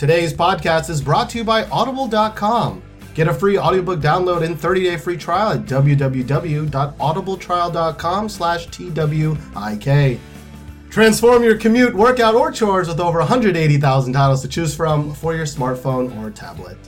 Today's 0.00 0.32
podcast 0.32 0.88
is 0.88 1.02
brought 1.02 1.28
to 1.28 1.36
you 1.36 1.44
by 1.44 1.64
Audible.com. 1.64 2.82
Get 3.12 3.28
a 3.28 3.34
free 3.34 3.58
audiobook 3.58 4.00
download 4.00 4.42
and 4.42 4.56
30-day 4.56 4.96
free 4.96 5.18
trial 5.18 5.52
at 5.52 5.66
www.audibletrial.com 5.66 8.28
slash 8.30 8.66
TWIK. 8.68 10.18
Transform 10.88 11.42
your 11.42 11.58
commute, 11.58 11.94
workout, 11.94 12.34
or 12.34 12.50
chores 12.50 12.88
with 12.88 12.98
over 12.98 13.18
180,000 13.18 14.12
titles 14.14 14.40
to 14.40 14.48
choose 14.48 14.74
from 14.74 15.12
for 15.12 15.34
your 15.34 15.44
smartphone 15.44 16.18
or 16.18 16.30
tablet. 16.30 16.78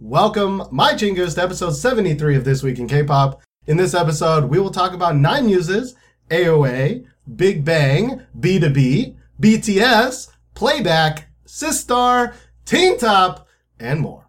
Welcome, 0.00 0.62
my 0.70 0.94
chingus, 0.94 1.34
to 1.34 1.42
episode 1.42 1.72
73 1.72 2.36
of 2.36 2.44
This 2.46 2.62
Week 2.62 2.78
in 2.78 2.88
K-Pop. 2.88 3.42
In 3.66 3.76
this 3.76 3.92
episode, 3.92 4.48
we 4.48 4.58
will 4.58 4.70
talk 4.70 4.94
about 4.94 5.14
nine 5.14 5.44
muses, 5.44 5.94
AOA, 6.30 7.04
Big 7.36 7.66
Bang, 7.66 8.22
BTOB, 8.40 9.14
BTS, 9.42 10.28
Playback, 10.58 11.28
Sistar, 11.46 12.34
Teen 12.64 12.98
Top, 12.98 13.46
and 13.78 14.00
more. 14.00 14.26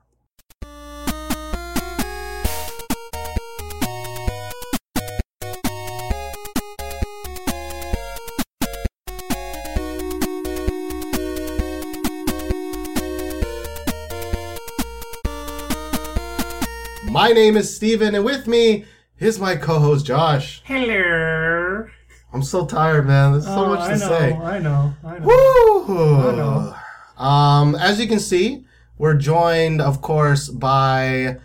My 17.09 17.31
name 17.31 17.57
is 17.57 17.75
Steven, 17.75 18.13
and 18.13 18.23
with 18.23 18.45
me 18.45 18.85
is 19.17 19.39
my 19.39 19.55
co-host 19.55 20.05
Josh. 20.05 20.61
Hello. 20.63 21.87
I'm 22.31 22.43
so 22.43 22.65
tired, 22.65 23.07
man. 23.07 23.31
There's 23.33 23.45
so 23.45 23.65
Oh, 23.65 23.69
much 23.69 23.79
I 23.81 23.93
to 23.93 23.99
know, 23.99 24.07
say. 24.07 24.33
I 24.33 24.59
know. 24.59 24.93
I 25.03 25.19
know. 25.19 25.25
Woo! 25.25 26.29
I 26.29 26.35
know. 26.35 26.75
Um, 27.23 27.75
as 27.75 27.99
you 27.99 28.07
can 28.07 28.19
see, 28.19 28.65
we're 28.97 29.15
joined, 29.15 29.81
of 29.81 30.01
course, 30.01 30.47
by 30.47 31.37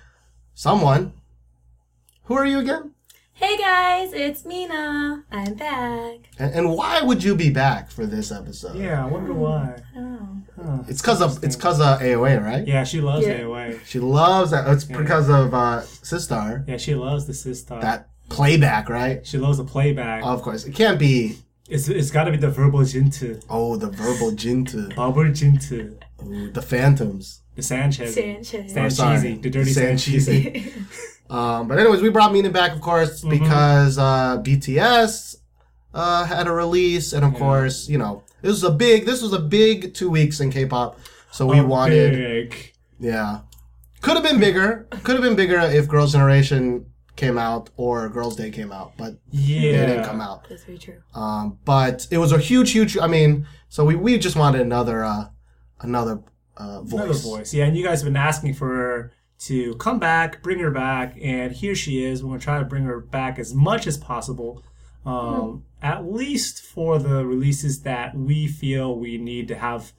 someone. 0.55 1.13
Who 2.25 2.35
are 2.35 2.45
you 2.47 2.59
again? 2.59 2.91
Hey 3.37 3.57
guys, 3.59 4.13
it's 4.13 4.45
Mina. 4.45 5.25
I'm 5.33 5.55
back. 5.55 6.31
And, 6.39 6.55
and 6.55 6.71
why 6.73 7.03
would 7.03 7.25
you 7.25 7.35
be 7.35 7.51
back 7.51 7.91
for 7.91 8.07
this 8.07 8.31
episode? 8.31 8.77
Yeah, 8.77 9.05
I 9.05 9.09
wonder 9.09 9.33
why. 9.33 9.83
Oh. 9.97 10.29
Huh. 10.57 10.79
It's 10.87 11.03
cause 11.03 11.21
of 11.21 11.43
it's 11.43 11.57
cause 11.57 11.81
of 11.81 11.99
AOA, 12.01 12.41
right? 12.43 12.67
Yeah, 12.67 12.85
she 12.85 13.01
loves 13.01 13.27
Yeah. 13.27 13.41
AOA. 13.41 13.85
She 13.87 13.99
loves 13.99 14.53
that. 14.53 14.69
It's 14.69 14.85
because 14.85 15.29
of 15.29 15.53
uh, 15.53 15.81
Sistar. 15.83 16.67
Yeah, 16.69 16.77
she 16.77 16.95
loves 16.95 17.27
the 17.27 17.33
Sistar. 17.33 17.81
That 17.81 18.09
playback, 18.29 18.89
right? 18.89 19.27
She 19.27 19.39
loves 19.39 19.59
the 19.59 19.65
playback. 19.65 20.23
Of 20.25 20.43
course, 20.43 20.65
it 20.65 20.75
can't 20.75 20.99
be. 20.99 21.39
it's 21.69 21.89
it's 21.89 22.11
got 22.11 22.25
to 22.25 22.31
be 22.31 22.37
the 22.37 22.51
verbal 22.51 22.81
jintu. 22.81 23.43
Oh, 23.49 23.77
the 23.77 23.89
verbal 23.91 24.33
jintu, 24.33 24.95
Bubble 24.95 25.25
jintu. 25.33 25.97
Ooh, 26.25 26.51
the 26.51 26.63
phantoms. 26.63 27.41
The 27.57 27.63
Sanchez. 27.63 28.15
Sanchez. 28.15 28.73
San 28.73 28.87
Oh, 28.87 28.89
sorry. 28.89 29.17
cheesy. 29.17 29.35
The 29.37 29.51
dirty 29.51 29.73
San 29.73 29.85
San 29.87 29.99
cheesy. 29.99 30.51
cheesy. 30.51 30.73
Um, 31.31 31.69
but 31.69 31.79
anyways, 31.79 32.03
we 32.03 32.11
brought 32.11 32.33
Mina 32.35 32.51
back, 32.51 32.73
of 32.73 32.83
course, 32.83 33.21
Mm-hmm. 33.25 33.31
because 33.31 33.97
uh, 33.97 34.43
BTS 34.43 35.37
uh, 35.95 36.25
had 36.27 36.47
a 36.47 36.53
release, 36.53 37.15
and 37.15 37.25
of 37.25 37.33
Yeah. 37.33 37.39
course, 37.39 37.89
you 37.89 37.97
know, 37.97 38.23
this 38.43 38.51
was 38.53 38.63
a 38.65 38.71
big. 38.71 39.07
This 39.07 39.23
was 39.23 39.33
a 39.33 39.39
big 39.39 39.95
two 39.95 40.11
weeks 40.11 40.41
in 40.41 40.51
K-pop, 40.51 40.99
so 41.33 41.47
we 41.47 41.59
A 41.61 41.65
wanted, 41.65 42.13
big- 42.13 42.73
yeah, 43.01 43.41
could 44.03 44.15
have 44.17 44.23
been 44.23 44.39
bigger. 44.39 44.87
Could 45.03 45.15
have 45.17 45.23
been 45.23 45.35
bigger 45.35 45.59
if 45.59 45.89
Girls' 45.89 46.13
Generation 46.13 46.85
came 47.17 47.39
out 47.39 47.71
or 47.77 48.09
Girls' 48.09 48.37
Day 48.37 48.51
came 48.51 48.73
out, 48.73 48.93
but 48.97 49.15
Yeah. 49.31 49.61
they 49.61 49.87
didn't 49.87 50.05
come 50.05 50.21
out. 50.21 50.49
That's 50.49 50.65
very 50.65 50.79
true. 50.79 51.03
Um, 51.15 51.59
but 51.65 52.07
it 52.11 52.19
was 52.19 52.33
a 52.33 52.39
huge, 52.39 52.73
huge. 52.73 52.99
I 52.99 53.07
mean, 53.07 53.47
so 53.69 53.85
we, 53.85 53.95
we 53.97 54.19
just 54.19 54.37
wanted 54.37 54.61
another 54.61 55.05
uh, 55.05 55.27
another 55.81 56.21
uh, 56.57 56.83
voice. 56.83 56.93
Another 56.93 57.15
voice. 57.15 57.55
Yeah, 57.55 57.65
and 57.67 57.77
you 57.77 57.85
guys 57.85 58.01
have 58.01 58.07
been 58.07 58.17
asking 58.17 58.55
for 58.55 58.69
her 58.69 59.13
to 59.41 59.75
come 59.77 59.99
back, 59.99 60.43
bring 60.43 60.59
her 60.61 60.71
back, 60.71 61.17
and 61.21 61.53
here 61.53 61.75
she 61.75 62.05
is. 62.05 62.23
We're 62.23 62.29
going 62.31 62.41
to 62.41 62.45
try 62.45 62.59
to 62.59 62.65
bring 62.65 62.85
her 62.85 63.01
back 63.01 63.39
as 63.39 63.53
much 63.55 63.87
as 63.87 63.99
possible, 63.99 64.63
um, 65.05 65.65
at 65.83 66.05
least 66.11 66.63
for 66.63 66.99
the 66.99 67.27
releases 67.27 67.83
that 67.83 68.17
we 68.17 68.47
feel 68.47 68.97
we 68.99 69.19
need 69.19 69.49
to 69.49 69.57
have 69.57 69.93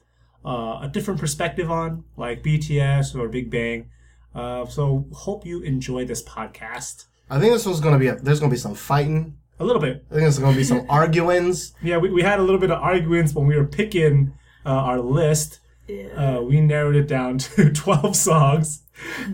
uh, 0.44 0.80
a 0.82 0.90
different 0.92 1.20
perspective 1.20 1.70
on, 1.70 2.04
like 2.16 2.42
BTS 2.42 3.14
or 3.14 3.28
Big 3.28 3.50
Bang. 3.50 3.90
Uh, 4.36 4.66
so, 4.66 5.06
hope 5.12 5.46
you 5.46 5.62
enjoy 5.62 6.04
this 6.04 6.22
podcast. 6.22 7.06
I 7.30 7.40
think 7.40 7.52
this 7.52 7.66
was 7.66 7.80
gonna 7.80 7.98
be. 7.98 8.08
A, 8.08 8.16
there's 8.16 8.38
gonna 8.40 8.50
be 8.52 8.56
some 8.58 8.74
fighting. 8.74 9.36
A 9.58 9.64
little 9.64 9.80
bit. 9.80 10.04
I 10.10 10.14
think 10.14 10.22
there's 10.22 10.38
gonna 10.38 10.56
be 10.56 10.64
some 10.64 10.86
arguings. 11.00 11.72
Yeah, 11.82 11.96
we, 11.96 12.10
we 12.10 12.22
had 12.22 12.38
a 12.38 12.42
little 12.42 12.60
bit 12.60 12.70
of 12.70 12.80
arguments 12.82 13.34
when 13.34 13.46
we 13.46 13.56
were 13.56 13.64
picking 13.66 14.34
uh, 14.64 14.68
our 14.70 15.00
list. 15.00 15.60
Yeah. 15.88 16.38
uh, 16.38 16.40
we 16.42 16.60
narrowed 16.60 16.96
it 16.96 17.06
down 17.08 17.38
to 17.54 17.72
12 17.72 18.16
songs 18.16 18.82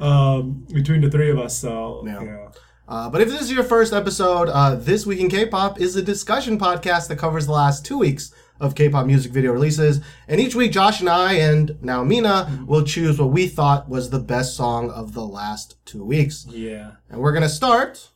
um, 0.00 0.66
between 0.72 1.00
the 1.00 1.10
three 1.10 1.30
of 1.30 1.38
us. 1.38 1.56
So, 1.58 2.02
Yeah. 2.06 2.22
yeah. 2.22 2.48
Uh, 2.86 3.08
but 3.08 3.22
if 3.22 3.28
this 3.28 3.40
is 3.40 3.50
your 3.50 3.64
first 3.64 3.92
episode, 3.94 4.48
uh, 4.50 4.74
This 4.74 5.06
Week 5.06 5.18
in 5.18 5.30
K-Pop 5.30 5.80
is 5.80 5.96
a 5.96 6.02
discussion 6.02 6.58
podcast 6.58 7.08
that 7.08 7.16
covers 7.16 7.46
the 7.46 7.52
last 7.52 7.86
two 7.86 7.96
weeks 7.98 8.34
of 8.60 8.74
K-pop 8.74 9.06
music 9.06 9.32
video 9.32 9.52
releases. 9.52 10.00
And 10.28 10.40
each 10.40 10.54
week, 10.54 10.72
Josh 10.72 11.00
and 11.00 11.08
I, 11.08 11.34
and 11.34 11.76
now 11.82 12.04
Mina, 12.04 12.64
will 12.66 12.84
choose 12.84 13.18
what 13.18 13.30
we 13.30 13.46
thought 13.48 13.88
was 13.88 14.10
the 14.10 14.18
best 14.20 14.56
song 14.56 14.90
of 14.90 15.14
the 15.14 15.26
last 15.26 15.76
two 15.84 16.04
weeks. 16.04 16.46
Yeah. 16.48 16.92
And 17.10 17.20
we're 17.20 17.32
gonna 17.32 17.48
start 17.48 18.08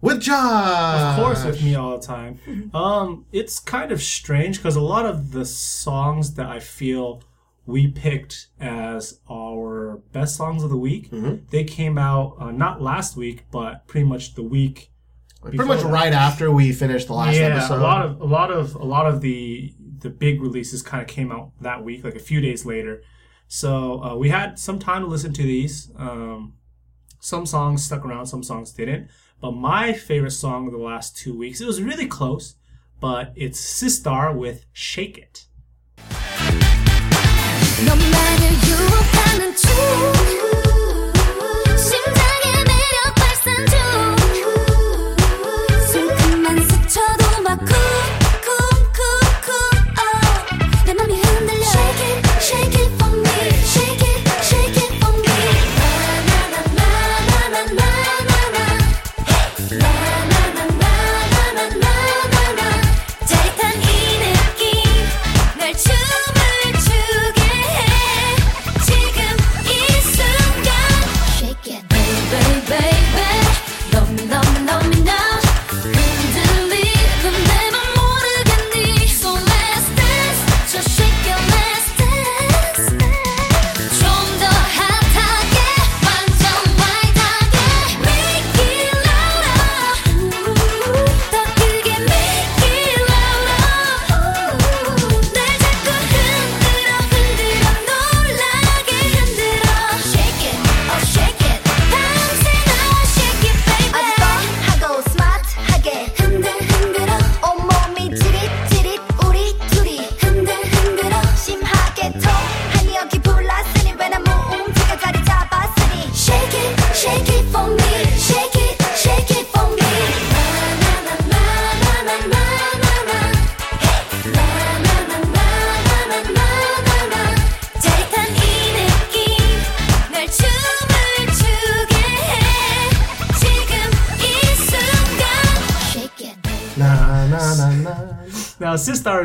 with 0.00 0.20
Josh. 0.20 1.18
Of 1.18 1.24
course, 1.24 1.44
with 1.44 1.62
me 1.62 1.74
all 1.74 1.98
the 1.98 2.06
time. 2.06 2.38
Um, 2.74 3.26
it's 3.32 3.58
kind 3.60 3.92
of 3.92 4.02
strange 4.02 4.58
because 4.58 4.76
a 4.76 4.80
lot 4.80 5.06
of 5.06 5.32
the 5.32 5.44
songs 5.46 6.34
that 6.34 6.46
I 6.46 6.60
feel 6.60 7.22
we 7.64 7.88
picked 7.88 8.48
as 8.60 9.18
our 9.30 10.00
best 10.12 10.36
songs 10.36 10.62
of 10.62 10.70
the 10.70 10.76
week, 10.76 11.10
Mhm. 11.10 11.48
they 11.50 11.64
came 11.64 11.96
out 11.98 12.36
uh, 12.38 12.50
not 12.52 12.80
last 12.82 13.16
week, 13.16 13.44
but 13.50 13.86
pretty 13.88 14.06
much 14.06 14.34
the 14.34 14.42
week 14.42 14.90
Pretty 15.42 15.58
much 15.58 15.82
that. 15.82 15.90
right 15.90 16.12
after 16.12 16.50
we 16.50 16.72
finished 16.72 17.06
the 17.06 17.14
last 17.14 17.36
yeah, 17.36 17.56
episode. 17.56 17.78
a 17.78 17.82
lot 17.82 18.04
of 18.04 18.20
a 18.20 18.24
lot 18.24 18.50
of 18.50 18.74
a 18.74 18.84
lot 18.84 19.06
of 19.06 19.20
the 19.20 19.72
the 19.98 20.10
big 20.10 20.40
releases 20.40 20.82
kind 20.82 21.02
of 21.02 21.08
came 21.08 21.30
out 21.30 21.52
that 21.60 21.84
week, 21.84 22.04
like 22.04 22.16
a 22.16 22.20
few 22.20 22.40
days 22.40 22.66
later. 22.66 23.02
So 23.48 24.02
uh, 24.02 24.16
we 24.16 24.28
had 24.30 24.58
some 24.58 24.78
time 24.78 25.02
to 25.02 25.08
listen 25.08 25.32
to 25.34 25.42
these. 25.42 25.90
Um, 25.96 26.54
some 27.20 27.46
songs 27.46 27.84
stuck 27.84 28.04
around, 28.04 28.26
some 28.26 28.42
songs 28.42 28.72
didn't. 28.72 29.08
But 29.40 29.52
my 29.52 29.92
favorite 29.92 30.32
song 30.32 30.66
of 30.66 30.72
the 30.72 30.78
last 30.78 31.16
two 31.16 31.36
weeks, 31.36 31.60
it 31.60 31.66
was 31.66 31.82
really 31.82 32.06
close, 32.06 32.56
but 33.00 33.32
it's 33.36 33.60
Sistar 33.60 34.34
with 34.34 34.66
"Shake 34.72 35.18
It." 35.18 35.46
너 37.84 37.94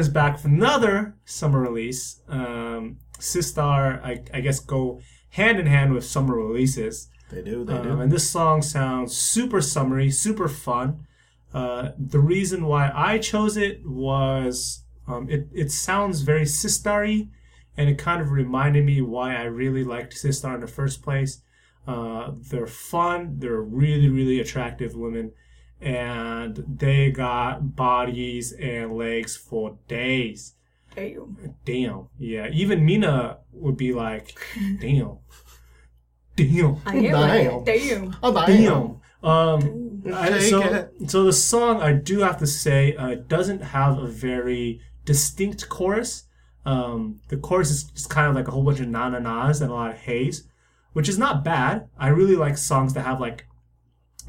is 0.01 0.09
back 0.09 0.33
with 0.33 0.45
another 0.45 1.15
summer 1.25 1.62
release. 1.62 2.21
Um, 2.27 2.98
Sistar, 3.19 4.03
I, 4.03 4.21
I 4.33 4.42
guess, 4.42 4.59
go 4.59 5.00
hand 5.30 5.59
in 5.59 5.68
hand 5.68 5.94
with 5.94 6.03
summer 6.03 6.36
releases. 6.36 7.07
They 7.31 7.42
do. 7.42 7.63
They 7.63 7.74
Um, 7.74 7.83
do. 7.83 8.00
and 8.01 8.12
this 8.12 8.30
song 8.30 8.62
sounds 8.62 9.15
super 9.15 9.62
summery, 9.62 10.09
super 10.12 10.50
fun. 10.50 11.06
Uh, 11.53 11.92
the 11.98 12.19
reason 12.19 12.65
why 12.65 12.92
I 12.94 13.18
chose 13.19 13.56
it 13.57 13.81
was 13.86 14.83
um, 15.07 15.30
it, 15.30 15.48
it 15.53 15.71
sounds 15.71 16.21
very 16.21 16.44
Sistar-y, 16.45 17.27
and 17.77 17.89
it 17.89 17.97
kind 17.97 18.21
of 18.21 18.31
reminded 18.31 18.86
me 18.86 19.01
why 19.01 19.36
I 19.36 19.44
really 19.44 19.83
liked 19.83 20.13
Sistar 20.15 20.56
in 20.56 20.62
the 20.62 20.68
first 20.68 21.01
place. 21.04 21.42
Uh, 21.88 22.31
they're 22.50 22.68
fun, 22.68 23.36
they're 23.39 23.62
really, 23.62 24.07
really 24.09 24.39
attractive 24.39 24.95
women, 24.95 25.31
and 25.81 26.63
they 26.68 27.12
got 27.12 27.75
bodies 27.75 28.54
and 28.54 28.95
legs 28.95 29.36
for 29.36 29.78
days. 29.88 30.54
Damn. 30.95 31.56
Damn. 31.66 32.07
Yeah. 32.19 32.50
Even 32.51 32.86
Mina 32.86 33.39
would 33.54 33.78
be 33.78 33.94
like, 33.94 34.38
damn. 34.80 35.18
Damn. 36.36 36.78
I 36.86 36.95
hear 36.95 37.12
Damn. 37.12 37.60
it. 37.60 37.66
Damn. 37.66 38.16
oh, 38.22 38.45
Damn. 38.45 39.01
Um, 39.24 40.04
I, 40.13 40.39
so, 40.39 40.89
so 41.07 41.24
the 41.24 41.33
song, 41.33 41.81
I 41.81 41.94
do 41.94 42.19
have 42.19 42.38
to 42.39 42.48
say, 42.48 42.95
uh, 42.95 43.16
doesn't 43.28 43.62
have 43.62 44.00
a 44.00 44.07
very 44.07 44.81
distinct 45.06 45.69
chorus. 45.69 46.24
Um, 46.66 47.19
the 47.30 47.38
chorus 47.38 47.69
is 47.69 47.83
just 47.83 48.10
kind 48.10 48.28
of 48.28 48.36
like 48.36 48.48
a 48.48 48.51
whole 48.51 48.63
bunch 48.63 48.80
of 48.80 48.88
na 48.88 49.10
na 49.10 49.19
nas 49.19 49.62
and 49.62 49.72
a 49.72 49.74
lot 49.74 49.92
of 49.92 49.98
haze, 49.98 50.48
which 50.94 51.10
is 51.10 51.18
not 51.18 51.44
bad. 51.44 51.88
I 51.98 52.10
really 52.10 52.36
like 52.36 52.57
songs 52.57 52.94
that 52.94 53.06
have 53.06 53.19
like 53.19 53.45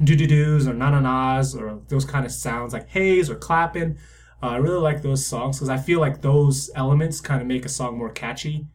doo 0.04 0.16
doo 0.16 0.26
doos 0.26 0.66
or 0.66 0.74
na 0.74 0.90
na 0.90 1.00
nas 1.00 1.54
or 1.54 1.80
those 1.88 2.04
kind 2.04 2.24
of 2.24 2.32
sounds 2.32 2.72
like 2.72 2.88
haze 2.88 3.30
or 3.30 3.34
clapping. 3.34 3.98
Uh, 4.42 4.46
I 4.48 4.56
really 4.56 4.78
like 4.78 5.02
those 5.02 5.24
songs 5.24 5.58
because 5.58 5.68
I 5.68 5.76
feel 5.76 6.00
like 6.00 6.20
those 6.20 6.70
elements 6.74 7.20
kind 7.20 7.40
of 7.40 7.46
make 7.46 7.64
a 7.64 7.68
song 7.68 7.96
more 7.96 8.10
catchy. 8.10 8.66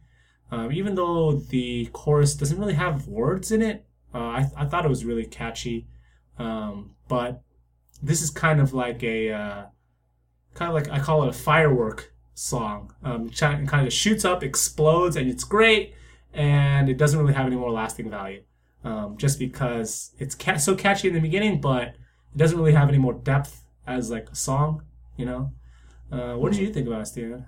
Um, 0.50 0.72
even 0.72 0.94
though 0.94 1.32
the 1.32 1.86
chorus 1.92 2.34
doesn't 2.34 2.58
really 2.58 2.74
have 2.74 3.06
words 3.06 3.52
in 3.52 3.60
it, 3.60 3.84
uh, 4.14 4.18
I, 4.18 4.50
I 4.56 4.64
thought 4.64 4.86
it 4.86 4.88
was 4.88 5.04
really 5.04 5.26
catchy. 5.26 5.86
Um, 6.38 6.94
but 7.08 7.42
this 8.02 8.22
is 8.22 8.30
kind 8.30 8.60
of 8.60 8.72
like 8.72 9.02
a 9.02 9.30
uh, 9.30 9.64
kind 10.54 10.70
of 10.70 10.74
like 10.74 10.88
I 10.90 11.00
call 11.00 11.24
it 11.24 11.28
a 11.28 11.32
firework 11.32 12.14
song. 12.34 12.94
Um, 13.02 13.30
kind 13.30 13.86
of 13.86 13.92
shoots 13.92 14.24
up, 14.24 14.42
explodes, 14.42 15.16
and 15.16 15.28
it's 15.28 15.44
great, 15.44 15.94
and 16.32 16.88
it 16.88 16.96
doesn't 16.96 17.18
really 17.18 17.34
have 17.34 17.46
any 17.46 17.56
more 17.56 17.70
lasting 17.70 18.08
value. 18.08 18.42
Um, 18.84 19.16
just 19.16 19.38
because 19.38 20.12
it's 20.18 20.34
ca- 20.34 20.56
so 20.58 20.74
catchy 20.76 21.08
in 21.08 21.14
the 21.14 21.20
beginning, 21.20 21.60
but 21.60 21.88
it 21.88 22.36
doesn't 22.36 22.56
really 22.56 22.72
have 22.74 22.88
any 22.88 22.98
more 22.98 23.12
depth 23.14 23.64
as 23.86 24.10
like 24.10 24.28
a 24.30 24.36
song. 24.36 24.82
You 25.16 25.26
know, 25.26 25.52
uh, 26.12 26.34
what 26.34 26.52
did 26.52 26.60
you 26.60 26.72
think 26.72 26.86
about 26.86 27.00
it, 27.02 27.06
Steven? 27.06 27.44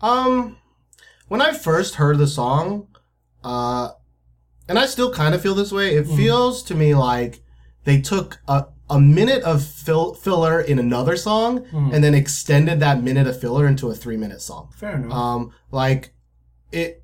Um, 0.00 0.56
when 1.28 1.42
I 1.42 1.52
first 1.52 1.96
heard 1.96 2.18
the 2.18 2.26
song, 2.28 2.86
uh, 3.42 3.90
and 4.68 4.78
I 4.78 4.86
still 4.86 5.12
kind 5.12 5.34
of 5.34 5.42
feel 5.42 5.54
this 5.54 5.72
way. 5.72 5.96
It 5.96 6.06
feels 6.06 6.62
to 6.64 6.74
me 6.76 6.94
like 6.94 7.40
they 7.84 8.00
took 8.00 8.38
a 8.46 8.66
a 8.88 9.00
minute 9.00 9.42
of 9.44 9.64
fill, 9.64 10.14
filler 10.14 10.60
in 10.60 10.78
another 10.80 11.16
song 11.16 11.64
and 11.92 12.02
then 12.02 12.12
extended 12.12 12.80
that 12.80 13.00
minute 13.02 13.24
of 13.28 13.40
filler 13.40 13.66
into 13.68 13.88
a 13.88 13.94
three 13.94 14.16
minute 14.16 14.40
song. 14.40 14.68
Fair 14.76 14.96
enough. 14.96 15.12
Um, 15.12 15.52
like 15.70 16.12
it, 16.72 17.02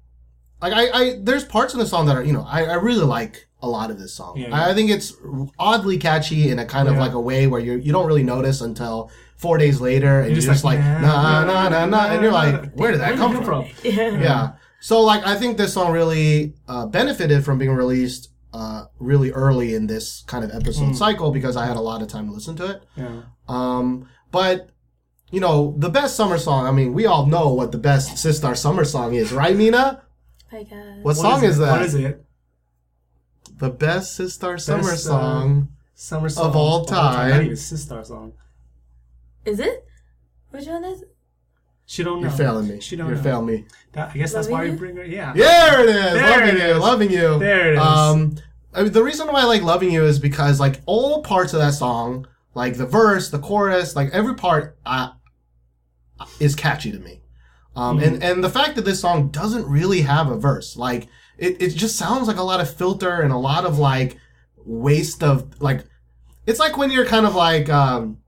like 0.62 0.72
I, 0.72 0.88
I 0.90 1.18
there's 1.20 1.44
parts 1.44 1.74
in 1.74 1.78
the 1.80 1.86
song 1.86 2.06
that 2.06 2.16
are 2.16 2.24
you 2.24 2.32
know 2.32 2.44
I, 2.48 2.64
I 2.64 2.74
really 2.74 3.04
like 3.04 3.45
a 3.62 3.68
lot 3.68 3.90
of 3.90 3.98
this 3.98 4.12
song. 4.14 4.36
Yeah, 4.36 4.54
I, 4.54 4.70
I 4.70 4.74
think 4.74 4.90
it's 4.90 5.14
oddly 5.58 5.98
catchy 5.98 6.50
in 6.50 6.58
a 6.58 6.64
kind 6.64 6.88
of 6.88 6.96
like 6.96 7.12
a 7.12 7.20
way 7.20 7.46
where 7.46 7.60
you 7.60 7.74
you 7.74 7.92
don't 7.92 8.06
really 8.06 8.22
notice 8.22 8.60
until 8.60 9.10
four 9.36 9.58
days 9.58 9.80
later 9.80 10.20
and 10.20 10.28
you're 10.28 10.36
just 10.36 10.46
just, 10.46 10.64
like, 10.64 10.78
like, 10.78 11.00
nah, 11.02 11.44
nah 11.44 11.68
nah 11.68 11.68
nah 11.68 11.86
nah 11.86 12.06
and 12.06 12.22
you're 12.22 12.32
like 12.32 12.72
where 12.74 12.92
did 12.92 13.00
that 13.00 13.10
Where 13.10 13.16
come 13.18 13.32
did 13.32 13.42
it 13.42 13.44
from? 13.44 13.66
Yeah. 13.82 14.20
Yeah. 14.20 14.52
So 14.80 15.00
like 15.00 15.26
I 15.26 15.36
think 15.36 15.56
this 15.56 15.74
song 15.74 15.92
really 15.92 16.54
uh, 16.68 16.86
benefited 16.86 17.44
from 17.44 17.58
being 17.58 17.72
released 17.72 18.30
uh, 18.52 18.86
really 18.98 19.32
early 19.32 19.74
in 19.74 19.86
this 19.86 20.22
kind 20.26 20.44
of 20.44 20.50
episode 20.50 20.96
cycle 20.96 21.30
because 21.30 21.56
I 21.56 21.66
had 21.66 21.76
a 21.76 21.80
lot 21.80 22.02
of 22.02 22.08
time 22.08 22.26
to 22.28 22.32
listen 22.32 22.56
to 22.56 22.70
it. 22.70 22.82
Yeah. 22.96 23.22
Um, 23.48 24.08
but 24.30 24.70
you 25.30 25.40
know 25.40 25.74
the 25.76 25.90
best 25.90 26.16
summer 26.16 26.38
song. 26.38 26.66
I 26.66 26.70
mean, 26.70 26.92
we 26.94 27.06
all 27.06 27.26
know 27.26 27.52
what 27.52 27.72
the 27.72 27.78
best 27.78 28.12
Sistar 28.12 28.56
summer 28.56 28.84
song 28.84 29.14
is, 29.14 29.32
right, 29.32 29.56
Mina? 29.56 30.02
I 30.52 30.62
guess. 30.62 30.98
What, 31.02 31.16
song 31.16 31.44
is, 31.44 31.58
it? 31.58 31.60
that? 31.62 31.72
What 31.72 31.82
is 31.82 31.94
it? 31.94 32.24
The 33.58 33.70
best 33.70 34.18
Sistar 34.18 34.60
summer 34.60 34.82
Best, 34.82 35.06
uh, 35.06 35.10
song. 35.10 35.68
Summer 35.94 36.28
song 36.28 36.46
of 36.46 36.56
all 36.56 36.84
time. 36.84 37.30
Not 37.30 37.40
even 37.42 37.56
Sistar 37.56 38.04
song. 38.04 38.34
Is 39.44 39.60
it? 39.60 39.86
Which 40.50 40.66
one 40.66 40.84
is 40.84 41.02
it? 41.02 41.12
She 41.86 42.02
don't 42.02 42.20
know. 42.20 42.28
You're 42.28 42.36
failing 42.36 42.68
me. 42.68 42.80
She 42.80 42.96
don't 42.96 43.06
You're 43.06 43.16
know. 43.16 43.22
failing 43.22 43.46
me. 43.46 43.64
That, 43.92 44.10
I 44.10 44.18
guess 44.18 44.32
that's 44.32 44.48
Loving 44.48 44.58
why 44.58 44.64
we 44.64 44.70
You? 44.72 44.76
bring 44.76 44.96
her. 44.96 45.04
Yeah. 45.04 45.32
There 45.32 45.80
it 45.80 45.88
is. 45.88 45.94
There 46.12 46.30
loving 46.30 46.56
it 46.60 46.68
you. 46.68 46.74
Loving 46.74 47.10
you. 47.10 47.38
There 47.38 47.70
it 47.72 47.74
is. 47.74 47.80
Um, 47.80 48.36
I 48.74 48.82
mean, 48.82 48.92
the 48.92 49.02
reason 49.04 49.28
why 49.28 49.40
I 49.42 49.44
like 49.44 49.62
loving 49.62 49.90
you 49.92 50.04
is 50.04 50.18
because 50.18 50.58
like 50.60 50.80
all 50.86 51.22
parts 51.22 51.52
of 51.54 51.60
that 51.60 51.74
song, 51.74 52.26
like 52.54 52.76
the 52.76 52.86
verse, 52.86 53.30
the 53.30 53.38
chorus, 53.38 53.94
like 53.96 54.10
every 54.12 54.34
part, 54.34 54.76
uh, 54.84 55.12
is 56.40 56.54
catchy 56.54 56.90
to 56.92 56.98
me. 56.98 57.22
Um, 57.74 57.98
Mm-hmm. 57.98 58.14
and 58.14 58.22
and 58.24 58.44
the 58.44 58.50
fact 58.50 58.74
that 58.76 58.84
this 58.84 59.00
song 59.00 59.28
doesn't 59.28 59.66
really 59.66 60.00
have 60.02 60.30
a 60.30 60.36
verse, 60.36 60.76
like 60.76 61.08
it, 61.38 61.60
it 61.60 61.70
just 61.70 61.96
sounds 61.96 62.28
like 62.28 62.36
a 62.36 62.42
lot 62.42 62.60
of 62.60 62.72
filter 62.72 63.20
and 63.20 63.32
a 63.32 63.38
lot 63.38 63.64
of 63.64 63.78
like 63.78 64.18
waste 64.64 65.22
of 65.22 65.60
like, 65.60 65.84
it's 66.46 66.58
like 66.58 66.76
when 66.76 66.90
you're 66.90 67.06
kind 67.06 67.26
of 67.26 67.34
like 67.34 67.68
um. 67.68 68.18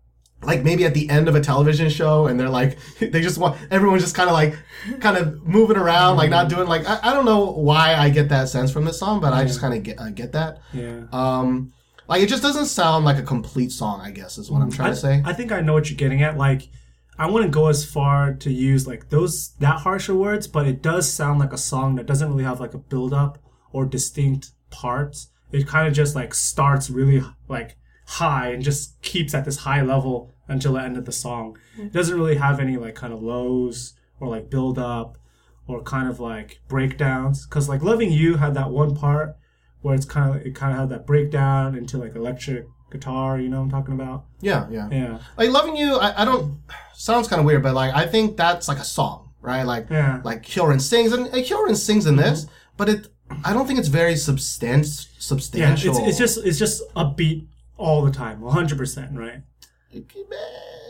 Like 0.40 0.62
maybe 0.62 0.84
at 0.84 0.94
the 0.94 1.10
end 1.10 1.26
of 1.26 1.34
a 1.34 1.40
television 1.40 1.88
show, 1.88 2.28
and 2.28 2.38
they're 2.38 2.48
like, 2.48 2.78
they 3.00 3.20
just 3.20 3.38
want 3.38 3.58
everyone's 3.72 4.04
just 4.04 4.14
kind 4.14 4.28
of 4.28 4.34
like, 4.34 4.56
kind 5.00 5.16
of 5.16 5.44
moving 5.44 5.76
around, 5.76 6.16
like 6.16 6.30
not 6.30 6.48
doing 6.48 6.68
like 6.68 6.88
I, 6.88 7.10
I 7.10 7.12
don't 7.12 7.24
know 7.24 7.50
why 7.50 7.96
I 7.96 8.08
get 8.10 8.28
that 8.28 8.48
sense 8.48 8.70
from 8.70 8.84
this 8.84 9.00
song, 9.00 9.20
but 9.20 9.32
I 9.32 9.44
just 9.44 9.60
kind 9.60 9.74
of 9.74 9.82
get 9.82 9.98
uh, 9.98 10.10
get 10.10 10.30
that. 10.32 10.60
Yeah. 10.72 11.06
Um, 11.10 11.72
like 12.08 12.22
it 12.22 12.28
just 12.28 12.42
doesn't 12.42 12.66
sound 12.66 13.04
like 13.04 13.18
a 13.18 13.22
complete 13.22 13.72
song. 13.72 14.00
I 14.00 14.10
guess 14.10 14.38
is 14.38 14.50
what 14.50 14.62
I'm 14.62 14.70
trying 14.70 14.88
I, 14.88 14.94
to 14.94 14.96
say. 14.96 15.22
I 15.24 15.32
think 15.32 15.50
I 15.50 15.60
know 15.60 15.72
what 15.72 15.90
you're 15.90 15.96
getting 15.96 16.22
at. 16.22 16.38
Like, 16.38 16.68
I 17.18 17.28
wouldn't 17.28 17.52
go 17.52 17.66
as 17.66 17.84
far 17.84 18.32
to 18.32 18.52
use 18.52 18.86
like 18.86 19.08
those 19.08 19.54
that 19.58 19.80
harsher 19.80 20.14
words, 20.14 20.46
but 20.46 20.66
it 20.66 20.82
does 20.82 21.12
sound 21.12 21.40
like 21.40 21.52
a 21.52 21.58
song 21.58 21.96
that 21.96 22.06
doesn't 22.06 22.30
really 22.30 22.44
have 22.44 22.60
like 22.60 22.74
a 22.74 22.78
build 22.78 23.12
up 23.12 23.38
or 23.72 23.84
distinct 23.84 24.52
parts. 24.70 25.30
It 25.50 25.66
kind 25.66 25.88
of 25.88 25.94
just 25.94 26.14
like 26.14 26.32
starts 26.32 26.90
really 26.90 27.22
like 27.48 27.76
high 28.06 28.50
and 28.52 28.62
just 28.62 29.00
keeps 29.02 29.34
at 29.34 29.44
this 29.44 29.58
high 29.58 29.82
level 29.82 30.32
until 30.46 30.74
the 30.74 30.82
end 30.82 30.96
of 30.96 31.06
the 31.06 31.12
song. 31.12 31.58
Hmm. 31.74 31.86
It 31.86 31.92
doesn't 31.92 32.18
really 32.18 32.36
have 32.36 32.60
any 32.60 32.76
like 32.76 32.94
kind 32.94 33.12
of 33.12 33.22
lows 33.22 33.94
or 34.20 34.28
like 34.28 34.48
build 34.48 34.78
up 34.78 35.18
or 35.66 35.82
kind 35.82 36.08
of 36.08 36.20
like 36.20 36.60
breakdowns. 36.68 37.46
Cause 37.46 37.68
like 37.68 37.82
Loving 37.82 38.12
You 38.12 38.36
had 38.36 38.54
that 38.54 38.70
one 38.70 38.94
part 38.94 39.36
where 39.80 39.94
it's 39.94 40.06
kind 40.06 40.34
of 40.34 40.46
it 40.46 40.54
kind 40.54 40.72
of 40.72 40.78
had 40.78 40.88
that 40.90 41.06
breakdown 41.06 41.74
into 41.74 41.98
like 41.98 42.14
electric 42.14 42.66
guitar. 42.90 43.38
You 43.38 43.48
know 43.48 43.58
what 43.58 43.64
I'm 43.64 43.70
talking 43.70 43.94
about? 43.94 44.24
yeah, 44.40 44.66
yeah, 44.70 44.88
Yeah. 44.90 45.18
Like 45.36 45.50
loving 45.50 45.76
you, 45.76 45.96
I, 45.96 46.22
I 46.22 46.24
don't. 46.24 46.60
Sounds 46.94 47.28
kind 47.28 47.40
of 47.40 47.46
weird, 47.46 47.62
but 47.62 47.74
like 47.74 47.94
I 47.94 48.06
think 48.06 48.36
that's 48.36 48.68
like 48.68 48.78
a 48.78 48.84
song, 48.84 49.30
right? 49.40 49.62
Like 49.62 49.88
Yeah. 49.90 50.20
like 50.24 50.42
Hyorin 50.44 50.80
sings, 50.80 51.12
and 51.12 51.26
Hyorin 51.26 51.76
sings 51.76 52.06
in 52.06 52.16
this, 52.16 52.44
mm-hmm. 52.44 52.52
but 52.76 52.88
it. 52.88 53.08
I 53.44 53.52
don't 53.52 53.66
think 53.66 53.78
it's 53.78 53.88
very 53.88 54.14
substan- 54.14 54.86
Yeah, 54.86 55.18
substantial. 55.18 55.96
it's, 55.98 56.08
it's 56.08 56.18
just 56.18 56.46
it's 56.46 56.58
just 56.58 56.82
upbeat 56.94 57.46
all 57.76 58.02
the 58.02 58.10
time, 58.10 58.40
100%, 58.40 59.16
right? 59.16 59.42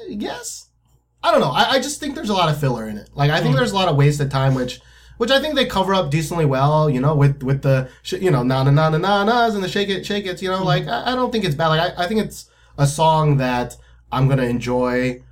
yes. 0.08 0.66
Eh, 0.66 1.28
I 1.28 1.32
don't 1.32 1.40
know. 1.40 1.50
I, 1.50 1.72
I 1.72 1.80
just 1.80 2.00
think 2.00 2.14
there's 2.14 2.28
a 2.28 2.34
lot 2.34 2.48
of 2.48 2.58
filler 2.58 2.88
in 2.88 2.96
it. 2.96 3.10
Like 3.14 3.30
I 3.30 3.40
think 3.40 3.54
mm. 3.54 3.58
there's 3.58 3.72
a 3.72 3.74
lot 3.74 3.88
of 3.88 3.96
wasted 3.96 4.30
time, 4.30 4.54
which 4.54 4.80
which 5.18 5.30
I 5.30 5.40
think 5.40 5.54
they 5.54 5.66
cover 5.66 5.94
up 5.94 6.10
decently 6.10 6.46
well. 6.46 6.88
You 6.88 7.00
know, 7.00 7.14
with 7.14 7.42
with 7.42 7.62
the 7.62 7.90
sh- 8.02 8.14
you 8.14 8.30
know 8.30 8.42
na 8.42 8.64
na 8.64 8.70
na 8.70 8.88
na 8.88 8.98
na 8.98 9.24
nas 9.24 9.54
and 9.54 9.62
the 9.62 9.68
shake 9.68 9.90
it 9.90 10.06
shake 10.06 10.26
it. 10.26 10.40
You 10.40 10.48
know, 10.48 10.58
mm-hmm. 10.58 10.66
like 10.66 10.88
I, 10.88 11.12
I 11.12 11.14
don't 11.14 11.30
think 11.30 11.44
it's 11.44 11.54
bad. 11.54 11.68
Like 11.68 11.98
I, 11.98 12.04
I 12.04 12.08
think 12.08 12.24
it's 12.24 12.50
a 12.78 12.86
song 12.86 13.36
that 13.36 13.76
I'm 14.10 14.28
gonna 14.28 14.44
enjoy 14.44 15.22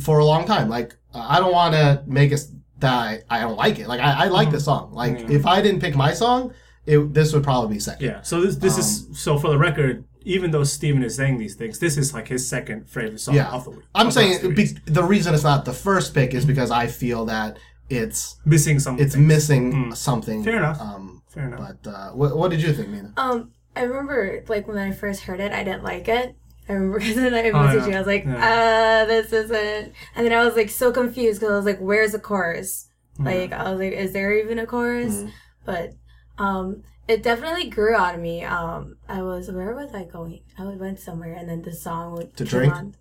for 0.00 0.18
a 0.18 0.24
long 0.24 0.46
time. 0.46 0.68
Like 0.68 0.96
I 1.12 1.40
don't 1.40 1.52
want 1.52 1.74
to 1.74 2.02
make 2.06 2.32
it 2.32 2.40
that 2.78 2.94
I, 2.94 3.22
I 3.28 3.40
don't 3.40 3.56
like 3.56 3.78
it. 3.78 3.88
Like 3.88 4.00
I, 4.00 4.24
I 4.24 4.28
like 4.28 4.50
the 4.50 4.58
mm-hmm. 4.58 4.64
song. 4.64 4.92
Like 4.92 5.18
mm-hmm. 5.18 5.32
if 5.32 5.46
I 5.46 5.60
didn't 5.60 5.80
pick 5.80 5.96
my 5.96 6.12
song, 6.12 6.54
it, 6.86 7.12
this 7.12 7.32
would 7.32 7.42
probably 7.44 7.74
be 7.74 7.80
second. 7.80 8.06
Yeah. 8.06 8.22
So 8.22 8.40
this 8.40 8.56
this 8.56 8.78
is 8.78 9.06
um, 9.06 9.14
so 9.14 9.38
for 9.38 9.48
the 9.48 9.58
record, 9.58 10.04
even 10.22 10.50
though 10.50 10.64
Steven 10.64 11.02
is 11.02 11.14
saying 11.14 11.38
these 11.38 11.54
things, 11.54 11.78
this 11.78 11.96
is 11.96 12.14
like 12.14 12.28
his 12.28 12.46
second 12.46 12.88
favorite 12.88 13.20
song 13.20 13.34
Yeah, 13.34 13.50
of 13.50 13.64
the 13.64 13.70
week. 13.70 13.84
I'm 13.94 14.10
saying 14.10 14.54
be, 14.54 14.64
the 14.84 15.02
reason 15.02 15.34
it's 15.34 15.44
not 15.44 15.64
the 15.64 15.72
first 15.72 16.14
pick 16.14 16.34
is 16.34 16.44
because 16.44 16.70
I 16.70 16.86
feel 16.86 17.24
that 17.26 17.58
it's 17.90 18.38
missing 18.44 18.78
something. 18.78 19.04
it's 19.04 19.16
missing 19.16 19.94
something. 19.94 20.44
Fair 20.44 20.56
enough. 20.58 20.80
Um, 20.80 21.22
Fair 21.28 21.46
enough. 21.46 21.76
but 21.82 21.90
uh, 21.90 22.10
what, 22.10 22.36
what 22.36 22.50
did 22.50 22.62
you 22.62 22.72
think, 22.72 22.88
Mina? 22.88 23.12
Um, 23.16 23.52
I 23.76 23.82
remember 23.82 24.44
like 24.48 24.66
when 24.68 24.78
I 24.78 24.92
first 24.92 25.22
heard 25.22 25.40
it, 25.40 25.52
I 25.52 25.62
didn't 25.64 25.84
like 25.84 26.08
it. 26.08 26.36
I 26.68 26.72
remember 26.72 26.98
because 27.00 27.16
then 27.16 27.34
I 27.34 27.48
Oh, 27.50 27.54
messaged 27.54 27.80
yeah. 27.80 27.86
you. 27.88 27.94
I 27.94 27.98
was 27.98 28.06
like, 28.06 28.24
Yeah. 28.24 29.02
uh, 29.02 29.06
this 29.06 29.32
isn't. 29.32 29.92
And 30.16 30.26
then 30.26 30.32
I 30.32 30.44
was 30.44 30.54
like 30.56 30.70
so 30.70 30.92
confused 30.92 31.40
because 31.40 31.52
I 31.52 31.56
was 31.56 31.64
like, 31.64 31.78
where's 31.78 32.12
the 32.12 32.18
chorus? 32.18 32.86
Like 33.18 33.52
I 33.52 33.70
was 33.70 33.80
like, 33.80 33.92
is 33.94 34.12
there 34.12 34.32
even 34.32 34.58
a 34.60 34.66
chorus? 34.66 35.24
But 35.64 35.90
um, 36.38 36.84
it 37.08 37.22
definitely 37.24 37.68
grew 37.68 37.96
on 37.96 38.22
me. 38.22 38.44
Um, 38.44 38.96
I 39.08 39.22
was 39.22 39.50
where 39.50 39.74
was 39.74 39.92
I 39.92 40.04
going? 40.04 40.42
I 40.56 40.64
went 40.64 41.00
somewhere, 41.00 41.34
and 41.34 41.48
then 41.48 41.62
the 41.62 41.72
song 41.72 42.12
would 42.14 42.36
To 42.36 42.44
came 42.44 42.50
drink? 42.60 42.74
on. 42.74 42.94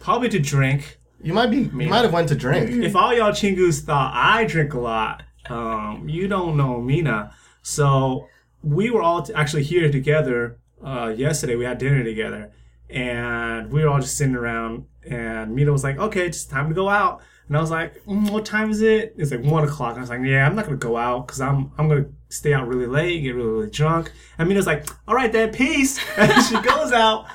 Probably 0.00 0.28
to 0.30 0.38
drink. 0.40 0.98
You 1.22 1.34
might 1.34 1.50
be. 1.50 1.58
You 1.58 1.88
might 1.88 2.02
have 2.02 2.12
went 2.12 2.28
to 2.28 2.34
drink. 2.34 2.70
if 2.84 2.96
all 2.96 3.12
y'all 3.14 3.32
chingus 3.32 3.80
thought 3.80 4.12
I 4.14 4.44
drink 4.44 4.74
a 4.74 4.80
lot, 4.80 5.22
um, 5.48 6.08
you 6.08 6.28
don't 6.28 6.56
know 6.56 6.80
Mina. 6.80 7.32
So 7.62 8.28
we 8.62 8.90
were 8.90 9.02
all 9.02 9.22
t- 9.22 9.34
actually 9.34 9.64
here 9.64 9.90
together 9.90 10.58
uh, 10.84 11.12
yesterday. 11.14 11.56
We 11.56 11.64
had 11.64 11.78
dinner 11.78 12.02
together, 12.02 12.52
and 12.88 13.70
we 13.72 13.82
were 13.82 13.88
all 13.88 14.00
just 14.00 14.16
sitting 14.16 14.34
around. 14.36 14.86
And 15.08 15.54
Mina 15.54 15.72
was 15.72 15.84
like, 15.84 15.98
"Okay, 15.98 16.26
it's 16.26 16.44
time 16.44 16.68
to 16.68 16.74
go 16.74 16.88
out." 16.88 17.22
And 17.48 17.56
I 17.56 17.60
was 17.60 17.70
like, 17.70 18.04
mm, 18.04 18.30
"What 18.30 18.44
time 18.44 18.70
is 18.70 18.80
it?" 18.82 19.14
It's 19.18 19.30
like 19.30 19.42
one 19.42 19.64
o'clock. 19.64 19.90
And 19.90 19.98
I 19.98 20.02
was 20.02 20.10
like, 20.10 20.20
"Yeah, 20.24 20.46
I'm 20.46 20.54
not 20.56 20.64
gonna 20.66 20.76
go 20.76 20.96
out 20.96 21.26
because 21.26 21.40
I'm 21.40 21.72
I'm 21.78 21.88
gonna 21.88 22.06
stay 22.28 22.52
out 22.54 22.68
really 22.68 22.86
late, 22.86 23.22
get 23.22 23.34
really 23.34 23.48
really 23.50 23.70
drunk." 23.70 24.12
And 24.38 24.48
Mina's 24.48 24.66
like, 24.66 24.86
"All 25.08 25.14
right 25.14 25.32
then, 25.32 25.52
peace." 25.52 25.98
And 26.16 26.42
she 26.44 26.60
goes 26.60 26.92
out. 26.92 27.26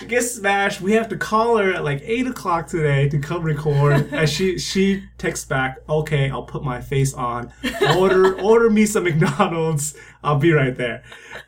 She 0.00 0.06
gets 0.06 0.30
smashed. 0.30 0.80
We 0.80 0.92
have 0.92 1.10
to 1.10 1.16
call 1.18 1.58
her 1.58 1.74
at 1.74 1.84
like 1.84 2.00
eight 2.02 2.26
o'clock 2.26 2.66
today 2.66 3.06
to 3.10 3.18
come 3.18 3.42
record. 3.42 4.08
and 4.12 4.28
she 4.28 4.58
she 4.58 5.04
texts 5.18 5.44
back, 5.44 5.78
"Okay, 5.90 6.30
I'll 6.30 6.44
put 6.44 6.64
my 6.64 6.80
face 6.80 7.12
on. 7.12 7.52
Order 7.98 8.40
order 8.40 8.70
me 8.70 8.86
some 8.86 9.04
McDonald's. 9.04 9.94
I'll 10.24 10.38
be 10.38 10.52
right 10.52 10.74
there." 10.74 11.02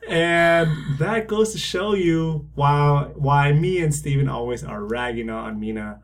And 0.06 0.68
that 0.98 1.28
goes 1.28 1.52
to 1.52 1.58
show 1.58 1.94
you 1.94 2.50
why 2.54 3.08
why 3.14 3.52
me 3.52 3.78
and 3.78 3.94
Steven 3.94 4.28
always 4.28 4.62
are 4.62 4.84
ragging 4.84 5.30
on 5.30 5.58
Mina 5.58 6.02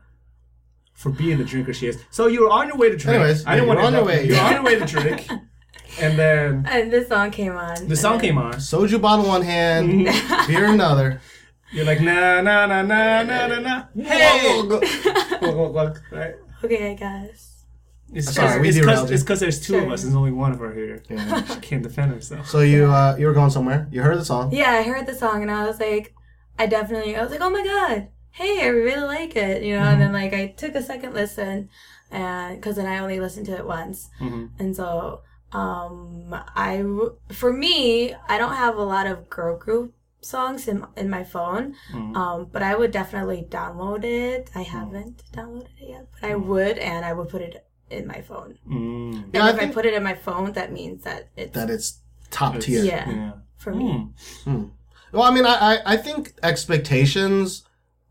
for 0.93 1.11
being 1.11 1.37
the 1.37 1.45
drinker 1.45 1.71
she 1.71 1.85
is. 1.85 2.03
So 2.09 2.25
you 2.25 2.41
were 2.41 2.49
on 2.49 2.67
your 2.67 2.77
way 2.77 2.89
to 2.89 2.97
drink. 2.97 3.19
Anyways, 3.19 3.45
I 3.45 3.53
didn't 3.53 3.67
want 3.67 3.79
to 3.79 3.85
on 3.85 3.93
your 3.93 4.05
way. 4.05 4.25
You're 4.25 4.41
on 4.41 4.53
your 4.53 4.63
way 4.63 4.79
to 4.79 4.85
drink, 4.85 5.29
and 6.01 6.17
then 6.17 6.65
And 6.67 6.91
this 6.91 7.09
song 7.09 7.29
came 7.29 7.55
on. 7.55 7.87
the 7.87 7.95
song 7.95 8.19
came 8.19 8.39
on. 8.39 8.53
Soju 8.53 8.99
bottle 8.99 9.25
in 9.25 9.29
one 9.29 9.41
hand, 9.43 10.07
mm-hmm. 10.07 10.51
beer 10.51 10.65
another. 10.65 11.21
You're 11.71 11.85
like 11.85 12.01
na 12.01 12.41
na 12.41 12.65
na 12.65 12.81
na 12.81 13.23
na 13.23 13.47
na 13.47 13.59
na. 13.59 13.83
Hey, 13.95 14.61
right? 16.11 16.35
Okay, 16.63 16.91
I 16.91 16.93
guess. 16.95 17.65
It's 18.11 18.33
Sorry, 18.33 18.59
because 18.59 18.61
we 18.61 18.69
it's 18.69 18.85
cause, 18.85 19.09
you. 19.09 19.13
it's 19.15 19.23
'cause 19.23 19.39
there's 19.39 19.59
two 19.61 19.77
of 19.77 19.91
us. 19.91 20.01
There's 20.01 20.15
only 20.15 20.31
one 20.31 20.51
of 20.51 20.59
her 20.59 20.73
here. 20.73 21.03
Yeah. 21.09 21.43
She 21.53 21.59
can't 21.59 21.83
defend 21.83 22.11
herself. 22.11 22.47
So 22.49 22.61
you 22.61 22.85
uh, 22.85 23.15
you 23.19 23.27
were 23.27 23.33
going 23.33 23.51
somewhere. 23.51 23.87
You 23.91 24.01
heard 24.01 24.17
the 24.17 24.25
song. 24.25 24.51
Yeah, 24.51 24.71
I 24.71 24.81
heard 24.83 25.05
the 25.05 25.13
song 25.13 25.43
and 25.43 25.51
I 25.51 25.65
was 25.67 25.79
like, 25.79 26.15
I 26.57 26.65
definitely, 26.65 27.15
I 27.15 27.21
was 27.21 27.29
like, 27.31 27.41
oh 27.41 27.51
my 27.51 27.63
god, 27.63 28.07
hey, 28.31 28.63
I 28.63 28.67
really 28.67 29.05
like 29.05 29.35
it, 29.35 29.61
you 29.63 29.75
know. 29.75 29.83
And 29.83 30.01
then 30.01 30.11
like 30.11 30.33
I 30.33 30.47
took 30.47 30.73
a 30.73 30.81
second 30.81 31.13
listen, 31.13 31.69
and 32.09 32.55
because 32.59 32.77
then 32.77 32.87
I 32.87 32.97
only 32.97 33.19
listened 33.19 33.45
to 33.45 33.55
it 33.55 33.65
once, 33.67 34.09
Mhm. 34.19 34.49
and 34.57 34.75
so 34.75 35.21
um, 35.51 36.33
I 36.55 36.77
w- 36.77 37.15
for 37.31 37.53
me, 37.53 38.15
I 38.27 38.37
don't 38.39 38.55
have 38.55 38.75
a 38.77 38.83
lot 38.83 39.05
of 39.07 39.29
girl 39.29 39.55
group 39.57 39.93
songs 40.21 40.67
in 40.67 40.85
in 40.97 41.09
my 41.09 41.23
phone, 41.23 41.75
Mhm. 41.93 42.15
um, 42.15 42.47
but 42.51 42.61
I 42.61 42.75
would 42.75 42.91
definitely 42.91 43.47
download 43.49 44.03
it. 44.03 44.49
I 44.55 44.61
haven't 44.63 45.23
downloaded 45.33 45.69
it 45.81 45.89
yet, 45.89 46.07
but 46.19 46.29
I 46.29 46.35
would, 46.35 46.77
and 46.77 47.05
I 47.05 47.13
would 47.13 47.29
put 47.29 47.41
it 47.41 47.65
in 47.89 48.05
my 48.05 48.21
phone. 48.21 48.57
Mm. 48.69 49.23
And 49.23 49.33
Yeah, 49.33 49.49
if 49.49 49.55
I 49.55 49.57
think- 49.59 49.73
put 49.73 49.85
it 49.85 49.93
in 49.93 50.03
my 50.03 50.13
phone, 50.15 50.51
that 50.53 50.71
means 50.71 51.03
that 51.05 51.29
it's 51.35 51.53
That 51.55 51.69
it's 51.69 51.99
top 52.29 52.55
It's- 52.55 52.65
tier. 52.65 52.83
Yeah. 52.83 53.09
yeah. 53.09 53.31
for 53.57 53.73
me. 53.75 54.07
Mm. 54.45 54.71
Well, 55.11 55.23
I 55.23 55.31
mean, 55.31 55.45
I, 55.45 55.55
I, 55.75 55.79
I 55.93 55.97
think 55.97 56.33
expectations, 56.43 57.63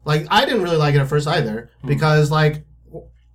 like, 0.05 0.27
I 0.31 0.45
didn't 0.45 0.63
really 0.63 0.77
like 0.77 0.95
it 0.95 0.99
at 1.01 1.09
first 1.09 1.27
either 1.27 1.71
because, 1.87 2.31
like, 2.31 2.65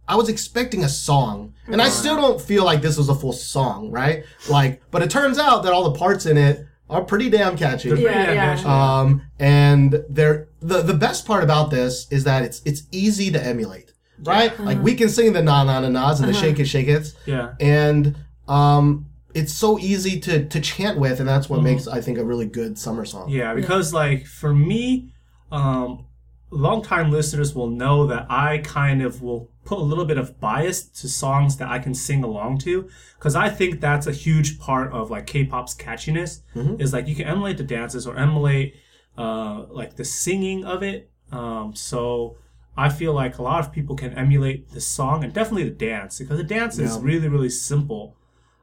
I 0.08 0.15
was 0.15 0.30
expecting 0.30 0.84
a 0.84 0.89
song, 0.89 1.53
and 1.65 1.82
I 1.82 1.89
still 1.89 2.15
don't 2.15 2.39
feel 2.39 2.65
like 2.65 2.82
this 2.84 2.98
was 2.98 3.10
a 3.10 3.15
full 3.15 3.34
song, 3.34 3.89
right? 3.89 4.25
Like, 4.50 4.82
but 4.92 5.01
it 5.01 5.10
turns 5.10 5.39
out 5.39 5.63
that 5.63 5.74
all 5.74 5.89
the 5.92 5.98
parts 5.98 6.25
in 6.27 6.38
it 6.38 6.65
are 6.94 7.04
pretty 7.04 7.30
damn 7.30 7.58
catchy. 7.58 7.90
They're 7.90 7.98
pretty 7.98 8.14
Yeah, 8.14 8.26
damn 8.28 8.36
yeah. 8.36 8.56
catchy. 8.56 8.66
Um, 8.68 9.22
and 9.40 10.04
they're 10.10 10.48
the 10.62 10.82
the 10.82 10.94
best 10.94 11.26
part 11.26 11.44
about 11.44 11.72
this 11.72 12.08
is 12.12 12.24
that 12.24 12.44
it's 12.44 12.62
it's 12.66 12.84
easy 12.92 13.32
to 13.32 13.44
emulate, 13.46 13.92
right? 14.24 14.58
Like 14.60 14.82
we 14.82 14.96
can 14.96 15.10
sing 15.10 15.34
the 15.34 15.42
na 15.44 15.64
na 15.64 15.80
na 15.82 15.90
nas 15.90 16.20
and 16.20 16.30
the 16.30 16.34
shake 16.34 16.60
it 16.60 16.66
shake 16.66 16.88
it's, 16.88 17.16
yeah. 17.26 17.54
and 17.60 18.16
um, 18.48 19.08
it's 19.34 19.52
so 19.54 19.80
easy 19.80 20.20
to 20.22 20.46
to 20.46 20.60
chant 20.62 20.98
with, 21.00 21.20
and 21.20 21.28
that's 21.28 21.50
what 21.50 21.58
Mm-hmm. 21.58 21.66
makes 21.66 21.88
I 21.88 22.00
think 22.02 22.18
a 22.18 22.24
really 22.24 22.46
good 22.46 22.78
summer 22.78 23.04
song. 23.06 23.30
Yeah, 23.30 23.54
because 23.54 23.94
like 23.94 24.26
for 24.26 24.54
me, 24.54 25.14
um, 25.52 26.06
longtime 26.54 27.12
listeners 27.12 27.54
will 27.56 27.70
know 27.70 28.08
that 28.08 28.28
I 28.30 28.60
kind 28.60 29.02
of 29.02 29.22
will 29.22 29.50
put 29.66 29.78
a 29.78 29.82
little 29.82 30.06
bit 30.06 30.18
of 30.18 30.40
bias 30.40 30.84
to 31.02 31.08
songs 31.08 31.58
that 31.58 31.70
I 31.70 31.80
can 31.80 31.94
sing 31.94 32.24
along 32.24 32.60
to, 32.60 32.90
because 33.18 33.36
I 33.36 33.50
think 33.50 33.80
that's 33.80 34.08
a 34.08 34.12
huge 34.12 34.60
part 34.60 34.92
of 34.92 35.10
like 35.12 35.26
K-pop's 35.28 35.76
catchiness. 35.76 36.42
Is 36.80 36.94
like 36.94 37.08
you 37.08 37.16
can 37.16 37.28
emulate 37.28 37.58
the 37.58 37.64
dances 37.64 38.06
or 38.08 38.18
emulate 38.18 38.76
uh, 39.18 39.66
like 39.70 39.96
the 39.96 40.06
singing 40.06 40.66
of 40.66 40.84
it. 40.84 41.10
Um, 41.32 41.76
so 41.76 42.38
I 42.76 42.90
feel 42.90 43.14
like 43.14 43.38
a 43.38 43.44
lot 43.44 43.60
of 43.60 43.72
people 43.72 43.96
can 43.96 44.14
emulate 44.14 44.70
the 44.72 44.82
song 44.82 45.24
and 45.24 45.34
definitely 45.34 45.66
the 45.66 45.76
dance 45.76 46.20
because 46.20 46.38
the 46.38 46.44
dance 46.44 46.78
is 46.80 46.98
really 47.00 47.28
really 47.28 47.50
simple. 47.50 48.16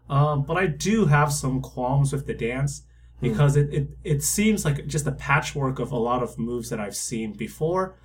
Um, 0.09 0.43
but 0.43 0.57
I 0.57 0.67
do 0.67 1.07
have 1.07 1.33
some 1.33 1.61
qualms 1.61 2.13
with 2.13 2.27
the 2.27 2.35
dance 2.35 2.83
Because 3.21 3.57
it, 3.57 3.73
it, 3.73 3.89
it 4.03 4.23
seems 4.23 4.65
like 4.65 4.87
just 4.87 5.07
a 5.07 5.13
patchwork 5.13 5.79
of 5.79 5.93
a 5.93 5.97
lot 5.99 6.23
of 6.23 6.39
moves 6.39 6.71
that 6.71 6.81
I've 6.81 6.97
seen 6.97 7.33
before. 7.35 7.97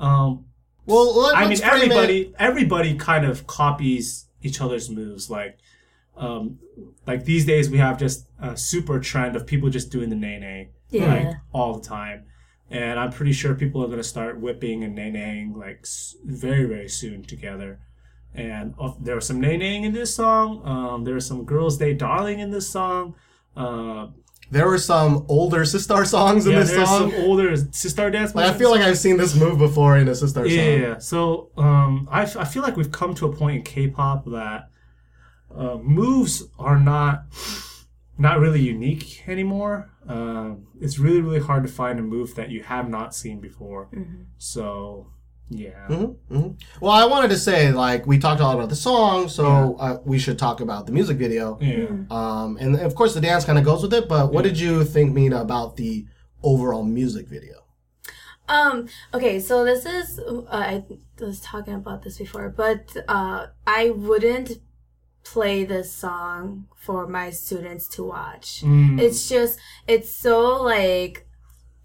Um, 0.00 0.46
Well, 0.86 1.16
let, 1.22 1.36
I 1.36 1.46
mean, 1.48 1.56
frame 1.58 1.70
it- 1.70 1.74
everybody 1.82 2.34
everybody 2.38 2.94
kind 2.96 3.24
of 3.24 3.46
copies 3.46 4.26
each 4.42 4.60
other's 4.60 4.90
moves. 4.90 5.30
Like, 5.30 5.58
um, 6.16 6.58
like 7.06 7.24
these 7.24 7.44
days 7.46 7.70
we 7.70 7.78
have 7.78 7.98
just 7.98 8.26
a 8.40 8.56
super 8.56 9.00
trend 9.00 9.36
of 9.36 9.46
people 9.46 9.70
just 9.70 9.90
doing 9.90 10.10
the 10.10 10.16
Nae 10.16 10.38
Nae 10.38 10.68
Yeah. 10.90 11.14
like 11.14 11.36
all 11.52 11.74
the 11.78 11.86
time. 11.88 12.24
And 12.70 12.98
I'm 12.98 13.10
pretty 13.12 13.32
sure 13.32 13.54
people 13.54 13.82
are 13.84 13.86
going 13.86 13.98
to 13.98 14.04
start 14.16 14.40
whipping 14.40 14.82
and 14.84 14.94
nay 14.94 15.10
naying 15.12 15.54
like 15.56 15.86
very 16.24 16.64
very 16.66 16.88
soon 16.88 17.22
together. 17.22 17.78
And 18.34 18.74
uh, 18.80 18.92
there 19.00 19.14
was 19.14 19.26
some 19.26 19.40
nay 19.40 19.56
naying 19.56 19.84
in 19.84 19.92
this 19.92 20.14
song. 20.14 20.60
Um, 20.66 21.04
there 21.04 21.14
was 21.14 21.26
some 21.26 21.44
girls' 21.44 21.78
day 21.78 21.94
darling 21.94 22.40
in 22.40 22.50
this 22.50 22.68
song. 22.68 23.14
Uh, 23.56 24.08
There 24.50 24.66
were 24.66 24.78
some 24.78 25.24
older 25.28 25.60
Sistar 25.60 26.06
songs 26.06 26.46
in 26.46 26.52
yeah, 26.52 26.60
this 26.60 26.70
there's 26.70 26.88
song. 26.88 27.10
some 27.10 27.20
older 27.22 27.52
Sistar 27.52 28.12
dance. 28.12 28.34
Like, 28.34 28.46
I 28.50 28.56
feel 28.56 28.70
like 28.70 28.82
I've 28.82 28.98
seen 28.98 29.16
this 29.16 29.34
move 29.34 29.58
before 29.58 29.96
in 29.96 30.06
a 30.08 30.12
Sistar 30.12 30.48
yeah, 30.48 30.56
song. 30.56 30.66
yeah, 30.66 30.76
yeah. 30.88 30.98
So 30.98 31.50
um, 31.56 32.08
I, 32.10 32.22
f- 32.22 32.36
I 32.36 32.44
feel 32.44 32.62
like 32.62 32.76
we've 32.76 32.92
come 32.92 33.14
to 33.14 33.26
a 33.26 33.32
point 33.34 33.56
in 33.56 33.62
K-pop 33.62 34.26
that 34.26 34.70
uh, 35.56 35.78
moves 35.78 36.44
are 36.58 36.78
not 36.78 37.24
not 38.16 38.38
really 38.38 38.60
unique 38.60 39.26
anymore. 39.28 39.90
Um, 40.06 40.66
it's 40.80 40.98
really 40.98 41.20
really 41.20 41.40
hard 41.40 41.62
to 41.66 41.72
find 41.72 41.98
a 41.98 42.02
move 42.02 42.34
that 42.36 42.50
you 42.50 42.62
have 42.62 42.88
not 42.88 43.14
seen 43.14 43.40
before. 43.40 43.88
So 44.38 45.08
yeah, 45.50 45.86
hmm 45.86 46.48
Well, 46.80 46.92
I 46.92 47.04
wanted 47.04 47.28
to 47.28 47.36
say, 47.36 47.70
like, 47.70 48.06
we 48.06 48.18
talked 48.18 48.40
a 48.40 48.44
lot 48.44 48.56
about 48.56 48.70
the 48.70 48.76
song, 48.76 49.28
so 49.28 49.76
uh, 49.78 49.98
we 50.04 50.18
should 50.18 50.38
talk 50.38 50.60
about 50.60 50.86
the 50.86 50.92
music 50.92 51.16
video. 51.18 51.58
yeah. 51.60 51.86
Um, 52.10 52.56
and 52.60 52.76
of 52.76 52.94
course, 52.94 53.14
the 53.14 53.20
dance 53.20 53.44
kind 53.44 53.58
of 53.58 53.64
goes 53.64 53.82
with 53.82 53.92
it. 53.94 54.08
But 54.08 54.32
what 54.32 54.42
did 54.44 54.58
you 54.58 54.84
think, 54.84 55.12
Mina, 55.12 55.40
about 55.40 55.76
the 55.76 56.06
overall 56.42 56.82
music 56.82 57.28
video? 57.28 57.56
Um. 58.48 58.88
Okay. 59.12 59.40
So 59.40 59.64
this 59.64 59.86
is. 59.86 60.18
Uh, 60.18 60.44
I 60.50 60.84
was 61.18 61.40
talking 61.40 61.74
about 61.74 62.02
this 62.02 62.18
before, 62.18 62.48
but 62.50 62.94
uh, 63.08 63.46
I 63.66 63.90
wouldn't 63.90 64.60
play 65.24 65.64
this 65.64 65.90
song 65.92 66.66
for 66.76 67.06
my 67.06 67.30
students 67.30 67.88
to 67.88 68.04
watch. 68.04 68.62
Mm. 68.62 69.00
It's 69.00 69.28
just. 69.28 69.58
It's 69.86 70.12
so 70.12 70.62
like. 70.62 71.26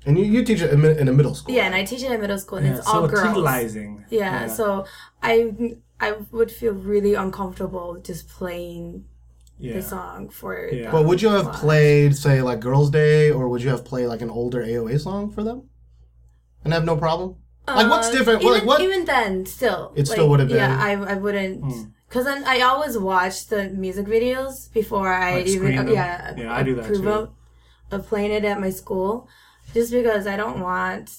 And 0.06 0.18
you, 0.18 0.25
you 0.25 0.44
teach 0.44 0.62
it 0.62 0.72
in, 0.72 1.08
a 1.08 1.12
middle 1.13 1.36
school. 1.36 1.53
Yeah, 1.53 1.65
and 1.65 1.75
I 1.75 1.84
teach 1.84 2.03
it 2.03 2.12
in 2.12 2.22
middle 2.22 2.39
school, 2.39 2.58
and 2.60 2.68
Yeah, 2.68 2.77
it's 2.77 2.88
all 2.88 3.01
so 3.01 3.08
girls. 3.08 3.22
tantalizing. 3.24 4.06
Yeah, 4.10 4.48
So 4.48 4.86
I. 5.22 5.53
I 6.01 6.13
would 6.32 6.50
feel 6.50 6.72
really 6.74 7.13
uncomfortable 7.13 8.00
just 8.01 8.29
playing 8.29 9.03
yeah. 9.58 9.74
the 9.74 9.82
song 9.82 10.29
for. 10.29 10.70
Yeah. 10.72 10.84
them 10.84 10.91
But 10.91 11.03
would 11.08 11.22
you 11.22 11.27
have 11.27 11.48
watch. 11.48 11.56
played, 11.58 12.15
say, 12.15 12.41
like 12.41 12.62
Girls' 12.62 12.89
Day, 12.89 13.32
or 13.32 13.50
would 13.50 13.62
you 13.62 13.70
have 13.70 13.84
played 13.84 14.08
like 14.08 14.22
an 14.22 14.29
older 14.29 14.63
AOA 14.63 14.98
song 15.01 15.29
for 15.29 15.44
them, 15.44 15.63
and 16.63 16.72
have 16.72 16.86
no 16.86 16.96
problem? 16.96 17.36
Like, 17.68 17.89
what's 17.89 18.08
Uh, 18.08 18.12
different? 18.13 18.41
Even, 18.44 18.53
like, 18.53 18.65
what? 18.65 18.79
even 18.82 19.03
then, 19.03 19.46
still, 19.46 19.91
It 19.96 20.08
still 20.08 20.29
would've 20.29 20.48
been. 20.48 20.56
Yeah, 20.56 20.79
I, 20.82 20.91
I 20.94 21.15
wouldn't, 21.15 21.63
Hmm. 21.65 21.84
because 22.08 22.24
then 22.24 22.46
I 22.46 22.62
always 22.62 22.98
watch 22.98 23.48
the 23.48 23.68
music 23.70 24.08
videos 24.08 24.72
before 24.74 25.10
I 25.13 25.34
Like, 25.36 25.48
even, 25.48 25.58
screen 25.68 25.75
them? 25.86 25.89
yeah, 25.89 26.34
Yeah, 26.38 26.53
I 26.56 26.63
do 26.63 26.75
that 26.75 26.86
approve 26.86 27.01
too. 27.01 27.10
Of, 27.12 27.29
of 27.91 28.08
playing 28.08 28.32
it 28.32 28.46
at 28.46 28.58
my 28.62 28.70
school, 28.70 29.27
just 29.73 29.91
because 29.91 30.27
I 30.27 30.35
don't 30.38 30.59
want, 30.61 31.11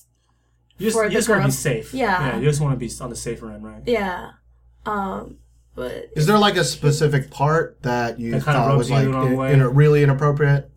You 0.78 0.90
just, 0.90 1.02
you 1.02 1.10
just 1.10 1.28
want 1.28 1.42
to 1.42 1.48
be 1.48 1.52
safe. 1.52 1.92
Yeah. 1.94 2.26
yeah. 2.28 2.38
You 2.38 2.44
just 2.44 2.60
want 2.60 2.72
to 2.72 2.78
be 2.78 2.90
on 3.00 3.10
the 3.10 3.16
safer 3.16 3.50
end, 3.50 3.64
right? 3.64 3.82
yeah, 3.86 4.30
um, 4.86 5.38
but 5.74 6.10
Is 6.16 6.26
there 6.26 6.38
like 6.38 6.56
a 6.56 6.64
specific 6.64 7.30
part 7.30 7.82
that 7.82 8.18
you 8.18 8.32
That 8.32 8.42
thought 8.42 8.76
was 8.76 8.90
like 8.90 9.04
the 9.10 9.20
in, 9.20 9.52
in 9.54 9.60
a 9.60 9.68
really 9.68 10.02
inappropriate? 10.02 10.70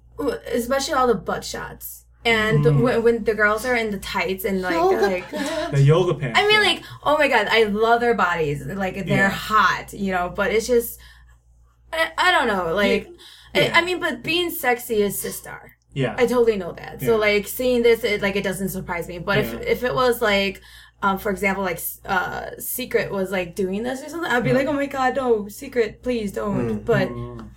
especially 0.53 0.93
all 0.93 1.07
the 1.07 1.15
butt 1.15 1.43
shots. 1.43 2.05
And 2.25 2.63
Mm. 2.63 2.81
when, 2.81 3.03
when 3.03 3.23
the 3.25 3.33
girls 3.33 3.65
are 3.65 3.75
in 3.75 3.91
the 3.91 3.97
tights 3.97 4.45
and 4.45 4.61
like, 4.61 4.75
like 5.01 5.29
The 5.71 5.81
yoga 5.81 6.13
pants. 6.13 6.39
I 6.39 6.43
mean, 6.47 6.61
yeah. 6.61 6.67
like, 6.67 6.83
oh 7.03 7.17
my 7.17 7.27
god, 7.27 7.47
I 7.49 7.63
love 7.63 7.99
their 7.99 8.13
bodies. 8.13 8.65
Like, 8.65 8.93
they're 8.95 9.05
Yeah. 9.05 9.29
hot, 9.29 9.91
you 9.91 10.13
know. 10.13 10.31
But 10.33 10.51
it's 10.53 10.67
just, 10.67 10.99
I, 11.91 12.11
I 12.17 12.31
don't 12.31 12.47
know. 12.47 12.73
Like, 12.73 13.09
Yeah. 13.53 13.71
I, 13.75 13.79
I 13.79 13.83
mean, 13.83 13.99
but 13.99 14.23
being 14.23 14.49
sexy 14.51 15.01
is 15.01 15.21
Sistar. 15.21 15.71
Yeah. 15.93 16.15
I 16.17 16.25
totally 16.25 16.57
know 16.57 16.71
that. 16.73 17.01
So 17.01 17.17
like 17.17 17.47
seeing 17.47 17.83
this, 17.83 18.03
it 18.03 18.21
like 18.21 18.35
it 18.35 18.43
doesn't 18.43 18.69
surprise 18.69 19.07
me. 19.07 19.19
But 19.19 19.37
if 19.39 19.53
Yeah. 19.53 19.59
if 19.59 19.83
it 19.83 19.93
was 19.93 20.21
like, 20.21 20.61
um, 21.01 21.17
for 21.17 21.29
example, 21.31 21.63
like 21.63 21.79
uh, 22.05 22.51
Secret 22.59 23.11
was 23.11 23.31
like 23.31 23.55
doing 23.55 23.83
this 23.83 24.01
or 24.01 24.09
something, 24.09 24.31
I'd 24.31 24.43
be 24.43 24.53
like, 24.53 24.67
oh 24.67 24.73
my 24.73 24.85
god, 24.85 25.15
no, 25.17 25.47
Secret, 25.49 26.01
please 26.01 26.31
don't. 26.31 26.83
But 26.85 27.09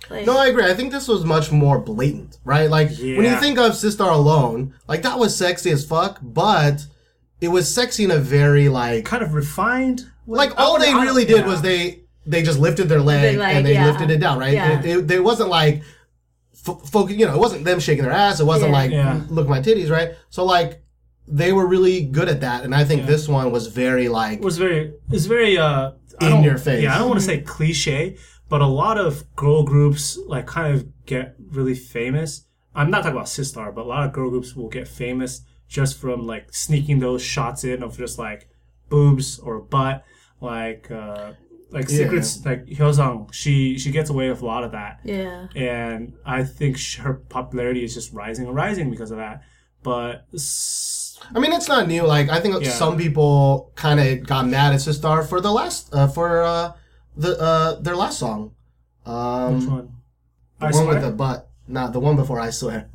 like, 0.09 0.25
No, 0.25 0.37
I 0.37 0.47
agree. 0.47 0.65
I 0.65 0.73
think 0.73 0.91
this 0.91 1.07
was 1.07 1.23
much 1.25 1.51
more 1.51 1.79
blatant, 1.79 2.37
right? 2.43 2.69
Like 2.69 2.89
when 2.89 3.23
you 3.23 3.35
think 3.39 3.57
of 3.57 3.71
Sistar 3.71 4.11
alone, 4.11 4.73
like 4.87 5.01
that 5.03 5.17
was 5.17 5.35
sexy 5.35 5.71
as 5.71 5.85
fuck, 5.85 6.19
but 6.21 6.85
it 7.39 7.47
was 7.49 7.73
sexy 7.73 8.03
in 8.03 8.11
a 8.11 8.17
very 8.19 8.67
like 8.69 9.05
kind 9.05 9.23
of 9.23 9.33
refined. 9.33 10.05
like 10.25 10.51
I 10.59 10.63
all 10.63 10.73
wouldn't- 10.73 10.89
they 10.91 11.05
really 11.05 11.23
did 11.25 11.37
yeah. 11.41 11.47
was 11.47 11.61
they 11.61 12.01
they 12.25 12.43
just 12.43 12.59
lifted 12.59 12.89
their 12.89 12.99
leg, 12.99 13.21
Their 13.21 13.39
leg, 13.39 13.55
and 13.55 13.65
they 13.65 13.73
yeah. 13.75 13.85
lifted 13.85 14.09
it 14.11 14.19
down, 14.19 14.37
right? 14.37 14.51
Yeah. 14.53 14.79
It, 14.81 14.85
it, 14.85 15.11
it 15.11 15.23
wasn't 15.23 15.49
like 15.49 15.81
f- 16.67 16.89
focus, 16.89 17.15
you 17.17 17.25
know, 17.25 17.33
it 17.33 17.39
wasn't 17.39 17.63
them 17.65 17.79
shaking 17.79 18.03
their 18.03 18.13
ass. 18.13 18.39
It 18.39 18.45
wasn't 18.45 18.71
Yeah. 18.71 18.77
like 18.77 18.91
Yeah. 18.91 19.21
look 19.29 19.45
at 19.45 19.49
my 19.49 19.59
titties, 19.61 19.89
right? 19.89 20.11
So 20.29 20.43
like 20.45 20.81
they 21.27 21.51
were 21.53 21.67
really 21.67 22.01
good 22.05 22.29
at 22.29 22.39
that, 22.41 22.63
and 22.63 22.73
I 22.73 22.83
think 22.85 23.05
this 23.05 23.27
one 23.27 23.51
was 23.51 23.67
very 23.67 24.07
like 24.07 24.39
It 24.39 24.43
was 24.45 24.57
very 24.57 24.93
it's 25.11 25.25
very 25.25 25.57
uh 25.57 25.91
In 26.21 26.43
your 26.43 26.57
face. 26.57 26.81
Yeah, 26.83 26.95
I 26.95 26.97
don't 26.99 27.09
want 27.09 27.19
to 27.19 27.25
say 27.25 27.39
cliche, 27.41 28.17
but 28.49 28.61
a 28.61 28.65
lot 28.83 28.97
of 28.97 29.23
girl 29.35 29.63
groups 29.63 30.17
like 30.27 30.47
kind 30.47 30.73
of 30.73 30.87
get 31.05 31.35
really 31.51 31.75
famous. 31.75 32.45
I'm 32.73 32.89
not 32.91 32.99
talking 33.03 33.17
about 33.17 33.27
Sistar, 33.27 33.73
but 33.75 33.81
a 33.85 33.87
lot 33.87 34.03
of 34.05 34.13
girl 34.13 34.29
groups 34.29 34.55
will 34.55 34.69
get 34.69 34.87
famous 34.87 35.41
just 35.67 35.97
from 35.97 36.25
like 36.25 36.53
sneaking 36.53 36.99
those 36.99 37.21
shots 37.21 37.63
in 37.63 37.83
of 37.83 37.97
just 37.97 38.17
like 38.17 38.47
boobs 38.89 39.37
or 39.39 39.59
butt, 39.59 40.03
like 40.41 40.89
uh 40.91 41.33
like 41.71 41.89
Yeah. 41.89 41.97
secrets 41.97 42.45
like 42.45 42.65
Hyosung. 42.67 43.33
She 43.33 43.77
she 43.77 43.91
gets 43.91 44.09
away 44.09 44.29
with 44.29 44.41
a 44.41 44.45
lot 44.45 44.63
of 44.63 44.71
that 44.71 44.99
yeah, 45.03 45.47
and 45.55 46.13
I 46.25 46.43
think 46.43 46.77
sh- 46.77 46.97
her 46.97 47.13
popularity 47.15 47.83
is 47.83 47.93
just 47.93 48.13
rising 48.13 48.45
and 48.47 48.55
rising 48.55 48.89
because 48.89 49.11
of 49.11 49.17
that. 49.17 49.41
But 49.83 50.25
I 51.35 51.39
mean, 51.39 51.51
it's 51.53 51.67
not 51.67 51.87
new. 51.87 52.03
Like 52.05 52.29
I 52.29 52.39
think 52.39 52.63
Yeah. 52.63 52.71
some 52.71 52.97
people 52.97 53.71
kind 53.75 53.99
of 53.99 54.25
got 54.27 54.47
mad 54.47 54.73
at 54.73 54.79
Sistar 54.79 55.27
for 55.27 55.41
the 55.41 55.51
last 55.51 55.93
uh, 55.93 56.07
for 56.07 56.41
uh, 56.43 56.71
the 57.15 57.39
uh, 57.39 57.79
their 57.81 57.95
last 57.95 58.19
song. 58.19 58.51
Um, 59.05 59.59
which 59.59 59.69
one? 59.69 59.91
The 60.59 60.65
I 60.67 60.71
one 60.71 60.87
with 60.87 61.01
the 61.01 61.11
butt, 61.11 61.49
not 61.67 61.93
the 61.93 61.99
one 61.99 62.15
before. 62.15 62.39
I 62.39 62.49
swear. 62.49 62.89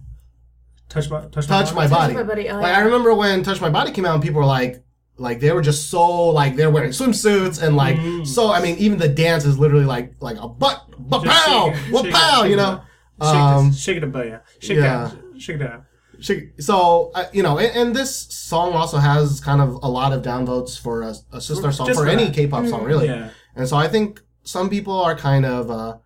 touch 0.89 1.09
my 1.11 1.21
touch, 1.27 1.47
Touch 1.47 1.75
my 1.75 1.87
Touch 1.87 1.91
body. 1.91 2.15
My 2.15 2.23
Body, 2.23 2.49
oh, 2.51 2.57
like 2.57 2.67
yeah. 2.73 2.79
I 2.79 2.81
remember 2.81 3.15
when 3.15 3.43
Touch 3.43 3.61
My 3.61 3.71
Body 3.71 3.93
came 3.93 4.05
out, 4.05 4.15
and 4.15 4.23
people 4.23 4.41
were 4.41 4.47
like, 4.47 4.83
like 5.19 5.41
they 5.41 5.53
were 5.53 5.63
just 5.63 5.91
so 5.91 6.29
like 6.31 6.57
they're 6.57 6.71
wearing 6.71 6.91
swimsuits 6.91 7.63
and 7.63 7.77
like 7.77 7.97
Mm. 7.97 8.27
so. 8.27 8.51
I 8.53 8.61
mean, 8.63 8.77
even 8.79 8.99
the 8.99 9.09
dance 9.09 9.45
is 9.45 9.59
literally 9.59 9.85
like 9.85 10.15
like 10.21 10.37
a 10.41 10.49
butt, 10.49 10.83
Just 11.11 11.25
pow, 11.27 11.71
what 11.91 12.11
pow, 12.11 12.45
you 12.45 12.57
know. 12.57 12.81
Shake, 13.21 13.35
Um, 13.35 13.73
shake 13.73 13.97
it 13.99 14.05
up, 14.05 14.15
yeah. 14.25 14.39
Shake 14.59 14.79
yeah. 14.79 15.11
that. 15.33 15.41
Shake 15.41 15.59
that. 15.61 15.85
She- 16.21 16.51
So 16.59 17.11
uh, 17.15 17.25
you 17.33 17.43
know, 17.43 17.59
and, 17.59 17.77
and 17.77 17.97
this 17.97 18.15
song 18.17 18.73
also 18.75 18.97
has 18.99 19.41
kind 19.41 19.61
of 19.61 19.69
a 19.83 19.89
lot 19.89 20.13
of 20.13 20.23
downvotes 20.23 20.79
for 20.81 21.03
a, 21.03 21.11
a 21.33 21.39
Sistar 21.39 21.73
song 21.73 21.87
Just 21.89 21.99
for 22.01 22.07
for 22.07 22.11
any. 22.11 22.31
K-pop 22.31 22.67
song, 22.67 22.83
really. 22.85 23.07
Yeah. 23.07 23.31
And 23.55 23.69
so 23.69 23.77
I 23.77 23.87
think 23.89 24.21
some 24.45 24.69
people 24.71 24.99
are 25.01 25.15
kind 25.15 25.45
of 25.45 25.71
uh, 25.71 25.99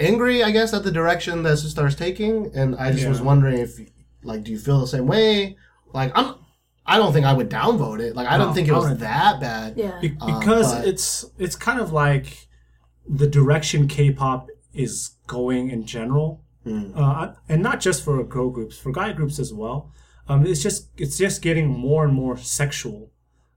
angry, 0.00 0.42
I 0.42 0.50
guess, 0.52 0.72
at 0.72 0.84
the 0.84 0.90
direction 0.92 1.42
that 1.42 1.58
Sistar 1.58 1.86
is 1.88 1.96
taking. 1.96 2.50
And 2.54 2.76
I 2.76 2.92
just 2.92 3.08
was 3.08 3.20
wondering 3.20 3.58
if, 3.58 3.78
like, 4.22 4.44
do 4.44 4.52
you 4.52 4.58
feel 4.58 4.80
the 4.80 4.86
same 4.86 5.06
way? 5.06 5.56
Like, 5.92 6.12
I'm, 6.16 6.34
I 6.88 6.96
don't 6.96 7.12
think 7.12 7.26
I 7.26 7.34
would 7.34 7.50
downvote 7.50 8.00
it. 8.00 8.16
Like, 8.16 8.28
I 8.28 8.38
don't 8.38 8.54
think 8.54 8.66
it 8.68 8.72
was 8.72 8.84
wouldn't. 8.84 9.00
that 9.00 9.40
bad. 9.40 9.74
yeah, 9.76 9.98
Be- 10.00 10.16
Uh, 10.20 10.38
because 10.38 10.74
but- 10.74 10.88
it's 10.88 11.24
it's 11.38 11.54
kind 11.56 11.78
of 11.80 11.92
like 11.92 12.48
the 13.06 13.26
direction 13.26 13.86
K-pop 13.88 14.48
is 14.72 14.94
going 15.26 15.70
in 15.70 15.84
general, 15.86 16.42
Hmm. 16.64 16.92
uh, 16.94 17.32
and 17.48 17.62
not 17.62 17.80
just 17.80 18.02
for 18.04 18.22
girl 18.24 18.50
groups, 18.50 18.76
for 18.78 18.90
guy 18.92 19.12
groups 19.12 19.38
as 19.38 19.52
well. 19.52 19.92
Um, 20.28 20.46
it's 20.46 20.62
just 20.62 20.88
it's 20.96 21.16
just 21.18 21.42
getting 21.42 21.68
more 21.68 22.04
and 22.06 22.14
more 22.14 22.36
sexual, 22.36 23.10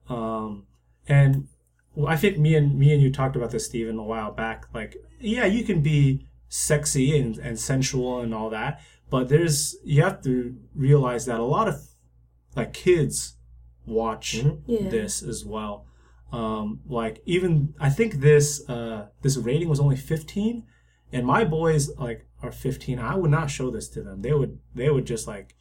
um, 0.09 0.65
and 1.07 1.47
well, 1.95 2.07
I 2.07 2.15
think 2.15 2.37
me 2.37 2.55
and 2.55 2.77
me 2.77 2.93
and 2.93 3.01
you 3.01 3.11
talked 3.11 3.35
about 3.35 3.51
this, 3.51 3.65
Stephen, 3.65 3.97
a 3.97 4.03
while 4.03 4.31
back. 4.31 4.65
Like, 4.73 4.95
yeah, 5.19 5.45
you 5.45 5.63
can 5.63 5.81
be 5.81 6.27
sexy 6.47 7.17
and, 7.19 7.37
and 7.37 7.59
sensual 7.59 8.21
and 8.21 8.33
all 8.33 8.49
that, 8.49 8.81
but 9.09 9.27
there's 9.29 9.75
you 9.83 10.01
have 10.03 10.21
to 10.23 10.55
realize 10.75 11.25
that 11.25 11.39
a 11.39 11.43
lot 11.45 11.67
of 11.67 11.75
like 12.55 12.73
kids 12.73 13.35
watch 13.85 14.33
Yeah. 14.67 14.89
this 14.89 15.21
as 15.23 15.45
well. 15.45 15.85
Um, 16.31 16.79
like 16.87 17.21
even 17.25 17.73
I 17.79 17.89
think 17.89 18.15
this 18.21 18.67
uh, 18.69 19.07
this 19.21 19.37
rating 19.37 19.67
was 19.69 19.79
only 19.79 19.97
15, 19.97 20.63
and 21.11 21.25
my 21.25 21.43
boys 21.43 21.89
like 21.97 22.25
are 22.41 22.51
15. 22.51 22.99
I 22.99 23.15
would 23.15 23.31
not 23.31 23.49
show 23.49 23.69
this 23.69 23.89
to 23.89 24.01
them. 24.01 24.21
They 24.21 24.33
would 24.33 24.59
they 24.73 24.89
would 24.89 25.05
just 25.05 25.27
like 25.27 25.55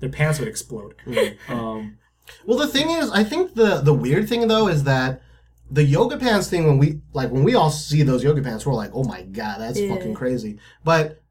their 0.00 0.10
pants 0.10 0.38
would 0.38 0.48
explode. 0.48 0.94
Um, 1.48 1.98
Well, 2.44 2.58
the 2.58 2.66
thing 2.66 2.90
is, 2.90 3.08
I 3.10 3.22
think 3.22 3.54
the 3.54 3.80
the 3.80 3.94
weird 3.94 4.28
thing 4.28 4.48
though 4.48 4.66
is 4.68 4.82
that 4.84 5.22
the 5.70 5.84
yoga 5.84 6.16
pants 6.16 6.48
thing 6.48 6.66
when 6.66 6.78
we 6.78 7.00
like 7.12 7.30
when 7.30 7.44
we 7.44 7.54
all 7.54 7.70
see 7.70 8.02
those 8.02 8.24
yoga 8.24 8.42
pants, 8.42 8.66
we're 8.66 8.74
like, 8.74 8.90
oh 8.94 9.04
my 9.04 9.22
god, 9.22 9.60
that's 9.60 9.78
Yeah. 9.78 9.94
fucking 9.94 10.14
crazy. 10.14 10.58
But 10.82 11.22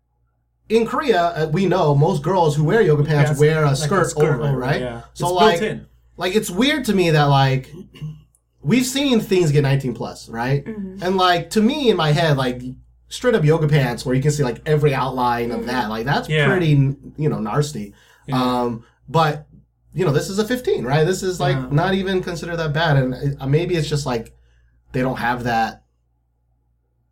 in 0.70 0.86
Korea, 0.86 1.22
uh, 1.22 1.50
we 1.52 1.66
know 1.66 1.94
most 1.96 2.24
girls 2.24 2.56
who 2.56 2.64
wear 2.64 2.82
yoga 2.82 3.04
pants 3.04 3.30
Pants, 3.30 3.40
wear 3.40 3.64
a 3.64 3.68
like 3.68 3.78
skirt, 3.78 4.14
over, 4.18 4.48
it, 4.48 4.52
right? 4.54 4.82
Yeah. 4.82 5.02
So 5.14 5.28
it's 5.28 5.36
like, 5.36 5.60
built 5.60 5.72
in. 5.72 5.88
like 6.18 6.36
it's 6.36 6.50
weird 6.50 6.86
to 6.86 6.94
me 6.94 7.12
that 7.12 7.26
like 7.26 7.72
we've 8.62 8.86
seen 8.86 9.20
things 9.20 9.52
get 9.52 9.62
19 9.62 9.94
plus, 9.94 10.28
right? 10.30 10.66
And 10.66 11.18
like 11.18 11.52
to 11.52 11.62
me 11.62 11.90
in 11.90 11.98
my 11.98 12.12
head, 12.12 12.38
like 12.38 12.62
straight 13.10 13.36
up 13.36 13.44
yoga 13.44 13.68
pants 13.68 14.06
where 14.06 14.16
you 14.16 14.22
can 14.22 14.32
see 14.32 14.44
like 14.44 14.62
every 14.66 14.94
outline 14.94 15.52
of 15.52 15.68
that, 15.68 15.90
like 15.90 16.06
that's 16.06 16.28
Yeah. 16.28 16.48
pretty, 16.48 16.70
you 17.18 17.30
know, 17.30 17.40
nasty. 17.40 17.94
Um, 18.34 18.84
but 19.08 19.46
you 19.94 20.04
know, 20.04 20.12
this 20.12 20.30
is 20.30 20.40
a 20.40 20.46
15, 20.46 20.84
right? 20.84 21.04
This 21.06 21.22
is 21.24 21.40
like 21.40 21.56
Yeah. 21.56 21.68
not 21.72 21.94
even 21.94 22.22
considered 22.24 22.58
that 22.58 22.74
bad, 22.74 22.98
and 22.98 23.38
uh, 23.40 23.46
maybe 23.48 23.76
it's 23.76 23.88
just 23.88 24.06
like 24.06 24.34
they 24.92 25.02
don't 25.02 25.18
have 25.20 25.44
that 25.44 25.84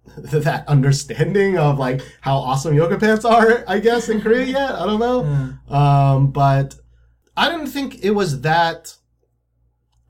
that 0.18 0.68
understanding 0.68 1.58
of 1.58 1.80
like 1.80 2.02
how 2.22 2.38
awesome 2.38 2.76
yoga 2.76 2.98
pants 3.00 3.26
are. 3.26 3.64
I 3.68 3.80
guess 3.80 4.10
in 4.10 4.22
Korea 4.22 4.46
yet. 4.46 4.72
I 4.74 4.86
don't 4.86 5.00
know. 5.00 5.76
Um, 5.76 6.32
but 6.32 6.76
I 7.38 7.50
didn't 7.50 7.68
think 7.68 8.04
it 8.04 8.12
was 8.12 8.42
that 8.42 8.96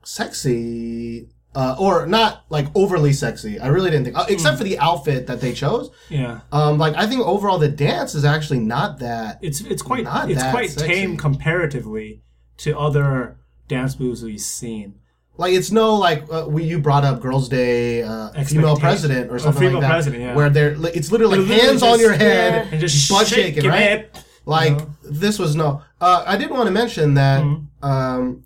sexy. 0.04 1.28
Uh, 1.56 1.76
or 1.78 2.04
not 2.04 2.44
like 2.50 2.66
overly 2.74 3.12
sexy. 3.12 3.60
I 3.60 3.68
really 3.68 3.88
didn't 3.88 4.06
think, 4.06 4.18
uh, 4.18 4.26
except 4.28 4.58
for 4.58 4.64
the 4.64 4.76
outfit 4.80 5.28
that 5.28 5.40
they 5.40 5.52
chose. 5.52 5.88
Yeah. 6.08 6.40
Um, 6.50 6.78
like 6.78 6.96
I 6.96 7.06
think 7.06 7.20
overall 7.24 7.58
the 7.58 7.68
dance 7.68 8.16
is 8.16 8.24
actually 8.24 8.58
not 8.58 8.98
that. 8.98 9.38
It's 9.40 9.60
it's 9.60 9.80
quite 9.80 10.02
Not 10.02 10.28
it's 10.28 10.42
quite 10.42 10.70
sexy. 10.70 10.88
tame 10.92 11.16
comparatively 11.16 12.22
to 12.56 12.76
other 12.76 13.38
dance 13.68 14.00
moves 14.00 14.24
we've 14.24 14.40
seen. 14.40 14.96
Like 15.36 15.52
it's 15.52 15.72
no 15.72 15.96
like 15.96 16.24
uh, 16.30 16.46
we 16.48 16.62
you 16.64 16.78
brought 16.78 17.04
up 17.04 17.20
Girls' 17.20 17.48
Day, 17.48 18.02
uh, 18.02 18.30
female 18.44 18.76
president 18.76 19.30
or 19.32 19.38
something 19.40 19.60
female 19.60 19.74
like 19.74 19.82
that, 19.82 19.90
president, 19.90 20.22
yeah. 20.22 20.34
where 20.34 20.48
they're 20.48 20.76
li- 20.76 20.92
it's 20.94 21.10
literally 21.10 21.38
like 21.38 21.48
Literally 21.48 21.68
hands 21.70 21.82
on 21.82 21.98
your 21.98 22.12
head, 22.12 22.68
And 22.70 22.80
just 22.80 23.08
butt 23.10 23.26
shake 23.26 23.54
shaking, 23.56 23.68
right? 23.68 23.82
it. 24.00 24.24
Like 24.46 24.78
know? 24.78 24.90
this 25.02 25.38
was 25.38 25.56
no. 25.56 25.82
Uh, 26.00 26.22
I 26.26 26.36
did 26.36 26.50
want 26.50 26.66
to 26.66 26.70
mention 26.70 27.14
that 27.14 27.42
Mm-hmm. 27.42 27.84
um, 27.86 28.44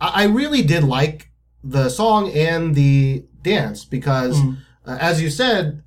I, 0.00 0.22
I 0.22 0.24
really 0.24 0.62
did 0.62 0.84
like 0.84 1.30
the 1.62 1.88
song 1.90 2.30
and 2.32 2.74
the 2.74 3.24
dance 3.42 3.84
because, 3.84 4.40
uh, 4.86 4.96
as 5.00 5.20
you 5.20 5.28
said, 5.28 5.82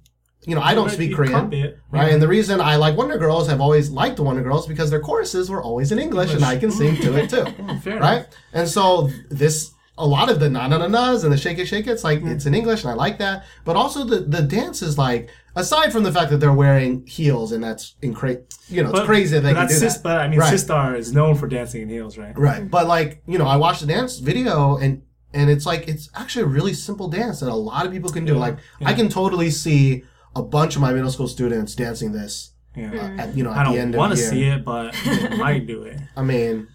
you 0.46 0.56
know 0.56 0.62
I 0.62 0.74
don't 0.74 0.90
speak 0.90 1.14
Korean, 1.16 1.76
right? 1.92 2.12
And 2.12 2.22
the 2.22 2.28
reason 2.28 2.60
I 2.62 2.76
like 2.78 2.98
Wonder 2.98 3.18
Girls, 3.18 3.48
I've 3.50 3.62
always 3.62 3.90
liked 3.92 4.16
the 4.18 4.24
Wonder 4.24 4.42
Girls 4.42 4.66
because 4.68 4.90
their 4.90 5.00
choruses 5.00 5.50
were 5.50 5.62
always 5.62 5.92
in 5.92 6.00
English, 6.00 6.34
and 6.34 6.44
I 6.44 6.58
can 6.58 6.72
sing 6.72 6.96
to 6.98 7.16
it 7.18 7.30
too, 7.30 7.46
oh, 7.60 7.64
enough. 7.64 7.86
right? 7.86 8.26
And 8.54 8.68
so 8.68 9.10
this. 9.30 9.74
A 9.98 10.08
lot 10.08 10.32
of 10.32 10.40
the 10.40 10.50
na 10.50 10.68
na 10.68 10.78
na 10.80 10.88
na's 10.88 11.24
and 11.26 11.32
the 11.32 11.38
shake 11.38 11.60
it 11.60 11.68
shake 11.68 11.86
it's 11.86 12.04
like 12.04 12.24
it's 12.24 12.48
in 12.48 12.56
English 12.56 12.82
and 12.84 12.90
I 12.90 12.96
like 12.96 13.20
that. 13.20 13.44
But 13.66 13.76
also 13.76 14.04
the 14.04 14.22
the 14.22 14.42
dance 14.42 14.82
is 14.82 14.98
like 14.98 15.30
aside 15.56 15.92
from 15.92 16.02
the 16.02 16.12
fact 16.12 16.32
that 16.32 16.38
they're 16.38 16.54
wearing 16.54 17.06
heels 17.06 17.52
and 17.52 17.64
that's 17.64 17.96
incra- 18.02 18.42
you 18.68 18.82
know 18.82 18.90
it's 18.90 19.00
But- 19.00 19.06
crazy 19.06 19.36
that 19.36 19.42
they 19.42 19.54
can 19.54 19.68
do 19.68 19.74
sis- 19.76 19.96
that. 19.96 20.04
But 20.04 20.18
I 20.22 20.28
mean, 20.28 20.40
Right. 20.40 20.52
Sistar 20.54 20.98
is 20.98 21.14
known 21.14 21.36
for 21.36 21.46
dancing 21.46 21.84
in 21.84 21.90
heels, 21.90 22.18
right? 22.18 22.36
Right. 22.36 22.68
But 22.72 22.88
like, 22.88 23.22
you 23.28 23.38
know, 23.38 23.46
I 23.46 23.58
watched 23.58 23.82
the 23.82 23.88
dance 23.88 24.18
video 24.18 24.78
and 24.78 25.04
and 25.34 25.52
it's 25.52 25.68
like 25.68 25.88
it's 25.88 26.10
actually 26.16 26.44
a 26.46 26.48
really 26.58 26.74
simple 26.74 27.08
dance 27.08 27.42
that 27.42 27.50
a 27.50 27.54
lot 27.54 27.86
of 27.86 27.92
people 27.92 28.10
can 28.10 28.26
do. 28.26 28.36
Like 28.36 28.58
I 28.84 28.94
can 28.94 29.08
totally 29.08 29.52
see 29.52 30.04
a 30.36 30.42
bunch 30.44 30.76
of 30.76 30.82
my 30.82 30.94
middle 30.94 31.12
school 31.12 31.28
students 31.28 31.76
dancing 31.76 32.12
this 32.12 32.52
Yeah. 32.76 33.16
at 33.20 33.36
you 33.36 33.44
know 33.44 33.52
I 33.52 33.64
at 33.64 33.72
the 33.72 33.80
end 33.80 33.92
don't 33.94 34.00
want 34.00 34.12
to 34.14 34.18
see 34.18 34.44
it, 34.44 34.64
but 34.64 34.96
I 35.06 35.36
might 35.38 35.68
do 35.68 35.84
it. 35.84 36.00
I 36.16 36.22
mean, 36.24 36.68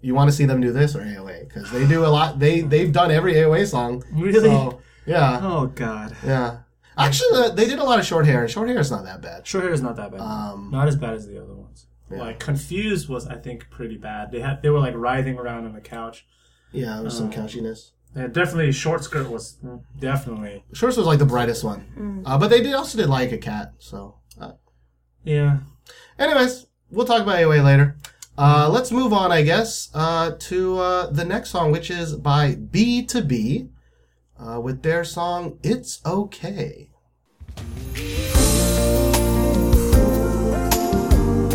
you 0.00 0.14
want 0.14 0.28
to 0.30 0.36
see 0.36 0.44
them 0.44 0.60
do 0.60 0.72
this 0.72 0.94
or 0.96 1.00
AOA 1.00 1.48
because 1.48 1.70
they 1.70 1.86
do 1.86 2.04
a 2.04 2.08
lot. 2.08 2.38
They 2.38 2.60
they've 2.60 2.92
done 2.92 3.10
every 3.10 3.34
AOA 3.34 3.66
song. 3.68 4.04
Really? 4.12 4.50
So, 4.50 4.80
yeah. 5.06 5.40
Oh 5.42 5.66
God. 5.66 6.16
Yeah. 6.24 6.58
Actually, 6.96 7.38
uh, 7.40 7.48
they 7.50 7.64
did 7.66 7.78
a 7.78 7.84
lot 7.84 7.98
of 7.98 8.04
short 8.04 8.26
hair, 8.26 8.42
and 8.42 8.50
short 8.50 8.68
hair 8.68 8.78
is 8.78 8.90
not 8.90 9.04
that 9.04 9.22
bad. 9.22 9.46
Short 9.46 9.64
hair 9.64 9.72
is 9.72 9.80
not 9.80 9.96
that 9.96 10.10
bad. 10.12 10.20
Um, 10.20 10.68
not 10.70 10.88
as 10.88 10.94
bad 10.96 11.14
as 11.14 11.26
the 11.26 11.42
other 11.42 11.54
ones. 11.54 11.86
Like 12.10 12.38
confused 12.38 13.08
was 13.08 13.26
I 13.26 13.36
think 13.36 13.70
pretty 13.70 13.96
bad. 13.96 14.30
They 14.32 14.40
had 14.40 14.60
they 14.62 14.68
were 14.68 14.80
like 14.80 14.94
writhing 14.94 15.38
around 15.38 15.64
on 15.64 15.72
the 15.72 15.80
couch. 15.80 16.26
Yeah, 16.70 16.96
there 16.96 17.04
was 17.04 17.18
Um, 17.18 17.32
some 17.32 17.42
couchiness. 17.44 17.92
And 18.14 18.32
definitely 18.32 18.72
short 18.72 19.04
skirt 19.04 19.30
was 19.30 19.56
definitely 19.98 20.64
Shorts 20.74 20.96
was 20.96 21.06
like 21.06 21.18
the 21.18 21.24
brightest 21.24 21.64
one, 21.64 22.22
uh, 22.26 22.36
but 22.38 22.48
they 22.48 22.62
did 22.62 22.74
also 22.74 22.98
did 22.98 23.08
like 23.08 23.32
a 23.32 23.38
cat. 23.38 23.72
So, 23.78 24.16
uh, 24.38 24.52
yeah. 25.24 25.60
anyways, 26.18 26.66
we'll 26.90 27.06
talk 27.06 27.22
about 27.22 27.38
AOA 27.38 27.64
later. 27.64 27.96
Uh, 28.36 28.68
let's 28.70 28.90
move 28.90 29.12
on, 29.12 29.30
I 29.30 29.42
guess, 29.42 29.90
uh, 29.94 30.32
to 30.38 30.78
uh, 30.78 31.10
the 31.10 31.24
next 31.24 31.50
song, 31.50 31.70
which 31.70 31.90
is 31.90 32.14
by 32.16 32.54
B 32.54 33.02
to 33.06 33.22
B, 33.22 33.68
uh, 34.38 34.60
with 34.60 34.82
their 34.82 35.04
song 35.04 35.58
"It's 35.62 36.00
Okay." 36.04 36.90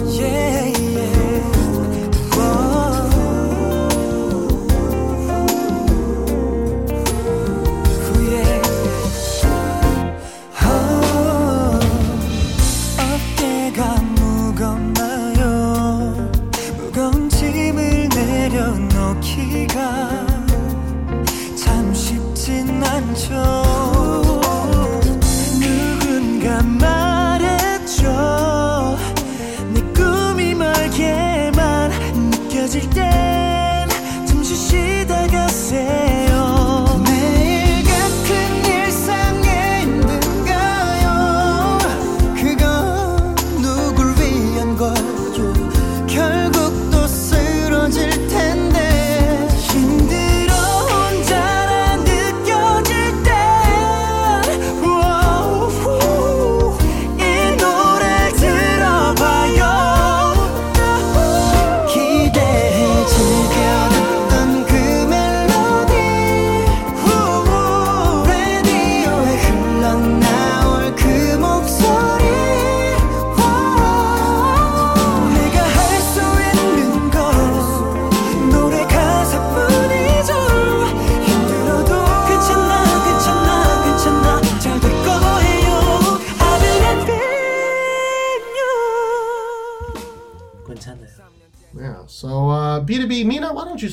Yeah, 0.10 0.66
yeah. 0.66 0.67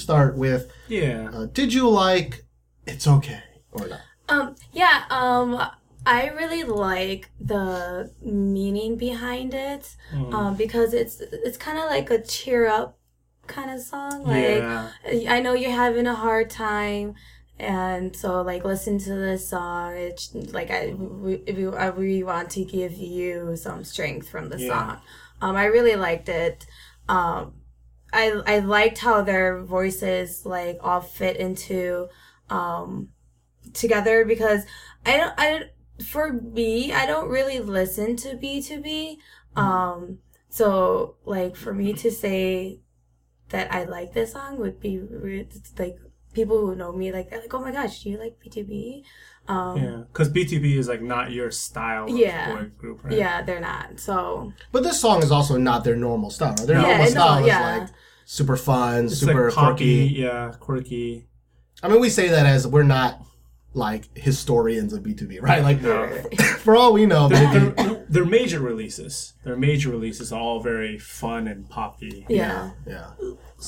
Start 0.05 0.37
with? 0.37 0.62
Yeah. 0.88 1.31
Uh, 1.33 1.47
did 1.59 1.73
you 1.77 1.88
like 1.88 2.45
"It's 2.87 3.07
Okay" 3.07 3.43
or 3.73 3.87
not? 3.88 4.01
Um, 4.29 4.55
yeah, 4.73 5.05
um, 5.11 5.49
I 6.07 6.29
really 6.40 6.64
like 6.64 7.31
the 7.40 8.11
meaning 8.23 8.97
behind 8.97 9.55
it, 9.55 9.85
um, 10.37 10.57
because 10.57 10.90
it's 10.95 11.21
it's 11.47 11.59
kind 11.67 11.79
of 11.79 11.87
like 11.97 12.09
a 12.11 12.21
cheer 12.23 12.67
up 12.79 12.99
kind 13.47 13.71
of 13.71 13.81
song. 13.81 14.25
Like, 14.25 14.62
Yeah. 14.64 14.90
I 15.37 15.40
know 15.40 15.55
you're 15.55 15.71
having 15.87 16.07
a 16.07 16.14
hard 16.27 16.49
time, 16.51 17.14
and 17.59 18.14
so 18.17 18.43
like 18.43 18.64
listen 18.64 18.99
to 18.99 19.14
this 19.14 19.49
song. 19.49 19.95
It's 20.09 20.35
like 20.59 20.71
I 20.71 20.95
we, 20.97 21.37
we, 21.57 21.67
I 21.85 21.88
really 21.88 22.23
want 22.33 22.49
to 22.57 22.64
give 22.64 22.93
you 22.93 23.57
some 23.57 23.85
strength 23.85 24.29
from 24.29 24.49
the 24.49 24.59
Yeah. 24.61 24.69
song. 24.69 25.01
Um, 25.43 25.57
I 25.57 25.67
really 25.77 25.97
liked 25.97 26.29
it. 26.29 26.67
Um, 27.09 27.55
I 28.14 28.31
I 28.46 28.59
liked 28.61 28.98
how 28.98 29.22
their 29.22 29.62
voices 29.62 30.46
like 30.46 30.79
all 30.83 31.00
fit 31.00 31.37
into 31.37 32.09
um 32.50 33.09
together 33.72 34.24
because 34.24 34.62
I 35.05 35.16
don't 35.16 35.35
I 35.37 35.62
for 36.05 36.33
me 36.33 36.92
I 36.92 37.07
don't 37.07 37.29
really 37.29 37.59
listen 37.61 38.16
to 38.16 38.37
B 38.37 38.62
two 38.62 38.81
B. 38.81 39.18
Um 39.57 40.18
so 40.48 41.16
like 41.24 41.57
for 41.57 41.72
me 41.74 41.92
to 41.94 42.11
say 42.11 42.81
that 43.50 43.72
I 43.72 43.85
like 43.85 44.12
this 44.12 44.33
song 44.33 44.59
would 44.59 44.81
be 44.81 44.98
re- 44.98 45.48
like 45.79 45.96
people 46.33 46.59
who 46.66 46.74
know 46.74 46.92
me 46.92 47.12
like 47.12 47.31
they're 47.31 47.40
like 47.40 47.55
oh 47.55 47.61
my 47.61 47.70
gosh 47.72 48.03
do 48.03 48.11
you 48.11 48.18
like 48.18 48.38
B 48.40 48.50
two 48.50 48.64
B? 48.64 49.05
Um 49.48 49.77
Yeah. 49.77 50.03
Because 50.12 50.29
BTB 50.31 50.77
is 50.79 50.88
like 50.88 51.03
not 51.03 51.31
your 51.33 51.50
style 51.50 52.05
of 52.05 52.11
Yeah. 52.16 52.53
boy 52.55 52.70
group, 52.79 53.05
right? 53.05 53.12
yeah 53.12 53.42
they're 53.42 53.61
not 53.61 54.00
so 54.00 54.53
But 54.72 54.83
this 54.83 55.00
song 55.00 55.22
is 55.22 55.31
also 55.31 55.57
not 55.57 55.85
their 55.85 55.96
normal 55.96 56.31
style. 56.31 56.55
Their 56.55 56.77
No. 56.77 56.83
normal 56.83 57.07
Yeah, 57.07 57.14
no, 57.14 57.38
is 57.40 57.46
yeah. 57.46 57.77
like 57.79 57.88
super 58.25 58.57
fun, 58.57 59.07
It's 59.07 59.19
super 59.19 59.47
like 59.47 59.55
poppy, 59.55 60.09
quirky. 60.09 60.15
yeah, 60.21 60.53
quirky. 60.61 61.27
I 61.83 61.89
mean, 61.89 62.01
we 62.01 62.09
say 62.09 62.29
that 62.29 62.47
as 62.47 62.67
we're 62.67 62.83
not 62.83 63.21
like 63.77 64.17
historians 64.17 64.93
of 64.93 65.03
BTOB, 65.03 65.43
right? 65.43 65.63
Like, 65.63 65.83
No. 65.83 66.09
for 66.59 66.77
all 66.77 66.93
we 66.93 67.07
know, 67.07 67.29
maybe. 67.29 67.71
Their, 67.71 68.07
their 68.09 68.25
major 68.25 68.61
releases, 68.61 69.33
their 69.45 69.57
major 69.57 69.91
releases 69.91 70.33
are 70.33 70.41
all 70.41 70.61
very 70.61 70.97
fun 70.99 71.49
and 71.49 71.69
poppy. 71.69 72.25
yeah 72.29 72.71
Yeah. 72.87 73.11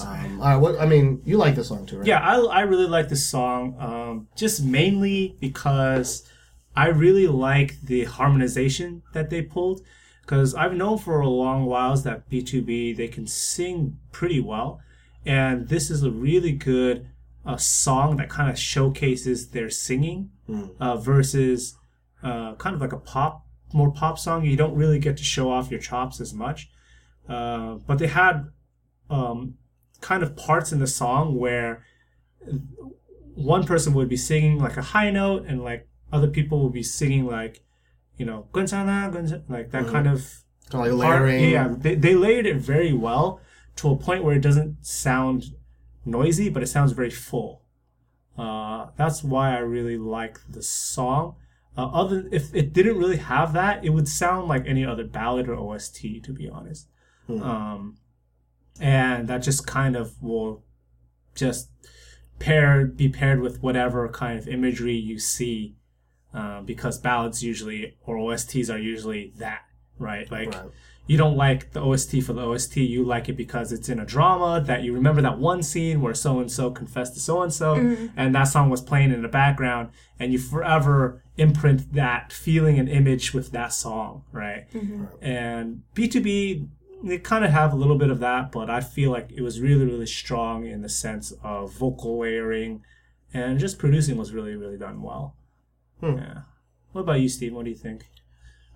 Um, 0.00 0.40
all 0.40 0.46
right. 0.48 0.56
What 0.56 0.80
I 0.80 0.86
mean, 0.86 1.22
you 1.24 1.36
like 1.38 1.54
this 1.56 1.68
song 1.68 1.86
too, 1.86 1.98
right? 1.98 2.06
Yeah, 2.06 2.20
I, 2.20 2.36
I 2.38 2.60
really 2.62 2.86
like 2.86 3.08
this 3.08 3.26
song, 3.26 3.76
um, 3.80 4.28
just 4.36 4.62
mainly 4.62 5.36
because 5.40 6.22
I 6.76 6.88
really 6.88 7.26
like 7.26 7.80
the 7.80 8.04
harmonization 8.04 9.02
that 9.14 9.30
they 9.30 9.42
pulled. 9.42 9.80
Because 10.26 10.56
I've 10.56 10.74
known 10.74 10.98
for 10.98 11.20
a 11.20 11.28
long 11.28 11.66
while 11.66 11.96
that 11.96 12.28
BTOB, 12.28 12.96
they 12.96 13.06
can 13.06 13.28
sing 13.28 13.96
pretty 14.10 14.40
well. 14.40 14.80
And 15.24 15.68
this 15.68 15.88
is 15.88 16.02
a 16.02 16.10
really 16.10 16.50
good 16.50 17.06
uh, 17.44 17.56
song 17.56 18.16
that 18.16 18.28
kind 18.28 18.50
of 18.50 18.58
showcases 18.58 19.50
their 19.50 19.70
singing 19.70 20.30
uh, 20.80 20.96
versus 20.96 21.76
uh, 22.24 22.56
kind 22.56 22.74
of 22.74 22.80
like 22.80 22.92
a 22.92 22.98
pop, 22.98 23.46
more 23.72 23.92
pop 23.92 24.18
song. 24.18 24.44
You 24.44 24.56
don't 24.56 24.74
really 24.74 24.98
get 24.98 25.16
to 25.18 25.24
show 25.24 25.50
off 25.50 25.70
your 25.70 25.78
chops 25.78 26.20
as 26.20 26.34
much. 26.34 26.70
Uh, 27.28 27.74
but 27.86 27.98
they 27.98 28.08
had 28.08 28.48
um, 29.08 29.54
kind 30.00 30.24
of 30.24 30.36
parts 30.36 30.72
in 30.72 30.80
the 30.80 30.88
song 30.88 31.36
where 31.36 31.84
one 33.34 33.64
person 33.64 33.94
would 33.94 34.08
be 34.08 34.16
singing 34.16 34.58
like 34.58 34.76
a 34.76 34.82
high 34.82 35.10
note 35.10 35.44
and 35.46 35.62
like 35.62 35.88
other 36.12 36.28
people 36.28 36.64
would 36.64 36.72
be 36.72 36.82
singing 36.82 37.26
like 37.26 37.62
you 38.16 38.26
know, 38.26 38.46
guansana, 38.52 39.42
like 39.48 39.70
that 39.70 39.84
mm. 39.84 39.90
kind 39.90 40.06
mm-hmm. 40.06 40.14
of 40.14 40.44
kind 40.70 40.86
of 40.86 40.98
like 40.98 41.10
layering. 41.10 41.40
Part, 41.40 41.50
yeah, 41.50 41.74
they, 41.76 41.94
they 41.94 42.14
layered 42.14 42.46
it 42.46 42.56
very 42.56 42.92
well 42.92 43.40
to 43.76 43.90
a 43.90 43.96
point 43.96 44.24
where 44.24 44.34
it 44.34 44.40
doesn't 44.40 44.84
sound 44.84 45.54
noisy, 46.04 46.48
but 46.48 46.62
it 46.62 46.66
sounds 46.66 46.92
very 46.92 47.10
full. 47.10 47.62
Uh, 48.38 48.88
that's 48.96 49.22
why 49.22 49.54
I 49.54 49.58
really 49.58 49.96
like 49.96 50.40
the 50.48 50.62
song. 50.62 51.36
Uh, 51.76 51.86
other 51.86 52.26
if 52.32 52.54
it 52.54 52.72
didn't 52.72 52.98
really 52.98 53.18
have 53.18 53.52
that, 53.52 53.84
it 53.84 53.90
would 53.90 54.08
sound 54.08 54.48
like 54.48 54.66
any 54.66 54.84
other 54.84 55.04
ballad 55.04 55.48
or 55.48 55.54
OST, 55.54 56.22
to 56.22 56.32
be 56.32 56.48
honest. 56.48 56.88
Mm. 57.28 57.42
Um, 57.42 57.96
and 58.80 59.28
that 59.28 59.38
just 59.38 59.66
kind 59.66 59.96
of 59.96 60.22
will 60.22 60.62
just 61.34 61.70
pair 62.38 62.86
be 62.86 63.08
paired 63.08 63.40
with 63.40 63.62
whatever 63.62 64.08
kind 64.08 64.38
of 64.38 64.48
imagery 64.48 64.94
you 64.94 65.18
see 65.18 65.76
uh, 66.36 66.60
because 66.60 66.98
ballads 66.98 67.42
usually 67.42 67.96
or 68.06 68.16
OSTs 68.16 68.68
are 68.72 68.78
usually 68.78 69.32
that 69.38 69.62
right? 69.98 70.30
Like 70.30 70.52
Right. 70.52 70.70
you 71.06 71.16
don't 71.16 71.36
like 71.36 71.72
the 71.72 71.80
OST 71.80 72.22
for 72.22 72.34
the 72.34 72.42
OST 72.42 72.76
you 72.76 73.02
like 73.02 73.28
it 73.30 73.36
because 73.36 73.72
it's 73.72 73.88
in 73.88 73.98
a 73.98 74.04
drama 74.04 74.60
that 74.66 74.82
you 74.84 74.92
remember 74.92 75.22
that 75.22 75.38
one 75.38 75.62
scene 75.62 76.00
where 76.02 76.12
so 76.14 76.38
and 76.40 76.50
so 76.52 76.70
confessed 76.70 77.14
to 77.14 77.20
so 77.20 77.42
and 77.42 77.52
so 77.52 77.74
and 78.16 78.34
that 78.34 78.44
song 78.44 78.68
was 78.70 78.82
playing 78.82 79.10
in 79.12 79.22
the 79.22 79.28
background 79.28 79.88
and 80.20 80.32
you 80.32 80.38
forever 80.38 81.22
imprint 81.38 81.92
that 81.94 82.32
feeling 82.32 82.78
and 82.78 82.88
image 82.88 83.32
with 83.32 83.52
that 83.52 83.72
song 83.72 84.22
right? 84.32 84.66
And 85.22 85.82
BTOB 85.94 86.68
they 87.04 87.18
kind 87.18 87.44
of 87.44 87.50
have 87.52 87.72
a 87.72 87.76
little 87.76 87.98
bit 87.98 88.10
of 88.10 88.18
that, 88.20 88.50
but 88.50 88.68
I 88.68 88.80
feel 88.80 89.10
like 89.10 89.30
it 89.30 89.42
was 89.42 89.60
really, 89.60 89.84
really 89.84 90.06
strong 90.06 90.66
in 90.66 90.82
the 90.82 90.88
sense 90.88 91.32
of 91.42 91.72
vocal 91.72 92.18
layering 92.20 92.82
and 93.32 93.58
just 93.58 93.78
producing 93.78 94.16
was 94.16 94.32
really, 94.32 94.56
really 94.56 94.78
done 94.78 95.02
well. 95.02 95.36
Yeah. 96.02 96.38
What 96.92 97.02
about 97.02 97.20
you, 97.20 97.28
Steve? 97.28 97.54
What 97.54 97.64
do 97.64 97.70
you 97.70 97.76
think? 97.76 98.04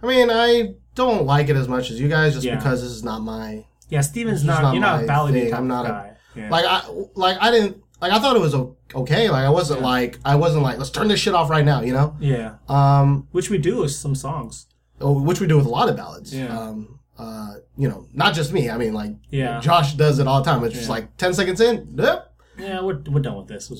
I 0.03 0.07
mean, 0.07 0.29
I 0.31 0.75
don't 0.95 1.25
like 1.27 1.49
it 1.49 1.57
as 1.57 1.69
much 1.69 1.91
as 1.91 2.01
you 2.01 2.09
guys, 2.09 2.35
just 2.35 2.45
Yeah. 2.47 2.57
because 2.57 2.83
this 2.83 2.91
is 2.91 3.05
not 3.05 3.21
my 3.23 3.65
Yeah, 3.89 4.01
Steven's 4.03 4.41
It's 4.41 4.47
not, 4.47 4.63
not 4.63 4.75
you're 4.75 4.81
not 4.81 4.97
my 4.99 5.03
a 5.03 5.07
ballad 5.07 5.35
thing. 5.35 5.51
type 5.51 5.59
I'm 5.59 5.69
not 5.69 5.85
of 5.85 5.91
a- 5.91 5.95
guy. 5.95 6.13
yeah. 6.37 6.49
like 6.51 6.65
I 6.65 6.83
like 7.15 7.37
I 7.41 7.51
didn't 7.51 7.83
like 8.01 8.13
I 8.13 8.19
thought 8.21 8.37
it 8.37 8.41
was 8.41 8.55
o- 8.55 8.77
okay. 8.95 9.29
Like 9.31 9.45
I 9.45 9.51
wasn't 9.51 9.81
Yeah. 9.81 9.87
like 9.87 10.19
I 10.25 10.37
wasn't 10.37 10.63
like 10.63 10.79
let's 10.79 10.91
turn 10.91 11.09
this 11.09 11.19
shit 11.21 11.35
off 11.35 11.51
right 11.51 11.65
now, 11.65 11.81
you 11.83 11.93
know. 11.93 12.15
yeah. 12.21 12.55
Um, 12.69 13.27
Which 13.33 13.51
we 13.51 13.59
do 13.59 13.79
with 13.79 13.91
some 13.93 14.15
songs. 14.15 14.67
oh, 15.01 15.21
which 15.23 15.41
we 15.41 15.47
do 15.47 15.57
with 15.57 15.67
a 15.67 15.71
lot 15.71 15.89
of 15.89 15.97
ballads. 15.97 16.35
Yeah. 16.35 16.57
Um, 16.57 17.01
uh, 17.19 17.55
you 17.77 17.89
know, 17.89 18.07
not 18.15 18.33
just 18.35 18.53
me. 18.53 18.71
I 18.71 18.79
mean, 18.79 18.95
like 18.95 19.13
Yeah. 19.31 19.61
Josh 19.61 19.95
does 19.95 20.19
it 20.21 20.27
all 20.27 20.41
the 20.43 20.51
time. 20.51 20.63
It's 20.65 20.75
just 20.75 20.87
Yeah. 20.87 20.95
like 20.95 21.17
ten 21.19 21.35
seconds 21.35 21.61
in, 21.61 21.95
yep, 21.99 22.33
Yeah, 22.59 22.81
we're, 22.83 23.01
we're 23.11 23.21
done 23.21 23.37
with 23.37 23.49
this. 23.49 23.71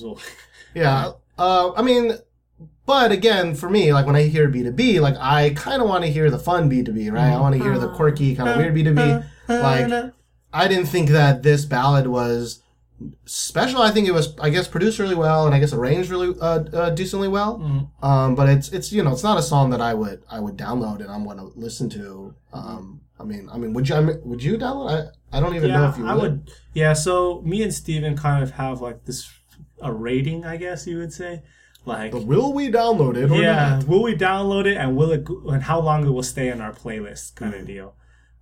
Yeah. 0.75 1.13
Uh, 1.39 1.73
I 1.75 1.81
mean, 1.81 2.13
but 2.91 3.13
again, 3.13 3.55
for 3.55 3.71
me, 3.71 3.93
like 3.93 4.05
when 4.05 4.17
I 4.17 4.25
hear 4.25 4.49
B 4.49 4.65
two 4.65 4.73
B, 4.73 4.99
like 4.99 5.15
I 5.21 5.51
kind 5.51 5.81
of 5.81 5.89
want 5.89 6.03
to 6.03 6.11
hear 6.11 6.29
the 6.29 6.41
fun 6.41 6.69
B 6.69 6.83
two 6.83 6.93
B, 6.93 7.09
right? 7.09 7.33
I 7.33 7.39
want 7.39 7.55
to 7.55 7.63
hear 7.63 7.79
the 7.79 7.89
quirky 7.95 8.35
kind 8.35 8.49
of 8.49 8.57
weird 8.57 8.75
B 8.75 8.83
two 8.83 8.95
B. 8.95 9.17
Like 9.47 10.13
I 10.53 10.67
didn't 10.67 10.87
think 10.87 11.11
that 11.11 11.45
this 11.45 11.65
ballad 11.65 12.09
was 12.09 12.65
special. 13.27 13.81
I 13.81 13.93
think 13.93 14.09
it 14.09 14.13
was, 14.13 14.37
I 14.41 14.51
guess, 14.51 14.67
produced 14.67 14.99
really 14.99 15.15
well, 15.15 15.47
and 15.47 15.55
I 15.55 15.61
guess 15.61 15.73
arranged 15.73 16.11
really 16.11 16.35
uh, 16.41 16.65
uh, 16.81 16.91
decently 16.91 17.29
well. 17.29 17.63
Um, 18.03 18.35
but 18.35 18.49
it's 18.49 18.71
it's 18.71 18.91
you 18.93 19.05
know 19.05 19.13
it's 19.13 19.23
not 19.23 19.39
a 19.39 19.43
song 19.43 19.71
that 19.71 19.81
I 19.81 19.95
would 19.95 20.25
I 20.29 20.41
would 20.41 20.57
download 20.57 20.99
and 21.01 21.13
I'm 21.13 21.23
going 21.23 21.39
to 21.39 21.53
listen 21.55 21.89
to. 21.91 22.35
Um, 22.53 23.03
I 23.21 23.23
mean, 23.23 23.49
I 23.53 23.57
mean, 23.57 23.73
would 23.73 23.89
you 23.89 23.95
I 23.95 24.01
mean, 24.01 24.21
would 24.25 24.43
you 24.43 24.59
download? 24.59 25.13
I, 25.33 25.37
I 25.37 25.41
don't 25.41 25.55
even 25.55 25.71
know 25.71 25.89
if 25.89 25.97
you 25.97 26.09
I 26.09 26.15
would. 26.15 26.23
would. 26.23 26.51
Yeah, 26.75 26.95
so 26.95 27.41
me 27.43 27.63
and 27.63 27.73
Steven 27.73 28.17
kind 28.17 28.43
of 28.43 28.51
have 28.51 28.81
like 28.81 29.05
this 29.05 29.31
a 29.81 29.93
rating, 29.93 30.45
I 30.45 30.57
guess 30.57 30.89
you 30.89 30.99
would 30.99 31.13
say. 31.13 31.43
Like, 31.87 32.13
But 32.13 32.25
will 32.27 32.53
we 32.53 32.71
download 32.71 33.17
it? 33.17 33.31
Or 33.31 33.37
yeah, 33.41 33.77
not? 33.77 33.89
will 33.89 34.03
we 34.03 34.15
download 34.15 34.67
it 34.67 34.77
and 34.77 34.97
will 34.97 35.11
it 35.13 35.25
go- 35.25 35.49
and 35.49 35.63
how 35.63 35.81
long 35.81 36.07
it 36.07 36.11
will 36.11 36.23
stay 36.23 36.51
on 36.53 36.61
our 36.61 36.73
playlist 36.73 37.35
kind 37.37 37.55
Mm. 37.55 37.61
of 37.61 37.67
deal. 37.67 37.95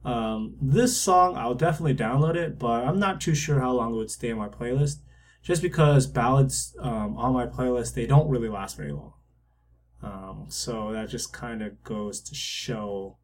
Um, 0.04 0.56
this 0.60 0.96
song 1.00 1.36
I'll 1.36 1.54
definitely 1.54 1.94
download 1.94 2.34
it, 2.36 2.58
but 2.58 2.84
I'm 2.84 2.98
not 2.98 3.20
too 3.20 3.34
sure 3.34 3.60
how 3.60 3.72
long 3.72 3.94
it 3.94 3.96
would 3.96 4.10
stay 4.10 4.32
on 4.32 4.38
my 4.38 4.48
playlist. 4.48 4.98
Just 5.42 5.62
because 5.62 6.06
ballads 6.06 6.76
um, 6.80 7.16
on 7.16 7.32
my 7.32 7.46
playlist 7.46 7.94
they 7.94 8.06
don't 8.06 8.28
really 8.28 8.48
last 8.48 8.76
very 8.76 8.92
long. 8.92 9.12
Um, 10.02 10.46
so 10.48 10.92
that 10.92 11.08
just 11.08 11.32
kind 11.32 11.62
of 11.62 11.82
goes 11.84 12.20
to 12.22 12.34
show 12.34 13.18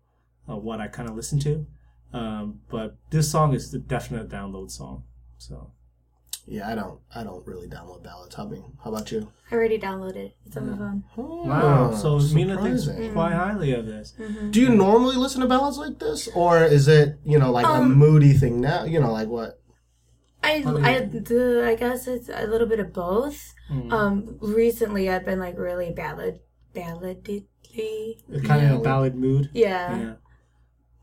uh, 0.49 0.57
what 0.57 0.81
I 0.81 0.89
kind 0.89 1.09
of 1.09 1.17
listen 1.17 1.39
to. 1.41 1.67
Um, 2.13 2.61
but 2.71 2.97
this 3.11 3.31
song 3.31 3.53
is 3.55 3.71
the 3.73 3.79
definite 3.79 4.29
download 4.29 4.71
song. 4.71 5.05
So 5.39 5.73
Yeah, 6.47 6.71
I 6.71 6.75
don't. 6.75 7.01
I 7.15 7.25
don't 7.25 7.47
really 7.47 7.69
download 7.69 8.03
ballads. 8.03 8.35
How, 8.35 8.47
about- 8.47 8.71
how 8.83 8.91
about 8.91 9.11
you? 9.11 9.29
I 9.51 9.55
already 9.55 9.79
downloaded 9.79 10.17
it. 10.17 10.37
It's 10.47 10.57
on 10.57 10.71
my 10.71 10.77
phone. 10.77 11.05
wow, 11.49 11.91
Oh, 11.93 11.95
so 12.19 12.35
Mina 12.35 12.61
thinks 12.63 12.85
surprising. 12.85 13.13
quite 13.13 13.33
highly 13.33 13.73
of 13.73 13.87
this. 13.87 14.13
Do 14.51 14.61
you 14.61 14.69
normally 14.69 15.17
listen 15.17 15.41
to 15.41 15.47
ballads 15.47 15.79
like 15.79 15.99
this, 15.99 16.29
or 16.35 16.63
is 16.63 16.87
it 16.89 17.19
you 17.25 17.39
know 17.39 17.51
like 17.51 17.65
a 17.67 17.71
Um, 17.71 17.95
moody 17.97 18.33
thing 18.35 18.61
now? 18.61 18.85
You 18.85 19.01
know, 19.01 19.13
like 19.13 19.29
what? 19.29 19.61
I 20.43 20.63
I 20.83 21.01
do. 21.05 21.65
I 21.65 21.75
guess 21.77 22.07
it's 22.07 22.29
a 22.29 22.47
little 22.47 22.67
bit 22.67 22.79
of 22.81 22.93
both. 22.93 23.55
Mm. 23.71 23.91
Um, 23.93 24.39
recently 24.43 25.09
I've 25.09 25.25
been 25.25 25.39
like 25.39 25.57
really 25.57 25.91
ballad 25.93 26.41
balladly. 26.75 27.47
kind 28.45 28.67
of 28.71 28.81
a 28.81 28.83
ballad 28.83 29.15
mood. 29.15 29.49
Yeah, 29.55 29.97
Yeah. 29.99 30.15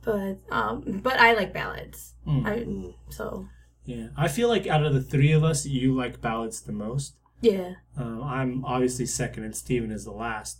but 0.04 0.38
um, 0.52 1.02
but 1.04 1.20
I 1.20 1.34
like 1.34 1.54
ballads. 1.54 2.14
Mm. 2.28 2.46
I 2.46 3.12
so 3.12 3.48
Yeah, 3.86 4.08
I 4.16 4.28
feel 4.28 4.48
like 4.48 4.68
out 4.68 4.86
of 4.86 4.94
the 4.94 5.02
three 5.02 5.32
of 5.32 5.44
us, 5.44 5.66
you 5.66 5.96
like 5.96 6.22
ballads 6.22 6.62
the 6.62 6.72
most. 6.72 7.16
yeah. 7.42 7.74
Um, 7.98 8.22
I'm 8.24 8.64
obviously 8.66 9.06
second, 9.08 9.44
and 9.44 9.56
Steven 9.56 9.92
is 9.92 10.06
the 10.06 10.12
last. 10.12 10.60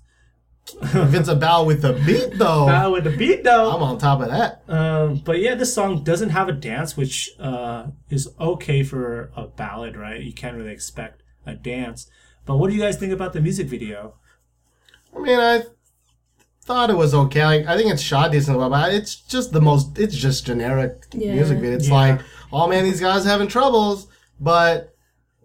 If 0.82 1.14
it's 1.16 1.28
a 1.30 1.36
ballad 1.36 1.68
with 1.68 1.82
the 1.82 1.94
beat, 2.06 2.34
though, 2.38 2.68
Ballad 2.68 3.04
with 3.04 3.12
the 3.14 3.18
beat, 3.18 3.44
though. 3.44 3.72
I'm 3.72 3.82
on 3.84 3.98
top 3.98 4.22
of 4.22 4.30
that. 4.30 4.64
Um, 4.68 5.18
but 5.26 5.40
yeah, 5.40 5.56
this 5.56 5.74
song 5.74 6.04
doesn't 6.04 6.30
have 6.30 6.50
a 6.50 6.52
dance, 6.54 6.96
which 6.98 7.30
uh, 7.40 7.88
is 8.10 8.30
okay 8.40 8.84
for 8.84 9.32
a 9.36 9.48
ballad, 9.48 9.96
right? 9.98 10.22
You 10.22 10.34
can't 10.34 10.56
really 10.56 10.72
expect 10.72 11.24
a 11.46 11.54
dance. 11.56 12.08
But 12.46 12.58
what 12.58 12.70
do 12.70 12.76
you 12.76 12.82
guys 12.82 12.98
think 12.98 13.12
about 13.14 13.34
the 13.34 13.42
music 13.42 13.68
video? 13.68 14.16
I 15.16 15.20
mean, 15.20 15.40
I 15.40 15.64
thought 16.64 16.90
it 16.92 16.98
was 16.98 17.14
okay. 17.14 17.44
Like, 17.44 17.66
I 17.66 17.76
think 17.78 17.92
it's 17.92 18.02
shot 18.02 18.32
decently 18.32 18.60
well, 18.60 18.70
but 18.70 18.94
it's 18.94 19.16
just 19.16 19.52
the 19.54 19.62
most. 19.62 19.98
It's 19.98 20.16
just 20.16 20.46
generic 20.46 21.06
Yeah. 21.14 21.34
music 21.34 21.58
video. 21.60 21.76
It's 21.76 21.88
Yeah. 21.88 21.94
like, 21.96 22.22
oh 22.52 22.68
man, 22.68 22.84
these 22.84 23.00
guys 23.00 23.26
having 23.26 23.48
troubles, 23.48 24.08
but 24.40 24.96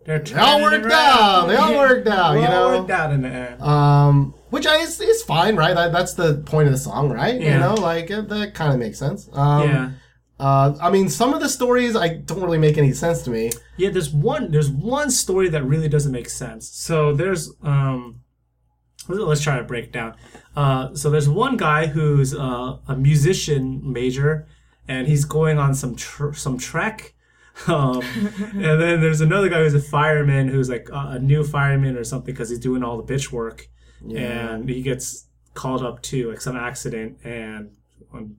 They're 0.04 0.18
they 0.18 0.34
all 0.34 0.62
worked 0.62 0.86
out. 0.86 1.46
They 1.46 1.56
all 1.56 1.76
worked 1.76 2.08
out. 2.08 2.34
You 2.34 2.42
know. 2.42 2.78
worked 2.80 2.90
out 2.90 3.12
in 3.12 3.22
the 3.22 3.28
end. 3.28 3.62
Um, 3.62 4.34
which 4.50 4.66
I 4.66 4.76
is, 4.76 5.00
is 5.00 5.22
fine, 5.22 5.56
right? 5.56 5.74
That, 5.74 5.92
that's 5.92 6.14
the 6.14 6.42
point 6.46 6.66
of 6.66 6.72
the 6.72 6.78
song, 6.78 7.10
right? 7.10 7.40
Yeah. 7.40 7.54
You 7.54 7.60
know, 7.60 7.74
like 7.74 8.10
it, 8.10 8.28
that 8.28 8.54
kind 8.54 8.72
of 8.72 8.78
makes 8.78 8.98
sense. 8.98 9.28
Um, 9.32 9.68
yeah. 9.68 9.90
Uh, 10.38 10.76
I 10.82 10.90
mean, 10.90 11.08
some 11.08 11.32
of 11.32 11.40
the 11.40 11.48
stories 11.48 11.96
I 11.96 12.08
don't 12.08 12.42
really 12.42 12.58
make 12.58 12.76
any 12.76 12.92
sense 12.92 13.22
to 13.22 13.30
me. 13.30 13.50
Yeah, 13.78 13.90
there's 13.90 14.10
one 14.10 14.50
there's 14.50 14.68
one 14.70 15.10
story 15.10 15.48
that 15.48 15.64
really 15.64 15.88
doesn't 15.88 16.12
make 16.12 16.28
sense. 16.28 16.68
So 16.68 17.14
there's 17.14 17.52
um 17.62 18.20
let's 19.08 19.40
try 19.40 19.56
to 19.56 19.64
break 19.64 19.86
it 19.86 19.92
down. 19.92 20.14
Uh, 20.54 20.94
so 20.94 21.10
there's 21.10 21.28
one 21.28 21.56
guy 21.56 21.86
who's 21.86 22.34
uh, 22.34 22.78
a 22.88 22.96
musician 22.96 23.80
major, 23.82 24.46
and 24.88 25.06
he's 25.06 25.24
going 25.24 25.58
on 25.58 25.74
some 25.74 25.96
tr- 25.96 26.32
some 26.32 26.58
trek. 26.58 27.12
Um, 27.68 28.02
and 28.52 28.78
then 28.82 29.00
there's 29.00 29.22
another 29.22 29.48
guy 29.48 29.60
who's 29.62 29.72
a 29.72 29.80
fireman 29.80 30.48
who's 30.48 30.68
like 30.68 30.90
a, 30.92 31.12
a 31.12 31.18
new 31.18 31.42
fireman 31.42 31.96
or 31.96 32.04
something 32.04 32.34
because 32.34 32.50
he's 32.50 32.58
doing 32.58 32.82
all 32.84 33.00
the 33.00 33.14
bitch 33.14 33.32
work, 33.32 33.70
and 34.14 34.68
he 34.68 34.82
gets 34.82 35.24
called 35.54 35.82
up 35.82 36.02
to 36.02 36.28
like 36.28 36.42
some 36.42 36.54
accident, 36.54 37.16
and 37.24 37.74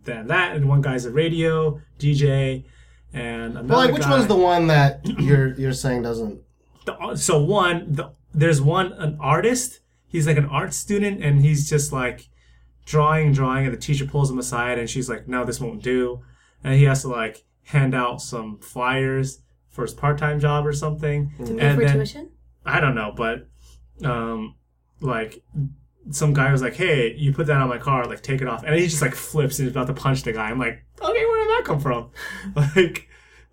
then 0.03 0.27
that, 0.27 0.55
and 0.55 0.69
one 0.69 0.81
guy's 0.81 1.05
a 1.05 1.11
radio 1.11 1.81
DJ, 1.97 2.65
and 3.11 3.57
another 3.57 3.67
Well, 3.67 3.79
like, 3.79 3.93
which 3.93 4.03
guy, 4.03 4.11
one's 4.11 4.27
the 4.27 4.35
one 4.35 4.67
that 4.67 5.01
you're 5.19 5.55
you're 5.55 5.73
saying 5.73 6.03
doesn't? 6.03 6.41
the, 6.85 7.15
so 7.15 7.41
one 7.41 7.91
the, 7.93 8.11
there's 8.33 8.61
one 8.61 8.93
an 8.93 9.17
artist 9.19 9.79
he's 10.07 10.27
like 10.27 10.37
an 10.37 10.45
art 10.45 10.73
student 10.73 11.23
and 11.23 11.41
he's 11.41 11.69
just 11.69 11.91
like 11.91 12.29
drawing 12.85 13.33
drawing 13.33 13.65
and 13.65 13.73
the 13.73 13.79
teacher 13.79 14.05
pulls 14.05 14.31
him 14.31 14.39
aside 14.39 14.77
and 14.79 14.89
she's 14.89 15.09
like 15.09 15.27
no 15.27 15.43
this 15.43 15.59
won't 15.59 15.83
do 15.83 16.21
and 16.63 16.75
he 16.75 16.83
has 16.85 17.01
to 17.03 17.07
like 17.09 17.43
hand 17.63 17.93
out 17.95 18.21
some 18.21 18.59
flyers 18.59 19.39
for 19.69 19.83
his 19.83 19.93
part-time 19.93 20.39
job 20.39 20.65
or 20.65 20.73
something. 20.73 21.31
To 21.37 21.43
Pay 21.55 21.59
and 21.59 21.79
for 21.79 21.85
then 21.85 21.95
tuition. 21.97 22.29
i 22.65 22.79
don't 22.79 22.95
know 22.95 23.13
but 23.15 23.47
um 24.03 24.55
like 25.01 25.43
some 26.11 26.33
guy 26.33 26.51
was 26.51 26.61
like 26.61 26.75
hey 26.75 27.13
you 27.15 27.31
put 27.33 27.47
that 27.47 27.57
on 27.61 27.69
my 27.69 27.77
car 27.77 28.05
like 28.05 28.21
take 28.21 28.41
it 28.41 28.47
off. 28.47 28.63
And 28.63 28.73
he 28.75 28.87
just 28.87 29.01
like 29.01 29.13
flips 29.15 29.59
and 29.59 29.67
he's 29.67 29.75
about 29.75 29.87
to 29.87 29.93
punch 29.93 30.23
the 30.23 30.33
guy. 30.33 30.49
I'm 30.49 30.59
like 30.59 30.83
okay 31.01 31.25
where 31.25 31.43
did 31.43 31.49
that 31.51 31.63
come 31.65 31.79
from? 31.79 32.09
Like 32.55 33.07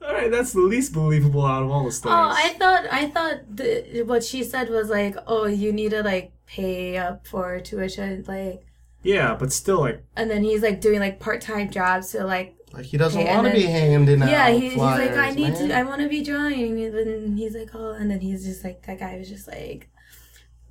all 0.06 0.12
right 0.12 0.30
that's 0.30 0.52
the 0.52 0.60
least 0.60 0.92
believable 0.92 1.44
out 1.44 1.62
of 1.62 1.70
all 1.70 1.84
the 1.84 1.90
stories 1.92 2.14
Oh, 2.18 2.30
I 2.34 2.54
thought 2.58 2.84
I 2.92 3.08
thought 3.10 3.56
the, 3.56 4.02
what 4.06 4.22
she 4.22 4.44
said 4.44 4.68
was 4.70 4.88
like, 4.90 5.16
oh, 5.26 5.46
you 5.46 5.72
need 5.72 5.90
to 5.92 6.02
like 6.02 6.32
pay 6.46 6.96
up 6.98 7.26
for 7.26 7.58
tuition, 7.60 8.22
like, 8.28 8.66
Yeah, 9.02 9.34
but 9.34 9.50
still, 9.52 9.80
like, 9.80 10.04
and 10.14 10.30
then 10.30 10.42
he's 10.44 10.62
like 10.62 10.80
doing 10.82 11.00
like 11.00 11.20
part 11.20 11.40
time 11.40 11.70
jobs 11.70 12.12
to 12.12 12.22
like, 12.24 12.54
Like 12.74 12.86
he 12.86 12.96
doesn't 12.98 13.22
Okay, 13.22 13.28
want 13.28 13.46
to 13.46 13.52
be 13.52 13.66
hanged 13.66 13.94
and 13.94 14.06
be 14.06 14.16
handing 14.16 14.22
out 14.22 14.28
yeah, 14.28 14.50
he, 14.50 14.70
he's 14.70 14.96
like, 14.96 15.16
I 15.16 15.30
need 15.30 15.54
man. 15.54 15.68
to, 15.68 15.72
I 15.72 15.82
want 15.84 16.00
to 16.02 16.08
be 16.08 16.22
drawing, 16.22 16.80
and 16.82 16.94
then 16.94 17.36
he's 17.36 17.54
like, 17.54 17.70
oh, 17.74 17.92
and 17.92 18.10
then 18.10 18.20
he's 18.20 18.44
just 18.44 18.64
like, 18.64 18.82
that 18.86 18.98
guy 19.00 19.16
was 19.18 19.28
just 19.28 19.46
like, 19.48 19.88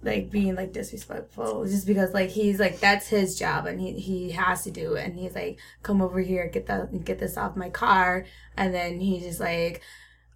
like 0.02 0.30
being 0.30 0.56
like 0.56 0.74
disrespectful 0.74 1.66
just 1.66 1.88
because 1.88 2.14
like 2.14 2.30
he's 2.30 2.60
like 2.60 2.80
that's 2.82 3.08
his 3.08 3.40
job 3.40 3.66
and 3.66 3.80
he 3.80 3.94
he 3.94 4.32
has 4.32 4.64
to 4.64 4.72
do 4.72 4.96
it 4.96 5.06
and 5.06 5.16
he's 5.18 5.34
like 5.34 5.58
come 5.82 6.02
over 6.02 6.20
here 6.20 6.48
get 6.50 6.68
that 6.68 7.06
get 7.06 7.20
this 7.20 7.38
off 7.38 7.56
my 7.56 7.70
car 7.70 8.26
and 8.58 8.74
then 8.74 9.00
he's 9.00 9.24
just 9.24 9.40
like 9.40 9.82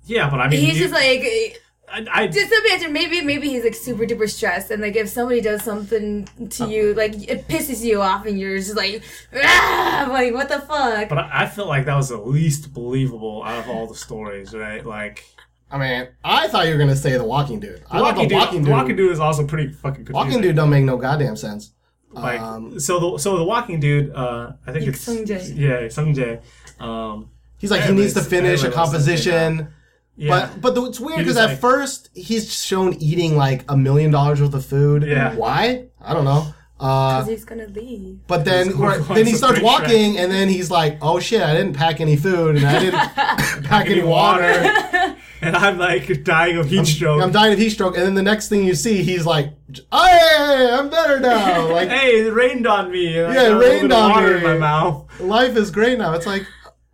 yeah, 0.05 0.29
but 0.29 0.39
I 0.39 0.47
mean, 0.49 0.61
he's 0.61 0.75
you- 0.75 0.83
just 0.83 0.93
like 0.93 1.61
I, 1.89 2.05
I, 2.11 2.27
just 2.27 2.51
imagine 2.65 2.91
maybe 2.91 3.21
maybe 3.21 3.47
he's 3.47 3.63
like 3.63 3.73
super 3.73 4.03
duper 4.05 4.29
stressed 4.29 4.71
and 4.71 4.81
like 4.81 4.97
if 4.97 5.07
somebody 5.07 5.39
does 5.39 5.63
something 5.63 6.27
to 6.49 6.67
you 6.67 6.93
like 6.93 7.13
it 7.29 7.47
pisses 7.47 7.81
you 7.81 8.01
off 8.01 8.25
and 8.25 8.37
you're 8.37 8.57
just 8.57 8.75
like 8.75 9.01
ah 9.33 10.09
like 10.11 10.33
what 10.33 10.49
the 10.49 10.59
fuck 10.59 11.07
but 11.07 11.17
I, 11.17 11.43
I 11.43 11.45
feel 11.47 11.65
like 11.65 11.85
that 11.85 11.95
was 11.95 12.09
the 12.09 12.17
least 12.17 12.73
believable 12.73 13.41
out 13.43 13.59
of 13.59 13.69
all 13.69 13.87
the 13.87 13.95
stories, 13.95 14.53
right? 14.53 14.85
Like, 14.85 15.23
I 15.71 15.77
mean, 15.77 16.07
I 16.25 16.47
thought 16.49 16.65
you 16.67 16.73
were 16.73 16.77
gonna 16.79 16.95
say 16.95 17.17
the 17.17 17.23
Walking 17.23 17.59
Dude. 17.61 17.81
I 17.89 17.99
the 17.99 18.03
thought 18.03 18.15
walking, 18.17 18.27
the 18.27 18.35
Walking 18.35 18.51
dude, 18.51 18.59
Dude. 18.59 18.65
the 18.65 18.71
walking 18.71 18.95
dude 18.97 19.11
is 19.13 19.19
also 19.19 19.47
pretty 19.47 19.71
fucking 19.71 20.05
confusing. 20.05 20.13
Walking 20.13 20.41
Dude 20.41 20.55
don't 20.57 20.69
make 20.69 20.83
no 20.83 20.97
goddamn 20.97 21.35
sense. 21.37 21.71
Like, 22.11 22.39
Um, 22.39 22.79
so 22.79 22.99
the 22.99 23.17
so 23.19 23.37
the 23.37 23.43
walking 23.43 23.79
dude, 23.79 24.11
uh, 24.13 24.53
I 24.65 24.71
think 24.71 24.85
Like 24.85 24.95
it's 24.95 25.05
Sungjae. 25.07 25.57
yeah, 25.57 25.81
Sungjae. 25.87 26.41
Um, 26.81 27.29
He's 27.59 27.71
like 27.71 27.83
he 27.83 27.93
needs 27.93 28.13
to 28.13 28.21
finish 28.21 28.63
a 28.63 28.67
anyways, 28.67 28.75
let's 28.75 28.75
composition. 28.75 29.73
Yeah, 30.17 30.29
But 30.51 30.61
but 30.61 30.75
the, 30.75 30.83
it's 30.85 30.99
weird 30.99 31.19
because 31.19 31.37
at 31.37 31.49
like- 31.51 31.59
first 31.59 32.09
he's 32.13 32.53
shown 32.53 32.95
eating 32.95 33.37
like 33.37 33.63
a 33.69 33.77
million 33.77 34.11
dollars 34.11 34.41
worth 34.41 34.53
of 34.53 34.65
food. 34.65 35.03
Yeah. 35.03 35.35
Why? 35.35 35.85
I 36.01 36.13
don't 36.13 36.25
know. 36.25 36.53
Uh, 36.79 37.21
because 37.21 37.29
he's 37.29 37.43
gonna 37.45 37.65
leave 37.65 38.19
but 38.27 38.45
then 38.45 38.69
right, 38.77 39.01
then 39.09 39.25
he 39.25 39.33
starts 39.33 39.55
great 39.57 39.63
walking 39.63 40.19
and 40.19 40.31
then 40.31 40.47
he's 40.47 40.69
like, 40.69 40.99
oh 41.01 41.19
shit, 41.19 41.41
I 41.41 41.55
didn't 41.55 41.73
pack 41.73 41.99
any 42.01 42.15
food 42.15 42.55
and 42.55 42.65
I 42.65 42.77
didn't 42.79 42.99
pack 43.65 43.87
any 43.87 44.01
Any 44.01 44.07
water. 44.07 44.43
and 45.41 45.55
I'm 45.55 45.79
like 45.79 46.23
dying 46.23 46.57
of 46.57 46.67
heat 46.69 46.85
stroke. 46.85 47.23
I'm 47.23 47.31
dying 47.31 47.53
of 47.53 47.57
heat 47.59 47.71
stroke. 47.71 47.97
And 47.97 48.05
then 48.05 48.13
the 48.13 48.21
next 48.21 48.49
thing 48.49 48.63
you 48.63 48.75
see, 48.75 49.01
he's 49.01 49.25
like, 49.25 49.53
hey, 49.91 50.69
I'm 50.71 50.89
better 50.91 51.19
now. 51.19 51.67
Like 51.77 51.89
hey, 51.89 52.27
it 52.27 52.31
rained 52.33 52.67
on 52.67 52.91
me. 52.91 53.17
and 53.17 53.31
I 53.31 53.33
Yeah, 53.33 53.55
it 53.55 53.59
rained 53.59 53.91
on 53.91 54.11
water 54.11 54.31
me. 54.33 54.37
in 54.37 54.43
my 54.43 54.57
mouth. 54.59 55.19
life 55.19 55.55
is 55.55 55.71
great 55.71 55.97
now. 55.97 56.13
It's 56.13 56.27
like, 56.27 56.45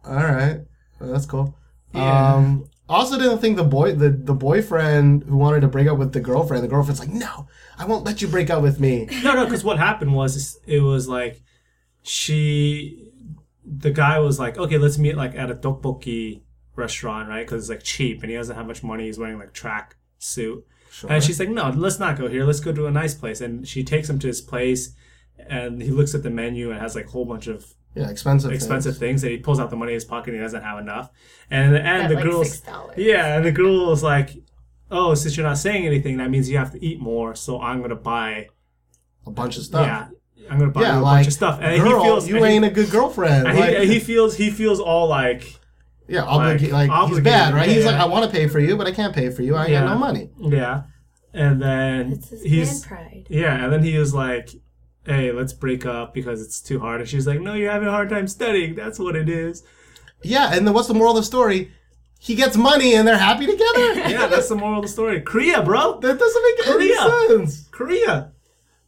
all 0.05 0.13
right, 0.15 0.61
well, 0.99 1.11
that's 1.11 1.25
cool. 1.25 1.57
Yeah. 1.93 2.35
Um, 2.35 2.69
also 2.89 3.17
didn't 3.17 3.39
think 3.39 3.57
the 3.57 3.63
boy, 3.63 3.93
the, 3.93 4.09
the 4.09 4.33
boyfriend 4.33 5.23
who 5.23 5.37
wanted 5.37 5.61
to 5.61 5.67
break 5.67 5.87
up 5.87 5.97
with 5.97 6.13
the 6.13 6.19
girlfriend, 6.19 6.63
the 6.63 6.67
girlfriend's 6.67 6.99
like, 6.99 7.09
no, 7.09 7.47
I 7.77 7.85
won't 7.85 8.05
let 8.05 8.21
you 8.21 8.27
break 8.27 8.49
up 8.49 8.61
with 8.61 8.79
me. 8.79 9.07
No, 9.23 9.33
no, 9.33 9.45
because 9.45 9.63
what 9.63 9.79
happened 9.79 10.13
was 10.13 10.59
it 10.67 10.81
was 10.81 11.07
like 11.07 11.41
she 12.03 13.11
the 13.65 13.91
guy 13.91 14.19
was 14.19 14.39
like, 14.39 14.57
okay, 14.57 14.77
let's 14.77 14.97
meet 14.97 15.15
like 15.15 15.35
at 15.35 15.49
a 15.49 15.55
tteokbokki 15.55 16.41
restaurant, 16.75 17.29
right? 17.29 17.45
Because 17.45 17.63
it's 17.63 17.69
like 17.69 17.83
cheap, 17.83 18.21
and 18.21 18.29
he 18.29 18.35
doesn't 18.37 18.55
have 18.55 18.67
much 18.67 18.83
money. 18.83 19.05
He's 19.05 19.17
wearing 19.17 19.39
like 19.39 19.53
track 19.53 19.95
suit, 20.19 20.65
and 21.07 21.23
she's 21.23 21.39
like, 21.39 21.49
no, 21.49 21.69
let's 21.69 21.99
not 21.99 22.17
go 22.17 22.27
here. 22.27 22.45
Let's 22.45 22.59
go 22.59 22.73
to 22.73 22.87
a 22.87 22.91
nice 22.91 23.15
place. 23.15 23.41
And 23.41 23.67
she 23.67 23.83
takes 23.83 24.09
him 24.09 24.19
to 24.19 24.27
his 24.27 24.41
place, 24.41 24.93
and 25.37 25.81
he 25.81 25.91
looks 25.91 26.13
at 26.13 26.23
the 26.23 26.29
menu 26.29 26.71
and 26.71 26.79
has 26.79 26.95
like 26.95 27.05
a 27.05 27.11
whole 27.11 27.25
bunch 27.25 27.47
of 27.47 27.73
Yeah, 27.95 28.09
expensive. 28.09 28.51
expensive 28.51 28.97
things. 28.97 29.21
things, 29.21 29.23
and 29.23 29.31
he 29.31 29.37
pulls 29.37 29.59
out 29.59 29.69
the 29.69 29.75
money 29.75 29.91
in 29.91 29.95
his 29.95 30.05
pocket 30.05 30.29
and 30.31 30.37
he 30.37 30.41
doesn't 30.43 30.63
have 30.63 30.79
enough. 30.79 31.11
And 31.51 31.67
in 31.67 31.73
the 31.73 31.79
end, 31.87 32.03
At, 32.03 32.09
the 32.09 32.15
like, 32.15 32.23
girl's 32.23 32.61
$6. 32.61 32.93
yeah, 32.97 33.35
and 33.35 33.45
the 33.45 33.51
girl 33.51 33.85
was 33.87 34.01
like, 34.01 34.31
"Oh, 34.89 35.13
since 35.13 35.37
you're 35.37 35.45
not 35.45 35.57
saying 35.59 35.85
anything, 35.85 36.17
that 36.17 36.29
means 36.31 36.49
you 36.49 36.57
have 36.57 36.71
to 36.71 36.83
eat 36.83 36.99
more. 36.99 37.35
So 37.35 37.61
I'm 37.61 37.81
gonna 37.81 37.95
buy, 37.95 38.47
A 39.27 39.31
bunch 39.31 39.57
of 39.57 39.63
stuff. 39.63 39.85
yeah, 39.85 40.07
I'm 40.49 40.57
gonna 40.59 40.71
buy 40.71 40.81
Yeah, 40.81 40.99
a 40.99 41.01
like 41.01 41.17
bunch 41.17 41.27
of 41.27 41.33
stuff." 41.33 41.59
And 41.61 41.81
girl, 41.83 41.99
he 42.01 42.05
feels 42.09 42.27
you 42.27 42.37
and 42.37 42.45
he- 42.45 42.51
ain't 42.53 42.65
a 42.65 42.69
good 42.71 42.89
girlfriend. 42.89 43.47
and 43.47 43.57
Like, 43.59 43.69
he, 43.69 43.75
and 43.75 43.89
he 43.91 43.99
feels 43.99 44.35
he 44.37 44.49
feels 44.49 44.79
all 44.79 45.07
like 45.07 45.59
yeah, 46.07 46.21
oblig- 46.21 46.71
like, 46.71 46.89
like, 46.89 47.09
he's 47.09 47.19
bad, 47.21 47.53
right? 47.53 47.67
yeah, 47.67 47.73
he's 47.75 47.85
yeah. 47.85 47.91
like, 47.91 47.99
I 48.01 48.05
want 48.05 48.25
to 48.25 48.31
pay 48.31 48.47
for 48.47 48.59
you, 48.59 48.75
but 48.75 48.87
I 48.87 48.91
can't 48.91 49.13
pay 49.15 49.29
for 49.29 49.41
you. 49.43 49.55
I 49.55 49.63
ain't 49.65 49.71
Yeah. 49.71 49.81
got 49.85 49.93
no 49.93 49.97
money. 49.99 50.29
yeah, 50.39 50.83
and 51.33 51.61
then 51.61 52.11
It's 52.13 52.29
his 52.29 52.41
he's 52.43 52.81
man 52.89 52.97
pride. 52.97 53.27
yeah, 53.29 53.63
and 53.63 53.71
then 53.71 53.83
he 53.83 53.97
was 53.97 54.13
like, 54.13 54.49
"Hey, 55.05 55.31
let's 55.31 55.53
break 55.53 55.85
up 55.85 56.13
because 56.13 56.41
it's 56.41 56.59
too 56.61 56.79
hard." 56.79 57.01
And 57.01 57.09
she's 57.09 57.27
like, 57.27 57.39
"No, 57.41 57.53
you're 57.53 57.71
having 57.71 57.87
a 57.87 57.91
hard 57.91 58.09
time 58.09 58.27
studying. 58.27 58.75
That's 58.75 58.99
what 58.99 59.15
it 59.15 59.29
is." 59.29 59.63
Yeah, 60.23 60.53
and 60.53 60.65
then 60.65 60.73
what's 60.73 60.87
the 60.87 60.93
moral 60.93 61.11
of 61.11 61.17
the 61.17 61.23
story? 61.25 61.71
He 62.19 62.35
gets 62.35 62.55
money 62.55 62.95
and 62.95 63.05
they're 63.05 63.17
happy 63.17 63.45
together. 63.45 63.93
Yeah, 64.09 64.27
that's 64.27 64.47
the 64.47 64.55
moral 64.55 64.77
of 64.77 64.83
the 64.83 64.87
story. 64.89 65.19
Korea, 65.21 65.61
bro, 65.61 65.99
that 65.99 66.17
doesn't 66.17 66.43
make 66.43 66.67
any 66.67 66.95
Korea. 66.95 67.27
sense. 67.27 67.67
Korea. 67.71 68.31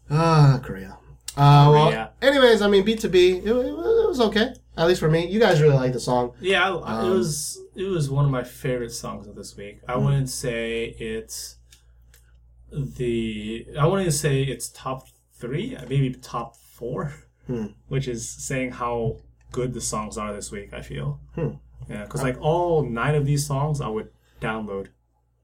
Ah, 0.09 0.59
Korea. 0.63 0.97
Uh, 1.35 1.67
well, 1.73 2.11
anyways, 2.21 2.61
I 2.61 2.69
mean, 2.69 2.85
BTOB, 2.85 3.15
it, 3.15 3.45
it, 3.45 3.47
it 3.47 4.07
was 4.07 4.21
okay. 4.21 4.53
At 4.77 4.87
least 4.87 5.01
for 5.01 5.09
me. 5.09 5.27
You 5.27 5.39
guys 5.41 5.61
really 5.61 5.75
like 5.75 5.91
the 5.91 5.99
song. 5.99 6.31
Yeah, 6.39 6.69
Um, 6.69 7.11
it 7.11 7.13
was 7.13 7.59
it 7.75 7.83
was 7.83 8.09
one 8.09 8.23
of 8.23 8.31
my 8.31 8.43
favorite 8.43 8.91
songs 8.93 9.27
of 9.27 9.35
this 9.35 9.57
week. 9.57 9.81
I 9.87 9.97
wouldn't 9.97 10.29
say 10.29 10.95
it's 10.97 11.57
the 12.71 13.67
I 13.79 13.85
wouldn't 13.87 14.13
say 14.13 14.43
it's 14.43 14.69
top 14.69 15.07
three, 15.35 15.77
maybe 15.89 16.13
top 16.13 16.55
four, 16.55 17.13
Hmm. 17.47 17.67
which 17.87 18.07
is 18.07 18.27
saying 18.29 18.71
how 18.71 19.17
good 19.51 19.73
the 19.73 19.81
songs 19.81 20.17
are 20.17 20.33
this 20.33 20.51
week. 20.51 20.73
I 20.73 20.81
feel, 20.81 21.19
Hmm. 21.35 21.51
yeah, 21.89 22.03
because 22.03 22.23
like 22.23 22.37
all 22.41 22.83
nine 22.83 23.15
of 23.15 23.25
these 23.25 23.45
songs, 23.45 23.79
I 23.81 23.87
would 23.87 24.09
download 24.41 24.87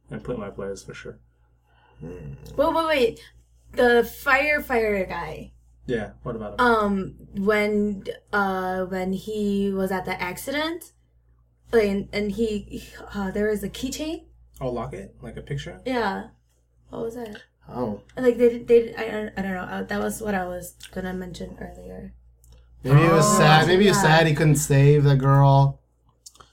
and 0.10 0.24
put 0.24 0.36
in 0.36 0.42
my 0.42 0.50
playlist 0.50 0.86
for 0.86 0.94
sure. 0.94 1.20
Wait, 2.02 2.14
wait, 2.58 2.88
wait. 2.88 3.20
The 3.74 4.02
firefighter 4.26 5.08
guy. 5.08 5.54
Yeah, 5.86 6.12
what 6.24 6.36
about 6.36 6.54
it? 6.56 6.60
Um, 6.62 7.16
when 7.38 8.04
uh 8.34 8.86
when 8.86 9.14
he 9.14 9.72
was 9.72 9.92
at 9.92 10.06
the 10.06 10.20
accident, 10.22 10.92
like, 11.72 11.88
and, 11.88 12.10
and 12.12 12.32
he 12.32 12.84
uh, 13.14 13.32
there 13.32 13.50
was 13.50 13.64
a 13.64 13.70
keychain. 13.70 14.26
oh, 14.60 14.70
lock 14.70 14.94
it 14.94 15.16
like 15.22 15.38
a 15.38 15.42
picture. 15.42 15.80
Yeah. 15.86 16.28
What 16.90 17.04
was 17.04 17.16
that? 17.16 17.42
Oh. 17.74 18.02
Like 18.18 18.38
they 18.38 18.50
did- 18.50 18.68
they 18.68 18.96
I 18.96 19.10
don't 19.10 19.32
I 19.38 19.42
don't 19.42 19.54
know. 19.54 19.62
Uh, 19.62 19.84
that 19.84 20.00
was 20.00 20.22
what 20.22 20.36
I 20.36 20.46
was 20.46 20.76
gonna 20.94 21.14
mention 21.14 21.58
earlier. 21.60 22.14
Maybe 22.84 23.00
he 23.02 23.08
was 23.10 23.26
Oh, 23.26 23.38
sad. 23.38 23.68
Maybe 23.68 23.84
he 23.84 23.90
was 23.90 24.02
sad 24.02 24.28
he 24.28 24.34
couldn't 24.34 24.56
save 24.56 25.04
the 25.04 25.16
girl. 25.16 25.80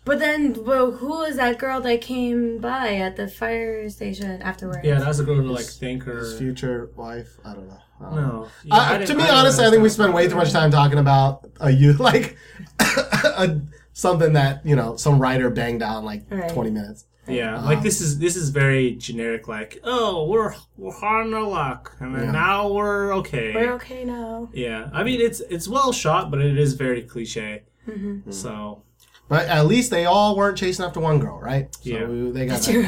But 0.04 0.20
then, 0.20 0.64
well, 0.64 0.92
who 0.92 1.08
was 1.18 1.36
that 1.36 1.58
girl 1.58 1.82
that 1.82 2.00
came 2.00 2.58
by 2.58 2.94
at 2.96 3.16
the 3.16 3.28
fire 3.28 3.88
station 3.90 4.40
afterwards? 4.40 4.80
Yeah, 4.82 5.00
that's 5.00 5.18
a 5.18 5.24
girl 5.24 5.36
to 5.36 5.52
like 5.52 5.66
thank 5.66 6.04
her. 6.04 6.18
His 6.20 6.38
future 6.38 6.90
wife. 6.96 7.38
I 7.44 7.52
don't 7.54 7.68
know. 7.68 7.78
I 8.00 8.04
don't 8.04 8.14
know. 8.16 8.22
No, 8.42 8.48
Yeah, 8.64 8.74
Uh, 8.76 8.92
to 8.98 9.06
didn't- 9.06 9.16
me, 9.18 9.28
honestly, 9.28 9.64
I 9.64 9.70
think 9.70 9.82
we 9.82 9.88
understand 9.88 9.92
spend 9.92 10.14
way 10.14 10.28
too 10.28 10.36
much 10.36 10.50
time 10.52 10.70
talking 10.70 10.98
about 10.98 11.46
a 11.60 11.70
youth, 11.70 11.98
like 12.10 12.36
a, 12.80 13.60
something 13.92 14.32
that 14.34 14.64
you 14.64 14.76
know 14.76 14.96
some 14.96 15.18
writer 15.18 15.50
banged 15.50 15.82
out 15.82 15.98
in 15.98 16.04
like 16.04 16.24
Right. 16.30 16.50
twenty 16.52 16.70
minutes. 16.70 17.04
Yeah, 17.28 17.58
Um, 17.58 17.64
like 17.66 17.82
this 17.82 18.00
is 18.00 18.18
this 18.18 18.36
is 18.36 18.48
very 18.50 18.92
generic. 18.92 19.48
Like, 19.48 19.80
oh, 19.84 20.26
we're 20.28 20.54
we're 20.76 20.92
hard 20.92 21.26
on 21.26 21.34
our 21.34 21.42
luck, 21.42 21.94
and 22.00 22.14
then 22.14 22.24
Yeah. 22.24 22.30
now 22.32 22.72
we're 22.72 23.12
okay. 23.20 23.52
We're 23.54 23.72
okay 23.74 24.04
now. 24.04 24.48
Yeah, 24.52 24.88
I 24.92 25.02
mean 25.04 25.20
it's 25.20 25.40
it's 25.40 25.68
well 25.68 25.92
shot, 25.92 26.30
but 26.30 26.40
it 26.40 26.56
is 26.58 26.74
very 26.74 27.02
cliche. 27.02 27.62
Mm-hmm. 27.88 28.30
So 28.30 28.82
But 29.28 29.46
at 29.48 29.66
least 29.66 29.90
they 29.90 30.06
all 30.06 30.36
weren't 30.36 30.56
chasing 30.56 30.84
after 30.86 31.00
one 31.00 31.18
girl, 31.18 31.38
right? 31.38 31.68
So 31.74 31.80
Yeah. 31.84 32.04
we- 32.06 32.30
they 32.32 32.46
got 32.46 32.54
That's 32.62 32.66
that. 32.66 32.72
true. 32.72 32.82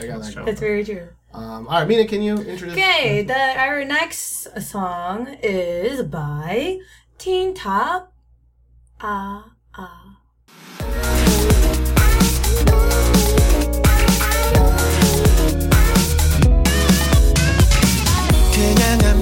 They 0.00 0.06
got 0.08 0.22
that. 0.22 0.44
That's 0.46 0.60
very 0.60 0.84
true. 0.84 1.08
Um, 1.34 1.66
all 1.68 1.78
right, 1.80 1.88
Mina, 1.88 2.06
can 2.06 2.20
you 2.22 2.36
introduce? 2.36 2.72
Okay, 2.76 3.22
the 3.22 3.40
our 3.60 3.84
next 3.84 4.48
song 4.60 5.36
is 5.42 6.02
by 6.04 6.78
Teen 7.18 7.52
Top. 7.54 8.12
Ah 9.00 9.52
ah. 9.74 10.16
그 12.66 13.11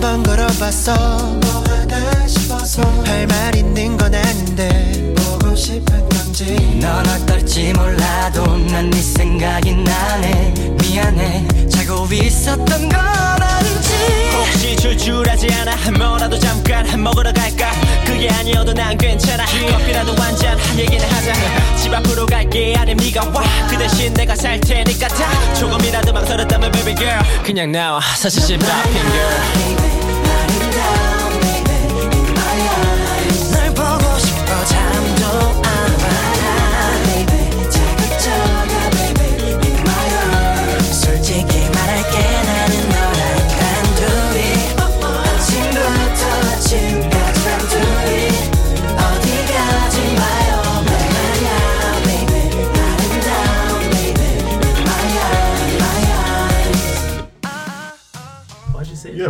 한번 0.00 0.22
걸어봤어 0.22 0.94
뭐 0.94 1.64
하나 1.68 2.26
싶어서 2.26 2.82
할 3.04 3.26
말 3.26 3.54
있는 3.54 3.98
건 3.98 4.14
아닌데 4.14 5.12
싶은 5.60 6.08
건지 6.08 6.56
넌 6.80 7.06
어떨지 7.06 7.72
몰라도 7.74 8.56
난 8.68 8.88
네 8.90 8.96
생각이 9.02 9.74
나네. 9.74 10.54
미안해. 10.80 11.46
자고 11.68 12.06
있었던 12.10 12.66
건 12.88 12.94
아닌지. 12.98 13.92
혹시 14.34 14.74
줄줄하지 14.76 15.52
않아? 15.52 15.76
뭐라도 15.98 16.38
잠깐 16.38 16.86
먹으러 17.02 17.30
갈까? 17.32 17.70
그게 18.06 18.30
아니어도 18.30 18.72
난 18.72 18.96
괜찮아. 18.96 19.44
커피라도 19.44 20.14
한잔 20.14 20.58
얘기는 20.78 21.06
하자. 21.06 21.32
집 21.76 21.92
앞으로 21.92 22.24
갈게. 22.24 22.74
아님 22.78 22.96
네가 22.96 23.26
와그 23.26 23.76
대신 23.76 24.14
내가 24.14 24.34
살 24.34 24.58
테니까 24.60 25.08
다. 25.08 25.54
조금이라도 25.54 26.12
망설였다면 26.14 26.72
baby 26.72 26.94
girl. 26.96 27.20
그냥 27.44 27.70
나와. 27.70 28.00
사실 28.16 28.42
집 28.42 28.62
앞인 28.62 28.92
girl 28.94 29.99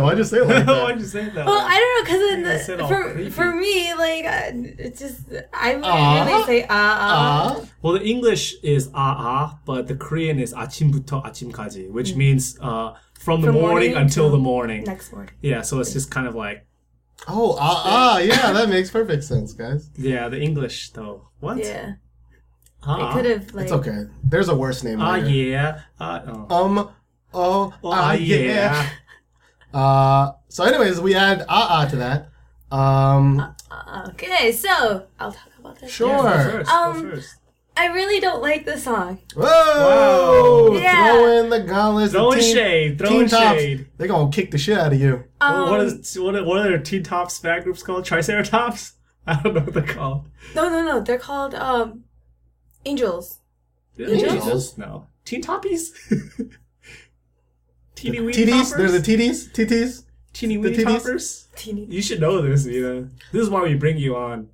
why'd 0.00 0.18
you 0.18 0.24
say 0.24 0.38
it 0.38 0.46
like 0.48 0.66
that? 0.66 0.82
why'd 0.82 1.00
you 1.00 1.06
say 1.06 1.24
that? 1.30 1.46
Well, 1.46 1.60
I 1.60 1.76
don't 1.78 1.92
know, 1.94 2.00
You 2.00 2.56
cause 2.56 2.66
said 2.66 2.74
in 2.74 2.80
all 2.80 2.88
the, 2.88 2.94
for 2.94 3.12
creepy. 3.12 3.30
for 3.30 3.52
me, 3.54 3.94
like 3.94 4.24
uh, 4.24 4.50
it's 4.78 5.00
just 5.00 5.20
I 5.52 5.74
wouldn't 5.76 5.84
Ah. 5.84 6.24
really 6.26 6.44
say 6.46 6.66
ah 6.68 6.68
ah. 6.70 7.56
Uh, 7.56 7.64
well, 7.82 7.92
the 7.94 8.04
English 8.04 8.54
is 8.62 8.88
ah 8.94 9.16
ah, 9.18 9.58
but 9.64 9.86
the 9.88 9.94
Korean 9.96 10.38
is 10.38 10.52
아침부터 10.54 11.22
아침까지, 11.24 11.90
which 11.90 12.14
means 12.16 12.58
uh 12.60 12.94
from 13.18 13.40
the 13.40 13.48
From 13.48 13.54
morning, 13.56 13.92
morning 13.92 13.96
until 13.96 14.24
till 14.28 14.30
the 14.30 14.38
morning. 14.38 14.84
Next 14.84 15.12
word. 15.12 15.32
Yeah, 15.42 15.62
so 15.62 15.80
it's 15.80 15.92
just 15.92 16.10
kind 16.10 16.26
of 16.26 16.34
like 16.34 16.64
oh, 17.28 17.56
ah, 17.58 17.82
ah, 17.86 18.18
yeah, 18.18 18.52
that 18.52 18.68
makes 18.68 18.90
perfect 18.90 19.24
sense, 19.24 19.52
guys. 19.52 19.90
yeah, 19.96 20.28
the 20.28 20.38
English 20.40 20.90
though. 20.90 21.28
What? 21.40 21.58
Yeah, 21.58 21.94
Ah, 22.86 23.10
it 23.10 23.12
could 23.14 23.24
have 23.26 23.54
like. 23.54 23.64
It's 23.64 23.72
okay. 23.72 24.06
There's 24.22 24.48
a 24.48 24.54
worse 24.54 24.84
name. 24.84 25.00
Ah 25.00 25.18
later. 25.18 25.26
yeah. 25.28 25.80
Ah 25.98 26.22
oh. 26.50 26.64
Um. 26.64 26.78
Oh. 27.34 27.74
Oh, 27.82 27.90
ah, 27.90 28.10
ah, 28.10 28.12
yeah. 28.12 28.36
yeah. 28.38 28.86
Uh. 29.73 30.31
So, 30.49 30.63
anyways, 30.63 30.99
we 30.99 31.15
add 31.15 31.45
ah 31.47 31.67
ah 31.69 31.85
to 31.89 31.95
that. 31.97 32.29
Um. 32.71 33.55
Okay, 34.09 34.51
so 34.51 35.05
I'll 35.19 35.31
talk 35.31 35.49
about 35.59 35.79
this. 35.79 35.91
Sure. 35.91 36.09
Yeah, 36.09 36.21
go 36.43 36.51
first. 36.51 36.69
Um, 36.71 36.93
go 37.03 37.09
first. 37.15 37.35
I 37.77 37.87
really 37.87 38.19
don't 38.19 38.41
like 38.41 38.65
the 38.65 38.77
song. 38.77 39.19
Whoa! 39.33 40.77
Yeah. 40.79 41.13
Throw 41.13 41.39
in 41.39 41.49
the 41.49 41.61
gauntlets. 41.61 42.11
Throwing 42.11 42.37
the 42.37 42.43
teen- 42.43 42.55
shade, 42.55 42.89
teen 42.89 42.97
throwing 42.97 43.27
tops, 43.27 43.59
shade. 43.59 43.87
They're 43.97 44.07
gonna 44.07 44.31
kick 44.31 44.51
the 44.51 44.57
shit 44.57 44.77
out 44.77 44.91
of 44.93 44.99
you. 44.99 45.23
Um, 45.39 45.69
what, 45.69 45.79
is, 45.81 46.19
what, 46.19 46.35
are, 46.35 46.43
what 46.43 46.57
are 46.59 46.63
their 46.69 46.79
Teen 46.79 47.03
Tops 47.03 47.37
fan 47.39 47.63
groups 47.63 47.81
called? 47.81 48.03
Triceratops? 48.05 48.93
I 49.27 49.41
don't 49.41 49.53
know 49.53 49.61
what 49.61 49.73
they're 49.73 49.83
called. 49.83 50.25
no, 50.53 50.69
no, 50.69 50.83
no. 50.83 50.99
They're 50.99 51.17
called 51.17 51.55
um, 51.55 52.03
angels. 52.85 53.39
Angels? 53.97 54.77
No. 54.77 55.07
Teen 55.25 55.41
Toppies? 55.41 55.91
Teeny 58.01 58.17
the 58.17 58.23
weeny 58.23 58.37
titties. 58.45 58.75
There's 58.75 58.91
the 58.93 58.99
titties, 58.99 59.51
titties, 59.51 60.03
teeny 60.33 60.57
weeny 60.57 60.83
toppers. 60.83 61.47
Teeny. 61.55 61.85
You 61.85 62.01
should 62.01 62.19
know 62.19 62.41
this, 62.41 62.65
Nina. 62.65 63.09
This 63.31 63.43
is 63.43 63.49
why 63.49 63.61
we 63.61 63.75
bring 63.75 63.97
you 63.97 64.15
on. 64.15 64.49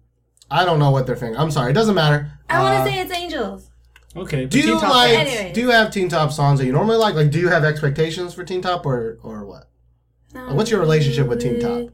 I 0.52 0.66
don't 0.66 0.80
know 0.80 0.91
what 0.91 1.08
they're 1.08 1.16
thinking. 1.16 1.39
I'm 1.39 1.52
sorry. 1.52 1.72
It 1.72 1.74
doesn't 1.74 1.95
matter. 1.95 2.32
I 2.50 2.62
want 2.62 2.76
to 2.76 2.82
uh, 2.82 2.86
say 2.86 3.00
it's 3.00 3.14
angels. 3.14 3.70
Okay. 4.16 4.45
Do 4.45 4.60
you 4.60 4.80
Top- 4.80 4.89
like? 4.89 5.18
Anyways. 5.18 5.54
Do 5.56 5.62
you 5.62 5.70
have 5.70 5.91
Teen 5.91 6.10
Top 6.10 6.32
songs 6.32 6.60
that 6.60 6.66
you 6.66 6.74
normally 6.74 6.98
like? 6.98 7.16
Like, 7.16 7.32
do 7.32 7.39
you 7.39 7.48
have 7.48 7.64
expectations 7.64 8.34
for 8.34 8.43
Teen 8.43 8.62
Top 8.62 8.86
or 8.86 9.18
or 9.24 9.45
what? 9.45 9.70
Like, 10.34 10.56
what's 10.56 10.70
your 10.70 10.82
relationship 10.82 11.28
with 11.28 11.41
Teen 11.41 11.62
Top? 11.62 11.72
Mm, 11.72 11.91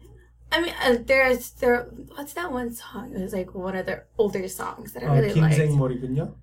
I 0.51 0.61
mean, 0.61 0.73
uh, 0.83 0.97
there's 1.05 1.51
there. 1.51 1.83
What's 2.15 2.33
that 2.33 2.51
one 2.51 2.73
song? 2.73 3.13
It 3.15 3.21
was 3.21 3.33
like 3.33 3.53
one 3.53 3.75
of 3.75 3.85
their 3.85 4.07
older 4.17 4.47
songs 4.47 4.93
that 4.93 5.03
I 5.03 5.07
uh, 5.07 5.13
really 5.15 5.33
like. 5.33 5.53
Kinzeng 5.53 5.77
Morikunya. 5.77 6.33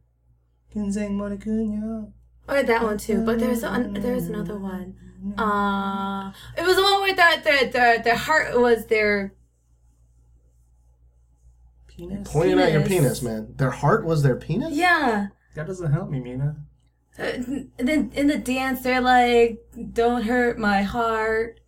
Kinzeng 0.73 1.13
Morikunya. 1.13 2.13
Or 2.51 2.63
that 2.65 2.83
one 2.83 2.99
too, 2.99 3.25
but 3.25 3.39
there's 3.39 3.63
an, 3.63 3.95
there's 3.95 4.27
another 4.27 4.59
one. 4.59 4.97
Uh, 5.39 6.33
it 6.59 6.65
was 6.67 6.77
the 6.77 6.83
one 6.83 7.01
where 7.03 7.15
their 7.15 7.37
their 7.43 7.71
their, 7.71 7.99
their 8.03 8.17
heart 8.17 8.59
was 8.61 8.87
their 8.87 9.35
Penis. 11.87 12.29
Pointing 12.31 12.59
at 12.59 12.73
your 12.73 12.83
Penis. 12.83 13.21
penis, 13.21 13.23
man. 13.23 13.55
Their 13.57 13.71
heart 13.71 14.05
was 14.05 14.23
their 14.23 14.37
penis? 14.37 14.73
yeah. 14.73 15.29
That 15.55 15.67
doesn't 15.67 15.93
help 15.93 16.09
me, 16.11 16.21
Mina. 16.21 16.57
Uh, 17.19 17.33
then 17.77 18.11
in 18.15 18.29
the 18.29 18.39
dance, 18.39 18.81
they're 18.83 19.01
like, 19.01 19.59
"Don't 19.93 20.23
hurt 20.23 20.59
my 20.59 20.83
heart," 20.83 21.61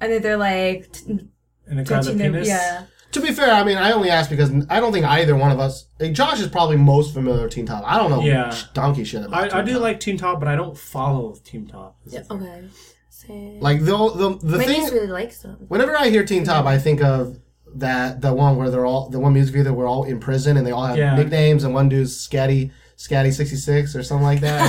and 0.00 0.12
then 0.12 0.22
they're 0.22 0.36
like 0.36 0.92
t- 0.92 1.26
And 1.66 1.80
it 1.80 1.88
got 1.88 2.04
the 2.04 2.10
touching 2.12 2.18
their 2.18 2.30
penis. 2.32 2.48
yeah. 2.48 2.84
To 3.12 3.20
be 3.20 3.32
fair, 3.32 3.50
I 3.52 3.64
mean, 3.64 3.76
I 3.76 3.92
only 3.92 4.08
asked 4.10 4.30
because 4.30 4.50
I 4.70 4.78
don't 4.80 4.92
think 4.92 5.04
either 5.04 5.34
one 5.34 5.50
of 5.50 5.58
us. 5.58 5.86
like, 5.98 6.12
Josh 6.12 6.40
is 6.40 6.46
probably 6.48 6.76
most 6.76 7.12
familiar 7.12 7.42
with 7.42 7.52
Teen 7.52 7.66
Top. 7.66 7.82
I 7.86 7.98
don't 7.98 8.10
know 8.10 8.22
Yeah. 8.22 8.54
donkey 8.72 9.04
shit 9.04 9.24
about 9.24 9.52
I, 9.52 9.58
I 9.58 9.62
do 9.62 9.72
Top. 9.74 9.82
like 9.82 10.00
Teen 10.00 10.16
Top, 10.16 10.38
but 10.38 10.48
I 10.48 10.54
don't 10.56 10.76
follow 10.78 11.34
Teen 11.44 11.66
Top. 11.66 11.96
yeah. 12.06 12.22
Okay. 12.30 12.64
So, 13.10 13.32
Like 13.60 13.80
the 13.80 13.96
the 14.14 14.38
the 14.42 14.58
my 14.58 14.64
thing. 14.64 14.80
niece 14.82 14.92
really 14.92 15.06
likes 15.08 15.42
them. 15.42 15.56
Whenever 15.68 15.96
I 15.96 16.08
hear 16.08 16.24
Teen 16.24 16.44
Top, 16.44 16.66
I 16.66 16.78
think 16.78 17.02
of 17.02 17.38
that 17.74 18.20
the 18.20 18.32
one 18.32 18.56
where 18.56 18.70
they're 18.70 18.86
all 18.86 19.08
the 19.10 19.20
one 19.20 19.32
music 19.32 19.54
video 19.54 19.72
where 19.72 19.84
we're 19.86 19.90
all 19.90 20.04
in 20.04 20.18
prison 20.18 20.56
and 20.56 20.66
they 20.66 20.70
all 20.72 20.86
have 20.86 20.96
Yeah. 20.96 21.14
nicknames 21.16 21.62
and 21.64 21.72
one 21.74 21.88
dude's 21.88 22.16
Scatty 22.16 22.70
Scatty 22.96 23.32
sixty 23.32 23.56
six 23.56 23.94
or 23.96 24.02
something 24.02 24.24
like 24.24 24.40
that. 24.40 24.60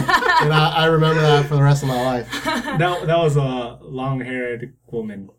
and 0.44 0.54
I, 0.54 0.70
I 0.72 0.86
remember 0.86 1.22
that 1.22 1.46
for 1.46 1.56
the 1.56 1.64
rest 1.64 1.82
of 1.84 1.89
my 1.89 2.02
life. 2.04 2.28
that 2.44 2.78
that 2.80 3.18
was 3.18 3.36
a 3.38 3.78
long-haired 3.82 4.74
woman. 4.92 5.30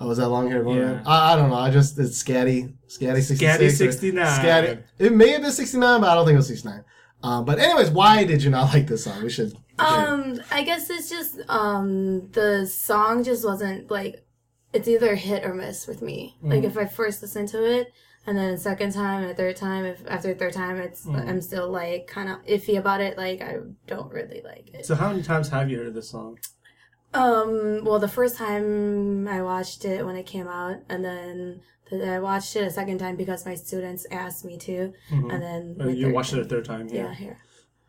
Oh, 0.00 0.06
was 0.08 0.18
that 0.18 0.28
long 0.28 0.50
hair 0.50 0.62
woman? 0.62 0.82
Yeah. 0.82 1.02
I, 1.06 1.32
I 1.32 1.36
don't 1.36 1.50
know. 1.50 1.56
I 1.56 1.70
just 1.70 1.98
it's 1.98 2.22
Scatty 2.22 2.72
Scatty 2.88 3.22
sixty 3.22 3.46
six. 3.46 3.96
Scatty 3.96 4.12
69. 4.12 4.26
Scatty. 4.26 4.82
It 4.98 5.12
may 5.12 5.30
have 5.30 5.42
been 5.42 5.50
sixty 5.52 5.78
nine, 5.78 6.00
but 6.00 6.10
I 6.10 6.14
don't 6.14 6.24
think 6.24 6.34
it 6.34 6.38
was 6.38 6.48
sixty 6.48 6.68
nine. 6.68 6.84
Um, 7.22 7.44
but 7.44 7.58
anyways, 7.58 7.90
why 7.90 8.24
did 8.24 8.42
you 8.42 8.50
not 8.50 8.72
like 8.74 8.86
this 8.86 9.04
song? 9.04 9.22
We 9.22 9.30
should. 9.30 9.54
Um, 9.78 10.40
I 10.50 10.62
guess 10.64 10.90
it's 10.90 11.08
just 11.08 11.40
um 11.48 12.28
the 12.32 12.66
song 12.66 13.22
just 13.24 13.44
wasn't 13.44 13.90
like 13.90 14.24
it's 14.72 14.88
either 14.88 15.14
hit 15.14 15.44
or 15.44 15.54
miss 15.54 15.86
with 15.86 16.02
me. 16.02 16.36
Like 16.42 16.64
if 16.64 16.76
I 16.76 16.84
first 16.84 17.22
listen 17.22 17.46
to 17.46 17.64
it 17.64 17.92
and 18.26 18.36
then 18.36 18.58
second 18.58 18.92
time 18.92 19.24
and 19.24 19.36
third 19.36 19.56
time, 19.56 19.84
if 19.84 20.02
after 20.08 20.34
third 20.34 20.52
time 20.52 20.76
it's 20.76 21.06
I'm 21.06 21.40
still 21.40 21.70
like 21.70 22.06
kind 22.06 22.28
of 22.28 22.44
iffy 22.44 22.78
about 22.78 23.00
it. 23.00 23.16
Like 23.16 23.40
I 23.40 23.56
don't 23.86 24.12
really 24.12 24.42
like 24.44 24.68
it. 24.74 24.84
So 24.84 24.94
how 24.94 25.10
many 25.10 25.22
times 25.22 25.48
have 25.48 25.70
you 25.70 25.78
heard 25.78 25.94
this 25.94 26.10
song? 26.10 26.38
Um, 27.14 27.84
well, 27.84 27.98
the 27.98 28.08
first 28.08 28.36
time 28.36 29.26
I 29.28 29.42
watched 29.42 29.84
it 29.84 30.04
when 30.04 30.16
it 30.16 30.26
came 30.26 30.46
out, 30.46 30.76
and 30.88 31.04
then 31.04 31.60
the, 31.90 32.06
I 32.14 32.18
watched 32.18 32.54
it 32.56 32.64
a 32.66 32.70
second 32.70 32.98
time 32.98 33.16
because 33.16 33.46
my 33.46 33.54
students 33.54 34.06
asked 34.10 34.44
me 34.44 34.58
to, 34.58 34.92
and 35.10 35.42
then 35.42 35.76
Uh, 35.80 35.88
you 35.88 36.06
third 36.06 36.14
watched 36.14 36.32
it 36.34 36.40
a 36.40 36.44
third 36.44 36.64
time. 36.66 36.88
Yeah, 36.88 37.14
here. 37.14 37.38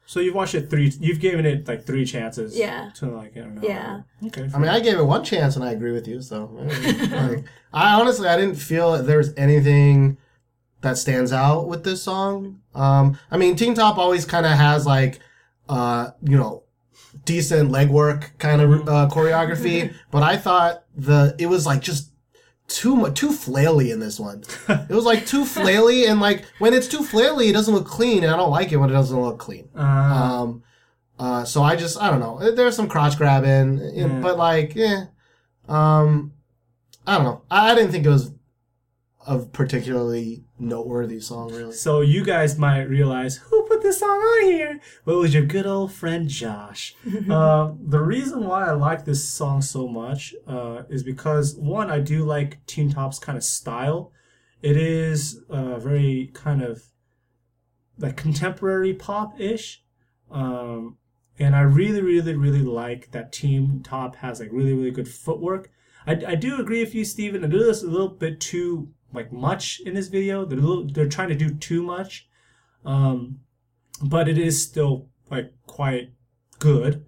So 0.05 0.19
you've 0.21 0.33
watched 0.33 0.55
it 0.55 0.69
three. 0.71 0.91
You've 0.99 1.19
given 1.19 1.45
it 1.45 1.67
like 1.67 1.85
three 1.85 2.03
chances. 2.03 2.57
Yeah. 2.57 2.89
To 2.95 3.07
like 3.11 3.37
I 3.37 3.41
don't 3.41 3.55
know. 3.55 3.61
Yeah. 3.61 4.01
Okay. 4.25 4.49
I 4.53 4.57
mean, 4.57 4.69
I 4.69 4.79
gave 4.79 4.97
it 4.97 5.03
one 5.05 5.23
chance 5.23 5.55
and 5.55 5.63
I 5.63 5.71
agree 5.71 5.91
with 5.91 6.07
you. 6.07 6.21
So, 6.23 6.45
like, 7.11 7.45
I 7.71 7.93
honestly, 7.99 8.27
I 8.27 8.35
didn't 8.35 8.55
feel 8.55 8.93
that 8.93 9.05
there's 9.05 9.31
anything 9.37 10.17
that 10.81 10.97
stands 10.97 11.31
out 11.31 11.67
with 11.67 11.83
this 11.83 12.01
song. 12.01 12.61
Um, 12.73 13.19
I 13.29 13.37
mean, 13.37 13.55
Teen 13.55 13.75
Top 13.75 13.99
always 13.99 14.25
kind 14.25 14.47
of 14.47 14.53
has 14.53 14.87
like, 14.87 15.19
uh, 15.67 16.09
you 16.23 16.37
know, 16.37 16.63
decent 17.29 17.71
legwork 17.71 18.21
kind 18.39 18.59
of 18.61 18.69
uh, 18.89 19.07
choreography, 19.11 19.93
but 20.11 20.23
I 20.23 20.35
thought 20.37 20.83
the 20.95 21.35
it 21.37 21.45
was 21.45 21.65
like 21.65 21.81
just 21.81 22.11
too 22.67 22.95
much, 22.95 23.13
too 23.21 23.29
flaily 23.29 23.91
in 23.93 23.99
this 23.99 24.19
one. 24.19 24.43
It 24.67 24.95
was 24.99 25.05
like 25.05 25.25
too 25.25 25.43
flaily, 25.43 26.09
and 26.09 26.19
like 26.19 26.45
when 26.59 26.73
it's 26.73 26.87
too 26.87 26.99
flaily, 27.11 27.49
it 27.49 27.53
doesn't 27.53 27.73
look 27.73 27.87
clean, 27.87 28.23
and 28.23 28.31
I 28.33 28.37
don't 28.37 28.51
like 28.51 28.71
it 28.71 28.77
when 28.77 28.89
it 28.89 28.93
doesn't 28.93 29.19
look 29.19 29.37
clean. 29.39 29.69
Uh, 29.75 29.81
Um, 30.41 30.63
uh, 31.19 31.43
so 31.45 31.61
I 31.63 31.75
just, 31.75 32.01
I 32.01 32.09
don't 32.09 32.19
know. 32.21 32.35
There's 32.55 32.75
some 32.75 32.87
crotch 32.87 33.17
grabbing, 33.17 33.79
eh, 33.81 33.91
Yeah. 34.01 34.19
but 34.21 34.37
like, 34.37 34.73
yeah. 34.75 35.05
Um, 35.67 36.33
I 37.05 37.15
don't 37.15 37.25
know. 37.25 37.41
I, 37.51 37.71
I 37.71 37.75
didn't 37.75 37.91
think 37.91 38.05
it 38.05 38.09
was 38.09 38.31
a 39.27 39.39
particularly 39.39 40.45
noteworthy 40.57 41.19
song, 41.19 41.53
really. 41.53 41.73
so 41.73 42.01
you 42.01 42.23
guys 42.23 42.57
might 42.57 42.83
realize 42.83 43.37
who 43.37 43.63
put 43.63 43.81
this 43.81 43.99
song 43.99 44.09
on 44.09 44.45
here. 44.45 44.79
Well, 45.05 45.17
it 45.17 45.19
was 45.19 45.33
your 45.33 45.43
good 45.43 45.67
old 45.67 45.91
friend 45.91 46.29
Josh. 46.29 46.95
uh, 47.29 47.73
the 47.79 47.99
reason 47.99 48.45
why 48.45 48.67
I 48.67 48.71
like 48.71 49.05
this 49.05 49.27
song 49.27 49.61
so 49.61 49.87
much 49.87 50.33
uh, 50.47 50.83
is 50.89 51.03
because 51.03 51.55
one, 51.55 51.91
I 51.91 51.99
do 51.99 52.23
like 52.23 52.65
Teen 52.65 52.91
Top's 52.91 53.19
kind 53.19 53.37
of 53.37 53.43
style. 53.43 54.11
It 54.61 54.77
is 54.77 55.41
uh, 55.49 55.79
very 55.79 56.31
kind 56.33 56.61
of 56.61 56.83
like 57.97 58.15
contemporary 58.15 58.93
pop 58.93 59.39
ish. 59.39 59.83
Um, 60.31 60.97
and 61.37 61.55
I 61.55 61.61
really, 61.61 62.01
really, 62.01 62.35
really 62.35 62.63
like 62.63 63.11
that 63.11 63.31
Teen 63.31 63.81
Top 63.83 64.17
has 64.17 64.39
like 64.39 64.49
really, 64.51 64.73
really 64.73 64.91
good 64.91 65.07
footwork. 65.09 65.71
I, 66.07 66.13
I 66.27 66.35
do 66.35 66.59
agree 66.59 66.83
with 66.83 66.95
you, 66.95 67.03
Steven. 67.03 67.43
I 67.43 67.47
do 67.47 67.59
this 67.59 67.83
a 67.83 67.87
little 67.87 68.09
bit 68.09 68.39
too 68.39 68.93
like 69.13 69.31
much 69.31 69.79
in 69.81 69.93
this 69.93 70.07
video. 70.07 70.45
They're 70.45 70.59
little, 70.59 70.87
they're 70.87 71.09
trying 71.09 71.29
to 71.29 71.35
do 71.35 71.49
too 71.49 71.83
much, 71.83 72.27
um, 72.85 73.39
but 74.01 74.27
it 74.27 74.37
is 74.37 74.61
still 74.63 75.07
like 75.29 75.53
quite 75.67 76.13
good. 76.59 77.05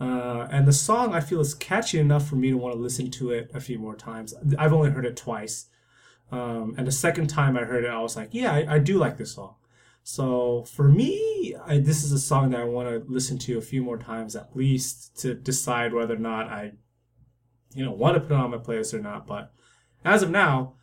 Uh, 0.00 0.48
and 0.50 0.66
the 0.66 0.72
song 0.72 1.14
I 1.14 1.20
feel 1.20 1.40
is 1.40 1.54
catchy 1.54 1.98
enough 1.98 2.28
for 2.28 2.36
me 2.36 2.50
to 2.50 2.56
want 2.56 2.74
to 2.74 2.80
listen 2.80 3.10
to 3.12 3.30
it 3.30 3.50
a 3.54 3.60
few 3.60 3.78
more 3.78 3.94
times. 3.94 4.34
I've 4.58 4.72
only 4.72 4.90
heard 4.90 5.06
it 5.06 5.16
twice, 5.16 5.66
um, 6.32 6.74
and 6.76 6.86
the 6.86 6.92
second 6.92 7.28
time 7.28 7.56
I 7.56 7.64
heard 7.64 7.84
it, 7.84 7.90
I 7.90 8.00
was 8.00 8.16
like, 8.16 8.30
yeah, 8.32 8.52
I, 8.52 8.74
I 8.74 8.78
do 8.78 8.98
like 8.98 9.18
this 9.18 9.34
song. 9.34 9.54
So 10.02 10.64
for 10.64 10.86
me, 10.86 11.54
I, 11.66 11.78
this 11.78 12.04
is 12.04 12.12
a 12.12 12.18
song 12.18 12.50
that 12.50 12.60
I 12.60 12.64
want 12.64 12.88
to 12.88 13.10
listen 13.10 13.38
to 13.38 13.56
a 13.56 13.62
few 13.62 13.82
more 13.82 13.96
times 13.96 14.36
at 14.36 14.54
least 14.54 15.18
to 15.20 15.32
decide 15.34 15.94
whether 15.94 16.14
or 16.14 16.18
not 16.18 16.48
I, 16.48 16.72
you 17.74 17.84
know, 17.84 17.92
want 17.92 18.14
to 18.16 18.20
put 18.20 18.32
it 18.32 18.38
on 18.38 18.50
my 18.50 18.58
playlist 18.58 18.92
or 18.92 19.00
not. 19.00 19.26
But 19.26 19.52
as 20.04 20.22
of 20.22 20.30
now, 20.30 20.74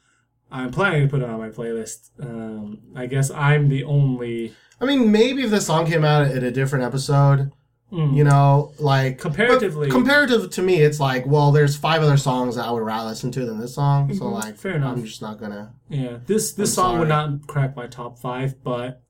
I'm 0.52 0.72
planning 0.72 1.02
to 1.04 1.08
put 1.08 1.22
it 1.22 1.30
on 1.30 1.40
my 1.40 1.50
playlist. 1.50 2.10
Um, 2.22 2.80
I 2.96 3.06
guess 3.06 3.32
I'm 3.32 3.70
the 3.70 3.84
only 3.84 4.54
I 4.80 4.86
mean, 4.86 5.12
maybe 5.12 5.44
if 5.44 5.52
the 5.52 5.62
song 5.62 5.86
came 5.86 6.04
out 6.04 6.24
at 6.24 6.44
a 6.44 6.52
different 6.52 6.86
episode, 6.86 7.52
you 7.92 8.24
know, 8.24 8.72
like 8.80 9.20
Comparatively- 9.20 9.90
comparative 9.92 10.50
to 10.52 10.62
me, 10.62 10.76
it's 10.82 11.00
like, 11.00 11.26
well, 11.26 11.52
there's 11.52 11.76
five 11.76 12.02
other 12.02 12.16
songs 12.16 12.56
that 12.56 12.66
I 12.66 12.72
would 12.72 12.84
rather 12.84 13.10
listen 13.10 13.32
to 13.34 13.46
than 13.46 13.60
this 13.60 13.76
song. 13.76 14.14
So 14.16 14.28
like, 14.30 14.56
Fair 14.58 14.76
enough. 14.78 14.98
I'm 14.98 15.06
just 15.06 15.22
not 15.22 15.40
gonna. 15.40 15.74
Yeah, 15.90 16.18
this 16.26 16.54
this 16.54 16.78
I'm 16.78 16.84
song 16.84 17.00
would 17.00 17.10
not 17.10 17.48
crack 17.48 17.76
my 17.76 17.88
top 17.88 18.18
five, 18.18 18.64
but 18.64 19.02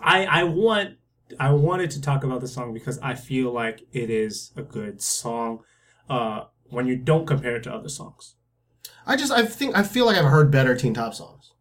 I 0.00 0.24
I 0.26 0.44
want 0.44 0.94
I 1.40 1.50
wanted 1.52 1.90
to 1.92 2.00
talk 2.00 2.22
about 2.22 2.40
the 2.40 2.48
song 2.48 2.72
because 2.72 2.98
I 3.00 3.14
feel 3.14 3.50
like 3.52 3.82
it 3.92 4.08
is 4.08 4.52
a 4.56 4.62
good 4.62 5.02
song. 5.02 5.60
Uh, 6.08 6.44
when 6.70 6.86
you 6.86 6.94
don't 6.96 7.26
compare 7.26 7.56
it 7.56 7.64
to 7.64 7.74
other 7.74 7.88
songs, 7.88 8.36
I 9.06 9.16
just, 9.16 9.32
I 9.32 9.44
think, 9.46 9.76
I 9.76 9.82
feel 9.82 10.06
like 10.06 10.16
I've 10.16 10.24
heard 10.30 10.50
better 10.50 10.74
Teen 10.76 10.92
Top 10.94 11.14
songs. 11.14 11.52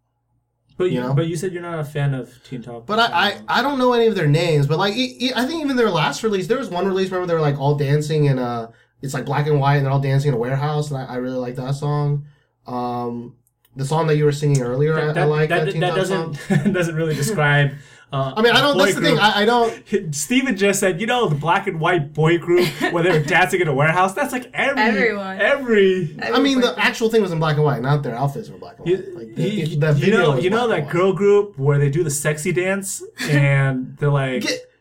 but 0.77 0.85
you, 0.85 0.91
You 0.95 1.01
know? 1.01 1.13
but 1.13 1.27
you 1.27 1.35
said 1.35 1.53
you're 1.53 1.61
not 1.61 1.79
a 1.79 1.83
fan 1.83 2.13
of 2.13 2.31
Teen 2.43 2.61
Top. 2.61 2.85
But 2.85 2.99
I, 2.99 3.05
I, 3.47 3.59
I 3.59 3.61
don't 3.61 3.77
know 3.77 3.93
any 3.93 4.07
of 4.07 4.15
their 4.15 4.27
names. 4.27 4.65
But 4.67 4.79
like, 4.79 4.93
I 4.93 5.45
think 5.45 5.63
even 5.63 5.75
their 5.75 5.89
last 5.91 6.23
release, 6.23 6.47
there 6.47 6.57
was 6.57 6.69
one 6.69 6.87
release. 6.87 7.09
Remember, 7.11 7.27
they 7.27 7.33
were 7.35 7.41
like 7.41 7.59
all 7.59 7.75
dancing 7.75 8.25
in 8.25 8.39
a. 8.39 8.71
It's 9.01 9.13
like 9.13 9.25
black 9.25 9.45
and 9.45 9.59
white, 9.59 9.75
and 9.75 9.85
they're 9.85 9.93
all 9.93 9.99
dancing 9.99 10.29
in 10.29 10.33
a 10.33 10.37
warehouse, 10.37 10.89
and 10.89 10.99
I, 10.99 11.05
I 11.05 11.15
really 11.17 11.37
like 11.37 11.55
that 11.57 11.75
song. 11.75 12.25
Um, 12.65 13.35
the 13.75 13.85
song 13.85 14.07
that 14.07 14.15
you 14.15 14.23
were 14.25 14.31
singing 14.31 14.61
earlier, 14.63 14.97
I, 14.97 15.05
that, 15.07 15.17
I 15.17 15.25
like 15.25 15.49
that, 15.49 15.65
that, 15.65 15.79
that 15.79 15.87
Top 15.89 15.95
doesn't 15.97 16.39
doesn't 16.73 16.95
really 16.95 17.13
describe. 17.13 17.73
Uh, 18.13 18.33
I 18.37 18.41
mean, 18.41 18.53
I 18.53 18.61
don't. 18.61 18.77
That's 18.77 18.95
the 18.95 19.01
thing. 19.01 19.17
I, 19.19 19.41
I 19.41 19.45
don't. 19.45 20.13
Steven 20.15 20.55
just 20.55 20.79
said, 20.79 21.01
you 21.01 21.07
know, 21.07 21.27
the 21.27 21.35
black 21.35 21.67
and 21.67 21.79
white 21.81 22.13
boy 22.13 22.37
group 22.37 22.67
where 22.93 23.03
they 23.03 23.11
were 23.11 23.23
dancing 23.25 23.59
in 23.61 23.67
a 23.67 23.73
warehouse. 23.73 24.13
That's 24.13 24.31
like 24.31 24.49
every 24.53 24.81
Everyone. 24.81 25.39
every 25.41 26.17
I 26.21 26.39
mean, 26.39 26.61
the 26.61 26.73
actual 26.77 27.09
thing 27.09 27.21
was 27.21 27.31
in 27.31 27.39
black 27.39 27.55
and 27.55 27.65
white, 27.65 27.81
not 27.81 28.03
their 28.03 28.15
outfits 28.15 28.49
were 28.49 28.57
black 28.57 28.77
and 28.79 28.85
white. 28.87 28.99
You, 28.99 29.15
Like 29.17 29.35
the, 29.35 29.49
you- 29.49 29.79
the 29.79 29.87
you 29.87 29.93
video 29.93 30.19
know, 30.21 30.31
was 30.35 30.43
you 30.43 30.49
know 30.49 30.67
black 30.67 30.83
that 30.85 30.91
girl 30.91 31.13
group 31.13 31.57
where 31.57 31.77
they 31.79 31.89
do 31.89 32.03
the 32.03 32.11
sexy 32.11 32.51
dance 32.51 33.03
and 33.29 33.97
they're 33.97 34.09
like. 34.09 34.43
Get- 34.43 34.71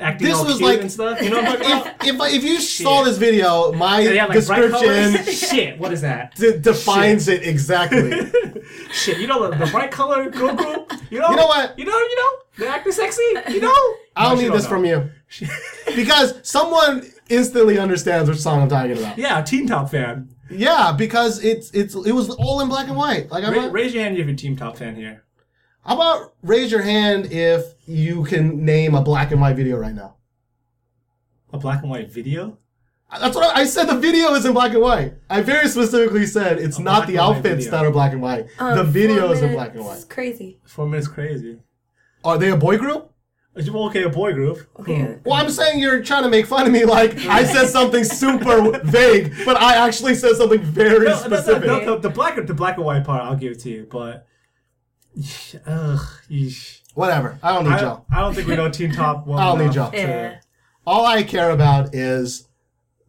acting 0.00 0.28
this 0.28 0.36
all 0.38 0.44
was 0.44 0.56
cute 0.58 0.68
like- 0.70 0.80
and 0.80 0.92
stuff. 0.92 1.20
You 1.22 1.30
know 1.30 1.36
what 1.42 1.46
I'm 1.48 1.56
talking 1.58 1.72
about? 1.80 2.06
if 2.06 2.34
if 2.34 2.34
if 2.34 2.44
you 2.44 2.60
saw 2.60 3.02
this 3.04 3.18
video, 3.18 3.72
my 3.72 4.00
like, 4.02 4.32
description. 4.32 5.24
Shit, 5.32 5.78
what 5.78 5.92
is 5.92 6.00
that? 6.02 6.34
d- 6.36 6.58
defines 6.58 7.28
it 7.28 7.42
exactly. 7.42 8.30
Shit, 8.92 9.18
you 9.18 9.26
know 9.26 9.48
the, 9.50 9.56
the 9.56 9.70
bright 9.70 9.90
color 9.90 10.28
girl 10.30 10.54
group. 10.54 10.92
You 11.10 11.20
know, 11.20 11.30
You 11.30 11.36
know 11.36 11.46
what? 11.46 11.78
You 11.78 11.84
know, 11.84 11.96
you 11.98 12.16
know, 12.16 12.30
they 12.58 12.66
acting 12.68 12.92
sexy. 12.92 13.22
You 13.48 13.60
know, 13.60 13.72
I 14.16 14.28
don't 14.28 14.36
No, 14.36 14.42
need 14.42 14.52
this 14.52 14.64
know. 14.64 14.68
from 14.70 14.84
you 14.84 15.10
because 15.94 16.34
someone 16.42 17.04
instantly 17.28 17.78
understands 17.78 18.28
which 18.28 18.38
song 18.38 18.62
I'm 18.62 18.68
talking 18.68 18.92
about. 18.98 19.18
Yeah, 19.18 19.40
Teen 19.42 19.66
Top 19.66 19.90
fan. 19.90 20.28
Yeah, 20.50 20.92
because 20.96 21.42
it's 21.44 21.70
it's 21.72 21.94
it 21.94 22.12
was 22.12 22.30
all 22.30 22.60
in 22.60 22.68
black 22.68 22.88
and 22.88 22.96
white. 22.96 23.30
Like 23.30 23.44
I'm 23.44 23.52
Ra- 23.52 23.62
not, 23.62 23.72
raise 23.72 23.92
your 23.94 24.02
hand 24.04 24.16
if 24.16 24.24
you're 24.26 24.34
a 24.34 24.36
Teen 24.36 24.56
Top 24.56 24.76
fan 24.76 24.94
here. 24.94 25.24
how 25.84 25.94
about 25.94 26.34
raise 26.42 26.70
your 26.70 26.82
hand 26.82 27.32
if 27.32 27.64
you 27.86 28.24
can 28.24 28.64
name 28.64 28.94
a 28.94 29.02
black 29.02 29.30
and 29.32 29.40
white 29.40 29.56
video 29.56 29.76
right 29.76 29.94
now? 29.94 30.16
A 31.52 31.58
black 31.58 31.82
and 31.82 31.90
white 31.90 32.10
video. 32.10 32.58
That's 33.20 33.36
what 33.36 33.56
I, 33.56 33.60
I 33.60 33.64
said. 33.66 33.84
The 33.84 33.96
video 33.96 34.34
is 34.34 34.44
in 34.44 34.52
black 34.52 34.72
and 34.72 34.82
white. 34.82 35.14
I 35.30 35.40
very 35.40 35.68
specifically 35.68 36.26
said 36.26 36.58
it's 36.58 36.78
not 36.80 37.06
the 37.06 37.18
outfits 37.18 37.68
that 37.70 37.84
are 37.86 37.92
black 37.92 38.12
and 38.12 38.20
white. 38.20 38.46
Um, 38.58 38.76
the 38.76 38.84
four 38.84 38.92
video 38.92 39.30
is 39.30 39.42
in 39.42 39.52
black 39.52 39.70
and 39.70 39.80
is 39.80 39.86
white. 39.86 40.06
crazy. 40.08 40.58
Four 40.64 40.86
minutes 40.88 41.06
crazy. 41.06 41.58
Are 42.24 42.36
they 42.36 42.50
a 42.50 42.56
boy 42.56 42.76
group? 42.78 43.12
Well, 43.54 43.86
Okay, 43.86 44.02
a 44.02 44.10
boy 44.10 44.32
group. 44.34 44.58
Okay. 44.80 45.18
Well, 45.24 45.34
I'm 45.34 45.48
saying 45.48 45.78
you're 45.78 46.02
trying 46.02 46.24
to 46.24 46.28
make 46.28 46.44
fun 46.46 46.66
of 46.66 46.72
me 46.72 46.84
like 46.84 47.16
I 47.26 47.44
said 47.54 47.68
something 47.68 48.04
super 48.04 48.78
vague, 48.84 49.32
but 49.46 49.56
I 49.56 49.76
actually 49.76 50.14
said 50.16 50.34
something 50.36 50.60
very 50.60 50.98
No, 50.98 51.04
no, 51.04 51.10
no, 51.10 51.16
specific. 51.16 51.66
no, 51.66 51.80
no, 51.80 51.98
the 51.98 52.10
black 52.10 52.44
the 52.44 52.52
black 52.52 52.76
and 52.76 52.84
white 52.84 53.04
part 53.04 53.22
I'll 53.22 53.36
give 53.36 53.52
it 53.52 53.60
to 53.60 53.70
you, 53.70 53.86
but 53.90 54.26
ugh, 55.66 56.00
yeesh. 56.30 56.80
Whatever. 56.96 57.38
I 57.42 57.52
don't 57.52 57.64
need 57.64 57.72
I, 57.74 57.80
y'all. 57.82 58.04
I 58.10 58.20
don't 58.20 58.34
think 58.34 58.48
we 58.48 58.56
know 58.56 58.70
Teen 58.70 58.90
Top 58.90 59.26
well 59.26 59.38
I 59.38 59.44
don't 59.44 59.58
need 59.58 59.64
enough 59.64 59.76
y'all. 59.76 59.90
to- 59.92 59.96
Yeah. 59.98 60.40
All 60.86 61.04
I 61.04 61.22
care 61.24 61.50
about 61.50 61.94
is 61.94 62.45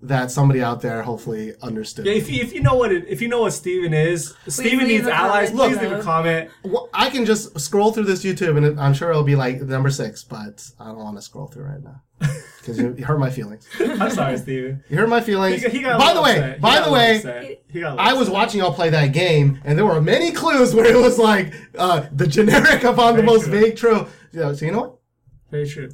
that 0.01 0.29
somebody 0.31 0.61
out 0.61 0.81
there 0.81 1.01
hopefully 1.01 1.53
understood. 1.61 2.05
Yeah, 2.05 2.13
if 2.13 2.29
you, 2.29 2.41
if 2.41 2.53
you 2.53 2.61
know 2.61 2.75
what 2.75 2.91
it, 2.91 3.05
if 3.07 3.21
you 3.21 3.27
know 3.27 3.41
what 3.41 3.53
Steven 3.53 3.93
is, 3.93 4.35
Steven 4.47 4.87
needs 4.87 5.07
allies. 5.07 5.49
comment 5.49 5.79
Please 5.79 5.81
leave 5.81 5.91
a 5.91 6.01
comment. 6.01 6.51
Well, 6.63 6.89
I 6.93 7.09
can 7.09 7.25
just 7.25 7.59
scroll 7.59 7.91
through 7.91 8.05
this 8.05 8.23
YouTube 8.23 8.57
and 8.57 8.65
it, 8.65 8.77
I'm 8.77 8.93
sure 8.93 9.09
it'll 9.09 9.23
be 9.23 9.35
like 9.35 9.61
number 9.61 9.89
six, 9.89 10.23
but 10.23 10.69
I 10.79 10.85
don't 10.85 10.97
want 10.97 11.17
to 11.17 11.21
scroll 11.21 11.47
through 11.47 11.65
right 11.65 11.83
now 11.83 12.01
because 12.67 12.77
you, 12.77 12.93
you 12.97 13.05
hurt 13.05 13.19
my 13.19 13.29
feelings. 13.29 13.67
I'm 13.79 14.11
sorry, 14.11 14.37
Steven. 14.37 14.83
You 14.89 14.97
hurt 14.97 15.09
my 15.09 15.21
feelings. 15.21 15.63
He, 15.63 15.69
he 15.69 15.79
got 15.79 15.99
by 15.99 16.13
the 16.13 16.21
way, 16.21 16.37
upset. 16.37 16.61
By 16.61 16.75
got 16.75 16.85
the 16.85 16.91
way, 16.91 17.15
upset. 17.17 17.63
He 17.67 17.79
got 17.79 17.87
a 17.87 17.95
little 17.95 17.99
I 18.07 18.13
was 18.13 18.21
upset. 18.23 18.33
watching 18.33 18.59
y'all 18.59 18.73
play 18.73 18.89
that 18.89 19.13
game, 19.13 19.61
and 19.63 19.77
there 19.77 19.85
were 19.85 20.01
many 20.01 20.31
clues 20.31 20.75
where 20.75 20.85
it 20.85 20.97
was 20.97 21.17
like 21.17 21.53
uh, 21.77 22.05
the 22.11 22.27
generic 22.27 22.83
upon 22.83 23.15
the 23.15 23.23
most 23.23 23.45
true. 23.45 23.59
vague 23.59 23.75
true. 23.77 24.07
Yeah, 24.31 24.53
so 24.53 24.65
you 24.65 24.71
know 24.71 24.81
what? 24.81 24.97
Very 25.49 25.67
true. 25.67 25.89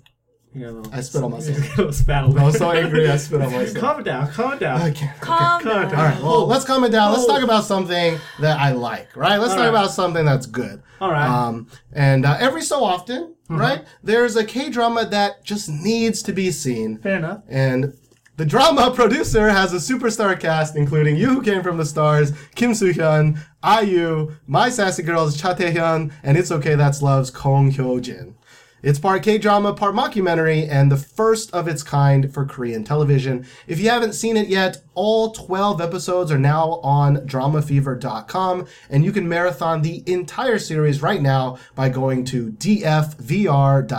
He 0.54 0.60
got 0.60 0.70
a 0.70 0.72
little- 0.74 0.94
I 0.94 1.02
spit 1.02 1.24
on 1.24 1.32
myself. 1.32 1.58
He 1.58 1.62
got 1.68 1.74
a 1.74 1.78
little 1.78 1.94
spat 1.94 2.24
I 2.24 2.44
was 2.44 2.58
so 2.58 2.72
angry 2.72 3.10
I 3.10 3.18
spit 3.18 3.42
on 3.42 3.52
myself. 3.52 3.78
Calm 3.78 4.04
down. 4.04 4.28
Calm 4.32 4.58
down. 4.60 4.82
I 4.82 4.92
can't. 4.92 5.20
Calm 5.22 5.62
Calm 5.62 5.64
down. 5.64 5.92
down. 5.92 5.96
All 6.00 6.06
right, 6.06 6.22
well, 6.22 6.46
let's 6.48 6.66
calm 6.66 6.84
it 6.84 6.90
down. 6.92 7.12
Let's 7.14 7.26
talk 7.26 7.42
about 7.44 7.64
something 7.64 8.20
that 8.40 8.60
I 8.60 8.72
like, 8.74 9.16
right? 9.18 9.38
Let's 9.38 9.52
All 9.52 9.58
talk 9.58 9.64
right. 9.64 9.70
about 9.70 9.92
something 9.92 10.26
that's 10.26 10.46
good. 10.46 10.82
All 11.02 11.12
right. 11.12 11.28
Um, 11.28 11.68
and 11.92 12.26
uh, 12.26 12.38
every 12.40 12.62
so 12.62 12.84
often, 12.84 13.30
Mm-hmm. 13.50 13.60
right, 13.60 13.84
there's 14.02 14.38
a 14.38 14.46
K 14.46 14.70
drama 14.70 15.06
that 15.08 15.44
just 15.44 15.68
needs 15.70 16.24
to 16.24 16.32
be 16.32 16.50
seen. 16.50 16.98
Fair 17.00 17.18
enough. 17.18 17.42
And 17.50 17.94
the 18.38 18.46
drama 18.46 18.90
producer 18.96 19.50
has 19.50 19.74
a 19.74 19.78
superstar 19.78 20.40
cast, 20.40 20.78
including 20.78 21.18
You 21.18 21.28
Who 21.28 21.42
Came 21.42 21.62
From 21.62 21.76
the 21.78 21.86
Stars, 21.86 22.32
Kim 22.56 22.74
Soo 22.74 22.94
Hyun, 22.94 23.38
IU, 23.82 24.32
My 24.48 24.70
Sassy 24.70 25.04
Girls, 25.04 25.40
Cha 25.40 25.54
Tae 25.54 25.74
Hyun, 25.74 26.14
and 26.24 26.38
It's 26.38 26.52
Okay 26.52 26.76
That's 26.76 27.02
Love's 27.02 27.30
Kong 27.30 27.70
Hyo 27.70 28.02
Jin. 28.02 28.36
It's 28.84 29.00
part 29.00 29.24
K 29.24 29.38
drama, 29.38 29.74
part 29.74 29.96
mockumentary, 29.96 30.68
and 30.70 30.92
the 30.92 30.98
first 30.98 31.54
of 31.54 31.70
its 31.70 31.84
kind 31.84 32.34
for 32.34 32.46
Korean 32.46 32.84
television. 32.84 33.46
If 33.66 33.80
you 33.80 33.90
haven't 33.90 34.12
seen 34.12 34.36
it 34.36 34.50
yet, 34.50 34.84
all 34.94 35.32
12 35.32 35.80
episodes 35.80 36.34
are 36.34 36.38
now 36.38 36.82
on 36.84 37.26
dramafever.com, 37.26 38.68
and 38.90 39.06
you 39.06 39.14
can 39.14 39.30
marathon 39.30 39.84
the 39.84 40.04
entire 40.06 40.60
series 40.60 41.02
right 41.02 41.22
now 41.22 41.58
by 41.76 41.88
going 41.88 42.26
to 42.26 42.52
dfvr.co 42.52 43.92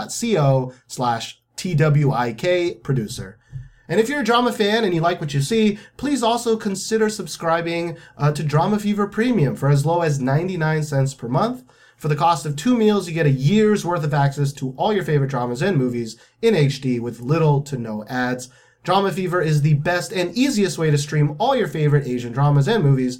slash 0.85 1.41
twik 1.57 2.83
producer. 2.83 3.39
And 3.87 3.99
if 3.99 4.07
you're 4.07 4.21
a 4.21 4.23
drama 4.23 4.51
fan 4.51 4.83
and 4.83 4.93
you 4.93 5.01
like 5.01 5.19
what 5.19 5.33
you 5.33 5.41
see, 5.41 5.79
please 5.97 6.21
also 6.21 6.57
consider 6.57 7.09
subscribing 7.09 7.97
uh, 8.19 8.31
to 8.33 8.43
Drama 8.43 8.77
Fever 8.77 9.07
Premium 9.07 9.55
for 9.55 9.69
as 9.69 9.83
low 9.83 10.01
as 10.01 10.19
99 10.19 10.83
cents 10.83 11.15
per 11.15 11.27
month. 11.27 11.63
For 11.97 12.07
the 12.07 12.15
cost 12.15 12.45
of 12.45 12.55
two 12.55 12.77
meals, 12.77 13.07
you 13.07 13.13
get 13.13 13.25
a 13.25 13.31
year's 13.31 13.85
worth 13.85 14.03
of 14.03 14.13
access 14.13 14.51
to 14.53 14.73
all 14.77 14.93
your 14.93 15.03
favorite 15.03 15.29
dramas 15.29 15.61
and 15.61 15.77
movies 15.77 16.17
in 16.41 16.53
HD 16.53 16.99
with 16.99 17.21
little 17.21 17.61
to 17.63 17.77
no 17.77 18.05
ads. 18.05 18.49
Drama 18.83 19.11
Fever 19.11 19.41
is 19.41 19.61
the 19.61 19.73
best 19.75 20.11
and 20.11 20.35
easiest 20.37 20.77
way 20.77 20.91
to 20.91 20.97
stream 20.97 21.35
all 21.39 21.55
your 21.55 21.67
favorite 21.67 22.05
Asian 22.05 22.31
dramas 22.31 22.67
and 22.67 22.83
movies. 22.83 23.19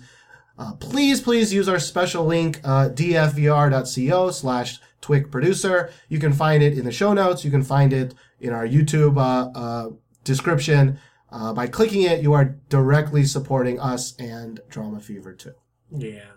Uh, 0.57 0.73
please, 0.73 1.19
please 1.19 1.53
use 1.53 1.67
our 1.67 1.79
special 1.79 2.25
link, 2.25 2.61
uh, 2.63 2.89
dfvr.co 2.89 4.31
slash 4.31 4.79
twig 5.01 5.31
producer. 5.31 5.91
You 6.07 6.19
can 6.19 6.33
find 6.33 6.63
it 6.63 6.77
in 6.77 6.85
the 6.85 6.91
show 6.91 7.13
notes. 7.13 7.43
You 7.43 7.51
can 7.51 7.63
find 7.63 7.91
it 7.93 8.13
in 8.39 8.53
our 8.53 8.67
YouTube 8.67 9.17
uh, 9.17 9.57
uh, 9.57 9.89
description. 10.23 10.99
Uh, 11.31 11.53
by 11.53 11.67
clicking 11.67 12.03
it, 12.03 12.21
you 12.21 12.33
are 12.33 12.55
directly 12.69 13.25
supporting 13.25 13.79
us 13.79 14.15
and 14.17 14.61
Drama 14.69 14.99
Fever 14.99 15.33
too. 15.33 15.53
Yeah. 15.91 16.31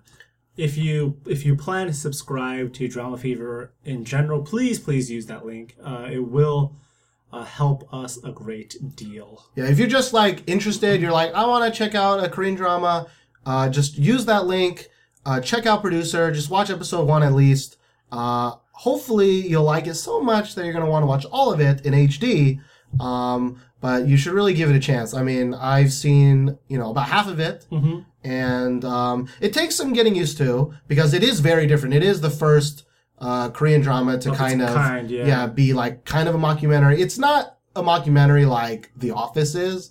If 0.58 0.76
you 0.76 1.16
if 1.24 1.46
you 1.46 1.54
plan 1.54 1.86
to 1.86 1.92
subscribe 1.92 2.74
to 2.74 2.88
Drama 2.88 3.16
Fever 3.16 3.72
in 3.84 4.04
general, 4.04 4.42
please 4.42 4.80
please 4.80 5.10
use 5.10 5.26
that 5.26 5.46
link. 5.46 5.76
Uh, 5.82 6.08
it 6.10 6.18
will 6.18 6.74
uh, 7.32 7.44
help 7.44 7.88
us 7.94 8.18
a 8.24 8.32
great 8.32 8.76
deal. 8.96 9.44
Yeah, 9.54 9.66
if 9.66 9.78
you're 9.78 9.88
just 9.88 10.12
like 10.12 10.42
interested, 10.48 11.00
you're 11.00 11.12
like, 11.12 11.32
I 11.32 11.46
want 11.46 11.72
to 11.72 11.78
check 11.78 11.94
out 11.94 12.22
a 12.22 12.28
Korean 12.28 12.56
drama, 12.56 13.06
uh, 13.46 13.68
just 13.68 13.96
use 13.96 14.26
that 14.26 14.46
link, 14.46 14.88
uh, 15.24 15.40
check 15.40 15.64
out 15.64 15.80
Producer, 15.80 16.30
just 16.32 16.50
watch 16.50 16.70
episode 16.70 17.06
one 17.06 17.22
at 17.22 17.34
least. 17.34 17.76
Uh, 18.10 18.54
hopefully, 18.72 19.30
you'll 19.30 19.62
like 19.62 19.86
it 19.86 19.94
so 19.94 20.20
much 20.20 20.56
that 20.56 20.64
you're 20.64 20.72
going 20.72 20.84
to 20.84 20.90
want 20.90 21.04
to 21.04 21.06
watch 21.06 21.24
all 21.26 21.52
of 21.52 21.60
it 21.60 21.86
in 21.86 21.94
HD. 21.94 22.60
Um, 23.00 23.60
but 23.80 24.08
you 24.08 24.16
should 24.16 24.32
really 24.32 24.54
give 24.54 24.70
it 24.70 24.76
a 24.76 24.80
chance. 24.80 25.14
I 25.14 25.22
mean, 25.22 25.54
I've 25.54 25.92
seen, 25.92 26.58
you 26.68 26.78
know, 26.78 26.90
about 26.90 27.08
half 27.08 27.28
of 27.28 27.38
it. 27.38 27.66
Mm-hmm. 27.70 28.00
And 28.24 28.84
um, 28.84 29.28
it 29.40 29.52
takes 29.52 29.74
some 29.76 29.92
getting 29.92 30.14
used 30.14 30.38
to 30.38 30.74
because 30.88 31.14
it 31.14 31.22
is 31.22 31.40
very 31.40 31.66
different. 31.66 31.94
It 31.94 32.02
is 32.02 32.20
the 32.20 32.30
first 32.30 32.84
uh, 33.18 33.50
Korean 33.50 33.80
drama 33.80 34.18
to 34.18 34.30
Of 34.32 34.36
kind 34.36 34.60
of 34.62 34.74
kind, 34.74 35.10
yeah. 35.10 35.46
be 35.46 35.72
like 35.72 36.04
kind 36.04 36.28
of 36.28 36.34
a 36.34 36.38
mockumentary. 36.38 36.98
It's 36.98 37.18
not 37.18 37.58
a 37.76 37.82
mockumentary 37.82 38.46
like 38.46 38.90
The 38.96 39.12
Office 39.12 39.54
is. 39.54 39.90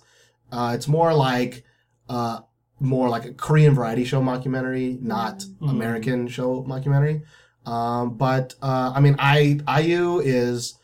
Uh, 0.52 0.72
it's 0.74 0.88
more 0.88 1.12
like 1.14 1.64
uh, 2.08 2.40
more 2.80 3.08
like 3.08 3.24
a 3.24 3.32
Korean 3.34 3.74
variety 3.74 4.04
show 4.04 4.20
mockumentary, 4.22 5.00
not 5.02 5.38
Mm-hmm. 5.38 5.68
American 5.70 6.28
show 6.28 6.62
mockumentary. 6.64 7.22
Um, 7.66 8.16
but 8.16 8.54
uh, 8.62 8.92
I 8.94 9.00
mean, 9.00 9.16
I 9.18 9.60
IU 9.80 10.20
is 10.20 10.78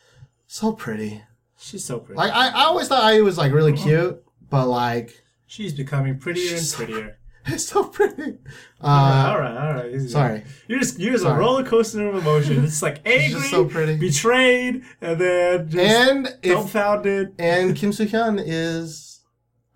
so 0.47 0.73
pretty. 0.73 1.23
She's 1.59 1.85
so 1.85 1.99
pretty. 1.99 2.19
Like 2.19 2.33
I, 2.33 2.49
I 2.49 2.65
always 2.65 2.89
thought 2.89 3.11
IU 3.15 3.25
was 3.25 3.39
like 3.39 3.53
really 3.53 3.73
Uh-huh. 3.73 3.85
cute, 3.85 4.25
but 4.51 4.67
like 4.67 5.23
She's 5.47 5.73
becoming 5.73 6.19
prettier 6.19 6.51
and 6.51 6.59
She's 6.59 6.71
so 6.73 6.85
prettier. 6.85 7.19
it's 7.55 7.65
so 7.69 7.85
pretty. 7.85 8.39
all 8.81 8.91
Uh, 8.91 9.39
right, 9.39 9.57
all 9.57 9.75
right. 9.75 9.95
Easy. 9.95 10.09
sorry. 10.09 10.45
You're 10.69 10.79
just 10.81 10.99
you're 10.99 11.13
just 11.13 11.25
a 11.25 11.29
Sorry. 11.29 11.41
roller 11.41 11.65
coaster 11.65 12.07
of 12.09 12.15
emotions. 12.17 12.65
It's 12.65 12.83
like 12.83 13.01
angry, 13.07 13.41
just 13.41 13.51
so 13.51 13.65
pretty. 13.67 13.97
betrayed, 13.97 14.83
and 15.01 15.21
then 15.21 15.69
just 15.69 15.83
And 15.83 16.27
if 16.43 16.55
dumbfounded. 16.55 17.35
and 17.39 17.77
Kim 17.77 17.93
Soo 17.93 18.07
Hyun 18.07 18.43
is 18.45 19.21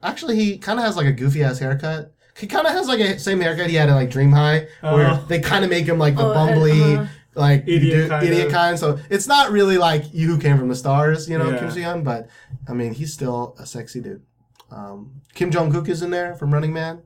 actually 0.03 0.37
he 0.37 0.59
kind 0.59 0.79
of 0.79 0.85
has 0.85 0.97
like 0.97 1.07
a 1.07 1.13
goofy 1.13 1.43
ass 1.43 1.59
haircut. 1.59 2.15
He 2.39 2.47
kind 2.47 2.67
of 2.67 2.73
has 2.73 2.87
like 2.87 3.01
a 3.01 3.19
same 3.19 3.41
haircut 3.41 3.69
he 3.69 3.75
had 3.77 3.89
in 3.89 3.95
like 3.97 4.11
Dream 4.11 4.31
High, 4.33 4.69
where 4.81 5.07
Uh-huh. 5.09 5.25
they 5.27 5.41
kind 5.41 5.65
of 5.65 5.71
make 5.71 5.87
him 5.87 5.99
like 5.99 6.15
the 6.17 6.23
Oh, 6.23 6.31
uh, 6.31 6.35
bumbly, 6.49 6.95
uh-huh. 6.97 7.07
like 7.35 7.65
Idiot 7.67 8.05
du- 8.05 8.09
kind 8.09 8.25
idiot 8.27 8.47
of. 8.47 8.53
kind. 8.53 8.79
So 8.79 8.99
it's 9.11 9.27
not 9.27 9.51
really 9.51 9.77
like 9.77 10.05
you 10.15 10.29
who 10.29 10.39
came 10.39 10.57
from 10.57 10.69
the 10.69 10.77
stars, 10.77 11.29
you 11.29 11.37
know, 11.37 11.51
Yeah. 11.51 11.59
Kim 11.59 11.71
Soo 11.73 11.81
Hyun. 11.81 12.05
But 12.05 12.29
I 12.69 12.75
mean, 12.75 12.95
he's 12.95 13.13
still 13.13 13.57
a 13.59 13.67
sexy 13.67 14.01
dude. 14.01 14.23
Um, 14.71 15.21
Kim 15.35 15.51
Jong 15.51 15.73
Kook 15.73 15.89
is 15.89 16.01
in 16.03 16.11
there 16.11 16.35
from 16.37 16.53
Running 16.55 16.73
Man. 16.73 17.03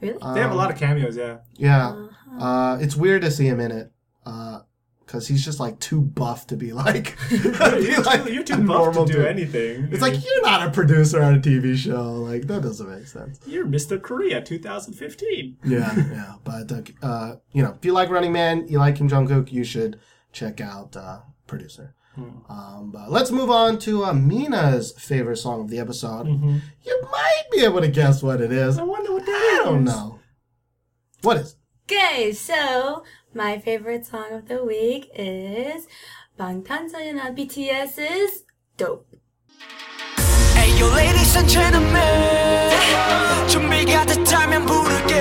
Really? 0.00 0.18
They 0.34 0.40
have 0.40 0.50
a 0.50 0.52
Um, 0.52 0.56
lot 0.56 0.70
of 0.70 0.76
cameos, 0.78 1.16
yeah. 1.16 1.38
Yeah, 1.56 1.88
Uh-huh. 1.88 2.44
uh, 2.44 2.76
it's 2.78 2.96
weird 2.96 3.22
to 3.22 3.30
see 3.30 3.46
him 3.46 3.60
in 3.60 3.70
it. 3.72 3.92
because 5.06 5.28
he's 5.28 5.44
just 5.44 5.60
like 5.60 5.78
too 5.78 6.00
buff 6.00 6.48
to 6.48 6.56
be 6.56 6.72
like, 6.72 7.16
be 7.30 7.36
you're, 7.36 8.02
like 8.02 8.24
too, 8.24 8.32
you're 8.32 8.42
too 8.42 8.56
buff 8.56 8.66
normal 8.66 9.06
to 9.06 9.12
do 9.12 9.18
dude. 9.20 9.28
anything. 9.28 9.88
It's 9.92 10.02
like 10.02 10.14
you're 10.14 10.42
not 10.42 10.66
a 10.66 10.70
producer 10.72 11.22
on 11.22 11.36
a 11.36 11.38
TV 11.38 11.76
show. 11.76 12.14
Like 12.14 12.48
that 12.48 12.62
doesn't 12.62 12.90
make 12.90 13.06
sense. 13.06 13.38
you're 13.46 13.64
Mr. 13.66 14.02
Korea 14.02 14.42
2015. 14.42 15.58
Yeah, 15.64 15.94
yeah. 16.10 16.34
But 16.42 16.72
uh, 16.72 16.82
uh, 17.06 17.36
you 17.52 17.62
know, 17.62 17.74
if 17.78 17.84
you 17.84 17.92
like 17.92 18.10
Running 18.10 18.32
Man, 18.32 18.66
you 18.68 18.78
like 18.78 18.96
Kim 18.96 19.08
Jong 19.08 19.28
Kook, 19.28 19.52
you 19.52 19.62
should 19.62 19.98
check 20.32 20.60
out 20.60 20.96
uh, 20.96 21.20
Producer. 22.15 22.31
Um, 22.49 22.91
but 22.93 23.09
let's 23.09 23.31
move 23.31 23.49
on 23.49 23.79
to 23.79 24.03
uh, 24.03 24.13
Mina's 24.13 24.91
favorite 24.97 25.37
song 25.37 25.61
of 25.61 25.69
the 25.69 25.79
episode. 25.79 26.27
You 26.27 27.01
might 27.11 27.43
be 27.51 27.63
able 27.63 27.79
to 27.81 27.87
guess 27.87 28.21
what 28.21 28.41
it 28.41 28.51
is. 28.51 28.77
I 28.77 28.83
wonder 28.83 29.13
what 29.13 29.25
that 29.25 29.31
I 29.31 29.59
is. 29.61 29.65
don't 29.65 29.83
know. 29.85 30.19
What 31.21 31.37
is? 31.37 31.55
Okay, 31.89 32.33
so 32.33 33.03
my 33.33 33.59
favorite 33.59 34.05
song 34.05 34.31
of 34.33 34.47
the 34.47 34.63
week 34.63 35.09
is 35.15 35.87
방탄소년단 36.39 37.35
BTS's 37.35 38.43
Dope. 38.77 39.07
Hey 40.55 40.77
yo 40.79 40.87
ladies 40.93 41.35
and 41.37 41.47
gentlemen 41.47 42.71
준비가 43.47 44.05
됐다면 44.05 44.65
부르게 44.65 45.13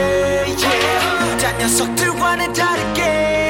yeah. 0.59 1.39
딴 1.41 1.59
녀석들과는 1.59 2.53
다르게 2.53 3.44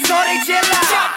tesoro 0.00 0.40
chill 0.44 0.56
out. 0.56 1.13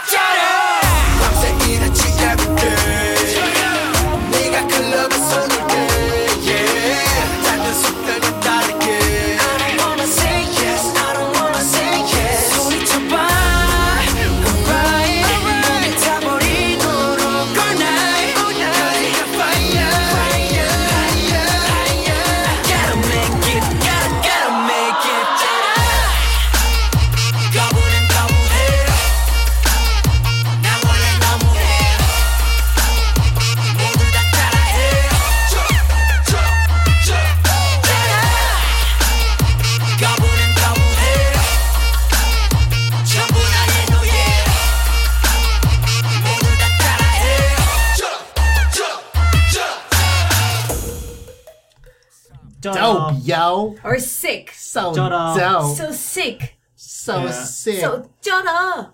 Dope, 52.94 53.14
yo. 53.24 53.76
Or 53.84 54.00
sick. 54.00 54.52
So 54.56 54.94
Shut 54.96 55.12
dope. 55.38 55.76
So 55.78 55.92
sick. 55.92 56.58
So 56.76 57.24
Yeah. 57.26 57.32
sick. 57.32 57.80
So 57.82 58.10
쩌다. 58.22 58.92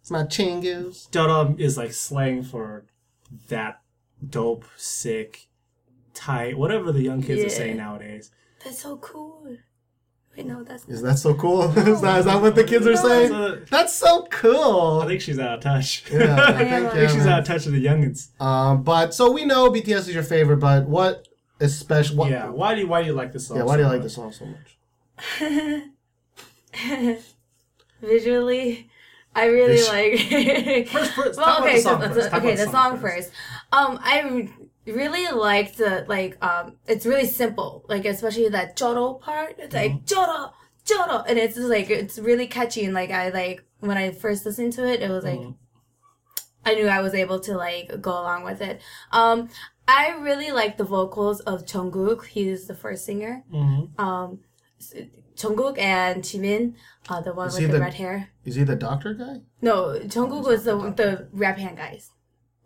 it's 0.00 0.10
my 0.10 0.24
chingus. 0.24 1.08
Dudum 1.10 1.58
is 1.60 1.76
like 1.76 1.92
slang 1.92 2.42
for 2.42 2.84
that 3.48 3.80
dope, 4.26 4.64
sick, 4.76 5.48
tight, 6.14 6.56
whatever 6.58 6.92
the 6.92 7.02
young 7.02 7.22
kids 7.22 7.40
are 7.40 7.44
Yeah. 7.44 7.58
saying 7.58 7.76
nowadays. 7.76 8.30
That's 8.64 8.80
so 8.80 8.96
cool. 8.96 9.46
Wait, 10.36 10.46
no, 10.46 10.62
that's 10.62 10.84
Is 10.88 11.02
that 11.02 11.18
so 11.18 11.34
cool? 11.34 11.62
is, 11.76 12.00
that, 12.00 12.20
is 12.20 12.24
that 12.26 12.40
what 12.40 12.54
the 12.54 12.62
kids 12.64 12.86
are 12.86 12.96
saying? 12.96 13.28
So, 13.30 13.60
That's 13.70 13.94
so 13.94 14.26
cool. 14.30 15.00
I 15.02 15.06
think 15.06 15.20
she's 15.20 15.38
out 15.38 15.54
of 15.54 15.60
touch. 15.60 16.04
yeah, 16.12 16.36
I 16.36 16.44
I 16.52 16.56
think, 16.56 16.70
yeah, 16.70 16.76
I 16.76 16.86
I 16.86 16.90
think 16.94 17.10
she's 17.10 17.18
man. 17.24 17.28
out 17.28 17.38
of 17.40 17.44
touch 17.46 17.64
with 17.66 17.74
the 17.74 17.84
youngins. 17.84 18.40
Um, 18.40 18.82
but 18.82 19.12
so 19.14 19.30
we 19.32 19.44
know 19.44 19.68
BTS 19.70 20.00
is 20.08 20.14
your 20.14 20.22
favorite, 20.22 20.58
but 20.58 20.86
what 20.88 21.27
especially? 21.60 22.16
What, 22.16 22.30
yeah. 22.30 22.48
Why 22.48 22.74
do 22.74 22.80
you 22.82 22.86
Why 22.88 23.02
do 23.02 23.08
you 23.08 23.14
like 23.14 23.32
this 23.32 23.46
song? 23.48 23.56
yeah. 23.58 23.64
Why 23.64 23.76
do 23.76 23.82
you 23.82 23.88
so 23.88 23.92
like 23.92 24.00
much? 24.00 24.04
this 24.04 24.14
song 24.14 24.32
so 24.32 24.46
much? 24.46 24.76
visually. 28.00 28.90
I 29.34 29.46
really 29.46 29.76
Vis- 29.76 29.88
like. 29.88 30.88
First, 30.88 31.12
first, 31.12 31.38
well, 31.38 31.62
okay, 31.62 31.76
the 31.76 31.80
so 31.82 31.90
song 31.90 32.00
the- 32.00 32.08
first. 32.10 32.30
Talk 32.30 32.38
okay, 32.42 32.54
about 32.54 32.64
the 32.66 32.72
song 32.72 32.98
first. 32.98 33.30
Um, 33.72 33.98
I 34.02 34.48
really 34.86 35.30
like 35.36 35.76
the 35.76 36.04
like 36.08 36.42
um, 36.44 36.76
it's 36.86 37.06
really 37.06 37.26
simple. 37.26 37.84
Like 37.88 38.04
especially 38.04 38.48
that 38.48 38.76
choro 38.76 39.20
part. 39.20 39.56
It's 39.58 39.74
Mm-hmm. 39.74 39.96
like 39.96 40.04
choro 40.06 40.52
joro, 40.84 41.22
and 41.28 41.38
it's 41.38 41.54
just 41.54 41.68
like 41.68 41.90
it's 41.90 42.18
really 42.18 42.46
catchy. 42.46 42.84
And 42.84 42.94
like 42.94 43.10
I 43.10 43.28
like 43.28 43.62
when 43.80 43.96
I 43.96 44.10
first 44.10 44.44
listened 44.46 44.72
to 44.74 44.86
it, 44.86 45.02
it 45.02 45.10
was 45.10 45.24
like 45.24 45.38
Mm-hmm. 45.38 45.52
I 46.64 46.74
knew 46.74 46.86
I 46.88 47.00
was 47.00 47.14
able 47.14 47.40
to 47.40 47.56
like 47.56 48.00
go 48.02 48.10
along 48.12 48.44
with 48.44 48.60
it. 48.60 48.80
Um, 49.12 49.48
I 49.88 50.10
really 50.20 50.50
like 50.52 50.76
the 50.76 50.84
vocals 50.84 51.40
of 51.40 51.64
Jungkook. 51.64 52.26
He's 52.26 52.66
the 52.66 52.74
first 52.74 53.04
singer. 53.06 53.42
Mhm. 53.52 53.98
Um, 53.98 54.40
s- 54.78 54.92
Jungkook 55.36 55.78
and 55.78 56.22
Jimin, 56.22 56.74
uh, 57.08 57.20
the 57.22 57.32
one 57.32 57.48
Is 57.48 57.54
with 57.54 57.68
the, 57.68 57.72
the- 57.78 57.80
red 57.80 57.94
hair. 57.94 58.28
Is 58.44 58.56
he 58.56 58.64
the 58.64 58.76
doctor 58.76 59.14
guy? 59.14 59.40
No, 59.62 59.98
Jungkook 60.04 60.44
was 60.44 60.64
the 60.64 60.76
the 60.94 61.28
rap 61.32 61.58
hand 61.58 61.76
guys. 61.78 62.10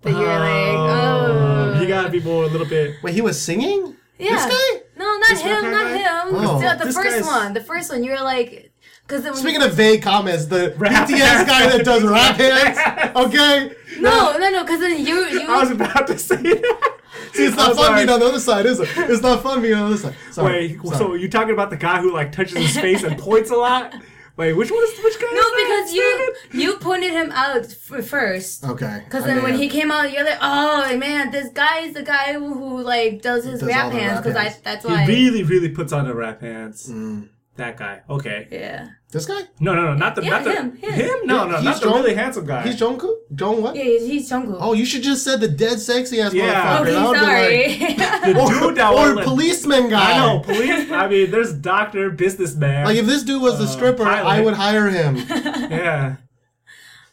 That 0.03 0.11
you're 0.11 0.27
like, 0.27 0.77
oh, 0.77 1.79
You 1.81 1.87
gotta 1.87 2.09
be 2.11 2.21
more 2.21 2.43
a 2.45 2.49
little 2.49 2.67
bit. 2.67 2.97
Wait, 3.05 3.15
he 3.15 3.21
was 3.21 3.41
singing. 3.41 3.95
yeah. 4.19 4.31
This 4.35 4.47
guy. 4.47 4.81
No, 4.97 5.05
not 5.19 5.29
This 5.29 5.41
him, 5.43 5.63
not 5.71 5.85
guy? 5.85 5.97
him. 5.99 6.35
Oh. 6.35 6.61
The, 6.61 6.77
the 6.79 6.85
This 6.87 6.95
first 6.97 7.09
guy's- 7.11 7.25
one, 7.27 7.53
the 7.55 7.61
first 7.63 7.89
one. 7.91 8.03
You're 8.03 8.23
like, 8.23 8.73
because 9.07 9.39
Speaking 9.39 9.63
of 9.63 9.75
vague 9.75 10.03
comments, 10.03 10.47
the 10.47 10.75
Rap 10.79 11.09
BTS 11.09 11.19
hands. 11.19 11.49
guy 11.49 11.69
that 11.71 11.85
does 11.85 12.03
rap 12.03 12.37
hands. 12.45 13.17
Okay. 13.17 13.73
no, 14.01 14.37
no, 14.39 14.51
no, 14.51 14.63
because 14.65 14.81
then 14.81 14.99
you 15.07 15.17
you. 15.27 15.43
I 15.49 15.61
was 15.61 15.71
about 15.71 16.07
to 16.09 16.19
say 16.19 16.37
that. 16.37 16.97
See, 17.33 17.45
it's 17.47 17.57
not 17.57 17.71
I'm 17.71 17.77
fun 17.77 17.85
sorry. 17.87 17.99
being 18.01 18.09
on 18.11 18.21
the 18.21 18.27
other 18.27 18.41
side, 18.41 18.67
is 18.67 18.81
it? 18.81 18.89
It's 18.97 19.23
not 19.23 19.43
fun 19.43 19.61
being 19.63 19.75
on 19.75 19.81
the 19.81 19.87
other 19.87 19.97
side. 19.97 20.15
Sorry. 20.31 20.69
Wait, 20.69 20.87
Sorry. 20.87 20.97
so 20.99 21.15
you're 21.15 21.29
talking 21.31 21.53
about 21.53 21.71
the 21.71 21.77
guy 21.77 22.01
who 22.01 22.13
like 22.13 22.33
touches 22.33 22.57
his 22.59 22.77
face 22.79 23.03
and 23.03 23.19
points 23.19 23.51
a 23.51 23.57
lot? 23.57 23.95
Wait, 24.37 24.55
which 24.55 24.71
one 24.71 24.83
is 24.83 24.99
which 25.05 25.21
guy? 25.21 25.27
no, 25.31 25.37
is 25.41 25.45
that? 25.45 25.85
because 25.91 25.95
you 25.95 26.35
you 26.63 26.77
pointed 26.79 27.11
him 27.13 27.31
out 27.33 27.65
f- 27.67 28.05
first. 28.07 28.65
Okay. 28.65 29.03
Because 29.05 29.25
I 29.25 29.27
then 29.35 29.43
when 29.43 29.57
he 29.59 29.69
came 29.69 29.91
out, 29.91 30.11
you're 30.11 30.25
like, 30.25 30.39
oh 30.41 30.97
man, 30.97 31.31
this 31.31 31.51
guy 31.51 31.81
is 31.81 31.93
the 31.95 32.03
guy 32.03 32.33
who, 32.33 32.55
who 32.55 32.81
like 32.83 33.21
does 33.21 33.45
his 33.45 33.61
Does 33.61 33.69
rap 33.69 33.93
hands. 33.93 34.21
Because 34.21 34.37
I 34.37 34.45
hands. 34.45 34.59
that's 34.63 34.87
He 34.87 35.07
really, 35.07 35.43
really 35.43 35.69
puts 35.69 35.93
on 35.93 36.07
the 36.07 36.15
rap 36.15 36.41
hands. 36.41 36.89
Mm. 36.91 37.29
That 37.57 37.77
guy. 37.77 38.01
Okay. 38.09 38.49
yeah. 38.51 38.89
This 39.13 39.27
guy? 39.27 39.43
No, 39.61 39.75
no, 39.75 39.83
no, 39.85 39.95
not 39.95 40.15
the, 40.17 40.25
Yeah, 40.25 40.31
not 40.31 40.45
the 40.45 40.53
him, 40.55 40.77
him. 40.77 41.27
No, 41.27 41.47
no, 41.47 41.57
He's 41.57 41.65
not 41.65 41.81
the 41.81 41.87
really 41.89 42.15
handsome 42.15 42.45
guy. 42.47 42.63
He's 42.63 42.81
Jungkook. 42.81 43.15
Jung 43.39 43.63
what? 43.63 43.77
Yeah, 43.77 43.85
he's, 43.85 44.07
he's 44.07 44.31
Jungkook. 44.31 44.59
Oh, 44.61 44.73
you 44.73 44.85
should 44.85 45.03
just 45.03 45.23
said 45.23 45.41
the 45.41 45.49
dead 45.49 45.79
sexy 45.81 46.21
ass 46.21 46.33
Yeah. 46.35 46.79
motherfucker. 46.79 46.81
okay, 46.83 47.95
That 47.97 48.23
would've 48.27 48.33
sorry. 48.33 48.33
the 48.33 48.61
dude 48.67 48.77
that 48.77 48.93
or 48.93 49.15
won't 49.15 49.25
policeman 49.25 49.89
guy. 49.89 50.13
I 50.13 50.19
know, 50.19 50.41
police. 50.41 50.91
I 50.91 51.09
mean, 51.09 51.31
there's 51.31 51.53
doctor, 51.53 52.11
businessman. 52.11 52.85
Like 52.87 52.97
if 52.97 53.07
this 53.07 53.23
dude 53.23 53.41
was 53.43 53.61
a 53.61 53.65
Uh, 53.65 53.67
stripper, 53.67 54.05
I 54.05 54.41
would 54.41 54.55
hire 54.55 54.89
him. 54.89 55.17
yeah, 55.29 56.17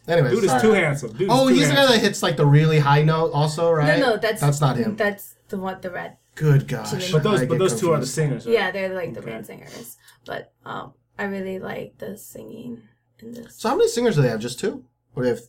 Anyways, 0.08 0.32
dude 0.34 0.44
is 0.46 0.50
sorry. 0.50 0.62
too 0.62 0.72
handsome. 0.72 1.12
Dude 1.14 1.30
Oh, 1.30 1.48
too 1.50 1.54
he's 1.56 1.70
the 1.70 1.76
guy 1.76 1.86
that 1.86 2.00
hits 2.00 2.24
like 2.24 2.36
the 2.38 2.46
really 2.46 2.80
high 2.80 3.04
note, 3.04 3.32
also, 3.32 3.72
right? 3.72 4.00
no, 4.00 4.12
no, 4.12 4.18
that's 4.18 4.42
that's 4.42 4.60
not 4.62 4.76
him. 4.78 4.96
That's 4.96 5.36
the 5.50 5.58
one, 5.58 5.78
the 5.82 5.92
red. 5.92 6.18
Good 6.36 6.68
gosh. 6.68 6.92
But 7.12 7.22
those, 7.24 7.42
but 7.42 7.50
get 7.50 7.60
those 7.60 7.80
two 7.80 7.92
are 7.92 8.00
the 8.00 8.06
singers. 8.06 8.46
Right? 8.46 8.54
Yeah, 8.54 8.72
they're 8.72 8.94
like 8.96 9.14
the 9.14 9.20
Okay. 9.20 9.32
main 9.32 9.44
singers. 9.44 9.98
But 10.26 10.54
um, 10.66 10.94
I 11.20 11.26
really 11.26 11.60
like 11.60 11.98
the 11.98 12.18
singing 12.18 12.82
in 13.20 13.34
this. 13.34 13.56
So 13.58 13.70
how 13.70 13.76
many 13.76 13.90
singers 13.90 14.16
do 14.16 14.22
they 14.22 14.30
have? 14.30 14.40
Just 14.40 14.60
two? 14.60 14.84
Or 15.16 15.24
they 15.24 15.30
have 15.30 15.42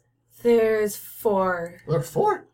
There's 0.42 0.96
four. 0.96 1.80
or 1.86 2.02
four? 2.02 2.46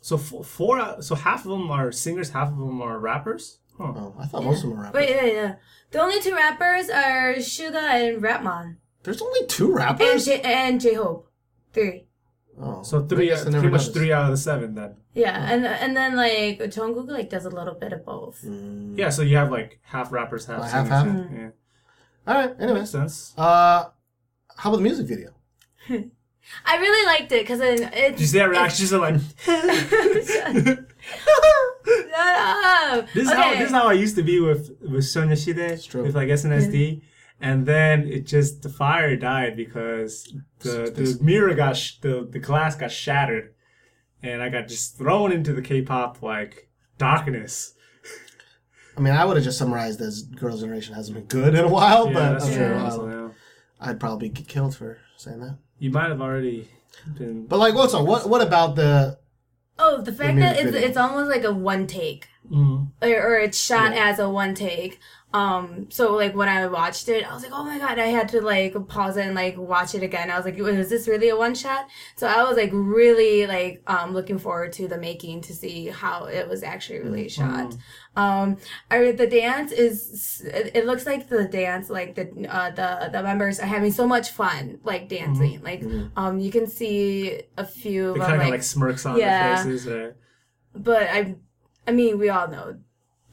So 0.00 0.16
f- 0.16 0.46
four. 0.46 0.78
out- 0.78 1.04
So 1.04 1.14
half 1.14 1.44
of 1.44 1.50
them 1.50 1.70
are 1.70 1.90
singers, 1.92 2.30
half 2.30 2.48
of 2.48 2.58
them 2.58 2.80
are 2.82 2.98
rappers. 2.98 3.58
Huh. 3.78 3.92
Oh, 3.96 4.14
I 4.18 4.26
thought 4.26 4.44
most 4.44 4.58
of 4.62 4.68
them 4.70 4.76
were 4.78 4.84
rappers. 4.84 5.00
Wait, 5.00 5.10
yeah, 5.16 5.24
yeah. 5.24 5.54
The 5.90 6.00
only 6.00 6.20
two 6.20 6.34
rappers 6.34 6.90
are 6.90 7.34
Suga 7.36 7.82
and 8.14 8.22
Rap 8.22 8.42
Mon. 8.42 8.76
There's 9.02 9.22
only 9.22 9.46
two 9.46 9.66
And 9.68 9.76
rappers? 9.76 10.24
J- 10.26 10.42
and 10.42 10.80
J 10.80 10.94
Hope. 10.94 11.28
Three. 11.72 12.06
oh, 12.60 12.82
So 12.82 13.06
three, 13.06 13.28
guess 13.28 13.40
I 13.46 13.50
pretty 13.50 13.68
much 13.68 13.72
noticed. 13.72 13.94
three 13.94 14.12
out 14.12 14.24
of 14.26 14.30
the 14.32 14.36
seven 14.36 14.74
then. 14.74 14.96
Yeah, 15.14 15.50
and 15.52 15.64
and 15.66 15.96
then 15.96 16.14
like 16.16 16.58
Jungkook 16.60 17.08
like 17.08 17.30
does 17.30 17.44
a 17.44 17.50
little 17.50 17.74
bit 17.74 17.92
of 17.92 18.04
both. 18.04 18.42
Mm. 18.44 18.96
Yeah, 18.98 19.08
so 19.08 19.22
you 19.22 19.36
have 19.38 19.50
like 19.50 19.80
half 19.82 20.12
rappers, 20.12 20.44
half 20.46 20.60
Uh, 20.60 20.66
singers. 20.68 20.88
half, 20.90 21.06
half? 21.06 21.26
Yeah, 21.32 21.48
All 22.26 22.34
right. 22.34 22.50
makes 22.50 22.62
Anyways, 22.62 22.90
sense. 22.90 23.34
uh, 23.36 23.88
how 24.56 24.70
about 24.70 24.76
the 24.76 24.82
music 24.82 25.06
video? 25.06 25.30
I 26.66 26.76
really 26.78 27.06
liked 27.06 27.30
it 27.32 27.42
because 27.42 27.60
it's. 27.60 27.80
Did 27.90 28.20
you 28.20 28.26
see 28.26 28.38
that 28.38 28.50
reaction? 28.50 28.78
She's 28.78 28.92
like, 28.92 29.20
Shut 29.44 30.78
up. 32.16 33.08
this 33.14 33.28
is 33.28 33.32
how 33.32 33.50
this 33.52 33.66
is 33.68 33.70
how 33.72 33.88
I 33.88 33.92
used 33.94 34.16
to 34.16 34.22
be 34.22 34.40
with 34.40 34.70
with 34.80 35.04
Sonyeo 35.04 35.32
Sidae 35.32 35.88
true. 35.88 36.02
with 36.02 36.14
like 36.14 36.28
SNSD, 36.28 37.02
and 37.40 37.66
then 37.66 38.06
it 38.06 38.26
just 38.26 38.62
the 38.62 38.68
fire 38.68 39.16
died 39.16 39.56
because 39.56 40.32
the 40.60 40.90
the 40.94 41.18
mirror 41.22 41.54
got 41.54 41.76
sh- 41.76 41.98
the 42.00 42.26
the 42.30 42.38
glass 42.38 42.74
got 42.76 42.90
shattered, 42.90 43.54
and 44.22 44.42
I 44.42 44.48
got 44.48 44.68
just 44.68 44.98
thrown 44.98 45.32
into 45.32 45.52
the 45.52 45.62
K-pop 45.62 46.22
like 46.22 46.68
darkness. 46.98 47.74
I 49.00 49.02
mean, 49.02 49.14
I 49.14 49.24
would 49.24 49.38
have 49.38 49.44
just 49.44 49.56
summarized 49.56 49.98
as 50.02 50.24
Girls' 50.24 50.60
Generation 50.60 50.94
hasn't 50.94 51.14
been 51.16 51.24
good 51.24 51.54
in 51.54 51.64
a 51.64 51.68
while, 51.68 52.06
Yeah, 52.08 52.12
but 52.12 52.32
that's 52.32 52.44
I'm 52.48 52.52
true. 52.52 52.64
sure 52.66 52.78
also, 52.78 53.08
I'll- 53.08 53.10
yeah. 53.28 53.28
I'd 53.80 53.98
probably 53.98 54.28
get 54.28 54.46
killed 54.46 54.76
for 54.76 54.98
saying 55.16 55.40
that. 55.40 55.56
You 55.78 55.90
might 55.90 56.10
have 56.10 56.20
already 56.20 56.68
been. 57.16 57.46
But 57.46 57.58
like, 57.60 57.74
what's 57.74 57.94
on? 57.94 58.04
What 58.06 58.28
what 58.28 58.42
about 58.42 58.76
the? 58.76 59.18
Oh, 59.78 60.02
the 60.02 60.12
fact 60.12 60.34
music 60.34 60.52
that 60.56 60.62
it's 60.62 60.72
video. 60.72 60.88
it's 60.88 60.96
almost 60.98 61.30
like 61.30 61.44
a 61.44 61.52
one 61.54 61.86
take. 61.86 62.28
Mhm. 62.50 62.88
or, 63.00 63.08
or 63.08 63.38
it's 63.38 63.58
shot 63.58 63.92
as 63.94 64.18
a 64.18 64.28
one 64.28 64.54
take. 64.54 64.98
Um, 65.32 65.90
so 65.90 66.14
like 66.14 66.34
when 66.34 66.48
I 66.48 66.66
watched 66.66 67.08
it, 67.08 67.28
I 67.28 67.32
was 67.32 67.42
like, 67.42 67.52
oh 67.52 67.64
my 67.64 67.78
god, 67.78 67.98
I 67.98 68.06
had 68.06 68.28
to 68.30 68.40
like 68.40 68.74
pause 68.88 69.16
it 69.16 69.26
and 69.26 69.34
like 69.34 69.56
watch 69.56 69.94
it 69.94 70.02
again. 70.02 70.30
I 70.30 70.36
was 70.36 70.44
like, 70.44 70.58
was 70.58 70.88
this 70.88 71.06
really 71.06 71.28
a 71.28 71.36
one 71.36 71.54
shot? 71.54 71.88
So 72.16 72.26
I 72.26 72.42
was 72.42 72.56
like 72.56 72.70
really 72.72 73.46
like 73.46 73.82
um 73.86 74.12
looking 74.12 74.38
forward 74.38 74.72
to 74.74 74.88
the 74.88 74.98
making 74.98 75.42
to 75.42 75.54
see 75.54 75.86
how 75.86 76.24
it 76.24 76.48
was 76.48 76.62
actually 76.62 77.00
really 77.00 77.28
shot. 77.28 77.76
Um, 78.16 78.56
I, 78.90 79.12
the 79.12 79.26
dance 79.26 79.70
is 79.70 80.42
it, 80.44 80.72
it 80.74 80.86
looks 80.86 81.06
like 81.06 81.28
the 81.28 81.44
dance 81.44 81.88
like 81.88 82.16
the 82.16 82.28
uh 82.48 82.70
the 82.70 83.10
the 83.12 83.22
members 83.22 83.60
are 83.60 83.66
having 83.66 83.92
so 83.92 84.06
much 84.06 84.30
fun 84.30 84.80
like 84.82 85.08
dancing. 85.08 85.62
Like 85.62 85.84
um 86.16 86.40
you 86.40 86.50
can 86.50 86.66
see 86.66 87.42
a 87.56 87.64
few 87.64 88.08
of 88.08 88.14
They 88.14 88.20
them 88.20 88.28
kind 88.30 88.40
of 88.40 88.46
like 88.46 88.50
like, 88.50 88.62
smirks 88.64 89.06
on 89.06 89.16
yeah. 89.16 89.62
their 89.62 89.64
faces. 89.64 89.86
Right? 89.86 90.14
but 90.74 91.02
I, 91.04 91.36
I 91.86 91.92
mean, 91.92 92.18
we 92.18 92.28
all 92.28 92.48
know 92.48 92.78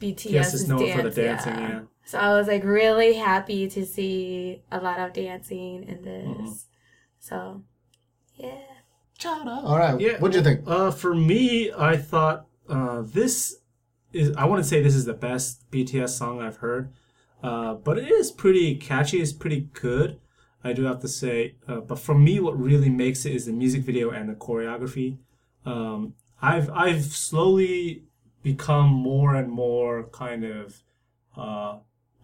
BTS 0.00 0.30
Yes, 0.30 0.54
is 0.54 0.62
is 0.62 0.68
known 0.68 0.80
dance, 0.86 0.96
for 1.02 1.10
the 1.10 1.22
dancing. 1.22 1.54
yeah. 1.54 1.68
Yeah. 1.68 1.80
So 2.04 2.18
I 2.18 2.34
was 2.34 2.46
like 2.46 2.64
really 2.64 3.14
happy 3.14 3.68
to 3.68 3.84
see 3.84 4.62
a 4.72 4.80
lot 4.80 4.98
of 4.98 5.12
dancing 5.12 5.84
in 5.84 6.02
this. 6.02 6.24
Mm-hmm. 6.26 6.52
So, 7.18 7.62
yeah. 8.36 8.54
All 9.24 9.76
right. 9.76 10.00
Yeah. 10.00 10.18
What'd 10.18 10.34
you 10.36 10.42
think? 10.42 10.60
Uh, 10.66 10.90
for 10.92 11.12
me, 11.14 11.72
I 11.76 11.96
thought 11.96 12.46
uh, 12.68 13.02
this 13.02 13.58
is. 14.12 14.34
I 14.36 14.44
wouldn't 14.44 14.66
say 14.66 14.80
this 14.80 14.94
is 14.94 15.06
the 15.06 15.12
best 15.12 15.68
BTS 15.72 16.10
song 16.10 16.40
I've 16.40 16.58
heard, 16.58 16.92
uh, 17.42 17.74
but 17.74 17.98
it 17.98 18.10
is 18.10 18.30
pretty 18.30 18.76
catchy. 18.76 19.20
It's 19.20 19.32
pretty 19.32 19.68
good. 19.72 20.20
I 20.62 20.72
do 20.72 20.84
have 20.84 21.00
to 21.00 21.08
say. 21.08 21.56
Uh, 21.66 21.80
but 21.80 21.98
for 21.98 22.14
me, 22.14 22.38
what 22.38 22.58
really 22.58 22.90
makes 22.90 23.26
it 23.26 23.34
is 23.34 23.46
the 23.46 23.52
music 23.52 23.82
video 23.82 24.10
and 24.10 24.28
the 24.28 24.34
choreography. 24.34 25.18
Um, 25.66 26.14
I've 26.40 26.70
I've 26.70 27.04
slowly 27.06 28.04
become 28.52 28.88
more 28.88 29.34
and 29.34 29.50
more 29.50 30.04
kind 30.22 30.42
of 30.44 30.82
uh, 31.36 31.74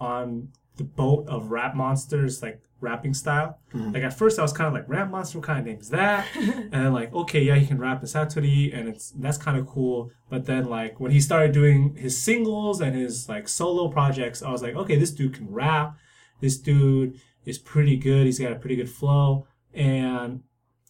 on 0.01 0.49
the 0.77 0.85
boat 0.85 1.29
of 1.29 1.51
rap 1.51 1.75
monsters, 1.75 2.43
like 2.43 2.61
rapping 2.81 3.15
style. 3.15 3.59
Like 3.93 4.03
at 4.03 4.17
first, 4.19 4.39
I 4.39 4.43
was 4.43 4.53
kind 4.53 4.69
of 4.69 4.73
like 4.73 4.89
rap 4.89 5.11
monster, 5.11 5.39
what 5.39 5.47
kind 5.47 5.59
of 5.61 5.67
name 5.67 5.81
is 5.81 5.91
that? 5.91 6.27
and 6.35 6.73
then 6.73 6.93
like, 6.93 7.13
okay, 7.13 7.43
yeah, 7.43 7.57
he 7.57 7.67
can 7.67 7.79
rap 7.79 8.01
in 8.01 8.09
Satori, 8.09 8.77
and 8.77 8.89
it's 8.89 9.11
that's 9.11 9.39
kind 9.39 9.59
of 9.59 9.67
cool. 9.67 10.11
But 10.31 10.47
then 10.47 10.65
like 10.65 10.99
when 10.99 11.13
he 11.13 11.21
started 11.21 11.53
doing 11.53 11.95
his 11.97 12.21
singles 12.21 12.81
and 12.81 12.97
his 12.97 13.29
like 13.29 13.49
solo 13.49 13.89
projects, 13.89 14.43
I 14.43 14.51
was 14.51 14.63
like, 14.63 14.75
okay, 14.75 14.97
this 14.97 15.11
dude 15.11 15.35
can 15.35 15.53
rap. 15.53 15.97
This 16.41 16.57
dude 16.57 17.21
is 17.45 17.59
pretty 17.59 17.97
good. 17.97 18.25
He's 18.27 18.39
got 18.39 18.53
a 18.53 18.57
pretty 18.57 18.77
good 18.77 18.91
flow, 18.91 19.47
and 19.75 20.43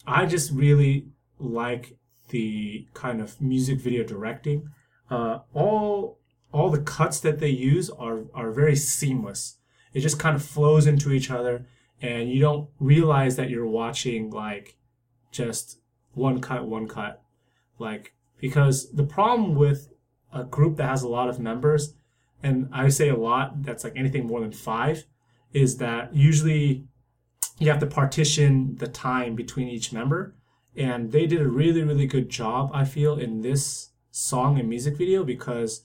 I 0.07 0.26
just 0.26 0.51
really 0.53 1.09
like 1.39 1.97
the 2.28 2.87
kind 2.95 3.20
of 3.20 3.41
music 3.41 3.80
video 3.80 4.05
directing. 4.05 4.70
Uh, 5.14 5.38
all 5.52 6.18
all 6.52 6.70
the 6.70 6.80
cuts 6.80 7.20
that 7.20 7.38
they 7.38 7.48
use 7.48 7.88
are 7.88 8.24
are 8.34 8.50
very 8.50 8.74
seamless. 8.74 9.58
It 9.92 10.00
just 10.00 10.18
kind 10.18 10.34
of 10.34 10.42
flows 10.42 10.88
into 10.88 11.12
each 11.12 11.30
other, 11.30 11.66
and 12.02 12.28
you 12.28 12.40
don't 12.40 12.68
realize 12.80 13.36
that 13.36 13.48
you're 13.48 13.74
watching 13.82 14.30
like 14.30 14.76
just 15.30 15.78
one 16.14 16.40
cut, 16.40 16.66
one 16.66 16.88
cut. 16.88 17.22
Like 17.78 18.14
because 18.40 18.90
the 18.90 19.04
problem 19.04 19.54
with 19.54 19.92
a 20.32 20.42
group 20.42 20.76
that 20.78 20.88
has 20.88 21.02
a 21.02 21.08
lot 21.08 21.28
of 21.28 21.38
members, 21.38 21.94
and 22.42 22.68
I 22.72 22.88
say 22.88 23.08
a 23.08 23.16
lot, 23.16 23.62
that's 23.62 23.84
like 23.84 23.96
anything 23.96 24.26
more 24.26 24.40
than 24.40 24.50
five, 24.50 25.06
is 25.52 25.76
that 25.76 26.12
usually 26.12 26.88
you 27.60 27.70
have 27.70 27.78
to 27.80 27.86
partition 27.86 28.74
the 28.78 28.88
time 28.88 29.36
between 29.36 29.68
each 29.68 29.92
member 29.92 30.34
and 30.76 31.12
they 31.12 31.24
did 31.24 31.40
a 31.40 31.48
really 31.48 31.84
really 31.84 32.06
good 32.06 32.28
job 32.28 32.68
i 32.74 32.84
feel 32.84 33.16
in 33.16 33.42
this 33.42 33.90
song 34.16 34.60
and 34.60 34.68
music 34.68 34.96
video 34.96 35.24
because 35.24 35.84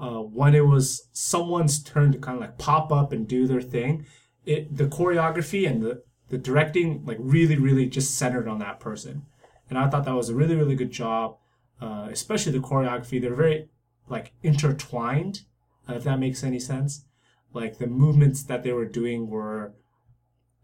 uh, 0.00 0.18
when 0.18 0.52
it 0.52 0.66
was 0.66 1.08
someone's 1.12 1.80
turn 1.80 2.10
to 2.10 2.18
kind 2.18 2.34
of 2.36 2.40
like 2.40 2.58
pop 2.58 2.90
up 2.90 3.12
and 3.12 3.28
do 3.28 3.46
their 3.46 3.60
thing 3.60 4.04
it 4.44 4.76
the 4.76 4.86
choreography 4.86 5.68
and 5.68 5.80
the, 5.80 6.02
the 6.28 6.36
directing 6.38 7.04
like 7.06 7.18
really 7.20 7.56
really 7.56 7.86
just 7.86 8.18
centered 8.18 8.48
on 8.48 8.58
that 8.58 8.80
person. 8.80 9.22
And 9.70 9.78
i 9.78 9.88
thought 9.88 10.04
that 10.06 10.14
was 10.16 10.28
a 10.28 10.34
really 10.34 10.56
really 10.56 10.74
good 10.74 10.90
job 10.90 11.36
uh, 11.80 12.08
especially 12.10 12.50
the 12.50 12.58
choreography. 12.58 13.20
They're 13.20 13.32
very 13.32 13.68
like 14.08 14.32
intertwined 14.42 15.42
uh, 15.88 15.94
if 15.94 16.02
that 16.02 16.18
makes 16.18 16.42
any 16.42 16.58
sense. 16.58 17.04
Like 17.52 17.78
the 17.78 17.86
movements 17.86 18.42
that 18.42 18.64
they 18.64 18.72
were 18.72 18.86
doing 18.86 19.30
were 19.30 19.72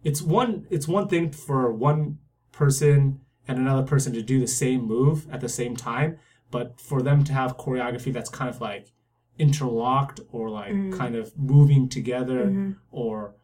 it's 0.02 0.20
one 0.20 0.66
it's 0.68 0.88
one 0.88 1.06
thing 1.06 1.30
for 1.30 1.72
one 1.72 2.18
person 2.50 3.20
and 3.46 3.58
another 3.58 3.86
person 3.86 4.12
to 4.14 4.22
do 4.22 4.40
the 4.40 4.48
same 4.48 4.82
move 4.82 5.28
at 5.30 5.40
the 5.40 5.48
same 5.48 5.76
time 5.76 6.18
but 6.50 6.80
for 6.80 7.02
them 7.02 7.24
to 7.24 7.32
have 7.32 7.56
choreography 7.56 8.12
that's 8.12 8.30
kind 8.30 8.48
of 8.48 8.60
like 8.60 8.92
interlocked 9.38 10.20
or 10.30 10.48
like 10.50 10.70
kind 10.96 11.16
of 11.16 11.36
moving 11.36 11.88
together 11.88 12.76
or 12.90 13.34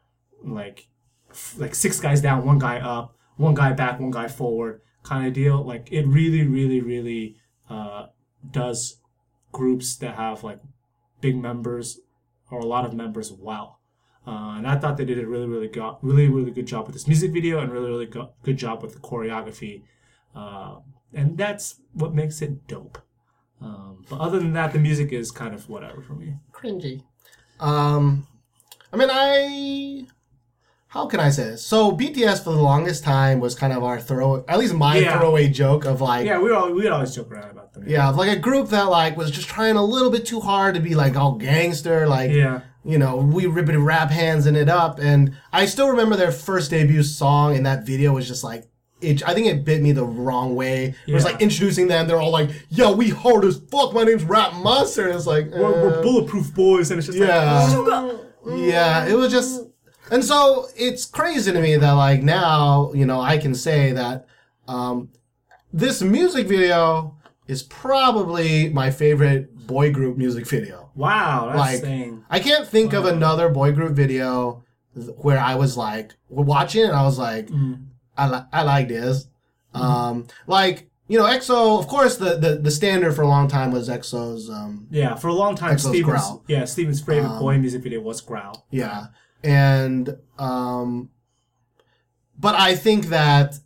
like 0.44 0.88
f- 1.30 1.55
like 1.59 1.74
six 1.74 1.98
guys 2.01 2.20
down 2.20 2.44
one 2.44 2.59
guy 2.59 2.78
up 2.78 3.16
one 3.36 3.55
guy 3.55 3.72
back 3.72 3.98
one 3.98 4.11
guy 4.11 4.28
forward 4.28 4.80
kind 5.03 5.26
of 5.26 5.32
deal 5.32 5.62
like 5.64 5.90
it 5.90 6.07
really 6.07 6.46
really 6.46 6.80
really 6.80 7.36
uh, 7.68 8.07
does 8.51 8.98
groups 9.53 9.96
that 9.96 10.14
have 10.14 10.44
like 10.44 10.61
big 11.20 11.36
members 11.36 12.01
or 12.51 12.61
a 12.61 12.66
lot 12.66 12.84
of 12.84 12.92
members 12.94 13.32
well 13.32 13.78
uh, 14.26 14.55
and 14.59 14.66
I 14.66 14.76
thought 14.78 14.98
they 14.98 15.07
did 15.07 15.18
a 15.18 15.26
really, 15.26 15.46
really, 15.46 15.66
go- 15.66 15.98
really, 16.03 16.28
really 16.28 16.51
good 16.51 16.66
job 16.66 16.84
with 16.86 16.94
this 16.94 17.09
music 17.09 17.32
video 17.32 17.59
and 17.61 17.72
really, 17.72 17.88
really 17.88 18.07
go- 18.07 18.34
good 18.42 18.59
job 18.59 18.82
with 18.82 18.92
the 18.92 19.01
choreography. 19.01 19.82
Uh, 20.36 20.76
and 21.14 21.36
that's 21.38 21.76
what 21.92 22.14
makes 22.14 22.40
it 22.42 22.66
dope. 22.66 22.98
Um, 23.61 24.04
but 24.08 24.18
other 24.20 24.38
than 24.38 24.52
that, 24.54 24.72
the 24.72 24.78
music 24.78 25.12
is 25.12 25.30
kind 25.30 25.54
of 25.54 25.68
whatever 25.68 26.00
for 26.02 26.14
me. 26.14 26.34
Cringy. 26.52 27.02
Um, 27.58 28.26
I 28.92 28.96
mean, 28.96 29.08
I. 29.11 30.06
How 30.88 31.06
can 31.06 31.20
I 31.20 31.30
say 31.30 31.44
this? 31.44 31.64
So 31.64 31.92
BTS 31.92 32.42
for 32.42 32.50
the 32.50 32.61
longest 32.61 33.04
time 33.04 33.38
was 33.38 33.54
kind 33.54 33.72
of 33.72 33.84
our 33.84 34.00
throw, 34.00 34.44
at 34.48 34.58
least 34.58 34.74
my 34.74 34.96
Yeah. 34.98 35.16
throwaway 35.20 35.46
joke 35.48 35.84
of 35.84 36.00
like, 36.00 36.26
Yeah, 36.26 36.40
we 36.40 36.50
all 36.50 36.72
we 36.72 36.88
always 36.88 37.14
joke 37.14 37.30
around 37.30 37.50
about 37.52 37.72
them. 37.72 37.84
yeah, 37.86 38.08
of 38.08 38.16
like 38.16 38.36
a 38.36 38.40
group 38.40 38.70
that 38.70 38.88
like 38.90 39.16
was 39.16 39.30
just 39.30 39.46
trying 39.48 39.76
a 39.76 39.84
little 39.84 40.11
bit 40.11 40.26
too 40.26 40.40
hard 40.40 40.74
to 40.74 40.80
be 40.80 40.96
like 40.96 41.14
all 41.16 41.36
gangster, 41.36 42.08
like 42.08 42.32
yeah, 42.32 42.62
you 42.84 42.98
know, 42.98 43.18
we 43.18 43.46
ripping 43.46 43.78
rap 43.84 44.11
hands 44.11 44.46
in 44.46 44.56
it 44.56 44.68
up. 44.68 44.98
And 44.98 45.36
I 45.52 45.66
still 45.66 45.88
remember 45.90 46.16
their 46.16 46.32
first 46.32 46.72
debut 46.72 47.04
song 47.04 47.54
in 47.54 47.62
that 47.62 47.86
video 47.86 48.12
was 48.12 48.26
just 48.26 48.42
like, 48.42 48.64
it, 49.01 49.26
I 49.28 49.34
think 49.34 49.46
it 49.46 49.64
bit 49.64 49.82
me 49.82 49.92
the 49.92 50.05
wrong 50.05 50.55
way. 50.55 50.94
It 51.07 51.14
was 51.14 51.24
like 51.24 51.40
introducing 51.40 51.88
them. 51.88 52.07
They're 52.07 52.20
all 52.20 52.30
like, 52.30 52.51
yo, 52.68 52.92
we 52.92 53.11
hard 53.11 53.44
as 53.44 53.59
fuck. 53.59 53.92
My 53.92 54.05
name's 54.05 54.24
Rap 54.24 54.55
Monster. 54.55 55.07
And 55.07 55.16
it's 55.16 55.26
like, 55.26 55.51
we're, 55.51 55.72
we're 55.72 55.98
uh, 55.98 56.03
bulletproof 56.03 56.55
boys, 56.55 56.90
and 56.90 56.98
it's 56.98 57.07
just 57.07 57.18
yeah. 57.18 57.62
like 57.62 58.20
Yeah, 58.46 59.07
it 59.07 59.14
was 59.14 59.30
just, 59.30 59.66
and 60.11 60.24
so 60.24 60.66
it's 60.76 61.05
crazy 61.05 61.53
to 61.53 61.61
me 61.61 61.76
that 61.76 61.92
like 61.92 62.22
now, 62.22 62.92
you 62.94 63.07
know, 63.07 63.20
I 63.20 63.38
can 63.38 63.55
say 63.55 63.92
that 63.92 64.26
um, 64.66 65.11
this 65.72 66.03
music 66.03 66.46
video 66.46 67.16
is 67.46 67.62
probably 67.62 68.68
my 68.70 68.90
favorite 68.90 69.66
boy 69.66 69.92
group 69.92 70.16
music 70.16 70.46
video. 70.46 70.90
wow, 70.94 71.46
that's 71.46 71.59
Like, 71.59 71.80
saying 71.80 72.24
I 72.30 72.40
can't 72.40 72.66
think 72.66 72.92
of 72.92 73.05
another 73.05 73.48
boy 73.48 73.72
group 73.72 73.92
video 73.92 74.64
th- 74.94 75.09
where 75.18 75.38
I 75.38 75.55
was 75.55 75.76
like 75.76 76.14
watching 76.28 76.82
it 76.82 76.88
and 76.88 76.96
I 76.96 77.05
was 77.05 77.18
like, 77.18 77.48
I 78.20 78.26
like 78.26 78.44
I 78.52 78.62
like 78.62 78.88
this. 78.88 79.26
Um, 79.72 80.26
like 80.46 80.90
you 81.08 81.18
know, 81.18 81.24
EXO. 81.24 81.78
Of 81.78 81.88
course, 81.88 82.18
the, 82.18 82.36
the 82.36 82.56
the 82.56 82.70
standard 82.70 83.14
for 83.14 83.22
a 83.22 83.28
long 83.28 83.48
time 83.48 83.72
was 83.72 83.88
EXO's. 83.88 84.50
Um, 84.50 84.86
yeah. 84.90 85.14
For 85.16 85.28
a 85.28 85.32
long 85.32 85.56
time, 85.56 85.74
Exo's 85.74 85.88
Steven's 85.88 86.04
Growl. 86.04 86.44
yeah 86.46 86.64
Steven's 86.66 87.00
favorite 87.00 87.38
boy 87.38 87.58
music 87.58 87.82
video 87.82 88.00
was 88.00 88.20
Growl. 88.20 88.66
Yeah. 88.70 89.06
And 89.42 90.16
um 90.38 91.10
but 92.38 92.54
I 92.54 92.74
think 92.74 93.06
that 93.06 93.58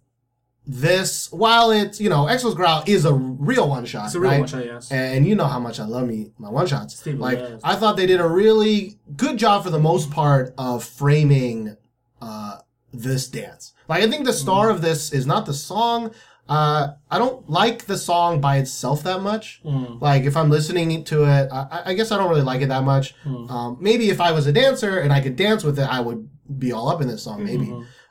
this 0.66 1.30
while 1.32 1.70
it's 1.70 2.00
you 2.00 2.09
know 2.09 2.24
Exo's 2.24 2.55
Growl 2.55 2.82
is 2.86 3.05
a 3.05 3.12
real 3.12 3.68
one 3.68 3.84
shot. 3.84 4.07
It's 4.07 4.14
a 4.14 4.20
real 4.20 4.30
right? 4.30 4.40
one 4.40 4.48
shot, 4.48 4.64
yes. 4.64 4.90
And 4.90 5.26
you 5.26 5.34
know 5.34 5.46
how 5.46 5.59
much 5.59 5.78
I 5.80 5.84
love 5.84 6.07
me 6.09 6.32
my 6.38 6.48
one 6.48 6.66
shots. 6.66 6.96
Steve 6.96 7.18
Like. 7.18 7.38
I 7.62 7.74
thought 7.76 7.96
they 7.96 8.07
did 8.07 8.20
a 8.20 8.28
really 8.28 8.98
good 9.16 9.36
job 9.36 9.64
for 9.64 9.70
the 9.70 9.78
most 9.78 10.11
part 10.11 10.55
of 10.57 10.84
framing 10.84 11.76
uh 12.22 12.59
this 13.03 13.28
dance. 13.28 13.72
Like 13.88 14.03
I 14.03 14.09
think 14.11 14.24
the 14.24 14.32
star 14.32 14.70
of 14.70 14.80
this 14.82 15.12
is 15.12 15.26
not 15.26 15.47
the 15.47 15.55
song. 15.55 16.12
Uh, 16.49 16.88
I 17.11 17.18
don't 17.18 17.49
like 17.49 17.86
the 17.86 17.97
song 17.97 18.40
by 18.40 18.59
itself 18.59 19.03
that 19.05 19.22
much. 19.22 19.61
Like 20.01 20.24
if 20.24 20.36
I'm 20.36 20.51
listening 20.51 21.03
to 21.05 21.24
it, 21.24 21.49
I, 21.53 21.82
I 21.86 21.95
guess 21.95 22.12
I 22.12 22.16
don't 22.18 22.28
really 22.28 22.42
like 22.42 22.61
it 22.61 22.68
that 22.68 22.84
much. 22.84 23.14
Um, 23.51 23.78
maybe 23.80 24.11
if 24.11 24.20
I 24.20 24.32
was 24.32 24.47
a 24.47 24.53
dancer 24.53 24.99
and 25.01 25.12
I 25.12 25.20
could 25.20 25.36
dance 25.36 25.64
with 25.64 25.78
it, 25.78 25.88
I 25.88 26.01
would 26.01 26.28
be 26.59 26.72
all 26.72 26.88
up 26.88 27.01
in 27.01 27.09
this 27.09 27.22
song. 27.22 27.45
Maybe. 27.45 27.66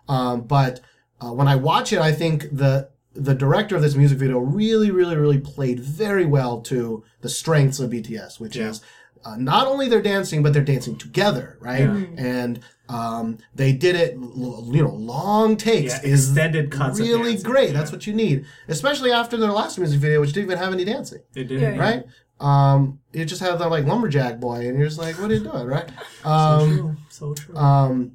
Um, 0.10 0.42
but 0.42 0.80
uh, 1.22 1.32
when 1.32 1.48
I 1.48 1.56
watch 1.56 1.94
it, 1.94 2.00
I 2.00 2.12
think 2.12 2.50
the 2.52 2.90
the 3.16 3.36
director 3.36 3.76
of 3.76 3.84
this 3.84 3.94
music 3.94 4.18
video 4.18 4.40
really, 4.40 4.90
really, 4.90 5.16
really 5.16 5.38
played 5.40 5.80
very 5.80 6.26
well 6.26 6.60
to 6.62 7.04
the 7.22 7.30
strengths 7.30 7.80
of 7.80 7.92
BTS, 7.92 8.40
which 8.40 8.56
is 8.70 8.82
uh, 9.24 9.36
not 9.38 9.68
only 9.68 9.88
they're 9.88 10.02
dancing, 10.02 10.42
but 10.42 10.52
they're 10.52 10.64
dancing 10.64 10.98
together, 10.98 11.56
right? 11.62 11.82
Yeah. 11.82 12.06
And 12.18 12.60
um, 12.94 13.38
they 13.56 13.72
did 13.74 13.96
it, 13.96 14.14
you 14.14 14.84
know, 14.84 14.94
long 14.94 15.58
takes 15.58 15.94
Yeah, 15.94 16.12
is 16.12 16.30
extended 16.30 16.72
cuts 16.72 17.00
really 17.00 17.32
dancing, 17.34 17.52
great. 17.52 17.68
yeah. 17.72 17.78
That's 17.80 17.92
what 17.92 18.06
you 18.08 18.14
need, 18.14 18.46
especially 18.68 19.12
after 19.12 19.38
their 19.38 19.52
last 19.52 19.78
music 19.78 20.00
video, 20.00 20.22
which 20.22 20.34
didn't 20.34 20.46
even 20.48 20.58
have 20.58 20.74
any 20.74 20.86
dancing, 20.86 21.20
They 21.34 21.44
did 21.44 21.62
Yeah, 21.62 21.70
it 21.70 21.76
yeah. 21.76 21.82
right? 21.82 22.04
Um, 22.40 23.00
you 23.14 23.26
just 23.26 23.42
have 23.42 23.60
that 23.60 23.70
like 23.70 23.86
lumberjack 23.86 24.40
boy, 24.40 24.68
and 24.68 24.78
you're 24.78 24.88
just 24.88 25.00
like, 25.00 25.18
what 25.20 25.32
are 25.32 25.34
you 25.36 25.44
doing, 25.44 25.66
right? 25.66 25.90
Um, 26.26 26.98
So 27.10 27.34
true. 27.34 27.56
um, 27.56 28.14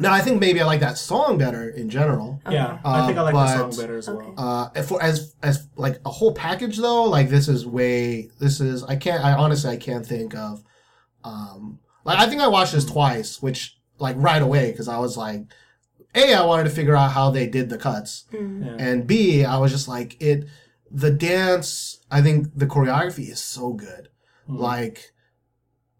now 0.00 0.12
I 0.12 0.20
think 0.20 0.40
maybe 0.40 0.60
I 0.60 0.64
like 0.64 0.80
that 0.80 0.98
song 0.98 1.38
better 1.38 1.68
in 1.70 1.88
general. 1.88 2.40
yeah, 2.50 2.78
I 2.84 3.06
think 3.06 3.16
I 3.16 3.20
uh, 3.20 3.24
like 3.24 3.34
the 3.34 3.46
song 3.56 3.70
better 3.76 3.96
as 3.98 4.08
well. 4.08 4.18
Okay. 4.18 4.34
Uh, 4.36 4.82
for 4.82 5.00
as 5.02 5.34
as 5.42 5.68
like 5.76 6.00
a 6.04 6.10
whole 6.10 6.34
package 6.34 6.78
though, 6.78 7.04
like 7.04 7.28
this 7.28 7.46
is 7.48 7.64
way 7.66 8.28
this 8.40 8.60
is 8.60 8.82
I 8.84 8.96
can't 8.96 9.24
I 9.24 9.32
honestly 9.34 9.70
I 9.70 9.76
can't 9.76 10.04
think 10.06 10.34
of 10.34 10.62
um 11.22 11.78
like 12.04 12.18
I 12.18 12.26
think 12.28 12.40
I 12.42 12.48
watched 12.48 12.72
this 12.72 12.84
twice, 12.84 13.40
which 13.40 13.73
like 13.98 14.16
right 14.18 14.42
away 14.42 14.70
because 14.70 14.88
I 14.88 14.98
was 14.98 15.16
like, 15.16 15.42
a 16.14 16.34
I 16.34 16.44
wanted 16.44 16.64
to 16.64 16.70
figure 16.70 16.96
out 16.96 17.12
how 17.12 17.30
they 17.30 17.46
did 17.46 17.68
the 17.68 17.78
cuts, 17.78 18.24
mm-hmm. 18.32 18.64
Yeah. 18.64 18.76
and 18.78 19.06
b 19.06 19.44
I 19.44 19.58
was 19.58 19.72
just 19.72 19.88
like 19.88 20.20
it 20.22 20.46
the 20.90 21.10
dance 21.10 22.00
I 22.10 22.22
think 22.22 22.48
the 22.56 22.66
choreography 22.66 23.30
is 23.30 23.40
so 23.40 23.72
good, 23.72 24.08
mm-hmm. 24.48 24.58
like 24.58 25.12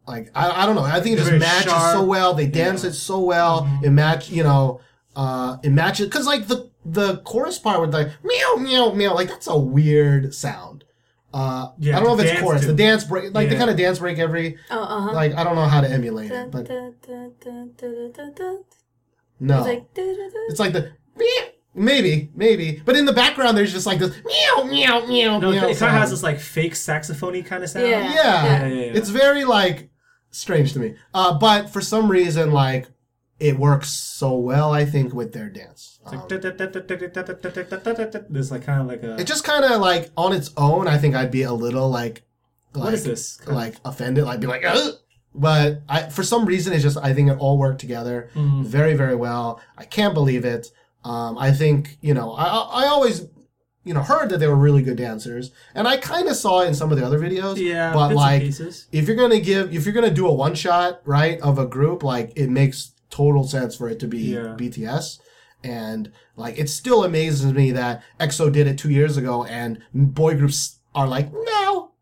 like 0.06 0.30
I, 0.34 0.62
I 0.62 0.66
don't 0.66 0.74
know. 0.74 0.82
I 0.82 1.00
think 1.00 1.18
it 1.18 1.22
just 1.22 1.32
matches 1.32 1.72
sharp. 1.72 1.96
so 1.96 2.04
well. 2.04 2.34
They 2.34 2.46
dance 2.46 2.84
Yeah. 2.84 2.90
it 2.90 2.94
so 2.94 3.20
well. 3.20 3.62
Mm-hmm. 3.62 3.84
It 3.86 3.90
match, 3.90 4.30
you 4.30 4.42
know, 4.42 4.80
uh, 5.16 5.56
it 5.62 5.70
matches 5.70 6.06
because 6.06 6.26
like 6.26 6.46
the 6.46 6.70
the 6.84 7.18
chorus 7.18 7.58
part 7.58 7.80
with 7.80 7.94
like 7.94 8.08
meow 8.22 8.56
meow 8.56 8.92
meow, 8.92 9.14
like 9.14 9.28
that's 9.28 9.46
a 9.46 9.58
weird 9.58 10.34
sound. 10.34 10.83
Uh, 11.34 11.72
Yeah, 11.78 11.96
I 11.96 12.00
don't 12.00 12.08
know 12.08 12.14
if 12.14 12.20
it's 12.20 12.30
dance 12.30 12.42
chorus. 12.44 12.60
to. 12.62 12.66
The 12.68 12.74
dance 12.74 13.04
break, 13.04 13.34
like 13.34 13.48
they 13.48 13.54
Yeah. 13.54 13.58
kind 13.58 13.70
of 13.70 13.76
dance 13.76 13.98
break 13.98 14.18
every. 14.20 14.56
Oh, 14.70 14.80
uh 14.82 15.00
huh. 15.02 15.12
Like 15.12 15.34
I 15.34 15.42
don't 15.44 15.56
know 15.56 15.66
how 15.66 15.80
to 15.80 15.90
emulate 15.90 16.30
it, 16.30 16.50
but 16.50 16.68
no, 19.40 19.58
It's 19.58 19.66
like, 19.66 19.84
it's 19.96 20.60
like 20.60 20.72
the. 20.72 20.92
Maybe, 21.76 22.30
maybe, 22.36 22.80
but 22.84 22.94
in 22.94 23.04
the 23.04 23.12
background 23.12 23.58
there's 23.58 23.72
just 23.72 23.84
like 23.84 23.98
this 23.98 24.14
meow 24.24 24.62
meow 24.62 25.06
meow 25.06 25.38
No, 25.40 25.48
it 25.50 25.54
meow. 25.54 25.60
kind 25.62 25.72
of 25.96 26.00
has 26.02 26.10
this 26.10 26.22
like 26.22 26.38
fake 26.38 26.76
saxophone 26.76 27.42
kind 27.42 27.64
of 27.64 27.70
sound. 27.70 27.88
Yeah. 27.88 28.00
yeah, 28.00 28.14
Yeah, 28.14 28.66
yeah, 28.66 28.66
yeah. 28.68 28.92
it's 28.94 29.08
very 29.08 29.42
like 29.44 29.88
strange 30.30 30.72
to 30.74 30.78
me. 30.78 30.94
Uh, 31.12 31.36
but 31.36 31.70
for 31.70 31.80
some 31.80 32.08
reason, 32.08 32.52
like 32.52 32.86
it 33.40 33.58
works 33.58 33.90
so 33.90 34.36
well. 34.36 34.72
I 34.72 34.84
think 34.84 35.12
with 35.12 35.32
their 35.32 35.48
dance, 35.50 35.98
It's 36.04 36.12
Um, 36.12 36.18
like 36.20 36.28
there's 38.30 38.50
like 38.50 38.64
kind 38.64 38.80
of 38.80 38.86
like 38.86 39.02
a 39.02 39.16
it 39.20 39.26
just 39.26 39.44
kind 39.44 39.64
of 39.64 39.80
like 39.80 40.10
on 40.16 40.32
its 40.32 40.50
own. 40.56 40.88
I 40.88 40.98
think 40.98 41.14
I'd 41.14 41.30
be 41.30 41.42
a 41.42 41.52
little 41.52 41.88
like, 41.90 42.22
like 42.74 42.84
what 42.84 42.94
is 42.94 43.04
this? 43.04 43.40
like 43.46 43.76
offended, 43.84 44.24
like 44.24 44.40
be 44.40 44.46
like, 44.46 44.64
Ugh! 44.64 44.94
but 45.34 45.82
I 45.88 46.02
for 46.10 46.22
some 46.22 46.44
reason 46.46 46.72
it's 46.72 46.82
just 46.82 46.96
I 46.98 47.12
think 47.14 47.30
it 47.30 47.38
all 47.38 47.58
worked 47.58 47.80
together 47.80 48.30
Mm-hmm. 48.34 48.62
very 48.64 48.94
very 48.94 49.16
well. 49.16 49.60
I 49.76 49.84
can't 49.84 50.14
believe 50.14 50.44
it. 50.44 50.70
Um, 51.04 51.36
I 51.38 51.52
think 51.52 51.98
you 52.00 52.14
know 52.14 52.32
I 52.32 52.44
I 52.44 52.86
always. 52.86 53.26
You 53.86 53.92
know, 53.92 54.00
heard 54.00 54.30
that 54.30 54.38
they 54.38 54.46
were 54.48 54.56
really 54.56 54.80
good 54.82 54.96
dancers, 54.96 55.50
and 55.74 55.86
I 55.86 55.98
kind 55.98 56.26
of 56.26 56.36
saw 56.36 56.62
it 56.62 56.68
in 56.68 56.74
some 56.74 56.90
of 56.90 56.96
the 56.96 57.04
other 57.04 57.18
videos. 57.18 57.58
yeah, 57.58 57.92
but 57.92 58.14
like, 58.14 58.40
if 58.92 59.06
you're 59.06 59.14
gonna 59.14 59.40
give 59.40 59.74
if 59.76 59.84
you're 59.84 59.92
gonna 59.92 60.08
do 60.10 60.26
a 60.26 60.32
one 60.32 60.54
shot 60.54 61.02
right 61.04 61.38
of 61.42 61.58
a 61.58 61.66
group 61.66 62.02
like 62.02 62.32
it 62.34 62.48
makes 62.48 62.92
total 63.18 63.44
sense 63.54 63.72
for 63.76 63.86
it 63.88 63.98
to 64.00 64.08
be 64.08 64.18
Yeah. 64.34 64.56
bts 64.60 65.06
and 65.62 66.10
like 66.36 66.58
it 66.58 66.68
still 66.68 67.04
amazes 67.04 67.52
me 67.60 67.70
that 67.72 68.02
exo 68.18 68.50
did 68.52 68.66
it 68.66 68.76
two 68.78 68.90
years 68.90 69.16
ago 69.16 69.44
and 69.44 69.70
boy 69.94 70.32
groups 70.40 70.80
are 70.94 71.06
like 71.16 71.28
no 71.32 71.92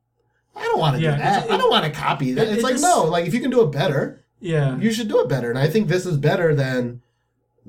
i 0.56 0.62
don't 0.68 0.80
want 0.84 0.96
to 0.96 1.02
Yeah, 1.02 1.12
do 1.12 1.18
that 1.22 1.38
it's- 1.44 1.52
i 1.52 1.56
don't 1.60 1.70
want 1.70 1.84
to 1.84 1.90
copy 2.08 2.32
that 2.32 2.46
it- 2.48 2.50
it's 2.54 2.58
it 2.60 2.64
like 2.64 2.74
just- 2.74 2.84
no 2.84 3.04
like 3.04 3.26
if 3.26 3.34
you 3.34 3.40
can 3.40 3.50
do 3.50 3.62
it 3.62 3.70
better 3.72 4.02
Yeah, 4.40 4.76
you 4.84 4.90
should 4.92 5.08
do 5.08 5.20
it 5.20 5.28
better 5.28 5.48
and 5.50 5.58
i 5.58 5.68
think 5.72 5.88
this 5.88 6.04
is 6.06 6.16
better 6.16 6.54
than 6.54 7.02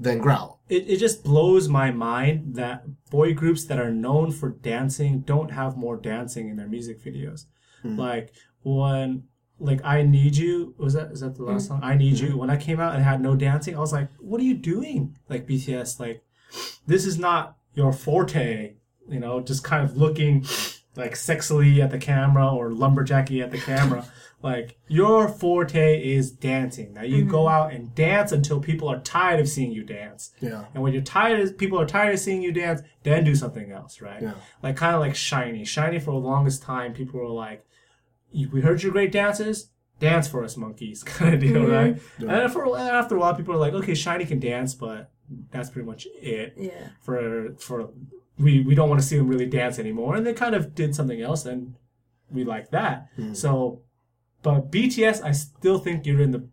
than 0.06 0.18
growl 0.20 0.52
it, 0.70 0.89
it 0.89 0.98
just 0.98 1.24
blows 1.24 1.68
my 1.70 1.91
mind 1.91 2.56
that 2.56 2.78
boy 3.12 3.34
groups 3.34 3.66
that 3.66 3.78
are 3.78 3.91
known 3.91 4.32
for 4.32 4.50
dancing 4.50 5.20
don't 5.20 5.52
have 5.52 5.78
more 5.86 5.98
dancing 5.98 6.48
in 6.50 6.56
their 6.56 6.70
music 6.76 6.98
videos. 7.04 7.46
Hmm. 7.84 8.00
Like 8.00 8.32
when 8.64 9.24
like 9.64 9.84
I 9.84 10.03
Need 10.03 10.36
You 10.36 10.76
was 10.78 10.93
that 10.93 11.11
is 11.11 11.22
that 11.22 11.36
the 11.36 11.43
last 11.43 11.68
song? 11.68 11.80
I 11.84 11.95
Need 11.95 12.16
Mm-hmm. 12.16 12.26
You. 12.34 12.38
When 12.38 12.49
I 12.49 12.57
came 12.57 12.80
out 12.80 12.93
and 12.95 13.03
had 13.03 13.22
no 13.22 13.36
dancing, 13.36 13.76
I 13.76 13.80
was 13.80 13.93
like, 13.93 14.09
what 14.20 14.39
are 14.41 14.43
you 14.43 14.55
doing? 14.55 15.18
Like 15.30 15.47
BTS, 15.47 15.99
like 15.99 16.24
this 16.86 17.05
is 17.05 17.18
not 17.18 17.57
your 17.74 17.91
forte, 17.93 18.76
you 19.09 19.20
know, 19.20 19.39
just 19.41 19.64
kind 19.64 19.84
of 19.84 19.97
looking 19.97 20.45
like 20.95 21.14
sexily 21.14 21.80
at 21.84 21.89
the 21.89 21.97
camera 21.97 22.47
or 22.53 22.70
lumberjacky 22.70 23.41
at 23.41 23.49
the 23.51 23.57
camera. 23.57 24.05
like 24.43 24.78
your 24.88 25.28
forte 25.28 26.03
is 26.03 26.30
dancing. 26.32 26.93
Now 26.93 27.01
you 27.03 27.24
go 27.26 27.47
out 27.47 27.74
and 27.74 27.95
dance 27.95 28.32
until 28.32 28.59
people 28.59 28.89
are 28.89 28.99
tired 28.99 29.39
of 29.39 29.47
seeing 29.49 29.72
you 29.72 29.84
dance. 29.84 30.32
yeah 30.41 30.66
And 30.74 30.84
when 30.84 30.93
you're 30.93 31.01
tired, 31.01 31.57
people 31.57 31.80
are 31.80 31.86
tired 31.88 32.14
of 32.14 32.20
seeing 32.20 32.43
you 32.43 32.51
dance, 32.51 32.82
then 33.03 33.24
do 33.24 33.34
something 33.34 33.72
else, 33.72 34.01
right? 34.01 34.22
Yeah. 34.22 34.34
Like 34.61 34.76
kind 34.76 34.93
of 34.93 35.01
like 35.01 35.14
SHINee. 35.14 35.64
SHINee 35.64 35.99
for 36.03 36.11
the 36.11 36.18
longest 36.18 36.61
time, 36.61 36.93
people 36.93 37.20
were 37.22 37.28
like, 37.30 37.59
"You- 37.59 37.73
"We 38.34 38.62
heard 38.62 38.84
you're 38.84 38.92
great 38.92 39.12
dances. 39.12 39.70
dance 40.00 40.28
for 40.28 40.44
us, 40.44 40.58
monkeys," 40.58 41.04
kind 41.06 41.36
of 41.36 41.40
deal, 41.40 41.62
mm-hmm. 41.62 41.72
right? 41.72 42.02
And 42.20 42.30
then 42.30 42.50
for 42.50 42.78
after 42.78 43.16
a 43.16 43.20
while, 43.20 43.36
people 43.36 43.54
are 43.54 43.58
like, 43.58 43.74
"Okay, 43.74 43.94
SHINee 43.94 44.28
can 44.28 44.40
dance, 44.40 44.74
but 44.74 45.12
that's 45.52 45.70
pretty 45.70 45.86
much 45.86 46.08
it." 46.16 46.54
Yeah. 46.58 46.90
For 47.02 47.56
for 47.58 47.90
we 48.38 48.62
we 48.62 48.76
don't 48.76 48.90
want 48.90 49.02
to 49.02 49.08
see 49.08 49.18
them 49.18 49.28
really 49.28 49.46
dance 49.46 49.80
anymore, 49.80 50.16
and 50.16 50.26
they 50.26 50.34
kind 50.34 50.56
of 50.56 50.76
did 50.76 50.96
something 50.96 51.22
else, 51.22 51.46
and 51.46 51.76
we 52.30 52.44
like 52.44 52.72
that. 52.72 53.10
Hmm. 53.16 53.34
So, 53.34 53.82
but 54.42 54.72
BTS, 54.72 55.24
I 55.24 55.32
still 55.32 55.78
think 55.78 56.06
you're 56.06 56.22
in 56.22 56.32
the 56.32 56.48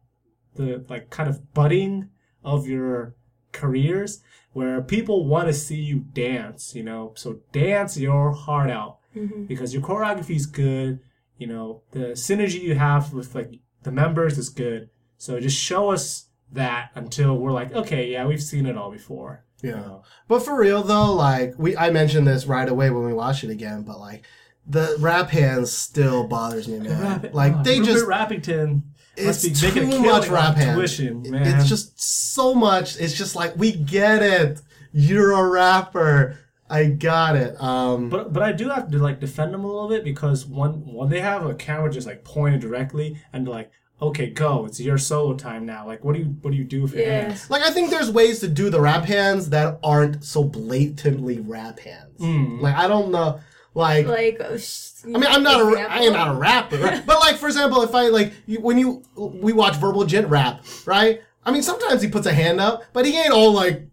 the 0.54 0.84
like 0.88 1.10
kind 1.10 1.28
of 1.28 1.54
budding 1.54 2.10
of 2.44 2.66
your 2.66 3.14
careers 3.52 4.22
where 4.52 4.80
people 4.82 5.26
want 5.26 5.46
to 5.48 5.54
see 5.54 5.76
you 5.76 6.00
dance, 6.12 6.74
you 6.74 6.82
know. 6.82 7.12
So 7.16 7.40
dance 7.52 7.96
your 7.96 8.32
heart 8.32 8.70
out 8.70 8.98
mm-hmm. 9.14 9.44
because 9.44 9.72
your 9.72 9.82
choreography 9.82 10.36
is 10.36 10.46
good, 10.46 11.00
you 11.40 11.46
know, 11.46 11.82
the 11.92 12.08
synergy 12.26 12.60
you 12.60 12.74
have 12.76 13.12
with 13.12 13.34
like 13.34 13.58
the 13.82 13.90
members 13.90 14.36
is 14.38 14.48
good. 14.50 14.90
So 15.16 15.40
just 15.40 15.58
show 15.58 15.90
us 15.90 16.26
that 16.52 16.90
until 16.94 17.36
we're 17.38 17.52
like, 17.52 17.72
okay, 17.74 18.10
yeah, 18.12 18.26
we've 18.26 18.42
seen 18.42 18.66
it 18.66 18.76
all 18.76 18.90
before. 18.90 19.44
you 19.62 19.70
Yeah. 19.70 19.76
know. 19.80 20.02
But 20.28 20.40
for 20.44 20.58
real 20.58 20.82
though, 20.82 21.12
like 21.14 21.54
we 21.58 21.76
I 21.76 21.90
mentioned 21.90 22.26
this 22.26 22.46
right 22.46 22.68
away 22.68 22.90
when 22.90 23.04
we 23.06 23.12
watched 23.14 23.42
it 23.44 23.50
again, 23.50 23.82
but 23.82 23.98
like 23.98 24.24
the 24.66 24.96
rap 25.00 25.30
hands 25.30 25.72
still 25.72 26.26
bothers 26.28 26.68
me, 26.68 26.78
man. 26.80 27.00
Rap- 27.00 27.34
like 27.34 27.54
oh, 27.56 27.62
they 27.62 27.80
Rupert 27.80 27.94
just 27.94 28.06
Rappington 28.06 28.82
it's 29.16 29.26
must 29.26 29.62
be 29.62 29.70
too 29.72 30.00
much 30.02 30.28
rap 30.28 30.56
hands. 30.56 30.76
tuition, 30.78 31.24
It- 31.26 31.30
man. 31.30 31.46
It's 31.60 31.68
just 31.68 32.00
so 32.00 32.54
much. 32.54 32.98
It's 33.00 33.14
just 33.14 33.34
like 33.34 33.56
we 33.56 33.72
get 33.72 34.22
it. 34.22 34.60
You're 34.92 35.32
a 35.32 35.48
rapper. 35.48 36.38
I 36.70 36.86
got 36.86 37.36
it. 37.36 37.60
Um 37.60 38.08
But 38.08 38.32
but 38.32 38.42
I 38.42 38.52
do 38.52 38.68
have 38.68 38.90
to 38.90 38.98
like 38.98 39.18
defend 39.20 39.52
them 39.52 39.64
a 39.64 39.66
little 39.66 39.88
bit 39.88 40.04
because 40.04 40.46
when 40.46 40.70
when 40.94 41.08
they 41.08 41.20
have 41.20 41.44
a 41.44 41.54
camera 41.54 41.90
just 41.90 42.06
like 42.06 42.24
pointed 42.24 42.60
directly 42.60 43.18
and 43.32 43.48
like, 43.48 43.70
okay, 44.00 44.30
go, 44.30 44.64
it's 44.66 44.80
your 44.80 44.96
solo 44.96 45.34
time 45.34 45.66
now. 45.66 45.86
Like, 45.86 46.04
what 46.04 46.14
do 46.14 46.20
you 46.20 46.26
what 46.42 46.52
do 46.52 46.56
you 46.56 46.64
do 46.64 46.82
with 46.82 46.94
your 46.94 47.02
Yeah. 47.06 47.22
hands? 47.22 47.50
like 47.50 47.62
I 47.62 47.70
think 47.70 47.90
there's 47.90 48.10
ways 48.10 48.40
to 48.40 48.48
do 48.48 48.70
the 48.70 48.80
rap 48.80 49.04
hands 49.04 49.50
that 49.50 49.78
aren't 49.82 50.24
so 50.24 50.44
blatantly 50.44 51.40
rap 51.40 51.80
hands. 51.80 52.18
Mm. 52.20 52.60
Like 52.60 52.76
I 52.76 52.86
don't 52.88 53.10
know 53.10 53.40
like 53.74 54.06
Like, 54.06 54.40
oh, 54.40 54.56
sh- 54.56 54.88
I 55.04 55.08
mean, 55.18 55.24
I'm 55.26 55.42
not 55.42 55.60
a, 55.60 55.80
I 55.90 55.98
am 56.00 56.12
not 56.12 56.34
a 56.34 56.38
rapper, 56.38 56.76
right? 56.76 57.04
but 57.10 57.20
like, 57.20 57.36
for 57.36 57.46
example, 57.46 57.82
if 57.82 57.94
I 57.94 58.08
like, 58.08 58.32
you, 58.46 58.60
when 58.60 58.76
you, 58.78 59.02
we 59.16 59.52
watch 59.52 59.76
Verbal 59.76 60.04
Jint 60.04 60.28
rap, 60.28 60.64
right? 60.86 61.22
I 61.46 61.52
mean, 61.52 61.62
sometimes 61.62 62.02
he 62.02 62.08
puts 62.08 62.26
a 62.26 62.32
hand 62.34 62.60
up, 62.60 62.82
but 62.92 63.06
he 63.06 63.16
ain't 63.18 63.32
all 63.32 63.52
like, 63.52 63.88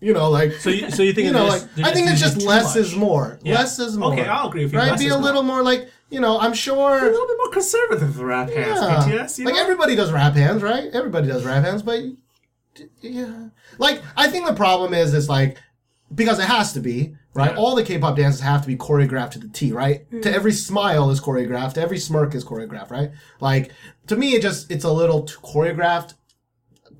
you 0.00 0.12
know, 0.12 0.30
like, 0.30 0.52
So 0.52 0.70
you 0.70 0.90
so 0.90 1.02
you 1.02 1.12
think 1.12 1.26
you 1.26 1.32
know, 1.32 1.46
like, 1.46 1.62
I 1.78 1.92
think 1.92 2.08
it's 2.08 2.20
just 2.20 2.42
less 2.42 2.76
is 2.76 2.94
more. 2.94 3.38
Yeah. 3.42 3.54
Less 3.56 3.78
is 3.78 3.96
more. 3.96 4.12
Okay, 4.12 4.26
I'll 4.26 4.48
agree 4.48 4.64
with 4.64 4.72
you. 4.72 4.78
Right? 4.78 4.90
Less 4.90 5.00
Be 5.00 5.08
a 5.08 5.16
little 5.16 5.42
more 5.42 5.62
like, 5.62 5.88
you 6.10 6.20
know, 6.20 6.38
I'm 6.38 6.54
sure 6.54 6.98
a 6.98 7.10
little 7.10 7.26
bit 7.26 7.36
more 7.38 7.50
conservative 7.50 8.16
with 8.16 8.18
rap 8.18 8.50
hands, 8.50 8.80
Yeah. 8.80 8.96
BTS. 8.98 9.38
You 9.38 9.44
like 9.46 9.54
know? 9.54 9.60
everybody 9.60 9.96
does 9.96 10.12
rap 10.12 10.34
hands, 10.34 10.62
right? 10.62 10.90
Everybody 10.92 11.28
does 11.28 11.44
rap 11.44 11.64
hands, 11.64 11.82
but 11.82 12.02
yeah, 13.00 13.48
like 13.78 14.02
I 14.16 14.28
think 14.28 14.46
the 14.46 14.54
problem 14.54 14.92
is, 14.92 15.14
is 15.14 15.28
like 15.28 15.58
because 16.14 16.38
it 16.38 16.44
has 16.44 16.72
to 16.74 16.80
be 16.80 17.16
right. 17.34 17.52
Yeah. 17.52 17.58
All 17.58 17.74
the 17.74 17.82
K-pop 17.82 18.16
dances 18.16 18.40
have 18.40 18.62
to 18.62 18.66
be 18.66 18.76
choreographed 18.76 19.32
to 19.32 19.38
the 19.38 19.48
T, 19.48 19.72
right? 19.72 20.08
To 20.10 20.28
mm. 20.28 20.32
every 20.32 20.52
smile 20.52 21.10
is 21.10 21.20
choreographed, 21.20 21.78
every 21.78 21.98
smirk 21.98 22.34
is 22.34 22.44
choreographed, 22.44 22.90
right? 22.90 23.10
Like 23.40 23.72
to 24.08 24.16
me, 24.16 24.34
it 24.34 24.42
just 24.42 24.70
it's 24.70 24.84
a 24.84 24.92
little 24.92 25.22
too 25.22 25.40
choreographed. 25.40 26.14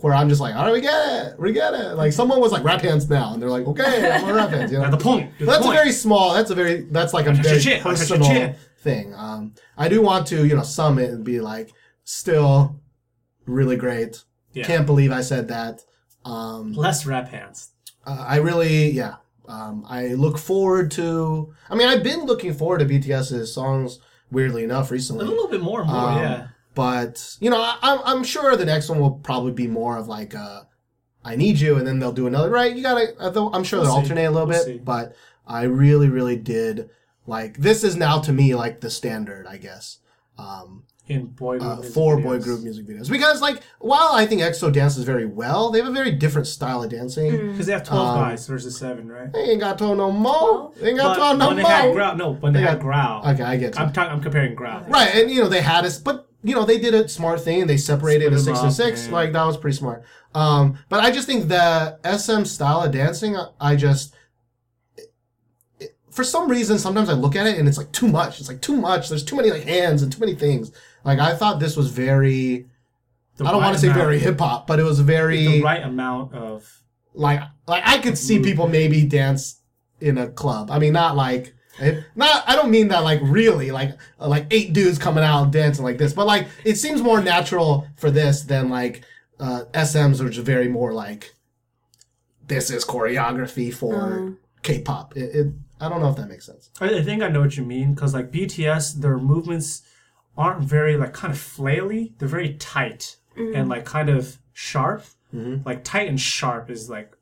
Where 0.01 0.12
I'm 0.12 0.28
just 0.28 0.40
like, 0.40 0.55
all 0.55 0.64
right, 0.64 0.72
we 0.72 0.80
get 0.82 1.26
it, 1.26 1.40
we 1.40 1.53
get 1.53 1.72
it. 1.72 1.94
Like 1.94 2.12
someone 2.12 2.40
was 2.40 2.53
like 2.53 2.62
rap 2.62 2.82
hands 2.82 3.09
now, 3.09 3.32
and 3.32 3.42
they're 3.42 3.51
like, 3.51 3.66
okay, 3.66 4.11
I'm 4.12 4.28
a 4.28 4.34
rap 4.34 4.51
hands. 4.51 4.70
You 4.70 4.78
know? 4.78 4.90
The 4.90 4.97
point. 4.99 5.32
The 5.38 5.47
that's 5.47 5.61
a 5.61 5.62
point. 5.62 5.76
very 5.76 5.92
small. 5.92 6.34
That's 6.34 6.51
a 6.51 6.55
very. 6.55 6.82
That's 6.82 7.14
like 7.14 7.26
a 7.26 7.32
very 7.32 7.61
chin, 7.61 7.80
I'll 7.84 7.97
touch 7.97 8.11
your 8.11 8.18
personal 8.18 8.55
thing. 8.78 9.14
Um, 9.14 9.55
I 9.76 9.88
do 9.88 10.03
want 10.03 10.26
to, 10.28 10.47
you 10.47 10.55
know, 10.55 10.62
sum 10.62 10.99
it 10.99 11.11
and 11.11 11.24
be 11.24 11.40
like, 11.40 11.72
still, 12.05 12.78
really 13.47 13.76
great. 13.76 14.22
Yeah. 14.53 14.66
Can't 14.66 14.86
believe 14.86 15.12
I 15.12 15.22
said 15.22 15.49
that. 15.49 15.82
Um, 16.24 16.72
less 16.72 17.07
rap 17.07 17.28
hands. 17.28 17.70
uh, 18.07 18.24
I 18.26 18.36
really, 18.36 18.90
yeah. 18.90 19.16
Um, 19.49 19.84
I 19.88 20.09
look 20.09 20.38
forward 20.38 20.90
to. 20.92 21.55
I 21.70 21.74
mean, 21.74 21.88
I've 21.88 22.03
been 22.03 22.24
looking 22.24 22.53
forward 22.53 22.78
to 22.80 22.84
BTS's 22.84 23.53
songs. 23.55 24.01
Weirdly 24.30 24.64
enough, 24.64 24.90
recently 24.90 25.24
A 25.24 25.28
little 25.28 25.47
bit 25.49 25.61
more 25.61 25.82
and 25.82 25.90
more, 25.90 26.01
Um, 26.01 26.18
yeah. 26.18 26.47
But 26.77 27.37
you 27.41 27.51
know, 27.51 27.61
I, 27.61 27.77
I'm 27.83 27.99
I'm 28.05 28.22
sure 28.24 28.55
the 28.57 28.66
next 28.66 28.89
one 28.91 29.01
will 29.01 29.12
probably 29.12 29.51
be 29.53 29.66
more 29.66 29.97
of 29.97 30.07
like 30.09 30.35
uh, 30.37 30.61
I 31.24 31.35
need 31.35 31.59
you, 31.59 31.77
and 31.79 31.87
then 31.87 31.99
they'll 31.99 32.12
do 32.12 32.27
another. 32.29 32.51
Right? 32.51 32.77
You 32.77 32.83
gotta. 32.83 33.14
I 33.18 33.31
thought- 33.31 33.57
I'm 33.57 33.64
sure 33.64 33.81
We'll 33.81 33.87
they'll 33.87 33.95
see. 33.97 34.01
alternate 34.03 34.27
a 34.27 34.31
little 34.31 34.47
We'll 34.47 34.59
bit, 34.59 34.64
see. 34.66 34.79
but 34.79 35.16
I 35.47 35.62
really, 35.62 36.09
really 36.11 36.37
did 36.37 36.91
like. 37.27 37.57
This 37.57 37.83
is 37.83 37.97
now 37.97 38.20
to 38.20 38.33
me 38.33 38.55
like 38.55 38.83
the 38.83 38.91
standard, 38.91 39.47
I 39.47 39.57
guess. 39.57 39.99
Um, 40.39 40.85
In 41.09 41.29
boy 41.29 41.59
group 41.59 41.70
uh, 41.70 41.77
music 41.77 41.95
for 41.95 42.20
boy 42.20 42.39
group 42.41 42.61
music 42.62 42.87
videos 42.87 43.09
because 43.11 43.41
like 43.41 43.62
while 43.79 44.11
I 44.12 44.27
think 44.27 44.43
EXO 44.43 44.70
dances 44.70 45.05
very 45.05 45.24
well, 45.24 45.70
they 45.70 45.79
have 45.79 45.89
a 45.89 45.93
very 45.95 46.11
different 46.11 46.47
style 46.47 46.83
of 46.83 46.91
dancing. 46.91 47.53
Because 47.53 47.64
they 47.64 47.72
have 47.72 47.85
12 47.89 48.07
Um, 48.09 48.16
guys 48.22 48.47
versus 48.47 48.77
7, 48.79 49.09
right? 49.11 49.33
They 49.33 49.45
ain't 49.53 49.61
got 49.61 49.79
to 49.79 49.95
no 49.95 50.12
more. 50.12 50.72
They 50.77 50.91
ain't 50.91 50.99
got 50.99 51.16
But 51.16 51.33
to 51.33 51.39
no 51.39 51.47
when 51.49 51.57
they 51.57 51.62
had 51.64 51.85
more. 51.87 51.95
growl, 51.95 52.16
no, 52.16 52.33
when 52.35 52.53
they, 52.53 52.61
They 52.61 52.66
had 52.66 52.74
got- 52.81 52.83
growl. 52.83 53.27
Okay, 53.31 53.43
I 53.45 53.57
get 53.57 53.77
you. 53.77 53.81
I'm 53.81 53.95
talking. 53.95 54.12
I'm 54.12 54.20
comparing 54.20 54.55
growl. 54.55 54.85
Right, 54.89 55.14
and 55.14 55.31
you 55.31 55.41
know 55.43 55.49
they 55.49 55.62
had 55.62 55.87
us, 55.87 55.99
but 55.99 56.29
you 56.47 56.55
know 56.55 56.64
they 56.64 56.78
did 56.78 56.94
a 56.94 57.09
smart 57.09 57.40
thing 57.40 57.61
and 57.62 57.68
they 57.70 57.76
separated 57.76 58.32
a 58.32 58.38
Split 58.38 58.57
'em 58.57 58.57
six 58.57 58.62
and 58.62 58.72
six. 58.72 59.07
yeah. 59.07 59.12
Like 59.12 59.32
that 59.32 59.44
was 59.44 59.57
pretty 59.57 59.76
smart. 59.76 60.05
Um, 60.34 60.78
but 60.88 61.01
I 61.05 61.11
just 61.11 61.26
think 61.26 61.49
the 61.49 61.99
SM 62.05 62.44
style 62.44 62.82
of 62.82 62.92
dancing, 62.92 63.36
I 63.61 63.74
just 63.76 64.14
it- 65.80 65.97
for 66.11 66.24
some 66.24 66.49
reason 66.49 66.78
sometimes 66.78 67.09
I 67.09 67.14
look 67.14 67.36
at 67.36 67.47
it 67.47 67.59
and 67.59 67.68
it's 67.68 67.78
like 67.78 67.92
too 67.92 68.09
much. 68.09 68.40
It's 68.40 68.49
like 68.49 68.61
too 68.61 68.76
much. 68.76 69.09
There's 69.09 69.24
too 69.24 69.36
many 69.36 69.51
like 69.51 69.64
hands 69.64 70.03
and 70.03 70.12
too 70.12 70.20
many 70.20 70.34
things. 70.34 70.72
Like 71.05 71.18
I 71.18 71.34
thought 71.34 71.61
this 71.61 71.76
was 71.76 71.90
very. 71.90 72.66
The 73.36 73.44
I 73.44 73.51
don't 73.53 73.62
want 73.62 73.74
to 73.74 73.80
say 73.80 73.92
very 73.92 74.18
hip 74.18 74.38
hop, 74.40 74.66
but 74.66 74.78
it 74.78 74.82
was 74.84 75.01
very 75.01 75.47
The 75.47 75.62
right 75.62 75.82
amount 75.82 76.32
of 76.34 76.82
like 77.12 77.40
like 77.66 77.82
I 77.86 77.99
could 77.99 78.16
see 78.16 78.40
people 78.40 78.66
maybe 78.68 79.05
dance 79.05 79.61
in 80.01 80.16
a 80.18 80.28
club. 80.28 80.70
I 80.70 80.78
mean, 80.78 80.92
not 80.92 81.16
like 81.16 81.55
eh, 81.81 82.01
not. 82.14 82.45
I 82.49 82.57
don't 82.57 82.70
mean 82.70 82.89
that 82.89 83.03
like 83.03 83.20
really 83.22 83.70
like 83.70 83.97
uh, 84.20 84.29
like 84.29 84.47
eight 84.51 84.72
dudes 84.72 84.99
coming 84.99 85.24
out 85.24 85.43
and 85.45 85.53
dancing 85.53 85.85
like 85.85 85.99
this, 85.99 86.12
but 86.12 86.27
like 86.27 86.49
it 86.64 86.77
seems 86.77 87.03
more 87.03 87.20
natural 87.20 87.87
for 87.97 88.11
this 88.11 88.43
than 88.43 88.68
like 88.68 89.03
uh, 89.39 89.64
SMs, 89.72 90.22
which 90.22 90.37
is 90.39 90.45
very 90.45 90.68
more 90.68 90.93
like 90.93 91.35
this 92.49 92.70
is 92.70 92.85
choreography 92.85 93.72
for 93.74 94.37
K-pop. 94.62 95.16
It, 95.16 95.35
it 95.35 95.47
I 95.81 95.89
don't 95.89 96.01
know 96.01 96.09
if 96.09 96.16
that 96.16 96.29
makes 96.29 96.47
sense. 96.47 96.70
I, 96.81 96.99
I 96.99 97.03
think 97.03 97.22
I 97.22 97.29
know 97.29 97.41
what 97.41 97.57
you 97.57 97.64
mean 97.64 97.95
because 97.95 98.14
like 98.14 98.31
BTS, 98.31 99.01
their 99.01 99.18
movements 99.18 99.83
aren't 100.37 100.62
very 100.62 100.97
like 100.97 101.12
kind 101.12 101.33
of 101.33 101.39
flaily. 101.39 102.12
They're 102.18 102.29
very 102.29 102.55
tight 102.55 103.16
and 103.37 103.68
like 103.68 103.85
kind 103.85 104.09
of 104.09 104.39
sharp. 104.53 105.05
Like 105.66 105.85
tight 105.85 106.09
and 106.09 106.18
sharp 106.20 106.70
is 106.70 106.89
like 106.89 107.12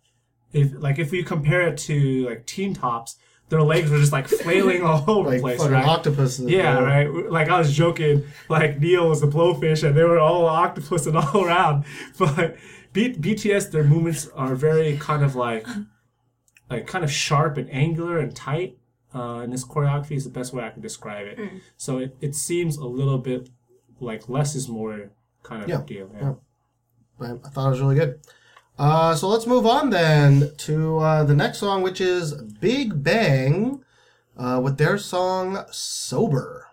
if 0.53 0.73
like 0.75 0.99
if 1.01 1.11
we 1.11 1.25
compare 1.25 1.63
it 1.63 1.77
to 1.79 2.29
like 2.29 2.47
Teen 2.47 2.75
Tops, 2.75 3.17
their 3.51 3.63
legs 3.63 3.91
were 3.91 3.99
just 3.99 4.13
like 4.13 4.27
flailing 4.29 4.83
all 4.83 5.05
over 5.09 5.29
Like 5.29 5.39
the 5.39 5.43
place, 5.43 5.59
fucking 5.59 5.73
right? 5.73 5.85
octopuses. 5.87 6.49
Yeah, 6.51 6.77
bro. 6.77 6.85
right. 6.85 7.31
Like 7.31 7.49
I 7.49 7.59
was 7.59 7.75
joking, 7.77 8.25
like 8.49 8.81
Niel 8.81 9.09
was 9.09 9.21
the 9.21 9.27
blowfish, 9.27 9.87
and 9.87 9.97
they 9.97 10.03
were 10.05 10.19
all 10.19 10.47
octopus 10.47 11.07
and 11.07 11.17
all 11.23 11.45
around. 11.45 11.85
But 12.19 12.57
B- 12.93 13.13
BTS, 13.15 13.71
their 13.71 13.85
movements 13.85 14.29
are 14.35 14.55
very 14.55 14.97
kind 14.97 15.23
of 15.23 15.35
like, 15.37 15.67
like 16.71 16.87
kind 16.87 17.05
of 17.05 17.13
sharp 17.13 17.57
and 17.59 17.71
angular 17.71 18.19
and 18.19 18.35
tight. 18.35 18.79
Uh, 19.15 19.41
and 19.41 19.53
this 19.53 19.65
choreography 19.65 20.13
is 20.17 20.25
the 20.25 20.31
best 20.31 20.53
way 20.53 20.65
I 20.65 20.71
can 20.71 20.83
describe 20.83 21.27
it. 21.27 21.39
So 21.77 21.99
it, 21.99 22.17
it 22.21 22.35
seems 22.35 22.77
a 22.79 22.87
little 22.87 23.19
bit 23.19 23.49
like 24.01 24.29
less 24.29 24.57
is 24.57 24.69
more 24.69 25.11
kind 25.45 25.63
of 25.63 25.69
Yeah, 25.69 25.83
deal. 25.87 26.11
Yeah. 26.15 26.21
yeah. 26.21 26.35
But 27.19 27.41
I 27.47 27.49
thought 27.51 27.67
it 27.69 27.71
was 27.71 27.81
really 27.81 27.95
good. 27.95 28.19
Uh, 28.77 29.15
so 29.15 29.29
let's 29.29 29.47
move 29.47 29.67
on 29.67 29.91
then 29.91 30.51
to 30.57 30.99
uh, 30.99 31.23
the 31.25 31.35
next 31.35 31.59
song, 31.59 31.83
which 31.83 32.01
is 32.01 32.35
Big 32.35 33.05
Bang 33.05 33.85
uh, 34.37 34.61
with 34.63 34.79
their 34.79 34.99
song 34.99 35.65
Sober. 35.71 36.64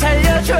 Doctor 0.00 0.22
날좀 0.22 0.59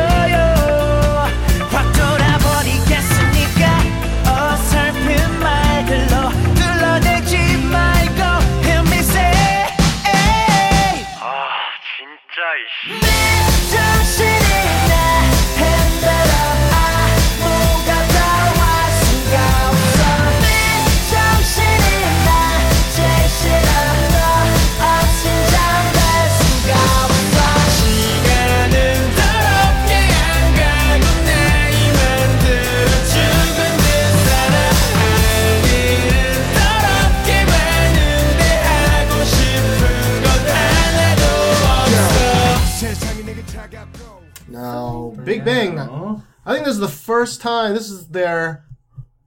I 46.50 46.54
think 46.54 46.64
this 46.64 46.74
is 46.74 46.80
the 46.80 46.88
first 46.88 47.40
time, 47.40 47.74
this 47.74 47.88
is 47.88 48.08
their 48.08 48.64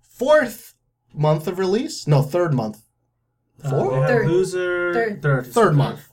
fourth 0.01 0.73
month 1.13 1.47
of 1.47 1.57
release? 1.57 2.05
No, 2.05 2.21
third 2.21 2.53
month. 2.53 2.83
Uh, 3.63 3.69
Four? 3.69 4.01
they 4.01 4.07
Third. 4.07 4.27
Loser. 4.27 4.93
Third. 4.93 5.21
Third. 5.21 5.47
Third 5.47 5.75
month. 5.75 6.09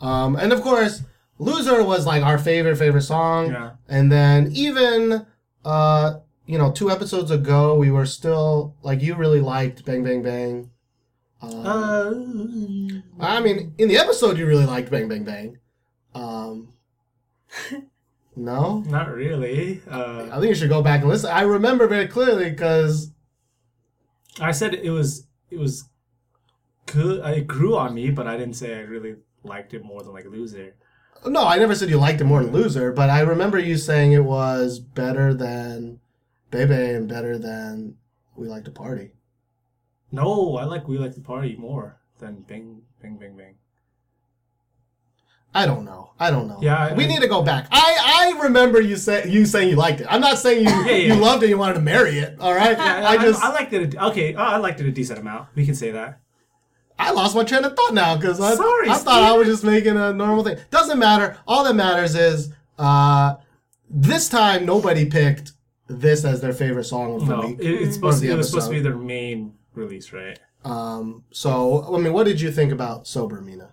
Um, 0.00 0.34
and 0.34 0.52
of 0.52 0.60
course, 0.60 1.04
Loser 1.38 1.84
was 1.84 2.04
like 2.04 2.24
our 2.24 2.36
favorite, 2.36 2.78
favorite 2.78 3.02
song. 3.02 3.52
Yeah. 3.52 3.70
And 3.88 4.10
then 4.10 4.50
even, 4.52 5.24
uh, 5.64 6.14
you 6.46 6.58
know, 6.58 6.72
two 6.72 6.90
episodes 6.90 7.30
ago, 7.30 7.76
we 7.76 7.92
were 7.92 8.06
still, 8.06 8.74
like, 8.82 9.02
you 9.02 9.14
really 9.14 9.40
liked 9.40 9.84
Bang 9.84 10.02
Bang 10.02 10.20
Bang. 10.20 10.70
Um, 11.40 13.04
Uh, 13.20 13.24
I 13.24 13.38
mean, 13.38 13.72
in 13.78 13.86
the 13.86 13.98
episode, 13.98 14.36
you 14.36 14.46
really 14.46 14.66
liked 14.66 14.90
Bang 14.90 15.06
Bang 15.06 15.22
Bang. 15.22 15.58
Um, 16.12 16.72
no? 18.44 18.80
not 18.86 19.12
really. 19.12 19.82
Uh, 19.88 20.28
I 20.30 20.36
think 20.36 20.48
you 20.48 20.54
should 20.54 20.68
go 20.68 20.82
back 20.82 21.00
and 21.00 21.08
listen. 21.08 21.30
I 21.30 21.42
remember 21.42 21.86
very 21.86 22.08
clearly 22.08 22.50
because 22.50 23.12
I 24.40 24.52
said 24.52 24.74
it 24.74 24.90
was 24.90 25.26
it 25.50 25.58
was 25.58 25.88
good. 26.86 27.24
It 27.24 27.46
grew 27.46 27.76
on 27.76 27.94
me, 27.94 28.10
but 28.10 28.26
I 28.26 28.36
didn't 28.36 28.56
say 28.56 28.74
I 28.76 28.80
really 28.80 29.16
liked 29.44 29.74
it 29.74 29.84
more 29.84 30.02
than 30.02 30.12
like 30.12 30.26
Loser. 30.26 30.74
no, 31.26 31.46
I 31.46 31.58
never 31.58 31.74
said 31.74 31.90
you 31.90 31.98
liked 31.98 32.20
it 32.20 32.24
more 32.24 32.42
than 32.42 32.52
Loser, 32.52 32.92
but 32.92 33.10
I 33.10 33.20
remember 33.20 33.58
you 33.58 33.76
saying 33.76 34.12
it 34.12 34.24
was 34.24 34.78
better 34.78 35.34
than 35.34 36.00
Bae 36.50 36.66
Bae 36.66 36.94
and 36.94 37.08
better 37.08 37.38
than 37.38 37.96
We 38.36 38.48
Like 38.48 38.64
to 38.64 38.70
Party. 38.70 39.12
No, 40.12 40.56
I 40.56 40.64
like 40.64 40.88
We 40.88 40.98
Like 40.98 41.14
the 41.14 41.20
Party 41.20 41.56
more 41.56 42.00
than 42.18 42.42
Bing 42.42 42.82
Bing 43.00 43.16
Bing 43.18 43.36
Bang. 43.36 43.54
I 45.54 45.66
don't 45.66 45.84
know. 45.84 46.10
I 46.18 46.30
don't 46.30 46.48
know. 46.48 46.58
Yeah, 46.60 46.76
I- 46.78 46.94
we 46.94 47.04
I- 47.04 47.08
need 47.08 47.20
to 47.22 47.28
go 47.28 47.42
back. 47.42 47.66
I 47.72 48.34
I 48.36 48.42
remember 48.42 48.80
you 48.80 48.96
say 48.96 49.28
you 49.28 49.46
saying 49.46 49.70
you 49.70 49.76
liked 49.76 50.00
it. 50.02 50.06
I'm 50.10 50.20
not 50.20 50.38
saying 50.38 50.64
you 50.64 50.70
Yeah, 50.84 50.90
yeah. 50.90 51.14
you 51.14 51.20
loved 51.20 51.42
it. 51.42 51.48
You 51.48 51.56
wanted 51.58 51.74
to 51.74 51.80
marry 51.80 52.18
it. 52.18 52.36
All 52.40 52.54
right. 52.54 52.78
I, 52.78 53.12
I 53.12 53.16
just 53.16 53.42
I, 53.42 53.50
liked 53.52 53.72
it. 53.72 53.94
a- 53.94 54.06
Okay, 54.08 54.34
I 54.34 54.54
I 54.54 54.56
liked 54.58 54.80
it 54.80 54.86
a 54.86 54.92
decent 54.92 55.18
amount. 55.18 55.48
We 55.54 55.64
can 55.64 55.74
say 55.74 55.90
that. 55.92 56.20
I 56.98 57.12
lost 57.12 57.34
my 57.34 57.44
train 57.44 57.64
of 57.64 57.74
thought 57.74 57.94
now 57.94 58.16
because 58.16 58.38
I, 58.40 58.54
Sorry, 58.54 58.90
I 58.90 58.98
thought 58.98 59.22
I 59.22 59.32
was 59.32 59.48
just 59.48 59.64
making 59.64 59.96
a 59.96 60.12
normal 60.12 60.44
thing. 60.44 60.58
Doesn't 60.70 60.98
matter. 60.98 61.38
All 61.48 61.64
that 61.64 61.74
matters 61.74 62.14
is 62.14 62.52
uh, 62.78 63.36
this 63.88 64.28
time 64.28 64.66
nobody 64.66 65.06
picked 65.06 65.52
this 65.88 66.26
as 66.26 66.42
their 66.42 66.52
favorite 66.52 66.84
song 66.84 67.14
of 67.14 67.26
the 67.26 67.34
No, 67.36 67.46
week. 67.48 67.58
it, 67.58 67.64
it's 67.82 67.94
supposed 67.94 68.20
to, 68.20 68.28
it 68.30 68.36
was 68.36 68.50
supposed 68.50 68.66
to 68.68 68.72
be 68.74 68.80
their 68.80 68.96
main 68.96 69.54
release, 69.74 70.12
right? 70.12 70.38
Um, 70.62 71.24
so 71.30 71.92
I 71.94 71.98
mean, 71.98 72.12
what 72.12 72.24
did 72.26 72.38
you 72.38 72.52
think 72.52 72.70
about 72.70 73.06
Sober, 73.06 73.40
Mina? 73.40 73.70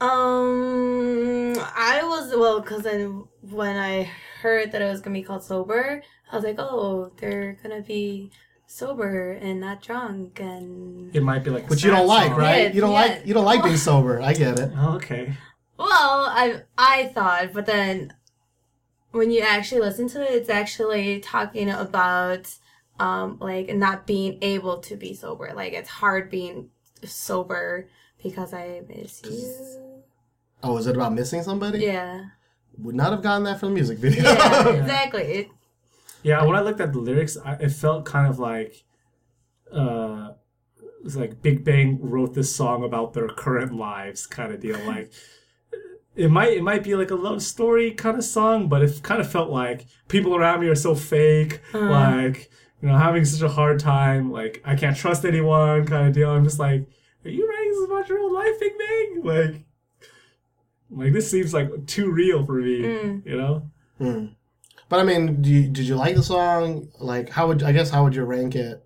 Um, 0.00 1.54
I 1.76 2.00
was 2.04 2.34
well 2.36 2.60
because 2.60 2.82
then 2.82 3.24
when 3.40 3.76
I 3.76 4.10
heard 4.42 4.72
that 4.72 4.82
it 4.82 4.86
was 4.90 5.00
gonna 5.00 5.14
be 5.14 5.22
called 5.22 5.42
sober, 5.42 6.02
I 6.30 6.36
was 6.36 6.44
like, 6.44 6.56
oh, 6.58 7.12
they're 7.18 7.58
gonna 7.62 7.80
be 7.82 8.30
sober 8.66 9.32
and 9.32 9.60
not 9.60 9.82
drunk, 9.82 10.40
and 10.40 11.14
It 11.16 11.22
might 11.22 11.42
be 11.44 11.50
like, 11.50 11.64
a 11.64 11.66
Which 11.66 11.82
you 11.84 11.90
don't 11.90 12.06
like, 12.06 12.30
song. 12.30 12.38
right? 12.38 12.62
Yeah, 12.68 12.72
You 12.72 12.80
don't 12.80 12.92
yeah. 12.92 13.00
like 13.00 13.26
you 13.26 13.34
don't 13.34 13.44
like 13.44 13.62
being 13.64 13.76
sober. 13.90 14.20
I 14.20 14.34
get 14.34 14.58
it. 14.58 14.70
Oh, 14.76 14.94
okay. 14.96 15.32
well, 15.78 16.26
I 16.30 16.62
I 16.76 17.06
thought, 17.14 17.52
but 17.52 17.66
then 17.66 18.12
when 19.10 19.30
you 19.30 19.40
actually 19.40 19.80
listen 19.80 20.08
to 20.10 20.22
it, 20.22 20.30
it's 20.32 20.50
actually 20.50 21.20
talking 21.20 21.70
about 21.70 22.54
um 23.00 23.38
like 23.40 23.74
not 23.74 24.06
being 24.06 24.38
able 24.42 24.78
to 24.82 24.96
be 24.96 25.14
sober. 25.14 25.52
Like 25.54 25.72
it's 25.72 25.88
hard 25.88 26.30
being 26.30 26.70
sober 27.04 27.88
because 28.22 28.52
I 28.52 28.82
miss 28.88 29.22
you. 29.24 29.84
Oh, 30.62 30.76
is 30.76 30.86
it 30.86 30.96
about 30.96 31.14
missing 31.14 31.42
somebody? 31.42 31.80
Yeah. 31.80 32.24
Would 32.78 32.94
not 32.94 33.12
have 33.12 33.22
gotten 33.22 33.44
that 33.44 33.60
from 33.60 33.70
the 33.70 33.74
music 33.74 33.98
video. 33.98 34.22
Yeah, 34.22 34.68
exactly. 34.68 35.22
It, 35.22 35.48
Yeah, 36.22 36.42
when 36.44 36.56
I 36.56 36.60
looked 36.60 36.80
at 36.80 36.92
the 36.92 36.98
lyrics, 36.98 37.36
I, 37.44 37.54
it 37.54 37.70
felt 37.70 38.04
kind 38.04 38.28
of 38.28 38.38
like, 38.38 38.84
uh, 39.72 40.30
it's 41.04 41.16
like 41.16 41.42
Big 41.42 41.64
Bang 41.64 41.98
wrote 42.00 42.34
this 42.34 42.54
song 42.54 42.84
about 42.84 43.14
their 43.14 43.28
current 43.28 43.74
lives, 43.74 44.26
kind 44.26 44.52
of 44.52 44.60
deal. 44.60 44.78
Like, 44.86 45.12
it 46.16 46.30
might 46.32 46.54
it 46.54 46.62
might 46.62 46.82
be 46.82 46.96
like 46.96 47.12
a 47.12 47.14
love 47.14 47.42
story 47.42 47.92
kind 47.92 48.18
of 48.18 48.24
song, 48.24 48.68
but 48.68 48.82
it 48.82 49.02
kind 49.04 49.20
of 49.20 49.30
felt 49.30 49.50
like 49.50 49.86
people 50.08 50.34
around 50.34 50.60
me 50.60 50.66
are 50.66 50.74
so 50.74 50.96
fake, 50.96 51.60
like 51.72 52.50
you 52.82 52.88
know, 52.88 52.96
having 52.96 53.24
such 53.24 53.42
a 53.42 53.48
hard 53.48 53.78
time, 53.78 54.32
like 54.32 54.60
I 54.64 54.74
can't 54.74 54.96
trust 54.96 55.24
anyone, 55.24 55.86
kind 55.86 56.08
of 56.08 56.14
deal. 56.14 56.30
I'm 56.30 56.42
just 56.42 56.58
like, 56.58 56.88
are 57.24 57.30
you 57.30 57.48
writing 57.48 57.70
this 57.70 57.84
about 57.84 58.08
your 58.08 58.18
own 58.18 58.32
life, 58.34 58.58
Big 58.58 58.72
Bang? 58.76 59.20
Like, 59.22 59.64
like 60.90 61.12
this 61.12 61.30
seems 61.30 61.52
like 61.54 61.86
too 61.86 62.10
real 62.10 62.44
for 62.46 62.54
me, 62.54 62.76
you 63.24 63.36
know? 63.36 63.70
But 64.88 65.00
I 65.00 65.02
mean, 65.02 65.42
do 65.42 65.50
you, 65.50 65.68
did 65.68 65.86
you 65.86 65.96
like 65.96 66.14
the 66.16 66.22
song? 66.22 66.88
Like, 66.98 67.28
how 67.30 67.46
would 67.48 67.62
I 67.62 67.72
guess 67.72 67.90
how 67.90 68.04
would 68.04 68.14
you 68.14 68.24
rank 68.24 68.54
it 68.56 68.82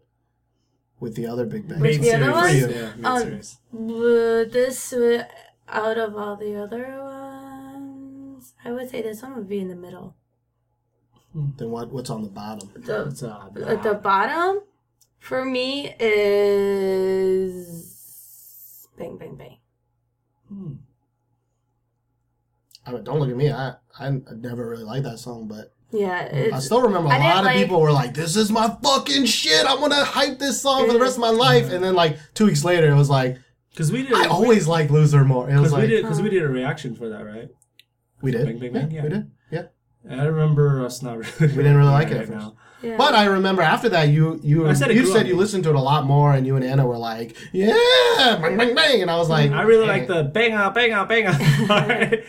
with 0.99 1.15
the 1.15 1.27
other 1.27 1.47
Big 1.47 1.69
Bang? 1.69 1.81
With 1.81 2.01
the 2.01 2.13
other 2.15 2.33
ones? 2.33 2.61
Yeah, 2.61 2.93
Um, 3.05 3.19
mid-series. 3.19 3.59
But 3.73 4.53
this, 4.53 4.93
out 5.69 5.99
of 5.99 6.17
all 6.17 6.35
the 6.37 6.57
other 6.57 6.99
ones, 7.03 8.55
I 8.65 8.73
would 8.73 8.91
say 8.91 9.01
this 9.03 9.23
one 9.23 9.37
would 9.37 9.49
be 9.49 9.61
in 9.61 9.69
the 9.69 9.77
middle. 9.77 10.17
Then 11.35 11.71
what? 11.71 11.91
What's 11.93 12.11
on 12.11 12.23
the 12.23 12.29
bottom? 12.29 12.69
The 12.75 13.07
It's, 13.07 13.23
uh, 13.23 13.49
at 13.67 13.83
the 13.85 13.95
bottom, 13.95 14.63
for 15.19 15.45
me, 15.45 15.95
is 16.01 17.69
Bang 18.99 19.17
Bang 19.19 19.37
Bang. 19.37 19.59
hmm. 20.49 20.73
I 22.87 22.93
mean, 22.93 23.05
don't 23.05 23.21
look 23.21 23.31
at 23.31 23.37
me. 23.37 23.51
I 23.51 23.75
I 23.99 24.11
never 24.37 24.69
really 24.69 24.85
liked 24.85 25.05
that 25.05 25.19
song, 25.19 25.47
but 25.49 25.73
Yeah, 25.93 26.51
I 26.55 26.59
still 26.59 26.83
remember 26.83 27.11
a 27.11 27.13
I 27.15 27.19
lot 27.19 27.39
of 27.41 27.45
like- 27.47 27.57
people 27.57 27.81
were 27.81 27.93
like, 27.93 28.15
"This 28.15 28.35
is 28.37 28.51
my 28.51 28.77
fucking 28.83 29.27
shit. 29.27 29.67
I'm 29.67 29.79
gonna 29.81 30.05
hype 30.05 30.39
this 30.39 30.61
song 30.63 30.87
for 30.87 30.93
the 30.93 30.99
rest 31.01 31.17
of 31.17 31.21
my 31.21 31.31
life." 31.31 31.71
And 31.71 31.83
then 31.85 31.95
like 31.95 32.19
two 32.35 32.47
weeks 32.47 32.65
later, 32.65 32.91
it 32.91 32.97
was 32.97 33.11
like, 33.11 33.39
Because 33.71 33.93
we 33.93 34.03
did. 34.03 34.13
"I 34.15 34.27
always 34.27 34.67
like 34.67 34.91
Loser 34.91 35.25
more." 35.25 35.49
It 35.49 35.53
was 35.61 35.71
Because 35.71 35.73
we 35.75 35.79
like, 35.81 35.89
did. 35.91 36.03
Because 36.03 36.23
we 36.23 36.31
did 36.31 36.43
a 36.43 36.49
reaction 36.49 36.95
for 36.95 37.09
that, 37.11 37.25
right? 37.25 37.49
we 38.23 38.31
did, 38.31 38.47
Bang, 38.47 38.59
Bang, 38.61 38.73
Bang, 38.73 38.91
yeah. 38.93 39.03
we 39.03 39.09
did, 39.09 39.31
yeah. 39.51 39.63
I 40.09 40.25
remember 40.25 40.85
us 40.85 41.03
not 41.03 41.19
really. 41.41 41.55
We 41.57 41.63
didn't 41.63 41.77
really 41.77 41.91
like 41.91 42.09
it 42.09 42.13
right 42.15 42.21
at 42.23 42.29
first. 42.29 42.39
now. 42.39 42.55
Yeah. 42.83 42.97
But 42.97 43.15
I 43.15 43.25
remember 43.27 43.63
after 43.63 43.89
that, 43.91 44.09
you 44.09 44.41
you 44.43 44.67
I 44.69 44.73
said 44.75 44.93
you 44.93 45.07
said 45.07 45.21
on 45.23 45.27
you 45.27 45.37
listened 45.37 45.65
to 45.65 45.71
it 45.71 45.77
a 45.77 45.81
lot 45.81 46.05
more, 46.07 46.33
and 46.33 46.47
you 46.47 46.57
and 46.57 46.65
Anna 46.65 46.87
were 46.87 46.99
like, 46.99 47.37
"Yeah, 47.53 47.73
bang 48.41 48.57
bang 48.57 48.75
bang," 48.75 49.03
and 49.03 49.11
I 49.11 49.17
was 49.17 49.29
like, 49.29 49.51
I 49.53 49.63
really 49.63 49.87
like 49.87 50.07
the 50.07 50.25
bang 50.25 50.53
out, 50.53 50.75
bang 50.75 50.93
out, 50.93 51.09
bang 51.09 51.27
out 51.27 51.41
part. 51.69 52.21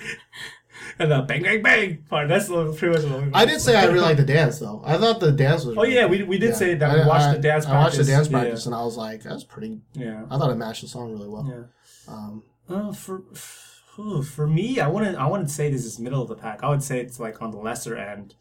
and 0.99 1.11
the 1.11 1.21
bang, 1.21 1.41
bang, 1.43 1.61
bang 1.63 1.97
part. 2.09 2.27
That's 2.27 2.47
the- 2.47 2.71
pretty 2.73 2.93
much 3.07 3.11
what 3.11 3.35
I 3.35 3.45
did 3.45 3.59
say 3.61 3.75
I 3.75 3.85
really 3.85 3.99
liked 3.99 4.17
the 4.17 4.25
dance 4.25 4.59
though. 4.59 4.81
I 4.85 4.97
thought 4.97 5.19
the 5.19 5.31
dance 5.31 5.65
was. 5.65 5.77
Oh, 5.77 5.81
really 5.81 5.95
yeah, 5.95 6.07
good. 6.07 6.11
we- 6.11 6.23
we 6.23 6.37
did 6.37 6.55
say 6.55 6.75
that 6.75 6.89
I- 6.89 7.01
we 7.01 7.07
watched 7.07 7.25
I- 7.25 7.33
the 7.35 7.39
dance 7.41 7.65
I 7.65 7.73
watched 7.75 7.97
the 7.97 8.03
practice. 8.03 8.07
dance 8.07 8.27
Yeah. 8.29 8.39
practice, 8.39 8.65
and 8.67 8.75
I 8.75 8.83
was 8.83 8.95
like, 8.97 9.23
"That's 9.23 9.43
pretty." 9.43 9.79
Yeah. 9.93 10.23
I 10.29 10.37
thought 10.37 10.51
it 10.51 10.55
matched 10.55 10.81
the 10.81 10.87
song 10.87 11.11
really 11.11 11.29
well. 11.29 11.45
Yeah. 11.49 12.13
Um, 12.13 12.43
Uh, 12.69 12.93
for 12.93 13.23
for 13.33 14.23
for 14.23 14.47
me, 14.47 14.79
I 14.79 14.87
wouldn't 14.87 15.17
I 15.17 15.27
wouldn't 15.27 15.51
say 15.51 15.69
this 15.69 15.83
is 15.85 15.99
middle 15.99 16.21
of 16.21 16.29
the 16.29 16.35
pack. 16.35 16.63
I 16.63 16.69
would 16.69 16.81
say 16.83 16.99
it's 16.99 17.19
like 17.19 17.41
on 17.41 17.51
the 17.51 17.57
lesser 17.57 17.95
end 17.97 18.35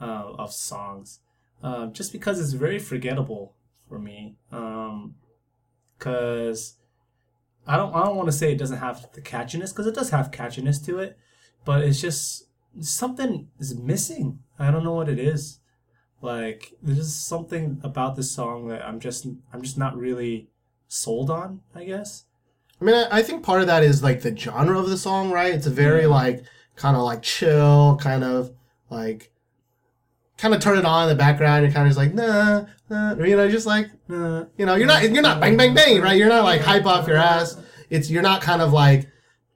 uh, 0.00 0.32
of 0.38 0.52
songs, 0.52 1.20
um, 1.62 1.92
just 1.92 2.12
because 2.12 2.40
it's 2.40 2.52
very 2.52 2.78
forgettable 2.78 3.54
for 3.88 3.98
me. 3.98 4.36
Um, 4.52 5.14
Because 5.98 6.76
I 7.66 7.76
don't 7.76 7.94
I 7.94 8.04
don't 8.04 8.16
want 8.16 8.28
to 8.28 8.36
say 8.36 8.52
it 8.52 8.58
doesn't 8.58 8.78
have 8.78 9.10
the 9.12 9.20
catchiness 9.22 9.70
because 9.70 9.86
it 9.86 9.94
does 9.94 10.10
have 10.10 10.30
catchiness 10.30 10.84
to 10.86 10.98
it, 10.98 11.16
but 11.64 11.82
it's 11.82 12.00
just 12.00 12.48
something 12.80 13.48
is 13.58 13.74
missing. 13.74 14.40
I 14.58 14.70
don't 14.70 14.84
know 14.84 14.92
what 14.94 15.08
it 15.08 15.18
is. 15.18 15.60
Like 16.20 16.74
there's 16.82 16.98
just 16.98 17.26
something 17.26 17.80
about 17.82 18.16
this 18.16 18.30
song 18.30 18.68
that 18.68 18.82
I'm 18.86 19.00
just 19.00 19.26
I'm 19.52 19.62
just 19.62 19.78
not 19.78 19.96
really 19.96 20.48
sold 20.88 21.30
on. 21.30 21.60
I 21.74 21.84
guess. 21.84 22.24
I 22.80 22.84
mean, 22.84 22.94
I, 22.96 23.18
I 23.18 23.22
think 23.22 23.42
part 23.44 23.60
of 23.60 23.66
that 23.68 23.82
is 23.82 24.02
like 24.02 24.20
the 24.22 24.36
genre 24.36 24.78
of 24.78 24.90
the 24.90 24.98
song, 24.98 25.30
right? 25.30 25.54
It's 25.54 25.66
a 25.66 25.70
very 25.70 26.06
like 26.06 26.44
kind 26.76 26.96
of 26.96 27.02
like 27.02 27.22
chill, 27.22 27.96
kind 28.00 28.24
of 28.24 28.52
like 28.90 29.30
kind 30.38 30.54
of 30.54 30.60
turn 30.60 30.78
it 30.78 30.84
on 30.84 31.04
in 31.04 31.08
the 31.08 31.14
background. 31.18 31.64
You're 31.64 31.72
kind 31.72 31.86
of 31.86 31.90
just 31.90 31.98
like 31.98 32.14
nah, 32.14 32.66
nah, 32.90 33.14
or, 33.14 33.26
you 33.26 33.36
know, 33.36 33.48
just 33.50 33.66
like 33.66 33.88
Uh, 34.10 34.44
you 34.56 34.66
know, 34.66 34.74
you're 34.74 34.86
not 34.86 35.02
you're 35.10 35.22
not 35.22 35.40
bang 35.40 35.56
bang 35.56 35.74
bang, 35.74 36.00
right? 36.00 36.16
You're 36.18 36.28
not 36.28 36.44
like 36.44 36.60
hype 36.60 36.86
off 36.86 37.06
your 37.08 37.16
ass. 37.16 37.56
It's 37.90 38.10
you're 38.10 38.22
not 38.22 38.42
kind 38.42 38.60
of 38.62 38.72
like 38.72 39.08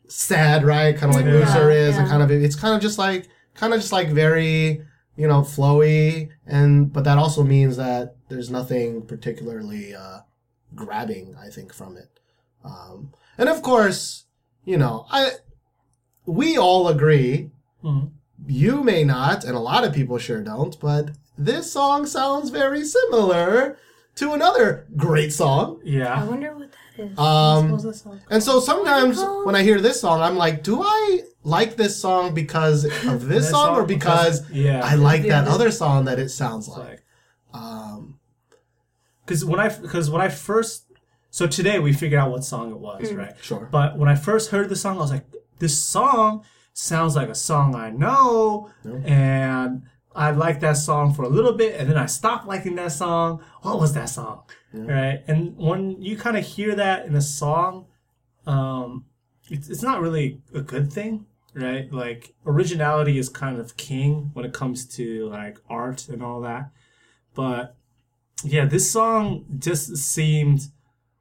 sad, 0.09 0.65
right? 0.65 0.97
Kind 0.97 1.11
of 1.11 1.17
like 1.17 1.27
Yeah, 1.27 1.33
loser 1.41 1.71
is, 1.71 1.97
and 1.97 2.09
kind 2.09 2.23
of 2.23 2.31
it's 2.31 2.57
kind 2.57 2.75
of 2.75 2.81
just 2.81 2.99
like 2.99 3.29
kind 3.55 3.75
of 3.75 3.81
just 3.81 3.93
like 3.93 4.09
very 4.09 4.83
you 5.17 5.27
know 5.27 5.41
flowy, 5.43 6.29
and 6.47 6.93
but 6.93 7.05
that 7.05 7.19
also 7.19 7.43
means 7.43 7.77
that 7.77 8.17
there's 8.29 8.51
nothing 8.51 9.03
particularly 9.07 9.95
uh, 9.95 10.21
grabbing, 10.75 11.35
I 11.41 11.49
think, 11.49 11.73
from 11.75 11.97
it. 11.97 12.09
Um, 12.65 13.13
and 13.37 13.49
of 13.49 13.63
course, 13.63 14.25
you 14.65 14.77
know, 14.77 15.07
I 15.11 15.31
we 16.27 16.57
all 16.59 16.89
agree. 16.89 17.51
Mhm. 17.83 18.11
You 18.47 18.83
may 18.83 19.05
not, 19.05 19.45
and 19.45 19.55
a 19.57 19.61
lot 19.61 19.85
of 19.85 19.93
people 19.93 20.19
sure 20.19 20.41
don't, 20.43 20.79
but 20.81 21.11
this 21.37 21.73
song 21.73 22.07
sounds 22.07 22.51
very 22.51 22.85
similar 22.85 23.79
to 24.17 24.33
another 24.33 24.87
great 24.97 25.33
song. 25.33 25.81
Yeah. 25.85 26.21
I 26.21 26.25
wonder 26.25 26.55
what 26.55 26.71
that 26.73 27.03
is. 27.05 27.17
What 27.17 27.25
Um, 27.25 27.71
was 27.73 27.83
that 27.85 27.95
song? 27.95 28.21
and 28.31 28.43
so 28.43 28.61
sometimes 28.61 29.21
when 29.45 29.55
I 29.55 29.63
hear 29.63 29.81
this 29.81 30.01
song, 30.01 30.21
I'm 30.23 30.37
like, 30.37 30.63
do 30.63 30.83
I 30.83 31.23
like 31.45 31.77
this 31.77 32.01
song 32.01 32.35
because 32.35 32.85
of 33.07 33.27
this 33.29 33.47
That 33.47 33.51
song, 33.53 33.77
or 33.77 33.85
because 33.85 34.41
because- 34.41 34.51
yeah. 34.67 34.81
I 34.85 34.95
like 34.95 35.23
that 35.23 35.47
Yeah. 35.47 35.53
other 35.55 35.71
song 35.71 36.05
that 36.07 36.19
it 36.19 36.31
sounds 36.31 36.67
It's 36.69 36.77
like? 36.77 36.89
like 36.89 37.03
Um, 37.55 38.19
because 39.25 39.45
when 39.45 39.61
I 39.61 39.69
because 39.69 40.11
when 40.11 40.21
I 40.23 40.29
first 40.29 40.85
so 41.31 41.47
today 41.47 41.79
we 41.79 41.93
figured 41.93 42.19
out 42.21 42.31
what 42.31 42.45
song 42.45 42.71
it 42.71 42.79
was, 42.79 43.13
right? 43.13 43.35
sure. 43.43 43.69
But 43.71 43.99
when 43.99 44.09
I 44.09 44.15
first 44.15 44.51
heard 44.51 44.69
the 44.69 44.77
song, 44.77 44.97
I 44.97 45.01
was 45.01 45.11
like, 45.13 45.27
this 45.59 45.79
song 45.79 46.45
sounds 46.79 47.17
like 47.17 47.29
a 47.29 47.35
song 47.35 47.75
I 47.75 47.91
know, 47.91 48.71
and 49.05 49.83
I 50.15 50.31
liked 50.31 50.61
that 50.61 50.77
song 50.77 51.13
for 51.13 51.23
a 51.23 51.29
little 51.29 51.53
bit, 51.55 51.79
and 51.79 51.91
then 51.91 51.99
I 51.99 52.07
stopped 52.07 52.47
liking 52.47 52.77
that 52.77 52.93
song. 52.93 53.43
What 53.63 53.81
was 53.81 53.95
that 53.95 54.09
song? 54.09 54.45
Right? 54.73 55.23
And 55.27 55.57
when 55.57 56.01
you 56.01 56.17
kind 56.17 56.37
of 56.37 56.45
hear 56.45 56.75
that 56.77 57.07
in 57.07 57.15
a 57.17 57.21
song, 57.21 57.87
um, 58.47 59.07
it's, 59.51 59.69
it's 59.69 59.83
not 59.83 60.01
really 60.01 60.41
a 60.55 60.61
good 60.61 60.93
thing, 60.93 61.27
right? 61.55 61.93
Like 61.93 62.35
originality 62.47 63.19
is 63.19 63.29
kind 63.29 63.59
of 63.59 63.77
king 63.77 64.31
when 64.35 64.45
it 64.45 64.53
comes 64.53 64.87
to 64.97 65.29
like 65.29 65.59
art 65.69 66.09
and 66.09 66.23
all 66.23 66.41
that. 66.43 66.71
But 67.35 67.77
yeah, 68.45 68.67
this 68.67 68.91
song 68.91 69.47
just 69.59 69.97
seemed 69.97 70.69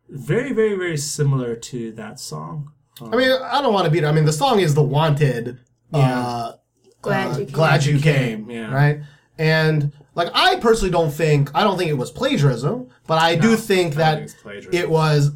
very, 0.09 0.53
very, 0.53 0.75
very 0.75 0.97
similar 0.97 1.55
to 1.55 1.91
that 1.93 2.19
song. 2.19 2.73
I 3.01 3.15
mean, 3.15 3.31
I 3.31 3.61
don't 3.61 3.73
want 3.73 3.85
to 3.85 3.91
beat. 3.91 4.03
I 4.05 4.11
mean, 4.11 4.25
the 4.25 4.33
song 4.33 4.59
is 4.59 4.73
the 4.75 4.83
wanted. 4.83 5.59
Uh, 5.93 6.53
Glad 7.01 7.27
uh, 7.35 7.39
you 7.39 7.45
came. 7.45 7.53
glad 7.53 7.85
you 7.85 7.99
came. 7.99 8.49
yeah. 8.49 8.73
Right. 8.73 8.99
And 9.37 9.91
like, 10.15 10.29
I 10.33 10.57
personally 10.57 10.91
don't 10.91 11.11
think. 11.11 11.49
I 11.55 11.63
don't 11.63 11.77
think 11.77 11.89
it 11.89 11.93
was 11.97 12.11
plagiarism, 12.11 12.89
but 13.05 13.19
I 13.21 13.35
do 13.35 13.55
think 13.55 13.93
I 13.93 13.97
that 13.97 14.29
think 14.31 14.73
it 14.73 14.89
was 14.89 15.31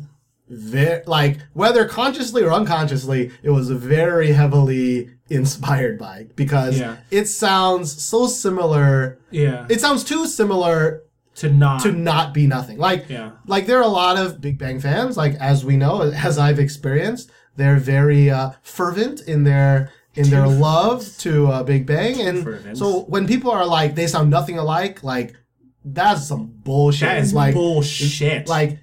very 0.50 1.02
like 1.06 1.40
whether 1.54 1.86
consciously 1.88 2.44
or 2.44 2.52
unconsciously, 2.52 3.32
it 3.44 3.52
was 3.52 3.70
very 3.70 4.32
heavily 4.34 5.10
inspired 5.30 5.98
by 5.98 6.28
because 6.36 6.78
Yeah. 6.80 6.98
it 7.10 7.26
sounds 7.28 8.04
so 8.04 8.28
similar. 8.28 9.20
Yeah. 9.30 9.66
It 9.70 9.80
sounds 9.80 10.04
too 10.04 10.28
similar 10.28 11.04
to 11.36 11.50
not. 11.50 11.82
to 11.84 11.92
not 11.94 12.34
be 12.34 12.46
nothing. 12.48 12.78
Like, 12.78 13.06
Yeah. 13.08 13.32
like 13.48 13.66
there 13.66 13.78
are 13.78 13.84
a 13.84 13.88
lot 13.88 14.18
of 14.18 14.42
Big 14.42 14.58
Bang 14.58 14.82
fans. 14.82 15.16
Like 15.16 15.36
as 15.36 15.64
we 15.64 15.78
know, 15.78 16.02
as 16.02 16.38
I've 16.38 16.60
experienced, 16.60 17.32
they're 17.56 17.78
very 17.78 18.30
uh, 18.30 18.52
fervent 18.62 19.22
in 19.22 19.44
their 19.44 19.92
in 20.16 20.30
their 20.30 20.48
love 20.48 21.06
to 21.20 21.48
uh, 21.48 21.64
Big 21.64 21.86
Bang, 21.86 22.20
and 22.22 22.44
fervent. 22.44 22.78
so 22.78 23.02
when 23.04 23.28
people 23.28 23.50
are 23.52 23.66
like 23.66 23.96
they 23.96 24.08
sound 24.08 24.30
nothing 24.30 24.58
alike, 24.58 25.04
like 25.04 25.36
that's 25.86 26.28
some 26.28 26.48
bullshit. 26.64 27.08
that 27.08 27.18
is 27.20 27.34
like 27.34 27.54
bullshit. 27.54 28.48
like 28.48 28.80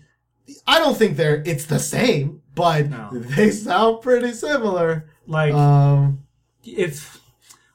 I 0.67 0.79
don't 0.79 0.97
think 0.97 1.17
they're 1.17 1.43
it's 1.47 1.67
the 1.67 1.79
same, 1.79 2.43
but 2.55 2.89
No. 2.89 3.11
they 3.13 3.51
sound 3.51 4.01
pretty 4.03 4.33
similar. 4.33 5.09
like 5.27 5.53
Um, 5.53 6.25
if 6.65 7.21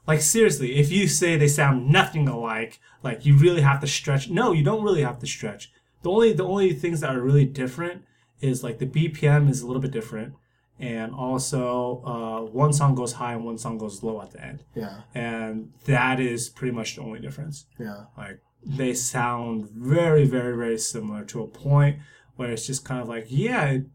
like 0.07 0.21
seriously 0.21 0.75
if 0.75 0.91
you 0.91 1.07
say 1.07 1.37
they 1.37 1.47
sound 1.47 1.89
nothing 1.89 2.27
alike 2.27 2.79
like 3.03 3.25
you 3.25 3.37
really 3.37 3.61
have 3.61 3.79
to 3.81 3.87
stretch 3.87 4.29
no 4.29 4.51
you 4.51 4.63
don't 4.63 4.83
really 4.83 5.01
have 5.01 5.17
to 5.19 5.25
stretch 5.25 5.71
the 6.01 6.09
only 6.11 6.33
the 6.33 6.43
only 6.43 6.73
things 6.73 6.99
that 6.99 7.15
are 7.15 7.21
really 7.21 7.45
different 7.45 8.03
is 8.41 8.63
like 8.63 8.79
the 8.79 8.85
bpm 8.85 9.49
is 9.49 9.61
a 9.61 9.65
little 9.67 9.81
bit 9.81 9.91
different 9.91 10.33
and 10.91 11.09
also 11.27 12.01
uh, 12.13 12.41
one 12.63 12.73
song 12.79 12.91
goes 13.01 13.13
high 13.21 13.33
and 13.37 13.43
one 13.51 13.57
song 13.57 13.75
goes 13.83 13.95
low 14.07 14.17
at 14.25 14.31
the 14.33 14.41
end. 14.49 14.59
Yeah, 14.83 14.95
and 15.15 15.53
that 15.85 16.19
is 16.19 16.49
pretty 16.57 16.73
much 16.79 16.89
the 16.95 17.01
only 17.07 17.19
difference. 17.27 17.55
Yeah, 17.79 18.01
like 18.17 18.37
they 18.79 18.93
sound 18.93 19.55
very 19.69 20.25
very 20.35 20.55
very 20.63 20.77
similar 20.93 21.23
to 21.31 21.37
a 21.43 21.47
point 21.47 21.95
where 22.37 22.51
it's 22.53 22.65
just 22.71 22.83
kind 22.89 23.01
of 23.03 23.07
like 23.15 23.25
yeah 23.29 23.65
it- 23.75 23.85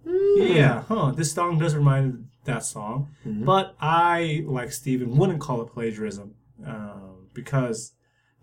yeah 0.54 0.82
huh 0.90 1.10
this 1.18 1.32
song 1.32 1.58
does 1.58 1.74
remind 1.82 2.06
that 2.44 2.64
song. 2.64 2.96
But 3.50 3.66
i 3.80 4.44
like 4.56 4.70
steven 4.80 5.08
wouldn't 5.18 5.40
call 5.46 5.58
it 5.62 5.68
plagiarism 5.76 6.28
um, 6.72 7.28
because 7.34 7.78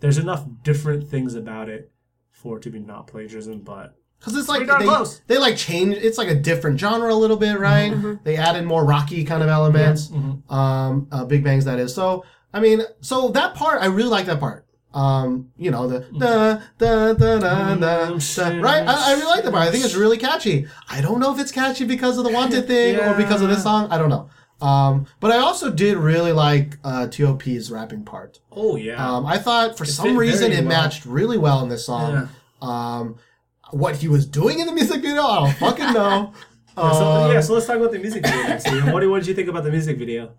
there's 0.01 0.17
enough 0.25 0.43
different 0.63 1.01
things 1.13 1.33
about 1.43 1.67
it 1.75 1.83
for 2.31 2.57
it 2.57 2.61
to 2.63 2.69
be 2.75 2.79
not 2.79 3.07
plagiarism 3.07 3.57
but 3.73 3.87
Because 4.19 4.35
it's 4.37 4.49
like 4.49 4.65
they, 4.65 4.85
close. 4.85 5.21
they 5.27 5.37
like 5.37 5.55
change. 5.55 5.95
It's 5.95 6.17
like 6.17 6.29
a 6.29 6.35
different 6.35 6.79
genre 6.79 7.13
a 7.13 7.15
little 7.15 7.37
bit, 7.37 7.59
right? 7.59 7.93
They 8.23 8.37
added 8.37 8.65
more 8.65 8.83
rocky 8.83 9.23
kind 9.23 9.43
of 9.43 9.49
elements. 9.49 10.11
Um, 10.49 11.07
uh, 11.11 11.25
Big 11.25 11.43
Bangs 11.43 11.65
that 11.65 11.79
is. 11.79 11.93
So 11.93 12.25
I 12.53 12.59
mean, 12.59 12.81
so 13.01 13.29
that 13.29 13.53
part 13.53 13.81
I 13.81 13.87
really 13.87 14.09
like 14.09 14.25
that 14.27 14.39
part. 14.39 14.65
Um, 14.93 15.51
you 15.57 15.71
know 15.71 15.87
the 15.89 15.99
da 16.17 16.61
da 16.77 17.13
da 17.13 17.39
da 17.39 17.75
da, 17.75 18.61
right? 18.61 18.87
I, 18.87 19.11
I 19.11 19.13
really 19.15 19.25
like 19.25 19.43
that 19.43 19.51
part. 19.51 19.67
I 19.67 19.71
think 19.71 19.83
it's 19.83 19.95
really 19.95 20.17
catchy. 20.17 20.67
I 20.89 21.01
don't 21.01 21.19
know 21.19 21.33
if 21.33 21.39
it's 21.39 21.51
catchy 21.51 21.85
because 21.85 22.17
of 22.17 22.23
the 22.23 22.29
Wanted 22.31 22.65
thing 22.67 22.97
or 22.97 23.13
because 23.13 23.41
of 23.41 23.49
this 23.49 23.61
song. 23.61 23.91
I 23.91 23.97
don't 23.97 24.09
know. 24.09 24.29
Um, 24.61 25.05
but 25.19 25.31
I 25.31 25.39
also 25.39 25.69
did 25.69 25.97
really 25.97 26.31
like 26.31 26.77
uh, 26.85 27.07
T.O.P.'s 27.07 27.69
rapping 27.69 28.05
part. 28.05 28.39
Oh 28.53 28.77
yeah. 28.77 29.05
Um, 29.05 29.25
I 29.25 29.37
thought 29.37 29.77
for 29.77 29.83
some 29.83 30.17
reason 30.17 30.53
it 30.53 30.59
well. 30.59 30.69
matched 30.69 31.05
really 31.05 31.37
well 31.37 31.61
in 31.61 31.67
this 31.67 31.85
song. 31.85 32.29
Um, 32.61 33.17
what 33.71 33.95
he 33.97 34.07
was 34.07 34.25
doing 34.25 34.59
in 34.59 34.67
the 34.67 34.73
music 34.73 35.01
video, 35.01 35.21
I 35.23 35.39
don't 35.45 35.53
fucking 35.57 35.93
know. 35.93 36.33
Yeah, 36.77 36.91
so, 36.91 37.05
Um, 37.05 37.31
yeah, 37.31 37.39
so 37.39 37.53
let's 37.53 37.67
talk 37.67 37.77
about 37.77 37.93
the 37.93 37.99
music 37.99 38.25
video. 38.25 38.43
next. 38.43 38.65
What, 38.91 38.99
did- 38.99 39.09
what 39.09 39.19
did 39.19 39.27
you 39.29 39.33
think 39.33 39.47
about 39.47 39.63
the 39.63 39.71
music 39.71 39.97
video? 39.97 40.31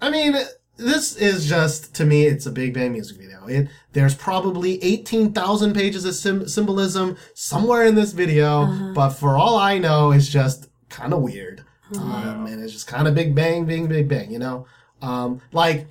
I 0.00 0.10
mean, 0.10 0.36
this 0.76 1.16
is 1.16 1.48
just 1.48 1.92
to 1.96 2.04
me, 2.04 2.24
it's 2.26 2.46
a 2.46 2.52
Big 2.52 2.72
Bang 2.72 2.92
music 2.92 3.16
video. 3.16 3.44
It 3.48 3.68
there's 3.92 4.14
probably 4.14 4.80
eighteen 4.84 5.32
thousand 5.32 5.74
pages 5.74 6.04
of 6.04 6.14
sim- 6.14 6.46
symbolism 6.46 7.16
somewhere 7.34 7.84
in 7.84 7.96
this 7.96 8.12
video, 8.12 8.92
but 8.94 9.10
for 9.10 9.36
all 9.36 9.56
I 9.58 9.78
know, 9.78 10.12
it's 10.12 10.28
just 10.28 10.68
kind 10.88 11.12
of 11.12 11.20
weird, 11.22 11.64
um, 11.98 12.46
and 12.46 12.62
it's 12.62 12.72
just 12.72 12.86
kind 12.86 13.08
of 13.08 13.16
Big 13.16 13.34
Bang 13.34 13.64
being 13.64 13.88
Big 13.88 14.06
Bang, 14.08 14.30
you 14.30 14.38
know, 14.38 14.66
um, 15.02 15.40
like 15.50 15.88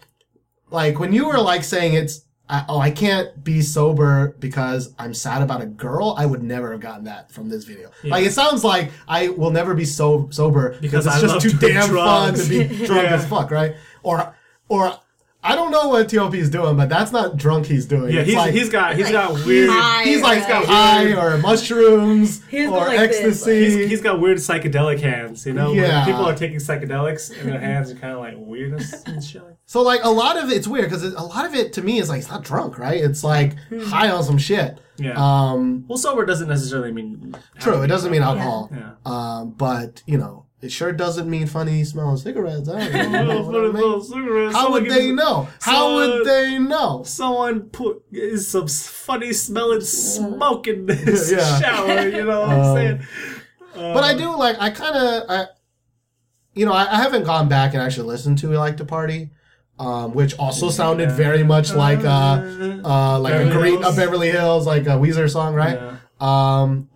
like 0.70 1.00
when 1.00 1.12
you 1.12 1.28
were 1.28 1.38
like 1.40 1.66
saying 1.66 1.96
it's. 1.96 2.22
I, 2.48 2.64
oh, 2.70 2.80
I 2.80 2.92
can't 2.92 3.44
be 3.44 3.62
sober 3.62 4.36
because 4.40 4.94
I'm 5.00 5.14
sad 5.16 5.42
about 5.42 5.62
a 5.62 5.66
girl. 5.66 6.14
I 6.18 6.28
would 6.28 6.44
never 6.44 6.72
have 6.74 6.80
gotten 6.80 7.06
that 7.06 7.32
from 7.32 7.50
this 7.50 7.64
video. 7.64 7.90
Like 8.04 8.24
it 8.26 8.34
sounds 8.34 8.64
like 8.64 8.92
I 9.08 9.30
will 9.30 9.50
never 9.50 9.74
be 9.74 9.86
so 9.86 10.28
sober 10.32 10.78
because 10.80 11.06
Because 11.06 11.24
it's 11.24 11.34
I 11.34 11.40
just 11.40 11.60
too 11.60 11.68
damn 11.68 11.90
fun 11.90 12.36
to 12.36 12.48
be 12.48 12.68
drunk 12.86 13.04
Yeah. 13.04 13.16
as 13.16 13.28
fuck, 13.28 13.50
right? 13.50 13.76
Or, 14.04 14.36
or 14.70 14.94
I 15.46 15.56
don't 15.56 15.70
know 15.72 15.90
what 15.90 16.10
T.O.P. 16.10 16.40
is 16.40 16.50
doing, 16.50 16.76
but 16.76 16.90
that's 16.90 17.12
not 17.12 17.38
drunk 17.38 17.68
he's 17.68 17.86
doing. 17.86 18.12
Yeah, 18.14 18.22
It's 18.22 18.30
he's, 18.30 18.36
like, 18.38 18.54
he's 18.54 18.70
got 18.70 18.96
he's 18.96 19.06
like 19.06 19.14
got 19.14 19.46
weird 19.46 19.70
high, 19.70 20.04
he's 20.04 20.22
like 20.22 20.40
right? 20.40 20.48
got 20.50 20.66
high 20.66 21.14
or 21.14 21.38
mushrooms 21.38 22.42
or 22.52 22.68
like 22.70 23.12
this, 23.12 23.22
ecstasy. 23.22 23.64
he's, 23.82 23.90
he's 23.90 24.02
got 24.02 24.20
weird 24.20 24.38
psychedelic 24.38 25.00
hands. 25.02 25.46
You 25.46 25.54
know, 25.54 25.70
When 25.70 25.78
Yeah. 25.80 26.04
people 26.06 26.26
are 26.26 26.36
taking 26.36 26.58
psychedelics 26.58 27.38
and 27.40 27.50
their 27.52 27.60
hands 27.60 27.92
are 27.92 27.96
kind 27.96 28.14
of 28.14 28.20
like 28.20 28.34
weirdness 28.38 29.04
and 29.06 29.24
shit. 29.24 29.44
so 29.66 29.82
like 29.82 30.04
a 30.04 30.10
lot 30.10 30.38
of 30.38 30.50
it's 30.52 30.68
weird 30.68 30.86
because 30.86 31.04
a 31.04 31.22
lot 31.24 31.46
of 31.46 31.54
it 31.54 31.74
to 31.74 31.82
me 31.82 32.00
is 32.00 32.10
like 32.10 32.20
it's 32.20 32.30
not 32.30 32.44
drunk, 32.44 32.78
right? 32.80 33.02
It's 33.04 33.24
like 33.24 33.56
high 33.86 34.10
on 34.10 34.24
some 34.24 34.38
shit. 34.38 34.80
Yeah. 34.98 35.14
Um, 35.18 35.84
well, 35.88 35.98
sober 35.98 36.26
doesn't 36.26 36.48
necessarily 36.48 36.92
mean 36.92 37.36
true, 37.60 37.82
it 37.84 37.88
doesn't 37.88 38.12
mean 38.12 38.22
alcohol. 38.22 38.72
Yeah. 38.74 38.92
Um, 39.06 39.52
but 39.52 40.02
you 40.08 40.18
know, 40.18 40.45
it 40.66 40.72
sure 40.72 40.92
doesn't 40.92 41.30
mean 41.30 41.48
funny 41.48 41.84
smelling 41.84 42.18
cigarettes. 42.18 42.68
I 42.68 42.90
don't 42.90 43.12
know 43.12 43.42
what 43.42 43.54
for 43.54 43.60
I 43.60 43.68
mean. 43.68 43.74
little 43.74 44.02
cigarettes, 44.02 44.56
How 44.56 44.72
would 44.72 44.90
they 44.90 45.12
know? 45.12 45.48
How 45.62 45.94
would 45.96 46.26
they 46.26 46.58
know? 46.60 47.04
Someone 47.06 47.70
put 47.70 48.04
is 48.12 48.48
some 48.48 48.68
funny 48.68 49.32
smelling 49.34 49.82
smoke 49.82 50.68
in 50.68 50.86
this 50.86 51.32
Yeah. 51.38 51.60
shower. 51.60 52.08
You 52.10 52.24
know 52.26 52.42
what 52.42 52.50
Um, 52.50 52.60
I'm 52.60 52.76
saying? 52.76 53.02
But 53.76 54.04
I 54.04 54.14
do 54.18 54.36
like 54.36 54.58
I 54.60 54.70
kind 54.72 54.96
of 54.96 55.24
I, 55.30 55.46
you 56.54 56.66
know, 56.66 56.74
I, 56.74 56.84
I 56.92 56.96
haven't 56.98 57.24
gone 57.26 57.50
back 57.50 57.74
and 57.74 57.82
actually 57.84 58.08
listened 58.08 58.38
to 58.40 58.48
"Like 58.52 58.78
to 58.78 58.86
Party," 58.86 59.32
um, 59.78 60.14
which 60.14 60.34
also 60.40 60.70
sounded 60.70 61.12
very 61.12 61.44
much 61.44 61.74
like 61.74 62.00
uh, 62.06 62.42
uh, 62.86 63.20
like 63.20 63.34
Beverly 63.34 63.50
a 63.50 63.54
Green 63.60 63.82
Hills. 63.82 63.94
a 63.94 64.00
Beverly 64.00 64.32
Hills, 64.32 64.66
like 64.66 64.84
a 64.84 64.92
Weezer 64.98 65.30
song, 65.30 65.54
right? 65.54 65.78
Yeah. 65.78 65.98
Um, 66.22 66.90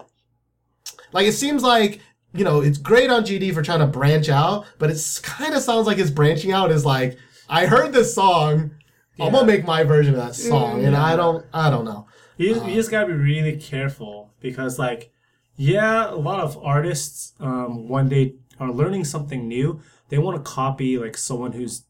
like 1.11 1.27
it 1.27 1.33
seems 1.33 1.63
like 1.63 1.99
you 2.33 2.43
know 2.43 2.61
it's 2.61 2.77
great 2.77 3.09
on 3.09 3.23
GD 3.23 3.53
for 3.53 3.61
trying 3.61 3.79
to 3.79 3.87
branch 3.87 4.29
out, 4.29 4.65
but 4.77 4.89
it 4.89 5.19
kind 5.23 5.53
of 5.55 5.61
sounds 5.61 5.87
like 5.87 5.97
his 5.97 6.11
branching 6.11 6.51
out 6.51 6.71
is 6.71 6.85
like 6.85 7.17
I 7.49 7.65
heard 7.65 7.93
this 7.93 8.13
song. 8.13 8.71
I'm 9.19 9.33
gonna 9.33 9.45
make 9.45 9.65
my 9.65 9.83
version 9.83 10.13
of 10.13 10.21
that 10.21 10.33
song, 10.35 10.85
and 10.85 10.95
I 10.95 11.17
don't, 11.17 11.45
I 11.53 11.69
don't 11.69 11.83
know. 11.83 12.07
You, 12.37 12.55
Uh-huh. 12.55 12.67
you 12.69 12.75
just 12.75 12.89
gotta 12.89 13.07
be 13.07 13.13
really 13.13 13.57
careful 13.57 14.31
because, 14.39 14.79
like, 14.79 15.11
yeah, 15.57 16.09
a 16.09 16.15
lot 16.15 16.39
of 16.39 16.57
artists, 16.63 17.33
um, 17.41 17.89
when 17.89 18.07
they 18.07 18.35
are 18.61 18.71
learning 18.71 19.03
something 19.03 19.45
new, 19.45 19.81
they 20.07 20.17
want 20.19 20.37
to 20.37 20.49
copy 20.49 20.97
like 20.97 21.17
someone 21.17 21.51
who's 21.51 21.83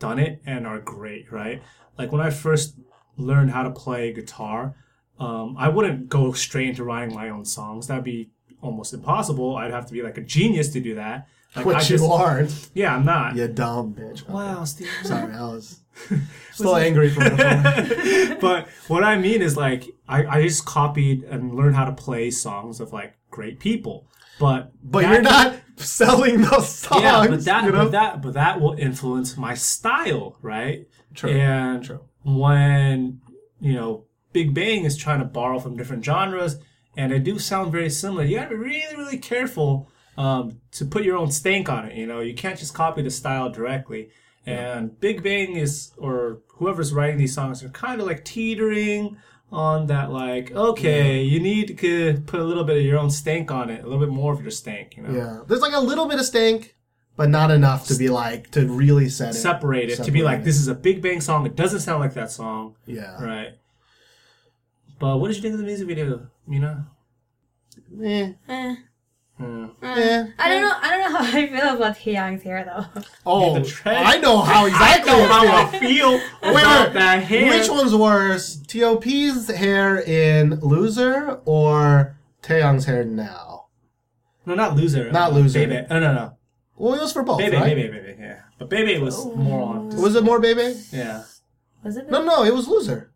done 0.00 0.18
it 0.18 0.42
and 0.44 0.66
are 0.66 0.80
great, 0.80 1.30
right? 1.30 1.62
Like 1.96 2.10
when 2.10 2.20
I 2.20 2.30
first 2.30 2.74
learned 3.16 3.52
how 3.52 3.62
to 3.62 3.70
play 3.70 4.12
guitar, 4.12 4.74
um, 5.20 5.54
I 5.56 5.68
wouldn't 5.68 6.08
go 6.08 6.32
straight 6.32 6.68
into 6.70 6.82
writing 6.82 7.14
my 7.14 7.28
own 7.28 7.44
songs. 7.44 7.86
That'd 7.86 8.02
be 8.02 8.30
almost 8.62 8.94
impossible. 8.94 9.56
I'd 9.56 9.70
have 9.72 9.86
to 9.86 9.92
be 9.92 10.02
like 10.02 10.16
a 10.18 10.22
genius 10.22 10.70
to 10.70 10.80
do 10.80 10.94
that. 10.94 11.28
Like, 11.54 11.66
Which 11.66 11.76
I 11.76 11.80
you 11.82 11.86
just- 11.88 12.04
aren't, 12.10 12.70
Yeah, 12.72 12.94
I'm 12.96 13.04
not. 13.04 13.36
you 13.36 13.46
dumb 13.48 13.94
bitch. 13.94 14.26
Wow, 14.28 14.64
Steve. 14.64 14.88
Sorry, 15.04 15.34
I 15.34 15.42
was 15.42 15.80
still 16.52 16.76
angry 16.76 17.10
from 17.10 17.24
before. 17.36 18.36
but 18.40 18.68
what 18.88 19.04
I 19.04 19.18
mean 19.18 19.42
is 19.42 19.54
like 19.56 19.84
I, 20.08 20.24
I 20.38 20.42
just 20.42 20.64
copied 20.64 21.24
and 21.24 21.54
learned 21.54 21.76
how 21.76 21.84
to 21.84 21.92
play 21.92 22.30
songs 22.30 22.80
of 22.80 22.92
like 22.94 23.18
great 23.30 23.60
people. 23.60 24.06
But 24.40 24.72
But 24.82 25.02
that- 25.02 25.12
you're 25.12 25.22
not 25.22 25.56
selling 25.76 26.40
those 26.42 26.68
songs. 26.70 27.02
Yeah, 27.02 27.26
but 27.28 27.44
that 27.44 27.64
you 27.64 27.72
know? 27.72 27.84
but 27.84 27.90
that 27.92 28.22
but 28.22 28.32
that 28.34 28.60
will 28.60 28.72
influence 28.74 29.36
my 29.36 29.52
style, 29.54 30.38
right? 30.40 30.86
True, 31.14 31.30
And 31.30 31.84
true. 31.84 32.00
when 32.24 33.20
you 33.60 33.74
know 33.74 34.04
Big 34.32 34.54
Bang 34.54 34.84
is 34.84 34.96
trying 34.96 35.18
to 35.18 35.26
borrow 35.26 35.58
from 35.58 35.76
different 35.76 36.02
genres 36.02 36.56
and 36.96 37.12
they 37.12 37.18
do 37.18 37.38
sound 37.38 37.72
very 37.72 37.90
similar, 37.90 38.24
you 38.24 38.36
gotta 38.36 38.50
be 38.50 38.56
really, 38.56 38.96
really 38.96 39.18
careful 39.18 39.88
um, 40.18 40.60
to 40.72 40.84
put 40.84 41.04
your 41.04 41.16
own 41.16 41.30
stank 41.30 41.68
on 41.68 41.86
it. 41.86 41.96
You 41.96 42.06
know, 42.06 42.20
you 42.20 42.34
can't 42.34 42.58
just 42.58 42.74
copy 42.74 43.02
the 43.02 43.10
style 43.10 43.50
directly. 43.50 44.10
And 44.44 44.98
Big 45.00 45.22
Bang 45.22 45.56
is, 45.56 45.92
or 45.96 46.40
whoever's 46.48 46.92
writing 46.92 47.16
these 47.16 47.34
songs, 47.34 47.62
are 47.62 47.68
kind 47.68 48.00
of 48.00 48.06
like 48.06 48.24
teetering 48.24 49.16
on 49.52 49.86
that, 49.86 50.10
like, 50.10 50.50
okay, 50.50 51.22
you 51.22 51.38
need 51.38 51.78
to 51.78 52.22
put 52.26 52.40
a 52.40 52.44
little 52.44 52.64
bit 52.64 52.78
of 52.78 52.82
your 52.82 52.98
own 52.98 53.10
stank 53.10 53.50
on 53.50 53.70
it, 53.70 53.80
a 53.80 53.84
little 53.84 54.00
bit 54.00 54.08
more 54.08 54.32
of 54.32 54.40
your 54.40 54.50
stank, 54.50 54.96
you 54.96 55.02
know? 55.02 55.12
Yeah, 55.12 55.40
there's 55.46 55.60
like 55.60 55.74
a 55.74 55.80
little 55.80 56.06
bit 56.06 56.18
of 56.18 56.24
stank, 56.24 56.74
but 57.16 57.28
not 57.28 57.50
enough 57.50 57.86
to 57.88 57.94
be 57.96 58.08
like 58.08 58.50
to 58.52 58.66
really 58.66 59.08
set 59.08 59.30
it. 59.30 59.38
Separate 59.38 59.90
it 59.90 60.02
to 60.02 60.10
be 60.10 60.22
like, 60.22 60.40
it. 60.40 60.44
this 60.44 60.56
is 60.58 60.68
a 60.68 60.74
Big 60.74 61.02
Bang 61.02 61.20
song. 61.20 61.46
It 61.46 61.54
doesn't 61.54 61.80
sound 61.80 62.00
like 62.00 62.14
that 62.14 62.30
song, 62.30 62.76
Yeah. 62.86 63.22
right? 63.22 63.54
But 65.02 65.16
what 65.18 65.26
did 65.26 65.36
you 65.36 65.42
think 65.42 65.54
of 65.54 65.58
the 65.58 65.66
music 65.66 65.88
video, 65.88 66.28
Mina? 66.46 66.86
Eh, 68.00 68.34
Eh. 68.48 68.76
Eh. 69.36 70.26
I 70.38 70.48
don't 70.48 70.62
know. 70.62 70.76
I 70.80 70.90
don't 70.90 71.00
know 71.12 71.18
how 71.18 71.24
I 71.24 71.48
feel 71.48 71.74
about 71.74 71.96
Hyang's 71.96 72.44
hair 72.44 72.64
though. 72.64 73.02
Oh, 73.26 73.58
the 73.58 73.82
I 73.84 74.18
know 74.18 74.42
how 74.42 74.66
exactly. 74.66 75.12
I 75.12 75.16
know 75.16 75.26
how 75.26 75.56
I 75.56 75.78
feel 75.80 76.20
about 76.40 76.86
Wait, 76.86 76.94
that 76.94 77.24
hair. 77.24 77.50
Which 77.50 77.68
one's 77.68 77.96
worse, 77.96 78.62
T.O.P.'s 78.68 79.48
hair 79.48 80.00
in 80.00 80.60
Loser 80.60 81.40
or 81.46 82.16
Taeyang's 82.40 82.84
hair 82.84 83.02
now? 83.02 83.66
No, 84.46 84.54
not 84.54 84.76
loser. 84.76 85.10
Not 85.10 85.32
uh, 85.32 85.34
Loser. 85.34 85.66
Bae 85.66 85.80
Bae. 85.82 85.86
No, 85.90 85.98
no, 85.98 86.14
no. 86.14 86.36
Well, 86.76 86.94
it 86.94 87.00
was 87.00 87.12
for 87.12 87.24
both, 87.24 87.40
Bae 87.40 87.50
Bae, 87.50 87.56
right? 87.56 87.76
Bae 87.76 87.88
Bae, 87.88 88.06
Bebe. 88.06 88.16
Yeah, 88.20 88.42
but 88.56 88.70
Bae 88.70 88.84
Bae 88.84 89.00
was 89.00 89.26
more 89.34 89.62
on. 89.62 89.88
Was 90.00 90.14
it 90.14 90.22
more 90.22 90.38
Bae 90.38 90.54
Bae? 90.54 90.76
Yeah, 90.92 91.24
Was 91.82 91.96
it? 91.96 92.08
No, 92.08 92.24
no, 92.24 92.44
it 92.44 92.54
was 92.54 92.68
Loser. 92.68 93.11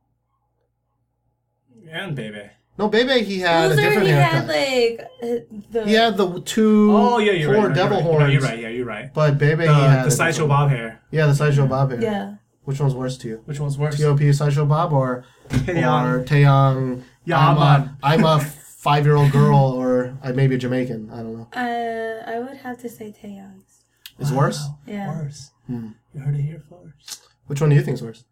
And 1.91 2.17
Bae 2.17 2.31
Bae. 2.31 2.51
No, 2.79 2.89
Bae 2.89 3.05
Bae, 3.05 3.21
he 3.21 3.39
had 3.41 3.71
Loser, 3.71 3.81
a 3.81 3.85
different 3.85 4.07
he 4.09 4.13
haircut. 4.13 4.33
had 4.33 4.47
like 4.49 5.71
the. 5.71 5.85
he 5.87 5.93
had 5.95 6.17
the 6.17 6.41
two 6.43 6.93
Oh 6.95 7.19
yeah, 7.19 7.33
you're 7.33 7.55
four 7.55 7.67
right. 7.67 7.69
no, 7.71 7.75
devil 7.75 7.97
you're 7.99 8.05
right. 8.07 8.19
horns. 8.19 8.21
No, 8.23 8.27
you're 8.33 8.43
right. 8.43 8.59
Yeah, 8.59 8.69
you're 8.69 8.85
right. 8.87 9.15
But 9.15 9.39
Bebe, 9.39 9.63
he 9.63 9.69
The, 9.69 9.75
had 9.75 10.03
the 10.05 10.09
a 10.09 10.11
sideshow 10.11 10.47
bob 10.47 10.71
hair. 10.71 11.01
Yeah, 11.11 11.27
the 11.27 11.35
sideshow 11.35 11.67
bob 11.67 11.91
hair. 11.91 12.03
Yeah. 12.03 12.35
Which 12.65 12.81
one's 12.81 12.95
worse 12.95 13.17
to 13.19 13.29
you? 13.29 13.43
Which 13.45 13.61
one's 13.61 13.79
worse? 13.79 13.97
T.O.P. 13.97 14.33
sideshow 14.33 14.67
bob 14.67 14.93
or 14.93 15.25
Taeyang. 15.49 16.05
or 16.21 16.25
Taeyang? 16.25 17.03
Yeah, 17.25 17.39
I'm 17.39 17.55
man. 17.57 17.97
a, 18.03 18.07
I'm 18.07 18.25
a 18.25 18.41
five 18.41 19.07
year 19.07 19.15
old 19.15 19.31
girl 19.33 19.57
or 19.57 20.19
I 20.23 20.33
may 20.33 20.47
be 20.49 20.59
Jamaican. 20.59 21.11
I 21.13 21.17
don't 21.19 21.35
know. 21.37 21.49
Uh, 21.55 22.29
I 22.31 22.41
would 22.41 22.57
have 22.59 22.79
to 22.83 22.89
say 22.89 23.15
Taeyang's. 23.23 23.85
Is 24.19 24.33
worse? 24.33 24.67
Yeah. 24.87 25.09
Worse. 25.09 25.51
Hmm. 25.67 25.91
You 26.13 26.21
heard 26.21 26.35
it 26.35 26.43
here 26.43 26.63
first. 26.69 27.23
Which 27.47 27.61
one 27.61 27.71
do 27.71 27.77
you 27.77 27.83
think's 27.83 28.03
worse? 28.03 28.25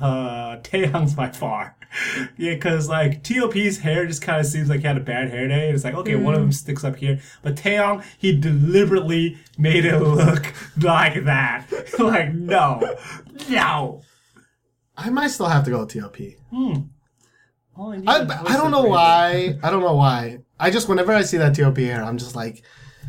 Uh, 0.00 0.56
Taeyang's 0.58 1.14
by 1.14 1.30
far. 1.30 1.76
yeah, 2.36 2.54
because 2.54 2.88
like 2.88 3.22
T.O.P.'s 3.22 3.78
hair 3.78 4.06
just 4.06 4.22
kind 4.22 4.40
of 4.40 4.46
seems 4.46 4.68
like 4.68 4.80
he 4.80 4.86
had 4.86 4.96
a 4.96 5.00
bad 5.00 5.30
hair 5.30 5.46
day. 5.48 5.70
It's 5.70 5.84
like 5.84 5.94
okay, 5.94 6.16
one 6.16 6.34
of 6.34 6.40
them 6.40 6.52
sticks 6.52 6.84
up 6.84 6.96
here, 6.96 7.20
but 7.42 7.56
Taeyang 7.56 8.02
he 8.18 8.36
deliberately 8.36 9.38
made 9.58 9.84
it 9.84 9.98
look 10.00 10.52
like 10.80 11.24
that. 11.24 11.66
like 11.98 12.32
no, 12.34 12.96
no. 13.48 14.02
I 14.96 15.10
might 15.10 15.28
still 15.28 15.46
have 15.46 15.64
to 15.64 15.70
go 15.70 15.80
with 15.80 15.90
T.O.P. 15.90 16.36
Need 16.52 16.88
I, 18.06 18.42
I 18.44 18.56
don't 18.56 18.70
know 18.70 18.84
why. 18.84 19.58
I 19.62 19.70
don't 19.70 19.80
know 19.80 19.94
why. 19.94 20.40
I 20.60 20.70
just 20.70 20.88
whenever 20.88 21.12
I 21.12 21.22
see 21.22 21.38
that 21.38 21.54
T.O.P. 21.54 21.82
hair, 21.84 22.02
I'm 22.04 22.18
just 22.18 22.36
like, 22.36 22.62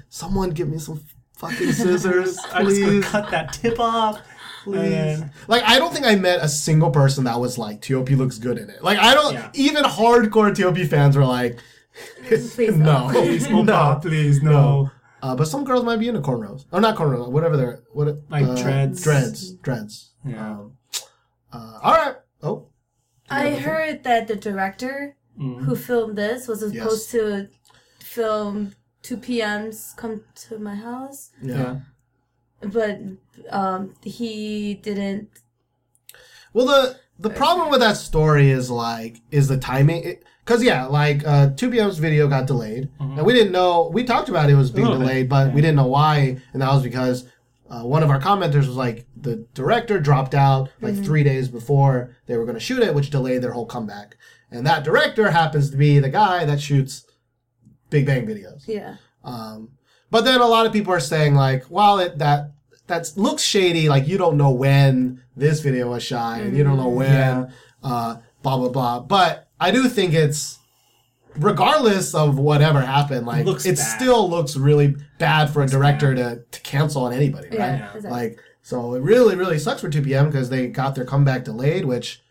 someone 0.09 0.51
give 0.51 0.69
me 0.69 0.79
some 0.79 1.01
fucking 1.37 1.73
scissors, 1.73 2.37
I'm 2.53 2.65
just 2.65 2.79
gonna 2.81 2.91
please. 2.93 3.05
cut 3.05 3.31
that 3.31 3.53
tip 3.53 3.79
off. 3.79 4.21
Please. 4.63 5.19
And 5.21 5.31
Like 5.47 5.63
I 5.63 5.77
don't 5.79 5.93
think 5.93 6.05
I 6.05 6.15
met 6.15 6.39
a 6.41 6.47
single 6.49 6.89
person 6.91 7.23
that 7.25 7.39
was 7.39 7.57
like 7.57 7.81
T.O.P. 7.81 8.15
looks 8.15 8.37
good 8.37 8.57
in 8.57 8.69
it. 8.69 8.83
Like 8.83 8.97
I 8.99 9.13
don't 9.13 9.33
Yeah. 9.33 9.49
even 9.53 9.83
hardcore 9.83 10.55
T.O.P. 10.55 10.85
fans 10.85 11.15
were 11.17 11.25
like 11.25 11.59
Please 12.27 12.57
no, 12.77 13.09
Please, 13.11 13.49
no. 13.49 13.63
Opa, 13.63 14.01
please, 14.01 14.41
no. 14.41 14.89
Uh, 15.21 15.35
but 15.35 15.47
some 15.47 15.63
girls 15.63 15.83
might 15.85 15.97
be 15.99 16.07
into 16.07 16.21
cornrows. 16.21 16.65
Or 16.71 16.81
not 16.81 16.95
cornrows. 16.97 17.29
Whatever 17.29 17.55
they're 17.55 17.83
what 17.93 18.17
Like 18.29 18.45
uh, 18.45 18.55
dreads. 18.61 19.03
Dreads. 19.03 19.53
Dreads. 19.57 20.11
Yeah. 20.25 20.51
Um, 20.51 20.77
uh, 21.51 21.79
all 21.83 21.93
right. 21.93 22.15
Oh. 22.41 22.67
I 23.29 23.51
heard 23.51 24.03
that 24.03 24.27
the 24.27 24.35
director 24.35 25.15
Mm. 25.39 25.63
who 25.63 25.75
filmed 25.75 26.15
this 26.15 26.47
was 26.47 26.61
Yes. 26.61 26.83
supposed 26.83 27.09
to 27.11 27.47
film 27.99 28.75
2PM's 29.01 29.93
Come 29.97 30.23
to 30.35 30.59
My 30.59 30.75
House, 30.75 31.31
Yeah. 31.41 31.79
Yeah. 32.63 32.69
but 32.69 32.99
um, 33.49 33.93
he 34.03 34.75
didn't. 34.75 35.29
Well, 36.53 36.65
the 36.65 36.99
the 37.19 37.29
problem 37.29 37.69
with 37.69 37.79
that 37.79 37.97
story 37.97 38.49
is 38.49 38.69
like 38.69 39.21
is 39.31 39.47
the 39.47 39.57
timing. 39.57 40.17
Because 40.45 40.61
yeah, 40.61 40.87
like 40.87 41.25
uh, 41.25 41.51
2PM's 41.51 41.99
video 41.99 42.27
got 42.27 42.47
delayed, 42.47 42.89
and 42.99 43.25
we 43.25 43.31
didn't 43.33 43.53
know. 43.53 43.89
We 43.93 44.03
talked 44.03 44.27
about 44.27 44.49
it 44.49 44.55
was 44.55 44.71
being 44.71 44.87
little 44.87 44.99
bit, 44.99 45.07
delayed, 45.07 45.29
but 45.29 45.53
we 45.53 45.61
didn't 45.61 45.77
know 45.77 45.87
why, 45.87 46.37
and 46.51 46.61
that 46.61 46.69
was 46.69 46.83
because 46.83 47.25
uh, 47.69 47.83
one 47.83 48.03
of 48.03 48.09
our 48.09 48.19
commenters 48.19 48.67
was 48.67 48.75
like 48.75 49.05
the 49.15 49.47
director 49.53 49.99
dropped 49.99 50.35
out 50.35 50.69
like 50.81 51.01
three 51.01 51.23
days 51.23 51.47
before 51.47 52.15
they 52.27 52.37
were 52.37 52.43
going 52.43 52.55
to 52.55 52.59
shoot 52.59 52.83
it, 52.83 52.93
which 52.93 53.09
delayed 53.09 53.41
their 53.41 53.53
whole 53.53 53.65
comeback. 53.65 54.17
And 54.51 54.67
that 54.67 54.83
director 54.83 55.31
happens 55.31 55.71
to 55.71 55.77
be 55.77 55.97
the 55.99 56.09
guy 56.09 56.45
that 56.45 56.61
shoots 56.61 57.05
Big 57.89 58.05
Bang 58.05 58.27
videos. 58.27 58.67
Yeah. 58.67 58.97
Um, 59.23 59.69
but 60.11 60.25
then 60.25 60.41
a 60.41 60.45
lot 60.45 60.65
of 60.65 60.73
people 60.73 60.93
are 60.93 60.99
saying 60.99 61.33
like, 61.33 61.65
well, 61.69 61.99
it, 61.99 62.19
that 62.19 62.51
that 62.87 63.11
looks 63.15 63.43
shady. 63.43 63.89
Like 63.89 64.07
you 64.07 64.17
don't 64.17 64.37
know 64.37 64.51
when 64.51 65.21
this 65.35 65.59
video 65.61 65.89
was 65.89 66.03
shot, 66.03 66.41
and 66.41 66.55
you 66.57 66.63
don't 66.63 66.77
know 66.77 66.89
when, 66.89 67.09
Yeah. 67.11 67.45
uh, 67.83 68.17
blah 68.41 68.57
blah 68.57 68.69
blah. 68.69 68.99
But 69.01 69.47
I 69.59 69.71
do 69.71 69.87
think 69.89 70.13
it's, 70.13 70.59
regardless 71.37 72.13
of 72.13 72.37
whatever 72.37 72.81
happened, 72.81 73.25
like 73.25 73.45
looks 73.45 73.65
it 73.65 73.77
bad. 73.77 73.83
still 73.83 74.29
looks 74.29 74.55
really 74.55 74.95
bad 75.19 75.49
for 75.49 75.61
a 75.63 75.67
director 75.67 76.13
to 76.15 76.43
to 76.51 76.61
cancel 76.61 77.03
on 77.03 77.13
anybody, 77.13 77.49
right? 77.49 77.57
Yeah. 77.79 77.85
Exactly. 77.95 78.11
Like 78.11 78.39
so, 78.61 78.93
it 78.93 79.01
really 79.01 79.35
really 79.35 79.59
sucks 79.59 79.81
for 79.81 79.89
2PM 79.89 80.27
because 80.27 80.49
they 80.49 80.67
got 80.67 80.95
their 80.95 81.05
comeback 81.05 81.43
delayed, 81.45 81.85
which. 81.85 82.21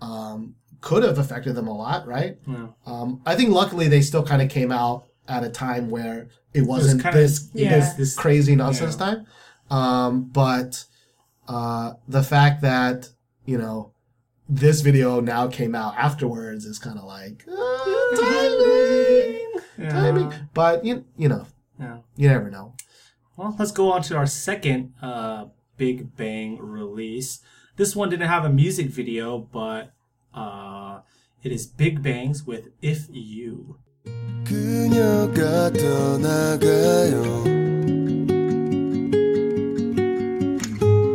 Um, 0.00 0.56
could 0.80 1.04
have 1.04 1.16
affected 1.16 1.54
them 1.54 1.68
a 1.68 1.72
lot, 1.72 2.08
right? 2.08 2.38
Yeah. 2.44 2.66
Um, 2.86 3.20
I 3.24 3.36
think 3.36 3.50
luckily 3.50 3.86
they 3.86 4.00
still 4.00 4.24
kind 4.24 4.42
of 4.42 4.48
came 4.48 4.72
out 4.72 5.04
at 5.28 5.44
a 5.44 5.48
time 5.48 5.90
where 5.90 6.26
it 6.52 6.62
wasn't 6.66 7.00
kinda- 7.00 7.16
this 7.16 7.48
Yeah. 7.54 7.78
this, 7.78 7.92
This- 7.92 8.16
crazy 8.16 8.56
nonsense 8.56 8.96
time. 8.96 9.24
Um, 9.72 10.24
but 10.24 10.84
uh, 11.48 11.94
the 12.06 12.22
fact 12.22 12.60
that 12.62 13.08
you 13.46 13.56
know 13.58 13.92
this 14.48 14.80
video 14.82 15.20
now 15.20 15.48
came 15.48 15.74
out 15.74 15.94
afterwards 15.96 16.64
is 16.66 16.78
kind 16.78 16.98
of 16.98 17.04
like 17.04 17.44
uh, 17.48 18.16
timing, 18.16 19.52
Yeah. 19.78 19.88
timing. 19.90 20.32
But 20.54 20.84
you 20.84 21.04
you 21.16 21.28
know 21.28 21.46
Yeah. 21.80 21.98
you 22.16 22.28
never 22.28 22.50
know. 22.50 22.74
Well, 23.36 23.56
let's 23.58 23.72
go 23.72 23.90
on 23.92 24.02
to 24.02 24.16
our 24.16 24.26
second 24.26 24.92
uh, 25.00 25.46
Big 25.78 26.14
Bang 26.16 26.58
release. 26.58 27.40
This 27.76 27.96
one 27.96 28.10
didn't 28.10 28.28
have 28.28 28.44
a 28.44 28.50
music 28.50 28.88
video, 28.88 29.38
but 29.38 29.92
uh, 30.34 31.00
it 31.42 31.50
is 31.50 31.66
Big 31.66 32.02
Bangs 32.02 32.44
with 32.46 32.68
If 32.82 33.06
You. 33.10 33.78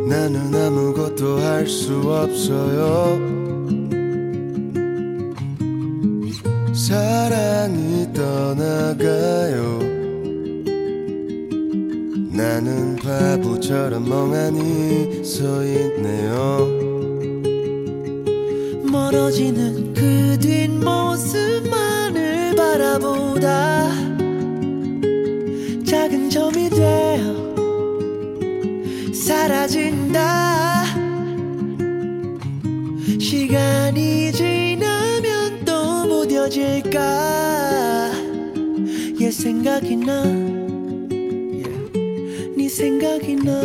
나는 0.08 0.54
아무것도 0.54 1.38
할 1.38 1.66
수 1.68 1.92
없어요. 2.10 3.18
사랑이 6.74 8.10
떠나가요. 8.14 9.78
나는 12.32 12.96
바보처럼 12.96 14.08
멍하니 14.08 15.22
서 15.24 15.62
있네요. 15.64 16.66
멀어지는 18.90 19.92
그 19.92 20.38
뒷모습만을 20.40 21.66
바라보다 22.56 23.90
작은 25.84 26.30
점이 26.30 26.67
사라진다. 29.28 30.84
시간이 33.20 34.32
지나면 34.32 35.66
또 35.66 36.06
무뎌질까? 36.06 38.10
얘 39.20 39.30
생각이 39.30 39.96
나. 39.96 40.22
yeah. 40.22 41.90
네 42.56 42.68
생각이 42.70 43.36
나. 43.36 43.60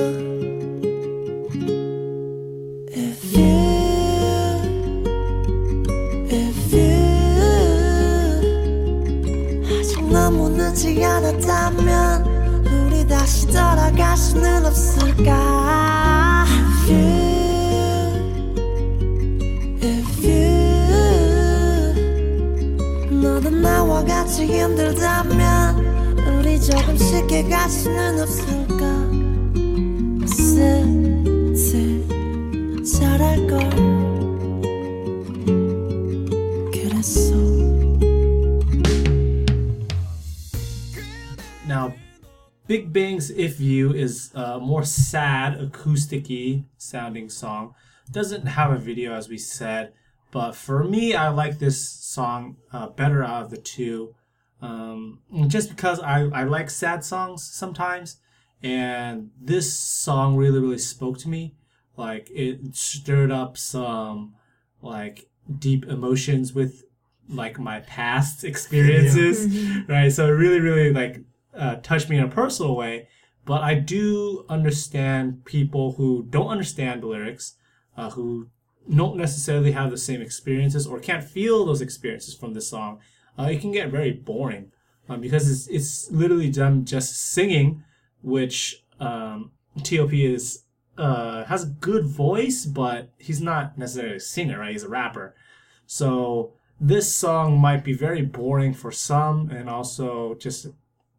너무 10.11 10.48
늦지 10.48 11.03
않았다면 11.03 12.12
다시 13.14 13.45
돌아갈 13.45 14.18
수는 14.18 14.65
없을까? 14.65 16.45
If 16.49 16.91
you 16.91 17.14
If 19.84 20.27
you. 20.27 21.14
너도 23.22 23.52
나와 23.52 24.03
같이 24.03 24.48
힘들다면 24.48 25.77
우리 26.40 26.60
조금 26.60 26.98
쉽게 26.98 27.44
갈 27.44 27.69
수는 27.69 28.19
없을까? 28.19 28.84
슬슬 30.26 32.03
잘할걸 32.84 33.93
Big 42.74 42.91
Bang's 42.91 43.30
If 43.30 43.60
You 43.60 43.94
is 43.94 44.32
a 44.34 44.60
more 44.60 44.84
sad, 44.84 45.62
acoustic 45.62 46.26
sounding 46.76 47.30
song. 47.30 47.76
Doesn't 48.10 48.48
have 48.48 48.72
a 48.72 48.80
video, 48.80 49.14
as 49.14 49.30
we 49.30 49.38
said, 49.38 49.94
but 50.32 50.56
for 50.56 50.84
me, 50.84 51.14
I 51.14 51.30
like 51.30 51.60
this 51.60 51.88
song 51.88 52.58
uh, 52.72 52.88
better 52.88 53.24
out 53.24 53.44
of 53.44 53.52
the 53.52 53.58
two. 53.58 54.16
Um, 54.60 55.20
just 55.50 55.70
because 55.70 56.00
I, 56.00 56.22
I 56.34 56.45
like 56.45 56.72
sad 56.72 57.06
songs 57.06 57.44
sometimes, 57.44 58.18
and 58.64 59.30
this 59.40 59.72
song 59.72 60.36
really, 60.36 60.60
really 60.60 60.80
spoke 60.80 61.20
to 61.20 61.30
me. 61.30 61.54
Like, 61.95 62.28
it 62.32 62.76
stirred 62.76 63.32
up 63.32 63.56
some, 63.56 64.34
like, 64.82 65.30
deep 65.60 65.86
emotions 65.86 66.54
with, 66.56 66.86
like, 67.30 67.60
my 67.60 67.82
past 67.82 68.44
experiences 68.52 69.86
right? 69.88 70.12
So 70.12 70.26
it 70.26 70.32
really, 70.32 70.60
really 70.60 70.91
like 70.91 71.22
uh, 71.57 71.75
touched 71.77 72.09
me 72.09 72.17
in 72.17 72.23
a 72.23 72.30
personal 72.30 72.75
way. 72.75 73.07
But 73.45 73.61
I 73.61 73.75
do 73.75 74.45
understand 74.49 75.43
people 75.45 75.93
who 75.93 76.25
don't 76.30 76.47
understand 76.47 77.03
the 77.03 77.07
lyrics, 77.07 77.55
uh, 77.97 78.09
who 78.11 78.47
don't 78.93 79.17
necessarily 79.17 79.71
have 79.71 79.91
the 79.91 79.97
same 79.97 80.21
experiences 80.21 80.88
or 80.88 80.99
can't 80.99 81.23
feel 81.23 81.65
those 81.65 81.81
experiences 81.81 82.34
from 82.34 82.53
this 82.53 82.67
song. 82.67 82.99
Uh, 83.38 83.43
it 83.43 83.61
can 83.61 83.71
get 83.71 83.89
very 83.89 84.11
boring 84.11 84.71
um, 85.09 85.21
because 85.21 85.49
it's 85.49 85.67
it's 85.67 86.11
literally 86.11 86.49
them 86.49 86.85
just 86.85 87.15
singing, 87.15 87.84
which 88.21 88.84
um, 88.99 89.51
T.O.P. 89.81 90.25
is 90.25 90.63
uh, 90.97 91.43
has 91.45 91.63
a 91.63 91.67
good 91.67 92.05
voice, 92.05 92.65
but 92.65 93.11
he's 93.17 93.41
not 93.41 93.77
necessarily 93.77 94.17
a 94.17 94.19
singer, 94.19 94.59
right? 94.59 94.71
He's 94.71 94.84
a 94.84 94.89
rapper. 94.89 95.35
So 95.85 96.53
this 96.80 97.13
song 97.13 97.59
might 97.59 97.84
be 97.84 97.93
very 97.93 98.21
boring 98.21 98.73
for 98.73 98.91
some, 98.91 99.49
and 99.49 99.69
also 99.69 100.35
just 100.35 100.67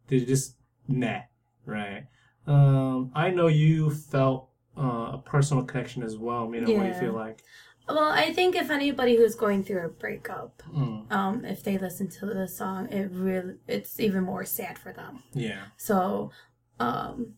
they 0.07 0.19
just 0.21 0.55
meh, 0.87 1.21
right? 1.65 2.05
Um, 2.47 3.11
I 3.15 3.29
know 3.31 3.47
you 3.47 3.89
felt 3.91 4.49
uh, 4.77 5.11
a 5.13 5.21
personal 5.25 5.63
connection 5.63 6.03
as 6.03 6.17
well. 6.17 6.47
Mina, 6.47 6.71
what 6.71 6.83
do 6.83 6.87
you 6.89 6.93
feel 6.93 7.13
like? 7.13 7.43
Well, 7.87 8.11
I 8.11 8.33
think 8.33 8.55
if 8.55 8.69
anybody 8.71 9.15
who's 9.15 9.35
going 9.35 9.63
through 9.63 9.85
a 9.85 9.89
breakup, 9.89 10.63
Mm, 10.73 11.11
um, 11.11 11.45
if 11.45 11.63
they 11.63 11.77
listen 11.77 12.07
to 12.09 12.25
the 12.25 12.47
song, 12.47 12.91
it 12.91 13.09
really 13.11 13.55
it's 13.67 13.99
even 13.99 14.23
more 14.23 14.43
sad 14.45 14.77
for 14.79 14.91
them. 14.91 15.21
yeah, 15.33 15.65
So, 15.77 16.31
um, 16.79 17.35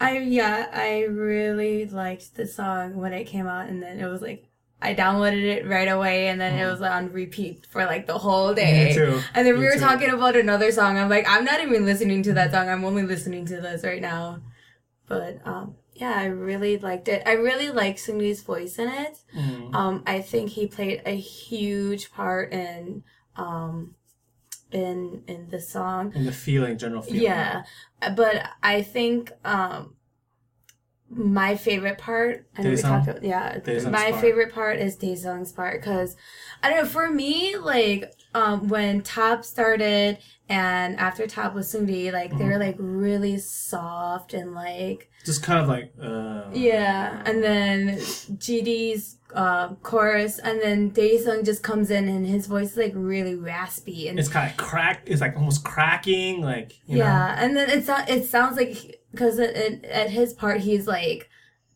I 0.00 0.18
yeah, 0.18 0.68
I 0.72 1.02
really 1.04 1.86
liked 1.86 2.34
the 2.34 2.46
song 2.46 2.96
when 2.96 3.12
it 3.12 3.24
came 3.24 3.46
out, 3.46 3.68
and 3.68 3.82
then 3.82 3.98
it 4.00 4.06
was 4.08 4.20
like 4.22 4.46
I 4.84 4.94
downloaded 4.94 5.42
it 5.42 5.66
right 5.66 5.88
away, 5.88 6.28
and 6.28 6.40
then 6.40 6.58
it 6.58 6.66
was 6.70 6.82
on 6.82 7.10
repeat 7.12 7.66
for 7.72 7.84
like 7.86 8.06
the 8.06 8.18
whole 8.18 8.52
day. 8.54 8.88
me 8.88 8.94
too. 8.94 9.20
And 9.34 9.46
then 9.46 9.54
Me 9.54 9.60
we 9.60 9.66
were 9.66 9.74
too. 9.74 9.80
talking 9.80 10.10
about 10.10 10.36
another 10.36 10.70
song. 10.72 10.98
I'm 10.98 11.08
like, 11.08 11.26
I'm 11.28 11.44
not 11.44 11.60
even 11.62 11.84
listening 11.84 12.22
to 12.24 12.32
that 12.34 12.52
song. 12.52 12.68
I'm 12.68 12.84
only 12.84 13.02
listening 13.02 13.46
to 13.46 13.60
this 13.60 13.82
right 13.84 14.02
now. 14.02 14.40
But 15.06 15.40
um, 15.46 15.74
yeah, 15.94 16.14
I 16.16 16.26
really 16.26 16.78
liked 16.78 17.08
it. 17.08 17.22
I 17.26 17.32
really 17.32 17.70
like 17.70 17.96
Seungri's 17.96 18.42
voice 18.42 18.78
in 18.78 18.88
it. 18.88 19.18
Mm, 19.36 19.74
Um, 19.74 20.02
I 20.06 20.20
think 20.20 20.50
he 20.50 20.66
played 20.66 21.02
a 21.06 21.16
huge 21.16 22.10
part 22.12 22.52
in 22.52 23.04
um, 23.36 23.94
in 24.72 25.22
in 25.26 25.48
the 25.50 25.60
song. 25.60 26.12
And 26.14 26.26
the 26.26 26.32
feeling, 26.32 26.78
general 26.78 27.02
feeling. 27.02 27.22
Yeah, 27.22 27.62
but 28.16 28.42
I 28.62 28.82
think 28.82 29.32
um 29.44 29.93
my 31.10 31.56
favorite 31.56 31.98
part. 31.98 32.46
I 32.56 32.62
know 32.62 32.70
we 32.70 32.76
talked 32.76 33.08
about 33.08 33.22
yeah. 33.22 33.60
My 33.90 34.12
favorite 34.20 34.52
part 34.52 34.78
is 34.78 34.96
Daesung's 34.96 35.52
part 35.52 35.80
because 35.80 36.16
I 36.62 36.70
don't 36.70 36.82
know. 36.84 36.88
For 36.88 37.10
me, 37.10 37.56
like 37.56 38.12
um 38.34 38.68
when 38.68 39.02
T.O.P. 39.02 39.42
started 39.44 40.18
and 40.48 40.96
after 40.98 41.26
T.O.P. 41.26 41.54
was 41.54 41.72
Seungri, 41.72 42.12
like 42.12 42.30
they 42.30 42.36
Mm-hmm. 42.36 42.48
were 42.48 42.58
like 42.58 42.76
really 42.78 43.38
soft 43.38 44.34
and 44.34 44.54
like 44.54 45.10
Just 45.24 45.42
kind 45.42 45.60
of 45.60 45.68
like, 45.68 45.92
uh. 46.02 46.50
yeah, 46.52 47.22
and 47.26 47.42
then 47.42 47.98
GD's 47.98 49.18
uh, 49.34 49.74
chorus, 49.82 50.38
and 50.38 50.60
then 50.60 50.90
Daesung 50.92 51.44
just 51.44 51.62
comes 51.62 51.90
in 51.90 52.08
and 52.08 52.26
his 52.26 52.46
voice 52.46 52.72
is 52.72 52.76
like 52.76 52.92
really 52.94 53.34
raspy 53.34 54.08
and 54.08 54.18
It's 54.18 54.28
kind 54.28 54.50
of 54.50 54.56
crack. 54.56 55.02
It's 55.06 55.20
like 55.20 55.36
almost 55.36 55.64
cracking, 55.64 56.40
like 56.40 56.72
you 56.86 56.98
know. 56.98 57.04
yeah, 57.04 57.34
and 57.38 57.56
then 57.56 57.68
it 57.70 57.84
so- 57.84 58.04
it 58.08 58.24
sounds 58.26 58.56
like 58.56 59.00
because 59.14 59.38
at 59.38 60.10
his 60.10 60.32
part 60.32 60.60
he's 60.60 60.86
like 60.86 61.30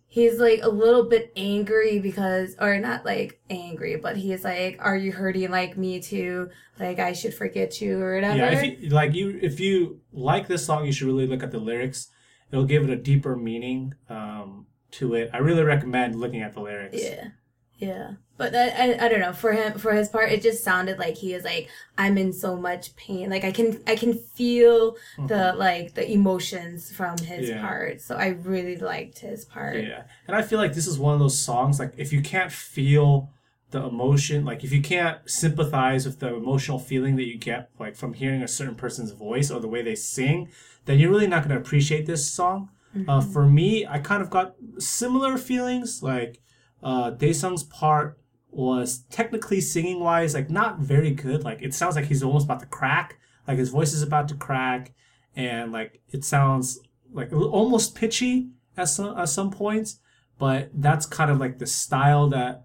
he's 0.08 0.40
like 0.40 0.60
a 0.62 0.68
little 0.68 1.04
bit 1.04 1.32
angry 1.36 2.00
because 2.00 2.56
or 2.58 2.78
not 2.78 3.04
like 3.04 3.40
angry, 3.50 3.96
but 3.96 4.16
he's 4.16 4.42
like, 4.42 4.78
"Are 4.80 4.96
you 4.96 5.12
hurting 5.12 5.50
like 5.50 5.76
me 5.76 6.00
too? 6.00 6.50
Like 6.80 6.98
I 6.98 7.12
should 7.12 7.34
forget 7.34 7.80
you 7.80 8.00
or 8.00 8.16
whatever." 8.16 8.36
Yeah, 8.36 8.60
if 8.60 8.82
you, 8.82 8.88
like 8.88 9.14
you, 9.14 9.38
if 9.40 9.60
you 9.60 10.00
like 10.12 10.48
this 10.48 10.64
song, 10.66 10.86
you 10.86 10.92
should 10.92 11.06
really 11.06 11.26
look 11.26 11.42
at 11.42 11.52
the 11.52 11.58
lyrics. 11.58 12.08
It'll 12.50 12.64
give 12.64 12.82
it 12.84 12.90
a 12.90 12.96
deeper 12.96 13.36
meaning 13.36 13.94
um, 14.08 14.66
to 14.92 15.14
it. 15.14 15.30
I 15.32 15.38
really 15.38 15.62
recommend 15.62 16.16
looking 16.16 16.40
at 16.40 16.54
the 16.54 16.60
lyrics. 16.60 17.02
Yeah. 17.02 17.28
Yeah. 17.76 18.12
But 18.38 18.54
I, 18.54 18.68
I, 18.92 19.04
I 19.04 19.08
don't 19.08 19.20
know. 19.20 19.34
For 19.34 19.52
him, 19.52 19.78
for 19.78 19.92
his 19.92 20.08
part, 20.08 20.32
it 20.32 20.40
just 20.42 20.64
sounded 20.64 20.98
like 20.98 21.16
he 21.16 21.34
is 21.34 21.44
like, 21.44 21.68
I'm 21.98 22.16
in 22.16 22.32
so 22.32 22.56
much 22.56 22.96
pain. 22.96 23.28
Like 23.28 23.44
I 23.44 23.50
can, 23.52 23.82
I 23.86 23.96
can 23.96 24.14
feel 24.14 24.96
the 25.26 25.52
like 25.56 25.94
the 25.94 26.10
emotions 26.10 26.90
from 26.90 27.18
his 27.18 27.50
Mm-hmm. 27.50 27.56
Yeah. 27.56 27.60
part. 27.60 28.00
So 28.00 28.14
I 28.16 28.28
really 28.28 28.76
liked 28.76 29.18
his 29.18 29.44
part. 29.44 29.76
Yeah, 29.76 30.04
and 30.26 30.34
I 30.36 30.42
feel 30.42 30.58
like 30.58 30.72
this 30.72 30.86
is 30.86 30.98
one 30.98 31.12
of 31.14 31.20
those 31.20 31.38
songs. 31.38 31.78
Like 31.78 31.92
if 31.98 32.12
you 32.12 32.22
can't 32.22 32.50
feel 32.52 33.30
the 33.70 33.82
emotion, 33.82 34.44
like 34.46 34.64
if 34.64 34.72
you 34.72 34.80
can't 34.80 35.18
sympathize 35.28 36.06
with 36.06 36.20
the 36.20 36.34
emotional 36.34 36.78
feeling 36.78 37.16
that 37.16 37.26
you 37.26 37.36
get, 37.36 37.70
like 37.78 37.96
from 37.96 38.14
hearing 38.14 38.42
a 38.42 38.48
certain 38.48 38.74
person's 38.74 39.10
voice 39.10 39.50
or 39.50 39.60
the 39.60 39.68
way 39.68 39.82
they 39.82 39.94
sing, 39.94 40.48
then 40.86 40.98
you're 40.98 41.10
really 41.10 41.26
not 41.26 41.42
going 41.42 41.54
to 41.54 41.60
appreciate 41.60 42.06
this 42.06 42.30
song. 42.30 42.70
Uh, 43.06 43.20
for 43.20 43.46
me, 43.46 43.86
I 43.86 43.98
kind 43.98 44.22
of 44.22 44.30
got 44.30 44.54
similar 44.78 45.36
feelings. 45.38 46.02
Like 46.02 46.40
uh, 46.82 47.10
Daesung's 47.12 47.62
part 47.62 48.17
was 48.50 49.04
technically 49.10 49.60
singing 49.60 50.00
wise, 50.00 50.34
like 50.34 50.50
not 50.50 50.78
very 50.78 51.10
good. 51.10 51.44
Like 51.44 51.62
it 51.62 51.74
sounds 51.74 51.96
like 51.96 52.06
he's 52.06 52.22
almost 52.22 52.44
about 52.44 52.60
to 52.60 52.66
crack. 52.66 53.18
Like 53.46 53.58
his 53.58 53.70
voice 53.70 53.92
is 53.92 54.02
about 54.02 54.28
to 54.28 54.34
crack, 54.34 54.92
and 55.36 55.72
like 55.72 56.00
it 56.10 56.24
sounds 56.24 56.80
like 57.12 57.32
almost 57.32 57.94
pitchy 57.94 58.50
at 58.76 58.88
some 58.88 59.16
at 59.16 59.28
some 59.28 59.50
points. 59.50 60.00
But 60.38 60.70
that's 60.72 61.06
kind 61.06 61.30
of 61.30 61.38
like 61.38 61.58
the 61.58 61.66
style 61.66 62.28
that 62.28 62.64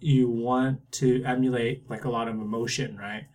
you 0.00 0.28
want 0.28 0.90
to 0.92 1.22
emulate, 1.24 1.88
like 1.88 2.04
a 2.04 2.10
lot 2.10 2.28
of 2.28 2.34
emotion, 2.34 2.96
right? 2.96 3.26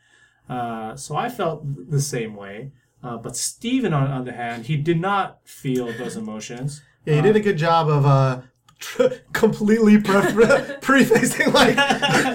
Uh, 0.50 0.96
so 0.96 1.16
I 1.16 1.30
felt 1.30 1.90
the 1.90 2.02
same 2.02 2.36
way. 2.36 2.72
Uh, 3.04 3.18
but 3.18 3.36
Steven, 3.38 3.94
on, 3.94 4.26
the 4.26 4.34
hand, 4.34 4.66
he 4.66 4.76
did 4.76 5.00
not 5.00 5.40
feel 5.48 5.86
those 5.94 6.18
emotions. 6.18 6.82
Yeah, 7.06 7.16
you 7.16 7.22
did 7.22 7.36
a 7.36 7.40
good 7.40 7.58
job 7.58 7.88
of 7.90 8.06
uh, 8.06 8.42
tr- 8.80 9.04
completely 9.34 10.00
pre- 10.02 10.22
prefacing. 10.82 11.52
Like 11.54 11.76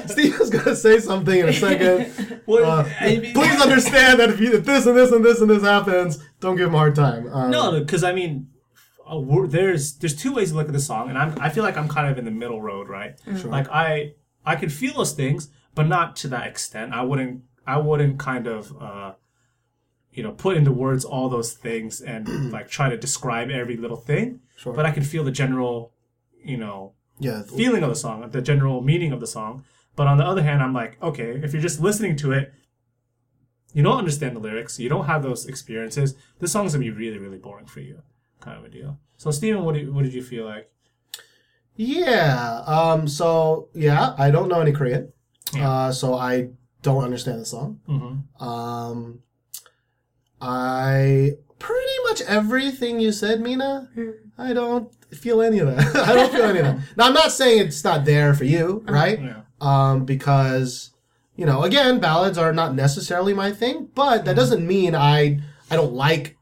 Steve 0.08 0.38
was 0.38 0.50
gonna 0.50 0.76
say 0.76 0.98
something 0.98 1.38
in 1.38 1.48
a 1.48 1.52
second. 1.52 2.40
Well, 2.46 2.80
Uh, 2.80 2.88
I 3.00 3.16
mean- 3.18 3.34
please 3.34 3.60
understand 3.60 4.20
that 4.20 4.30
if, 4.30 4.40
you, 4.40 4.52
if 4.54 4.64
this 4.64 4.86
and 4.86 4.96
this 4.96 5.12
and 5.12 5.24
this 5.24 5.40
and 5.40 5.50
this 5.50 5.62
happens, 5.62 6.18
don't 6.40 6.56
give 6.56 6.68
him 6.68 6.74
a 6.74 6.78
hard 6.78 6.94
time. 6.94 7.28
Um, 7.32 7.50
No, 7.50 7.78
because 7.80 8.04
I 8.04 8.12
mean, 8.12 8.48
uh, 9.06 9.20
there's 9.46 9.94
there's 9.98 10.14
two 10.16 10.32
ways 10.34 10.50
to 10.50 10.56
look 10.56 10.66
at 10.68 10.72
the 10.72 10.80
song, 10.80 11.08
and 11.08 11.18
I'm 11.18 11.34
I 11.40 11.48
feel 11.50 11.62
like 11.64 11.76
I'm 11.76 11.88
kind 11.88 12.10
of 12.10 12.18
in 12.18 12.24
the 12.24 12.30
middle 12.30 12.62
road, 12.62 12.88
right? 12.88 13.18
Like 13.44 13.68
I 13.70 14.14
I 14.44 14.56
can 14.56 14.68
feel 14.70 14.94
those 14.94 15.12
things, 15.12 15.48
but 15.74 15.86
not 15.86 16.16
to 16.16 16.28
that 16.28 16.46
extent. 16.46 16.92
I 16.94 17.02
wouldn't 17.02 17.42
I 17.66 17.78
wouldn't 17.78 18.18
kind 18.18 18.46
of 18.46 18.72
uh, 18.80 19.12
you 20.12 20.22
know 20.22 20.32
put 20.32 20.56
into 20.56 20.72
words 20.72 21.04
all 21.04 21.28
those 21.28 21.52
things 21.52 22.00
and 22.00 22.50
like 22.56 22.68
try 22.68 22.88
to 22.88 22.96
describe 22.96 23.50
every 23.50 23.76
little 23.76 23.96
thing. 23.96 24.40
Sure. 24.56 24.72
But 24.72 24.86
I 24.86 24.90
can 24.92 25.02
feel 25.02 25.24
the 25.24 25.30
general, 25.30 25.92
you 26.44 26.56
know, 26.56 26.94
yeah, 27.18 27.42
feeling 27.42 27.82
of 27.82 27.88
the 27.88 27.96
song, 27.96 28.28
the 28.30 28.42
general 28.42 28.82
meaning 28.82 29.12
of 29.12 29.20
the 29.20 29.26
song. 29.26 29.64
But 29.94 30.06
on 30.06 30.16
the 30.16 30.24
other 30.24 30.42
hand, 30.42 30.62
I'm 30.62 30.72
like, 30.72 31.02
okay, 31.02 31.40
if 31.42 31.52
you're 31.52 31.62
just 31.62 31.80
listening 31.80 32.16
to 32.16 32.32
it, 32.32 32.52
you 33.74 33.82
don't 33.82 33.98
understand 33.98 34.36
the 34.36 34.40
lyrics, 34.40 34.78
you 34.78 34.88
don't 34.88 35.06
have 35.06 35.22
those 35.22 35.46
experiences, 35.46 36.14
this 36.38 36.52
song's 36.52 36.72
gonna 36.72 36.84
be 36.84 36.90
really, 36.90 37.18
really 37.18 37.38
boring 37.38 37.66
for 37.66 37.80
you, 37.80 38.02
kind 38.40 38.58
of 38.58 38.64
a 38.64 38.68
deal. 38.68 38.98
So, 39.16 39.30
Stephen, 39.30 39.64
what, 39.64 39.74
do 39.74 39.92
what 39.92 40.04
did 40.04 40.14
you 40.14 40.22
feel 40.22 40.44
like? 40.44 40.72
Yeah. 41.76 42.62
Um. 42.66 43.08
So 43.08 43.68
yeah, 43.74 44.14
I 44.18 44.30
don't 44.30 44.48
know 44.48 44.60
any 44.60 44.72
Korean. 44.72 45.12
Yeah. 45.54 45.70
Uh. 45.70 45.92
So 45.92 46.14
I 46.14 46.50
don't 46.82 47.04
understand 47.04 47.40
the 47.40 47.46
song. 47.46 47.80
Mm-hmm. 47.88 48.44
Um. 48.44 49.20
I 50.40 51.32
pretty 51.58 51.96
much 52.08 52.22
everything 52.22 53.00
you 53.00 53.12
said, 53.12 53.40
Mina. 53.40 53.88
I 54.36 54.52
don't 54.52 54.92
feel 55.14 55.42
any 55.42 55.58
of 55.60 55.68
that. 55.68 55.96
I 56.08 56.12
don't 56.14 56.32
feel 56.32 56.44
any 56.44 56.58
of 56.60 56.64
that. 56.66 56.78
Now 56.96 57.06
I'm 57.06 57.14
not 57.14 57.32
saying 57.32 57.66
it's 57.66 57.84
not 57.84 58.04
there 58.04 58.34
for 58.34 58.44
you, 58.44 58.84
right? 58.88 59.20
Yeah. 59.20 59.40
Um. 59.60 60.04
Because 60.04 60.90
you 61.36 61.46
know, 61.46 61.62
again, 61.62 61.98
ballads 62.00 62.36
are 62.38 62.52
not 62.52 62.74
necessarily 62.74 63.32
my 63.34 63.52
thing, 63.52 63.88
but 63.94 64.24
that 64.26 64.36
doesn't 64.36 64.66
mean 64.66 64.94
I 64.94 65.40
I 65.70 65.76
don't 65.76 65.92
like 65.94 66.36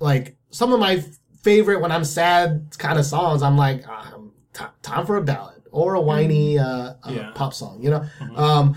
like 0.00 0.36
some 0.50 0.72
of 0.72 0.80
my 0.80 1.04
favorite 1.42 1.80
when 1.80 1.92
I'm 1.92 2.04
sad 2.04 2.68
kind 2.78 2.98
of 2.98 3.04
songs. 3.04 3.42
I'm 3.42 3.56
like, 3.56 3.86
um, 3.88 4.32
t- 4.52 4.64
time 4.82 5.06
for 5.06 5.16
a 5.16 5.22
ballad 5.22 5.62
or 5.70 5.94
a 5.94 6.00
whiny 6.00 6.58
uh, 6.58 6.64
uh, 6.66 6.94
Yeah. 7.10 7.30
pop 7.34 7.54
song. 7.54 7.82
You 7.82 7.90
know, 7.90 8.06
um, 8.36 8.74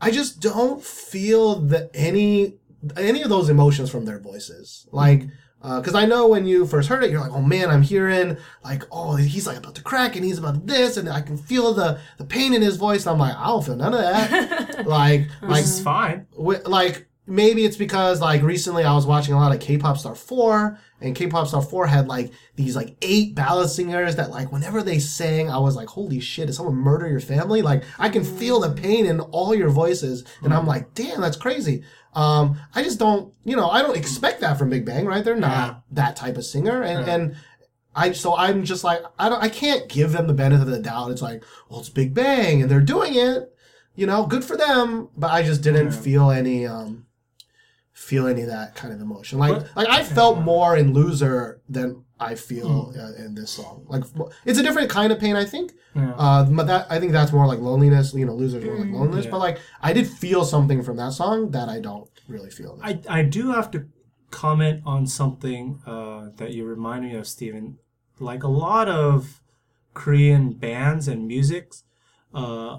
I 0.00 0.10
just 0.10 0.40
don't 0.40 0.82
feel 0.82 1.56
the 1.56 1.90
any 1.94 2.54
any 2.96 3.22
of 3.22 3.30
those 3.30 3.48
emotions 3.48 3.90
from 3.90 4.04
their 4.04 4.18
voices. 4.20 4.86
Like, 4.92 5.22
Uh, 5.66 5.80
because 5.80 5.96
I 5.96 6.06
know 6.06 6.28
when 6.28 6.46
you 6.46 6.64
first 6.64 6.88
heard 6.88 7.02
it, 7.02 7.10
you're 7.10 7.20
like, 7.20 7.32
oh 7.32 7.42
man, 7.42 7.70
I'm 7.70 7.82
hearing 7.82 8.36
like, 8.62 8.84
oh, 8.92 9.16
he's 9.16 9.48
like 9.48 9.56
about 9.56 9.74
to 9.74 9.82
crack 9.82 10.14
and 10.14 10.24
he's 10.24 10.38
about 10.38 10.64
this, 10.64 10.96
and 10.96 11.08
I 11.08 11.20
can 11.20 11.36
feel 11.36 11.74
the 11.74 11.98
the 12.18 12.24
pain 12.24 12.54
in 12.54 12.62
his 12.62 12.76
voice. 12.76 13.04
And 13.04 13.14
I'm 13.14 13.18
like, 13.18 13.34
I 13.36 13.48
don't 13.48 13.64
feel 13.64 13.74
none 13.74 13.92
of 13.92 13.98
that. 13.98 14.86
like, 14.86 15.22
Which 15.40 15.50
like 15.50 15.64
is 15.64 15.80
fine. 15.80 16.26
like 16.36 17.05
maybe 17.26 17.64
it's 17.64 17.76
because 17.76 18.20
like 18.20 18.42
recently 18.42 18.84
I 18.84 18.94
was 18.94 19.06
watching 19.06 19.34
a 19.34 19.38
lot 19.38 19.54
of 19.54 19.60
K-pop 19.60 19.98
Star 19.98 20.14
4 20.14 20.78
and 21.00 21.14
K-pop 21.14 21.48
Star 21.48 21.62
4 21.62 21.86
had 21.86 22.08
like 22.08 22.32
these 22.54 22.76
like 22.76 22.96
eight 23.02 23.34
ballad 23.34 23.68
singers 23.68 24.16
that 24.16 24.30
like 24.30 24.52
whenever 24.52 24.82
they 24.82 24.98
sang 24.98 25.50
I 25.50 25.58
was 25.58 25.76
like 25.76 25.88
holy 25.88 26.20
shit 26.20 26.46
did 26.46 26.54
someone 26.54 26.76
murder 26.76 27.08
your 27.08 27.20
family? 27.20 27.62
Like 27.62 27.84
I 27.98 28.08
can 28.08 28.24
feel 28.24 28.60
the 28.60 28.70
pain 28.70 29.06
in 29.06 29.20
all 29.20 29.54
your 29.54 29.70
voices 29.70 30.24
and 30.42 30.54
I'm 30.54 30.66
like 30.66 30.94
damn 30.94 31.20
that's 31.20 31.36
crazy. 31.36 31.82
Um 32.14 32.58
I 32.74 32.82
just 32.82 32.98
don't 32.98 33.34
you 33.44 33.56
know 33.56 33.68
I 33.68 33.82
don't 33.82 33.96
expect 33.96 34.40
that 34.40 34.58
from 34.58 34.70
Big 34.70 34.84
Bang 34.84 35.06
right? 35.06 35.24
They're 35.24 35.36
not 35.36 35.82
that 35.90 36.16
type 36.16 36.36
of 36.36 36.44
singer 36.44 36.82
and 36.82 37.08
and 37.08 37.36
I 37.94 38.12
so 38.12 38.36
I'm 38.36 38.64
just 38.64 38.84
like 38.84 39.02
I 39.18 39.28
don't 39.28 39.42
I 39.42 39.48
can't 39.48 39.88
give 39.88 40.12
them 40.12 40.28
the 40.28 40.34
benefit 40.34 40.62
of 40.62 40.70
the 40.70 40.78
doubt. 40.78 41.10
It's 41.10 41.22
like 41.22 41.42
well 41.68 41.80
it's 41.80 41.88
Big 41.88 42.14
Bang 42.14 42.62
and 42.62 42.70
they're 42.70 42.80
doing 42.80 43.14
it 43.16 43.52
you 43.96 44.06
know, 44.06 44.26
good 44.26 44.44
for 44.44 44.58
them, 44.58 45.08
but 45.16 45.30
I 45.30 45.42
just 45.42 45.62
didn't 45.62 45.90
feel 45.92 46.30
any 46.30 46.66
um 46.66 47.05
feel 47.96 48.26
any 48.26 48.42
of 48.42 48.48
that 48.48 48.74
kind 48.74 48.92
of 48.94 49.00
emotion. 49.00 49.38
Like 49.38 49.54
But- 49.54 49.68
like 49.76 49.88
I 49.88 50.02
felt 50.04 50.38
more 50.40 50.76
in 50.76 50.92
Loser 50.92 51.60
than 51.68 52.04
I 52.20 52.34
feel 52.34 52.68
Hmm. 52.92 53.00
uh, 53.00 53.24
in 53.24 53.34
this 53.34 53.50
song. 53.50 53.84
Like 53.88 54.04
it's 54.44 54.58
a 54.58 54.62
different 54.62 54.90
kind 54.90 55.10
of 55.12 55.18
pain, 55.18 55.34
I 55.34 55.44
think. 55.46 55.72
Yeah. 55.94 56.12
Uh, 56.16 56.44
but 56.44 56.66
that 56.66 56.86
I 56.90 57.00
think 57.00 57.12
that's 57.12 57.32
more 57.32 57.46
like 57.46 57.58
loneliness. 57.58 58.12
You 58.14 58.26
know, 58.26 58.34
Loser's 58.34 58.64
more 58.64 58.78
like 58.78 58.92
loneliness. 58.92 59.24
Yeah. 59.24 59.30
But 59.32 59.38
like 59.40 59.58
I 59.80 59.92
did 59.94 60.06
feel 60.06 60.44
something 60.44 60.82
from 60.82 60.96
that 60.98 61.12
song 61.14 61.50
that 61.52 61.68
I 61.70 61.80
don't 61.80 62.08
really 62.28 62.50
feel. 62.50 62.78
I, 62.82 63.00
I 63.08 63.22
do 63.22 63.52
have 63.52 63.70
to 63.72 63.86
comment 64.30 64.82
on 64.84 65.06
something 65.06 65.80
uh, 65.86 66.28
that 66.36 66.52
you 66.52 66.64
remind 66.66 67.04
me 67.06 67.14
of, 67.14 67.26
Steven. 67.26 67.78
Like 68.20 68.42
a 68.42 68.48
lot 68.66 68.88
of 68.88 69.40
Korean 69.94 70.52
bands 70.52 71.08
and 71.08 71.26
music, 71.26 71.72
uh, 72.34 72.78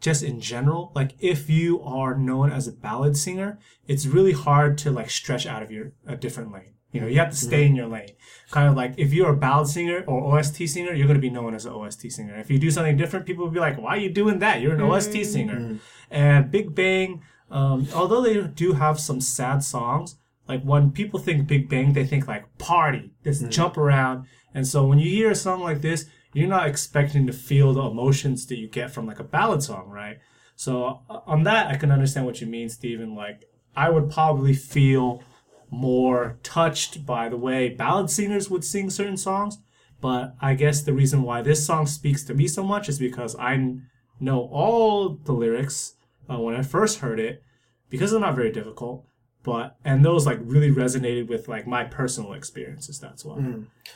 just 0.00 0.22
in 0.22 0.40
general, 0.40 0.92
like 0.94 1.14
if 1.18 1.50
you 1.50 1.80
are 1.82 2.16
known 2.16 2.52
as 2.52 2.68
a 2.68 2.72
ballad 2.72 3.16
singer, 3.16 3.58
it's 3.86 4.06
really 4.06 4.32
hard 4.32 4.78
to 4.78 4.90
like 4.90 5.10
stretch 5.10 5.46
out 5.46 5.62
of 5.62 5.70
your 5.70 5.92
a 6.06 6.16
different 6.16 6.52
lane. 6.52 6.74
You 6.92 7.02
know, 7.02 7.06
you 7.06 7.18
have 7.18 7.30
to 7.30 7.36
stay 7.36 7.64
mm-hmm. 7.64 7.70
in 7.70 7.76
your 7.76 7.86
lane. 7.86 8.12
Kind 8.50 8.68
of 8.68 8.74
like 8.74 8.94
if 8.96 9.12
you're 9.12 9.30
a 9.30 9.36
ballad 9.36 9.68
singer 9.68 10.04
or 10.06 10.38
OST 10.38 10.68
singer, 10.68 10.94
you're 10.94 11.06
going 11.06 11.18
to 11.18 11.20
be 11.20 11.30
known 11.30 11.54
as 11.54 11.66
an 11.66 11.72
OST 11.72 12.10
singer. 12.10 12.38
If 12.38 12.50
you 12.50 12.58
do 12.58 12.70
something 12.70 12.96
different, 12.96 13.26
people 13.26 13.44
will 13.44 13.52
be 13.52 13.60
like, 13.60 13.78
"Why 13.78 13.96
are 13.96 13.98
you 13.98 14.10
doing 14.10 14.38
that? 14.38 14.60
You're 14.60 14.74
an 14.74 14.80
OST 14.80 15.10
mm-hmm. 15.10 15.32
singer." 15.32 15.56
Mm-hmm. 15.56 15.76
And 16.10 16.50
Big 16.50 16.74
Bang, 16.74 17.22
um, 17.50 17.86
although 17.94 18.22
they 18.22 18.40
do 18.42 18.72
have 18.72 18.98
some 18.98 19.20
sad 19.20 19.62
songs, 19.62 20.16
like 20.48 20.62
when 20.62 20.90
people 20.90 21.20
think 21.20 21.46
Big 21.46 21.68
Bang, 21.68 21.92
they 21.92 22.06
think 22.06 22.26
like 22.26 22.56
party, 22.56 23.12
just 23.22 23.48
jump 23.50 23.76
around. 23.76 24.26
And 24.54 24.66
so 24.66 24.86
when 24.86 24.98
you 24.98 25.10
hear 25.10 25.30
a 25.30 25.34
song 25.34 25.60
like 25.60 25.82
this, 25.82 26.06
you're 26.32 26.48
not 26.48 26.68
expecting 26.68 27.26
to 27.26 27.32
feel 27.32 27.72
the 27.72 27.82
emotions 27.82 28.46
that 28.46 28.58
you 28.58 28.68
get 28.68 28.90
from 28.90 29.06
like 29.06 29.20
a 29.20 29.24
ballad 29.24 29.62
song, 29.62 29.88
right? 29.88 30.18
So 30.56 31.02
uh, 31.08 31.20
on 31.26 31.44
that, 31.44 31.68
I 31.68 31.76
can 31.76 31.90
understand 31.90 32.26
what 32.26 32.40
you 32.40 32.46
mean, 32.46 32.68
Stephen. 32.68 33.14
Like, 33.14 33.48
I 33.76 33.90
would 33.90 34.10
probably 34.10 34.54
feel 34.54 35.22
more 35.70 36.38
touched 36.42 37.04
by 37.04 37.28
the 37.28 37.36
way 37.36 37.68
ballad 37.68 38.10
singers 38.10 38.50
would 38.50 38.64
sing 38.64 38.90
certain 38.90 39.16
songs. 39.16 39.58
But 40.00 40.34
I 40.40 40.54
guess 40.54 40.82
the 40.82 40.92
reason 40.92 41.22
why 41.22 41.42
this 41.42 41.64
song 41.66 41.86
speaks 41.86 42.24
to 42.24 42.34
me 42.34 42.46
so 42.46 42.62
much 42.62 42.88
is 42.88 42.98
because 42.98 43.34
I 43.36 43.76
know 44.20 44.48
all 44.52 45.10
the 45.10 45.32
lyrics 45.32 45.94
uh, 46.30 46.38
when 46.38 46.54
I 46.54 46.62
first 46.62 47.00
heard 47.00 47.18
it 47.18 47.42
because 47.90 48.10
they're 48.10 48.20
not 48.20 48.36
very 48.36 48.52
difficult. 48.52 49.04
But 49.44 49.76
and 49.84 50.04
those 50.04 50.26
like 50.26 50.38
really 50.42 50.70
resonated 50.70 51.28
with 51.28 51.48
like 51.48 51.66
my 51.66 51.84
personal 51.84 52.32
experiences. 52.34 52.98
That's 53.00 53.24
why. 53.24 53.38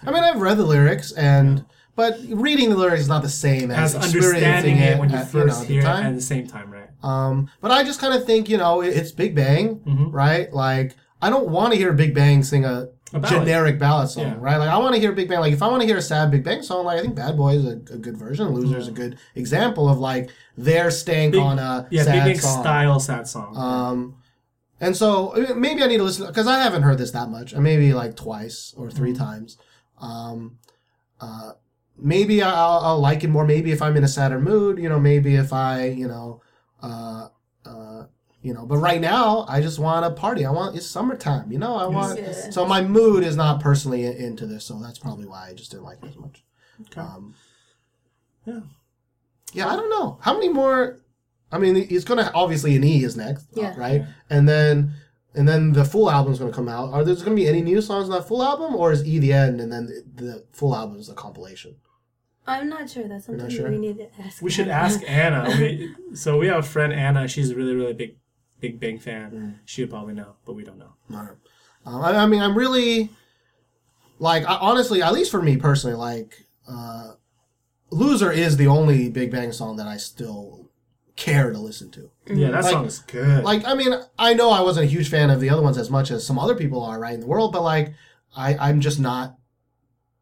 I 0.06 0.10
mean, 0.10 0.24
I've 0.24 0.40
read 0.40 0.56
the 0.56 0.64
lyrics, 0.64 1.12
and 1.12 1.64
but 1.94 2.18
reading 2.30 2.70
the 2.70 2.76
lyrics 2.76 3.02
is 3.02 3.08
not 3.08 3.22
the 3.22 3.28
same 3.28 3.70
as, 3.70 3.94
As 3.94 4.04
experiencing 4.04 4.44
understanding 4.44 4.76
it 4.78 4.98
when 4.98 5.10
you 5.10 5.16
at, 5.16 5.28
first 5.28 5.60
know, 5.60 5.66
the 5.66 5.72
hear 5.72 5.80
it 5.82 5.86
at 5.86 6.14
the 6.14 6.20
same 6.20 6.46
time, 6.46 6.70
right? 6.70 6.88
Um, 7.02 7.48
but 7.60 7.70
I 7.70 7.84
just 7.84 8.00
kind 8.00 8.14
of 8.14 8.24
think, 8.24 8.48
you 8.48 8.56
know, 8.58 8.80
it- 8.80 8.96
it's 8.96 9.12
Big 9.12 9.34
Bang, 9.34 9.76
Mm-hmm. 9.80 10.10
right? 10.10 10.52
Like, 10.52 10.96
I 11.20 11.30
don't 11.30 11.48
want 11.50 11.72
to 11.72 11.78
hear 11.78 11.92
Big 11.92 12.14
Bang 12.14 12.42
sing 12.42 12.64
a, 12.64 12.88
A 13.14 13.18
ballad. 13.20 13.28
generic 13.28 13.78
ballad 13.78 14.08
song, 14.08 14.24
Yeah. 14.24 14.36
right? 14.40 14.56
Like, 14.56 14.70
I 14.70 14.78
want 14.78 14.94
to 14.94 15.00
hear 15.00 15.12
Big 15.12 15.28
Bang. 15.28 15.40
Like, 15.40 15.52
if 15.52 15.62
I 15.62 15.68
want 15.68 15.82
to 15.82 15.86
hear 15.86 15.98
a 15.98 16.02
sad 16.02 16.30
Big 16.30 16.42
Bang 16.44 16.62
song, 16.62 16.84
like, 16.86 16.98
I 16.98 17.02
think 17.02 17.14
Bad 17.14 17.36
Boy 17.36 17.54
is 17.56 17.64
a, 17.66 17.72
a 17.94 17.98
good 17.98 18.16
version. 18.16 18.48
Loser 18.48 18.78
is 18.78 18.88
a 18.88 18.92
good 18.92 19.18
example 19.34 19.88
of, 19.88 19.98
like, 19.98 20.30
their 20.56 20.90
stank 20.90 21.32
Big- 21.32 21.40
on 21.42 21.58
a 21.58 21.86
Yeah, 21.90 22.04
sad 22.04 22.12
Big 22.24 22.34
Bang 22.34 22.38
song. 22.40 22.62
style 22.62 23.00
sad 23.00 23.28
song. 23.28 23.56
Um, 23.56 24.14
and 24.80 24.96
so 24.96 25.34
maybe 25.56 25.82
I 25.82 25.86
need 25.86 25.98
to 25.98 26.02
listen 26.04 26.26
because 26.26 26.46
I 26.48 26.58
haven't 26.58 26.82
heard 26.82 26.98
this 26.98 27.10
that 27.12 27.28
much. 27.28 27.54
uh, 27.54 27.60
Maybe 27.60 27.92
like 27.92 28.16
twice 28.16 28.74
or 28.76 28.90
3 28.90 29.12
Mm-hmm. 29.12 29.22
times. 29.22 29.58
Um, 30.00 30.58
uh, 31.20 31.52
maybe 31.98 32.42
I'll, 32.42 32.78
I'll 32.80 33.00
like 33.00 33.24
it 33.24 33.28
more. 33.28 33.44
Maybe 33.46 33.72
if 33.72 33.82
I'm 33.82 33.96
in 33.96 34.04
a 34.04 34.08
sadder 34.08 34.40
mood, 34.40 34.78
you 34.78 34.88
know. 34.88 34.98
Maybe 35.00 35.36
if 35.36 35.52
I, 35.52 35.86
you 35.86 36.08
know, 36.08 36.42
uh, 36.82 37.28
uh, 37.64 38.04
you 38.42 38.52
know. 38.54 38.66
But 38.66 38.78
right 38.78 39.00
now, 39.00 39.44
I 39.48 39.60
just 39.60 39.78
want 39.78 40.04
to 40.04 40.10
party. 40.20 40.44
I 40.44 40.50
want 40.50 40.76
it's 40.76 40.86
summertime. 40.86 41.50
You 41.52 41.58
know, 41.58 41.76
I 41.76 41.86
want. 41.86 42.18
Yeah. 42.18 42.32
So 42.50 42.66
my 42.66 42.82
mood 42.82 43.24
is 43.24 43.36
not 43.36 43.60
personally 43.60 44.04
into 44.04 44.46
this. 44.46 44.64
So 44.64 44.78
that's 44.80 44.98
probably 44.98 45.26
why 45.26 45.48
I 45.50 45.54
just 45.54 45.70
didn't 45.70 45.84
like 45.84 46.02
it 46.02 46.08
as 46.08 46.16
much. 46.16 46.44
Um, 46.96 47.34
Yeah. 48.44 48.60
Yeah, 49.52 49.68
I 49.68 49.76
don't 49.76 49.90
know 49.90 50.18
how 50.22 50.32
many 50.34 50.48
more. 50.48 50.98
I 51.52 51.58
mean, 51.58 51.76
it's 51.76 52.04
gonna 52.04 52.30
obviously 52.34 52.74
an 52.76 52.82
E 52.84 53.04
is 53.04 53.16
next, 53.16 53.46
Yeah. 53.54 53.74
right? 53.76 54.04
And 54.30 54.48
then 54.48 54.94
and 55.34 55.48
then 55.48 55.72
the 55.72 55.84
full 55.84 56.10
album's 56.10 56.38
gonna 56.38 56.52
come 56.52 56.68
out. 56.68 56.92
Are 56.92 57.04
there 57.04 57.14
gonna 57.16 57.34
be 57.36 57.48
any 57.48 57.62
new 57.62 57.80
songs 57.80 58.08
on 58.08 58.16
that 58.16 58.28
full 58.28 58.42
album, 58.42 58.74
or 58.74 58.92
is 58.92 59.06
E 59.06 59.18
the 59.18 59.32
end 59.32 59.60
and 59.60 59.72
then 59.72 59.86
the, 59.86 60.22
the 60.22 60.44
full 60.52 60.74
album 60.74 60.98
is 60.98 61.08
a 61.08 61.14
compilation? 61.14 61.76
I'm 62.46 62.68
not 62.68 62.90
sure. 62.90 63.04
That's 63.06 63.28
not 63.28 63.38
something 63.40 63.56
sure? 63.56 63.70
we 63.70 63.78
need 63.78 63.98
to 63.98 64.08
ask. 64.20 64.42
we 64.42 64.50
should 64.50 64.66
them. 64.66 64.76
ask 64.76 65.00
Anna. 65.06 65.48
We, 65.58 65.94
so 66.14 66.38
we 66.38 66.48
have 66.48 66.58
a 66.58 66.62
friend 66.62 66.92
Anna. 66.92 67.28
She's 67.28 67.50
a 67.50 67.56
really 67.56 67.74
really 67.74 67.94
big 67.94 68.16
Big 68.62 68.78
Bang 68.78 68.98
fan. 68.98 69.30
Mm. 69.30 69.58
She 69.64 69.82
would 69.82 69.90
probably 69.90 70.14
know, 70.14 70.36
but 70.46 70.54
we 70.54 70.62
don't 70.64 70.78
know. 70.78 70.94
Um, 71.84 72.00
I, 72.02 72.14
I 72.14 72.26
mean, 72.26 72.40
I'm 72.40 72.56
really 72.56 73.10
like 74.20 74.44
I, 74.44 74.56
honestly, 74.56 75.02
at 75.02 75.12
least 75.12 75.30
for 75.30 75.42
me 75.42 75.56
personally, 75.56 75.96
like 75.96 76.46
uh, 76.68 77.14
"Loser" 77.90 78.30
is 78.30 78.56
the 78.56 78.68
only 78.68 79.10
Big 79.10 79.32
Bang 79.32 79.50
song 79.52 79.76
that 79.76 79.88
I 79.88 79.96
still 79.96 80.70
care 81.16 81.50
to 81.52 81.58
listen 81.58 81.90
to. 81.92 82.10
Yeah, 82.26 82.50
that 82.52 82.64
Like- 82.64 82.72
song 82.72 82.86
is 82.86 82.98
good. 83.00 83.44
like 83.44 83.66
I 83.66 83.74
mean, 83.74 83.92
I 84.18 84.34
know 84.34 84.50
I 84.50 84.60
wasn't 84.62 84.86
a 84.86 84.88
huge 84.88 85.08
fan 85.10 85.30
of 85.30 85.40
the 85.40 85.50
other 85.50 85.62
ones 85.62 85.76
as 85.78 85.90
much 85.90 86.10
as 86.10 86.26
some 86.26 86.38
other 86.38 86.54
people 86.54 86.82
are 86.82 86.98
right 86.98 87.14
in 87.14 87.20
the 87.20 87.26
world, 87.26 87.52
but 87.52 87.62
like 87.62 87.94
I, 88.36 88.56
I'm 88.56 88.80
just 88.80 88.98
not. 89.00 89.36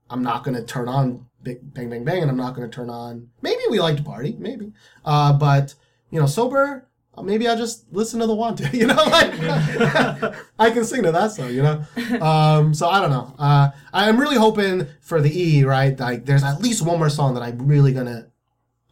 I'm 0.08 0.22
not 0.24 0.42
gonna 0.42 0.64
turn 0.64 0.88
on 0.88 1.26
Big 1.42 1.58
Bang 1.74 1.88
Bang 1.88 2.04
Bang, 2.04 2.22
and 2.22 2.30
I'm 2.30 2.36
not 2.36 2.54
gonna 2.56 2.68
turn 2.68 2.90
on. 2.90 3.28
Maybe 3.42 3.60
we 3.70 3.78
like 3.78 3.96
to 3.98 4.02
party, 4.02 4.34
maybe, 4.38 4.72
uh, 5.04 5.32
but 5.34 5.74
you 6.10 6.18
know, 6.18 6.26
sober. 6.26 6.88
uh, 7.16 7.22
Maybe 7.22 7.46
I'll 7.46 7.56
just 7.56 7.84
listen 7.92 8.18
to 8.18 8.26
the 8.26 8.34
Wanted, 8.34 8.72
you 8.80 8.88
know, 8.88 8.96
like 8.96 9.32
I 10.58 10.70
can 10.72 10.84
sing 10.84 11.04
to 11.04 11.12
that 11.12 11.30
song, 11.30 11.50
you 11.52 11.62
know. 11.62 11.84
Um, 12.20 12.74
so 12.74 12.88
I 12.88 13.00
don't 13.00 13.10
know. 13.10 13.32
Uh, 13.38 13.70
I'm 13.92 14.18
really 14.18 14.36
hoping 14.36 14.86
for 15.00 15.20
the 15.20 15.30
E, 15.30 15.62
right? 15.64 15.98
Like, 15.98 16.24
there's 16.26 16.42
at 16.42 16.60
least 16.60 16.82
one 16.84 16.98
more 16.98 17.08
song 17.10 17.34
that 17.34 17.42
I'm 17.44 17.66
really 17.68 17.92
gonna, 17.92 18.26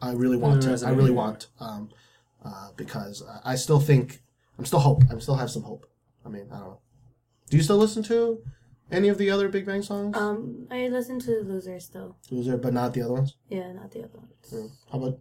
I 0.01 0.13
really 0.13 0.37
want 0.37 0.63
to, 0.63 0.87
I 0.87 0.91
really 0.91 1.11
want, 1.11 1.49
um, 1.61 1.91
uh, 2.45 2.69
because 2.77 3.23
I- 3.23 3.53
I 3.53 3.55
still 3.57 3.81
think 3.81 4.23
I'm 4.59 4.65
still 4.65 4.81
hope. 4.81 5.03
I'm 5.11 5.21
still 5.21 5.37
have 5.37 5.51
some 5.51 5.63
hope. 5.63 5.87
I 6.25 6.29
mean, 6.29 6.47
I 6.53 6.59
don't 6.59 6.67
know. 6.69 6.79
Do 7.51 7.57
you 7.57 7.63
still 7.63 7.79
listen 7.79 8.03
to 8.05 8.43
any 8.91 9.09
of 9.09 9.17
the 9.19 9.31
other 9.31 9.49
Big 9.49 9.65
Bang 9.67 9.83
songs? 9.83 10.17
Um, 10.17 10.67
I 10.71 10.89
listen 10.89 11.19
to 11.21 11.43
Loser 11.43 11.79
still. 11.81 12.17
Loser, 12.31 12.57
but 12.57 12.73
not 12.73 12.93
the 12.95 13.03
other 13.03 13.15
ones. 13.15 13.37
Yeah, 13.49 13.73
not 13.73 13.91
the 13.93 14.01
other 14.05 14.19
ones. 14.19 14.73
How 14.93 14.99
about 14.99 15.19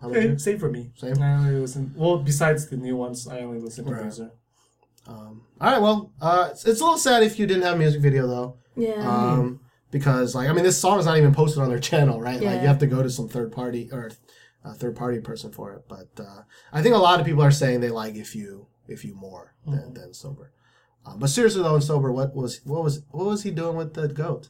how 0.00 0.08
about 0.10 0.20
same, 0.22 0.30
you? 0.32 0.38
same 0.38 0.58
for 0.58 0.70
me. 0.70 0.90
Same? 0.96 1.20
I 1.22 1.34
only 1.34 1.60
listen. 1.60 1.92
Well, 1.96 2.18
besides 2.18 2.66
the 2.68 2.76
new 2.76 2.96
ones, 2.96 3.26
I 3.26 3.40
only 3.40 3.58
listen 3.60 3.84
to 3.86 3.92
Right. 3.92 4.04
Loser. 4.04 4.32
Um, 5.06 5.42
all 5.60 5.70
right. 5.72 5.80
Well, 5.82 6.12
uh, 6.20 6.48
it's, 6.50 6.64
it's 6.66 6.80
a 6.80 6.84
little 6.84 6.98
sad 6.98 7.22
if 7.22 7.38
you 7.38 7.46
didn't 7.46 7.62
have 7.62 7.74
a 7.74 7.78
music 7.78 8.00
video 8.02 8.26
though. 8.26 8.56
Yeah. 8.76 8.94
um, 9.08 9.60
because 9.94 10.34
like 10.34 10.48
I 10.48 10.52
mean 10.52 10.64
this 10.64 10.76
song 10.76 10.98
is 10.98 11.06
not 11.06 11.18
even 11.18 11.32
posted 11.32 11.62
on 11.62 11.68
their 11.68 11.78
channel, 11.90 12.20
right? 12.20 12.42
Yeah. 12.42 12.50
Like 12.50 12.62
you 12.62 12.66
have 12.66 12.80
to 12.80 12.88
go 12.88 13.00
to 13.00 13.08
some 13.08 13.28
third 13.28 13.52
party 13.52 13.88
or 13.92 14.10
a 14.64 14.74
third 14.74 14.96
party 14.96 15.20
person 15.20 15.52
for 15.52 15.72
it. 15.72 15.84
But 15.88 16.08
uh, 16.18 16.42
I 16.72 16.82
think 16.82 16.96
a 16.96 16.98
lot 16.98 17.20
of 17.20 17.26
people 17.26 17.44
are 17.44 17.52
saying 17.52 17.80
they 17.80 17.90
like 17.90 18.16
if 18.16 18.34
you 18.34 18.66
if 18.88 19.04
you 19.04 19.14
more 19.14 19.54
than, 19.64 19.94
than 19.94 20.12
sober. 20.12 20.50
Um, 21.06 21.20
but 21.20 21.30
seriously 21.30 21.62
though, 21.62 21.76
in 21.76 21.80
sober, 21.80 22.10
what 22.10 22.34
was 22.34 22.60
what 22.64 22.82
was 22.82 23.02
what 23.12 23.26
was 23.26 23.44
he 23.44 23.52
doing 23.52 23.76
with 23.76 23.94
the 23.94 24.08
goat? 24.08 24.48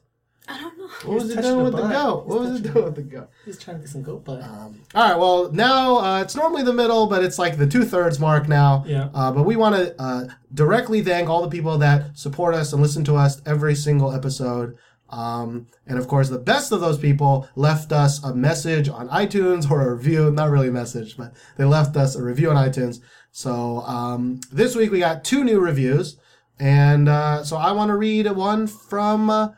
I 0.48 0.60
don't 0.60 0.78
know. 0.78 0.88
What 1.04 1.14
was 1.14 1.28
he 1.28 1.34
touching 1.34 1.50
doing 1.50 1.58
the 1.58 1.64
with 1.64 1.72
the 1.74 1.82
butt. 1.82 1.92
goat? 1.92 2.26
What 2.26 2.40
was 2.40 2.58
he 2.58 2.68
doing 2.68 2.84
with 2.84 2.94
the 2.94 3.02
goat? 3.02 3.30
He's 3.44 3.58
trying 3.58 3.76
to 3.76 3.80
get 3.82 3.90
some 3.90 4.02
goat 4.02 4.24
butt. 4.24 4.42
Um, 4.42 4.80
all 4.94 5.10
right. 5.10 5.18
Well, 5.18 5.52
now 5.52 5.98
uh, 5.98 6.20
it's 6.22 6.36
normally 6.36 6.62
the 6.62 6.72
middle, 6.72 7.06
but 7.06 7.22
it's 7.22 7.38
like 7.38 7.58
the 7.58 7.66
two 7.66 7.84
thirds 7.84 8.18
mark 8.18 8.48
now. 8.48 8.84
Yeah. 8.86 9.08
Uh, 9.12 9.30
but 9.30 9.44
we 9.44 9.56
want 9.56 9.76
to 9.76 9.94
uh, 10.00 10.28
directly 10.52 11.02
thank 11.02 11.28
all 11.28 11.42
the 11.42 11.50
people 11.50 11.76
that 11.78 12.16
support 12.16 12.54
us 12.54 12.72
and 12.72 12.80
listen 12.80 13.04
to 13.04 13.16
us 13.16 13.42
every 13.44 13.74
single 13.74 14.12
episode. 14.12 14.78
Um, 15.14 15.68
and 15.86 15.98
of 15.98 16.08
course, 16.08 16.28
the 16.28 16.38
best 16.38 16.72
of 16.72 16.80
those 16.80 16.98
people 16.98 17.48
left 17.54 17.92
us 17.92 18.22
a 18.24 18.34
message 18.34 18.88
on 18.88 19.08
iTunes 19.10 19.70
or 19.70 19.88
a 19.88 19.94
review. 19.94 20.30
Not 20.30 20.50
really 20.50 20.68
a 20.68 20.72
message, 20.72 21.16
but 21.16 21.34
they 21.56 21.64
left 21.64 21.96
us 21.96 22.16
a 22.16 22.22
review 22.22 22.50
on 22.50 22.56
iTunes. 22.56 23.00
So 23.30 23.80
um, 23.82 24.40
this 24.50 24.74
week 24.74 24.90
we 24.90 24.98
got 24.98 25.22
two 25.22 25.44
new 25.44 25.60
reviews. 25.60 26.16
And 26.58 27.08
uh, 27.08 27.44
so 27.44 27.56
I 27.56 27.72
want 27.72 27.90
to 27.90 27.96
read 27.96 28.30
one 28.32 28.66
from 28.66 29.30
uh, 29.30 29.48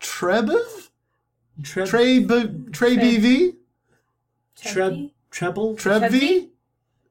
Trebev? 0.00 0.88
Treb, 1.62 1.88
Trey, 1.88 2.24
Trey 2.24 2.96
BV? 2.96 3.56
treb, 4.62 5.10
treble, 5.30 5.76
Trebv? 5.76 6.48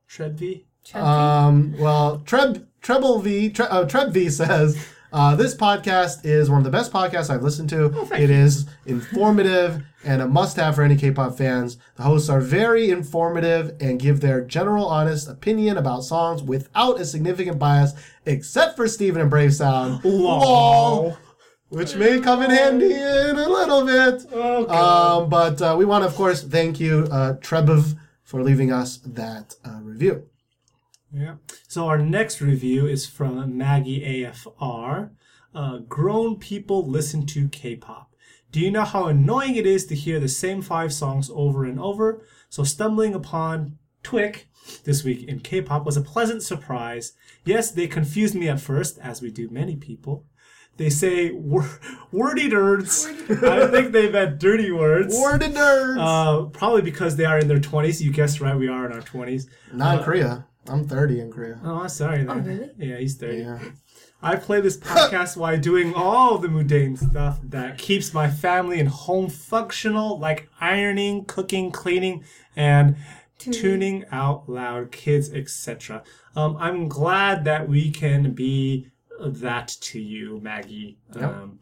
trebv. 0.09 0.63
Um, 0.95 1.75
well, 1.77 2.19
Treb 2.25 2.67
Treble 2.81 3.21
V 3.21 3.49
Tre, 3.49 3.65
uh, 3.67 3.85
Treb 3.85 4.11
V 4.11 4.29
says 4.29 4.77
uh, 5.11 5.35
this 5.35 5.55
podcast 5.55 6.25
is 6.25 6.49
one 6.49 6.59
of 6.59 6.63
the 6.63 6.69
best 6.69 6.91
podcasts 6.91 7.29
I've 7.29 7.43
listened 7.43 7.69
to. 7.69 8.07
It 8.13 8.29
is 8.29 8.67
informative 8.85 9.83
and 10.03 10.21
a 10.21 10.27
must-have 10.27 10.75
for 10.75 10.83
any 10.83 10.95
K-pop 10.95 11.37
fans. 11.37 11.77
The 11.95 12.03
hosts 12.03 12.29
are 12.29 12.39
very 12.39 12.89
informative 12.89 13.75
and 13.81 13.99
give 13.99 14.21
their 14.21 14.41
general, 14.41 14.87
honest 14.87 15.27
opinion 15.27 15.77
about 15.77 16.03
songs 16.03 16.41
without 16.41 17.01
a 17.01 17.05
significant 17.05 17.59
bias, 17.59 17.93
except 18.25 18.77
for 18.77 18.87
Steven 18.87 19.21
and 19.21 19.29
Brave 19.29 19.53
Sound. 19.53 20.03
Lol. 20.05 21.17
Which 21.69 21.95
may 21.95 22.19
come 22.19 22.41
in 22.41 22.49
handy 22.49 22.93
in 22.93 23.35
a 23.35 23.49
little 23.49 23.85
bit. 23.85 24.25
Oh, 24.31 24.65
God. 24.65 25.23
Um, 25.23 25.29
but 25.29 25.61
uh, 25.61 25.75
we 25.77 25.85
want 25.85 26.03
to, 26.03 26.07
of 26.07 26.15
course, 26.15 26.43
thank 26.43 26.79
you, 26.79 27.07
uh, 27.11 27.33
Trebev, 27.33 27.97
for 28.23 28.41
leaving 28.41 28.71
us 28.71 28.97
that 28.97 29.55
uh, 29.65 29.79
review. 29.81 30.28
Yeah. 31.13 31.35
So 31.67 31.87
our 31.87 31.97
next 31.97 32.41
review 32.41 32.87
is 32.87 33.07
from 33.07 33.57
Maggie 33.57 34.23
AFR. 34.23 35.11
Uh, 35.53 35.77
grown 35.79 36.37
people 36.37 36.87
listen 36.87 37.25
to 37.27 37.49
K-pop. 37.49 38.15
Do 38.51 38.59
you 38.59 38.71
know 38.71 38.83
how 38.83 39.05
annoying 39.07 39.55
it 39.55 39.65
is 39.65 39.85
to 39.87 39.95
hear 39.95 40.19
the 40.19 40.27
same 40.27 40.61
five 40.61 40.93
songs 40.93 41.29
over 41.33 41.65
and 41.65 41.79
over? 41.79 42.23
So 42.49 42.63
stumbling 42.63 43.13
upon 43.13 43.77
Twick 44.03 44.49
this 44.83 45.03
week 45.03 45.27
in 45.27 45.39
K-pop 45.39 45.85
was 45.85 45.97
a 45.97 46.01
pleasant 46.01 46.43
surprise. 46.43 47.13
Yes, 47.45 47.71
they 47.71 47.87
confused 47.87 48.35
me 48.35 48.49
at 48.49 48.59
first, 48.59 48.97
as 48.99 49.21
we 49.21 49.31
do 49.31 49.49
many 49.49 49.75
people. 49.75 50.25
They 50.77 50.89
say 50.89 51.31
wor- 51.31 51.79
wordy 52.11 52.49
nerds. 52.49 53.05
I 53.43 53.67
think 53.69 53.91
they 53.91 54.09
meant 54.09 54.39
dirty 54.39 54.71
words. 54.71 55.13
Worded 55.15 55.53
nerds. 55.53 55.97
Uh, 55.99 56.45
probably 56.49 56.81
because 56.81 57.17
they 57.17 57.25
are 57.25 57.37
in 57.37 57.47
their 57.47 57.59
20s. 57.59 57.99
You 57.99 58.11
guessed 58.11 58.39
right, 58.39 58.55
we 58.55 58.67
are 58.67 58.85
in 58.85 58.93
our 58.93 59.01
20s. 59.01 59.47
Not 59.73 59.99
in 59.99 60.03
Korea. 60.05 60.47
I'm 60.69 60.87
30 60.87 61.19
in 61.19 61.31
Korea. 61.31 61.59
Oh, 61.63 61.81
I'm 61.81 61.89
sorry. 61.89 62.23
Then. 62.23 62.45
really? 62.45 62.69
Yeah, 62.77 62.97
he's 62.97 63.15
30. 63.15 63.37
Yeah. 63.37 63.59
I 64.21 64.35
play 64.35 64.61
this 64.61 64.77
podcast 64.77 65.37
while 65.37 65.57
doing 65.57 65.93
all 65.93 66.37
the 66.37 66.49
mundane 66.49 66.97
stuff 66.97 67.39
that 67.43 67.77
keeps 67.77 68.13
my 68.13 68.29
family 68.29 68.79
and 68.79 68.89
home 68.89 69.29
functional, 69.29 70.19
like 70.19 70.49
ironing, 70.59 71.25
cooking, 71.25 71.71
cleaning, 71.71 72.23
and 72.55 72.97
tuning 73.37 74.05
out 74.11 74.49
loud, 74.49 74.91
kids, 74.91 75.33
etc. 75.33 76.03
Um, 76.35 76.57
I'm 76.57 76.87
glad 76.89 77.45
that 77.45 77.69
we 77.69 77.91
can 77.91 78.33
be 78.33 78.89
that 79.19 79.69
to 79.81 79.99
you, 79.99 80.39
Maggie. 80.41 80.97
Um, 81.15 81.59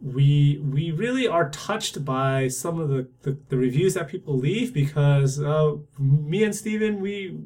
we 0.00 0.60
we 0.62 0.92
really 0.92 1.26
are 1.26 1.48
touched 1.50 2.04
by 2.04 2.48
some 2.48 2.78
of 2.78 2.88
the, 2.88 3.08
the, 3.22 3.38
the 3.48 3.56
reviews 3.56 3.94
that 3.94 4.08
people 4.08 4.36
leave 4.36 4.72
because 4.74 5.40
uh, 5.40 5.76
me 5.98 6.44
and 6.44 6.54
Steven, 6.54 7.00
we 7.00 7.38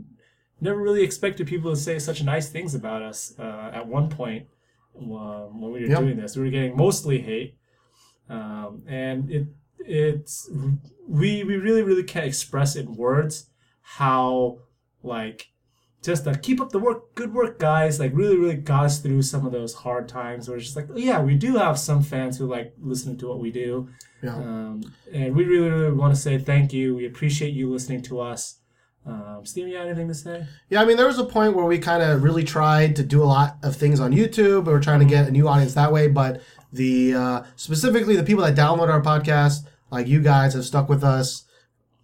never 0.60 0.80
really 0.80 1.02
expected 1.02 1.46
people 1.46 1.70
to 1.70 1.76
say 1.76 1.98
such 1.98 2.22
nice 2.22 2.48
things 2.48 2.74
about 2.74 3.02
us. 3.02 3.34
Uh, 3.38 3.70
at 3.72 3.86
one 3.86 4.08
point, 4.08 4.46
um, 5.00 5.60
when 5.60 5.72
we 5.72 5.80
were 5.82 5.86
Yep. 5.86 5.98
doing 6.00 6.16
this, 6.16 6.36
we 6.36 6.42
were 6.44 6.50
getting 6.50 6.76
mostly 6.76 7.20
hate, 7.20 7.56
um, 8.28 8.82
and 8.86 9.30
it 9.30 9.46
it's 9.86 10.50
we 11.08 11.44
we 11.44 11.56
really 11.56 11.82
really 11.82 12.02
can't 12.02 12.26
express 12.26 12.76
in 12.76 12.94
words 12.94 13.46
how 13.82 14.58
like 15.02 15.48
just 16.02 16.28
uh, 16.28 16.34
keep 16.42 16.60
up 16.60 16.70
the 16.70 16.78
work, 16.78 17.12
good 17.16 17.32
work, 17.34 17.58
guys. 17.58 17.98
Like 17.98 18.12
really, 18.14 18.36
really 18.36 18.54
got 18.54 18.84
us 18.84 18.98
through 19.00 19.22
some 19.22 19.44
of 19.46 19.50
those 19.52 19.74
hard 19.74 20.08
times. 20.08 20.48
Where 20.48 20.56
it's 20.56 20.66
just 20.66 20.76
like, 20.76 20.86
oh, 20.92 20.96
yeah, 20.96 21.20
we 21.20 21.34
do 21.34 21.56
have 21.56 21.76
some 21.78 22.02
fans 22.02 22.38
who 22.38 22.46
like 22.46 22.72
listening 22.80 23.16
to 23.18 23.28
what 23.28 23.40
we 23.40 23.50
do, 23.50 23.88
Yeah. 24.22 24.36
um, 24.36 24.82
and 25.12 25.34
we 25.34 25.44
really, 25.44 25.70
really 25.70 25.92
want 25.92 26.14
to 26.14 26.20
say 26.20 26.38
thank 26.38 26.72
you. 26.72 26.94
We 26.94 27.06
appreciate 27.06 27.52
you 27.52 27.68
listening 27.70 28.02
to 28.02 28.20
us. 28.20 28.57
Um, 29.08 29.46
Steven, 29.46 29.70
you 29.70 29.76
got 29.78 29.86
anything 29.86 30.08
to 30.08 30.14
say? 30.14 30.44
Yeah, 30.68 30.82
I 30.82 30.84
mean, 30.84 30.96
there 30.96 31.06
was 31.06 31.18
a 31.18 31.24
point 31.24 31.54
where 31.54 31.64
we 31.64 31.78
kind 31.78 32.02
of 32.02 32.22
really 32.22 32.44
tried 32.44 32.94
to 32.96 33.02
do 33.02 33.22
a 33.22 33.24
lot 33.24 33.56
of 33.62 33.74
things 33.76 34.00
on 34.00 34.12
YouTube. 34.12 34.66
We 34.66 34.72
were 34.72 34.80
trying 34.80 35.00
to 35.00 35.06
get 35.06 35.26
a 35.28 35.30
new 35.30 35.48
audience 35.48 35.74
that 35.74 35.92
way, 35.92 36.08
but 36.08 36.42
the 36.72 37.14
uh, 37.14 37.42
specifically 37.56 38.16
the 38.16 38.22
people 38.24 38.44
that 38.44 38.54
download 38.54 38.88
our 38.90 39.00
podcast, 39.02 39.66
like 39.90 40.06
you 40.06 40.20
guys, 40.20 40.54
have 40.54 40.64
stuck 40.64 40.88
with 40.88 41.02
us 41.02 41.44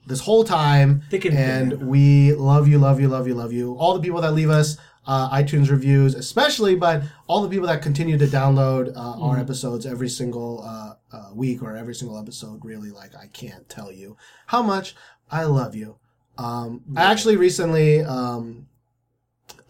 this 0.06 0.20
whole 0.20 0.44
time, 0.44 1.02
Thick 1.10 1.24
and 1.26 1.36
and 1.36 1.70
thin. 1.72 1.86
we 1.88 2.32
love 2.34 2.68
you, 2.68 2.78
love 2.78 3.00
you, 3.00 3.08
love 3.08 3.26
you, 3.28 3.34
love 3.34 3.52
you. 3.52 3.74
All 3.74 3.94
the 3.94 4.00
people 4.00 4.20
that 4.22 4.32
leave 4.32 4.50
us 4.50 4.76
uh, 5.06 5.28
iTunes 5.30 5.70
reviews, 5.70 6.14
especially, 6.14 6.74
but 6.76 7.02
all 7.26 7.42
the 7.42 7.48
people 7.50 7.66
that 7.66 7.82
continue 7.82 8.16
to 8.16 8.26
download 8.26 8.88
uh, 8.96 9.00
Mm-hmm. 9.14 9.22
our 9.22 9.38
episodes 9.38 9.84
every 9.84 10.08
single 10.08 10.62
uh, 10.64 10.94
uh, 11.14 11.30
week 11.34 11.62
or 11.62 11.76
every 11.76 11.94
single 11.94 12.18
episode. 12.18 12.64
Really, 12.64 12.90
like 12.90 13.14
I 13.14 13.26
can't 13.26 13.68
tell 13.68 13.92
you 13.92 14.16
how 14.46 14.62
much 14.62 14.94
I 15.30 15.44
love 15.44 15.74
you. 15.74 15.98
Um, 16.38 16.82
I 16.96 17.04
actually 17.10 17.36
recently, 17.36 18.02
um, 18.02 18.66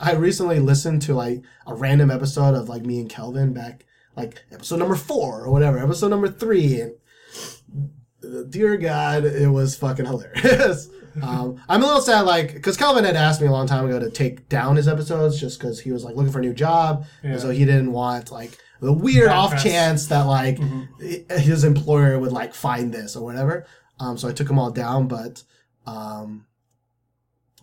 I 0.00 0.12
recently 0.14 0.60
listened 0.60 1.02
to 1.02 1.14
like 1.14 1.42
a 1.66 1.74
random 1.74 2.10
episode 2.10 2.54
of 2.54 2.68
like 2.68 2.84
me 2.84 3.00
and 3.00 3.08
Kelvin 3.08 3.52
back, 3.52 3.84
like 4.16 4.42
episode 4.52 4.78
number 4.78 4.96
four 4.96 5.42
or 5.44 5.50
whatever, 5.50 5.78
episode 5.78 6.08
number 6.08 6.28
three, 6.28 6.80
and 6.80 8.50
dear 8.50 8.76
God, 8.76 9.24
it 9.24 9.48
was 9.48 9.76
fucking 9.76 10.06
hilarious. 10.06 10.88
um, 11.22 11.60
I'm 11.68 11.82
a 11.82 11.86
little 11.86 12.00
sad, 12.00 12.22
like, 12.22 12.54
because 12.54 12.76
Kelvin 12.76 13.04
had 13.04 13.16
asked 13.16 13.40
me 13.40 13.46
a 13.46 13.52
long 13.52 13.66
time 13.66 13.84
ago 13.86 13.98
to 14.00 14.10
take 14.10 14.48
down 14.48 14.76
his 14.76 14.88
episodes 14.88 15.38
just 15.38 15.58
because 15.58 15.80
he 15.80 15.92
was 15.92 16.04
like 16.04 16.16
looking 16.16 16.32
for 16.32 16.38
a 16.38 16.42
new 16.42 16.54
job, 16.54 17.04
and 17.22 17.40
so 17.40 17.50
he 17.50 17.64
didn't 17.64 17.92
want 17.92 18.30
like 18.30 18.58
the 18.80 18.92
weird 18.92 19.28
Bad 19.28 19.36
off 19.36 19.50
press. 19.50 19.62
chance 19.62 20.06
that 20.08 20.22
like 20.22 20.58
i- 21.02 21.24
his 21.38 21.64
employer 21.64 22.18
would 22.18 22.32
like 22.32 22.54
find 22.54 22.92
this 22.92 23.16
or 23.16 23.24
whatever. 23.24 23.66
Um, 24.00 24.18
so 24.18 24.28
I 24.28 24.32
took 24.32 24.48
them 24.48 24.58
all 24.58 24.70
down, 24.70 25.06
but 25.06 25.42
um, 25.86 26.46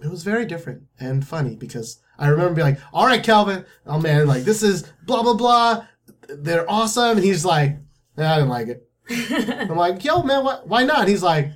it 0.02 0.10
was 0.10 0.24
very 0.24 0.46
different 0.46 0.84
and 1.00 1.26
funny 1.26 1.56
because 1.56 2.00
I 2.18 2.28
remember 2.28 2.56
being 2.56 2.68
like, 2.68 2.80
"All 2.94 3.06
right, 3.06 3.24
Calvin, 3.24 3.66
oh 3.86 4.00
man, 4.00 4.28
like 4.28 4.44
this 4.44 4.64
is 4.64 4.84
blah 5.06 5.24
blah 5.24 5.34
blah, 5.36 5.86
they're 6.30 6.70
awesome," 6.70 7.18
and 7.18 7.26
he's 7.26 7.46
like, 7.46 7.78
"Nah, 8.18 8.34
"I 8.34 8.36
didn't 8.36 8.50
like 8.50 8.68
it." 8.68 8.90
I'm 9.70 9.78
like, 9.78 10.04
"Yo, 10.04 10.24
man, 10.24 10.44
why, 10.44 10.60
why 10.66 10.84
not?" 10.84 11.08
He's 11.08 11.24
like, 11.24 11.52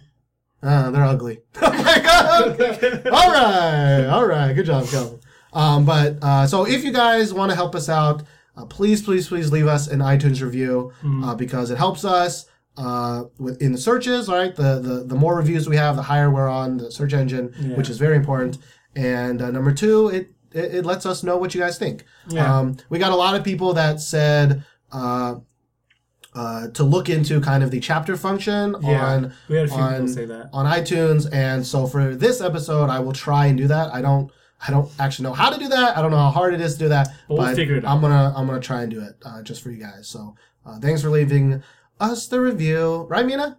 uh, 0.64 0.92
"They're 0.92 1.04
ugly." 1.04 1.40
I'm 1.62 1.84
like, 1.84 2.04
"Oh, 2.06 2.56
okay. 2.60 3.10
all 3.10 3.32
right, 3.32 4.08
all 4.08 4.26
right, 4.26 4.54
good 4.54 4.66
job, 4.66 4.88
Calvin. 4.88 5.20
Um, 5.54 5.86
but 5.86 6.18
uh, 6.22 6.46
so 6.48 6.66
if 6.68 6.84
you 6.84 6.92
guys 6.92 7.34
want 7.34 7.50
to 7.52 7.56
help 7.56 7.76
us 7.76 7.88
out, 7.90 8.24
uh, 8.58 8.66
please, 8.66 9.02
please, 9.02 9.28
please 9.28 9.52
leave 9.52 9.68
us 9.68 9.88
an 9.88 10.00
iTunes 10.00 10.42
review 10.42 10.92
uh, 11.24 11.36
because 11.36 11.72
it 11.72 11.78
helps 11.78 12.04
us 12.06 12.46
uh, 12.78 13.24
in 13.60 13.72
the 13.72 13.78
searches. 13.78 14.28
All 14.30 14.36
right, 14.38 14.56
the, 14.56 14.80
the 14.80 15.04
the 15.06 15.16
more 15.16 15.36
reviews 15.36 15.68
we 15.70 15.78
have, 15.78 15.96
the 15.96 16.02
higher 16.04 16.30
we're 16.30 16.50
on 16.50 16.78
the 16.78 16.92
search 16.92 17.14
engine, 17.14 17.54
which 17.76 17.90
is 17.90 17.98
very 17.98 18.16
important. 18.16 18.58
And 18.96 19.42
uh, 19.42 19.52
number 19.52 19.74
two, 19.74 20.10
it, 20.10 20.32
it 20.54 20.76
it 20.76 20.86
lets 20.86 21.06
us 21.06 21.24
know 21.24 21.38
what 21.38 21.54
you 21.56 21.62
guys 21.62 21.78
think. 21.78 22.06
Yeah. 22.28 22.60
Um, 22.60 22.78
we 22.90 23.00
got 23.00 23.12
a 23.12 23.16
lot 23.16 23.36
of 23.36 23.44
people 23.44 23.74
that 23.74 24.00
said. 24.02 24.64
Uh, 24.92 25.36
uh, 26.34 26.68
to 26.72 26.84
look 26.84 27.08
into 27.08 27.40
kind 27.40 27.64
of 27.64 27.72
the 27.72 27.80
chapter 27.80 28.18
function 28.18 28.76
Yeah, 28.82 29.06
on 29.06 29.34
we 29.48 29.56
had 29.56 29.66
a 29.66 29.68
few 29.70 29.78
on, 29.78 29.94
people 29.94 30.08
say 30.10 30.26
that. 30.26 30.50
on 30.52 30.66
iTunes, 30.66 31.30
and 31.32 31.66
so 31.66 31.88
for 31.88 32.14
this 32.14 32.42
episode, 32.42 32.90
I 32.90 33.00
will 33.00 33.14
try 33.14 33.46
and 33.46 33.58
do 33.58 33.68
that. 33.68 33.94
I 33.94 34.02
don't, 34.02 34.30
I 34.68 34.70
don't 34.70 34.92
actually 35.00 35.24
know 35.30 35.34
how 35.34 35.50
to 35.50 35.58
do 35.58 35.70
that. 35.70 35.98
I 35.98 36.02
don't 36.02 36.12
know 36.12 36.18
how 36.18 36.32
hard 36.32 36.54
it 36.54 36.60
is 36.60 36.74
to 36.74 36.80
do 36.80 36.90
that, 36.90 37.08
But 37.30 37.38
we'll 37.38 37.56
figure 37.56 37.76
it 37.78 37.86
I'm 37.86 38.00
out. 38.00 38.02
gonna, 38.02 38.34
I'm 38.36 38.48
gonna 38.48 38.60
try 38.60 38.82
and 38.82 38.92
do 38.92 39.00
it 39.02 39.16
uh, 39.26 39.44
just 39.44 39.64
for 39.64 39.72
you 39.72 39.78
guys. 39.82 40.10
So 40.10 40.36
uh, 40.66 40.78
thanks 40.80 41.02
for 41.02 41.10
leaving 41.10 41.64
us 42.00 42.28
the 42.28 42.40
review, 42.42 43.06
right, 43.10 43.26
Mina? 43.26 43.58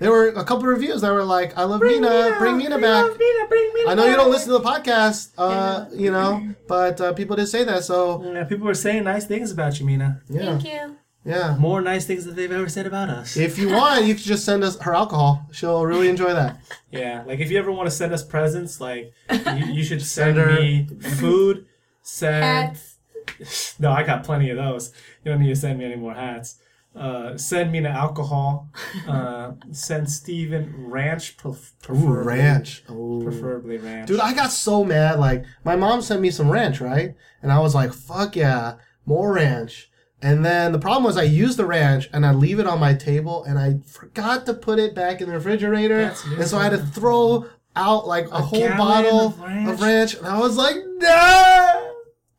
There 0.00 0.10
were 0.10 0.28
a 0.28 0.44
couple 0.44 0.64
reviews 0.66 1.02
that 1.02 1.12
were 1.12 1.24
like, 1.24 1.56
"I 1.56 1.62
love 1.64 1.80
Mina, 1.80 2.34
bring 2.38 2.56
Mina 2.58 2.78
back." 2.78 3.04
Mina, 3.16 3.46
bring 3.48 3.70
Mina 3.74 3.90
I 3.90 3.94
know 3.94 4.06
you 4.06 4.16
don't 4.16 4.30
listen 4.30 4.48
to 4.52 4.58
the 4.58 4.64
podcast, 4.64 5.30
uh, 5.38 5.86
you 5.94 6.10
know, 6.10 6.48
but 6.66 7.00
uh, 7.00 7.12
people 7.12 7.36
did 7.36 7.46
say 7.46 7.62
that. 7.64 7.84
So 7.84 8.22
Yeah, 8.32 8.44
people 8.44 8.66
were 8.66 8.74
saying 8.74 9.04
nice 9.04 9.24
things 9.26 9.52
about 9.52 9.78
you, 9.78 9.86
Mina. 9.86 10.20
yeah, 10.28 10.58
Thank 10.58 10.64
you. 10.64 10.96
yeah. 11.24 11.56
More 11.58 11.80
nice 11.80 12.06
things 12.06 12.24
that 12.24 12.34
they've 12.34 12.50
ever 12.50 12.68
said 12.68 12.86
about 12.88 13.08
us. 13.08 13.36
If 13.36 13.56
you 13.56 13.68
want, 13.70 14.04
you 14.04 14.14
can 14.14 14.24
just 14.24 14.44
send 14.44 14.64
us 14.64 14.76
her 14.80 14.94
alcohol. 14.94 15.46
She'll 15.52 15.86
really 15.86 16.08
enjoy 16.08 16.34
that. 16.34 16.58
Yeah, 16.90 17.22
like 17.24 17.38
if 17.38 17.50
you 17.52 17.58
ever 17.58 17.70
want 17.70 17.86
to 17.86 17.92
send 17.92 18.12
us 18.12 18.24
presents, 18.24 18.80
like 18.80 19.12
you, 19.30 19.66
you 19.74 19.84
should 19.84 20.02
send, 20.16 20.36
Send 20.36 20.38
her- 20.38 20.60
me 20.60 20.88
food. 21.18 21.66
Send 22.02 22.44
Hats. 22.44 23.76
no, 23.78 23.90
I 23.92 24.02
got 24.02 24.24
plenty 24.24 24.50
of 24.50 24.56
those. 24.56 24.92
You 25.24 25.30
don't 25.30 25.40
need 25.40 25.48
to 25.48 25.56
send 25.56 25.78
me 25.78 25.84
any 25.86 25.96
more 25.96 26.12
hats. 26.14 26.56
Uh, 26.94 27.36
send 27.36 27.72
me 27.72 27.80
the 27.80 27.88
alcohol. 27.90 28.68
Uh, 29.08 29.52
send 29.70 30.08
Steven 30.08 30.72
ranch, 30.88 31.36
pref- 31.36 31.54
Ooh, 31.54 31.82
preferably. 31.82 32.24
ranch. 32.26 32.82
Ooh. 32.90 33.20
Preferably 33.22 33.76
ranch. 33.76 34.08
Dude, 34.08 34.20
I 34.20 34.32
got 34.32 34.50
so 34.50 34.82
mad. 34.82 35.18
Like, 35.18 35.44
my 35.64 35.76
mom 35.76 36.00
sent 36.00 36.22
me 36.22 36.30
some 36.30 36.50
ranch, 36.50 36.80
right? 36.80 37.14
And 37.42 37.52
I 37.52 37.58
was 37.58 37.74
like, 37.74 37.92
fuck 37.92 38.34
yeah, 38.36 38.76
more 39.04 39.32
ranch. 39.34 39.90
And 40.22 40.42
then 40.44 40.72
the 40.72 40.78
problem 40.78 41.04
was 41.04 41.18
I 41.18 41.24
used 41.24 41.58
the 41.58 41.66
ranch 41.66 42.08
and 42.12 42.24
I 42.24 42.32
leave 42.32 42.58
it 42.58 42.66
on 42.66 42.80
my 42.80 42.94
table 42.94 43.44
and 43.44 43.58
I 43.58 43.80
forgot 43.86 44.46
to 44.46 44.54
put 44.54 44.78
it 44.78 44.94
back 44.94 45.20
in 45.20 45.28
the 45.28 45.34
refrigerator. 45.34 45.98
That's 46.02 46.24
and 46.24 46.46
so 46.46 46.56
I 46.56 46.62
had 46.64 46.70
to 46.70 46.78
throw 46.78 47.46
out 47.76 48.06
like 48.06 48.30
a, 48.30 48.40
whole 48.40 48.68
bottle 48.70 49.26
of 49.26 49.40
ranch? 49.40 49.68
of 49.68 49.80
ranch. 49.82 50.14
And 50.14 50.26
I 50.26 50.38
was 50.38 50.56
like, 50.56 50.76
no! 50.76 51.90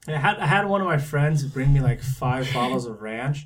I 0.07 0.11
had 0.11 0.37
I 0.39 0.47
had 0.47 0.65
one 0.67 0.81
of 0.81 0.87
my 0.87 0.97
friends 0.97 1.43
bring 1.43 1.73
me 1.73 1.79
like 1.81 2.01
five 2.01 2.51
bottles 2.53 2.85
of 2.87 3.01
ranch, 3.01 3.45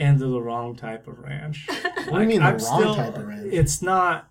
and 0.00 0.18
they're 0.18 0.28
the 0.28 0.40
wrong 0.42 0.74
type 0.74 1.06
of 1.06 1.18
ranch. 1.20 1.68
What 2.08 2.18
do 2.18 2.22
you 2.22 2.28
mean 2.28 2.40
the 2.42 2.66
wrong 2.68 2.96
type 2.96 3.16
of 3.16 3.26
ranch? 3.28 3.52
It's 3.52 3.80
not. 3.82 4.28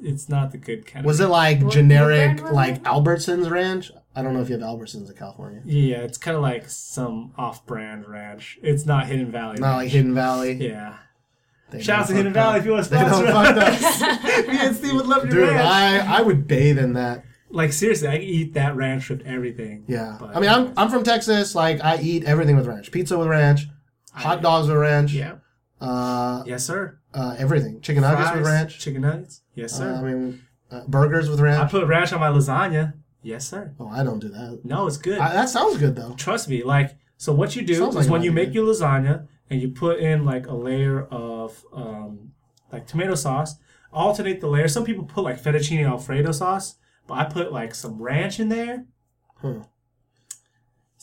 It's 0.00 0.28
not 0.28 0.50
the 0.50 0.58
good 0.58 0.86
kind. 0.86 1.04
Was 1.04 1.20
of 1.20 1.26
it 1.28 1.30
like 1.30 1.58
What- 1.58 1.66
what 1.66 1.74
generic, 1.74 2.38
brand 2.38 2.54
like? 2.54 2.82
Albertsons 2.84 3.50
ranch? 3.50 3.92
I 4.16 4.22
don't 4.22 4.34
know 4.34 4.40
if 4.42 4.48
you 4.50 4.58
have 4.58 4.64
Albertsons 4.66 5.08
in 5.10 5.16
California. 5.16 5.62
Yeah, 5.64 5.98
it's 5.98 6.18
kind 6.18 6.36
of 6.36 6.42
like 6.42 6.68
some 6.68 7.32
off-brand 7.38 8.06
ranch. 8.08 8.58
It's 8.62 8.84
not 8.84 9.06
Hidden 9.06 9.30
Valley. 9.30 9.58
Not 9.58 9.76
like. 9.76 9.88
Hidden 9.90 10.14
Valley. 10.14 10.52
Yeah. 10.54 10.96
They 11.70 11.80
Shout 11.82 12.00
out 12.00 12.06
to 12.08 12.14
Hidden 12.14 12.34
fucked 12.34 12.44
Valley 12.44 12.54
up. 12.54 12.60
if 12.60 12.66
you 12.66 12.72
want 12.72 12.84
to 12.84 12.90
They 12.90 12.96
done 12.98 13.26
sponsor 13.26 13.32
fucked 13.32 13.58
us. 13.58 14.46
Me 14.48 14.58
and 14.58 14.76
Steve 14.76 14.94
would 14.94 15.06
love 15.06 15.24
your 15.24 15.32
Dude, 15.46 15.48
ranch. 15.54 15.66
I, 16.06 16.18
I 16.18 16.20
would 16.20 16.46
bathe 16.46 16.78
in 16.78 16.92
that. 16.94 17.24
Like 17.48 17.72
seriously, 17.72 18.08
I 18.08 18.16
eat 18.18 18.54
that 18.54 18.76
ranch 18.76 19.08
with 19.08 19.22
everything. 19.26 19.84
Yeah. 19.88 20.16
But- 20.20 20.36
I 20.36 20.40
mean, 20.40 20.50
I'm, 20.50 20.72
I'm 20.76 20.90
from 20.90 21.04
Texas. 21.04 21.54
Like, 21.54 21.82
I 21.82 21.98
eat 21.98 22.24
everything 22.24 22.56
with 22.56 22.66
ranch. 22.66 22.90
Pizza 22.92 23.16
with 23.18 23.28
ranch, 23.28 23.66
hot 24.12 24.42
dogs 24.42 24.68
with 24.68 24.76
ranch, 24.78 25.12
Yeah. 25.12 25.34
uh, 25.80 26.42
Yes, 26.46 26.64
sir. 26.64 26.98
uh, 27.14 27.34
everything. 27.38 27.80
Chicken 27.80 28.02
nuggets 28.02 28.32
with 28.34 28.46
ranch. 28.46 28.78
Chicken 28.78 29.02
nuggets. 29.02 29.42
Yes, 29.54 29.74
Uh, 29.74 29.76
sir. 29.78 29.94
I 29.94 30.02
mean, 30.02 30.40
uh, 30.70 30.82
burgers 30.88 31.28
with 31.28 31.40
ranch. 31.40 31.60
I 31.60 31.68
put 31.68 31.86
ranch 31.86 32.12
on 32.12 32.20
my 32.20 32.28
lasagna. 32.28 32.94
Yes, 33.22 33.46
sir. 33.48 33.72
oh, 33.78 33.88
I 33.88 34.02
don't 34.02 34.18
do 34.18 34.28
that. 34.30 34.60
No, 34.64 34.86
it's 34.86 34.96
good. 34.96 35.18
I, 35.18 35.32
that 35.32 35.48
sounds 35.48 35.78
good, 35.78 35.94
though. 35.94 36.14
Trust 36.16 36.48
me. 36.48 36.62
Like, 36.64 36.96
so 37.18 37.32
what 37.32 37.54
you 37.54 37.62
do 37.62 37.74
Sounds 37.74 37.94
is 37.94 38.06
like 38.06 38.10
when 38.10 38.22
you 38.22 38.30
idea. 38.32 38.46
make 38.46 38.54
your 38.54 38.66
lasagna 38.66 39.28
and 39.48 39.60
you 39.62 39.68
put 39.68 40.00
in 40.00 40.24
like 40.24 40.46
a 40.48 40.54
layer 40.54 41.04
of 41.04 41.64
um, 41.72 42.32
like 42.72 42.86
tomato 42.88 43.14
sauce, 43.14 43.54
alternate 43.92 44.40
the 44.40 44.48
layer. 44.48 44.66
Some 44.66 44.84
people 44.84 45.04
put 45.04 45.22
like 45.22 45.40
fettuccine 45.40 45.86
alfredo 45.86 46.32
sauce, 46.32 46.76
but 47.06 47.14
I 47.14 47.24
put 47.24 47.52
like 47.52 47.74
some 47.76 48.02
ranch 48.02 48.40
in 48.40 48.48
there. 48.48 48.86
Huh. 49.40 49.60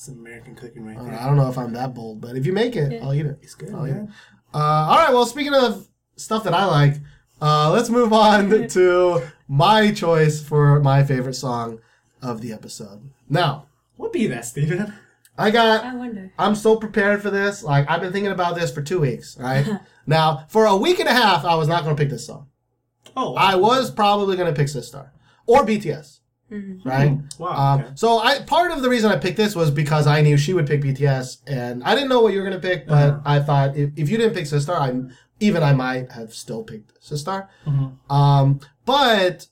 Some 0.01 0.19
American 0.19 0.55
cooking 0.55 0.85
right 0.85 0.97
Uh, 0.97 1.03
there. 1.03 1.19
I 1.19 1.25
don't 1.25 1.35
know 1.35 1.49
if 1.49 1.57
I'm 1.57 1.73
that 1.73 1.93
bold, 1.93 2.21
but 2.21 2.37
if 2.37 2.45
you 2.45 2.53
make 2.53 2.77
it, 2.77 3.03
I'll 3.03 3.13
eat 3.13 3.25
it. 3.25 3.37
It's 3.41 3.53
good, 3.53 3.73
Oh, 3.73 3.83
yeah. 3.83 3.93
man. 3.95 4.13
Uh, 4.53 4.57
all 4.57 4.95
right. 4.97 5.11
Well, 5.13 5.25
speaking 5.25 5.53
of 5.53 5.89
stuff 6.15 6.45
that 6.45 6.53
I 6.53 6.63
like, 6.63 6.95
uh, 7.41 7.69
let's 7.71 7.89
move 7.89 8.13
on 8.13 8.67
to 8.69 9.21
my 9.49 9.91
choice 9.91 10.41
for 10.41 10.79
my 10.79 11.03
favorite 11.03 11.33
song 11.33 11.79
of 12.21 12.39
the 12.39 12.53
episode. 12.53 13.09
Now, 13.27 13.65
What 13.97 14.13
be 14.13 14.25
that, 14.27 14.45
Steven? 14.45 14.93
I 15.37 15.51
got 15.51 15.83
I 15.83 15.93
wonder. 15.93 16.31
I'm 16.39 16.55
so 16.55 16.77
prepared 16.77 17.21
for 17.21 17.29
this. 17.29 17.61
Like 17.61 17.89
I've 17.89 17.99
been 17.99 18.13
thinking 18.13 18.31
about 18.31 18.55
this 18.55 18.71
for 18.71 18.81
two 18.81 19.01
weeks. 19.01 19.37
Right 19.37 19.67
now, 20.07 20.45
for 20.47 20.65
a 20.65 20.77
week 20.77 20.99
and 21.01 21.09
a 21.09 21.13
half, 21.13 21.43
I 21.43 21.55
was 21.55 21.67
not 21.67 21.83
going 21.83 21.93
to 21.97 22.01
pick 22.01 22.09
this 22.09 22.25
song. 22.25 22.47
Oh, 23.17 23.35
I 23.35 23.55
was 23.55 23.91
probably 23.91 24.37
going 24.37 24.53
to 24.53 24.57
pick 24.57 24.67
Sistar 24.67 25.09
or 25.45 25.65
BTS. 25.65 26.18
Right. 26.83 27.17
wow. 27.37 27.49
Um, 27.75 27.81
okay. 27.81 27.91
So 27.95 28.19
I 28.19 28.39
part 28.41 28.71
of 28.71 28.81
the 28.81 28.89
reason 28.89 29.11
I 29.11 29.17
picked 29.17 29.37
this 29.37 29.55
was 29.55 29.69
because 29.71 30.07
I 30.07 30.21
knew 30.21 30.37
she 30.37 30.53
would 30.53 30.65
pick 30.67 30.81
BTS, 30.81 31.37
and 31.47 31.83
I 31.83 31.93
didn't 31.95 32.09
know 32.09 32.21
what 32.21 32.33
you 32.33 32.39
were 32.41 32.49
going 32.49 32.59
to 32.61 32.67
pick, 32.67 32.87
but 32.87 33.09
Uh-huh. 33.09 33.19
I 33.25 33.39
thought 33.39 33.77
if, 33.77 33.91
if 33.95 34.09
you 34.09 34.17
didn't 34.17 34.33
pick 34.33 34.45
Sistar, 34.45 34.79
I 34.79 34.93
even 35.39 35.63
I 35.63 35.73
might 35.73 36.11
have 36.11 36.33
still 36.33 36.63
picked 36.63 36.99
Sistar. 37.01 37.47
Mhm. 37.65 37.93
Um, 38.11 38.59
but 38.85 39.47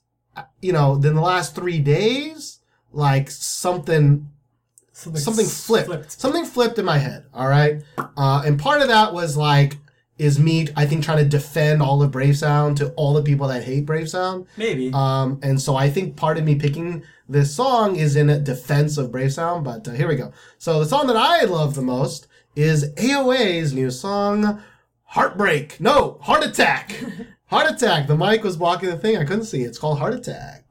you 0.62 0.74
know, 0.74 0.96
in 0.96 1.02
the 1.16 1.22
last 1.22 1.56
three 1.56 1.80
days, 1.80 2.60
like 2.92 3.30
something 3.32 4.30
something 4.92 5.46
flipped. 5.46 6.12
Something 6.12 6.46
flipped 6.46 6.80
in 6.80 6.86
my 6.86 6.98
head. 6.98 7.26
All 7.34 7.48
right, 7.48 7.82
uh, 8.18 8.42
and 8.46 8.60
part 8.60 8.82
of 8.82 8.88
that 8.88 9.14
was 9.14 9.38
like 9.38 9.78
is 10.18 10.40
me 10.40 10.68
I 10.76 10.86
think 10.86 11.04
trying 11.04 11.20
to 11.20 11.26
defend 11.26 11.82
all 11.82 12.02
of 12.02 12.12
Brave 12.12 12.38
Sound 12.38 12.78
to 12.78 12.92
all 12.92 13.14
the 13.14 13.22
people 13.22 13.48
that 13.48 13.64
hate 13.64 13.86
Brave 13.86 14.10
Sound. 14.10 14.48
Maybe. 14.58 14.92
Um, 14.94 15.40
and 15.44 15.62
so 15.62 15.76
I 15.76 15.90
think 15.90 16.16
part 16.16 16.38
of 16.38 16.44
me 16.44 16.56
picking 16.56 17.04
this 17.30 17.54
song 17.54 17.96
is 17.96 18.16
in 18.16 18.30
a 18.30 18.40
defense 18.40 18.98
of 18.98 19.12
Brave 19.12 19.34
Sound. 19.34 19.64
But 19.64 19.88
uh, 19.88 19.92
here 19.92 20.08
we 20.08 20.16
go. 20.16 20.32
So 20.58 20.80
the 20.80 20.86
song 20.86 21.08
that 21.08 21.18
I 21.18 21.44
love 21.44 21.76
the 21.76 21.82
most 21.82 22.28
is 22.56 22.92
AOA's 22.94 23.74
new 23.74 23.92
song, 23.92 24.62
Heartbreak. 25.04 25.80
No, 25.80 26.18
Heart 26.22 26.46
Attack. 26.46 26.96
Heart 27.46 27.72
Attack. 27.72 28.08
The 28.08 28.18
mic 28.18 28.44
was 28.44 28.58
blocking 28.58 28.90
the 28.90 28.98
thing. 28.98 29.18
I 29.18 29.24
couldn't 29.24 29.46
see. 29.46 29.62
It's 29.62 29.78
called 29.78 30.00
Heart 30.00 30.16
Attack. 30.16 30.66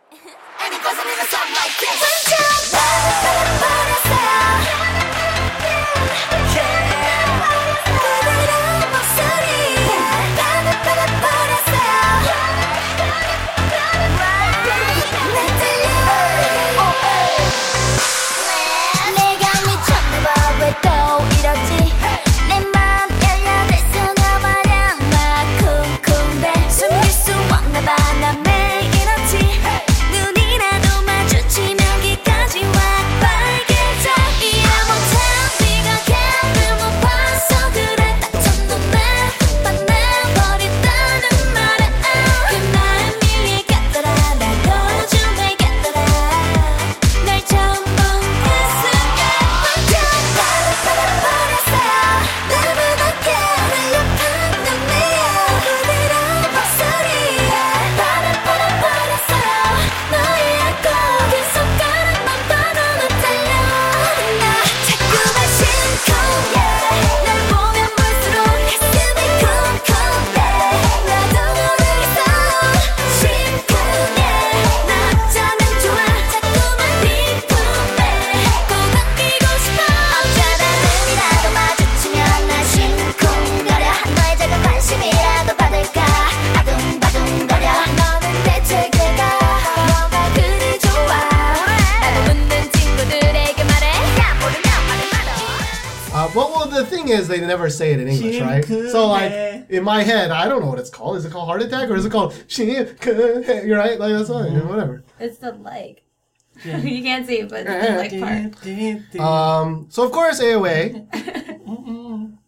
Is, 97.16 97.28
they 97.28 97.40
never 97.40 97.68
say 97.70 97.92
it 97.92 98.00
in 98.00 98.08
English, 98.08 98.40
right? 98.40 98.64
So, 98.64 99.08
like, 99.08 99.32
in 99.70 99.82
my 99.82 100.02
head, 100.02 100.30
I 100.30 100.48
don't 100.48 100.60
know 100.62 100.68
what 100.68 100.78
it's 100.78 100.90
called. 100.90 101.16
Is 101.16 101.24
it 101.24 101.32
called 101.32 101.48
heart 101.48 101.62
attack 101.62 101.88
or 101.90 101.96
is 101.96 102.04
it 102.04 102.10
called 102.12 102.32
You're 102.58 103.78
right, 103.78 103.98
like 103.98 104.12
that's 104.12 104.28
fine, 104.28 104.68
whatever. 104.68 105.04
It's 105.18 105.38
the 105.38 105.52
leg. 105.52 106.02
you 106.64 107.02
can't 107.02 107.26
see 107.26 107.40
it, 107.40 107.48
but 107.50 107.66
it's 107.66 108.20
the 108.20 108.20
leg 108.20 109.12
part. 109.12 109.20
Um, 109.20 109.86
so 109.90 110.04
of 110.04 110.12
course, 110.12 110.40
AOA. 110.40 111.06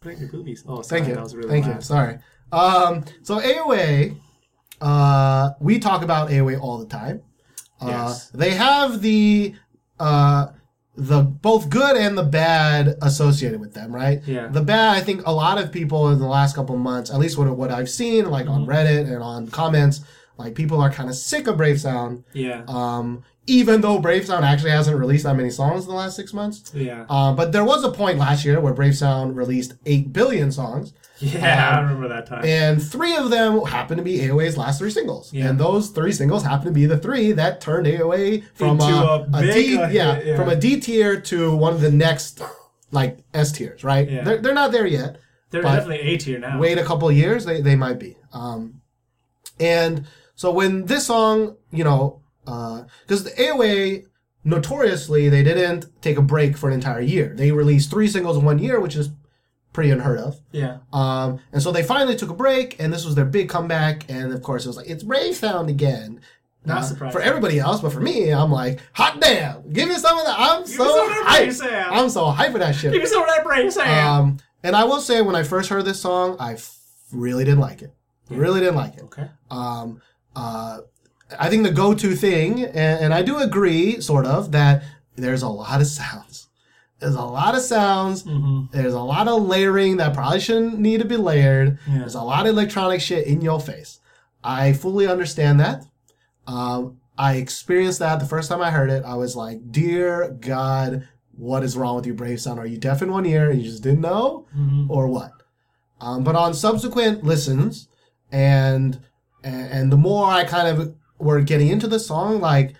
Break 0.01 0.20
your 0.20 0.28
boobies. 0.28 0.65
Oh, 0.66 0.82
sorry, 0.82 1.01
Thank 1.01 1.09
you, 1.09 1.15
that 1.16 1.24
was 1.24 1.35
really 1.35 1.49
thank 1.51 1.66
loud. 1.66 1.74
you. 1.77 1.81
Sorry. 1.82 2.19
Um, 2.53 3.05
so 3.23 3.40
AOA, 3.40 4.16
uh, 4.81 5.51
we 5.61 5.78
talk 5.78 6.03
about 6.03 6.31
AOA 6.31 6.61
all 6.61 6.78
the 6.78 6.86
time. 6.86 7.23
Uh, 7.81 7.86
Yes. 7.89 8.31
They 8.31 8.51
have 8.55 9.03
the 9.03 9.55
uh, 10.01 10.47
the 11.00 11.22
both 11.22 11.70
good 11.70 11.96
and 11.96 12.18
the 12.18 12.24
bad 12.24 12.96
associated 13.02 13.60
with 13.60 13.72
them, 13.72 13.94
right? 13.94 14.20
Yeah. 14.26 14.48
The 14.48 14.60
bad, 14.62 14.96
I 14.96 15.00
think, 15.00 15.22
a 15.26 15.32
lot 15.32 15.56
of 15.56 15.70
people 15.70 16.10
in 16.10 16.18
the 16.18 16.26
last 16.26 16.56
couple 16.56 16.74
of 16.74 16.80
months, 16.80 17.10
at 17.10 17.18
least 17.18 17.38
what 17.38 17.48
what 17.56 17.70
I've 17.70 17.88
seen, 17.88 18.28
like 18.30 18.48
on 18.48 18.62
Mm-hmm. 18.66 18.70
Reddit 18.70 19.12
and 19.12 19.22
on 19.22 19.46
comments, 19.48 20.00
like 20.36 20.54
people 20.54 20.80
are 20.80 20.90
kind 20.90 21.08
of 21.08 21.14
sick 21.14 21.46
of 21.46 21.56
Brave 21.56 21.80
Sound. 21.80 22.24
Yeah. 22.32 22.64
Um, 22.66 23.22
even 23.46 23.80
though 23.80 23.98
Brave 23.98 24.26
Sound 24.26 24.44
actually 24.44 24.72
hasn't 24.72 24.98
released 24.98 25.24
that 25.24 25.34
many 25.36 25.50
songs 25.50 25.84
in 25.84 25.88
the 25.90 25.94
last 25.96 26.16
six 26.16 26.34
months. 26.34 26.70
yeah. 26.74 27.06
Uh, 27.08 27.32
but 27.32 27.52
there 27.52 27.64
was 27.64 27.82
a 27.84 27.90
point 27.90 28.18
last 28.18 28.44
year 28.44 28.60
where 28.60 28.74
Brave 28.74 28.96
Sound 28.96 29.36
released 29.36 29.74
8 29.86 30.12
billion 30.12 30.52
songs, 30.52 30.92
yeah, 31.20 31.70
I 31.70 31.78
um, 31.78 31.85
remember 31.85 32.09
that 32.09 32.27
time. 32.27 32.45
and 32.45 32.82
three 32.82 33.16
of 33.16 33.31
them 33.31 33.61
happened 33.65 33.99
to 33.99 34.05
be 34.05 34.19
AOA's 34.19 34.57
last 34.57 34.78
three 34.78 34.90
singles. 34.90 35.32
Yeah. 35.32 35.49
And 35.49 35.59
those 35.59 35.90
three 35.90 36.12
singles 36.12 36.43
happen 36.43 36.66
to 36.66 36.73
be 36.73 36.86
the 36.86 36.99
three 36.99 37.32
that 37.32 37.61
turned 37.61 37.86
AOA 37.86 38.45
from 38.55 38.81
a, 38.81 39.27
D, 39.43 39.78
uh, 39.78 39.89
yeah, 39.89 40.20
yeah. 40.20 40.36
from 40.36 40.49
a 40.49 40.57
D 40.57 40.81
tier 40.81 41.20
to 41.23 41.55
one 41.55 41.73
of 41.73 41.81
the 41.81 41.90
next 41.90 42.43
like 42.90 43.19
S 43.35 43.53
tiers, 43.53 43.85
right? 43.85 44.09
Yeah. 44.09 44.23
They're, 44.23 44.39
they're 44.39 44.55
not 44.55 44.73
there 44.73 44.86
yet. 44.86 45.19
They're 45.51 45.62
definitely 45.62 46.01
A 46.01 46.16
tier 46.19 46.39
now. 46.39 46.59
Wait 46.59 46.78
a 46.78 46.85
couple 46.85 47.09
of 47.09 47.16
years, 47.16 47.45
they, 47.45 47.61
they 47.61 47.74
might 47.74 47.99
be. 47.99 48.16
Um, 48.32 48.82
and 49.59 50.07
so 50.35 50.51
when 50.51 50.86
this 50.86 51.07
song, 51.07 51.57
you 51.70 51.85
know, 51.85 52.23
because 52.45 53.24
the 53.24 53.31
AOA 53.31 54.05
notoriously 54.45 55.28
they 55.28 55.43
didn't 55.43 55.86
take 56.01 56.16
a 56.16 56.23
break 56.23 56.57
for 56.57 56.69
an 56.69 56.74
entire 56.74 57.01
year. 57.01 57.35
They 57.36 57.53
released 57.53 57.90
three 57.90 58.09
singles 58.09 58.36
in 58.36 58.45
one 58.45 58.59
year, 58.59 58.81
which 58.81 58.97
is 58.97 59.11
pretty 59.78 59.90
unheard 59.92 60.18
of. 60.18 60.40
Yeah. 60.50 60.78
Um, 60.92 61.38
and 61.52 61.62
so 61.62 61.70
they 61.70 61.84
finally 61.84 62.16
took 62.16 62.30
a 62.30 62.34
break, 62.34 62.80
and 62.80 62.92
this 62.92 63.05
was 63.05 63.14
their 63.14 63.24
big 63.24 63.48
comeback. 63.48 64.10
And 64.10 64.32
of 64.32 64.42
course, 64.42 64.64
it 64.64 64.68
was 64.68 64.76
like 64.76 64.88
it's 64.88 65.05
Brave 65.05 65.36
Sound 65.36 65.70
again. 65.70 66.20
Not 66.64 66.78
Uh, 66.78 66.82
surprising. 66.82 67.12
for 67.12 67.20
everybody 67.22 67.60
else, 67.60 67.80
but 67.80 67.92
for 67.92 68.00
me, 68.00 68.30
I'm 68.30 68.50
like, 68.50 68.80
hot 68.92 69.20
damn! 69.20 69.72
Give 69.72 69.88
me 69.88 69.94
some 69.94 70.18
of 70.18 70.24
that. 70.26 70.34
I'm 70.36 70.62
me 70.62 70.66
so 70.66 70.84
some 70.84 71.10
of 71.10 71.14
that 71.26 71.26
hyped. 71.28 71.86
I'm 71.92 72.10
so 72.10 72.24
hyped 72.32 72.50
for 72.52 72.59
that 72.59 72.74
shit. 72.74 72.92
Give 72.92 73.00
me 73.02 73.06
some 73.09 73.22
of 73.22 73.28
that 73.28 73.44
Brave 73.44 73.72
Sound. 73.72 73.88
Um, 73.90 74.36
and 74.64 74.74
I 74.74 74.82
will 74.82 75.00
say, 75.00 75.22
when 75.22 75.36
I 75.36 75.44
first 75.44 75.68
heard 75.70 75.84
this 75.84 76.00
song, 76.00 76.36
I 76.40 76.55
f- 76.55 76.76
really 77.12 77.44
didn't 77.44 77.60
like 77.60 77.80
it. 77.82 77.94
Really 78.28 78.59
didn't 78.59 78.74
like 78.74 78.96
it. 78.96 79.05
okay. 79.05 79.28
Um, 79.50 80.02
uh, 80.34 80.78
I 81.38 81.48
think 81.48 81.62
the 81.62 81.70
go-to 81.72 82.16
thing, 82.16 82.64
and, 82.64 83.05
and 83.05 83.14
I 83.14 83.22
do 83.22 83.38
agree, 83.38 84.00
sort 84.00 84.26
of, 84.26 84.50
that 84.52 84.82
there's 85.14 85.42
a 85.42 85.48
lot 85.48 85.80
of 85.80 85.86
sounds. 85.86 86.27
There's 87.00 87.14
a 87.14 87.22
lot 87.22 87.54
of 87.54 87.60
sounds. 87.62 88.24
There's 88.72 88.94
a 88.94 89.00
lot 89.00 89.28
of 89.28 89.42
layering 89.42 89.98
that 89.98 90.14
probably 90.14 90.40
shouldn't 90.40 90.78
need 90.78 90.98
to 91.00 91.06
be 91.06 91.16
layered. 91.16 91.78
Yeah. 91.88 91.98
There's 92.00 92.14
a 92.16 92.22
lot 92.22 92.46
of 92.46 92.52
electronic 92.52 93.00
shit 93.00 93.26
in 93.26 93.40
your 93.40 93.60
face. 93.60 94.00
I 94.42 94.72
fully 94.72 95.06
understand 95.06 95.60
that. 95.60 95.84
Um, 96.46 96.98
I 97.16 97.34
experienced 97.36 97.98
that 98.00 98.18
the 98.20 98.26
first 98.26 98.48
time 98.48 98.60
I 98.62 98.70
heard 98.70 98.90
it. 98.90 99.04
I 99.04 99.14
was 99.14 99.36
like, 99.36 99.70
"Dear 99.70 100.30
God, 100.40 101.06
what 101.36 101.62
is 101.62 101.76
wrong 101.76 101.96
with 101.96 102.06
you, 102.06 102.14
Brave 102.14 102.40
Sound? 102.40 102.58
Are 102.58 102.66
you 102.66 102.78
deaf 102.78 103.02
in 103.02 103.12
one 103.12 103.26
ear 103.26 103.50
and 103.50 103.60
you 103.60 103.68
just 103.68 103.82
didn't 103.82 104.00
know, 104.00 104.46
or 104.88 105.06
what?" 105.08 105.32
Um, 106.00 106.22
but 106.24 106.36
on 106.36 106.54
subsequent 106.54 107.22
listens, 107.24 107.88
and 108.32 109.00
and, 109.44 109.70
and 109.70 109.92
the 109.92 109.96
more 109.96 110.26
I 110.28 110.44
kind 110.44 110.66
of 110.68 110.94
were 111.18 111.40
getting 111.42 111.68
into 111.68 111.86
the 111.88 111.98
song, 112.00 112.40
like 112.40 112.74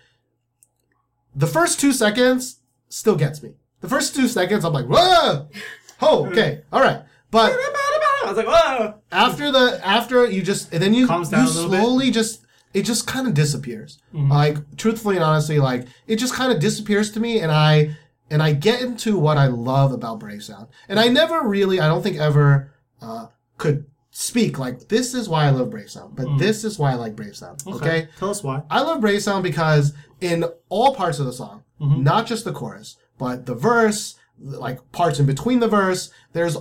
the 1.35 1.47
first 1.47 1.79
two 1.81 1.93
seconds 1.93 2.61
still 2.89 3.17
gets 3.17 3.43
me. 3.43 3.55
The 3.81 3.89
first 3.89 4.15
two 4.15 4.29
seconds, 4.29 4.65
I'm 4.65 4.73
like, 4.73 4.87
whoa, 4.87 5.49
oh, 6.03 6.27
okay, 6.31 6.63
all 6.73 6.81
right. 6.81 7.03
But 7.31 7.53
I 7.53 8.25
was 8.27 8.37
like, 8.37 8.47
whoa. 8.47 8.95
after 9.13 9.53
the 9.53 9.81
after 9.85 10.27
you 10.27 10.43
just 10.43 10.73
and 10.73 10.83
then 10.83 10.95
you 10.95 11.07
Calms 11.07 11.29
down 11.29 11.45
you 11.45 11.51
a 11.51 11.53
little 11.53 11.71
bit. 11.71 11.81
slowly 11.81 12.11
just 12.11 12.45
it 12.75 12.83
just 12.83 13.07
kind 13.07 13.27
of 13.27 13.35
disappears. 13.35 13.99
Mm-hmm. 14.15 14.33
Like 14.33 14.77
truthfully 14.77 15.17
and 15.17 15.25
honestly, 15.25 15.59
like 15.59 15.87
it 16.07 16.17
just 16.17 16.35
kind 16.35 16.53
of 16.53 16.61
disappears 16.61 17.11
to 17.13 17.21
me, 17.21 17.41
and 17.41 17.53
I 17.53 17.97
and 18.31 18.43
I 18.43 18.53
get 18.53 18.83
into 18.83 19.19
what 19.19 19.39
I 19.39 19.47
love 19.47 19.93
about 19.93 20.21
Brave 20.21 20.43
Sound, 20.43 20.69
and 20.89 20.99
I 20.99 21.09
never 21.09 21.47
really, 21.47 21.81
I 21.81 21.89
don't 21.89 22.03
think 22.03 22.19
ever 22.19 22.73
uh, 23.01 23.27
could 23.57 23.87
speak 24.11 24.59
like 24.59 24.89
this 24.89 25.15
is 25.15 25.29
why 25.29 25.47
I 25.47 25.51
love 25.51 25.71
Brave 25.71 25.91
Sound, 25.91 26.17
but 26.17 26.27
mm. 26.27 26.39
this 26.39 26.65
is 26.65 26.79
why 26.79 26.93
I 26.93 26.95
like 26.95 27.17
Brave 27.17 27.37
Sound. 27.37 27.63
okay? 27.67 28.09
Tell 28.19 28.31
us 28.31 28.43
why. 28.43 28.63
I 28.71 28.83
love 28.83 29.01
Brave 29.01 29.23
Sound 29.23 29.43
because 29.43 29.95
in 30.21 30.45
all 30.69 30.95
parts 30.95 31.19
of 31.19 31.27
the 31.27 31.33
song, 31.33 31.63
mm-hmm. 31.81 32.03
not 32.03 32.27
just 32.27 32.45
the 32.45 32.53
chorus, 32.53 32.97
but 33.19 33.47
the 33.47 33.55
verse, 33.55 34.15
like 34.41 34.91
parts 34.93 35.19
in 35.19 35.27
between 35.27 35.61
the 35.61 35.69
verse, 35.69 36.11
there's 36.33 36.57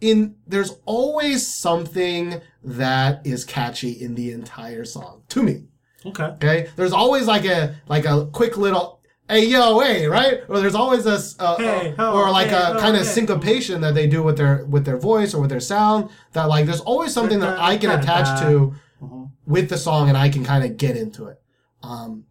in 0.00 0.34
there's 0.46 0.72
always 0.84 1.46
something 1.46 2.40
that 2.64 3.24
is 3.26 3.44
catchy 3.44 3.92
in 3.92 4.14
the 4.14 4.32
entire 4.32 4.84
song 4.84 5.22
to 5.28 5.42
me. 5.42 5.64
Okay. 6.04 6.24
Okay, 6.24 6.68
there's 6.76 6.92
always 6.92 7.26
like 7.26 7.44
a 7.44 7.76
like 7.88 8.04
a 8.04 8.26
quick 8.32 8.56
little 8.56 9.00
hey 9.28 9.46
yo 9.46 9.78
hey 9.78 10.06
right, 10.06 10.40
or 10.48 10.58
there's 10.60 10.74
always 10.74 11.06
a 11.06 11.12
s- 11.12 11.36
uh, 11.38 11.56
Hey, 11.56 11.94
or 11.96 12.30
like 12.32 12.48
hey, 12.48 12.56
a 12.56 12.78
kind 12.80 12.96
of 12.96 13.02
hey. 13.02 13.08
syncopation 13.08 13.80
that 13.82 13.94
they 13.94 14.08
do 14.08 14.22
with 14.24 14.36
their 14.36 14.64
with 14.64 14.84
their 14.84 14.98
voice 14.98 15.32
or 15.34 15.40
with 15.40 15.50
their 15.50 15.60
sound. 15.60 16.10
That 16.32 16.48
like 16.48 16.66
there's 16.66 16.80
always 16.80 17.14
something 17.14 17.38
that 17.38 17.58
I 17.60 17.76
can 17.76 17.90
attach 17.90 18.40
to 18.40 18.74
with 19.46 19.68
the 19.68 19.78
song 19.78 20.08
and 20.08 20.18
I 20.18 20.28
can 20.28 20.44
kind 20.44 20.64
of 20.64 20.76
get 20.76 20.96
into 20.96 21.26
it. 21.26 21.40
Um, 21.84 22.24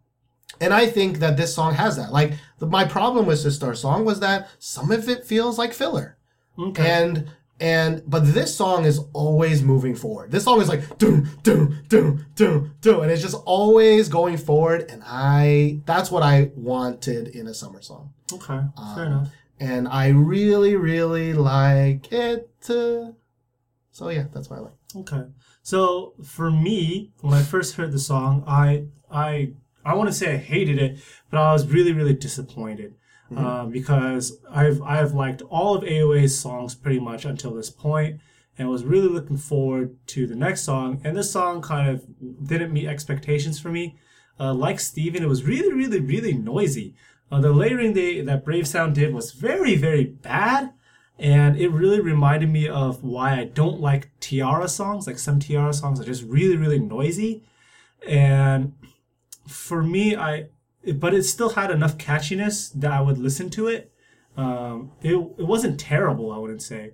and 0.60 0.72
I 0.72 0.86
think 0.86 1.18
that 1.18 1.36
this 1.36 1.54
song 1.54 1.74
has 1.74 1.96
that. 1.96 2.12
Like 2.12 2.34
the, 2.58 2.66
my 2.66 2.84
problem 2.84 3.26
with 3.26 3.38
Sistar 3.38 3.76
song 3.76 4.04
was 4.04 4.20
that 4.20 4.48
some 4.58 4.90
of 4.90 5.08
it 5.08 5.24
feels 5.24 5.58
like 5.58 5.72
filler. 5.72 6.16
Okay. 6.58 6.88
And 6.88 7.30
and 7.60 8.02
but 8.06 8.34
this 8.34 8.54
song 8.56 8.84
is 8.84 9.00
always 9.12 9.62
moving 9.62 9.94
forward. 9.94 10.30
This 10.32 10.44
song 10.44 10.60
is 10.60 10.68
like 10.68 10.98
doom 10.98 11.28
doom 11.42 11.78
doom 11.88 12.26
doom 12.34 12.74
doom, 12.80 13.02
and 13.02 13.10
it's 13.10 13.22
just 13.22 13.36
always 13.46 14.08
going 14.08 14.36
forward. 14.36 14.86
And 14.90 15.02
I 15.06 15.80
that's 15.86 16.10
what 16.10 16.22
I 16.22 16.50
wanted 16.56 17.28
in 17.28 17.46
a 17.46 17.54
summer 17.54 17.80
song. 17.82 18.12
okay. 18.32 18.60
Um, 18.76 18.94
Fair 18.94 19.06
enough. 19.06 19.28
And 19.60 19.86
I 19.86 20.08
really 20.08 20.74
really 20.76 21.32
like 21.34 22.12
it. 22.12 22.50
Uh, 22.68 23.12
so 23.92 24.08
yeah, 24.08 24.24
that's 24.32 24.50
why 24.50 24.56
I 24.56 24.60
like. 24.60 24.72
Okay. 24.96 25.22
So 25.62 26.14
for 26.24 26.50
me, 26.50 27.12
when 27.20 27.34
I 27.34 27.42
first 27.42 27.76
heard 27.76 27.92
the 27.92 27.98
song, 27.98 28.42
I 28.46 28.86
I 29.10 29.52
I 29.84 29.94
want 29.94 30.08
to 30.08 30.14
say 30.14 30.34
I 30.34 30.36
hated 30.36 30.78
it, 30.78 30.98
but 31.30 31.40
I 31.40 31.52
was 31.52 31.66
really 31.66 31.92
really 31.92 32.14
disappointed 32.14 32.94
uh, 33.36 33.66
because 33.66 34.38
I've 34.50 34.82
I've 34.82 35.12
liked 35.12 35.42
all 35.42 35.74
of 35.74 35.84
AOA's 35.84 36.38
songs 36.38 36.74
pretty 36.74 37.00
much 37.00 37.24
until 37.24 37.54
this 37.54 37.70
point, 37.70 38.20
and 38.58 38.68
was 38.68 38.84
really 38.84 39.08
looking 39.08 39.38
forward 39.38 39.96
to 40.08 40.26
the 40.26 40.36
next 40.36 40.62
song. 40.62 41.00
And 41.04 41.16
this 41.16 41.30
song 41.30 41.62
kind 41.62 41.88
of 41.88 42.04
didn't 42.46 42.72
meet 42.72 42.86
expectations 42.86 43.58
for 43.58 43.70
me. 43.70 43.96
Uh, 44.38 44.54
like 44.54 44.80
Steven, 44.80 45.22
it 45.22 45.28
was 45.28 45.44
really 45.44 45.72
really 45.72 46.00
really 46.00 46.34
noisy. 46.34 46.94
Uh, 47.30 47.40
the 47.40 47.52
layering 47.52 47.94
they, 47.94 48.20
that 48.20 48.44
Brave 48.44 48.68
Sound 48.68 48.94
did 48.94 49.14
was 49.14 49.32
very 49.32 49.76
very 49.76 50.04
bad 50.04 50.72
and 51.18 51.56
it 51.56 51.68
really 51.68 52.00
reminded 52.00 52.50
me 52.50 52.68
of 52.68 53.04
why 53.04 53.38
I 53.38 53.44
don't 53.44 53.80
like 53.80 54.10
T-ara 54.20 54.66
songs. 54.66 55.06
Like 55.06 55.18
some 55.18 55.38
T-ara 55.38 55.72
songs 55.72 56.00
are 56.00 56.04
just 56.04 56.24
really, 56.24 56.56
really 56.56 56.80
noisy, 56.80 57.44
and 58.06 58.72
for 59.52 59.82
me, 59.82 60.16
I 60.16 60.48
but 60.94 61.14
it 61.14 61.22
still 61.22 61.50
had 61.50 61.70
enough 61.70 61.98
catchiness 61.98 62.72
that 62.74 62.90
I 62.90 63.00
would 63.00 63.18
listen 63.18 63.50
to 63.50 63.68
it. 63.68 63.92
Um, 64.36 64.92
it 65.02 65.14
it 65.14 65.46
wasn't 65.46 65.78
terrible, 65.78 66.32
I 66.32 66.38
wouldn't 66.38 66.62
say, 66.62 66.92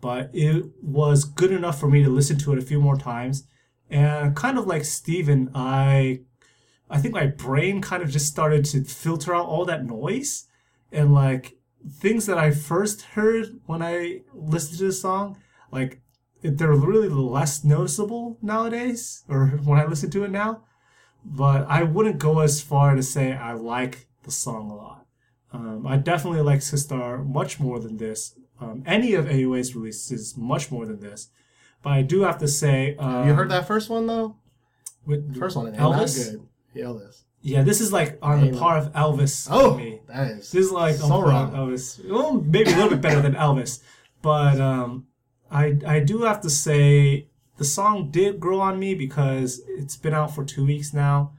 but 0.00 0.30
it 0.32 0.64
was 0.82 1.24
good 1.24 1.52
enough 1.52 1.78
for 1.78 1.88
me 1.88 2.02
to 2.02 2.10
listen 2.10 2.38
to 2.38 2.52
it 2.52 2.58
a 2.58 2.62
few 2.62 2.80
more 2.80 2.96
times. 2.96 3.44
And 3.90 4.34
kind 4.36 4.58
of 4.58 4.66
like 4.66 4.84
Steven, 4.84 5.50
I 5.54 6.20
I 6.90 6.98
think 6.98 7.14
my 7.14 7.26
brain 7.26 7.80
kind 7.80 8.02
of 8.02 8.10
just 8.10 8.26
started 8.26 8.64
to 8.66 8.84
filter 8.84 9.34
out 9.34 9.46
all 9.46 9.64
that 9.66 9.84
noise 9.84 10.46
and 10.90 11.12
like 11.12 11.58
things 11.90 12.26
that 12.26 12.38
I 12.38 12.50
first 12.50 13.02
heard 13.02 13.60
when 13.66 13.82
I 13.82 14.22
listened 14.34 14.78
to 14.78 14.86
the 14.86 14.92
song, 14.92 15.38
like 15.70 16.00
they're 16.42 16.72
really 16.72 17.08
less 17.08 17.64
noticeable 17.64 18.38
nowadays, 18.42 19.24
or 19.28 19.46
when 19.64 19.78
I 19.78 19.84
listen 19.84 20.10
to 20.10 20.24
it 20.24 20.30
now. 20.30 20.64
But 21.24 21.66
I 21.68 21.82
wouldn't 21.82 22.18
go 22.18 22.40
as 22.40 22.60
far 22.60 22.94
to 22.94 23.02
say 23.02 23.32
I 23.32 23.52
like 23.52 24.06
the 24.22 24.30
song 24.30 24.70
a 24.70 24.74
lot. 24.76 25.06
Um, 25.52 25.86
I 25.86 25.96
definitely 25.96 26.42
like 26.42 26.60
Sistar 26.60 27.26
much 27.26 27.58
more 27.60 27.78
than 27.80 27.96
this. 27.96 28.34
Um, 28.60 28.82
any 28.86 29.14
of 29.14 29.26
AOA's 29.26 29.74
releases 29.74 30.36
much 30.36 30.70
more 30.70 30.84
than 30.86 31.00
this. 31.00 31.28
But 31.82 31.90
I 31.90 32.02
do 32.02 32.22
have 32.22 32.38
to 32.38 32.48
say, 32.48 32.96
um, 32.96 33.26
You 33.28 33.34
heard 33.34 33.50
that 33.50 33.66
first 33.66 33.88
one 33.88 34.06
though? 34.06 34.36
with 35.06 35.38
First 35.38 35.56
one, 35.56 35.72
Elvis. 35.74 36.32
good. 36.32 36.46
Yeah, 36.74 36.84
Elvis. 36.86 37.22
Yeah, 37.40 37.62
this 37.62 37.80
is 37.80 37.92
like 37.92 38.18
on 38.20 38.44
the 38.50 38.58
par 38.58 38.78
of 38.78 38.92
Elvis 38.92 39.46
Oh, 39.50 39.76
me. 39.76 40.00
that 40.08 40.32
is 40.32 40.50
This 40.50 40.66
is 40.66 40.72
like 40.72 40.96
so 40.96 41.04
on 41.04 41.10
par 41.10 41.28
wrong. 41.28 41.54
of 41.54 41.68
Elvis. 41.68 42.04
Well, 42.10 42.32
maybe 42.40 42.72
a 42.72 42.74
little 42.74 42.90
bit 42.90 43.00
better 43.00 43.22
than 43.22 43.34
Elvis, 43.34 43.80
but 44.22 44.60
um, 44.60 45.06
I 45.50 45.78
I 45.86 46.00
do 46.00 46.22
have 46.24 46.40
to 46.42 46.50
say 46.50 47.27
the 47.58 47.64
song 47.64 48.10
did 48.10 48.40
grow 48.40 48.60
on 48.60 48.78
me 48.78 48.94
because 48.94 49.60
it's 49.68 49.96
been 49.96 50.14
out 50.14 50.34
for 50.34 50.44
two 50.44 50.64
weeks 50.64 50.94
now, 50.94 51.32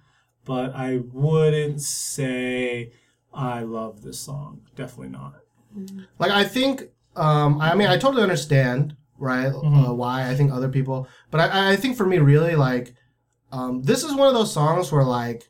but 0.46 0.76
I 0.76 1.00
wouldn't 1.12 1.82
say 1.82 2.92
I 3.34 3.62
love 3.62 4.02
this 4.04 4.20
song. 4.20 4.62
Definitely 4.76 5.10
not. 5.10 5.36
like 6.20 6.32
I 6.32 6.44
think 6.44 6.84
um 7.16 7.60
I 7.62 7.74
mean 7.76 7.88
I 7.88 7.98
totally 7.98 8.24
understand 8.24 8.96
right 9.18 9.52
Mm-hmm. 9.52 9.86
uh, 9.86 9.94
why 9.94 10.30
I 10.30 10.36
think 10.36 10.52
other 10.52 10.70
people 10.70 11.08
but 11.32 11.40
I 11.42 11.74
I 11.74 11.76
think 11.76 11.96
for 11.98 12.06
me 12.06 12.18
really 12.20 12.56
like 12.56 12.94
um 13.52 13.84
this 13.84 14.04
is 14.04 14.14
one 14.16 14.28
of 14.28 14.34
those 14.34 14.52
songs 14.54 14.92
where 14.92 15.04
like 15.04 15.50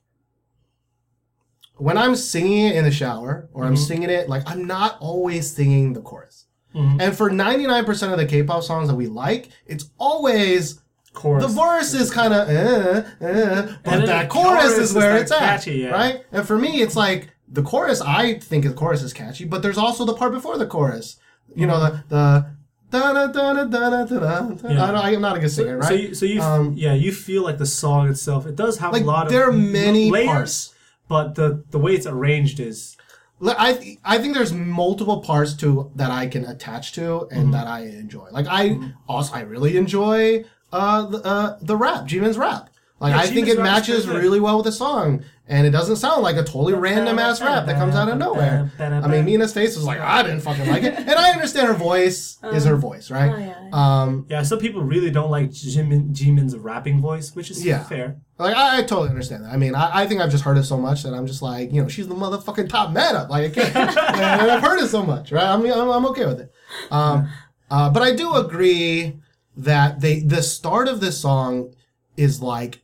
when 1.77 1.97
I'm 1.97 2.15
singing 2.15 2.65
it 2.67 2.75
in 2.75 2.83
the 2.83 2.91
shower 2.91 3.47
or 3.53 3.63
Mm-hmm. 3.63 3.69
I'm 3.71 3.77
singing 3.77 4.09
it 4.09 4.27
like 4.29 4.43
I'm 4.45 4.65
not 4.65 4.97
always 4.99 5.49
singing 5.49 5.93
the 5.93 6.01
chorus 6.01 6.45
Mm-hmm. 6.75 7.01
and 7.01 7.17
for 7.17 7.31
99% 7.31 8.11
of 8.11 8.17
the 8.19 8.27
K-pop 8.27 8.61
songs 8.61 8.89
that 8.89 8.95
we 8.95 9.07
like 9.07 9.49
it's 9.65 9.89
always 9.97 10.79
Chorus. 11.13 11.43
the 11.43 11.49
verse 11.51 11.93
is 11.95 12.11
kind 12.11 12.31
of, 12.31 12.47
uh, 12.47 13.07
uh, 13.25 13.67
And 13.83 14.01
but 14.01 14.05
that 14.05 14.29
chorus, 14.29 14.61
chorus 14.61 14.77
is 14.77 14.89
is, 14.91 14.95
where 14.95 15.13
like, 15.13 15.21
it's 15.23 15.31
at, 15.31 15.65
yeah. 15.67 15.89
right? 15.89 16.23
And 16.31 16.45
for 16.47 16.57
me, 16.59 16.81
it's 16.81 16.95
like 16.95 17.29
the 17.47 17.63
chorus. 17.63 17.99
I 18.01 18.35
think 18.37 18.63
the 18.65 18.73
chorus 18.73 19.01
is 19.01 19.11
catchy, 19.13 19.45
but 19.45 19.63
there's 19.63 19.79
also 19.79 20.05
the 20.05 20.13
part 20.13 20.31
before 20.31 20.57
the 20.59 20.67
chorus. 20.67 21.17
You 21.55 21.65
know 21.65 21.79
the 21.79 22.03
the. 22.09 22.45
Da, 22.91 23.13
da, 23.13 23.27
da, 23.27 23.53
da, 23.53 23.63
da, 23.65 24.05
da, 24.05 24.19
da. 24.19 24.69
Yeah. 24.69 24.91
I 24.93 25.11
I'm 25.11 25.21
not 25.21 25.37
a 25.37 25.39
good 25.39 25.51
singer, 25.51 25.77
right? 25.77 25.87
So 25.87 25.93
you, 25.93 26.13
so 26.15 26.25
you, 26.25 26.41
Um, 26.41 26.73
yeah, 26.75 26.93
you 26.93 27.11
feel 27.11 27.43
like 27.43 27.59
the 27.59 27.65
song 27.67 28.09
itself. 28.09 28.47
It 28.47 28.55
does 28.55 28.79
have 28.79 28.93
Like, 28.93 29.03
a 29.03 29.05
lot 29.05 29.25
of 29.27 29.31
there 29.31 29.47
are 29.47 29.51
many 29.51 30.09
layers, 30.09 30.27
parts. 30.27 30.73
but 31.07 31.35
the 31.35 31.63
the 31.69 31.77
way 31.77 31.93
it's 31.93 32.07
arranged 32.07 32.59
is 32.59 32.97
I 33.41 33.73
th- 33.73 33.97
I 34.03 34.17
think 34.17 34.33
there's 34.33 34.53
multiple 34.53 35.21
parts 35.21 35.53
to 35.57 35.91
that 35.95 36.11
I 36.11 36.27
can 36.27 36.45
attach 36.45 36.91
to 36.93 37.27
and 37.31 37.43
Mm-hmm. 37.43 37.51
that 37.51 37.67
I 37.67 37.81
enjoy. 37.85 38.27
Like 38.31 38.47
I 38.49 38.77
also 39.07 39.33
I 39.35 39.41
really 39.41 39.77
enjoy 39.77 40.43
uh 40.73 41.01
the 41.07 41.17
uh, 41.25 41.57
the 41.61 41.75
rap, 41.77 42.05
Jimin's 42.05 42.37
rap. 42.37 42.69
Like 42.99 43.11
Yeah, 43.13 43.21
I 43.21 43.27
think 43.27 43.47
it 43.47 43.57
matches 43.59 44.07
really 44.07 44.39
well 44.41 44.57
with 44.57 44.65
the 44.65 44.73
song, 44.73 45.23
and 45.49 45.67
it 45.67 45.71
doesn't 45.71 45.97
sound 45.97 46.21
like 46.21 46.35
a 46.37 46.43
totally 46.43 46.73
random 46.73 47.19
ass 47.19 47.41
rap 47.41 47.65
that 47.65 47.75
comes 47.75 47.95
out 47.95 48.07
of 48.07 48.17
nowhere. 48.17 48.71
I 48.79 49.07
mean, 49.07 49.25
Mina's 49.25 49.53
face 49.53 49.75
was 49.75 49.83
like 49.83 49.99
I 49.99 50.21
didn't 50.23 50.41
fucking 50.41 50.67
like 50.67 50.83
it, 50.83 50.93
and 50.97 51.09
I 51.11 51.31
understand 51.31 51.67
her 51.67 51.73
voice 51.73 52.37
is 52.53 52.65
her 52.65 52.75
voice, 52.77 53.09
right? 53.11 53.31
Oh, 53.33 53.37
yeah. 53.37 53.55
Um, 53.73 54.25
yeah. 54.29 54.41
Some 54.43 54.59
people 54.59 54.81
really 54.83 55.11
don't 55.11 55.29
like 55.31 55.49
Jimin 55.49 56.11
Jimin's 56.13 56.55
rapping 56.55 57.01
voice, 57.01 57.35
which 57.35 57.51
is 57.51 57.65
Yeah. 57.65 57.83
fair. 57.83 58.17
Like 58.37 58.55
I, 58.55 58.77
I 58.77 58.81
totally 58.83 59.09
understand 59.09 59.43
that. 59.43 59.51
I 59.51 59.57
mean, 59.57 59.75
I, 59.75 60.01
I 60.03 60.07
think 60.07 60.21
I've 60.21 60.31
just 60.31 60.45
heard 60.45 60.57
it 60.57 60.63
so 60.63 60.77
much 60.77 61.03
that 61.03 61.13
I'm 61.13 61.27
just 61.27 61.41
like, 61.41 61.73
you 61.73 61.81
know, 61.81 61.89
she's 61.89 62.07
the 62.07 62.15
motherfucking 62.15 62.69
top 62.69 62.91
meta. 62.91 63.27
Like 63.29 63.51
I 63.51 63.61
can't, 63.61 63.75
and 63.75 64.51
I've 64.51 64.61
heard 64.61 64.79
it 64.79 64.87
so 64.87 65.03
much, 65.03 65.31
right? 65.33 65.45
I 65.45 65.57
mean, 65.57 65.73
I'm, 65.73 65.89
I'm 65.89 66.05
okay 66.07 66.25
with 66.25 66.39
it. 66.39 66.51
Um, 66.91 67.29
uh, 67.69 67.89
but 67.89 68.01
I 68.01 68.15
do 68.15 68.35
agree 68.35 69.17
that 69.57 69.99
they 69.99 70.19
the 70.21 70.41
start 70.41 70.87
of 70.87 71.01
this 71.01 71.19
song 71.19 71.73
is 72.15 72.41
like, 72.41 72.81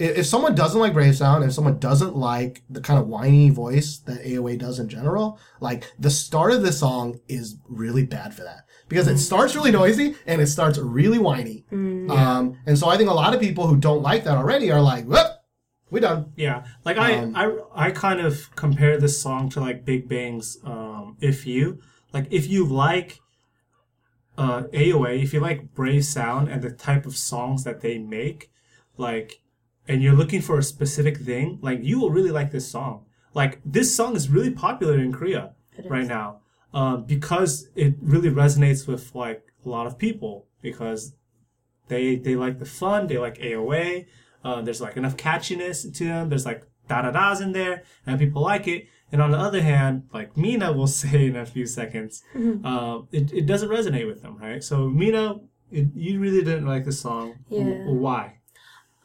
if 0.00 0.26
someone 0.26 0.54
doesn't 0.54 0.80
like 0.80 0.92
Brave 0.94 1.16
Sound, 1.16 1.44
if 1.44 1.52
someone 1.52 1.78
doesn't 1.78 2.16
like 2.16 2.62
the 2.70 2.80
kind 2.80 2.98
of 2.98 3.06
whiny 3.06 3.50
voice 3.50 3.98
that 4.06 4.24
AOA 4.24 4.58
does 4.58 4.78
in 4.78 4.88
general, 4.88 5.38
like 5.60 5.84
the 5.98 6.10
start 6.10 6.52
of 6.52 6.62
this 6.62 6.80
song 6.80 7.20
is 7.28 7.56
really 7.68 8.04
bad 8.06 8.34
for 8.34 8.42
that 8.42 8.64
because 8.88 9.06
it 9.06 9.18
starts 9.18 9.54
really 9.54 9.70
noisy 9.70 10.16
and 10.26 10.40
it 10.40 10.46
starts 10.46 10.78
really 10.78 11.18
whiny. 11.18 11.64
Um, 12.10 12.58
and 12.66 12.78
so 12.78 12.88
I 12.88 12.96
think 12.96 13.10
a 13.10 13.14
lot 13.14 13.34
of 13.34 13.40
people 13.40 13.66
who 13.66 13.76
don't 13.76 14.02
like 14.02 14.24
that 14.24 14.36
already 14.36 14.72
are 14.72 14.80
like, 14.80 15.04
"Whoop, 15.04 15.26
we 15.90 16.00
done." 16.00 16.32
Yeah, 16.36 16.64
like 16.84 16.96
I, 16.96 17.18
Um, 17.18 17.36
I, 17.36 17.88
I 17.88 17.90
kind 17.90 18.20
of 18.20 18.54
compare 18.56 18.98
this 18.98 19.20
song 19.20 19.48
to 19.50 19.60
like 19.60 19.84
Big 19.84 20.08
Bang's 20.08 20.58
um, 20.64 21.16
"If 21.20 21.46
You." 21.46 21.80
Like, 22.12 22.26
if 22.30 22.48
you 22.48 22.64
like 22.64 23.20
uh, 24.36 24.62
AOA, 24.72 25.22
if 25.22 25.32
you 25.32 25.40
like 25.40 25.74
Brave 25.74 26.04
Sound 26.04 26.48
and 26.48 26.62
the 26.62 26.70
type 26.70 27.06
of 27.06 27.16
songs 27.16 27.62
that 27.64 27.82
they 27.82 27.98
make, 27.98 28.50
like, 28.96 29.40
and 29.90 30.02
you're 30.02 30.14
looking 30.14 30.40
for 30.40 30.56
a 30.56 30.62
specific 30.62 31.16
thing, 31.18 31.58
like 31.62 31.80
you 31.82 31.98
will 31.98 32.10
really 32.10 32.30
like 32.30 32.52
this 32.52 32.68
song. 32.70 33.04
Like, 33.34 33.60
this 33.64 33.94
song 33.94 34.14
is 34.14 34.28
really 34.28 34.50
popular 34.50 34.98
in 34.98 35.12
Korea 35.12 35.54
right 35.88 36.06
now 36.06 36.40
um, 36.72 37.04
because 37.04 37.68
it 37.74 37.94
really 38.00 38.30
resonates 38.30 38.86
with 38.86 39.14
like 39.14 39.42
a 39.64 39.68
lot 39.68 39.86
of 39.88 39.98
people 39.98 40.46
because 40.62 41.14
they 41.88 42.14
they 42.16 42.36
like 42.36 42.60
the 42.60 42.64
fun, 42.64 43.08
they 43.08 43.18
like 43.18 43.38
AOA. 43.38 44.06
Uh, 44.44 44.62
there's 44.62 44.80
like 44.80 44.96
enough 44.96 45.16
catchiness 45.16 45.92
to 45.96 46.04
them. 46.04 46.28
There's 46.28 46.46
like 46.46 46.62
da 46.88 47.02
da 47.02 47.10
da's 47.10 47.40
in 47.40 47.52
there, 47.52 47.82
and 48.06 48.18
people 48.18 48.42
like 48.42 48.68
it. 48.68 48.86
And 49.12 49.20
on 49.20 49.32
the 49.32 49.38
other 49.38 49.60
hand, 49.60 50.04
like 50.12 50.36
Mina 50.36 50.72
will 50.72 50.86
say 51.02 51.26
in 51.26 51.36
a 51.36 51.46
few 51.46 51.66
seconds, 51.66 52.22
uh, 52.64 53.00
it, 53.10 53.32
it 53.32 53.46
doesn't 53.46 53.68
resonate 53.68 54.06
with 54.06 54.22
them, 54.22 54.38
right? 54.38 54.62
So 54.62 54.88
Mina, 54.88 55.40
it, 55.72 55.88
you 55.94 56.20
really 56.20 56.44
didn't 56.44 56.66
like 56.66 56.84
the 56.84 56.92
song. 56.92 57.40
Yeah. 57.48 57.86
Why? 57.86 58.39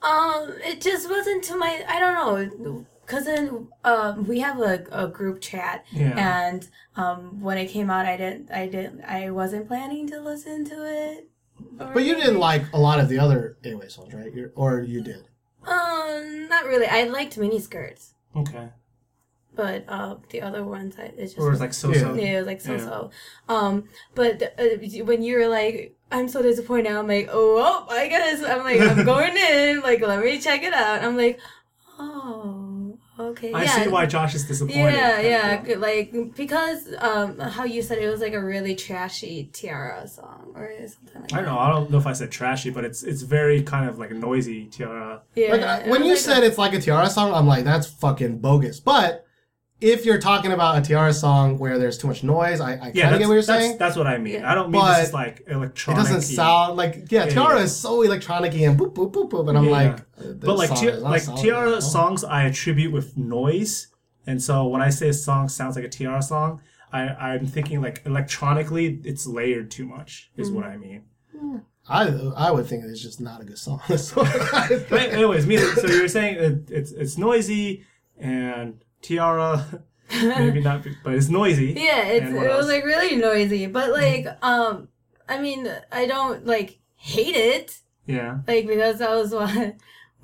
Um, 0.06 0.53
it 0.64 0.82
just 0.82 1.10
wasn't 1.10 1.44
to 1.45 1.57
my. 1.57 1.84
I 1.88 1.99
don't 1.99 2.14
know. 2.14 2.86
Cause 3.07 3.26
then, 3.26 3.68
um, 3.84 4.27
we 4.27 4.40
have 4.40 4.60
a, 4.60 4.84
a 4.91 5.07
group 5.07 5.40
chat, 5.40 5.86
Yeah. 5.91 6.48
and 6.49 6.68
um, 6.95 7.40
when 7.40 7.56
it 7.60 7.68
came 7.68 7.91
out, 7.91 8.07
I 8.07 8.18
didn't, 8.18 8.49
I 8.52 8.65
didn't, 8.68 9.02
I 9.03 9.30
wasn't 9.30 9.68
planning 9.68 10.07
to 10.10 10.19
listen 10.19 10.65
to 10.65 10.84
it. 11.11 11.30
But 11.77 12.03
you 12.03 12.15
didn't 12.15 12.40
like 12.40 12.64
a 12.73 12.80
lot 12.80 12.99
of 12.99 13.07
the 13.07 13.19
other 13.19 13.57
AOA 13.64 13.91
songs, 13.91 14.11
right? 14.11 14.34
You're, 14.34 14.52
or 14.56 14.82
you 14.82 15.02
did. 15.03 15.27
Um, 15.68 16.48
not 16.49 16.65
really. 16.65 16.88
I 16.88 17.03
liked 17.03 17.38
miniskirts, 17.38 18.14
Okay. 18.36 18.69
but 19.53 19.86
uh, 19.88 20.15
the 20.32 20.41
other 20.41 20.64
ones, 20.64 20.95
I, 20.98 21.11
it's 21.15 21.34
just 21.34 21.40
Or 21.45 21.52
it's 21.52 21.61
like 21.61 21.73
so 21.76 21.94
so. 21.94 22.15
yeah, 22.15 22.34
it 22.34 22.38
was 22.40 22.48
like 22.48 22.61
so 22.61 22.77
so. 22.80 23.11
Um, 23.48 23.84
but 24.15 24.41
uh, 24.60 25.03
when 25.06 25.22
you 25.22 25.38
were 25.38 25.48
like, 25.48 25.94
I'm 26.11 26.27
so 26.27 26.41
disappointed. 26.41 26.91
I'm 26.91 27.07
like, 27.07 27.30
oh, 27.32 27.56
well, 27.56 27.88
I 27.90 28.07
guess 28.07 28.44
I'm 28.44 28.64
like, 28.64 28.80
I'm 28.80 29.06
going 29.14 29.36
in. 29.36 29.82
Like, 29.82 30.02
let 30.02 30.23
me 30.23 30.40
check 30.40 30.64
it 30.64 30.73
out. 30.73 31.03
I'm 31.03 31.18
like, 31.18 31.40
oh, 31.99 32.98
okay. 33.19 33.53
I 33.53 33.64
yeah. 33.64 33.84
see 33.84 33.90
why 33.90 34.06
Josh 34.06 34.36
is 34.36 34.45
disappointed. 34.48 34.94
Yeah, 34.94 35.19
yeah, 35.19 35.61
good, 35.61 35.80
like 35.80 36.14
because 36.36 36.94
um, 36.99 37.40
how 37.40 37.64
you 37.64 37.82
said 37.82 37.98
it 37.98 38.07
was 38.10 38.22
like 38.22 38.34
a 38.34 38.44
really 38.44 38.76
trashy 38.76 39.45
T-ara 39.53 40.07
song 40.07 40.52
or 40.56 40.69
something 40.88 41.22
like 41.22 41.34
I 41.34 41.38
don't 41.38 41.45
know. 41.45 41.57
I 41.60 41.69
don't 41.69 41.90
know 41.90 41.98
if 41.98 42.07
I 42.07 42.14
said 42.14 42.32
trashy, 42.32 42.69
but 42.69 42.84
it's 42.86 43.03
it's 43.03 43.22
very 43.22 43.61
kind 43.64 43.90
of 43.90 43.98
like 43.99 44.11
noisy 44.11 44.65
T-ara. 44.65 45.22
Yeah, 45.36 45.56
Like, 45.56 45.88
when 45.88 46.03
you 46.03 46.11
like 46.11 46.19
said 46.19 46.44
a- 46.44 46.45
it's 46.45 46.57
like 46.57 46.73
a 46.73 46.80
T-ara 46.80 47.10
song, 47.10 47.34
I'm 47.34 47.48
like, 47.48 47.64
that's 47.64 47.88
fucking 47.88 48.40
bogus. 48.40 48.80
But 48.80 49.24
if 49.81 50.06
you're 50.06 50.19
talking 50.19 50.52
about 50.53 50.77
a 50.77 50.81
T-ara 50.81 51.14
song 51.14 51.57
where 51.60 51.77
there's 51.77 51.97
too 51.97 52.07
much 52.07 52.23
noise, 52.23 52.61
I, 52.61 52.73
I 52.73 52.76
kind 52.77 52.89
of 52.89 52.95
Yeah, 52.95 53.18
get 53.18 53.27
what 53.27 53.34
you're 53.34 53.41
saying. 53.41 53.77
that's 53.77 53.95
what 53.97 54.07
I 54.07 54.18
mean. 54.18 54.35
Yeah. 54.35 54.52
I 54.52 54.56
don't 54.56 54.72
mean 54.72 54.81
But 54.81 55.02
this 55.02 55.14
like 55.14 55.43
electronic. 55.47 55.99
It 56.06 56.14
doesn't 56.14 56.22
sound 56.35 56.77
like 56.77 57.11
yeah, 57.11 57.26
Yeah, 57.26 57.30
T-ara 57.31 57.57
yeah. 57.57 57.64
is 57.64 57.76
so 57.76 58.02
electronic 58.02 58.53
and 58.56 58.80
boop 58.80 58.93
boop 58.93 59.11
boop 59.11 59.30
boop, 59.30 59.49
and 59.49 59.57
I'm 59.57 59.65
Yeah, 59.65 59.72
like, 59.72 59.99
uh, 60.19 60.34
But 60.39 60.57
like 60.57 60.69
song 60.69 60.77
Ti- 60.80 60.91
like 60.93 61.22
solid 61.22 61.41
T-ara 61.41 61.68
at 61.68 61.73
all. 61.76 61.81
songs, 61.81 62.23
I 62.23 62.43
attribute 62.43 62.93
with 62.93 63.18
noise, 63.18 63.88
and 64.26 64.41
so 64.41 64.65
when 64.68 64.81
I 64.81 64.89
say 64.89 65.10
a 65.10 65.14
song 65.14 65.49
sounds 65.49 65.76
like 65.76 65.85
a 65.85 65.89
T-ara 65.89 66.22
song, 66.22 66.61
I 66.93 67.02
I'm 67.10 67.45
thinking 67.45 67.81
like 67.81 68.02
electronically 68.06 69.02
it's 69.03 69.27
layered 69.27 69.69
too 69.72 69.85
much 69.85 70.31
is 70.38 70.52
what 70.52 70.64
I 70.65 70.77
mean. 70.77 71.03
I 71.88 72.07
I 72.35 72.49
would 72.52 72.65
think 72.65 72.85
it's 72.85 73.02
just 73.02 73.19
not 73.19 73.41
a 73.41 73.43
good 73.43 73.57
song. 73.60 73.81
That's 73.89 74.15
what 74.15 74.27
I 74.53 74.68
think. 74.68 74.89
But 74.89 75.02
anyways, 75.11 75.45
me, 75.45 75.57
so 75.57 75.88
you're 75.88 76.07
saying 76.07 76.35
it, 76.35 76.72
it's 76.72 76.91
it's 76.91 77.18
noisy 77.18 77.84
and 78.18 78.81
T-ara 79.06 79.82
maybe 80.11 80.61
not, 80.61 80.86
but 81.03 81.14
it's 81.14 81.30
noisy. 81.30 81.73
Yeah, 81.77 82.03
it's, 82.15 82.27
it 82.30 82.34
what 82.34 82.48
was 82.57 82.68
like 82.68 82.84
really 82.86 83.15
noisy, 83.15 83.65
but 83.68 83.91
like 83.91 84.26
um, 84.41 84.88
I 85.27 85.40
mean, 85.40 85.61
I 85.91 86.06
don't 86.06 86.45
like 86.45 86.80
hate 86.95 87.36
it, 87.36 87.77
Yeah. 88.06 88.40
like 88.48 88.68
because 88.68 89.02
I 89.02 89.15
was 89.15 89.32
wa- 89.32 89.72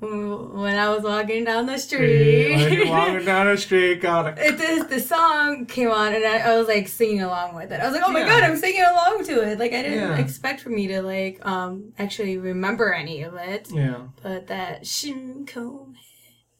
when 0.00 0.76
I 0.84 0.88
was 0.94 1.02
walking 1.04 1.44
down 1.44 1.66
the 1.66 1.78
street. 1.78 2.88
walking 2.88 3.24
down 3.24 3.46
the 3.46 3.56
street, 3.56 4.00
got 4.02 4.36
it 4.38 4.58
this 4.58 4.84
the 4.86 5.00
song 5.00 5.66
came 5.66 5.90
on 5.90 6.12
and 6.12 6.24
I, 6.24 6.38
I 6.38 6.58
was 6.58 6.66
like 6.66 6.88
singing 6.88 7.22
along 7.22 7.54
with 7.54 7.70
it. 7.72 7.80
I 7.80 7.84
was 7.86 7.94
like, 7.94 8.02
oh 8.04 8.10
my 8.12 8.20
Yeah. 8.20 8.28
god, 8.40 8.42
I'm 8.42 8.56
singing 8.56 8.82
along 8.82 9.24
to 9.26 9.34
it. 9.48 9.58
Like 9.60 9.72
I 9.72 9.82
didn't 9.82 9.98
Yeah. 10.10 10.18
expect 10.18 10.60
for 10.60 10.70
me 10.70 10.88
to 10.88 11.02
like 11.02 11.44
um 11.46 11.92
actually 11.98 12.36
remember 12.38 12.92
any 12.92 13.22
of 13.22 13.34
it, 13.34 13.68
yeah. 13.72 13.98
but 14.22 14.48
that 14.48 14.82
shinko 14.82 15.94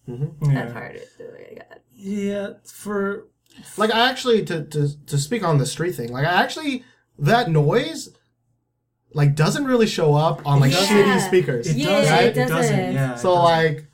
that 0.07 0.31
Yeah. 0.43 0.73
part 0.73 0.97
is 0.97 1.09
really 1.19 1.55
good. 1.57 1.81
Yeah, 1.95 2.49
for 2.65 3.29
like 3.77 3.93
I 3.93 4.09
actually 4.11 4.45
to, 4.47 4.65
to 4.65 4.89
to 5.07 5.19
speak 5.19 5.45
on 5.45 5.59
the 5.59 5.67
street 5.67 5.93
thing, 5.95 6.11
like 6.13 6.27
I 6.27 6.43
actually 6.43 6.85
that 7.19 7.51
noise 7.51 8.09
like 9.15 9.35
doesn't 9.35 9.65
really 9.67 9.87
show 9.87 10.15
up 10.15 10.45
on 10.47 10.59
like 10.61 10.73
Yeah. 10.73 10.79
shitty 10.79 11.27
speakers. 11.29 11.67
it 11.69 11.77
Yeah, 11.77 11.87
does. 12.01 12.09
it 12.11 12.25
It 12.27 12.35
doesn't. 12.35 12.57
doesn't. 12.57 12.93
Yeah. 12.95 13.13
it 13.15 13.19
So 13.19 13.35
doesn't. 13.35 13.45
like 13.45 13.87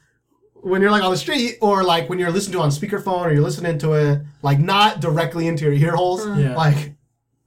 when 0.55 0.81
you're 0.81 0.91
like 0.91 1.03
on 1.03 1.11
the 1.11 1.17
street 1.17 1.57
or 1.61 1.85
like 1.85 2.09
when 2.09 2.19
you're 2.19 2.31
listening 2.31 2.55
to 2.55 2.59
it 2.61 2.63
on 2.63 2.71
speakerphone 2.71 3.27
or 3.27 3.33
you're 3.33 3.43
listening 3.43 3.79
to 3.79 3.93
it 3.95 4.23
like 4.43 4.59
not 4.61 5.01
directly 5.01 5.47
into 5.47 5.65
your 5.65 5.73
ear 5.75 5.97
holes, 5.97 6.25
Yeah. 6.39 6.55
like 6.57 6.95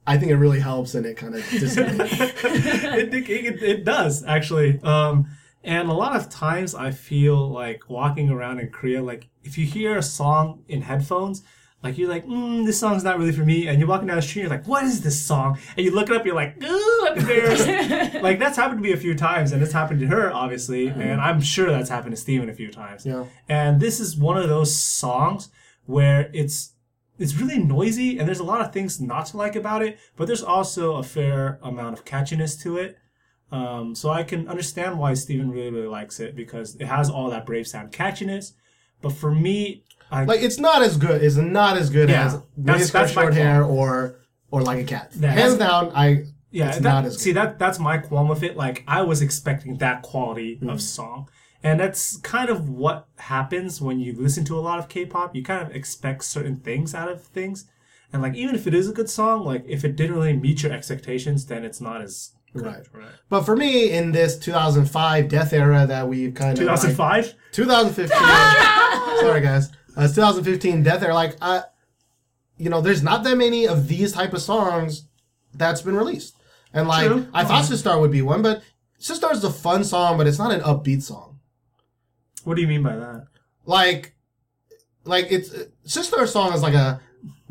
I 0.06 0.18
think 0.18 0.32
it 0.32 0.36
really 0.36 0.60
helps 0.60 0.94
and 0.94 1.06
it 1.06 1.16
kind 1.16 1.34
of 1.34 1.48
dissipates. 1.50 2.20
it, 2.44 3.14
it, 3.14 3.30
it, 3.30 3.62
it 3.62 3.84
does 3.84 4.22
actually. 4.24 4.80
Um, 4.82 5.26
and 5.64 5.88
a 5.88 5.92
lot 5.92 6.16
of 6.16 6.28
times 6.28 6.74
I 6.74 6.90
feel 6.90 7.48
like 7.48 7.88
walking 7.88 8.30
around 8.30 8.60
in 8.60 8.70
Korea, 8.70 9.02
like 9.02 9.28
if 9.42 9.58
you 9.58 9.66
hear 9.66 9.96
a 9.96 10.02
song 10.02 10.64
in 10.68 10.82
headphones, 10.82 11.42
like 11.82 11.98
you're 11.98 12.08
like, 12.08 12.26
mm, 12.26 12.64
this 12.64 12.78
song's 12.78 13.02
not 13.02 13.18
really 13.18 13.32
for 13.32 13.44
me. 13.44 13.66
And 13.66 13.78
you're 13.78 13.88
walking 13.88 14.06
down 14.06 14.16
the 14.16 14.22
street, 14.22 14.42
and 14.42 14.50
you're 14.50 14.58
like, 14.58 14.68
what 14.68 14.84
is 14.84 15.00
this 15.00 15.20
song? 15.20 15.58
And 15.76 15.84
you 15.84 15.92
look 15.92 16.08
it 16.08 16.16
up, 16.16 16.24
you're 16.24 16.34
like, 16.34 16.62
ooh, 16.62 17.06
I'm 17.08 17.18
embarrassed. 17.18 17.66
like 18.22 18.38
that's 18.38 18.56
happened 18.56 18.82
to 18.82 18.88
me 18.88 18.92
a 18.92 18.96
few 18.96 19.14
times, 19.14 19.52
and 19.52 19.62
it's 19.62 19.72
happened 19.72 20.00
to 20.00 20.06
her, 20.06 20.32
obviously. 20.32 20.88
And 20.88 21.20
I'm 21.20 21.40
sure 21.40 21.70
that's 21.70 21.90
happened 21.90 22.14
to 22.14 22.20
Steven 22.20 22.48
a 22.48 22.54
few 22.54 22.70
times. 22.70 23.04
Yeah. 23.04 23.24
And 23.48 23.80
this 23.80 23.98
is 23.98 24.16
one 24.16 24.36
of 24.38 24.48
those 24.48 24.76
songs 24.76 25.48
where 25.86 26.30
it's 26.32 26.74
it's 27.18 27.36
really 27.36 27.58
noisy 27.58 28.18
and 28.18 28.26
there's 28.26 28.40
a 28.40 28.44
lot 28.44 28.60
of 28.60 28.72
things 28.72 29.00
not 29.00 29.26
to 29.26 29.36
like 29.36 29.54
about 29.54 29.82
it, 29.82 29.98
but 30.16 30.26
there's 30.26 30.42
also 30.42 30.96
a 30.96 31.02
fair 31.02 31.58
amount 31.62 31.96
of 31.96 32.04
catchiness 32.04 32.60
to 32.62 32.78
it. 32.78 32.98
Um, 33.52 33.94
so 33.94 34.08
I 34.10 34.22
can 34.22 34.48
understand 34.48 34.98
why 34.98 35.12
Steven 35.14 35.50
really, 35.50 35.70
really 35.70 35.86
likes 35.86 36.18
it 36.20 36.34
because 36.34 36.74
it 36.76 36.86
has 36.86 37.10
all 37.10 37.28
that 37.30 37.44
brave 37.46 37.66
sound 37.66 37.92
catchiness. 37.92 38.52
But 39.02 39.12
for 39.12 39.30
me, 39.30 39.84
I 40.10 40.24
like 40.24 40.40
it's 40.42 40.58
not 40.58 40.80
as 40.82 40.96
good. 40.96 41.22
It's 41.22 41.36
not 41.36 41.76
as 41.76 41.90
good 41.90 42.08
Yeah. 42.08 42.26
as 42.66 42.90
That's- 42.90 43.10
short 43.12 43.34
hair 43.34 43.62
or 43.62 44.16
or 44.50 44.62
like 44.62 44.78
a 44.80 44.84
cat. 44.84 45.12
Yeah, 45.18 45.32
Hands 45.32 45.56
down, 45.56 45.90
I 45.94 46.24
yeah, 46.50 46.68
it's 46.68 46.76
that, 46.78 46.82
not 46.82 47.04
as 47.04 47.14
good. 47.16 47.20
see 47.20 47.32
that 47.32 47.58
that's 47.58 47.78
my 47.78 47.98
qualm 47.98 48.28
with 48.28 48.42
it. 48.42 48.56
Like 48.56 48.84
I 48.88 49.02
was 49.02 49.20
expecting 49.22 49.78
that 49.78 50.02
quality 50.02 50.56
Hmm. 50.60 50.68
of 50.70 50.80
song, 50.80 51.28
and 51.62 51.78
that's 51.80 52.16
kind 52.18 52.48
of 52.50 52.68
what 52.70 53.06
happens 53.18 53.80
when 53.80 53.98
you 54.00 54.14
listen 54.18 54.44
to 54.46 54.58
a 54.58 54.60
lot 54.68 54.78
of 54.78 54.88
K-pop. 54.88 55.34
You 55.36 55.42
kind 55.42 55.62
of 55.66 55.74
expect 55.74 56.24
certain 56.24 56.56
things 56.56 56.94
out 56.94 57.10
of 57.10 57.22
things, 57.22 57.66
and 58.12 58.20
like 58.22 58.34
even 58.34 58.54
if 58.54 58.66
it 58.66 58.74
is 58.74 58.88
a 58.88 58.92
good 58.92 59.10
song, 59.10 59.44
like 59.44 59.64
if 59.66 59.84
it 59.84 59.96
didn't 59.96 60.16
really 60.16 60.36
meet 60.36 60.62
your 60.62 60.72
expectations, 60.72 61.46
then 61.46 61.64
it's 61.64 61.80
not 61.80 62.00
as. 62.02 62.32
Right. 62.54 62.86
Right. 62.92 63.08
But 63.28 63.42
for 63.42 63.56
me, 63.56 63.90
in 63.90 64.12
this 64.12 64.38
2005 64.38 65.28
death 65.28 65.52
era 65.52 65.86
that 65.86 66.06
we've 66.08 66.34
kind 66.34 66.52
of 66.52 66.58
2005. 66.58 67.34
2015. 67.52 68.18
sorry, 69.20 69.40
guys. 69.40 69.70
Uh, 69.96 70.02
it's 70.02 70.14
2015 70.14 70.82
death 70.82 71.02
era. 71.02 71.14
Like, 71.14 71.36
I, 71.40 71.62
you 72.58 72.70
know, 72.70 72.80
there's 72.80 73.02
not 73.02 73.24
that 73.24 73.36
many 73.36 73.66
of 73.66 73.88
these 73.88 74.12
type 74.12 74.32
of 74.32 74.42
songs 74.42 75.04
that's 75.54 75.82
been 75.82 75.96
released. 75.96 76.36
And 76.72 76.88
like, 76.88 77.06
True. 77.06 77.26
I 77.32 77.44
thought 77.44 77.64
Sistar 77.64 78.00
would 78.00 78.10
be 78.10 78.22
one, 78.22 78.42
but 78.42 78.62
Sistar 79.00 79.32
is 79.32 79.44
a 79.44 79.52
fun 79.52 79.84
song, 79.84 80.16
but 80.16 80.26
it's 80.26 80.38
not 80.38 80.52
an 80.52 80.60
upbeat 80.60 81.02
song. 81.02 81.40
What 82.44 82.56
do 82.56 82.62
you 82.62 82.68
mean 82.68 82.82
by 82.82 82.96
that? 82.96 83.26
Like, 83.64 84.14
like 85.04 85.26
it's 85.30 85.50
Sistar 85.86 86.26
song 86.26 86.52
is 86.52 86.62
like 86.62 86.74
a 86.74 87.00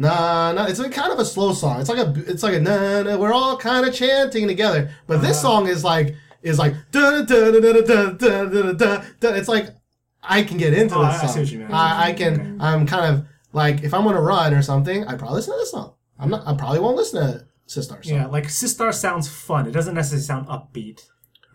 nah 0.01 0.51
nah. 0.53 0.65
It's 0.65 0.79
a 0.79 0.89
kind 0.89 1.11
of 1.11 1.19
a 1.19 1.25
slow 1.25 1.53
song. 1.53 1.79
It's 1.81 1.89
like 1.89 1.99
a 1.99 2.13
it's 2.27 2.43
like 2.43 2.55
a 2.55 2.59
nah 2.59 3.03
nah. 3.03 3.17
We're 3.17 3.33
all 3.33 3.57
kind 3.57 3.85
of 3.87 3.93
chanting 3.93 4.47
together, 4.47 4.91
but 5.07 5.21
this 5.21 5.37
Uh-huh. 5.43 5.47
song 5.63 5.67
is 5.67 5.83
like 5.83 6.15
is 6.41 6.57
like 6.59 6.73
da 6.91 7.21
da 7.21 7.51
da 7.51 7.59
da 7.59 7.81
da 7.81 8.09
da 8.11 8.45
da 8.45 8.71
da 8.73 9.03
da. 9.19 9.29
It's 9.39 9.47
like 9.47 9.67
I 10.23 10.43
can 10.43 10.57
get 10.57 10.73
into 10.73 10.95
Oh, 10.95 11.05
this 11.05 11.15
I- 11.15 11.17
I 11.17 11.25
song. 11.25 11.33
see 11.33 11.39
what 11.41 11.51
you 11.51 11.59
mean. 11.59 11.71
I, 11.71 12.07
I 12.09 12.13
can. 12.13 12.57
I'm 12.61 12.85
kind 12.85 13.05
of 13.15 13.25
like 13.53 13.83
if 13.83 13.93
I'm 13.93 14.05
on 14.07 14.15
a 14.15 14.21
run 14.21 14.53
or 14.53 14.61
something, 14.61 15.05
I 15.07 15.15
probably 15.15 15.35
listen 15.37 15.53
to 15.53 15.59
this 15.59 15.71
song. 15.71 15.93
I'm 16.19 16.29
not. 16.29 16.45
I 16.47 16.53
probably 16.55 16.79
won't 16.79 16.95
listen 16.97 17.21
to 17.21 17.45
Sistar 17.67 18.03
song. 18.03 18.13
Yeah, 18.15 18.25
like 18.27 18.45
Sistar 18.47 18.93
sounds 18.93 19.27
fun. 19.29 19.67
It 19.67 19.71
doesn't 19.71 19.95
necessarily 19.95 20.23
sound 20.23 20.47
upbeat. 20.47 21.01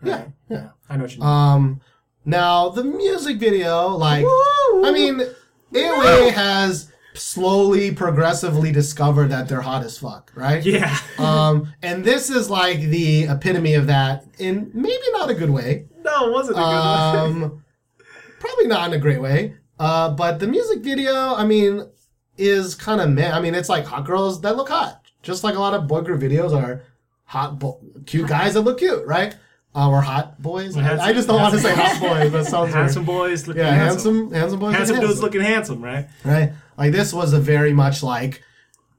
yeah, 0.03 0.25
yeah. 0.49 0.69
I 0.89 0.95
know 0.97 1.03
what 1.03 1.13
you 1.13 1.19
mean. 1.21 1.29
Um, 1.29 1.81
now 2.25 2.69
the 2.69 2.83
music 2.83 3.37
video, 3.39 3.87
like, 3.89 4.25
I 4.25 4.91
mean, 4.93 5.21
AOA 5.73 6.31
has 6.33 6.91
slowly, 7.17 7.91
progressively 7.91 8.71
discover 8.71 9.27
that 9.27 9.47
they're 9.49 9.61
hot 9.61 9.83
as 9.83 9.97
fuck, 9.97 10.31
right? 10.35 10.63
yeah. 10.65 10.97
Um, 11.19 11.73
and 11.81 12.03
this 12.05 12.29
is 12.29 12.49
like 12.49 12.79
the 12.79 13.23
epitome 13.23 13.73
of 13.73 13.87
that 13.87 14.25
in 14.37 14.69
maybe 14.73 15.01
not 15.13 15.29
a 15.29 15.33
good 15.33 15.49
way. 15.49 15.87
no, 16.03 16.27
it 16.29 16.31
wasn't 16.31 16.57
a 16.57 16.61
good. 16.61 16.65
Um, 16.67 17.63
probably 18.39 18.67
not 18.67 18.87
in 18.89 18.93
a 18.93 19.01
great 19.01 19.19
way. 19.21 19.55
Uh, 19.79 20.11
but 20.11 20.39
the 20.39 20.47
music 20.47 20.79
video, 20.81 21.33
I 21.35 21.43
mean, 21.45 21.89
is 22.37 22.75
kind 22.75 23.01
of 23.01 23.09
meh. 23.09 23.31
I 23.31 23.39
mean, 23.39 23.55
it's 23.55 23.69
like 23.69 23.85
hot 23.85 24.05
girls 24.05 24.41
that 24.41 24.55
look 24.57 24.69
hot, 24.69 25.03
just 25.23 25.43
like 25.43 25.55
a 25.55 25.59
lot 25.59 25.73
of 25.73 25.87
boy 25.87 26.01
group 26.01 26.21
videos 26.21 26.51
are 26.55 26.83
hot, 27.25 27.57
bo- 27.59 27.79
cute 28.05 28.27
guys 28.27 28.53
that 28.53 28.61
look 28.61 28.77
cute, 28.79 29.05
right? 29.05 29.35
Uh, 29.75 29.89
or 29.89 30.01
hot 30.01 30.41
boys. 30.41 30.75
I, 30.77 30.81
Handsome- 30.81 31.07
I 31.07 31.13
just 31.13 31.27
don't 31.27 31.41
want 31.41 31.53
to 31.53 31.59
say 31.59 31.73
hot 31.75 31.99
boys, 31.99 32.31
but 32.31 32.43
sounds 32.45 32.67
weird. 32.73 32.75
handsome 32.75 33.05
boys 33.05 33.47
looking 33.47 33.61
Yeah, 33.63 33.73
handsome. 33.73 34.15
handsome, 34.31 34.31
handsome 34.33 34.59
boys. 34.59 34.75
Handsome 34.75 34.95
dudes 34.95 35.07
handsome, 35.07 35.23
looking 35.23 35.41
handsome, 35.41 35.81
right? 35.83 36.07
right. 36.23 36.51
Like 36.77 36.91
this 36.91 37.13
was 37.13 37.33
a 37.33 37.39
very 37.39 37.73
much 37.73 38.03
like, 38.03 38.43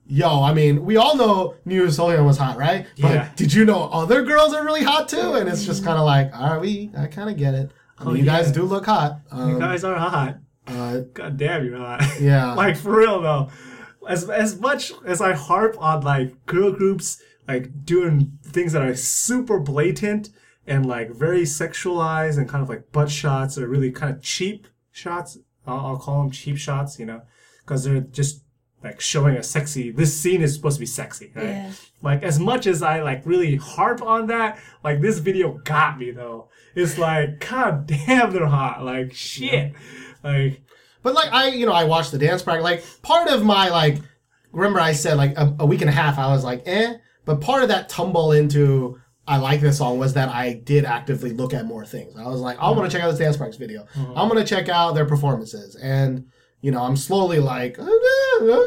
yo. 0.06 0.42
I 0.42 0.52
mean, 0.52 0.84
we 0.84 0.96
all 0.96 1.16
know 1.16 1.54
New 1.64 1.86
Seolhyun 1.86 2.24
was 2.26 2.38
hot, 2.38 2.56
right? 2.56 2.86
But 3.00 3.10
Yeah. 3.14 3.28
did 3.36 3.52
you 3.54 3.64
know 3.64 3.84
other 3.92 4.22
girls 4.22 4.52
are 4.54 4.64
really 4.64 4.82
hot 4.84 5.08
too? 5.08 5.34
And 5.34 5.48
it's 5.48 5.64
just 5.64 5.84
kind 5.84 5.98
of 5.98 6.04
like, 6.04 6.34
all 6.36 6.50
right, 6.50 6.60
we, 6.60 6.90
I 6.96 7.06
kind 7.06 7.30
of 7.30 7.36
get 7.36 7.54
it. 7.54 7.70
I 7.98 8.04
mean, 8.04 8.12
Oh, 8.12 8.16
you 8.16 8.24
guys 8.24 8.50
do 8.52 8.62
look 8.64 8.86
hot. 8.86 9.20
Um, 9.30 9.50
You 9.50 9.58
guys 9.58 9.84
are 9.84 9.96
hot. 9.96 10.38
uh, 10.66 11.00
God 11.14 11.36
damn, 11.36 11.64
you're 11.64 11.78
hot. 11.78 12.02
Yeah. 12.20 12.54
like 12.54 12.76
for 12.76 12.96
real 12.96 13.20
though. 13.22 13.48
As 14.08 14.28
as 14.30 14.58
much 14.60 14.92
as 15.04 15.20
I 15.20 15.34
harp 15.34 15.76
on 15.80 16.02
like 16.02 16.46
girl 16.46 16.72
groups 16.72 17.20
like 17.46 17.84
doing 17.84 18.38
things 18.42 18.72
that 18.72 18.82
are 18.82 18.94
super 18.94 19.58
blatant 19.58 20.30
and 20.66 20.84
like 20.86 21.10
very 21.10 21.42
sexualized 21.42 22.38
and 22.38 22.48
kind 22.48 22.62
of 22.62 22.68
like 22.68 22.90
butt 22.92 23.10
shots 23.10 23.56
or 23.58 23.66
really 23.68 23.90
kind 23.90 24.14
of 24.14 24.22
cheap 24.22 24.66
shots. 24.92 25.38
I'll, 25.66 25.78
I'll 25.86 25.96
call 25.98 26.22
them 26.22 26.30
cheap 26.30 26.56
shots, 26.58 26.98
you 26.98 27.06
know, 27.06 27.22
because 27.68 27.84
they're 27.84 28.00
just 28.00 28.42
like 28.82 29.00
showing 29.00 29.36
a 29.36 29.42
sexy. 29.42 29.90
This 29.90 30.18
scene 30.18 30.40
is 30.40 30.54
supposed 30.54 30.76
to 30.76 30.80
be 30.80 30.86
sexy, 30.86 31.32
right? 31.34 31.44
Yeah. 31.44 31.72
Like 32.00 32.22
as 32.22 32.38
much 32.38 32.66
as 32.66 32.82
I 32.82 33.02
like 33.02 33.22
really 33.26 33.56
harp 33.56 34.02
on 34.02 34.28
that, 34.28 34.58
like 34.82 35.00
this 35.00 35.18
video 35.18 35.58
got 35.64 35.98
me 35.98 36.10
though. 36.12 36.48
It's 36.74 36.96
like, 36.96 37.46
god 37.48 37.86
damn, 37.86 38.32
they're 38.32 38.46
hot. 38.46 38.84
Like 38.84 39.12
shit. 39.12 39.72
Like 40.22 40.62
But 41.02 41.14
like 41.14 41.32
I, 41.32 41.48
you 41.48 41.66
know, 41.66 41.72
I 41.72 41.84
watched 41.84 42.12
the 42.12 42.18
dance 42.18 42.42
practice. 42.42 42.64
Like 42.64 42.84
part 43.02 43.28
of 43.28 43.44
my 43.44 43.68
like, 43.68 43.98
remember 44.52 44.80
I 44.80 44.92
said 44.92 45.16
like 45.16 45.36
a, 45.36 45.54
a 45.58 45.66
week 45.66 45.80
and 45.80 45.90
a 45.90 45.92
half, 45.92 46.18
I 46.18 46.28
was 46.28 46.44
like, 46.44 46.62
eh. 46.66 46.94
But 47.24 47.40
part 47.40 47.62
of 47.62 47.68
that 47.68 47.88
tumble 47.88 48.32
into 48.32 48.98
I 49.26 49.36
like 49.36 49.60
this 49.60 49.76
song 49.76 49.98
was 49.98 50.14
that 50.14 50.30
I 50.30 50.54
did 50.54 50.86
actively 50.86 51.32
look 51.32 51.52
at 51.52 51.66
more 51.66 51.84
things. 51.84 52.16
I 52.16 52.26
was 52.26 52.40
like, 52.40 52.58
I 52.58 52.70
want 52.70 52.90
to 52.90 52.96
check 52.96 53.04
out 53.04 53.10
this 53.10 53.18
dance 53.18 53.36
practice 53.36 53.58
video. 53.58 53.86
I'm 54.16 54.28
gonna 54.28 54.44
check 54.44 54.70
out 54.70 54.94
their 54.94 55.04
performances, 55.04 55.76
and 55.76 56.28
you 56.60 56.70
know, 56.72 56.82
I'm 56.82 56.96
slowly 56.96 57.38
like, 57.38 57.76
you 57.78 57.84
know, 57.84 58.66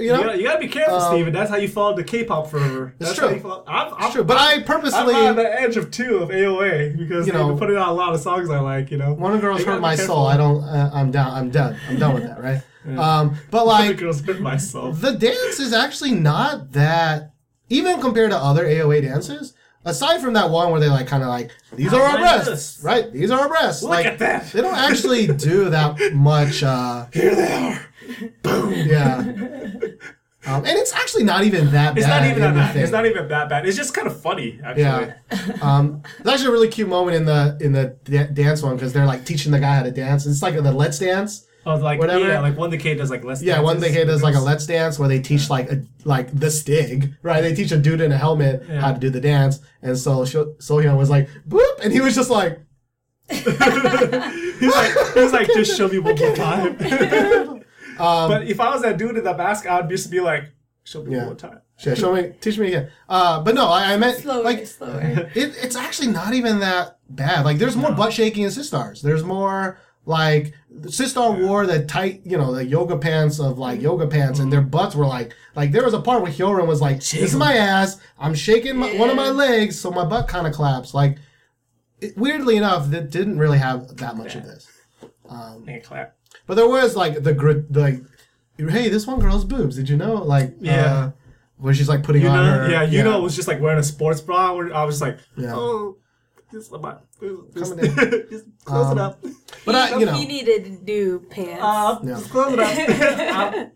you, 0.00 0.08
gotta, 0.10 0.38
you 0.38 0.44
gotta 0.44 0.58
be 0.60 0.68
careful, 0.68 0.96
Um, 0.96 1.12
Steven. 1.14 1.32
That's 1.32 1.50
how 1.50 1.56
you 1.56 1.68
fall 1.68 1.90
into 1.90 2.04
K-pop 2.04 2.50
fervor. 2.50 2.94
It's 3.00 3.14
That's 3.14 3.18
true. 3.18 3.38
Fall. 3.40 3.64
I'm, 3.66 3.94
I'm, 3.96 4.12
true, 4.12 4.24
but 4.24 4.36
I 4.36 4.54
I'm 4.54 4.64
purposely 4.64 5.14
on 5.14 5.36
the 5.36 5.60
edge 5.60 5.76
of 5.76 5.90
two 5.90 6.16
of 6.18 6.30
AOA 6.30 6.96
because 6.98 7.26
You 7.26 7.32
know- 7.32 7.48
been 7.48 7.58
putting 7.58 7.76
out 7.76 7.88
a 7.88 7.92
lot 7.92 8.14
of 8.14 8.20
songs 8.20 8.50
I 8.50 8.58
like. 8.60 8.90
You 8.90 8.96
know, 8.98 9.12
One 9.14 9.32
of 9.34 9.40
the 9.40 9.46
girls 9.46 9.64
hurt 9.64 9.80
my 9.80 9.96
careful. 9.96 10.16
soul. 10.16 10.26
I 10.26 10.36
don't. 10.36 10.62
Uh, 10.64 10.90
I'm 10.92 11.10
down. 11.10 11.32
I'm 11.32 11.50
done. 11.50 11.76
I'm 11.88 11.98
done 11.98 12.14
with 12.14 12.24
that. 12.24 12.42
Right. 12.42 12.62
Um, 12.88 13.36
but 13.50 13.66
One 13.66 13.80
of 13.82 13.86
the 13.86 13.90
like 13.92 13.98
girls 13.98 14.20
hurt 14.22 14.40
myself. 14.40 15.00
the 15.02 15.12
dance 15.12 15.60
is 15.60 15.74
actually 15.74 16.12
not 16.12 16.72
that. 16.72 17.32
Even 17.68 18.00
compared 18.00 18.30
to 18.30 18.38
other 18.38 18.64
AOA 18.64 19.02
dances, 19.02 19.52
aside 19.84 20.20
from 20.20 20.34
that 20.34 20.50
one 20.50 20.70
where 20.70 20.80
they 20.80 20.88
like 20.88 21.06
kind 21.06 21.22
of 21.22 21.28
like 21.28 21.50
these 21.74 21.92
are 21.92 22.02
our 22.02 22.18
breasts, 22.18 22.46
this. 22.48 22.80
right? 22.82 23.12
These 23.12 23.30
are 23.30 23.40
our 23.40 23.48
breasts. 23.48 23.82
Look 23.82 23.90
like 23.92 24.06
at 24.06 24.18
that. 24.18 24.52
they 24.52 24.60
don't 24.60 24.74
actually 24.76 25.26
do 25.26 25.70
that 25.70 26.12
much. 26.14 26.62
uh 26.62 27.06
Here 27.12 27.34
they 27.34 27.52
are. 27.52 27.80
Boom. 28.42 28.72
Yeah. 28.72 29.24
Um, 30.46 30.64
and 30.64 30.78
it's 30.78 30.94
actually 30.94 31.24
not 31.24 31.44
even 31.44 31.72
that 31.72 31.94
bad. 31.94 31.98
It's 31.98 32.06
not 32.06 32.24
even 32.24 32.40
that 32.40 32.54
bad. 32.54 32.76
It's 32.76 32.92
not 32.92 33.04
even 33.04 33.28
that 33.28 33.48
bad. 33.50 33.66
It's 33.66 33.76
just 33.76 33.92
kind 33.92 34.06
of 34.06 34.18
funny, 34.18 34.58
actually. 34.64 34.82
Yeah. 34.82 35.14
Um, 35.60 36.02
there's 36.22 36.34
actually 36.36 36.48
a 36.48 36.52
really 36.52 36.68
cute 36.68 36.88
moment 36.88 37.16
in 37.16 37.26
the 37.26 37.58
in 37.60 37.72
the 37.72 37.96
da- 38.04 38.28
dance 38.32 38.62
one 38.62 38.76
because 38.76 38.94
they're 38.94 39.04
like 39.04 39.26
teaching 39.26 39.52
the 39.52 39.60
guy 39.60 39.74
how 39.74 39.82
to 39.82 39.90
dance. 39.90 40.24
It's 40.24 40.40
like 40.42 40.54
the 40.54 40.72
Let's 40.72 40.98
Dance. 40.98 41.46
Oh, 41.66 41.74
like 41.76 41.98
Whatever. 41.98 42.26
yeah, 42.26 42.40
like 42.40 42.56
one 42.56 42.70
decade 42.70 42.96
does 42.98 43.10
like 43.10 43.24
less. 43.24 43.40
Dance. 43.40 43.46
Yeah, 43.48 43.60
one 43.60 43.76
dances. 43.76 43.94
thing 43.96 44.06
does 44.06 44.22
like 44.22 44.34
a 44.34 44.40
Let's 44.40 44.66
Dance 44.66 44.98
where 44.98 45.08
they 45.08 45.20
teach 45.20 45.50
like 45.50 45.70
a 45.70 45.82
like 46.04 46.32
the 46.38 46.50
Stig, 46.50 47.14
right? 47.22 47.40
They 47.42 47.54
teach 47.54 47.72
a 47.72 47.76
dude 47.78 48.00
in 48.00 48.10
a 48.12 48.16
helmet 48.16 48.62
Yeah. 48.68 48.80
how 48.80 48.92
to 48.92 48.98
do 48.98 49.10
the 49.10 49.20
dance, 49.20 49.60
and 49.82 49.98
so 49.98 50.24
Sho- 50.24 50.54
Sohyun 50.60 50.96
was 50.96 51.10
like 51.10 51.28
boop, 51.48 51.80
and 51.82 51.92
he 51.92 52.00
was 52.00 52.14
just 52.14 52.30
like, 52.30 52.60
He's 53.28 53.46
like, 53.46 54.92
he 55.14 55.20
was 55.20 55.32
like, 55.32 55.46
just 55.48 55.76
show 55.76 55.88
me 55.88 55.98
one 55.98 56.16
more 56.18 56.34
time. 56.34 56.78
Um, 57.98 58.30
but 58.30 58.46
if 58.46 58.60
I 58.60 58.70
was 58.70 58.82
that 58.82 58.96
dude 58.96 59.16
in 59.16 59.24
the 59.24 59.36
mask, 59.36 59.66
I'd 59.68 59.88
just 59.90 60.08
be 60.08 60.20
like, 60.20 60.44
show 60.84 61.02
me 61.02 61.10
Yeah. 61.10 61.16
one 61.18 61.26
more 61.26 61.34
time. 61.34 61.62
"Show 61.78 61.96
show 61.96 62.14
me, 62.14 62.30
teach 62.40 62.56
me 62.56 62.68
again." 62.68 62.90
Uh, 63.08 63.40
but 63.42 63.56
no, 63.56 63.66
I, 63.66 63.92
I 63.94 63.96
meant 63.96 64.18
Slower, 64.18 64.44
like 64.44 64.64
slower. 64.68 65.00
it, 65.34 65.56
it's 65.60 65.74
actually 65.74 66.12
not 66.12 66.32
even 66.32 66.60
that 66.60 66.98
bad. 67.10 67.44
Like 67.44 67.58
there's 67.58 67.74
more 67.76 67.90
butt 67.90 68.12
shaking 68.12 68.44
in 68.44 68.50
Sistars. 68.50 69.02
There's 69.02 69.24
more 69.24 69.80
like 70.08 70.54
Sistar 70.80 71.38
wore 71.46 71.66
the 71.66 71.84
tight, 71.84 72.22
you 72.24 72.38
know, 72.38 72.54
the 72.54 72.64
yoga 72.64 72.96
pants 72.96 73.38
of 73.38 73.58
like 73.58 73.82
yoga 73.82 74.06
pants, 74.06 74.38
and 74.38 74.50
their 74.50 74.62
butts 74.62 74.94
were 74.94 75.06
like 75.06 75.34
like 75.54 75.70
there 75.70 75.84
was 75.84 75.92
a 75.94 76.00
part 76.00 76.22
where 76.22 76.32
Hyorin 76.32 76.66
was 76.66 76.80
like, 76.80 76.96
"This 76.98 77.14
is 77.14 77.34
my 77.36 77.52
ass. 77.54 78.00
I'm 78.18 78.34
shaking 78.34 78.76
my, 78.76 78.96
one 78.96 79.10
of 79.10 79.16
my 79.16 79.28
legs, 79.28 79.78
so 79.78 79.90
my 79.90 80.04
butt 80.04 80.26
kind 80.28 80.46
of 80.46 80.54
claps." 80.54 80.94
Like 80.94 81.18
it, 82.00 82.16
weirdly 82.16 82.56
enough, 82.56 82.90
that 82.90 83.10
didn't 83.10 83.38
really 83.38 83.58
have 83.58 83.96
that 83.98 84.16
much 84.16 84.34
of 84.34 84.44
this. 84.44 84.66
And 85.30 85.82
clap. 85.84 86.16
But 86.46 86.54
there 86.54 86.68
was 86.68 86.96
like 86.96 87.22
the 87.22 87.34
gr- 87.34 87.66
the 87.68 87.80
like, 87.80 88.02
hey, 88.70 88.88
this 88.88 89.06
one 89.06 89.20
girl's 89.20 89.44
boobs. 89.44 89.76
Did 89.76 89.88
you 89.90 89.96
know? 89.96 90.14
Like 90.14 90.54
Yeah. 90.60 90.94
uh, 90.94 91.10
where 91.58 91.74
she's 91.74 91.88
like 91.88 92.02
putting 92.02 92.22
You 92.22 92.28
on 92.28 92.36
know, 92.46 92.52
her 92.64 92.70
yeah, 92.70 92.82
you 92.82 93.02
know, 93.02 93.18
it 93.18 93.22
was 93.22 93.36
just 93.36 93.48
like 93.48 93.60
wearing 93.60 93.78
a 93.78 93.82
sports 93.82 94.20
bra. 94.22 94.54
Where 94.54 94.74
I 94.74 94.84
was 94.84 94.94
just 94.98 95.02
like, 95.02 95.18
Yeah. 95.36 95.54
oh, 95.54 95.96
just, 96.52 96.72
about- 96.72 97.04
just, 97.20 97.70
Coming 97.72 97.84
in. 97.86 97.94
just 98.30 98.44
close 98.64 98.92
it 98.92 98.92
Um, 98.92 98.98
up. 98.98 99.24
But 99.64 99.74
I, 99.74 99.98
you 99.98 100.06
know, 100.06 100.12
he 100.14 100.26
needed 100.26 100.82
new 100.82 101.20
pants. 101.30 101.62
Uh, 101.62 101.98
Yeah. 102.02 102.10
Just 102.14 102.30
close 102.30 102.52
it 102.52 102.60
up. 102.60 103.54
Uh, 103.54 103.64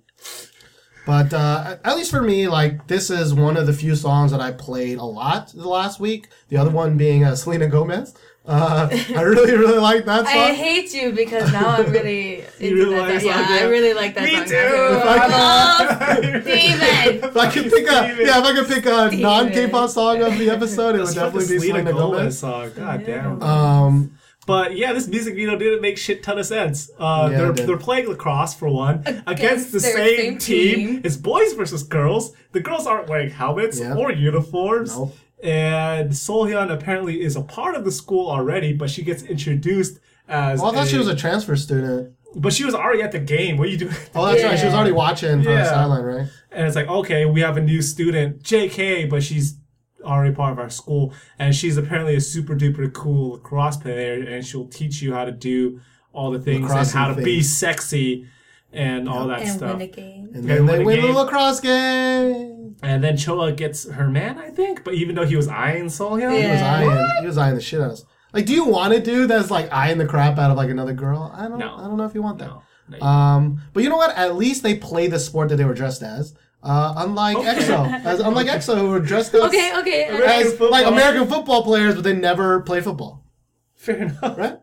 But 1.04 1.34
uh, 1.34 1.78
at 1.84 1.96
least 1.96 2.12
for 2.12 2.22
me, 2.22 2.46
like 2.46 2.86
this 2.86 3.10
is 3.10 3.34
one 3.34 3.56
of 3.56 3.66
the 3.66 3.72
few 3.72 3.96
songs 3.96 4.30
that 4.30 4.40
I 4.40 4.52
played 4.52 4.98
a 4.98 5.04
lot 5.04 5.48
the 5.48 5.68
last 5.68 5.98
week. 5.98 6.28
The 6.48 6.56
other 6.58 6.70
one 6.70 6.96
being 6.96 7.24
uh, 7.24 7.34
Selena 7.34 7.66
Gomez. 7.66 8.14
Uh, 8.44 8.88
I 9.16 9.22
really, 9.22 9.52
really 9.56 9.78
like 9.78 10.04
that 10.06 10.24
song. 10.26 10.36
I 10.36 10.52
hate 10.52 10.92
you 10.92 11.12
because 11.12 11.52
now 11.52 11.68
I'm 11.76 11.92
really 11.92 12.40
into 12.58 12.74
really 12.74 12.94
that 12.96 13.08
like 13.08 13.20
song. 13.20 13.28
Yeah, 13.30 13.46
song, 13.46 13.56
I 13.58 13.62
really 13.64 13.94
like 13.94 14.14
that 14.16 14.24
Me 14.24 14.34
song. 14.34 14.44
too. 14.46 14.56
Oh, 15.34 16.40
Steven! 16.42 17.24
if 17.24 17.36
I 17.36 17.50
could 17.52 17.64
pick 17.72 17.86
a 17.86 18.04
Steven. 18.04 18.26
yeah, 18.26 18.38
if 18.38 18.44
I 18.44 18.52
could 18.52 18.66
pick 18.68 18.86
a 18.86 19.06
Steven. 19.08 19.22
non 19.22 19.50
K-pop 19.50 19.90
song 19.90 20.22
of 20.22 20.38
the 20.38 20.50
episode, 20.50 20.96
it 20.96 21.02
would 21.02 21.14
definitely 21.14 21.40
be 21.54 21.58
Selena 21.60 21.78
Selena 21.78 21.92
Gomez 21.92 22.18
Gomez. 22.18 22.38
song. 22.38 22.70
God 22.76 23.06
damn. 23.06 23.42
Um, 23.42 24.18
But 24.44 24.76
yeah, 24.76 24.92
this 24.92 25.06
music 25.06 25.34
video 25.36 25.56
didn't 25.56 25.80
make 25.80 25.96
shit 25.96 26.24
ton 26.24 26.36
of 26.38 26.46
sense. 26.46 26.90
Uh, 26.98 27.28
Yeah, 27.30 27.38
they're 27.38 27.52
they're 27.66 27.76
playing 27.76 28.08
lacrosse 28.08 28.54
for 28.54 28.68
one 28.68 29.04
against, 29.26 29.70
the 29.70 29.78
same, 29.78 30.16
same 30.16 30.38
team. 30.38 30.74
team. 30.88 31.00
It's 31.04 31.16
boys 31.16 31.52
versus 31.52 31.84
girls. 31.84 32.32
The 32.50 32.58
girls 32.60 32.86
aren't 32.88 33.08
wearing 33.08 33.30
helmets 33.30 33.78
Yeah. 33.78 33.94
or 33.94 34.10
uniforms. 34.12 34.96
Nope. 34.98 35.14
And 35.42 36.10
Sohyun 36.10 36.72
apparently 36.72 37.20
is 37.22 37.34
a 37.36 37.42
part 37.42 37.74
of 37.74 37.84
the 37.84 37.90
school 37.92 38.30
already, 38.30 38.72
but 38.72 38.88
she 38.90 39.02
gets 39.02 39.22
introduced 39.24 39.98
as. 40.28 40.60
well, 40.60 40.70
I 40.70 40.74
thought 40.74 40.86
a- 40.86 40.90
she 40.90 40.98
was 40.98 41.08
a 41.08 41.16
transfer 41.16 41.56
student. 41.56 42.12
But 42.34 42.54
she 42.54 42.64
was 42.64 42.74
already 42.74 43.02
at 43.02 43.12
the 43.12 43.18
game. 43.18 43.58
What 43.58 43.68
are 43.68 43.70
you 43.70 43.76
doing? 43.76 43.94
Oh, 44.14 44.24
that's 44.24 44.42
right. 44.42 44.58
She 44.58 44.64
was 44.64 44.74
already 44.74 44.92
watching 44.92 45.42
from 45.42 45.52
the 45.52 45.64
sideline, 45.66 46.02
right? 46.04 46.28
And 46.50 46.66
it's 46.66 46.76
like, 46.76 46.88
okay, 46.88 47.26
we 47.26 47.40
have 47.42 47.56
a 47.58 47.60
new 47.60 47.82
student, 47.82 48.42
JK, 48.42 49.10
but 49.10 49.22
she's 49.22 49.56
already 50.02 50.34
part 50.34 50.52
of 50.52 50.58
our 50.58 50.70
school. 50.70 51.12
And 51.38 51.54
she's 51.54 51.76
apparently 51.76 52.14
a 52.14 52.20
super 52.22 52.54
duper 52.54 52.90
cool 52.92 53.32
lacrosse 53.32 53.76
player, 53.76 54.22
and 54.22 54.46
she'll 54.46 54.66
teach 54.68 55.02
you 55.02 55.12
how 55.12 55.24
to 55.26 55.32
do 55.32 55.80
all 56.14 56.30
the 56.30 56.38
things 56.40 56.62
Lacrosse 56.62 56.92
and 56.92 56.98
how 56.98 57.08
to 57.08 57.14
and 57.16 57.24
be 57.24 57.42
sexy 57.42 58.26
and 58.72 59.08
all 59.08 59.26
that 59.28 59.40
And 59.42 59.50
stuff. 59.50 59.72
win 59.72 59.82
a 59.82 59.86
game. 59.86 60.30
And 60.34 60.44
Okay, 60.44 60.54
then 60.56 60.66
win 60.66 60.76
they 60.76 60.82
a 60.82 60.84
win 60.86 61.00
the 61.02 61.12
lacrosse 61.12 61.60
game. 61.60 62.76
And 62.82 63.02
then 63.04 63.14
Choa 63.14 63.56
gets 63.56 63.88
her 63.88 64.08
man, 64.08 64.38
I 64.38 64.50
think, 64.50 64.82
but 64.84 64.94
even 64.94 65.14
though 65.14 65.24
he 65.26 65.36
was 65.36 65.46
eyeing 65.48 65.86
Sohyun, 65.86 66.30
He 66.32 66.48
was 66.48 66.60
Yeah. 66.60 66.74
eyeing. 66.78 67.20
He 67.20 67.26
was 67.26 67.38
eyeing 67.38 67.54
the 67.54 67.60
shit 67.60 67.80
out 67.80 67.86
of 67.86 67.92
us. 67.92 68.04
Like, 68.32 68.46
do 68.46 68.54
you 68.54 68.64
want 68.64 68.92
a 68.94 69.00
dude 69.00 69.28
that's 69.30 69.50
like 69.50 69.70
eyeing 69.72 69.98
the 69.98 70.06
crap 70.06 70.38
out 70.38 70.50
of 70.50 70.56
like 70.56 70.70
another 70.70 70.94
girl? 70.94 71.30
I 71.36 71.48
don't. 71.48 71.58
No. 71.58 71.76
I 71.76 71.82
don't 71.82 71.96
know 71.98 72.04
if 72.06 72.14
you 72.14 72.22
want 72.22 72.38
that. 72.38 72.46
No, 72.48 72.62
no, 72.98 73.06
Um, 73.06 73.60
but 73.74 73.82
you 73.82 73.88
know 73.90 73.96
what? 73.96 74.16
At 74.16 74.36
least 74.36 74.62
they 74.62 74.74
play 74.74 75.06
the 75.06 75.18
sport 75.18 75.50
that 75.50 75.56
they 75.56 75.64
were 75.64 75.74
dressed 75.74 76.02
as. 76.02 76.34
Uh, 76.62 76.94
unlike 76.98 77.36
EXO, 77.38 78.04
as 78.04 78.20
unlike 78.28 78.46
EXO 78.46 78.78
who 78.78 78.88
were 78.88 79.00
dressed 79.00 79.34
as, 79.34 79.42
Okay, 79.42 79.72
okay. 79.78 80.04
as 80.04 80.14
American 80.54 80.70
like. 80.70 80.86
American 80.86 81.26
football 81.28 81.62
players, 81.64 81.94
but 81.96 82.04
they 82.04 82.14
never 82.14 82.60
play 82.62 82.80
football. 82.80 83.24
fair 83.74 83.96
enough. 83.96 84.38
Right? 84.38 84.58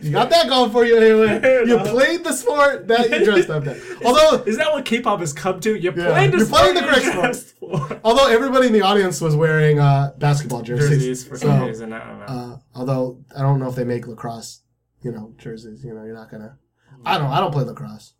You 0.00 0.10
got 0.12 0.30
that 0.30 0.48
going 0.48 0.70
for 0.70 0.84
you 0.84 0.96
anyway. 0.96 1.64
You 1.68 1.78
played 1.78 2.22
the 2.24 2.32
sport 2.32 2.86
that 2.88 3.10
you 3.10 3.24
dressed 3.24 3.50
up 3.50 3.66
in. 3.66 3.80
Although, 4.04 4.42
Is 4.44 4.56
that 4.56 4.72
what 4.72 4.84
K-pop 4.84 5.20
has 5.20 5.32
come 5.32 5.58
to? 5.60 5.74
You're 5.74 5.96
Yeah. 5.98 6.10
playing 6.10 6.30
the 6.30 6.38
You're 6.38 6.46
playing 6.46 6.76
sport 6.76 7.02
the 7.02 7.20
correct 7.20 7.54
for. 7.58 8.00
although 8.04 8.26
everybody 8.28 8.68
in 8.68 8.72
the 8.72 8.82
audience 8.82 9.20
was 9.20 9.34
wearing 9.34 9.78
uh, 9.80 10.12
basketball 10.18 10.62
jerseys. 10.62 10.88
Jerseys 10.90 11.24
for 11.26 11.36
So, 11.36 11.46
some 11.48 11.62
reason. 11.62 11.92
I 11.92 11.98
don't 12.06 12.18
know. 12.20 12.24
Uh, 12.26 12.56
although 12.74 13.24
I 13.36 13.42
don't 13.42 13.58
know 13.58 13.68
if 13.68 13.74
they 13.74 13.84
make 13.84 14.06
lacrosse, 14.06 14.60
you 15.02 15.10
know, 15.12 15.34
jerseys. 15.38 15.84
You 15.84 15.94
know, 15.94 16.04
you're 16.04 16.14
not 16.14 16.30
gonna. 16.30 16.58
I 17.04 17.18
don't. 17.18 17.28
I 17.30 17.40
don't 17.40 17.52
play 17.52 17.64
lacrosse. 17.64 18.14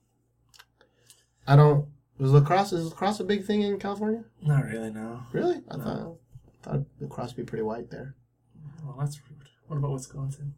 I 1.47 1.57
don't. 1.57 1.87
Was 2.19 2.31
lacrosse 2.33 2.73
is 2.73 2.87
lacrosse 2.87 3.21
a 3.21 3.25
big 3.25 3.45
thing 3.45 3.63
in 3.63 3.79
California? 3.79 4.25
Not 4.43 4.65
really, 4.65 4.91
no. 4.91 5.21
Really? 5.33 5.61
I 5.71 5.77
thought 5.77 6.17
thought 6.63 6.81
lacrosse 7.01 7.37
would 7.37 7.47
be 7.47 7.49
pretty 7.49 7.63
white 7.65 7.91
there. 7.91 8.15
Well, 8.85 8.97
that's 8.99 9.19
rude. 9.29 9.49
What 9.67 9.77
about 9.77 9.93
Wisconsin? 9.93 10.55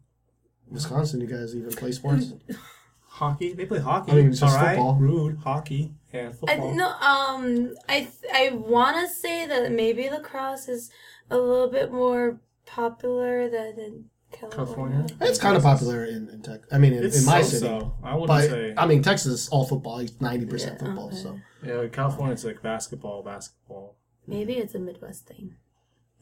Wisconsin, 0.70 1.20
you 1.20 1.27
guys 1.27 1.55
even 1.55 1.70
play 1.73 1.93
sports? 1.93 2.32
Hockey? 3.09 3.53
They 3.53 3.65
play 3.66 3.78
hockey. 3.78 4.11
I 4.11 4.15
mean, 4.16 4.31
it's 4.31 4.41
just 4.41 4.57
All 4.57 4.61
right. 4.61 4.74
football. 4.74 4.97
Rude. 4.97 5.39
Hockey 5.39 5.93
and 6.12 6.28
I, 6.28 6.32
football. 6.32 6.74
no, 6.74 6.89
um, 6.89 7.74
I 7.89 8.01
th- 8.01 8.32
I 8.35 8.51
want 8.53 8.97
to 8.97 9.15
say 9.15 9.47
that 9.47 9.70
maybe 9.70 10.11
lacrosse 10.11 10.69
is 10.69 10.91
a 11.31 11.39
little 11.39 11.69
bit 11.69 11.93
more 11.93 12.41
popular 12.66 13.49
than 13.49 13.78
in 13.78 14.05
California. 14.32 14.66
California? 15.07 15.07
it's 15.20 15.39
kind 15.39 15.57
of 15.57 15.62
popular 15.62 16.05
in, 16.07 16.28
in 16.28 16.43
Texas. 16.43 16.66
I 16.73 16.78
mean, 16.78 16.93
in, 16.95 17.05
It's 17.05 17.20
in 17.20 17.24
my 17.24 17.43
so-so. 17.43 17.59
city. 17.78 17.91
I 18.03 18.12
wouldn't 18.15 18.27
But 18.27 18.51
say. 18.51 18.74
I 18.77 18.85
mean, 18.86 19.01
Texas 19.01 19.32
is 19.32 19.49
all 19.51 19.65
football. 19.65 20.01
It's 20.01 20.20
ninety 20.20 20.47
percent 20.47 20.78
Yeah, 20.81 20.86
football. 20.89 21.07
okay. 21.09 21.16
So 21.16 21.39
yeah, 21.65 21.86
California's 21.93 22.45
like 22.45 22.62
basketball, 22.62 23.23
basketball. 23.23 23.95
Maybe 24.27 24.55
it's 24.55 24.74
a 24.74 24.81
Midwest 24.81 25.27
thing. 25.28 25.55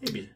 Maybe. 0.03 0.29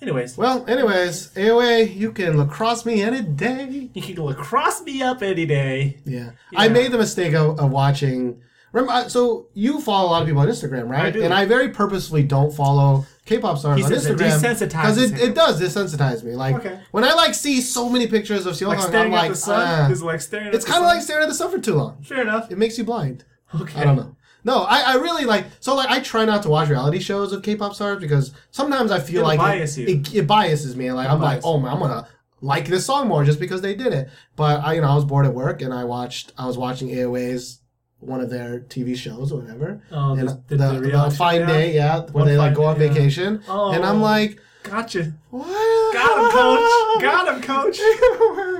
Anyways, 0.00 0.36
well, 0.38 0.64
anyways, 0.68 1.30
AOA, 1.34 1.96
you 1.96 2.12
can 2.12 2.36
lacrosse 2.36 2.86
me 2.86 3.02
any 3.02 3.20
day. 3.20 3.90
you 3.94 4.02
can 4.02 4.22
lacrosse 4.22 4.82
me 4.82 5.02
up 5.02 5.22
any 5.22 5.44
day. 5.44 5.98
Yeah. 6.04 6.30
I 6.56 6.68
made 6.68 6.92
the 6.92 6.98
mistake 6.98 7.34
of, 7.34 7.58
of 7.58 7.70
watching. 7.70 8.40
Remember, 8.72 8.92
uh, 8.92 9.08
so 9.08 9.46
you 9.54 9.80
follow 9.80 10.08
a 10.08 10.10
lot 10.10 10.22
of 10.22 10.28
people 10.28 10.42
on 10.42 10.48
Instagram, 10.48 10.88
right? 10.88 11.06
I 11.06 11.10
do. 11.10 11.22
And 11.22 11.32
I 11.34 11.46
very 11.46 11.70
purposefully 11.70 12.22
don't 12.22 12.52
follow 12.54 13.06
K-pop 13.24 13.58
stars 13.58 13.78
He 13.78 13.84
on 13.84 13.90
Instagram 13.90 14.58
because 14.60 14.98
it, 14.98 15.18
it 15.20 15.34
does 15.34 15.60
desensitize 15.60 16.22
me. 16.22 16.34
Like 16.34 16.56
Okay. 16.56 16.78
when 16.92 17.02
I 17.02 17.14
like 17.14 17.34
see 17.34 17.60
so 17.60 17.88
many 17.88 18.06
pictures 18.06 18.46
of 18.46 18.54
Seohyun, 18.54 18.76
Like 18.76 18.94
I'm 18.94 19.10
like, 19.10 19.24
at 19.24 19.28
the 19.30 19.34
sun. 19.36 19.90
is 19.90 20.02
like 20.02 20.20
it's 20.32 20.64
kind 20.64 20.84
of 20.84 20.86
like 20.86 21.02
staring 21.02 21.22
at 21.24 21.28
the 21.28 21.34
sun 21.34 21.50
for 21.50 21.58
too 21.58 21.74
long. 21.74 22.02
Fair 22.02 22.22
enough. 22.22 22.52
It 22.52 22.58
makes 22.58 22.78
you 22.78 22.84
blind. 22.84 23.24
Okay. 23.58 23.80
I 23.80 23.84
don't 23.84 23.96
know. 23.96 24.14
No, 24.48 24.62
I, 24.62 24.80
I 24.80 24.94
really 24.94 25.24
like 25.26 25.44
so 25.60 25.74
like 25.76 25.90
I 25.90 26.00
try 26.00 26.24
not 26.24 26.42
to 26.44 26.48
watch 26.48 26.68
reality 26.70 26.98
shows 27.00 27.32
of 27.34 27.42
K-pop 27.42 27.74
stars 27.74 28.00
because 28.00 28.32
sometimes 28.50 28.90
I 28.90 28.98
feel 28.98 29.16
It'll 29.18 29.28
like 29.28 29.38
bias 29.38 29.76
it. 29.76 29.88
It, 29.88 30.14
it 30.14 30.26
biases 30.26 30.74
me. 30.74 30.90
Like 30.90 31.08
I'm 31.08 31.20
like, 31.20 31.40
oh 31.44 31.58
man, 31.60 31.72
I'm 31.72 31.78
gonna 31.80 32.08
like 32.40 32.66
this 32.66 32.86
song 32.86 33.08
more 33.08 33.24
just 33.24 33.40
because 33.40 33.60
they 33.60 33.74
did 33.74 33.92
it. 33.92 34.08
But 34.36 34.64
I 34.64 34.72
you 34.74 34.80
know 34.80 34.88
I 34.88 34.94
was 34.94 35.04
bored 35.04 35.26
at 35.26 35.34
work 35.34 35.60
and 35.60 35.72
I 35.74 35.84
watched 35.84 36.32
I 36.38 36.46
was 36.46 36.56
watching 36.56 36.88
AOA's 36.88 37.60
one 38.00 38.20
of 38.20 38.30
their 38.30 38.60
TV 38.60 38.96
shows 38.96 39.32
or 39.32 39.40
whatever. 39.40 39.82
Oh, 39.92 40.14
and 40.14 40.28
the- 40.28 40.42
the, 40.48 40.56
the- 40.56 40.80
the, 40.80 41.10
fine 41.10 41.46
day, 41.46 41.74
yeah, 41.74 42.00
where 42.12 42.24
they 42.24 42.38
like 42.38 42.54
go 42.54 42.64
on 42.64 42.80
yeah. 42.80 42.88
vacation, 42.88 43.42
and 43.48 43.84
I'm 43.84 43.98
Oh. 44.00 44.02
like, 44.02 44.40
Gotcha. 44.62 45.12
what? 45.30 45.92
Got 45.92 46.24
him, 46.24 46.30
coach. 46.30 47.02
Got 47.02 47.34
him, 47.34 47.42
coach. 47.42 47.78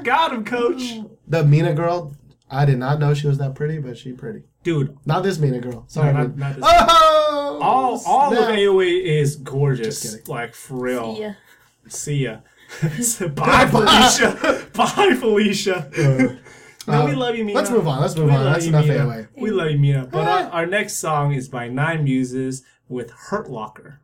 Got 0.04 0.32
him, 0.32 0.44
coach. 0.44 0.82
The 1.28 1.44
Mina 1.44 1.72
girl, 1.72 2.14
I 2.50 2.64
did 2.64 2.78
not 2.78 2.98
know 2.98 3.14
she 3.14 3.26
was 3.28 3.38
that 3.38 3.54
pretty, 3.54 3.78
but 3.78 3.96
she 3.96 4.12
pretty. 4.12 4.42
Dude, 4.68 4.98
Not 5.06 5.22
this 5.22 5.38
Mina 5.38 5.60
girl. 5.60 5.84
Sorry. 5.88 6.12
not- 6.12 6.36
not 6.36 6.54
this 6.56 6.64
oh, 6.66 7.58
all 7.62 8.02
all 8.06 8.32
of 8.32 8.36
snap. 8.38 8.50
AOA 8.58 9.02
is 9.02 9.36
gorgeous. 9.36 10.02
Just 10.02 10.18
kidding. 10.18 10.34
Like 10.34 10.54
for 10.54 10.74
real. 10.74 11.16
Yeah. 11.18 11.34
See 11.88 12.16
ya. 12.24 12.40
Bye, 12.82 13.66
Felicia. 13.66 14.66
Bye, 14.74 15.14
Felicia. 15.18 15.90
no, 16.86 17.04
we 17.06 17.12
Uh, 17.12 17.16
love 17.16 17.34
you, 17.34 17.44
Mina. 17.46 17.58
let's 17.58 17.70
move 17.70 17.88
on, 17.88 18.02
let's 18.02 18.14
move 18.14 18.26
We 18.28 18.32
on. 18.36 18.44
That's 18.44 18.66
you, 18.66 18.70
enough 18.76 18.86
Mina. 18.86 19.06
AOA. 19.06 19.28
We 19.38 19.50
love 19.50 19.70
you, 19.70 19.78
Mina. 19.78 20.06
But 20.06 20.28
our, 20.28 20.50
our 20.50 20.66
next 20.66 20.98
song 20.98 21.32
is 21.32 21.48
by 21.48 21.68
Nine 21.68 22.04
Muses 22.04 22.62
with 22.90 23.10
Hurt 23.10 23.48
Locker. 23.50 24.00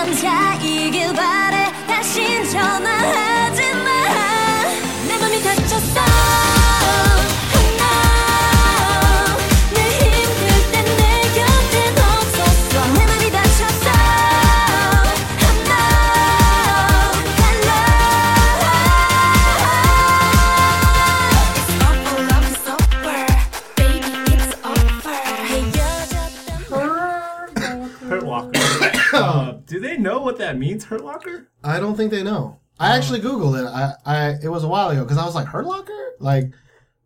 잘해 0.00 0.04
넌 0.04 0.16
자이길 0.16 1.12
바래. 1.12 1.72
다신 1.86 2.48
전화하 2.48 3.29
what 30.30 30.38
that 30.38 30.58
means, 30.58 30.84
Hurt 30.84 31.04
Locker? 31.04 31.48
I 31.62 31.80
don't 31.80 31.96
think 31.96 32.10
they 32.10 32.22
know. 32.22 32.58
I 32.78 32.92
oh. 32.92 32.96
actually 32.96 33.20
googled 33.20 33.60
it. 33.60 33.66
I, 33.66 33.92
I 34.06 34.28
it 34.42 34.48
was 34.48 34.64
a 34.64 34.68
while 34.68 34.90
ago 34.90 35.02
because 35.02 35.18
I 35.18 35.24
was 35.26 35.34
like, 35.34 35.46
Hurt 35.46 35.66
Locker? 35.66 36.12
Like, 36.18 36.52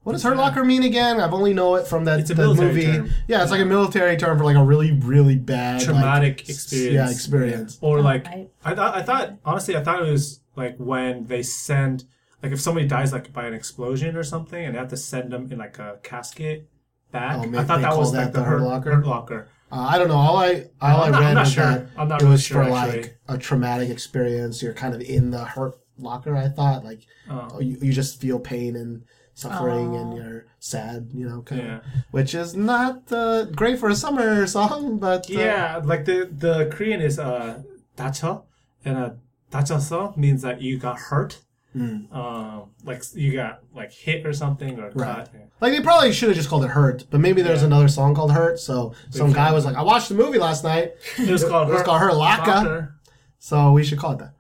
what 0.03 0.13
does 0.13 0.23
Hurt 0.23 0.37
Locker 0.37 0.65
mean 0.65 0.83
again? 0.83 1.21
I've 1.21 1.33
only 1.33 1.55
know 1.55 1.75
it 1.77 1.87
from 1.87 2.05
that 2.05 2.21
It's 2.21 2.31
a 2.31 2.35
the 2.35 2.43
military 2.43 2.69
movie. 2.69 2.85
term. 2.85 3.11
Yeah, 3.27 3.43
it's 3.43 3.51
like 3.51 3.61
a 3.61 3.65
military 3.65 4.17
term 4.17 4.39
for 4.39 4.45
like 4.45 4.57
a 4.57 4.63
really 4.63 4.93
really 4.93 5.37
bad 5.37 5.77
like, 5.77 5.85
Traumatic 5.85 6.43
s- 6.43 6.51
experience. 6.51 6.95
Yeah, 6.95 7.11
experience. 7.11 7.79
Or 7.81 8.01
like, 8.03 8.27
I- 8.27 8.47
I 8.65 8.75
thought, 8.75 8.95
I 8.95 9.03
thought, 9.03 9.35
honestly, 9.45 9.77
I 9.77 9.83
thought 9.83 10.03
it 10.07 10.11
was 10.11 10.41
like 10.57 10.77
when 10.77 11.27
they 11.27 11.43
send, 11.43 12.05
like 12.43 12.53
if 12.53 12.61
somebody 12.61 12.87
dies 12.87 13.13
like 13.13 13.33
by 13.33 13.47
an 13.47 13.55
explosion 13.55 14.17
or 14.17 14.23
something, 14.23 14.63
and 14.65 14.75
they 14.75 14.79
have 14.79 14.89
to 14.89 14.97
send 14.97 15.33
them 15.33 15.51
in 15.51 15.59
like 15.59 15.79
a 15.79 15.99
casket 16.03 16.69
back. 17.11 17.39
Oh, 17.39 17.47
may- 17.49 17.59
I 17.59 17.65
thought 17.65 17.77
they 17.77 17.83
that 17.83 17.89
call 17.91 17.99
was 18.01 18.13
that 18.13 18.25
like 18.25 18.33
the, 18.33 18.41
the 18.41 18.45
Hurt 18.45 18.59
hurt 18.61 18.67
Locker? 18.69 18.95
Hurt 18.95 19.07
locker. 19.07 19.49
Uh, 19.75 19.87
I 19.93 19.99
don't 19.99 20.09
know. 20.09 20.15
All 20.17 20.37
I 20.37 20.67
all 20.81 21.01
I 21.03 21.07
I'm 21.07 21.13
not- 21.13 21.21
read 21.21 21.29
I'm 21.31 21.35
not 21.35 21.41
was 21.45 21.53
sure. 21.53 21.65
that 21.65 21.87
I'm 21.99 22.09
not 22.09 22.21
it 22.21 22.25
really 22.25 22.33
was 22.33 22.43
sure, 22.45 22.65
for 22.65 22.71
actually. 22.71 23.03
like 23.03 23.19
a 23.29 23.39
traumatic 23.39 23.89
experience. 23.91 24.63
You're 24.63 24.73
kind 24.85 24.95
of 24.95 25.01
in 25.01 25.31
the 25.31 25.45
hurt 25.45 25.75
locker. 25.99 26.37
I 26.37 26.49
thought 26.49 26.85
like 26.85 27.01
Oh. 27.31 27.59
you, 27.61 27.79
you 27.81 27.93
just 27.93 28.21
feel 28.21 28.39
pain 28.39 28.77
and 28.77 29.03
suffering 29.35 29.97
and 29.97 30.17
you're 30.17 30.47
sad. 30.61 31.11
You 31.13 31.29
know, 31.29 31.43
kind 31.43 31.63
Yeah. 31.63 31.77
of, 31.79 31.83
which 32.13 32.35
is 32.35 32.55
not 32.55 33.11
uh, 33.13 33.45
great 33.47 33.79
for 33.81 33.89
a 33.89 33.97
summer 33.97 34.47
song. 34.57 34.99
But 34.99 35.29
uh, 35.31 35.35
Yeah, 35.41 35.81
like 35.85 36.05
the 36.05 36.29
the 36.45 36.67
Korean 36.73 37.01
is 37.01 37.19
uh 37.19 37.63
dacho, 37.97 38.45
and 38.85 38.97
uh 38.97 39.11
dachoso 39.51 40.17
means 40.17 40.43
that 40.43 40.61
you 40.63 40.79
got 40.79 40.99
hurt. 40.99 41.41
Um, 41.75 42.71
like 42.85 43.03
you 43.15 43.33
got 43.33 43.61
like 43.75 43.93
hit 43.93 44.25
or 44.27 44.33
something 44.33 44.79
or. 44.79 44.91
Right. 44.91 45.17
cut. 45.27 45.31
Like 45.61 45.73
they 45.73 45.81
probably 45.81 46.13
should 46.13 46.29
have 46.29 46.37
just 46.37 46.49
called 46.49 46.65
it 46.65 46.69
Hurt, 46.69 47.05
but 47.11 47.21
maybe 47.21 47.43
there's 47.43 47.61
Yeah. 47.61 47.67
another 47.67 47.89
song 47.89 48.15
called 48.15 48.33
Hurt. 48.33 48.59
So 48.61 48.95
some 49.11 49.33
guy 49.33 49.53
was 49.53 49.65
like, 49.65 49.77
"I 49.77 49.83
watched 49.83 50.09
the 50.09 50.15
movie 50.15 50.39
last 50.39 50.63
night, 50.65 50.93
It 51.19 51.29
was 51.31 51.43
called 51.45 51.69
It 51.69 51.73
was 51.73 51.79
Hurt 51.81 51.87
called 51.87 52.01
Hurt 52.01 52.15
Locker. 52.15 52.51
Locker. 52.51 52.95
so 53.39 53.73
we 53.73 53.83
should 53.85 53.99
call 53.99 54.13
it 54.13 54.19
that." 54.19 54.35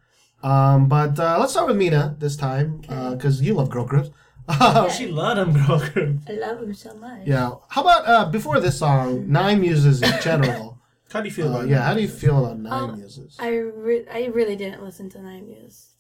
Um, 0.49 0.89
but 0.89 1.19
uh, 1.19 1.39
let's 1.41 1.53
start 1.53 1.67
with 1.69 1.77
Mina 1.77 2.17
this 2.19 2.37
time 2.37 2.79
because 3.13 3.41
you 3.43 3.55
love 3.55 3.71
girl 3.71 3.85
groups. 3.87 4.11
She 4.95 5.07
loved 5.09 5.39
him, 5.39 5.53
girl. 5.55 5.79
Groups. 5.81 6.23
I 6.29 6.33
love 6.35 6.61
them 6.61 6.75
so 6.75 6.93
much. 6.95 7.23
yeah. 7.27 7.53
How 7.69 7.81
about 7.81 8.07
uh, 8.07 8.25
before 8.31 8.61
this 8.61 8.79
song, 8.79 9.31
Nine 9.33 9.61
Muses 9.63 10.03
in 10.03 10.13
general? 10.21 10.79
How 11.13 11.21
do 11.23 11.29
you 11.29 11.35
feel 11.35 11.47
Uh, 11.49 11.51
about 11.61 11.69
yeah. 11.69 11.77
that? 11.79 11.83
How 11.85 11.95
do 11.95 12.03
you 12.03 12.09
feel 12.09 12.45
about 12.45 12.59
Nine 12.59 12.91
Um, 12.91 12.97
Muses? 12.99 13.37
I, 13.39 13.49
re- 13.57 14.05
I 14.13 14.27
really 14.27 14.55
didn't 14.57 14.83
listen 14.85 15.09
to 15.11 15.23
Nine 15.23 15.47
Muse. 15.47 15.94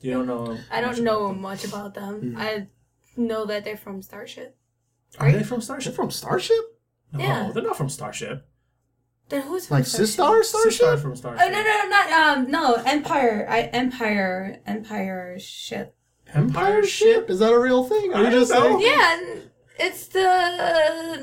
You 0.00 0.12
don't 0.14 0.26
know. 0.26 0.56
I 0.70 0.80
don't 0.80 1.00
know 1.00 1.26
about 1.26 1.40
much 1.40 1.64
about 1.64 1.94
them. 1.94 2.32
Hmm. 2.32 2.38
I 2.38 2.66
know 3.16 3.44
that 3.46 3.64
they're 3.64 3.76
from 3.76 4.00
Starship. 4.02 4.56
Are 5.18 5.30
they 5.32 5.42
from 5.42 5.58
They're 5.58 5.62
Starship? 5.62 5.94
from 5.94 6.10
Starship? 6.10 6.56
No, 7.12 7.18
Yeah. 7.20 7.50
they're 7.52 7.62
not 7.62 7.76
from 7.76 7.88
Starship. 7.88 8.46
Then 9.28 9.42
who's 9.42 9.66
from 9.66 9.78
Like 9.78 9.86
Starship? 9.86 10.06
Sistar 10.18 10.44
Starship 10.44 10.72
Starship? 10.72 11.00
from 11.02 11.16
Starship. 11.16 11.44
Oh 11.46 11.50
no 11.50 11.62
no 11.62 11.78
no 11.82 11.88
not 11.88 12.12
um 12.12 12.50
no 12.50 12.74
Empire 12.86 13.46
I 13.48 13.62
Empire 13.62 14.60
Empire 14.66 15.38
ship. 15.38 15.94
Empire 16.32 16.84
ship. 16.84 17.28
Is 17.28 17.40
that 17.40 17.52
a 17.52 17.58
real 17.58 17.84
thing? 17.84 18.12
Are 18.14 18.24
I 18.24 18.30
you 18.30 18.40
just 18.40 18.50
know. 18.52 18.62
saying? 18.62 18.80
Yeah, 18.80 19.20
it's 19.86 20.06
the 20.08 20.30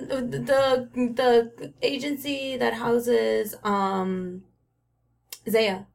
the 0.10 1.14
the 1.60 1.74
agency 1.82 2.58
that 2.58 2.74
houses 2.76 3.56
um 3.64 4.44
ZE:A. 5.49 5.88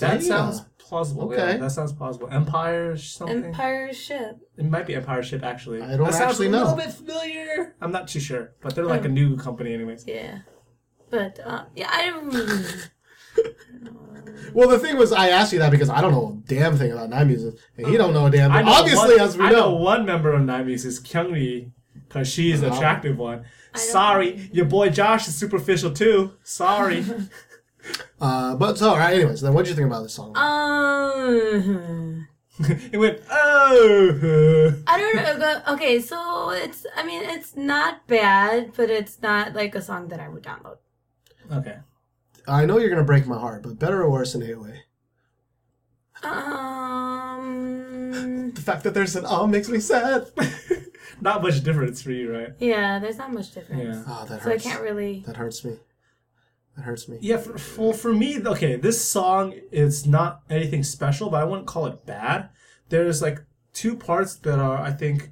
That 0.00 0.22
sounds 0.22 0.62
plausible. 0.84 1.24
Okay. 1.32 1.36
Yeah, 1.52 1.56
that 1.58 1.70
sounds 1.72 1.92
plausible. 1.92 2.28
Empire 2.30 2.96
something. 2.96 3.44
Empire 3.46 3.92
ship. 3.92 4.38
It 4.56 4.64
might 4.66 4.86
be 4.86 4.94
Empire 4.94 5.22
ship 5.22 5.42
actually. 5.42 5.82
I 5.82 5.96
don't 5.96 6.04
that 6.06 6.14
sounds 6.14 6.32
actually 6.32 6.46
a 6.48 6.50
know. 6.50 6.58
little 6.64 6.76
bit 6.76 6.92
familiar. 6.92 7.74
I'm 7.80 7.90
not 7.92 8.08
too 8.08 8.20
sure, 8.20 8.52
but 8.60 8.74
they're 8.74 8.84
like 8.84 9.02
Oh. 9.02 9.06
a 9.06 9.08
new 9.08 9.36
company, 9.36 9.74
anyways. 9.74 10.04
Yeah, 10.06 10.38
but 11.10 11.38
uh, 11.44 11.64
yeah 11.74 11.88
I. 11.90 12.72
Well, 14.52 14.68
the 14.68 14.78
thing 14.78 14.96
was, 14.96 15.12
I 15.12 15.28
asked 15.30 15.52
you 15.52 15.58
that 15.60 15.70
because 15.70 15.90
I 15.90 16.00
don't 16.00 16.12
know 16.12 16.40
a 16.44 16.48
damn 16.48 16.76
thing 16.76 16.92
about 16.92 17.10
Nine 17.10 17.26
Muses, 17.28 17.60
and 17.76 17.86
he 17.86 17.96
don't 17.96 18.12
know 18.12 18.26
a 18.26 18.30
damn 18.30 18.50
I 18.52 18.58
thing. 18.58 18.66
know 18.66 18.72
Obviously, 18.72 19.16
one, 19.16 19.20
as 19.20 19.36
we 19.36 19.44
I 19.44 19.50
know. 19.50 19.70
know 19.70 19.74
one 19.76 20.06
member 20.06 20.32
of 20.32 20.42
Nine 20.42 20.66
Muses 20.66 20.98
is 20.98 21.04
Kyungri, 21.04 21.70
because 22.08 22.28
she's 22.28 22.60
the 22.60 22.70
Oh. 22.70 22.76
attractive 22.76 23.18
one. 23.18 23.38
don't- 23.38 23.82
Sorry, 23.82 24.48
your 24.52 24.66
boy 24.66 24.90
Josh 24.90 25.26
is 25.28 25.34
superficial 25.34 25.90
too. 25.90 26.34
Sorry. 26.42 27.04
Uh, 28.20 28.54
but 28.56 28.78
so, 28.78 28.90
all 28.90 28.98
right. 28.98 29.14
Anyways, 29.14 29.40
then 29.40 29.52
what 29.52 29.64
did 29.64 29.70
you 29.70 29.76
think 29.76 29.88
about 29.88 30.02
this 30.02 30.14
song? 30.14 30.34
Um, 31.24 32.28
it 32.92 32.96
went 32.98 33.20
oh. 33.30 34.74
I 34.86 34.98
don't 34.98 35.38
know. 35.40 35.62
Okay, 35.74 36.00
so 36.00 36.50
it's. 36.50 36.86
I 36.94 37.04
mean, 37.04 37.22
it's 37.24 37.56
not 37.56 38.06
bad, 38.06 38.72
but 38.76 38.90
it's 38.90 39.20
not 39.20 39.54
like 39.54 39.74
a 39.74 39.82
song 39.82 40.06
that 40.08 40.20
I 40.20 40.28
would 40.28 40.44
download. 40.44 40.76
Okay. 41.52 41.78
I 42.46 42.64
know 42.64 42.78
you're 42.78 42.90
gonna 42.90 43.02
break 43.02 43.26
my 43.26 43.38
heart, 43.38 43.62
but 43.62 43.78
better 43.78 44.02
or 44.02 44.10
worse 44.10 44.34
than 44.34 44.42
AOA? 44.42 44.78
Um. 46.22 47.70
The 48.54 48.60
fact 48.60 48.84
that 48.84 48.94
there's 48.94 49.16
an 49.16 49.24
oh 49.26 49.46
makes 49.48 49.68
me 49.68 49.80
sad. 49.80 50.30
Not 51.20 51.42
much 51.42 51.62
difference 51.64 52.00
for 52.02 52.12
you, 52.12 52.32
right? 52.32 52.52
Yeah, 52.58 52.98
there's 52.98 53.18
not 53.18 53.32
much 53.32 53.52
difference. 53.52 53.96
Yeah. 53.96 54.02
Oh, 54.06 54.24
that 54.26 54.40
hurts. 54.40 54.64
So 54.64 54.70
I 54.70 54.72
can't 54.72 54.82
really. 54.82 55.22
That 55.26 55.36
hurts 55.36 55.64
me. 55.64 55.78
That 56.76 56.82
hurts 56.82 57.08
me. 57.08 57.18
Yeah, 57.20 57.36
for, 57.36 57.56
for, 57.56 57.94
for 57.94 58.12
me, 58.12 58.44
okay, 58.44 58.76
this 58.76 59.04
song 59.04 59.54
is 59.70 60.06
not 60.06 60.42
anything 60.50 60.82
special, 60.82 61.30
but 61.30 61.40
I 61.40 61.44
wouldn't 61.44 61.68
call 61.68 61.86
it 61.86 62.04
bad. 62.04 62.48
There's 62.88 63.22
like 63.22 63.44
two 63.72 63.96
parts 63.96 64.34
that 64.36 64.58
are, 64.58 64.78
I 64.78 64.90
think, 64.90 65.30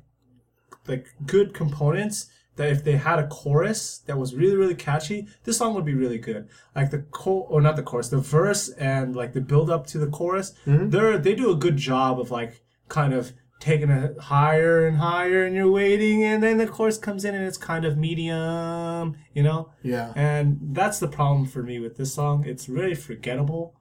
like 0.86 1.06
good 1.26 1.54
components, 1.54 2.28
that 2.56 2.70
if 2.70 2.84
they 2.84 2.96
had 2.96 3.18
a 3.18 3.26
chorus 3.28 3.98
that 4.06 4.18
was 4.18 4.34
really 4.34 4.56
really 4.56 4.74
catchy, 4.74 5.26
this 5.44 5.58
song 5.58 5.74
would 5.74 5.84
be 5.84 5.94
really 5.94 6.18
good. 6.18 6.48
Like 6.76 6.90
the 6.90 7.00
co 7.10 7.46
or 7.48 7.60
not 7.60 7.76
the 7.76 7.82
chorus, 7.82 8.08
the 8.08 8.18
verse 8.18 8.68
and 8.70 9.16
like 9.16 9.32
the 9.32 9.40
build 9.40 9.70
up 9.70 9.86
to 9.88 9.98
the 9.98 10.08
chorus, 10.08 10.52
mm-hmm. 10.66 10.90
they're 10.90 11.18
they 11.18 11.34
do 11.34 11.50
a 11.50 11.56
good 11.56 11.76
job 11.76 12.20
of 12.20 12.30
like 12.30 12.62
kind 12.88 13.14
of 13.14 13.32
taking 13.62 13.90
it 13.90 14.18
higher 14.18 14.86
and 14.88 14.96
higher, 14.96 15.44
and 15.44 15.54
you're 15.54 15.70
waiting, 15.70 16.24
and 16.24 16.42
then 16.42 16.58
the 16.58 16.66
chorus 16.66 16.98
comes 16.98 17.24
in 17.24 17.32
and 17.34 17.44
it's 17.44 17.56
kind 17.56 17.84
of 17.84 17.96
medium, 17.96 19.16
you 19.34 19.42
know. 19.42 19.70
Yeah. 19.82 20.12
And 20.16 20.58
that's 20.72 20.98
the 20.98 21.06
problem 21.08 21.46
for 21.46 21.62
me 21.62 21.78
with 21.78 21.96
this 21.96 22.12
song. 22.12 22.44
It's 22.44 22.68
really 22.68 22.94
forgettable, 22.96 23.74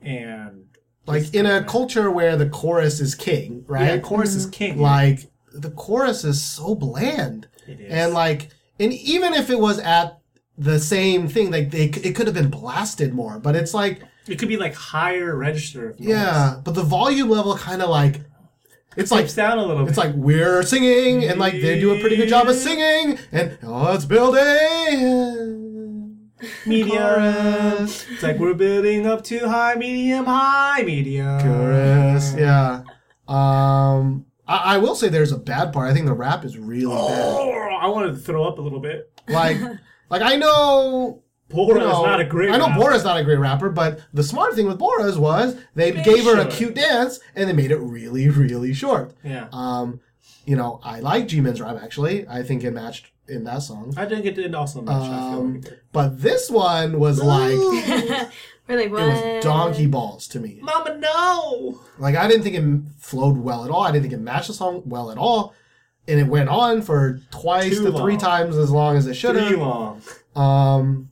and 0.00 0.64
Like 1.06 1.34
in 1.34 1.44
a 1.46 1.62
culture 1.64 2.10
where 2.10 2.36
the 2.36 2.48
chorus 2.48 2.98
is 3.00 3.14
king, 3.14 3.64
right? 3.68 3.86
yeah, 3.86 3.98
chorus 3.98 4.34
is 4.34 4.46
king. 4.46 4.80
like 4.80 5.30
the 5.52 5.70
chorus 5.70 6.24
is 6.24 6.42
so 6.42 6.74
bland 6.74 7.48
It 7.66 7.80
is. 7.80 7.92
and 7.92 8.12
like 8.14 8.48
and 8.80 8.92
even 8.92 9.32
if 9.34 9.48
it 9.50 9.58
was 9.58 9.78
at 9.78 10.18
the 10.58 10.78
same 10.78 11.28
thing 11.28 11.50
like 11.50 11.70
they, 11.70 11.84
it 11.84 12.14
could 12.16 12.26
have 12.26 12.34
been 12.34 12.50
blasted 12.50 13.14
more 13.14 13.38
but 13.38 13.54
it's 13.56 13.72
like 13.72 14.02
it 14.28 14.38
could 14.38 14.48
be 14.48 14.56
like 14.58 14.74
higher 14.74 15.34
register. 15.36 15.90
Of 15.90 16.00
yeah 16.00 16.60
but 16.64 16.74
the 16.74 16.82
volume 16.82 17.30
level 17.30 17.56
kind 17.56 17.80
of 17.80 17.88
like 17.88 18.20
it's 18.96 19.10
like 19.10 19.32
down 19.34 19.58
a 19.58 19.64
little 19.64 19.84
bit. 19.84 19.90
it's 19.90 19.98
like 19.98 20.14
we're 20.14 20.62
singing 20.62 21.24
and 21.24 21.38
like 21.38 21.54
they 21.54 21.78
do 21.80 21.94
a 21.94 22.00
pretty 22.00 22.16
good 22.16 22.28
job 22.28 22.48
of 22.48 22.56
singing 22.56 23.18
and 23.32 23.58
oh 23.62 23.94
it's 23.94 24.04
building 24.04 24.42
medium. 26.66 26.98
chorus 26.98 28.06
It's 28.10 28.22
like 28.22 28.38
we're 28.38 28.54
building 28.54 29.06
up 29.06 29.24
to 29.24 29.48
high, 29.48 29.74
medium, 29.74 30.24
high, 30.26 30.82
medium. 30.82 31.40
chorus 31.40 32.34
yeah 32.36 32.82
um 33.28 34.24
I, 34.48 34.74
I 34.74 34.78
will 34.78 34.94
say 34.94 35.08
there's 35.08 35.32
a 35.32 35.38
bad 35.38 35.72
part 35.72 35.90
i 35.90 35.94
think 35.94 36.06
the 36.06 36.12
rap 36.14 36.44
is 36.44 36.56
really 36.58 36.86
bad 36.86 37.34
Oh, 37.34 37.78
I 37.80 37.88
wanted 37.88 38.12
to 38.12 38.16
throw 38.20 38.44
up 38.44 38.58
a 38.58 38.62
little 38.62 38.80
bit. 38.80 39.10
like 39.28 39.56
like 40.10 40.22
i 40.22 40.36
know 40.36 41.22
Bora 41.48 41.78
you 41.80 41.86
know, 41.86 42.00
is 42.02 42.06
not 42.06 42.20
a 42.20 42.24
great. 42.24 42.50
I 42.50 42.56
know 42.56 42.66
rapper. 42.66 42.80
Bora's 42.80 43.04
not 43.04 43.18
a 43.18 43.24
great 43.24 43.38
rapper, 43.38 43.70
but 43.70 44.00
the 44.12 44.22
smart 44.24 44.54
thing 44.54 44.66
with 44.66 44.78
Bora's 44.78 45.16
was 45.18 45.56
they 45.74 45.92
Made 45.92 46.04
gave 46.04 46.24
her 46.24 46.38
a 46.40 46.46
cute 46.46 46.74
dance 46.74 47.20
and 47.36 47.48
they 47.48 47.52
made 47.52 47.70
it 47.70 47.78
really, 47.78 48.28
really 48.28 48.74
short. 48.74 49.12
Yeah, 49.22 49.46
Um, 49.52 50.00
you 50.44 50.56
know, 50.56 50.80
I 50.82 51.00
like 51.00 51.28
G 51.28 51.40
Men's 51.40 51.60
rap 51.60 51.76
actually. 51.82 52.26
I 52.28 52.42
think 52.42 52.64
it 52.64 52.72
matched 52.72 53.10
in 53.28 53.44
that 53.44 53.62
song. 53.62 53.94
I 53.96 54.06
think 54.06 54.24
it 54.24 54.34
did 54.34 54.54
also 54.54 54.80
match. 54.82 55.02
I 55.02 55.06
feel 55.06 55.38
Um, 55.40 55.60
like 55.60 55.80
but 55.92 56.20
this 56.20 56.50
one 56.50 56.98
was 56.98 57.22
like 57.22 57.52
it 57.54 58.28
We're 58.68 58.76
like, 58.80 58.90
what? 58.90 59.02
was 59.02 59.44
donkey 59.44 59.86
balls 59.86 60.26
to 60.28 60.40
me. 60.40 60.58
Mama, 60.62 60.96
no. 60.98 61.80
Like 61.98 62.16
I 62.16 62.26
didn't 62.26 62.42
think 62.42 62.56
it 62.56 62.92
flowed 63.00 63.38
well 63.38 63.64
at 63.64 63.70
all. 63.70 63.82
I 63.84 63.92
didn't 63.92 64.02
think 64.02 64.14
it 64.14 64.20
matched 64.20 64.48
the 64.48 64.54
song 64.54 64.82
well 64.84 65.10
at 65.12 65.18
all. 65.18 65.54
And 66.08 66.18
it 66.20 66.26
went 66.28 66.48
on 66.48 66.82
for 66.82 67.20
twice 67.30 67.78
Too 67.78 67.90
to 67.90 67.98
three 67.98 68.16
times 68.16 68.56
as 68.56 68.70
long 68.70 68.96
as 68.96 69.06
it 69.06 69.14
should 69.14 69.36
Three 69.36 69.56
have. 69.56 69.58
long. 69.58 70.02
Um, 70.36 71.10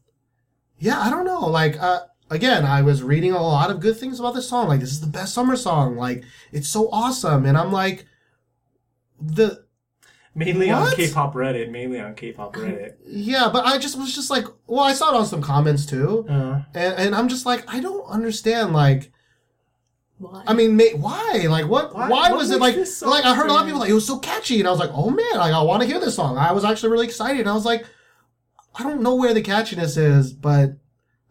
yeah, 0.79 1.01
I 1.01 1.11
don't 1.11 1.25
know. 1.25 1.47
Like, 1.47 1.81
uh, 1.81 2.01
again, 2.31 2.65
I 2.65 2.83
was 2.83 3.03
reading 3.03 3.33
a 3.33 3.41
lot 3.43 3.71
of 3.71 3.81
good 3.81 3.97
things 3.97 4.19
about 4.21 4.35
this 4.35 4.49
song. 4.49 4.69
Like, 4.69 4.81
this 4.81 4.91
is 4.93 5.01
the 5.01 5.07
best 5.07 5.35
summer 5.35 5.57
song. 5.57 5.97
Like, 5.97 6.25
it's 6.53 6.69
so 6.69 6.89
awesome. 6.91 7.47
And 7.47 7.57
I'm 7.57 7.73
like, 7.73 8.07
the 9.21 9.65
Mainly 10.37 10.69
on 10.71 10.91
K-pop 10.97 11.33
Reddit. 11.35 11.71
Mainly 11.71 12.01
on 12.01 12.15
K-pop 12.17 12.55
Reddit. 12.57 12.95
yeah, 13.07 13.49
but 13.53 13.65
I 13.65 13.79
just 13.79 13.97
was 13.97 14.13
just 14.13 14.31
like, 14.31 14.45
well, 14.67 14.81
I 14.83 14.93
saw 14.93 15.15
it 15.15 15.17
on 15.17 15.27
some 15.27 15.41
comments 15.41 15.87
too, 15.87 16.27
Uh, 16.29 16.63
and 16.75 16.95
and 16.99 17.15
I'm 17.15 17.29
just 17.29 17.47
like, 17.47 17.65
I 17.73 17.79
don't 17.79 18.05
understand. 18.09 18.73
Like, 18.73 19.13
Why? 20.19 20.43
I 20.45 20.53
mean, 20.53 20.77
ma- 20.77 20.97
why? 20.97 21.45
Like, 21.49 21.69
what? 21.69 21.95
Why, 21.95 22.09
Why- 22.09 22.31
what 22.31 22.39
was 22.39 22.51
it 22.51 22.61
like? 22.61 22.75
Like, 23.03 23.25
I 23.25 23.37
heard 23.37 23.49
a 23.49 23.53
lot 23.53 23.61
of 23.61 23.67
people 23.67 23.79
like 23.79 23.91
it 23.91 23.95
was 23.95 24.09
so 24.09 24.19
catchy, 24.19 24.59
and 24.59 24.67
I 24.67 24.73
was 24.73 24.81
like, 24.81 24.91
oh 24.93 25.09
man, 25.11 25.37
like 25.37 25.53
I 25.55 25.63
want 25.63 25.83
to 25.83 25.87
hear 25.87 26.01
this 26.01 26.17
song. 26.17 26.37
I 26.37 26.51
was 26.51 26.65
actually 26.65 26.91
really 26.91 27.07
excited. 27.07 27.39
And 27.41 27.49
I 27.49 27.55
was 27.55 27.65
like, 27.65 27.87
I 28.75 28.83
don't 28.83 29.03
know 29.03 29.15
where 29.15 29.35
the 29.35 29.43
catchiness 29.43 29.97
is, 29.97 30.33
but 30.33 30.77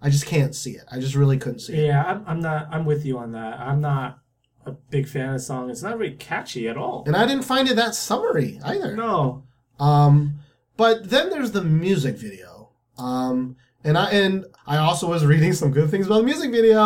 I 0.01 0.09
just 0.09 0.25
can't 0.25 0.55
see 0.55 0.71
it. 0.71 0.83
I 0.91 0.99
just 0.99 1.15
really 1.15 1.37
couldn't 1.37 1.59
see 1.59 1.73
it. 1.73 1.85
yeah, 1.87 2.03
I'm, 2.03 2.23
I'm 2.27 2.39
not. 2.41 2.67
I'm 2.71 2.85
with 2.85 3.05
you 3.05 3.17
on 3.17 3.31
that. 3.33 3.59
I'm 3.59 3.81
not 3.81 4.19
a 4.65 4.71
big 4.71 5.07
fan 5.07 5.29
of 5.29 5.33
the 5.35 5.39
song. 5.39 5.69
It's 5.69 5.81
not 5.81 5.97
very 5.97 6.11
catchy 6.11 6.67
at 6.67 6.77
all. 6.77 7.03
And 7.05 7.15
I 7.15 7.25
didn't 7.25 7.43
find 7.45 7.67
it 7.67 7.75
that 7.75 7.95
summery 7.95 8.59
either. 8.63 8.95
No. 8.95 9.43
Um, 9.79 10.35
but 10.77 11.09
then 11.09 11.29
there's 11.29 11.51
the 11.51 11.63
music 11.63 12.17
video. 12.17 12.69
Um, 12.97 13.57
and 13.83 13.97
I 13.97 14.09
and 14.11 14.45
I 14.65 14.77
also 14.77 15.09
was 15.09 15.25
reading 15.25 15.51
some 15.53 15.71
good 15.71 15.89
things 15.89 16.05
about 16.07 16.19
the 16.19 16.23
music 16.23 16.51
video. 16.51 16.81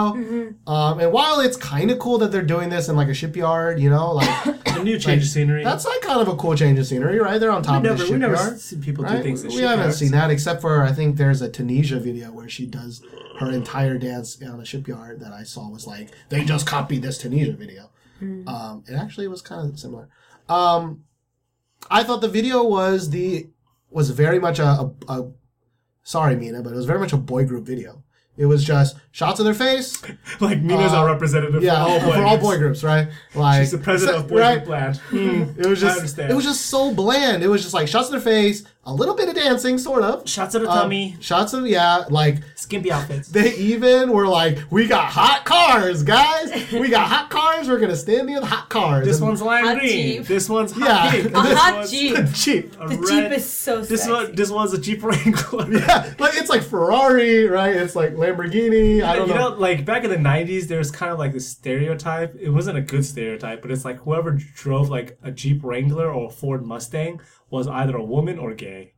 Um, 0.65 0.99
and 0.99 1.11
while 1.11 1.39
it's 1.39 1.55
kind 1.57 1.91
of 1.91 1.99
cool 1.99 2.17
that 2.19 2.31
they're 2.31 2.41
doing 2.41 2.69
this 2.69 2.89
in 2.89 2.95
like 2.95 3.07
a 3.07 3.13
shipyard, 3.13 3.79
you 3.79 3.89
know, 3.89 4.13
like 4.13 4.45
A 4.77 4.83
new 4.83 4.99
change 4.99 5.23
of 5.23 5.29
scenery. 5.29 5.63
that's 5.63 5.85
like 5.85 6.01
kind 6.01 6.21
of 6.21 6.27
a 6.27 6.35
cool 6.35 6.55
change 6.55 6.77
of 6.77 6.85
scenery, 6.85 7.19
right? 7.19 7.39
They're 7.39 7.51
on 7.51 7.63
top 7.63 7.81
we 7.81 7.89
of 7.89 7.97
never, 7.97 8.05
the 8.05 8.13
we 8.13 8.17
never 8.19 8.35
shipyard. 8.37 8.59
see 8.59 8.77
people 8.77 9.03
do 9.03 9.13
Right? 9.13 9.23
things. 9.23 9.43
in 9.43 9.49
We 9.51 9.61
haven't 9.61 9.93
seen 9.93 10.11
that 10.11 10.29
except 10.29 10.61
for 10.61 10.83
I 10.83 10.91
think 10.91 11.17
there's 11.17 11.41
a 11.41 11.49
Tinashe 11.49 11.99
video 12.01 12.31
where 12.31 12.47
she 12.49 12.65
does 12.67 13.01
her 13.39 13.51
entire 13.51 13.97
dance 13.97 14.41
on 14.43 14.59
a 14.59 14.65
shipyard 14.65 15.19
that 15.19 15.31
I 15.33 15.43
saw 15.43 15.69
was 15.69 15.85
like 15.87 16.09
they 16.29 16.43
just 16.43 16.65
copied 16.67 17.01
this 17.01 17.21
Tinashe 17.23 17.55
video. 17.57 17.89
Um, 18.47 18.83
it 18.87 18.93
actually 18.95 19.27
was 19.27 19.41
kind 19.43 19.69
of 19.69 19.79
similar. 19.79 20.09
Um, 20.49 21.03
I 21.91 22.03
thought 22.03 22.21
the 22.21 22.27
video 22.27 22.63
was 22.63 23.09
the 23.11 23.47
was 23.89 24.09
very 24.11 24.39
much 24.39 24.59
a, 24.59 24.65
a, 24.65 24.91
a 25.07 25.31
sorry 26.07 26.35
Mina, 26.35 26.61
but 26.63 26.71
it 26.71 26.75
was 26.75 26.85
very 26.85 26.99
much 26.99 27.13
a 27.13 27.17
boy 27.17 27.45
group 27.45 27.65
video. 27.65 28.01
It 28.37 28.45
was 28.45 28.63
just 28.63 28.95
shots 29.11 29.39
of 29.39 29.45
their 29.45 29.53
face. 29.55 30.01
Like 30.39 30.61
Mina's 30.61 30.91
Uh, 30.93 30.97
our 30.97 31.07
representative 31.07 31.63
Yeah, 31.63 31.83
for 31.83 31.89
all 31.91 31.99
boy 31.99 32.11
for 32.15 32.23
all 32.23 32.37
groups. 32.37 32.43
boy 32.43 32.57
groups, 32.59 32.83
right? 32.83 33.07
Like 33.33 33.59
She's 33.61 33.71
the 33.71 33.79
president 33.79 34.17
of 34.19 34.27
Boy 34.27 34.39
right? 34.39 34.57
Group 34.63 34.69
Land. 34.69 35.01
It 35.57 35.65
was 35.65 35.83
I 35.83 35.87
just 35.87 35.97
understand. 35.97 36.31
it 36.31 36.35
was 36.35 36.45
just 36.45 36.67
so 36.67 36.93
bland. 36.93 37.43
It 37.43 37.47
was 37.47 37.61
just 37.63 37.73
like 37.73 37.87
shots 37.87 38.07
of 38.07 38.11
their 38.11 38.21
face, 38.21 38.63
a 38.87 38.93
little 38.93 39.13
bit 39.15 39.27
of 39.29 39.35
dancing, 39.35 39.77
sort 39.77 40.01
of. 40.01 40.27
Shots 40.27 40.55
of 40.55 40.61
the 40.63 40.69
Um, 40.69 40.77
tummy, 40.79 41.17
shots 41.19 41.53
of 41.53 41.67
yeah, 41.67 42.05
like 42.09 42.37
skimpy 42.55 42.91
outfits. 42.91 43.27
they 43.27 43.53
even 43.55 44.11
were 44.11 44.27
like, 44.27 44.59
"We 44.71 44.87
got 44.87 45.05
hot 45.11 45.43
cars, 45.45 46.03
guys. 46.03 46.51
We 46.71 46.87
got 46.89 47.07
hot 47.07 47.29
cars. 47.29 47.67
We're 47.67 47.79
gonna 47.79 47.95
stand 47.97 48.27
near 48.27 48.39
the 48.39 48.45
hot 48.45 48.69
cars." 48.69 49.05
This 49.05 49.17
And- 49.17 49.27
one's 49.27 49.41
lime 49.41 49.65
Hot 49.65 49.77
green. 49.79 49.89
Jeep. 50.19 50.25
This 50.27 50.49
one's 50.49 50.71
hot 50.71 50.87
Yeah. 50.87 51.11
pink. 51.11 51.25
A 51.37 51.41
This 51.43 51.57
hot 51.59 51.87
Jeep. 51.89 52.15
the 52.15 52.23
Jeep. 52.33 52.75
a 52.79 52.87
the 52.87 52.97
red- 52.97 53.07
Jeep 53.29 53.37
is 53.37 53.45
so 53.49 53.81
This 53.81 54.01
sexy. 54.03 54.11
one, 54.11 54.35
this 54.35 54.49
one's 54.49 54.73
a 54.73 54.77
Jeep 54.79 55.03
Wrangler. 55.03 55.67
Yeah, 55.77 56.13
like 56.17 56.35
it's 56.37 56.49
like 56.49 56.63
Ferrari, 56.63 57.45
right? 57.45 57.75
It's 57.75 57.95
like 57.95 58.15
Lamborghini. 58.15 59.03
I 59.03 59.15
don't 59.17 59.27
you 59.27 59.33
know. 59.35 59.49
know, 59.49 59.55
like 59.57 59.83
back 59.85 60.03
in 60.05 60.09
the 60.09 60.17
'90s, 60.17 60.67
there 60.67 60.77
was 60.79 60.91
kind 60.91 61.11
of 61.11 61.19
like 61.19 61.33
this 61.33 61.47
stereotype. 61.49 62.35
It 62.39 62.49
wasn't 62.49 62.77
a 62.77 62.81
good 62.81 63.05
stereotype, 63.05 63.61
but 63.61 63.69
it's 63.71 63.83
like 63.83 63.97
whoever 64.03 64.31
drove 64.55 64.89
like 64.89 65.17
a 65.23 65.31
Jeep 65.31 65.59
Wrangler 65.63 66.09
or 66.11 66.27
a 66.27 66.31
Ford 66.31 66.65
Mustang 66.65 67.19
was 67.49 67.67
either 67.67 67.95
a 67.95 68.03
woman 68.03 68.37
or 68.39 68.53
gay. 68.53 68.93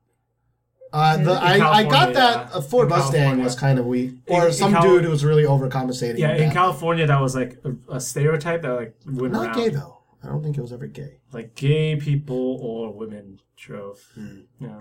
Uh, 0.91 1.17
the, 1.17 1.31
I, 1.33 1.53
I 1.79 1.83
got 1.83 2.13
that 2.15 2.49
a 2.51 2.61
Ford 2.63 2.89
Mustang 2.89 3.11
California. 3.13 3.43
was 3.43 3.55
kind 3.55 3.77
of 3.77 3.85
weak, 3.85 4.15
or 4.27 4.41
In- 4.41 4.47
in 4.47 4.53
some 4.53 4.71
Cal- 4.73 4.81
dude 4.81 5.03
who 5.03 5.11
was 5.11 5.23
really 5.23 5.43
overcompensating. 5.43 6.17
Yeah, 6.17 6.33
in 6.33 6.47
that. 6.47 6.53
California, 6.53 7.05
that 7.05 7.21
was 7.21 7.35
like 7.35 7.57
a, 7.63 7.95
a 7.95 8.01
stereotype 8.01 8.63
that 8.63 8.73
like 8.73 8.95
went 9.05 9.33
not 9.33 9.45
around. 9.47 9.55
gay 9.55 9.69
though. 9.69 9.97
I 10.23 10.27
don't 10.27 10.41
think 10.43 10.57
it 10.57 10.61
was 10.61 10.73
ever 10.73 10.87
gay. 10.87 11.19
Like 11.31 11.53
gay 11.55 11.95
people 11.95 12.57
or 12.61 12.91
women 12.91 13.39
drove. 13.59 13.99
Hmm. 14.15 14.39
Yeah, 14.59 14.79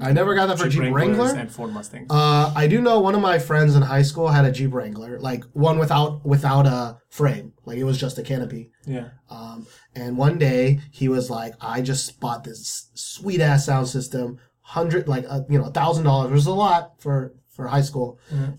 I 0.00 0.12
never 0.12 0.34
got 0.34 0.46
that 0.46 0.58
for 0.58 0.68
Jeep, 0.68 0.80
Wranglers 0.92 1.18
Wrangler. 1.18 1.40
and 1.40 1.50
Ford 1.50 1.72
Mustang. 1.72 2.06
Uh, 2.10 2.52
I 2.54 2.66
do 2.66 2.80
know 2.80 3.00
one 3.00 3.14
of 3.14 3.20
my 3.20 3.38
friends 3.38 3.74
in 3.74 3.82
high 3.82 4.02
school 4.02 4.28
had 4.28 4.44
a 4.44 4.52
Jeep 4.52 4.72
Wrangler, 4.72 5.18
like 5.20 5.44
one 5.52 5.78
without 5.78 6.24
without 6.24 6.66
a 6.66 6.98
frame, 7.08 7.52
like 7.64 7.78
it 7.78 7.84
was 7.84 7.98
just 7.98 8.18
a 8.18 8.22
canopy. 8.22 8.70
yeah, 8.86 9.08
Um, 9.28 9.66
and 9.94 10.16
one 10.16 10.38
day 10.38 10.80
he 10.90 11.08
was 11.08 11.30
like, 11.30 11.54
"I 11.60 11.80
just 11.82 12.20
bought 12.20 12.44
this 12.44 12.90
sweet 12.94 13.40
ass 13.40 13.66
sound 13.66 13.88
system, 13.88 14.38
hundred 14.60 15.08
like 15.08 15.24
uh, 15.28 15.40
you 15.48 15.58
know 15.58 15.66
a 15.66 15.70
thousand 15.72 16.04
dollars, 16.04 16.30
which 16.30 16.38
is 16.40 16.46
a 16.46 16.52
lot 16.54 17.00
for 17.00 17.34
for 17.48 17.66
high 17.66 17.82
school." 17.82 18.18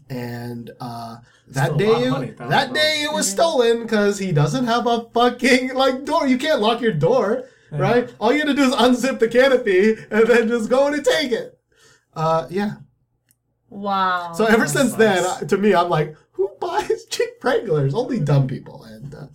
And 0.09 0.71
uh, 0.79 1.17
that 1.49 1.65
Still 1.73 1.77
day, 1.77 1.87
lot 1.87 2.01
of 2.01 2.07
it- 2.07 2.11
money, 2.11 2.49
that 2.51 2.69
$1,000. 2.71 2.73
day 2.73 3.03
it 3.03 3.13
was 3.13 3.29
stolen 3.29 3.81
because 3.83 4.19
he 4.19 4.31
doesn't 4.31 4.65
have 4.65 4.87
a 4.87 5.09
fucking 5.13 5.73
like 5.73 6.05
door. 6.05 6.27
You 6.27 6.37
can't 6.37 6.61
lock 6.61 6.81
your 6.81 6.93
door, 6.93 7.45
right? 7.72 8.14
All 8.19 8.31
you 8.31 8.39
have 8.39 8.48
to 8.49 8.53
do 8.53 8.64
is 8.64 8.76
unzip 8.76 9.19
the 9.19 9.27
canopy 9.27 9.95
and 10.11 10.27
then 10.27 10.48
just 10.48 10.69
go 10.69 10.88
in 10.88 10.93
and 10.95 11.06
take 11.06 11.31
it. 11.31 11.57
Uh, 12.14 12.48
yeah. 12.49 12.73
wow. 13.69 14.34
So 14.34 14.45
ever 14.45 14.68
since 14.68 14.93
then, 14.93 15.23
nice. 15.23 15.41
uh, 15.41 15.45
to 15.45 15.57
me, 15.57 15.73
I'm 15.73 15.89
like, 15.89 16.15
who 16.31 16.49
buys 16.60 17.06
Jeep 17.10 17.43
Wranglers? 17.43 17.93
Only 17.93 18.19
dumb 18.19 18.48
people. 18.48 18.84
And 18.84 19.14
uh, 19.14 19.27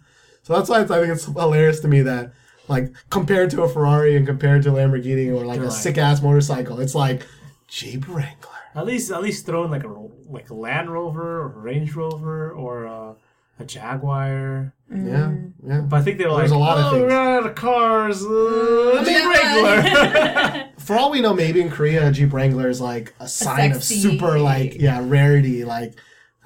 so 0.43 0.55
that's 0.55 0.69
why 0.69 0.83
it's, 0.83 0.91
I 0.91 1.01
think 1.01 1.13
it's 1.13 1.25
hilarious 1.25 1.81
to 1.81 1.89
me 1.89 2.03
that, 2.03 2.33
like, 2.69 2.93
compared 3.11 3.51
to 3.51 3.63
a 3.63 3.69
Ferrari 3.69 4.17
and 4.17 4.27
compared 4.27 4.63
to 4.65 4.71
a 4.71 4.73
Lamborghini 4.75 5.29
or 5.35 5.45
like 5.47 5.59
a 5.61 5.65
Right. 5.65 5.73
sick 5.73 5.99
ass 5.99 6.21
motorcycle, 6.23 6.81
it's 6.81 6.95
like 6.95 7.27
Jeep 7.69 8.07
Wrangler. 8.09 8.51
at 8.75 8.85
least 8.87 9.11
at 9.11 9.23
least 9.23 9.47
throw 9.47 9.65
in 9.65 9.71
like 9.71 9.85
a 9.85 9.89
like 10.29 10.51
a 10.51 10.55
Land 10.55 10.91
Rover 10.93 11.41
or 11.43 11.49
Range 11.49 11.95
Rover 11.95 12.51
or 12.53 12.85
a, 12.85 13.15
a 13.59 13.65
Jaguar. 13.65 14.75
Yeah, 14.91 15.35
yeah. 15.67 15.81
But 15.81 15.97
I 15.97 16.03
think 16.03 16.19
they 16.19 16.27
were 16.27 16.37
There's 16.37 16.51
like, 16.51 16.57
a 16.57 16.61
lot 16.61 16.79
of 16.79 16.87
oh, 16.87 16.91
things. 16.91 17.03
we're 17.03 17.11
out 17.11 17.47
of 17.47 17.55
cars. 17.55 18.25
Uh, 18.25 19.03
Jeep 19.05 19.25
Wrangler. 19.27 20.71
For 20.79 20.97
all 20.97 21.11
we 21.11 21.21
know, 21.21 21.35
maybe 21.35 21.61
in 21.61 21.71
Korea, 21.71 22.09
a 22.09 22.13
Jeep 22.13 22.33
Wrangler 22.33 22.69
is 22.69 22.81
like 22.81 23.15
a 23.19 23.29
sign 23.29 23.73
of 23.73 23.83
super 23.83 24.39
like 24.39 24.77
yeah 24.81 25.01
rarity, 25.03 25.65
like 25.65 25.95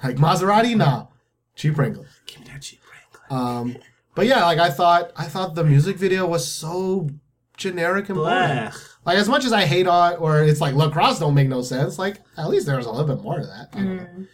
like 0.03 0.15
Maserati. 0.15 0.75
Nah, 0.75 1.07
Jeep 1.55 1.77
Wrangler. 1.77 2.07
Give 2.25 2.39
me 2.39 2.47
that 2.47 2.61
Jeep 2.61 2.81
Wrangler. 2.89 3.39
Um, 3.39 3.77
but 4.15 4.25
yeah, 4.25 4.43
like 4.45 4.59
I 4.59 4.69
thought, 4.69 5.11
I 5.15 5.25
thought 5.25 5.55
the 5.55 5.63
music 5.63 5.97
video 5.97 6.25
was 6.25 6.47
so 6.47 7.09
generic 7.57 8.09
and 8.09 8.17
boring. 8.17 8.71
Like 9.05 9.17
as 9.17 9.29
much 9.29 9.45
as 9.45 9.53
I 9.53 9.65
hate 9.65 9.87
on 9.87 10.15
or 10.17 10.43
it's 10.43 10.61
like 10.61 10.75
lacrosse 10.75 11.19
don't 11.19 11.33
make 11.33 11.47
no 11.47 11.61
sense. 11.61 11.97
Like 11.97 12.17
at 12.37 12.49
least 12.49 12.65
there 12.65 12.77
was 12.77 12.85
a 12.85 12.91
little 12.91 13.07
bit 13.15 13.23
more 13.23 13.39
to 13.39 13.45
that. 13.45 13.69
I 13.73 13.77
don't 13.77 13.97
know. 13.97 14.27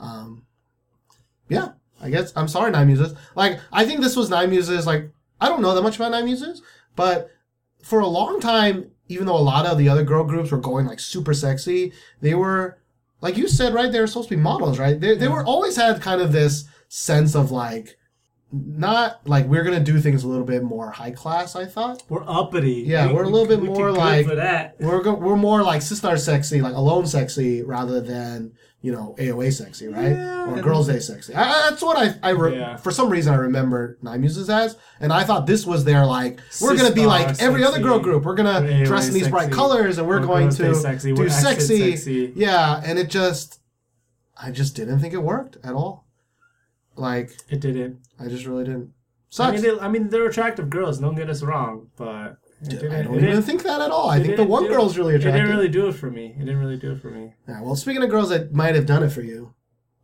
Um, 0.00 0.46
yeah, 1.48 1.68
I 2.02 2.10
guess 2.10 2.32
I'm 2.36 2.48
sorry, 2.48 2.70
Nine 2.70 2.86
Muses. 2.86 3.14
Like 3.34 3.60
I 3.72 3.84
think 3.84 4.00
this 4.00 4.16
was 4.16 4.30
Nine 4.30 4.50
Muses. 4.50 4.86
Like 4.86 5.10
I 5.40 5.48
don't 5.48 5.62
know 5.62 5.74
that 5.74 5.82
much 5.82 5.96
about 5.96 6.12
Nine 6.12 6.24
Muses, 6.24 6.62
but 6.96 7.30
for 7.82 8.00
a 8.00 8.06
long 8.06 8.40
time, 8.40 8.90
even 9.08 9.26
though 9.26 9.36
a 9.36 9.38
lot 9.38 9.66
of 9.66 9.78
the 9.78 9.88
other 9.88 10.02
girl 10.04 10.24
groups 10.24 10.50
were 10.50 10.58
going 10.58 10.86
like 10.86 11.00
super 11.00 11.34
sexy, 11.34 11.92
they 12.20 12.34
were 12.34 12.78
like 13.20 13.36
you 13.36 13.48
said, 13.48 13.74
right? 13.74 13.90
They 13.92 14.00
were 14.00 14.06
supposed 14.06 14.28
to 14.30 14.36
be 14.36 14.40
models, 14.42 14.78
right? 14.78 14.98
They 15.00 15.14
they 15.16 15.28
were 15.28 15.44
always 15.44 15.76
had 15.76 16.00
kind 16.00 16.20
of 16.20 16.32
this 16.32 16.64
sense 16.88 17.34
of 17.34 17.50
like 17.50 17.96
not 18.52 19.20
like 19.26 19.46
we're 19.46 19.62
gonna 19.62 19.78
do 19.80 20.00
things 20.00 20.24
a 20.24 20.28
little 20.28 20.44
bit 20.44 20.62
more 20.62 20.90
high 20.90 21.10
class. 21.12 21.54
I 21.54 21.66
thought. 21.66 22.02
We're 22.08 22.24
uppity. 22.28 22.82
Yeah, 22.86 23.06
We- 23.08 23.14
we're 23.14 23.22
a 23.24 23.28
little 23.28 23.46
bit 23.46 23.60
we 23.60 23.68
more 23.68 23.92
like-. 23.92 24.26
We're 24.80 25.02
go- 25.02 25.14
we're 25.14 25.36
more 25.36 25.62
like 25.62 25.82
Sistar 25.82 26.18
sexy, 26.18 26.60
like 26.60 26.74
alone 26.74 27.06
sexy, 27.06 27.62
rather 27.62 28.00
than 28.00 28.52
you 28.82 28.90
know 28.92 29.14
AOA 29.18 29.52
sexy, 29.52 29.88
right? 29.88 30.12
Yeah, 30.12 30.50
or 30.50 30.60
Girls 30.62 30.86
Day 30.88 31.00
sexy. 31.00 31.34
I, 31.34 31.42
I- 31.42 31.70
that's 31.70 31.82
what 31.82 31.96
I 31.98 32.14
I 32.22 32.30
re- 32.30 32.56
Yeah. 32.56 32.76
for 32.76 32.90
some 32.90 33.10
reason 33.10 33.32
I 33.34 33.36
remember 33.36 33.98
Nine 34.02 34.20
Muses 34.20 34.48
as, 34.48 34.76
and 35.00 35.12
I 35.12 35.22
thought 35.24 35.46
this 35.46 35.66
was 35.66 35.84
their 35.84 36.06
like 36.06 36.40
we're 36.62 36.76
gonna 36.76 36.90
be 36.94 37.04
like 37.06 37.40
every 37.42 37.62
other 37.64 37.78
girl 37.80 37.98
group. 37.98 38.24
We're 38.24 38.34
gonna 38.34 38.84
dress 38.86 39.08
in 39.08 39.14
these 39.14 39.28
bright 39.28 39.52
colors, 39.52 39.98
and 39.98 40.08
we're 40.08 40.20
We're 40.20 40.26
going 40.26 40.48
to 40.50 40.74
sexy. 40.74 41.12
do 41.14 41.28
sexy. 41.28 41.90
sexy. 41.96 42.32
Yeah, 42.34 42.80
and 42.84 42.98
it 42.98 43.10
just 43.10 43.60
I 44.42 44.50
just 44.50 44.74
didn't 44.76 45.00
think 45.00 45.12
it 45.12 45.22
worked 45.22 45.58
at 45.62 45.74
all. 45.74 46.06
Like 46.96 47.32
It 47.48 47.60
didn't. 47.60 47.98
I 48.18 48.28
just 48.28 48.46
really 48.46 48.64
didn't. 48.64 48.92
I 48.92 49.32
Sucks. 49.32 49.62
mean, 49.62 49.76
they, 49.76 49.80
I 49.80 49.88
mean, 49.88 50.08
they're 50.08 50.26
attractive 50.26 50.68
girls. 50.70 50.98
Don't 50.98 51.14
get 51.14 51.30
us 51.30 51.42
wrong, 51.42 51.88
but 51.96 52.36
I 52.62 52.66
it 52.66 52.80
don't 52.80 53.14
didn't- 53.14 53.24
even 53.28 53.42
think 53.42 53.62
that 53.62 53.80
at 53.80 53.90
all. 53.90 54.10
I 54.10 54.20
think 54.22 54.36
the 54.36 54.44
one 54.44 54.64
do- 54.64 54.68
girl's 54.70 54.98
really 54.98 55.14
It 55.14 55.18
attractive. 55.20 55.42
didn't 55.42 55.56
really 55.56 55.68
do 55.68 55.88
it 55.88 55.92
for 55.92 56.10
me. 56.10 56.34
It 56.36 56.40
didn't 56.40 56.58
really 56.58 56.76
do 56.76 56.92
it 56.92 57.00
for 57.00 57.10
me. 57.10 57.34
Yeah, 57.48 57.62
well, 57.62 57.74
speaking 57.76 58.02
of 58.02 58.10
girls 58.10 58.28
that 58.28 58.52
might 58.52 58.74
have 58.74 58.86
done 58.86 59.02
it 59.02 59.10
for 59.10 59.22
you, 59.22 59.54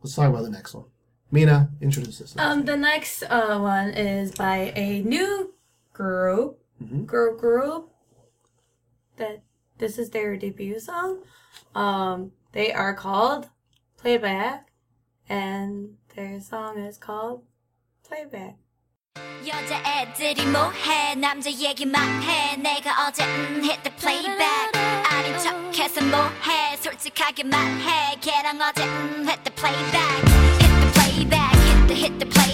let's 0.01 0.15
talk 0.15 0.29
about 0.29 0.41
the 0.43 0.49
next 0.49 0.73
one. 0.73 0.85
Mina, 1.31 1.69
introduce 1.81 2.19
this. 2.19 2.35
Um, 2.37 2.65
the 2.65 2.77
next 2.77 3.21
uh, 3.23 3.59
one 3.59 3.89
is 3.89 4.31
by 4.31 4.71
a 4.75 5.01
new 5.03 5.53
group, 5.93 6.59
Mhm. 6.81 7.05
girl 7.05 7.35
group. 7.37 7.91
That 9.17 9.41
this 9.77 9.97
is 9.99 10.09
their 10.11 10.37
debut 10.37 10.79
song. 10.79 11.23
Um, 11.75 12.31
they 12.53 12.71
are 12.71 12.93
called 12.93 13.49
Playback, 13.97 14.71
and 15.29 15.97
their 16.15 16.39
song 16.39 16.77
is 16.79 16.97
called 16.97 17.43
Playback. 18.03 18.57
여자애들이 19.46 20.46
뭐해 20.46 21.16
남자 21.16 21.50
얘기만 21.50 22.22
해 22.22 22.56
내가 22.56 23.08
어제 23.08 23.24
음 23.24 23.60
hit 23.64 23.82
the 23.82 23.96
playback 23.96 24.72
아닌 25.10 25.36
척해서 25.38 26.00
뭐해 26.04 26.76
솔직하게 26.76 27.44
말해 27.44 28.16
걔랑 28.20 28.60
어제 28.60 28.84
음 28.84 29.26
hit 29.28 29.42
the 29.42 29.54
playback 29.54 30.22
hit 30.60 30.72
the 30.80 30.92
playback 30.92 31.58
hit 31.66 31.86
the 31.88 31.94
hit 31.94 32.18
the 32.18 32.28
playback 32.30 32.45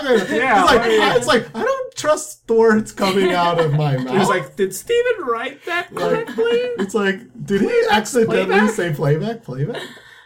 talking 0.00 0.16
about? 0.16 0.30
Yeah, 0.30 0.62
it's 0.64 0.66
like, 0.66 0.78
what 0.80 0.86
are 0.86 0.90
you- 0.92 1.16
it's 1.18 1.26
like 1.26 1.56
I 1.56 1.62
don't 1.62 1.94
trust 1.94 2.46
the 2.46 2.54
words 2.54 2.92
coming 2.92 3.32
out 3.32 3.60
of 3.60 3.72
my 3.74 3.96
mouth. 3.96 4.10
He 4.12 4.18
was 4.18 4.28
like, 4.28 4.56
"Did 4.56 4.74
Steven 4.74 5.24
write 5.26 5.64
that 5.66 5.92
Like, 5.92 6.26
correctly?" 6.26 6.44
it's 6.78 6.94
like, 6.94 7.20
did 7.44 7.60
he 7.60 7.82
accidentally 7.90 8.44
playback? 8.46 8.70
say 8.70 8.92
playback? 8.92 9.44
Playback, 9.44 9.82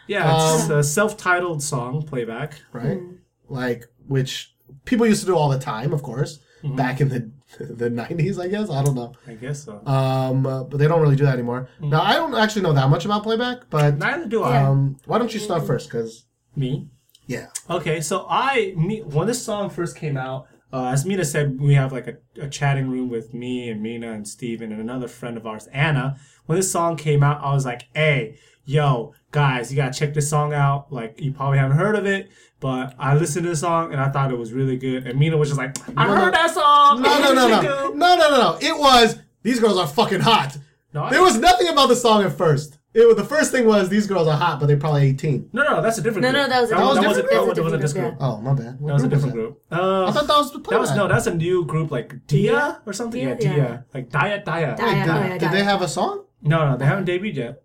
yeah, 0.07 0.53
it's 0.55 0.69
Um, 0.69 0.77
a 0.79 0.83
self-titled 0.83 1.61
song 1.63 2.03
playback. 2.03 2.61
right? 2.73 2.99
Like, 3.49 3.85
which 4.07 4.53
people 4.85 5.05
used 5.05 5.21
to 5.21 5.27
do 5.27 5.35
all 5.35 5.49
the 5.49 5.59
time, 5.59 5.93
of 5.93 6.01
course, 6.03 6.39
Mm-hmm. 6.63 6.75
back 6.75 6.99
in 7.01 7.09
the 7.09 7.29
the 7.59 7.89
nineties, 7.89 8.39
I 8.39 8.47
guess. 8.47 8.69
I 8.69 8.83
don't 8.83 8.95
know. 8.95 9.13
I 9.27 9.35
guess 9.35 9.63
so. 9.63 9.79
Um, 9.85 10.45
uh, 10.45 10.63
but 10.63 10.77
they 10.79 10.87
don't 10.87 11.01
really 11.01 11.15
do 11.15 11.23
that 11.25 11.33
anymore. 11.35 11.69
Mm-hmm. 11.79 11.91
Now, 11.91 12.01
I 12.01 12.13
don't 12.15 12.33
actually 12.35 12.63
know 12.63 12.73
that 12.73 12.89
much 12.89 13.05
about 13.05 13.21
playback, 13.23 13.69
but 13.69 13.97
Neither 13.99 14.25
do 14.25 14.43
I. 14.43 14.63
um, 14.63 14.97
why 15.05 15.17
don't 15.19 15.31
you 15.33 15.39
start 15.39 15.65
first? 15.67 15.87
Because 15.87 16.25
Me. 16.55 16.87
Yeah, 17.27 17.47
Okay, 17.69 18.01
so 18.01 18.25
I 18.29 18.73
me 18.77 19.01
when 19.01 19.27
this 19.27 19.43
song 19.43 19.69
first 19.69 19.95
came 19.95 20.17
out, 20.17 20.47
uh, 20.73 20.85
as 20.87 21.05
Mina 21.05 21.23
said, 21.25 21.59
we 21.59 21.73
have 21.75 21.91
like 21.91 22.07
a, 22.07 22.15
a 22.41 22.47
chatting 22.49 22.89
room 22.89 23.09
with 23.09 23.33
me 23.33 23.69
and 23.69 23.81
Mina 23.81 24.11
and 24.11 24.27
Steven 24.27 24.71
and 24.71 24.81
another 24.81 25.07
friend 25.07 25.37
of 25.37 25.45
ours, 25.45 25.67
Anna. 25.73 26.17
When 26.45 26.57
this 26.57 26.71
song 26.71 26.95
came 26.97 27.23
out, 27.23 27.41
I 27.43 27.53
was 27.53 27.65
like, 27.65 27.83
"Hey, 27.93 28.37
yo, 28.65 29.13
guys, 29.31 29.69
you 29.71 29.75
gotta 29.77 29.93
check 29.97 30.13
this 30.13 30.29
song 30.29 30.53
out. 30.53 30.91
Like, 30.91 31.19
you 31.21 31.31
probably 31.33 31.57
haven't 31.57 31.77
heard 31.77 31.95
of 31.95 32.05
it, 32.05 32.29
but 32.59 32.95
I 32.97 33.15
listened 33.15 33.43
to 33.43 33.49
the 33.49 33.55
song 33.55 33.91
and 33.91 33.99
I 34.01 34.09
thought 34.09 34.31
it 34.31 34.37
was 34.37 34.51
really 34.53 34.77
good." 34.77 35.05
And 35.07 35.19
Mina 35.19 35.37
was 35.37 35.49
just 35.49 35.57
like, 35.59 35.77
"I 35.97 36.05
No, 36.07 36.15
heard 36.15 36.25
no. 36.25 36.31
that 36.31 36.51
song. 36.51 37.01
no, 37.01 37.19
no, 37.19 37.33
no, 37.33 37.47
no, 37.49 37.61
Chico." 37.61 37.93
no, 37.93 38.15
no, 38.15 38.29
no, 38.29 38.37
no. 38.37 38.57
It 38.61 38.77
was 38.77 39.19
these 39.43 39.59
girls 39.59 39.77
are 39.77 39.87
fucking 39.87 40.21
hot. 40.21 40.57
No, 40.93 41.09
There 41.09 41.21
was 41.21 41.37
nothing 41.37 41.67
about 41.67 41.87
the 41.89 41.95
song 41.95 42.23
at 42.23 42.31
first. 42.37 42.76
It 42.99 43.05
was 43.07 43.15
the 43.15 43.23
first 43.25 43.51
thing 43.51 43.65
was 43.67 43.89
these 43.89 44.07
girls 44.07 44.27
are 44.27 44.35
hot, 44.35 44.59
but 44.59 44.65
they're 44.65 44.77
probably 44.77 45.03
eighteen. 45.07 45.49
No, 45.53 45.61
no, 45.63 45.81
that's 45.83 45.97
a 45.99 46.01
different. 46.01 46.23
No, 46.23 46.31
group. 46.31 46.41
no, 46.43 46.49
that 46.49 46.61
was 46.61 46.71
a 46.71 46.73
that, 46.73 46.79
different 46.81 46.95
that 46.97 47.05
was 47.05 47.17
a, 47.17 47.21
group. 47.21 47.31
that 47.31 47.37
That's 47.37 47.43
a 47.43 47.47
was- 47.47 47.55
that 47.57 47.63
wasn't 47.63 47.81
this 47.83 47.93
different 47.93 48.17
group. 48.19 48.29
Oh 48.29 48.41
my 48.41 48.53
bad. 48.53 48.79
What 48.79 48.87
That 48.87 48.93
was 48.93 49.03
a 49.03 49.07
different 49.07 49.35
that? 49.35 49.39
group. 49.41 49.61
Uh, 49.71 50.05
I 50.07 50.11
thought 50.11 50.27
that 50.27 50.37
was 50.37 50.51
the 50.51 50.59
that 50.71 50.79
was 50.79 50.95
no, 50.95 51.07
that's 51.07 51.27
a 51.27 51.35
new 51.35 51.63
group 51.65 51.91
like 51.91 52.25
Dia 52.27 52.81
or 52.87 52.93
something. 52.93 53.21
Yeah, 53.21 53.35
Dia? 53.35 53.49
Dia, 53.53 53.57
Yeah. 53.57 53.77
like 53.93 54.09
Dia 54.09 54.41
Dia. 54.43 54.75
Dia. 54.75 54.75
Wait, 54.79 54.97
Yeah, 54.97 55.05
did, 55.05 55.09
oh, 55.11 55.27
yeah, 55.27 55.37
did 55.37 55.51
they 55.51 55.63
have 55.63 55.81
a 55.83 55.87
song? 55.87 56.23
No, 56.41 56.69
no, 56.71 56.75
they 56.77 56.85
haven't 56.85 57.05
debuted 57.07 57.35
yet. 57.35 57.61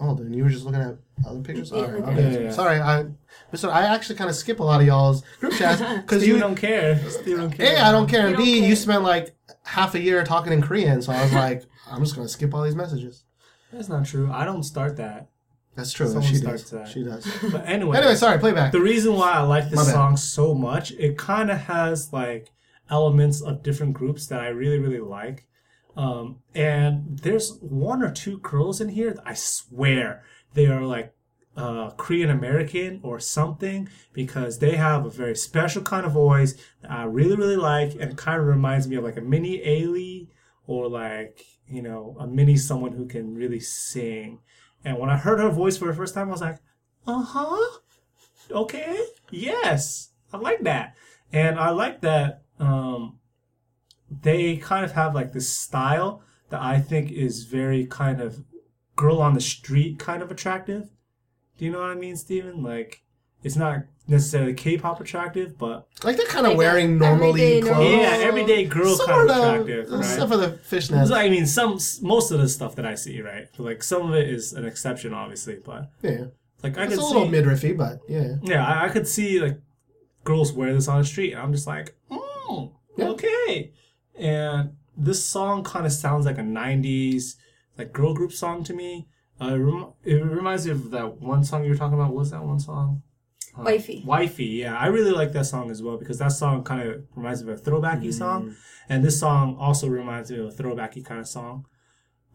Oh, 0.00 0.14
then 0.14 0.32
you 0.32 0.42
were 0.44 0.50
just 0.50 0.64
looking 0.64 0.80
at 0.80 0.96
other 1.26 1.40
pictures. 1.40 1.70
Yeah, 1.70 1.78
All 1.82 1.84
right, 1.86 2.02
okay. 2.02 2.12
okay. 2.12 2.32
Yeah, 2.32 2.38
yeah. 2.40 2.50
Sorry, 2.50 2.80
I, 2.80 3.04
Mister. 3.52 3.70
I 3.70 3.82
actually 3.94 4.16
kind 4.16 4.28
of 4.30 4.34
skip 4.36 4.60
a 4.60 4.64
lot 4.64 4.80
of 4.80 4.86
y'all's 4.86 5.22
group 5.40 5.52
chats 5.58 5.80
because 6.00 6.26
You 6.26 6.34
you. 6.34 6.40
don't 6.40 6.56
care. 6.56 6.98
Steve 7.10 7.36
don't 7.36 7.50
care. 7.52 7.76
A, 7.76 7.80
I 7.80 7.92
don't 7.92 8.08
care, 8.08 8.22
You 8.22 8.26
and 8.28 8.36
don't 8.36 8.44
B, 8.44 8.60
care. 8.60 8.68
you 8.70 8.76
spent 8.76 9.02
like 9.02 9.36
half 9.62 9.94
a 9.94 10.00
year 10.00 10.24
talking 10.24 10.52
in 10.54 10.62
Korean, 10.62 11.00
so 11.02 11.12
I 11.12 11.22
was 11.22 11.32
like, 11.32 11.64
I'm 11.90 12.02
just 12.02 12.16
gonna 12.16 12.28
skip 12.28 12.54
all 12.54 12.62
these 12.64 12.74
messages. 12.74 13.23
That's 13.74 13.88
not 13.88 14.06
true. 14.06 14.30
I 14.32 14.44
don't 14.44 14.62
start 14.62 14.96
that. 14.98 15.28
That's 15.74 15.92
true. 15.92 16.06
Someone 16.06 16.22
she 16.22 16.36
starts 16.36 16.62
does. 16.62 16.70
that. 16.70 16.88
She 16.88 17.02
does. 17.02 17.26
But 17.52 17.66
anyway, 17.66 17.98
anyway, 17.98 18.14
sorry. 18.14 18.38
Playback. 18.38 18.70
the 18.70 18.80
reason 18.80 19.14
why 19.14 19.32
I 19.32 19.40
like 19.40 19.68
this 19.68 19.90
song 19.90 20.16
so 20.16 20.54
much, 20.54 20.92
it 20.92 21.18
kind 21.18 21.50
of 21.50 21.58
has 21.58 22.12
like 22.12 22.52
elements 22.88 23.42
of 23.42 23.62
different 23.62 23.94
groups 23.94 24.26
that 24.28 24.40
I 24.40 24.48
really, 24.48 24.78
really 24.78 25.00
like. 25.00 25.46
Um, 25.96 26.40
and 26.54 27.18
there's 27.20 27.58
one 27.60 28.02
or 28.02 28.10
two 28.10 28.38
girls 28.38 28.80
in 28.80 28.90
here 28.90 29.12
that 29.14 29.22
I 29.26 29.34
swear 29.34 30.22
they 30.54 30.66
are 30.66 30.82
like 30.82 31.12
uh, 31.56 31.90
Korean 31.96 32.30
American 32.30 33.00
or 33.02 33.18
something 33.18 33.88
because 34.12 34.58
they 34.58 34.76
have 34.76 35.04
a 35.04 35.10
very 35.10 35.36
special 35.36 35.82
kind 35.82 36.06
of 36.06 36.12
voice 36.12 36.54
that 36.82 36.90
I 36.90 37.04
really, 37.04 37.36
really 37.36 37.56
like, 37.56 37.94
and 37.98 38.16
kind 38.16 38.40
of 38.40 38.46
reminds 38.46 38.86
me 38.86 38.96
of 38.96 39.04
like 39.04 39.16
a 39.16 39.20
mini 39.20 39.58
Ailee 39.58 40.28
or 40.66 40.88
like 40.88 41.44
you 41.68 41.82
know 41.82 42.16
a 42.18 42.26
mini 42.26 42.56
someone 42.56 42.92
who 42.92 43.06
can 43.06 43.34
really 43.34 43.60
sing. 43.60 44.40
And 44.84 44.98
when 44.98 45.10
I 45.10 45.16
heard 45.16 45.40
her 45.40 45.50
voice 45.50 45.76
for 45.76 45.86
the 45.86 45.94
first 45.94 46.14
time, 46.14 46.28
I 46.28 46.32
was 46.32 46.40
like, 46.40 46.58
uh 47.06 47.22
huh, 47.22 47.78
okay, 48.50 48.98
yes, 49.30 50.10
I 50.32 50.36
like 50.38 50.62
that, 50.62 50.94
and 51.32 51.58
I 51.58 51.70
like 51.70 52.00
that. 52.02 52.42
Um, 52.58 53.18
they 54.10 54.56
kind 54.56 54.84
of 54.84 54.92
have 54.92 55.14
like 55.14 55.32
this 55.32 55.52
style 55.52 56.22
that 56.50 56.60
I 56.60 56.80
think 56.80 57.10
is 57.10 57.44
very 57.44 57.86
kind 57.86 58.20
of 58.20 58.44
girl 58.96 59.20
on 59.20 59.34
the 59.34 59.40
street 59.40 59.98
kind 59.98 60.22
of 60.22 60.30
attractive. 60.30 60.90
Do 61.58 61.64
you 61.64 61.72
know 61.72 61.80
what 61.80 61.90
I 61.90 61.94
mean, 61.94 62.16
Steven? 62.16 62.62
Like 62.62 63.02
it's 63.42 63.56
not 63.56 63.84
necessarily 64.06 64.52
K-pop 64.54 65.00
attractive, 65.00 65.56
but 65.56 65.86
Like 66.02 66.16
they're 66.16 66.26
kind 66.26 66.46
of 66.46 66.50
Like 66.52 66.58
wearing 66.58 66.98
normally 66.98 67.60
clothes. 67.62 67.70
normal- 67.76 67.90
yeah, 67.92 68.16
everyday 68.20 68.64
girl 68.66 68.98
kind 68.98 69.30
of 69.30 69.36
of, 69.36 69.42
attractive, 69.66 69.90
right? 69.90 69.98
except 70.00 70.30
for 70.30 70.36
the 70.36 70.48
fishnets. 70.70 71.08
So, 71.08 71.14
I 71.14 71.30
mean, 71.30 71.46
some 71.46 71.78
most 72.02 72.30
of 72.30 72.38
the 72.40 72.48
stuff 72.48 72.74
that 72.76 72.84
I 72.86 72.94
see, 72.96 73.20
right? 73.22 73.48
Like 73.58 73.82
some 73.82 74.08
of 74.08 74.14
it 74.14 74.28
is 74.28 74.52
an 74.52 74.64
exception, 74.66 75.14
obviously, 75.14 75.56
but 75.64 75.90
yeah, 76.02 76.26
like 76.62 76.76
I 76.76 76.84
it's 76.84 76.94
could 76.94 77.02
a 77.02 77.06
little 77.06 77.24
see, 77.24 77.30
midriffy, 77.30 77.76
but 77.76 78.00
yeah. 78.08 78.34
yeah, 78.42 78.66
I, 78.66 78.86
I 78.86 78.88
could 78.90 79.08
see 79.08 79.40
like 79.40 79.58
girls 80.24 80.52
wear 80.52 80.72
this 80.74 80.88
on 80.88 80.98
the 80.98 81.04
street, 81.06 81.32
and 81.32 81.40
I'm 81.42 81.52
just 81.52 81.66
like, 81.66 81.94
mm, 82.10 82.72
Yeah. 82.96 83.08
okay. 83.08 83.72
And 84.16 84.74
this 84.96 85.24
song 85.24 85.64
kind 85.64 85.86
of 85.86 85.92
sounds 85.92 86.26
like 86.26 86.38
a 86.38 86.42
'90s 86.42 87.36
like 87.78 87.92
girl 87.92 88.14
group 88.14 88.32
song 88.32 88.64
to 88.64 88.72
me. 88.74 89.08
Uh, 89.40 89.46
it, 89.54 89.58
rem- 89.58 89.92
it 90.04 90.14
reminds 90.24 90.64
me 90.66 90.72
of 90.72 90.90
that 90.92 91.20
one 91.20 91.42
song 91.42 91.64
you 91.64 91.70
were 91.70 91.76
talking 91.76 91.94
about. 91.94 92.10
What 92.12 92.18
was 92.20 92.30
that 92.30 92.42
one 92.44 92.60
song? 92.60 93.02
Wifey. 93.56 94.02
Wifey, 94.04 94.46
yeah. 94.46 94.76
I 94.76 94.86
really 94.86 95.12
like 95.12 95.32
that 95.32 95.46
song 95.46 95.70
as 95.70 95.82
well 95.82 95.96
because 95.96 96.18
that 96.18 96.32
song 96.32 96.64
kind 96.64 96.88
of 96.88 97.04
reminds 97.14 97.44
me 97.44 97.52
of 97.52 97.60
a 97.60 97.62
throwbacky 97.62 98.12
song. 98.12 98.56
And 98.88 99.04
this 99.04 99.18
song 99.20 99.56
also 99.58 99.88
reminds 99.88 100.30
me 100.30 100.38
of 100.38 100.46
a 100.46 100.62
throwbacky 100.62 101.04
kind 101.04 101.20
of 101.20 101.28
song. 101.28 101.66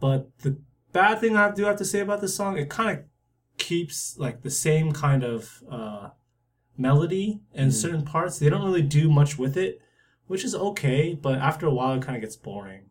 But 0.00 0.30
the 0.38 0.58
bad 0.92 1.20
thing 1.20 1.36
I 1.36 1.50
do 1.50 1.64
have 1.64 1.76
to 1.76 1.84
say 1.84 2.00
about 2.00 2.20
this 2.20 2.34
song, 2.34 2.56
it 2.56 2.70
kind 2.70 2.98
of 2.98 3.04
keeps 3.58 4.16
like 4.18 4.42
the 4.42 4.50
same 4.50 4.92
kind 4.92 5.22
of 5.22 5.62
uh, 5.70 6.08
melody 6.76 7.40
in 7.52 7.70
certain 7.70 8.04
parts. 8.04 8.38
They 8.38 8.48
don't 8.48 8.64
really 8.64 8.82
do 8.82 9.10
much 9.10 9.38
with 9.38 9.56
it, 9.56 9.80
which 10.26 10.44
is 10.44 10.54
okay, 10.54 11.14
but 11.14 11.38
after 11.38 11.66
a 11.66 11.70
while 11.70 11.94
it 11.94 12.02
kind 12.02 12.16
of 12.16 12.22
gets 12.22 12.36
boring. 12.36 12.89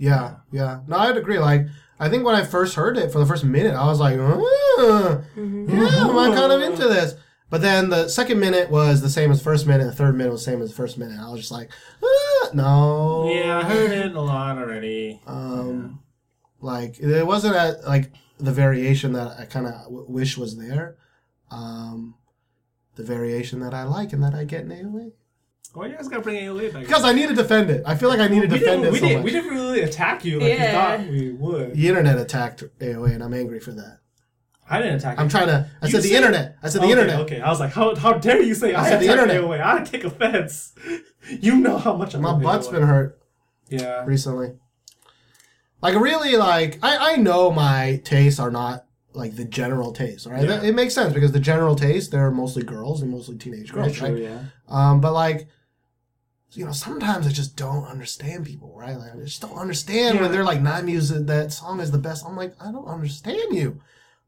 Yeah, 0.00 0.36
yeah. 0.50 0.80
No, 0.88 0.96
I'd 0.96 1.16
agree. 1.18 1.38
Like, 1.38 1.66
I 1.98 2.08
think 2.08 2.24
when 2.24 2.34
I 2.34 2.42
first 2.42 2.74
heard 2.74 2.96
it 2.96 3.12
for 3.12 3.18
the 3.18 3.26
first 3.26 3.44
minute, 3.44 3.74
I 3.74 3.84
was 3.86 4.00
like, 4.00 4.18
"Ah, 4.18 5.20
Mm-hmm. 5.36 5.68
yeah, 5.70 6.06
I'm 6.08 6.32
kind 6.34 6.52
of 6.52 6.62
into 6.72 6.88
this. 6.88 7.14
But 7.50 7.60
then 7.60 7.90
the 7.90 8.08
second 8.08 8.40
minute 8.40 8.70
was 8.70 9.02
the 9.02 9.10
same 9.10 9.30
as 9.30 9.42
first 9.42 9.66
minute, 9.66 9.84
the 9.84 9.92
third 9.92 10.16
minute 10.16 10.30
was 10.32 10.44
the 10.44 10.50
same 10.52 10.62
as 10.62 10.70
the 10.70 10.76
first 10.76 10.96
minute. 10.96 11.18
I 11.20 11.28
was 11.30 11.40
just 11.40 11.50
like, 11.52 11.70
ah, 12.02 12.48
no. 12.54 13.30
Yeah, 13.30 13.58
I 13.58 13.62
heard 13.64 13.90
it 13.90 14.14
a 14.14 14.20
lot 14.20 14.56
already. 14.56 15.20
Um, 15.26 16.00
like 16.60 16.98
it 17.00 17.26
wasn't 17.26 17.56
like 17.86 18.12
the 18.38 18.52
variation 18.52 19.12
that 19.12 19.38
I 19.38 19.44
kind 19.44 19.66
of 19.66 19.74
w- 19.84 20.06
wish 20.08 20.38
was 20.38 20.56
there. 20.56 20.96
Um, 21.50 22.14
the 22.96 23.02
variation 23.02 23.60
that 23.60 23.74
I 23.74 23.82
like 23.82 24.12
and 24.14 24.22
that 24.22 24.34
I 24.34 24.44
get 24.44 24.62
in 24.62 24.68
AOA 24.70 25.12
Why 25.72 25.86
you 25.86 25.94
guys 25.94 26.08
gotta 26.08 26.22
bring 26.22 26.36
AOA 26.44 26.72
back? 26.72 26.82
because 26.82 27.04
I 27.04 27.12
need 27.12 27.28
to 27.28 27.34
defend 27.34 27.70
it. 27.70 27.82
I 27.86 27.94
feel 27.96 28.08
like 28.08 28.18
I 28.20 28.26
need 28.28 28.40
to 28.42 28.48
we 28.48 28.58
defend 28.58 28.84
it 28.84 28.92
we, 28.92 28.98
so 28.98 29.06
didn't, 29.06 29.18
much. 29.18 29.24
we 29.24 29.30
didn't 29.30 29.50
really 29.50 29.80
attack 29.82 30.24
you 30.24 30.40
like 30.40 30.48
Yeah. 30.48 30.66
you 30.66 30.72
thought 31.06 31.10
we 31.12 31.30
would. 31.30 31.74
The 31.74 31.88
internet 31.88 32.18
attacked 32.18 32.64
AOA, 32.80 33.14
and 33.14 33.22
I'm 33.22 33.34
angry 33.34 33.60
for 33.60 33.70
that. 33.72 33.98
I 34.68 34.78
didn't 34.78 34.96
attack 34.96 35.18
I'm 35.18 35.26
you. 35.26 35.30
trying 35.30 35.46
to. 35.46 35.68
I 35.82 35.86
You 35.86 35.92
said 35.92 36.02
the 36.02 36.14
internet. 36.14 36.56
I 36.62 36.68
said 36.68 36.82
the 36.82 36.88
internet. 36.88 37.20
Okay, 37.20 37.40
I 37.40 37.48
was 37.50 37.60
like, 37.60 37.72
how, 37.72 37.94
how 37.94 38.12
dare 38.14 38.40
you 38.42 38.54
say 38.54 38.74
I, 38.74 38.88
said 38.88 39.00
the 39.00 39.10
internet. 39.10 39.40
AOA? 39.42 39.64
I 39.64 39.82
take 39.84 40.04
offense. 40.04 40.74
You 41.28 41.56
know 41.56 41.76
how 41.76 41.94
much 41.94 42.14
I 42.14 42.18
My 42.18 42.30
love 42.32 42.42
butt's 42.42 42.68
AOA. 42.68 42.72
been 42.72 42.82
hurt 42.82 43.20
Yeah. 43.68 44.04
recently. 44.06 44.52
Like 45.82 45.94
really, 45.94 46.36
like 46.36 46.78
I 46.82 47.12
I 47.12 47.16
know 47.16 47.50
my 47.50 48.00
tastes 48.04 48.40
are 48.40 48.50
not 48.50 48.86
like 49.12 49.36
the 49.36 49.44
general 49.44 49.92
taste. 49.92 50.26
All 50.26 50.32
right, 50.32 50.42
Yeah. 50.48 50.62
It 50.62 50.74
makes 50.74 50.94
sense 50.94 51.12
because 51.12 51.32
the 51.32 51.40
general 51.40 51.76
taste 51.76 52.10
they're 52.10 52.30
mostly 52.30 52.62
girls 52.62 53.02
and 53.02 53.10
mostly 53.10 53.36
teenage 53.36 53.72
girls, 53.72 53.92
True, 53.96 54.08
right? 54.08 54.18
yeah. 54.22 54.38
Um, 54.68 55.00
but 55.00 55.12
like, 55.12 55.46
you 56.52 56.64
know, 56.64 56.72
sometimes 56.72 57.26
I 57.26 57.30
just 57.30 57.56
don't 57.56 57.84
understand 57.84 58.44
people, 58.46 58.74
right? 58.76 58.96
Like, 58.96 59.12
I 59.14 59.18
just 59.24 59.40
don't 59.40 59.56
understand 59.56 60.20
when 60.20 60.32
they're 60.32 60.44
like, 60.44 60.60
"Not 60.60 60.84
music, 60.84 61.26
that 61.26 61.52
song 61.52 61.80
is 61.80 61.90
the 61.90 61.98
best." 61.98 62.24
I'm 62.26 62.36
like, 62.36 62.54
I 62.60 62.72
don't 62.72 62.86
understand 62.88 63.52
you. 63.54 63.80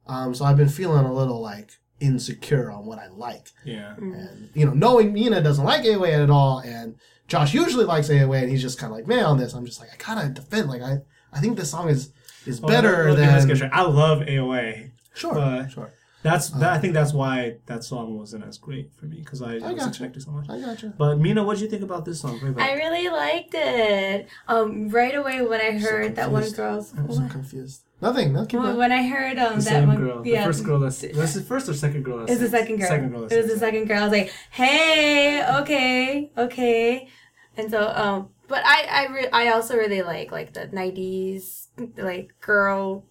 Um, 0.06 0.34
so 0.34 0.44
I've 0.44 0.56
been 0.56 0.68
feeling 0.68 1.04
a 1.04 1.12
little 1.12 1.40
like 1.40 1.72
insecure 2.00 2.70
on 2.70 2.84
what 2.86 2.98
I 2.98 3.08
like, 3.08 3.48
Yeah. 3.64 3.94
and 3.96 4.50
you 4.54 4.66
know, 4.66 4.72
knowing 4.72 5.12
Mina 5.12 5.40
doesn't 5.40 5.64
like 5.64 5.82
AOA 5.84 6.22
at 6.22 6.30
all, 6.30 6.58
and 6.60 6.96
Josh 7.28 7.54
usually 7.54 7.84
likes 7.84 8.08
AOA, 8.08 8.42
and 8.42 8.50
he's 8.50 8.62
just 8.62 8.78
kind 8.78 8.92
of 8.92 8.96
like, 8.98 9.06
man, 9.06 9.24
on 9.24 9.38
this, 9.38 9.54
I'm 9.54 9.64
just 9.64 9.80
like, 9.80 9.90
I 9.92 9.96
gotta 10.14 10.28
defend. 10.28 10.68
Like, 10.68 10.82
I, 10.82 10.98
I 11.32 11.40
think 11.40 11.56
this 11.56 11.70
song 11.70 11.88
is 11.88 12.12
is 12.46 12.58
better 12.60 13.04
Well, 13.06 13.14
let's 13.14 13.46
than. 13.60 13.70
I 13.72 13.82
love 13.82 14.20
AOA. 14.22 14.90
sure, 15.14 15.34
but- 15.34 15.68
sure. 15.70 15.92
That's 16.22 16.50
that, 16.50 16.72
I 16.74 16.78
think 16.78 16.94
that's 16.94 17.12
why 17.12 17.56
that 17.66 17.82
song 17.82 18.16
wasn't 18.16 18.44
as 18.44 18.56
great 18.58 18.92
for 18.94 19.06
me 19.06 19.18
because 19.18 19.42
I, 19.42 19.54
I 19.54 19.54
was 19.54 19.62
gotcha. 19.74 19.88
expecting 19.88 20.22
so 20.22 20.30
much. 20.30 20.48
I 20.48 20.60
gotcha. 20.60 20.94
But 20.96 21.18
Mina, 21.18 21.42
what 21.42 21.54
did 21.54 21.62
you 21.64 21.68
think 21.68 21.82
about 21.82 22.04
this 22.04 22.20
song? 22.20 22.38
Play 22.38 22.50
back. 22.50 22.68
I 22.68 22.74
really 22.74 23.08
liked 23.08 23.54
it. 23.54 24.28
Um, 24.46 24.88
right 24.88 25.14
away 25.16 25.42
when 25.42 25.60
I 25.60 25.72
heard 25.78 26.14
that 26.16 26.30
one 26.30 26.42
confused. 26.42 26.56
girl's 26.56 26.94
I'm 26.96 27.12
so 27.12 27.26
confused. 27.28 27.82
Nothing. 28.00 28.32
No, 28.32 28.46
keep 28.46 28.60
when, 28.60 28.92
I 28.92 29.02
heard 29.06 29.38
um 29.38 29.58
the 29.58 29.64
that 29.64 29.64
same 29.64 29.88
one, 29.88 29.96
girl. 29.96 30.26
yeah, 30.26 30.40
the 30.40 30.46
first 30.52 30.64
girl 30.64 30.78
that's 30.80 31.00
that's 31.00 31.34
the 31.34 31.40
first 31.42 31.68
or 31.68 31.74
second 31.74 32.04
girl. 32.04 32.18
That's 32.18 32.30
It 32.32 32.40
was 32.40 32.50
the 32.50 32.56
second 32.58 32.78
girl. 32.78 32.88
Second 32.88 33.10
girl. 33.10 33.24
it 33.24 33.36
was 33.36 33.46
the 33.52 33.58
second 33.58 33.86
girl. 33.88 33.98
I 34.00 34.02
was 34.04 34.12
like, 34.12 34.32
hey, 34.50 35.44
okay, 35.60 36.30
okay. 36.38 37.08
And 37.56 37.70
so, 37.70 37.88
um, 37.94 38.28
but 38.48 38.62
I, 38.64 38.86
I, 39.08 39.12
re- 39.12 39.28
I 39.32 39.48
also 39.48 39.76
really 39.76 40.02
like 40.02 40.30
like 40.32 40.52
the 40.52 40.66
'90s 40.68 41.66
like 41.96 42.34
girl 42.40 43.04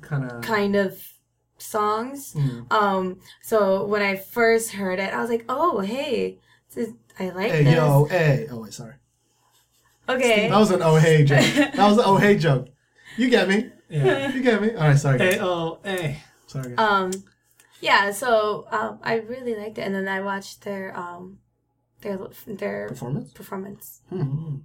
Kind 0.00 0.30
of. 0.30 0.42
kind 0.42 0.76
of 0.76 1.02
songs. 1.62 2.34
Mm. 2.34 2.72
Um, 2.72 3.20
so 3.42 3.86
when 3.86 4.02
I 4.02 4.16
first 4.16 4.72
heard 4.72 4.98
it, 4.98 5.12
I 5.14 5.20
was 5.20 5.30
like, 5.30 5.44
oh, 5.48 5.80
hey, 5.80 6.38
this 6.74 6.88
is, 6.88 6.94
I 7.18 7.28
like 7.30 7.50
Hey 7.50 7.64
this. 7.64 7.74
yo, 7.74 8.04
hey. 8.04 8.46
Oh 8.50 8.58
wait, 8.62 8.72
sorry. 8.72 8.94
Okay. 10.08 10.48
That 10.48 10.58
was 10.58 10.70
an 10.70 10.82
oh 10.82 10.96
hey 10.96 11.24
joke. 11.24 11.40
That 11.54 11.76
was 11.88 11.98
an 11.98 12.04
oh 12.06 12.16
hey 12.16 12.36
joke. 12.36 12.68
You 13.16 13.30
get 13.30 13.48
me. 13.48 13.70
Yeah. 13.92 14.32
You 14.32 14.42
get 14.42 14.62
me. 14.62 14.70
All 14.74 14.88
right, 14.88 14.98
sorry. 14.98 15.18
Hey 15.18 15.32
Guys. 15.32 15.40
oh 15.42 15.78
hey. 15.84 16.22
Sorry. 16.46 16.74
Guys. 16.74 16.78
Um, 16.78 17.10
yeah. 17.82 18.10
So 18.10 18.66
um, 18.70 18.98
I 19.02 19.16
really 19.16 19.54
liked 19.54 19.76
it, 19.76 19.82
and 19.82 19.94
then 19.94 20.08
I 20.08 20.22
watched 20.22 20.62
their 20.62 20.96
um, 20.96 21.38
their 22.00 22.18
their 22.46 22.88
Performance. 22.88 23.32
performance, 23.32 24.00
Mm-hmm. 24.10 24.56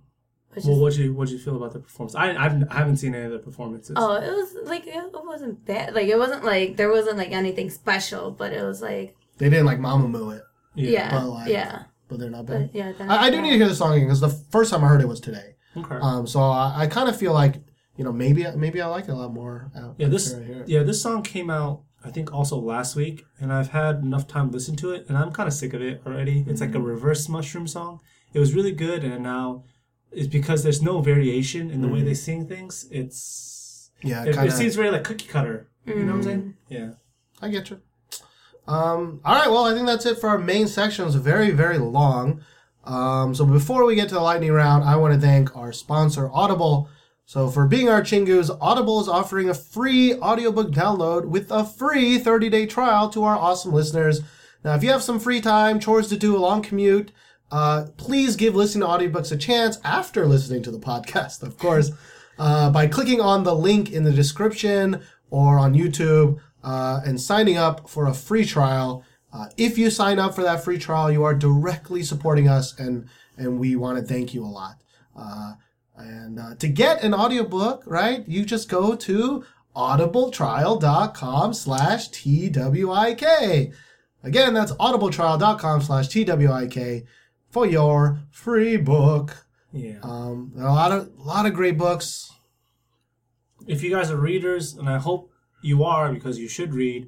Which 0.57 0.65
Well, 0.65 0.75
is 0.75 0.81
what 0.81 0.97
you 0.97 1.13
what 1.13 1.27
do 1.27 1.34
you 1.35 1.39
feel 1.39 1.55
about 1.55 1.73
the 1.73 1.79
performance? 1.79 2.15
I 2.15 2.35
I've, 2.35 2.63
I 2.71 2.77
haven't 2.79 2.97
seen 2.97 3.13
any 3.13 3.25
of 3.25 3.31
the 3.31 3.39
performances. 3.39 3.95
oh, 3.95 4.15
it 4.15 4.31
was 4.31 4.55
like 4.65 4.88
it 4.88 5.03
wasn't 5.13 5.63
bad. 5.65 5.93
Like 5.93 6.07
it 6.07 6.17
wasn't 6.17 6.43
like 6.43 6.77
there 6.77 6.89
wasn't 6.91 7.17
like 7.17 7.31
anything 7.31 7.69
special, 7.69 8.31
but 8.31 8.51
it 8.53 8.63
was 8.63 8.81
like 8.81 9.15
They 9.38 9.49
didn't 9.49 9.65
like 9.67 9.79
Mamamoo 9.79 10.35
it, 10.38 10.43
yeah, 10.75 11.11
but, 11.11 11.27
like, 11.27 11.49
yeah, 11.49 11.84
but 12.07 12.19
they're 12.19 12.29
not 12.31 12.45
bad. 12.47 12.71
but 12.71 12.75
yeah. 12.75 12.91
that- 12.91 13.09
I, 13.09 13.27
I 13.27 13.29
do 13.29 13.39
need 13.41 13.51
to 13.51 13.57
hear 13.57 13.67
the 13.67 13.75
song 13.75 13.93
again 13.93 14.07
because 14.07 14.19
the 14.21 14.29
first 14.29 14.71
time 14.71 14.84
I 14.84 14.88
heard 14.88 15.01
it 15.01 15.07
was 15.07 15.19
today. 15.19 15.55
Okay. 15.75 15.95
Um, 16.01 16.25
so 16.25 16.39
I, 16.41 16.73
I 16.84 16.88
kind 16.88 17.07
of 17.07 17.15
feel 17.15 17.34
like 17.34 17.55
you 17.97 18.03
know 18.03 18.11
maybe 18.11 18.45
maybe 18.55 18.81
I 18.81 18.88
like 18.88 19.05
it 19.05 19.11
a 19.11 19.15
lot 19.15 19.31
more. 19.34 19.71
Out 19.75 19.93
yeah, 19.99 20.07
this 20.07 20.34
after 20.34 20.43
I 20.43 20.47
hear 20.47 20.61
it. 20.63 20.69
yeah 20.69 20.81
this 20.84 20.99
song 21.01 21.21
came 21.21 21.49
out 21.51 21.84
I 22.03 22.09
think 22.11 22.34
also 22.34 22.57
last 22.57 22.95
week, 22.95 23.25
and 23.39 23.51
I've 23.51 23.69
had 23.69 23.97
enough 23.97 24.27
time 24.27 24.47
to 24.49 24.53
listen 24.53 24.75
to 24.77 24.91
it, 24.91 25.05
and 25.09 25.17
I'm 25.17 25.31
kind 25.31 25.47
of 25.47 25.53
sick 25.53 25.73
of 25.73 25.81
it 25.81 26.01
already. 26.05 26.45
It's 26.47 26.61
like 26.61 26.73
a 26.75 26.79
reverse 26.79 27.27
mushroom 27.27 27.67
song. 27.67 27.99
It 28.34 28.39
was 28.39 28.53
really 28.53 28.71
good, 28.71 29.03
and 29.03 29.23
now 29.23 29.63
it's 30.18 30.27
because 30.27 30.64
there's 30.64 30.81
no 30.81 30.99
variation 31.02 31.69
in 31.72 31.81
the 31.81 31.88
way 31.88 32.02
they 32.02 32.14
sing 32.14 32.48
things. 32.48 32.88
It's 32.91 33.91
yeah, 34.03 34.23
it, 34.26 34.35
kind 34.35 34.48
it 34.48 34.52
seems 34.52 34.76
very 34.76 34.91
like 34.91 35.03
cookie 35.03 35.27
cutter. 35.27 35.68
You 35.85 35.95
know 35.95 36.06
what 36.06 36.11
I'm 36.15 36.22
Mm. 36.22 36.23
saying? 36.26 36.53
Yeah. 36.69 36.89
I 37.41 37.49
get 37.49 37.69
you. 37.69 37.80
Um, 38.68 39.22
all 39.23 39.35
right, 39.35 39.49
well, 39.49 39.65
I 39.65 39.73
think 39.73 39.88
that's 39.88 40.06
it 40.06 40.19
for 40.19 40.27
our 40.30 40.38
main 40.38 40.68
section. 40.68 41.06
It's 41.06 41.15
very, 41.15 41.52
very 41.52 41.77
long. 41.77 42.41
Um, 42.84 43.34
so 43.35 43.45
before 43.45 43.85
we 43.85 43.95
get 43.95 44.10
to 44.10 44.15
the 44.15 44.22
lightning 44.22 44.52
round, 44.52 44.84
I 44.84 44.95
want 44.98 45.14
to 45.14 45.19
thank 45.19 45.56
our 45.56 45.72
sponsor, 45.72 46.30
Audible. 46.34 46.89
So 47.26 47.49
for 47.49 47.68
being 47.68 47.89
our 47.89 48.02
Chingus, 48.02 48.49
Audible 48.61 48.99
is 49.02 49.07
offering 49.10 49.49
a 49.49 49.53
free 49.53 50.15
audiobook 50.15 50.72
download 50.72 51.26
with 51.26 51.52
a 51.52 51.64
free 51.65 52.19
30-day 52.19 52.65
trial 52.65 53.10
to 53.10 53.23
our 53.23 53.38
awesome 53.38 53.73
listeners. 53.73 54.22
Now, 54.64 54.76
if 54.76 54.84
you 54.84 54.89
have 54.91 55.03
some 55.03 55.19
free 55.19 55.41
time, 55.41 55.80
chores 55.80 56.07
to 56.10 56.18
do, 56.18 56.35
a 56.35 56.39
long 56.39 56.61
commute, 56.61 57.11
uh, 57.52 57.86
please 57.98 58.36
give 58.36 58.56
listening 58.56 58.88
to 58.88 58.94
audiobooks 58.94 59.32
a 59.32 59.38
chance 59.38 59.80
after 59.84 60.26
listening 60.26 60.64
to 60.64 60.72
the 60.72 60.80
podcast, 60.80 61.44
of 61.44 61.57
course, 61.57 61.91
uh, 62.40 62.69
by 62.69 62.88
clicking 62.88 63.22
on 63.22 63.44
the 63.44 63.56
link 63.56 63.91
in 63.91 64.03
the 64.03 64.11
description 64.11 65.02
or 65.30 65.57
on 65.57 65.74
YouTube 65.74 66.40
uh, 66.64 67.02
and 67.06 67.19
signing 67.19 67.57
up 67.57 67.90
for 67.90 68.07
a 68.07 68.14
free 68.14 68.45
trial. 68.45 69.03
Uh, 69.34 69.48
if 69.57 69.78
you 69.78 69.90
sign 69.90 70.19
up 70.19 70.36
for 70.36 70.41
that 70.44 70.64
free 70.64 70.78
trial, 70.78 71.11
you 71.11 71.24
are 71.24 71.34
directly 71.34 72.03
supporting 72.03 72.48
us, 72.48 72.78
and 72.80 73.07
and 73.38 73.60
we 73.60 73.76
want 73.76 73.98
to 73.98 74.03
thank 74.03 74.34
you 74.34 74.44
a 74.44 74.48
lot. 74.48 74.82
Uh, 75.15 75.53
and 75.95 76.40
uh, 76.40 76.56
to 76.56 76.68
get 76.68 77.03
an 77.03 77.14
audiobook, 77.14 77.84
right, 77.86 78.28
you 78.28 78.45
just 78.45 78.69
go 78.69 78.95
to 78.95 79.44
audibletrial.com 79.76 81.53
slash 81.53 82.10
TWIK. 82.10 83.74
Again, 84.24 84.53
that's 84.53 84.72
audibletrial.com 84.74 85.82
slash 85.82 86.07
TWIK 86.10 87.06
for 87.49 87.65
your 87.65 88.19
free 88.32 88.78
book. 88.78 89.45
Yeah. 89.74 89.99
Um, 90.02 90.53
a 90.57 90.64
lot 90.64 90.91
of, 90.91 91.10
a 91.19 91.24
lot 91.24 91.45
of 91.45 91.53
great 91.53 91.78
books. 91.78 92.32
if 93.68 93.84
you 93.84 93.90
guys 93.91 94.10
are 94.11 94.18
readers, 94.18 94.74
and 94.74 94.90
I 94.90 94.98
hope 94.98 95.32
you 95.61 95.84
are 95.84 96.11
because 96.11 96.38
you 96.40 96.48
should 96.48 96.74
read, 96.74 97.07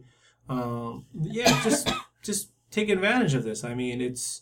um, 0.49 1.06
yeah, 1.14 1.61
just 1.64 1.90
just 2.24 2.49
take 2.72 2.90
advantage 2.90 3.34
of 3.34 3.44
this. 3.44 3.64
I 3.64 3.74
mean, 3.74 4.02
it's 4.02 4.41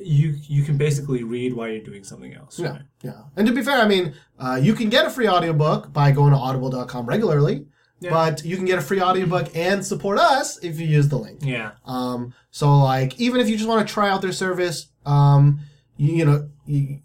you 0.00 0.36
you 0.42 0.62
can 0.62 0.76
basically 0.76 1.22
read 1.24 1.54
while 1.54 1.68
you're 1.68 1.82
doing 1.82 2.04
something 2.04 2.34
else. 2.34 2.58
Yeah, 2.58 2.78
yeah. 3.02 3.22
And 3.36 3.46
to 3.46 3.52
be 3.52 3.62
fair, 3.62 3.78
I 3.80 3.88
mean, 3.88 4.14
uh, 4.38 4.58
you 4.62 4.74
can 4.74 4.88
get 4.90 5.06
a 5.06 5.10
free 5.10 5.28
audiobook 5.28 5.92
by 5.92 6.12
going 6.12 6.32
to 6.32 6.38
audible.com 6.38 7.06
regularly. 7.06 7.66
But 8.00 8.44
you 8.44 8.56
can 8.56 8.64
get 8.66 8.78
a 8.78 8.82
free 8.82 9.00
audiobook 9.00 9.54
and 9.56 9.84
support 9.84 10.18
us 10.18 10.58
if 10.62 10.78
you 10.78 10.86
use 10.86 11.08
the 11.08 11.18
link. 11.18 11.40
Yeah. 11.42 11.72
Um, 11.86 12.34
so 12.50 12.76
like 12.78 13.18
even 13.18 13.40
if 13.40 13.48
you 13.48 13.56
just 13.56 13.68
want 13.68 13.86
to 13.86 13.92
try 13.92 14.10
out 14.10 14.20
their 14.22 14.32
service, 14.32 14.88
um, 15.06 15.60
you, 15.96 16.14
you 16.16 16.24
know, 16.24 16.48
you, 16.66 17.00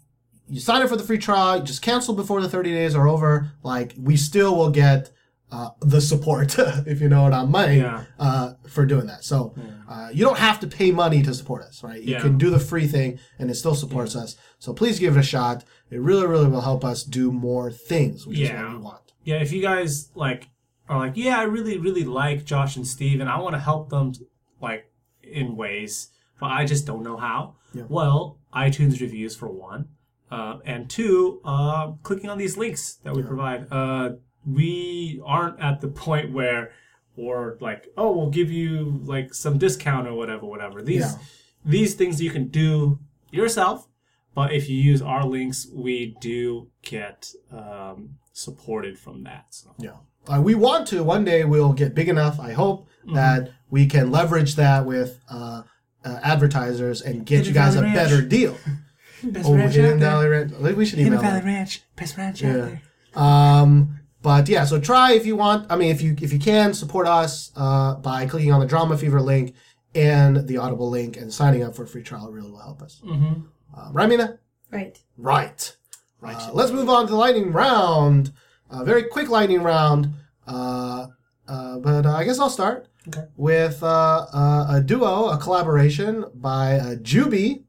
you 0.48 0.60
sign 0.60 0.82
up 0.82 0.88
for 0.88 0.96
the 0.96 1.02
free 1.04 1.18
trial, 1.18 1.58
you 1.58 1.62
just 1.62 1.80
cancel 1.82 2.14
before 2.14 2.40
the 2.42 2.48
30 2.48 2.72
days 2.72 2.94
are 2.94 3.08
over, 3.08 3.52
like 3.62 3.94
we 3.98 4.16
still 4.16 4.56
will 4.56 4.70
get 4.70 5.10
uh, 5.52 5.70
the 5.80 6.00
support, 6.00 6.54
if 6.86 7.00
you 7.00 7.08
know 7.08 7.22
what 7.22 7.32
I 7.32 7.44
mean, 7.44 7.80
Yeah. 7.80 8.04
uh, 8.18 8.52
for 8.68 8.84
doing 8.86 9.06
that. 9.06 9.24
So 9.24 9.54
uh, 9.88 10.10
you 10.12 10.24
don't 10.24 10.38
have 10.38 10.60
to 10.60 10.66
pay 10.66 10.90
money 10.92 11.22
to 11.22 11.34
support 11.34 11.62
us, 11.62 11.82
right? 11.82 12.00
You 12.02 12.14
Yeah. 12.14 12.20
can 12.20 12.36
do 12.38 12.50
the 12.50 12.58
free 12.60 12.86
thing 12.86 13.18
and 13.38 13.50
it 13.50 13.54
still 13.54 13.74
supports 13.74 14.14
us. 14.14 14.36
So 14.58 14.72
please 14.72 14.98
give 15.00 15.16
it 15.16 15.20
a 15.20 15.24
shot. 15.24 15.64
It 15.90 16.00
really, 16.00 16.26
really 16.26 16.46
will 16.48 16.60
help 16.60 16.84
us 16.84 17.02
do 17.04 17.32
more 17.32 17.72
things, 17.72 18.26
which 18.26 18.38
is 18.38 18.48
Yeah. 18.50 18.62
what 18.64 18.72
we 18.72 18.78
want. 18.78 19.00
yeah, 19.24 19.36
if 19.42 19.50
you 19.52 19.60
guys 19.62 20.10
like 20.14 20.48
are 20.90 20.98
like, 20.98 21.16
yeah, 21.16 21.38
I 21.38 21.44
really, 21.44 21.78
really 21.78 22.04
like 22.04 22.44
Josh 22.44 22.76
and 22.76 22.86
Steve, 22.86 23.20
and 23.20 23.30
I 23.30 23.38
want 23.38 23.54
to 23.54 23.60
help 23.60 23.88
them 23.90 24.12
like 24.60 24.90
in 25.22 25.56
ways, 25.56 26.10
but 26.40 26.50
I 26.50 26.64
just 26.66 26.86
don't 26.86 27.02
know 27.02 27.16
how. 27.16 27.54
Well, 27.88 28.38
iTunes 28.52 29.00
reviews 29.00 29.36
for 29.36 29.48
one, 29.48 29.88
uh, 30.30 30.58
and 30.64 30.90
two, 30.90 31.40
uh, 31.44 31.92
clicking 32.02 32.28
on 32.28 32.36
these 32.38 32.56
links 32.56 32.94
that 33.04 33.14
we 33.14 33.22
provide. 33.22 33.68
Uh, 33.70 34.10
we 34.44 35.20
aren't 35.24 35.60
at 35.60 35.80
the 35.80 35.88
point 35.88 36.32
where, 36.32 36.72
or 37.16 37.56
like, 37.60 37.88
oh, 37.96 38.10
we'll 38.16 38.30
give 38.30 38.50
you 38.50 39.00
like 39.04 39.32
some 39.34 39.58
discount 39.58 40.08
or 40.08 40.14
whatever, 40.14 40.46
whatever. 40.46 40.82
These 40.82 41.00
Yeah. 41.12 41.18
these 41.64 41.94
things 41.94 42.20
you 42.20 42.30
can 42.30 42.48
do 42.48 42.98
yourself. 43.30 43.86
But 44.34 44.52
if 44.52 44.68
you 44.68 44.76
use 44.76 45.02
our 45.02 45.24
links, 45.26 45.68
we 45.72 46.16
do 46.20 46.70
get 46.82 47.32
um, 47.52 48.16
supported 48.32 48.98
from 48.98 49.24
that. 49.24 49.46
So. 49.50 49.74
Yeah. 49.78 49.96
Uh, 50.28 50.40
we 50.40 50.54
want 50.54 50.86
to. 50.88 51.02
One 51.02 51.24
day 51.24 51.44
we'll 51.44 51.72
get 51.72 51.94
big 51.94 52.08
enough, 52.08 52.38
I 52.40 52.52
hope, 52.52 52.86
Mm-hmm. 53.06 53.14
that 53.14 53.50
we 53.70 53.86
can 53.86 54.10
leverage 54.10 54.56
that 54.56 54.84
with 54.84 55.18
uh, 55.30 55.62
uh, 56.04 56.20
advertisers 56.22 57.00
and 57.00 57.24
get 57.24 57.46
you 57.46 57.52
guys 57.54 57.74
a 57.76 57.80
Valley 57.80 57.94
Ranch. 57.96 58.10
better 58.10 58.22
deal. 58.22 58.58
Best 59.22 59.48
Oh, 59.48 59.54
ranch 59.54 59.74
Hidden 59.74 59.94
out 59.94 60.20
there. 60.20 60.44
Valley 60.44 60.62
Ranch. 60.64 60.76
We 60.76 60.84
should 60.84 60.98
email 60.98 61.22
them. 61.22 61.44
Ranch, 61.44 61.82
best 61.96 62.16
ranch 62.18 62.42
Yeah. 62.42 62.76
Um, 63.14 64.00
but 64.22 64.48
yeah, 64.50 64.64
so 64.66 64.78
try 64.78 65.12
if 65.12 65.24
you 65.24 65.34
want. 65.36 65.66
I 65.72 65.76
mean, 65.76 65.90
if 65.90 66.02
you 66.02 66.14
if 66.20 66.30
you 66.32 66.38
can 66.38 66.74
support 66.74 67.06
us 67.06 67.52
uh, 67.56 67.94
by 67.96 68.26
clicking 68.26 68.52
on 68.52 68.60
the 68.60 68.66
DramaFever 68.66 69.22
link 69.22 69.54
and 69.94 70.46
the 70.46 70.58
Audible 70.58 70.90
link 70.90 71.16
and 71.16 71.32
signing 71.32 71.62
up 71.62 71.74
for 71.74 71.84
a 71.84 71.86
free 71.86 72.02
trial. 72.02 72.28
It 72.28 72.32
really 72.32 72.50
will 72.50 72.60
help 72.60 72.82
us. 72.82 73.00
Mm-hmm. 73.04 73.40
Uh, 73.76 73.92
right, 73.92 74.08
Mina? 74.08 74.38
Right. 74.70 74.98
Right. 75.16 75.76
Right. 76.20 76.36
Uh, 76.36 76.50
let's 76.52 76.70
move 76.70 76.90
on 76.90 77.06
to 77.06 77.10
the 77.12 77.16
lightning 77.18 77.50
round. 77.52 78.32
A 78.70 78.84
very 78.84 79.04
quick 79.04 79.28
lightning 79.28 79.62
round. 79.62 80.12
Uh, 80.46 81.06
uh, 81.48 81.78
but 81.78 82.06
uh, 82.06 82.14
I 82.14 82.24
guess 82.24 82.38
I'll 82.38 82.50
start 82.50 82.86
Okay. 83.08 83.24
with 83.36 83.82
uh, 83.82 84.26
uh, 84.32 84.66
a 84.70 84.80
duo, 84.80 85.28
a 85.28 85.38
collaboration 85.38 86.24
by 86.34 86.76
uh, 86.78 86.94
Juby 86.96 87.64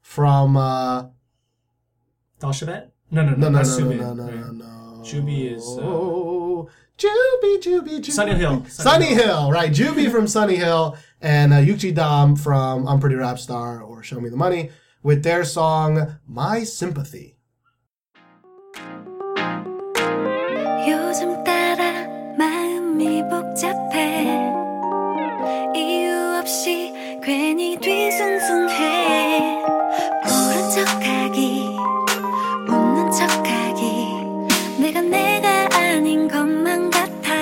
from. 0.00 0.56
Uh, 0.56 1.06
Dalshabet? 2.40 2.90
No, 3.10 3.22
no, 3.24 3.30
no, 3.34 3.48
no, 3.48 3.62
no, 3.62 3.62
no, 3.62 3.78
no, 3.78 3.94
no, 3.94 4.14
no, 4.14 4.24
Right. 4.24 4.34
no, 4.34 4.50
no. 4.52 5.02
Juby 5.02 5.54
is, 5.56 5.62
uh, 5.62 5.80
Oh, 5.82 6.68
Juby, 6.98 7.62
Juby, 7.62 7.98
Juby. 8.00 8.10
Sunny 8.12 8.34
Hill. 8.34 8.64
Sunny 8.68 9.06
Hill, 9.06 9.50
right? 9.52 9.70
Juby 9.72 10.10
from 10.10 10.26
Sunny 10.26 10.56
Hill 10.56 10.96
and 11.20 11.52
uh, 11.54 11.58
Yuk 11.58 11.78
Jidam 11.78 12.38
from 12.38 12.86
Unpretty 12.86 13.14
Rap 13.16 13.38
Star 13.38 13.80
or 13.82 14.02
Show 14.02 14.20
Me 14.20 14.28
the 14.28 14.36
Money 14.36 14.70
with 15.02 15.22
their 15.22 15.44
song 15.44 16.16
My 16.26 16.64
Sympathy. 16.64 17.35
요즘 20.88 21.42
따라 21.42 22.06
마음이 22.38 23.22
복잡해. 23.28 24.22
이유 25.74 26.38
없이 26.38 26.92
괜히 27.20 27.76
뒤숭숭해. 27.76 29.64
모른 30.24 30.70
척하기 30.70 31.76
웃는 32.68 33.10
척하기. 33.10 33.82
내가 34.80 35.00
내가 35.00 35.68
아닌 35.76 36.28
것만 36.28 36.90
같아. 36.90 37.34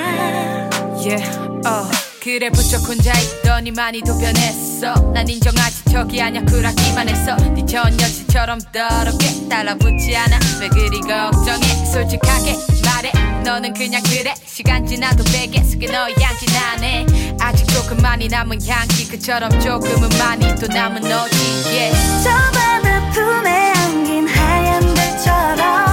Yeah, 0.96 1.38
어 1.66 1.90
그래 2.22 2.48
부쩍 2.48 2.88
혼자 2.88 3.12
있더니 3.12 3.72
많이 3.72 4.00
도 4.00 4.16
변했어. 4.18 4.94
난 5.12 5.28
인정하지 5.28 5.84
저기 5.92 6.22
아냐 6.22 6.42
쿨하기만 6.46 7.10
했어. 7.10 7.36
네전 7.36 7.92
여친처럼 7.92 8.58
더럽게 8.72 9.48
달라붙지 9.50 10.16
않아. 10.16 10.38
왜 10.62 10.68
그리 10.68 11.00
걱정해? 11.00 11.84
솔직하게 11.92 12.54
말해 12.86 13.33
너는 13.44 13.74
그냥 13.74 14.02
그래. 14.04 14.34
시간 14.46 14.86
지나도 14.86 15.22
베개 15.24 15.62
속에 15.62 15.86
너의 15.86 16.14
향기 16.18 16.46
나네. 16.46 17.06
아직 17.38 17.66
조금 17.68 17.98
많이 17.98 18.26
남은 18.26 18.58
향기. 18.66 19.06
그처럼 19.06 19.50
조금은 19.60 20.08
많이 20.18 20.54
또 20.56 20.66
남은 20.66 21.02
너지. 21.02 21.36
Yeah. 21.66 22.22
저 22.24 22.30
바다 22.58 23.10
품에 23.10 23.72
안긴 23.76 24.26
하얀 24.26 24.94
별처럼 24.94 25.83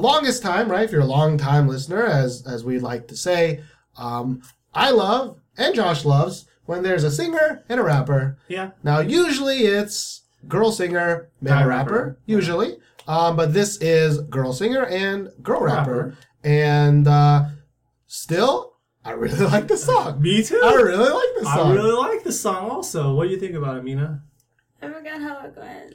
longest 0.00 0.42
time, 0.42 0.70
right? 0.70 0.84
If 0.84 0.92
you're 0.92 1.00
a 1.00 1.06
long 1.06 1.38
time 1.38 1.68
listener, 1.68 2.04
as 2.04 2.46
as 2.46 2.64
we 2.64 2.78
like 2.78 3.08
to 3.08 3.16
say, 3.16 3.62
um, 3.96 4.42
I 4.74 4.90
love 4.90 5.40
and 5.56 5.74
Josh 5.74 6.04
loves 6.04 6.46
when 6.64 6.82
there's 6.82 7.04
a 7.04 7.10
singer 7.10 7.64
and 7.68 7.80
a 7.80 7.82
rapper. 7.82 8.38
Yeah. 8.48 8.70
Now, 8.82 9.00
usually 9.00 9.58
it's 9.58 10.22
girl 10.48 10.72
singer, 10.72 11.30
male 11.40 11.66
rapper, 11.66 11.68
rapper. 11.68 12.18
usually. 12.26 12.78
Um, 13.06 13.36
but 13.36 13.52
this 13.52 13.76
is 13.78 14.20
girl 14.22 14.52
singer 14.52 14.86
and 14.86 15.30
girl 15.42 15.62
rapper. 15.62 16.14
Rapper. 16.14 16.16
And 16.44 17.08
uh, 17.08 17.46
still, 18.06 18.74
I 19.04 19.12
really 19.12 19.44
like 19.46 19.68
the 19.68 19.76
song. 19.76 20.22
Me 20.22 20.42
too. 20.42 20.60
I 20.62 20.74
really 20.74 20.96
like 21.10 21.34
the 21.38 21.44
song. 21.44 21.72
I 21.72 21.74
really 21.74 21.92
like 21.92 22.24
the 22.24 22.32
song 22.32 22.70
also. 22.70 23.14
What 23.14 23.24
do 23.24 23.30
you 23.30 23.40
think 23.40 23.54
about 23.54 23.76
it, 23.76 23.84
Mina? 23.84 24.22
I 24.80 24.88
forgot 24.88 25.20
how 25.20 25.44
it 25.44 25.56
went. 25.56 25.94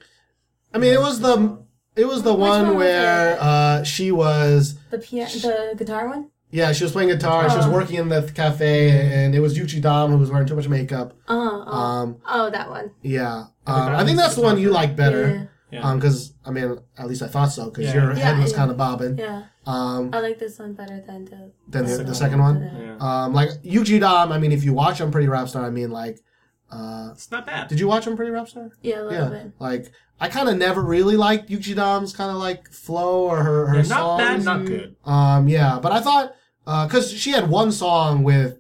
I 0.74 0.78
mean, 0.78 0.94
it 0.94 1.00
was 1.00 1.22
the 1.22 1.65
it 1.96 2.06
was 2.06 2.24
the 2.24 2.34
Which 2.34 2.40
one, 2.40 2.62
one 2.62 2.68
was 2.70 2.76
where 2.78 3.34
it? 3.34 3.40
uh, 3.40 3.84
she 3.84 4.12
was 4.12 4.76
The 4.92 4.98
piano, 5.00 5.30
the 5.32 5.76
guitar 5.78 6.08
one. 6.08 6.30
yeah 6.52 6.72
she 6.74 6.84
was 6.84 6.92
playing 6.94 7.10
guitar. 7.10 7.50
She 7.50 7.58
was 7.58 7.66
Oh. 7.68 7.72
working 7.72 7.98
in 7.98 8.10
the 8.10 8.22
cafe, 8.34 8.92
and 9.24 9.34
it 9.36 9.40
was 9.40 9.58
Yuk 9.58 9.68
Jidam 9.68 10.10
who 10.10 10.18
was 10.18 10.30
wearing 10.32 10.48
too 10.48 10.56
much 10.56 10.68
makeup. 10.70 11.14
Uh, 11.28 11.34
uh, 11.34 11.66
Um, 11.66 12.18
oh, 12.30 12.50
that 12.50 12.70
one. 12.70 12.92
yeah, 13.02 13.46
um, 13.68 13.96
I 13.96 14.04
think 14.06 14.18
that's 14.18 14.36
the 14.36 14.42
one 14.42 14.60
you 14.60 14.70
like 14.72 14.96
better. 14.96 15.50
Yeah. 15.72 15.82
Um, 15.82 15.98
because 16.00 16.34
I 16.46 16.52
mean, 16.52 16.78
at 16.98 17.08
least 17.08 17.22
I 17.24 17.28
thought 17.28 17.48
so. 17.52 17.66
Because 17.70 17.86
Yeah. 17.86 17.96
your 17.96 18.14
head 18.14 18.40
was 18.42 18.54
kind 18.54 18.70
of 18.72 18.78
bobbing. 18.78 19.18
Yeah, 19.18 19.44
Um, 19.66 20.12
I 20.14 20.20
like 20.22 20.38
this 20.40 20.58
one 20.60 20.74
better 20.74 21.02
than 21.06 21.26
the. 21.26 21.52
than 21.68 21.84
the, 21.86 21.90
Second 21.90 22.06
the 22.06 22.12
one. 22.12 22.16
second 22.16 22.40
one. 22.40 22.58
Yeah. 23.00 23.24
Um, 23.26 23.34
like 23.34 23.50
Yuk 23.64 23.86
Jidam. 23.86 24.32
I 24.32 24.38
mean, 24.38 24.52
if 24.54 24.64
you 24.64 24.74
watch 24.74 25.02
Unpretty 25.02 25.28
Rap 25.28 25.50
Star, 25.50 25.66
I 25.66 25.72
mean, 25.72 25.90
like, 25.92 26.22
uh, 26.72 27.10
It's 27.14 27.30
not 27.32 27.46
bad. 27.46 27.68
did 27.68 27.80
you 27.80 27.88
watch 27.88 28.06
Unpretty 28.08 28.32
Rap 28.32 28.48
Star? 28.50 28.72
Yeah, 28.82 29.02
a 29.02 29.04
little 29.04 29.12
Yeah. 29.14 29.30
bit. 29.30 29.52
Like, 29.60 29.92
I 30.20 30.30
kind 30.30 30.48
of 30.50 30.58
never 30.58 30.82
really 30.82 31.18
liked 31.18 31.50
Yuk 31.50 31.62
Jidam's 31.62 32.14
kind 32.14 32.32
of 32.32 32.38
like 32.38 32.70
flow 32.72 33.24
or 33.24 33.44
her 33.44 33.68
her 33.68 33.76
Yeah, 33.78 33.88
not 33.88 34.18
bad, 34.18 34.32
songs. 34.44 34.46
not 34.46 34.66
good. 34.66 34.96
Um, 35.06 35.48
yeah, 35.48 35.80
but 35.82 35.92
I 35.92 36.00
thought 36.02 36.34
because 36.66 37.12
she 37.12 37.32
had 37.32 37.50
one 37.50 37.72
song 37.72 38.24
with, 38.24 38.60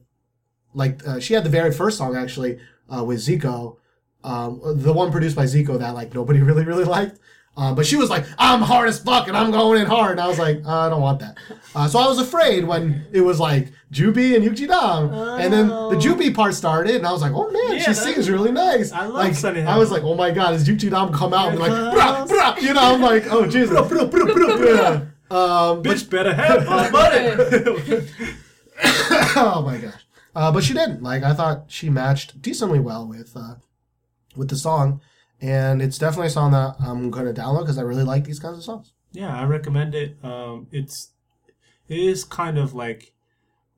like, 0.73 1.05
uh, 1.07 1.19
she 1.19 1.33
had 1.33 1.43
the 1.43 1.49
very 1.49 1.71
first 1.71 1.97
song 1.97 2.15
actually 2.15 2.59
uh, 2.93 3.03
with 3.03 3.19
Zico, 3.19 3.77
um, 4.23 4.59
the 4.75 4.91
one 4.93 5.11
produced 5.11 5.35
by 5.35 5.45
Zico 5.45 5.79
that 5.79 5.93
like 5.95 6.13
nobody 6.13 6.41
really 6.49 6.65
really 6.65 6.83
liked. 6.83 7.19
Uh, 7.57 7.73
but 7.73 7.85
she 7.85 7.95
was 7.95 8.09
like, 8.09 8.25
"I'm 8.37 8.61
hard 8.61 8.89
as 8.89 8.99
fuck 8.99 9.27
and 9.29 9.37
I'm 9.37 9.49
going 9.51 9.79
in 9.81 9.87
hard," 9.87 10.11
and 10.11 10.19
I 10.19 10.27
was 10.27 10.37
like, 10.37 10.57
uh, 10.65 10.87
"I 10.87 10.89
don't 10.89 11.01
want 11.01 11.19
that." 11.21 11.37
Uh, 11.73 11.87
so 11.87 11.99
I 11.99 12.07
was 12.07 12.19
afraid 12.19 12.65
when 12.65 13.05
it 13.13 13.21
was 13.21 13.39
like 13.39 13.71
Jubi 13.93 14.35
and 14.35 14.43
Yuk 14.43 14.55
Jidam, 14.55 15.39
and 15.39 15.53
then 15.53 15.67
the 15.67 15.95
Jubi 15.95 16.35
part 16.35 16.53
started, 16.53 16.95
and 16.95 17.07
I 17.07 17.13
was 17.13 17.21
like, 17.21 17.31
"Oh 17.33 17.49
man, 17.51 17.77
Yeah, 17.77 17.83
she 17.83 17.93
sings 17.93 18.29
really 18.29 18.51
nice." 18.51 18.91
I 18.91 19.05
love 19.05 19.13
like, 19.13 19.35
Sunny 19.35 19.61
I 19.61 19.77
was 19.77 19.89
like, 19.89 20.03
"Oh 20.03 20.15
my 20.15 20.31
god, 20.31 20.53
is 20.53 20.67
Yuk 20.67 20.79
Jidam 20.79 21.13
come 21.13 21.33
out 21.33 21.49
and 21.49 21.57
be 21.57 21.63
like, 21.63 21.71
brah, 21.71 22.27
brah, 22.27 22.61
you 22.61 22.73
know?" 22.73 22.93
I'm 22.93 23.01
like, 23.01 23.23
"Oh 23.31 23.45
Jesus." 23.45 23.77
Um, 25.31 25.81
Bitch 25.81 26.07
better 26.09 26.33
have 26.33 26.67
my 26.67 26.89
money. 26.91 28.07
oh 29.35 29.63
my 29.65 29.77
gosh. 29.77 30.05
Uh, 30.35 30.51
but 30.51 30.63
she 30.63 30.73
didn't. 30.73 31.01
Like 31.01 31.23
I 31.23 31.33
thought 31.33 31.65
she 31.67 31.89
matched 31.89 32.41
decently 32.41 32.79
well 32.79 33.07
with 33.07 33.35
uh, 33.35 33.55
with 34.35 34.49
the 34.49 34.55
song, 34.55 35.01
and 35.41 35.81
it's 35.81 35.97
definitely 35.97 36.27
a 36.27 36.31
song 36.31 36.51
that 36.51 36.75
I'm 36.79 37.11
gonna 37.11 37.33
download 37.33 37.61
because 37.61 37.77
I 37.77 37.81
really 37.83 38.03
like 38.03 38.23
these 38.23 38.39
kinds 38.39 38.57
of 38.57 38.63
songs. 38.63 38.93
Yeah, 39.11 39.35
I 39.35 39.45
recommend 39.45 39.95
it. 39.95 40.17
Um, 40.23 40.67
it's 40.71 41.11
it 41.87 41.99
is 41.99 42.23
kind 42.23 42.57
of 42.57 42.73
like 42.73 43.13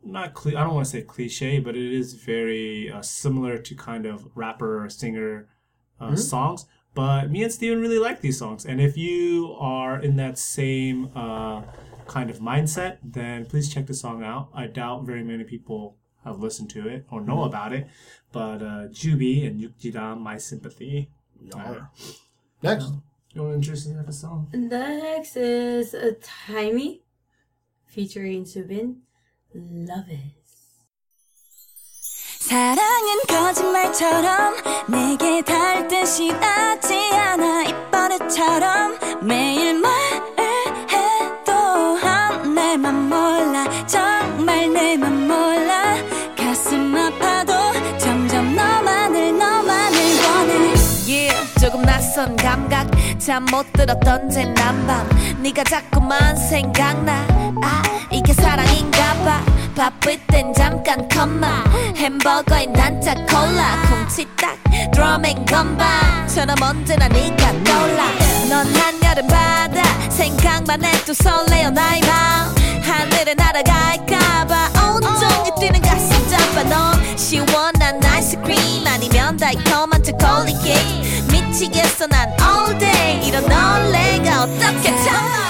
not 0.03 0.34
cli- 0.34 0.56
I 0.56 0.64
don't 0.64 0.74
want 0.74 0.86
to 0.86 0.92
say 0.92 1.02
cliche, 1.02 1.60
but 1.60 1.76
it 1.76 1.94
is 1.94 2.14
very 2.14 2.92
uh, 2.92 3.02
similar 3.02 3.58
to 3.58 3.76
kind 3.76 4.06
of 4.06 4.27
rapper 4.36 4.84
or 4.84 4.90
singer 4.90 5.48
uh, 6.00 6.16
songs. 6.16 6.66
But 6.94 7.30
me 7.30 7.44
and 7.44 7.52
Steven 7.52 7.80
really 7.80 8.00
like 8.00 8.22
these 8.22 8.40
songs, 8.40 8.66
and 8.66 8.82
if 8.82 8.98
you 8.98 9.56
are 9.60 10.00
in 10.00 10.16
that 10.16 10.40
same 10.40 11.11
uh, 11.16 11.61
kind 12.08 12.30
of 12.30 12.40
mindset, 12.40 12.98
then 13.03 13.45
please 13.45 13.72
check 13.72 13.86
the 13.86 13.94
song 13.94 14.24
out. 14.24 14.50
I 14.53 14.68
doubt 14.68 15.06
very 15.06 15.24
many 15.24 15.44
people 15.44 15.98
have 16.24 16.40
listened 16.40 16.69
to 16.72 16.88
it 16.88 17.06
or 17.11 17.22
know 17.22 17.44
about 17.44 17.74
it, 17.74 17.88
but 18.32 18.61
uh, 18.61 18.88
Jubi 18.90 19.45
and 19.45 19.61
Yuk 19.61 19.77
Jidam, 19.77 20.19
My 20.22 20.38
Sympathy. 20.38 21.11
Yar. 21.41 21.90
Next. 22.61 22.91
You 23.33 23.43
want 23.43 23.51
to 23.51 23.56
introduce 23.56 23.85
the 23.85 23.93
next 23.93 24.22
song? 24.22 24.48
Next 24.53 25.35
is 25.35 25.93
a 25.93 26.14
Tymee 26.14 27.01
featuring 27.85 28.45
Subin. 28.45 29.01
Love 29.53 30.09
it. 30.09 30.38
사랑은 32.40 33.19
거짓말처럼 33.27 34.56
내게 34.88 35.41
닿을 35.41 35.88
듯이 35.90 36.30
닿지 36.30 36.95
않아 37.14 37.64
매일 39.22 39.80
말해도 39.82 41.51
몰라 43.09 43.85
정말 43.85 44.69
몰라 45.27 45.95
낯선 52.17 52.35
감각? 52.35 52.89
잠못 53.19 53.71
들었던 53.73 54.27
제 54.31 54.43
난밤. 54.45 55.07
네가 55.43 55.63
자꾸만 55.65 56.35
생각나. 56.35 57.13
아 57.61 57.83
이게 58.11 58.33
사랑인가 58.33 59.13
봐. 59.23 59.45
바쁠 59.75 60.17
땐 60.25 60.51
잠깐 60.51 61.07
컴마. 61.09 61.63
햄버거에 61.95 62.65
난자 62.65 63.13
콜라. 63.13 63.83
쿵치딱 64.07 64.57
드럼앤 64.93 65.45
건반처럼 65.45 66.55
언제나 66.59 67.07
네가 67.07 67.63
떠올라. 67.63 68.11
넌 68.49 68.65
한여름 68.65 69.27
바다. 69.27 69.83
생각만 70.09 70.83
해도 70.85 71.13
설레어 71.13 71.69
나의 71.69 72.01
마음. 72.01 72.55
하늘에 72.81 73.35
날아갈까봐. 73.35 74.71
온종일 74.95 75.53
뛰는 75.59 75.79
가슴 75.83 76.27
잡아. 76.29 76.63
넌 76.63 77.15
시원한 77.15 78.03
아이스크림. 78.03 78.87
아니면 78.87 79.37
달콤한 79.37 80.03
초콜릿 80.03 80.57
케이크 80.63 81.27
미치겠어 81.58 82.06
난 82.08 82.30
all 82.40 82.77
day 82.77 83.27
이런 83.27 83.44
널레가 83.48 84.44
어떻게 84.44 84.95
참아 85.03 85.48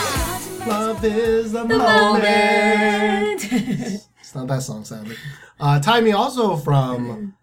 Love 0.66 1.06
is 1.06 1.52
the 1.54 1.64
moment. 1.64 3.42
it's 3.52 4.36
not 4.36 4.48
that 4.48 4.62
song, 4.62 4.84
sadly. 4.84 5.16
Uh, 5.60 5.80
Tymee 5.80 6.12
also 6.14 6.58
from 6.58 7.10
um, 7.10 7.34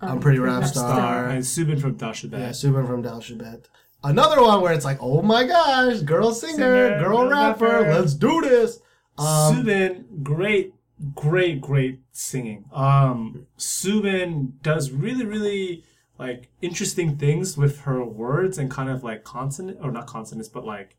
Unpretty 0.00 0.38
Rap, 0.38 0.64
Star. 0.64 1.30
And 1.30 1.42
Subin 1.42 1.80
from 1.80 1.96
Dalshabet. 1.96 2.38
Yeah, 2.38 2.50
Subin 2.50 2.86
from 2.86 3.02
Dalshabet. 3.02 3.64
Another 4.04 4.40
one 4.40 4.60
where 4.60 4.72
it's 4.72 4.84
like, 4.84 4.98
oh 5.00 5.20
my 5.20 5.44
gosh, 5.44 5.98
girl 6.00 6.32
singer, 6.32 6.52
singer 6.52 6.98
girl, 7.00 7.22
girl 7.22 7.30
rapper, 7.30 7.66
rapper, 7.66 7.92
let's 7.92 8.14
do 8.14 8.40
this. 8.40 8.78
Um, 9.18 9.26
Subin, 9.64 10.22
great, 10.22 10.74
great, 11.12 11.60
great 11.60 12.00
singing. 12.12 12.66
Um, 12.72 13.46
Subin 13.58 14.52
does 14.62 14.92
really, 14.92 15.26
really 15.26 15.84
like 16.20 16.50
interesting 16.60 17.16
things 17.16 17.56
with 17.56 17.80
her 17.80 18.04
words 18.04 18.58
and 18.58 18.70
kind 18.70 18.90
of 18.90 19.02
like 19.02 19.24
consonant 19.24 19.78
or 19.82 19.90
not 19.90 20.06
consonants, 20.06 20.48
but 20.50 20.64
like 20.64 20.96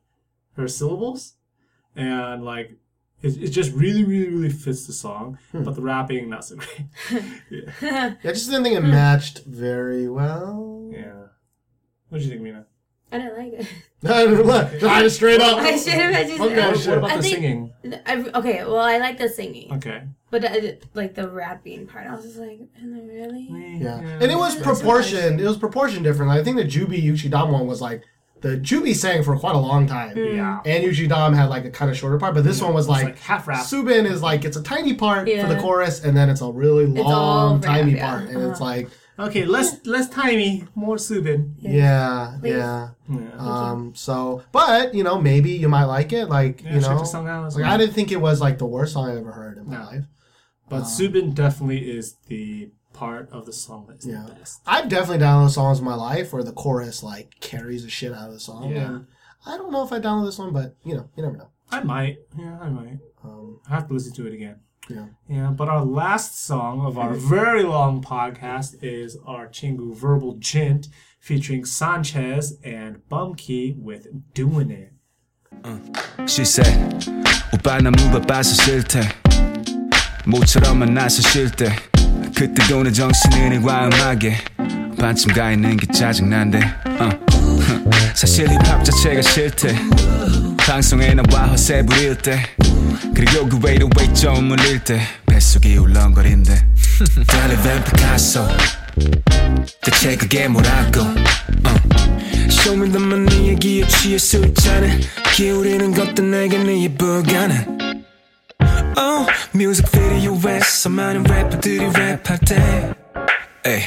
her 0.57 0.67
syllables, 0.67 1.35
and 1.95 2.43
like 2.43 2.71
it, 3.21 3.37
it 3.41 3.49
just 3.49 3.71
really, 3.73 4.03
really, 4.03 4.29
really 4.29 4.49
fits 4.49 4.87
the 4.87 4.93
song. 4.93 5.37
Hmm. 5.51 5.63
But 5.63 5.75
the 5.75 5.81
rapping 5.81 6.27
not 6.29 6.43
so 6.43 6.55
great. 6.57 6.85
yeah. 7.81 8.15
I 8.23 8.27
just 8.33 8.47
didn't 8.49 8.63
think 8.63 8.75
it 8.77 8.81
matched 8.81 9.43
very 9.45 10.09
well. 10.09 10.89
yeah. 10.91 11.27
What 12.09 12.17
do 12.17 12.23
you 12.25 12.29
think, 12.31 12.41
Mina? 12.41 12.65
I 13.13 13.17
don't 13.19 13.37
like 13.37 13.53
it. 13.53 13.67
Look, 14.45 14.83
I 14.83 15.01
just 15.03 15.17
straight 15.17 15.39
up. 15.41 15.59
I 15.59 15.77
should 15.77 15.93
have. 15.93 16.27
Just. 16.27 16.41
Okay, 16.41 16.55
What, 16.67 16.87
what 16.87 16.97
about 16.97 17.11
I 17.11 17.17
the 17.17 17.21
think- 17.23 17.35
singing? 17.35 17.73
I, 18.05 18.31
okay, 18.39 18.63
well, 18.65 18.79
I 18.79 18.97
like 18.97 19.17
the 19.17 19.29
singing, 19.29 19.71
Okay. 19.73 20.03
But 20.31 20.45
uh, 20.45 20.71
like 20.93 21.13
the 21.13 21.27
rapping 21.29 21.85
part, 21.87 22.07
I 22.07 22.15
was 22.15 22.23
just 22.25 22.37
like, 22.39 22.59
really? 22.81 23.47
Yeah. 23.79 23.99
And 23.99 24.31
it 24.31 24.37
was 24.37 24.55
proportioned. 24.55 25.39
It 25.41 25.45
was 25.45 25.57
proportioned 25.57 26.03
different. 26.05 26.31
I 26.31 26.43
think 26.43 26.55
the 26.57 26.63
Jubi 26.63 27.01
Yuk 27.01 27.17
Jidam 27.17 27.51
one 27.51 27.67
was 27.67 27.81
like 27.81 28.03
the 28.39 28.57
Jubi 28.57 28.95
sang 28.95 29.23
for 29.23 29.37
quite 29.37 29.55
a 29.55 29.59
long 29.59 29.85
time. 29.87 30.17
Yeah. 30.17 30.61
And 30.65 30.83
Yuk 30.83 30.93
Jidam 30.95 31.35
had 31.35 31.49
like 31.49 31.65
a 31.65 31.69
kind 31.69 31.91
of 31.91 31.97
shorter 31.97 32.17
part, 32.17 32.33
but 32.33 32.43
this 32.43 32.61
one 32.61 32.73
was 32.73 32.87
like, 32.87 33.03
like 33.05 33.19
half 33.19 33.47
rap. 33.47 33.59
Subin 33.65 34.09
is 34.09 34.21
like 34.23 34.45
it's 34.45 34.57
a 34.57 34.63
tiny 34.63 34.93
part 34.93 35.27
for 35.29 35.47
the 35.47 35.59
chorus 35.59 36.03
and 36.03 36.15
then 36.15 36.29
it's 36.29 36.41
a 36.41 36.49
really 36.49 36.85
long 36.87 37.55
rap, 37.61 37.63
tiny 37.63 37.95
yeah. 37.95 38.09
part. 38.09 38.29
And 38.29 38.41
it's 38.49 38.61
Uh-huh. 38.61 38.65
like 38.65 38.89
Okay, 39.19 39.45
less 39.45 39.85
less 39.85 40.09
Tymee, 40.09 40.67
more 40.73 40.95
Subin. 40.95 41.51
yeah, 41.59 42.37
Please. 42.39 42.49
yeah. 42.55 42.89
Yeah. 43.09 43.17
Um 43.37 43.93
so 43.95 44.43
but 44.53 44.95
you 44.95 45.03
know, 45.03 45.19
maybe 45.21 45.51
you 45.51 45.67
might 45.69 45.83
like 45.83 46.13
it. 46.13 46.27
Like, 46.29 46.63
Yeah, 46.63 46.75
you 46.75 46.79
check 46.81 46.89
know 46.91 46.99
the 46.99 47.05
song 47.05 47.27
out 47.27 47.53
like. 47.53 47.65
I 47.65 47.75
didn't 47.77 47.93
think 47.93 48.11
it 48.13 48.21
was 48.21 48.39
like 48.41 48.57
the 48.57 48.65
worst 48.65 48.93
song 48.93 49.09
I 49.11 49.17
ever 49.17 49.31
heard 49.33 49.57
in 49.57 49.67
my 49.69 49.77
No. 49.77 49.83
life. 49.83 50.05
But 50.71 50.77
um, 50.77 50.83
Subin 50.83 51.33
definitely 51.35 51.91
is 51.91 52.15
the 52.27 52.69
part 52.93 53.29
of 53.29 53.45
the 53.45 53.51
song 53.51 53.87
that's 53.89 54.05
yeah. 54.05 54.23
the 54.25 54.35
best. 54.35 54.61
I've 54.65 54.87
definitely 54.87 55.23
downloaded 55.23 55.51
songs 55.51 55.79
in 55.79 55.85
my 55.85 55.95
life 55.95 56.31
where 56.31 56.43
the 56.43 56.53
chorus 56.53 57.03
like 57.03 57.35
carries 57.41 57.83
the 57.83 57.89
shit 57.89 58.13
out 58.13 58.29
of 58.29 58.33
the 58.33 58.39
song. 58.39 58.71
Yeah. 58.71 58.99
I 59.45 59.57
don't 59.57 59.73
know 59.73 59.83
if 59.83 59.91
I 59.91 59.99
downloaded 59.99 60.27
this 60.27 60.39
one, 60.39 60.53
but 60.53 60.77
you 60.85 60.95
know, 60.95 61.09
you 61.17 61.23
never 61.23 61.35
know. 61.35 61.49
I 61.71 61.83
might. 61.83 62.19
Yeah, 62.39 62.57
I 62.61 62.69
might. 62.69 62.99
Um, 63.21 63.59
I 63.69 63.75
have 63.75 63.87
to 63.89 63.93
listen 63.93 64.13
to 64.13 64.27
it 64.27 64.33
again. 64.33 64.61
Yeah. 64.89 65.07
Yeah, 65.27 65.51
but 65.51 65.67
our 65.67 65.83
last 65.83 66.41
song 66.41 66.85
of 66.85 66.97
our 66.97 67.13
very 67.15 67.63
long 67.63 68.01
podcast 68.01 68.81
is 68.81 69.17
our 69.27 69.47
Chingu 69.47 69.93
Verbal 69.93 70.35
Jint 70.35 70.87
featuring 71.19 71.65
Sanchez 71.65 72.57
and 72.63 73.01
Bumkey 73.09 73.77
with 73.77 74.07
Doing 74.33 74.71
It. 74.71 74.93
Uh, 75.65 75.79
she 76.25 76.45
said, 76.45 77.05
오빠 77.51 77.81
나 77.81 77.91
무바 77.91 78.41
싫대 78.41 79.20
모처럼 80.25 80.79
만나서 80.79 81.21
쉴 81.21 81.49
때 81.49 81.75
그때 82.35 82.63
돈의 82.67 82.93
정신은 82.93 83.61
과음하게 83.61 84.37
반쯤 84.99 85.33
가 85.33 85.51
있는 85.51 85.77
게 85.77 85.87
짜증난데 85.91 86.59
어. 86.99 87.09
사실 88.13 88.47
힙합 88.47 88.83
자체가 88.83 89.21
싫대 89.21 89.75
방송에 90.57 91.13
나와 91.13 91.47
허세 91.47 91.85
부릴 91.85 92.15
때 92.17 92.39
그리고 93.13 93.47
그 93.49 93.57
웨이트 93.57 93.87
웨이트 93.97 94.13
좀 94.13 94.51
올릴 94.51 94.79
때 94.83 95.01
뱃속이 95.25 95.77
울렁거린대 95.77 96.65
달리벤 97.27 97.83
피카소 97.83 98.47
대체 99.81 100.15
그게 100.15 100.47
뭐라고? 100.47 101.01
the 102.91 102.97
money 102.97 103.49
얘기에 103.49 103.87
취해 103.87 104.17
술잔에 104.17 104.99
기울이는 105.33 105.93
것도 105.93 106.21
내겐 106.23 106.67
네 106.67 106.87
불가능 106.95 107.80
Oh, 108.97 109.25
뮤직 109.53 109.85
비디오에서 109.91 110.89
많은 110.89 111.23
래퍼들이 111.23 111.79
랩할 111.89 112.45
때 112.47 112.93
에이, 113.65 113.83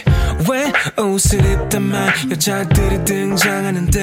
왜 0.48 0.72
옷을 1.02 1.40
입다만 1.44 2.12
여자들이 2.30 3.04
등장하는데 3.04 4.00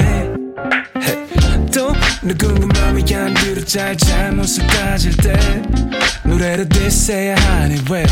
헤이, 1.01 1.71
또 1.73 1.93
누군가 2.21 2.81
맘이 2.81 3.03
안 3.15 3.33
들어 3.35 3.63
잘 3.63 3.95
잘못을 3.97 4.67
따질 4.67 5.15
때 5.17 5.33
노래를 6.23 6.67
디스해야 6.69 7.35
하니 7.35 7.81
왜 7.89 8.05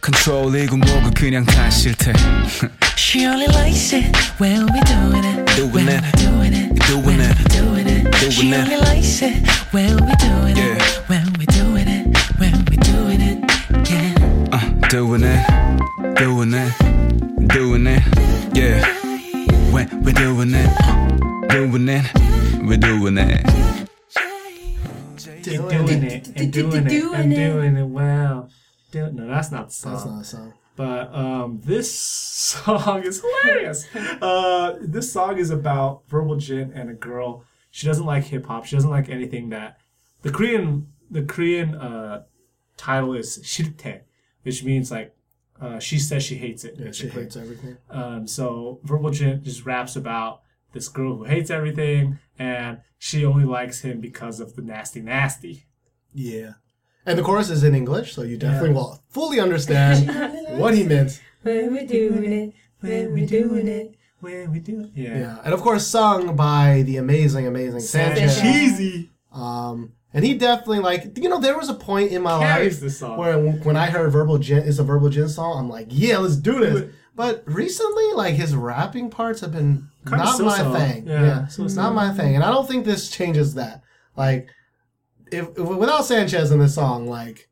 컨트롤이고 0.00 0.76
뭐고 0.76 1.10
그냥 1.14 1.44
다 1.44 1.68
싫대 1.70 2.12
She 2.96 3.26
only 3.26 3.46
likes 3.48 3.94
it 3.94 4.10
when 4.40 4.66
we 4.72 4.80
doing 4.84 5.24
it. 5.24 5.44
Doing 5.56 5.88
it. 5.88 6.02
doing 6.16 6.52
it. 6.54 6.74
Doing 6.86 7.20
it. 7.20 7.48
doing 7.50 7.86
it. 7.88 8.32
She 8.32 8.52
only 8.54 8.76
likes 8.76 9.22
it 9.22 9.46
when 9.72 9.96
we 10.04 10.12
doing 10.16 10.56
Yeah. 10.56 10.76
it. 10.76 11.06
Doing 14.96 15.24
it, 15.24 16.16
doing 16.16 16.54
it, 16.54 17.48
doing 17.48 17.86
it, 17.86 18.02
yeah. 18.56 18.80
When 19.70 20.02
we're 20.02 20.12
doing 20.12 20.54
it, 20.54 21.50
doing 21.50 21.88
it, 21.90 22.62
we're 22.62 22.78
doing 22.78 23.18
it. 23.18 23.44
And 24.16 25.44
doing 25.44 26.02
it, 26.02 26.28
and 26.34 26.50
doing 26.50 26.86
it, 26.86 27.12
and 27.12 27.30
doing 27.34 27.76
it 27.76 27.84
well. 27.84 28.48
Do- 28.90 29.12
No, 29.12 29.26
that's 29.28 29.50
not 29.52 29.68
the 29.68 29.74
song. 29.74 29.92
That's 29.92 30.06
not 30.06 30.20
a 30.22 30.24
song. 30.24 30.54
But 30.76 31.14
um, 31.14 31.60
this 31.62 31.92
song 32.54 33.02
is 33.04 33.20
hilarious. 33.22 33.86
Uh, 33.94 34.76
this 34.80 35.12
song 35.12 35.36
is 35.36 35.50
about 35.50 36.04
Verbal 36.08 36.36
Jint 36.36 36.72
and 36.74 36.88
a 36.88 36.94
girl. 36.94 37.44
She 37.70 37.86
doesn't 37.86 38.06
like 38.06 38.24
hip 38.24 38.46
hop. 38.46 38.64
She 38.64 38.76
doesn't 38.76 38.88
like 38.90 39.10
anything 39.10 39.50
that 39.50 39.76
the 40.22 40.30
Korean 40.30 40.86
the 41.10 41.22
Korean 41.22 41.74
uh, 41.74 42.22
title 42.78 43.12
is 43.12 43.38
shirte, 43.44 44.00
which 44.46 44.62
means 44.62 44.90
like 44.92 45.12
uh, 45.60 45.80
she 45.80 45.98
says 45.98 46.22
she 46.22 46.36
hates 46.36 46.64
it. 46.64 46.76
Yeah, 46.78 46.92
she 46.92 47.08
hates 47.08 47.36
everything. 47.36 47.76
Um, 47.90 48.26
so 48.28 48.78
Verbal 48.84 49.10
Jint 49.10 49.42
just 49.42 49.66
raps 49.66 49.96
about 49.96 50.42
this 50.72 50.88
girl 50.88 51.16
who 51.16 51.24
hates 51.24 51.50
everything, 51.50 52.18
and 52.38 52.78
she 52.98 53.24
only 53.24 53.44
likes 53.44 53.80
him 53.80 54.00
because 54.00 54.38
of 54.38 54.54
the 54.54 54.62
nasty, 54.62 55.00
nasty. 55.00 55.64
Yeah. 56.14 56.52
And 57.04 57.18
the 57.18 57.22
chorus 57.22 57.50
is 57.50 57.64
in 57.64 57.74
English, 57.74 58.14
so 58.14 58.22
you 58.22 58.36
definitely 58.36 58.74
will 58.74 59.02
fully 59.08 59.40
understand 59.40 60.08
what 60.60 60.74
he 60.74 60.84
meant. 60.84 61.20
When 61.42 61.72
we're 61.72 61.86
doing 61.86 62.32
it, 62.32 62.54
when 62.80 63.12
we're 63.12 63.26
doing 63.26 63.66
it. 63.66 63.94
When 64.20 64.50
we 64.50 64.60
do 64.60 64.80
it, 64.80 64.90
yeah, 64.94 65.18
Yeah. 65.18 65.38
And 65.44 65.52
of 65.52 65.60
course, 65.60 65.86
sung 65.86 66.34
by 66.36 66.82
the 66.86 66.96
amazing, 66.96 67.46
amazing 67.46 67.80
Sanchez. 67.80 68.40
cheesy. 68.40 69.10
Um, 69.30 69.92
and 70.16 70.24
he 70.24 70.32
definitely 70.32 70.78
like 70.78 71.18
you 71.18 71.28
know 71.28 71.38
there 71.38 71.56
was 71.58 71.68
a 71.68 71.74
point 71.74 72.10
in 72.10 72.22
my 72.22 72.38
Carries 72.38 72.82
life 73.02 73.18
where 73.18 73.38
when 73.38 73.76
I 73.76 73.86
heard 73.86 74.10
Verbal 74.10 74.38
Jint 74.38 74.66
is 74.66 74.78
a 74.78 74.82
Verbal 74.82 75.10
Jint 75.10 75.28
song, 75.28 75.58
I'm 75.58 75.68
like, 75.68 75.88
yeah, 75.90 76.16
let's 76.16 76.36
do 76.36 76.58
this. 76.58 76.90
But 77.14 77.44
recently, 77.46 78.12
like 78.14 78.34
his 78.34 78.56
rapping 78.56 79.10
parts 79.10 79.42
have 79.42 79.52
been 79.52 79.88
Kinda 80.06 80.24
not 80.24 80.40
my 80.40 80.78
thing. 80.78 81.06
Yeah, 81.06 81.22
Yeah, 81.22 81.46
it's 81.46 81.74
not 81.74 81.94
my 81.94 82.12
thing, 82.12 82.34
and 82.34 82.42
I 82.42 82.50
don't 82.50 82.66
think 82.66 82.86
this 82.86 83.10
changes 83.10 83.54
that. 83.54 83.82
Like, 84.16 84.48
if, 85.30 85.48
if 85.50 85.58
without 85.58 86.06
Sanchez 86.06 86.50
in 86.50 86.60
this 86.60 86.74
song, 86.74 87.06
like, 87.06 87.50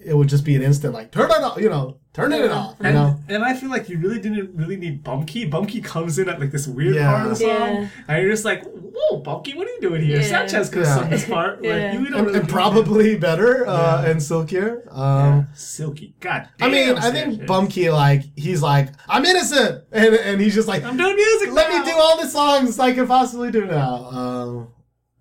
it 0.00 0.16
would 0.16 0.28
just 0.28 0.44
be 0.44 0.56
an 0.56 0.62
instant 0.62 0.92
like 0.92 1.12
turn 1.12 1.30
it 1.30 1.40
off, 1.42 1.60
you 1.60 1.68
know, 1.68 1.98
turn 2.14 2.32
it 2.32 2.50
off, 2.50 2.76
you 2.80 2.86
And, 2.86 2.94
know. 2.94 3.18
and 3.28 3.44
I 3.44 3.54
feel 3.54 3.68
like 3.70 3.88
you 3.88 3.98
really 3.98 4.20
didn't 4.20 4.54
really 4.56 4.76
need 4.76 5.02
Bumkey. 5.04 5.50
Bumkey 5.50 5.82
comes 5.84 6.18
in 6.18 6.28
at 6.28 6.38
like 6.40 6.52
this 6.52 6.66
weird 6.66 6.94
Yeah. 6.94 7.10
part 7.10 7.22
of 7.24 7.30
the 7.30 7.36
song, 7.36 7.48
Yeah. 7.48 7.88
and 8.08 8.22
you're 8.22 8.30
just 8.32 8.44
like, 8.44 8.62
"Whoa, 8.64 9.20
Bumkey, 9.20 9.56
what 9.56 9.66
are 9.66 9.70
you 9.72 9.80
doing 9.82 10.00
here?" 10.02 10.20
Yeah. 10.20 10.22
Sanchez 10.28 10.70
could 10.70 10.86
have 10.86 10.96
Yeah. 10.96 11.02
sung 11.02 11.10
this 11.10 11.28
part. 11.28 11.56
Like, 11.62 11.64
Yeah. 11.64 11.92
you 11.92 12.04
don't 12.04 12.14
And, 12.18 12.26
really 12.26 12.38
and 12.38 12.46
need 12.46 12.52
probably 12.52 13.16
better 13.18 13.66
uh, 13.66 14.02
Yeah. 14.04 14.10
and 14.12 14.22
silkier. 14.22 14.82
that. 14.84 14.92
Um, 14.96 15.38
Yeah. 15.38 15.44
silky. 15.54 16.14
God, 16.20 16.48
I 16.60 16.68
mean, 16.68 16.94
damn, 16.94 16.98
I 16.98 17.10
think 17.10 17.30
Sanchez. 17.40 17.48
Bumkey 17.50 17.92
like 17.92 18.22
he's 18.36 18.62
like 18.62 18.90
I'm 19.08 19.24
innocent, 19.24 19.82
and 19.92 20.14
and 20.14 20.40
he's 20.40 20.54
just 20.54 20.68
like 20.68 20.84
I'm 20.84 20.96
doing 20.96 21.16
music. 21.16 21.52
let 21.52 21.68
now. 21.70 21.78
me 21.80 21.84
do 21.90 21.96
all 21.96 22.16
the 22.20 22.28
songs 22.28 22.78
I 22.78 22.92
can 22.92 23.06
possibly 23.08 23.50
do 23.50 23.66
now. 23.66 23.94
Um, 24.10 24.68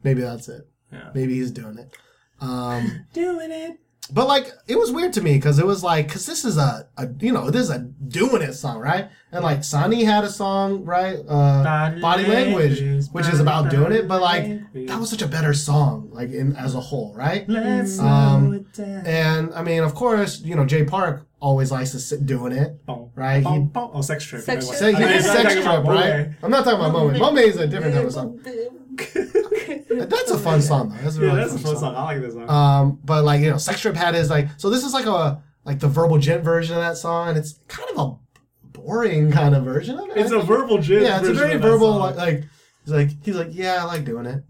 maybe 0.04 0.22
that's 0.22 0.48
it. 0.48 0.68
Yeah. 0.92 1.10
Maybe 1.16 1.34
he's 1.34 1.50
doing 1.50 1.80
it. 1.80 1.92
Um, 2.40 3.06
doing 3.14 3.50
it. 3.52 3.80
But 4.12 4.28
like 4.28 4.52
it 4.68 4.78
was 4.78 4.92
weird 4.92 5.14
to 5.14 5.22
me 5.22 5.34
because 5.36 5.60
it 5.60 5.66
was 5.66 5.84
like 5.84 6.08
because 6.08 6.26
this 6.26 6.44
is 6.44 6.58
a, 6.58 6.88
a 6.98 7.08
you 7.20 7.32
know 7.32 7.50
this 7.50 7.64
is 7.64 7.70
a 7.70 7.80
doing 7.80 8.42
it 8.42 8.54
song 8.54 8.80
right 8.80 9.10
and 9.32 9.44
like 9.44 9.64
Sunny 9.64 10.04
had 10.04 10.24
a 10.24 10.30
song 10.30 10.84
right 10.84 11.18
uh, 11.28 11.64
Body 11.64 12.02
body, 12.02 12.28
language, 12.28 12.82
language, 12.82 13.06
which 13.12 13.26
is 13.28 13.42
body 13.42 13.42
about 13.42 13.72
doing 13.72 13.92
it 13.94 14.08
but 14.08 14.22
like 14.22 14.44
language. 14.44 14.88
that 14.90 15.00
was 15.00 15.10
such 15.10 15.22
a 15.22 15.28
better 15.28 15.54
song 15.54 16.10
like 16.12 16.32
in 16.32 16.56
as 16.58 16.76
a 16.76 16.80
whole 16.82 17.14
right 17.16 17.48
Let's 17.48 17.98
Um, 18.00 18.54
it 18.54 18.74
down. 18.74 19.06
and 19.06 19.54
I 19.54 19.64
mean 19.64 19.84
of 19.84 19.96
course 19.96 20.42
you 20.42 20.56
know 20.56 20.66
Jay 20.66 20.84
Park 20.84 21.26
always 21.40 21.72
likes 21.72 21.92
to 21.92 22.00
sit 22.00 22.26
doing 22.26 22.52
it 22.52 22.86
Bum, 22.86 23.10
right? 23.16 23.44
bum, 23.44 23.54
He- 23.54 23.60
bum. 23.68 23.92
Oh, 23.94 24.02
sex 24.02 24.24
trip. 24.26 24.44
Sex 24.44 24.68
Trip. 24.68 24.82
mind. 24.82 24.98
He 24.98 25.04
I- 25.04 25.08
did 25.08 25.18
I'm 25.18 25.24
sex 25.24 25.54
trip, 25.56 25.84
right? 25.86 26.30
I'm 26.44 26.52
not 26.52 26.64
talking 26.66 26.80
about 26.80 26.94
Moe. 26.94 27.12
Moe 27.32 27.36
is 27.38 27.58
a 27.58 27.68
different 27.68 27.96
type 27.96 28.06
of 28.06 28.14
song. 28.14 28.40
That's 28.98 30.32
a 30.32 30.38
fun 30.38 30.62
song 30.62 30.90
though. 30.90 31.04
That's 31.04 31.18
a 31.18 31.22
Yeah, 31.22 31.26
really 31.28 31.40
that's 31.42 31.54
a 31.54 31.60
fun 31.60 31.74
fun 31.74 31.78
song. 31.78 31.96
I 31.96 32.04
like 32.04 32.22
this 32.22 32.34
song. 32.34 32.50
Um, 32.50 33.00
but 33.04 33.24
like 33.24 33.42
you 33.42 33.50
know, 33.50 33.58
Sex 33.58 33.80
Trip 33.82 33.96
had 33.96 34.16
his 34.16 34.30
like 34.30 34.48
so 34.58 34.70
this 34.70 34.84
is 34.84 34.94
like 34.94 35.06
a 35.06 35.42
like 35.66 35.80
the 35.80 35.88
Verbal 35.88 36.18
Jint 36.18 36.44
version 36.44 36.76
of 36.76 36.82
that 36.82 36.98
song, 36.98 37.30
and 37.30 37.38
it's 37.38 37.60
kind 37.68 37.90
of 37.92 37.98
a 37.98 38.78
boring 38.78 39.32
kind 39.32 39.56
of 39.56 39.64
version 39.64 39.98
of 39.98 40.10
it. 40.10 40.18
it's 40.18 40.32
a 40.32 40.40
verbal 40.40 40.78
jizz. 40.80 41.04
yeah, 41.04 41.20
it's 41.20 41.28
a 41.28 41.34
very 41.34 41.58
verbal 41.58 41.98
like, 41.98 42.16
like 42.16 42.44
he's 42.84 42.94
like 42.94 43.10
he's 43.24 43.36
like 43.36 43.50
yeah, 43.52 43.82
I 43.82 43.86
like 43.86 44.04
doing 44.04 44.26
it. 44.26 44.44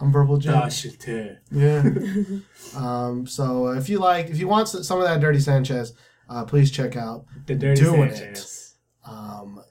I'm 0.00 0.10
Verbal 0.10 0.38
Jint. 0.38 0.56
Ah, 0.56 0.68
yeah. 1.06 1.36
Yeah. 1.52 2.76
um. 2.76 3.26
So 3.26 3.68
uh, 3.68 3.72
if 3.74 3.88
you 3.88 3.98
like, 4.00 4.28
if 4.28 4.38
you 4.38 4.48
want 4.48 4.68
some 4.68 4.98
of 4.98 5.04
that 5.04 5.20
Dirty 5.20 5.38
Sanchez, 5.38 5.92
uh, 6.28 6.44
please 6.44 6.70
check 6.72 6.96
out. 6.96 7.26
The 7.46 7.54
dirty 7.54 7.80
Doing 7.80 8.12
Sanchez. 8.14 8.74
Um. 9.06 9.62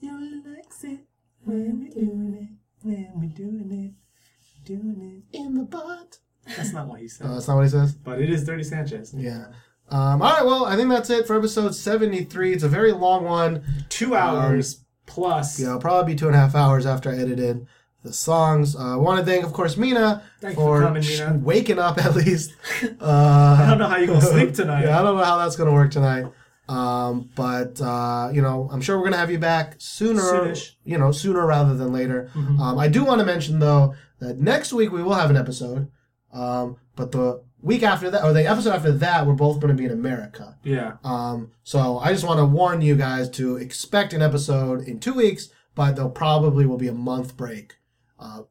You 0.00 0.42
likes 0.44 0.82
it 0.84 0.98
when 1.44 1.80
we're 1.80 1.90
doing 1.94 2.38
it, 2.40 2.48
when 2.82 3.10
we're 3.14 3.28
doing 3.28 3.70
it, 3.70 4.66
doing 4.66 5.22
it 5.32 5.36
In 5.36 5.54
the 5.54 5.64
butt. 5.64 6.18
That's 6.56 6.72
not 6.72 6.88
what 6.88 7.00
he 7.00 7.08
said, 7.08 7.26
Uh, 7.26 7.34
that's 7.34 7.48
not 7.48 7.56
what 7.56 7.64
he 7.64 7.68
says. 7.70 7.92
but 7.94 8.20
it 8.20 8.30
is 8.30 8.44
Dirty 8.44 8.62
Sanchez. 8.64 9.14
Yeah. 9.16 9.46
Um, 9.90 10.22
all 10.22 10.32
right. 10.32 10.44
Well, 10.44 10.64
I 10.66 10.76
think 10.76 10.88
that's 10.88 11.10
it 11.10 11.26
for 11.26 11.36
episode 11.36 11.74
seventy-three. 11.74 12.52
It's 12.52 12.62
a 12.64 12.68
very 12.68 12.92
long 12.92 13.24
one. 13.24 13.64
Two 13.88 14.14
hours 14.14 14.84
plus. 15.06 15.58
Yeah, 15.58 15.68
it'll 15.68 15.80
probably 15.80 16.14
be 16.14 16.18
two 16.18 16.26
and 16.28 16.36
a 16.36 16.38
half 16.38 16.54
hours 16.54 16.86
after 16.86 17.10
I 17.10 17.16
edited 17.16 17.66
the 18.04 18.12
songs. 18.12 18.76
Uh, 18.76 18.94
I 18.94 18.96
want 18.96 19.18
to 19.18 19.26
thank, 19.26 19.44
of 19.44 19.52
course, 19.52 19.76
Mina 19.76 20.22
Thank 20.40 20.56
you 20.56 20.62
for 20.62 20.80
coming, 20.82 21.02
Mina. 21.02 21.38
waking 21.42 21.78
up 21.80 21.98
at 21.98 22.14
least. 22.14 22.54
Uh, 23.00 23.56
I 23.60 23.66
don't 23.68 23.78
know 23.78 23.86
how 23.88 23.96
you're 23.96 24.06
gonna 24.06 24.20
sleep 24.20 24.54
tonight. 24.54 24.82
yeah, 24.84 24.98
I 24.98 25.02
don't 25.02 25.16
know 25.16 25.24
how 25.24 25.38
that's 25.38 25.56
gonna 25.56 25.72
work 25.72 25.90
tonight. 25.90 26.26
Um, 26.70 27.30
but 27.34 27.80
uh, 27.80 28.30
you 28.32 28.42
know, 28.42 28.68
I'm 28.72 28.80
sure 28.80 28.96
we're 28.98 29.04
gonna 29.04 29.16
have 29.16 29.30
you 29.30 29.38
back 29.38 29.74
sooner. 29.78 30.22
Soonish. 30.22 30.74
You 30.84 30.98
know, 30.98 31.10
sooner 31.12 31.44
rather 31.46 31.74
than 31.76 31.92
later. 31.92 32.30
Um, 32.34 32.78
I 32.78 32.86
do 32.88 33.04
want 33.04 33.18
to 33.20 33.26
mention 33.26 33.58
though 33.58 33.94
that 34.20 34.38
next 34.38 34.72
week 34.72 34.92
we 34.92 35.02
will 35.02 35.14
have 35.14 35.30
an 35.30 35.36
episode. 35.36 35.90
Um, 36.32 36.76
but 36.94 37.10
the 37.10 37.42
week 37.60 37.82
after 37.82 38.08
that, 38.10 38.22
or 38.24 38.32
the 38.32 38.46
episode 38.48 38.70
after 38.74 38.92
that, 38.92 39.26
we're 39.26 39.34
both 39.34 39.58
going 39.60 39.74
to 39.74 39.78
be 39.80 39.84
in 39.84 39.90
America. 39.90 40.56
Yeah. 40.62 40.98
Um, 41.02 41.50
so 41.64 41.98
I 41.98 42.12
just 42.12 42.24
want 42.24 42.38
to 42.38 42.44
warn 42.46 42.82
you 42.82 42.94
guys 42.94 43.28
to 43.30 43.56
expect 43.56 44.12
an 44.12 44.22
episode 44.22 44.86
in 44.86 45.00
two 45.00 45.14
weeks, 45.14 45.48
but 45.74 45.96
there 45.96 46.08
probably 46.08 46.66
will 46.66 46.78
be 46.78 46.88
a 46.88 46.92
month 46.94 47.36
break 47.36 47.74
uh, 48.20 48.42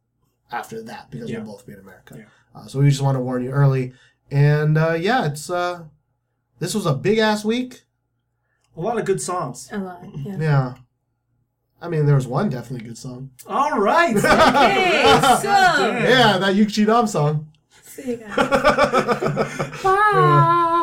after 0.52 0.82
that 0.84 1.10
because 1.10 1.30
Yeah. 1.30 1.38
we'll 1.40 1.54
both 1.54 1.66
be 1.66 1.74
in 1.74 1.80
America. 1.80 2.16
Yeah. 2.18 2.26
Uh, 2.54 2.68
so 2.68 2.80
we 2.80 2.90
just 2.90 3.02
want 3.02 3.16
to 3.16 3.22
warn 3.22 3.44
you 3.44 3.52
early. 3.52 3.94
And 4.30 4.78
uh, 4.78 4.94
yeah, 5.00 5.26
it's 5.28 5.50
uh, 5.50 5.86
this 6.60 6.74
was 6.76 6.86
a 6.86 6.94
big 6.94 7.18
ass 7.20 7.46
week. 7.46 7.84
A 8.78 8.82
lot 8.82 8.98
of 8.98 9.06
good 9.06 9.22
songs. 9.22 9.70
A 9.72 9.78
lot. 9.78 10.04
Yeah. 10.16 10.38
Yeah. 10.40 10.74
I 11.82 11.88
mean, 11.88 12.06
there 12.06 12.16
was 12.16 12.28
one 12.28 12.50
definitely 12.50 12.88
good 12.88 12.98
song. 12.98 13.30
All 13.48 13.80
right. 13.80 14.14
Hey, 14.20 15.04
so 15.42 15.50
Yeah, 15.50 16.38
that 16.40 16.56
Yuk 16.56 16.68
Jidam 16.70 17.08
song. 17.08 17.48
see 17.84 18.12
you 18.12 18.18
guys. 18.18 18.36
Bye. 19.84 20.76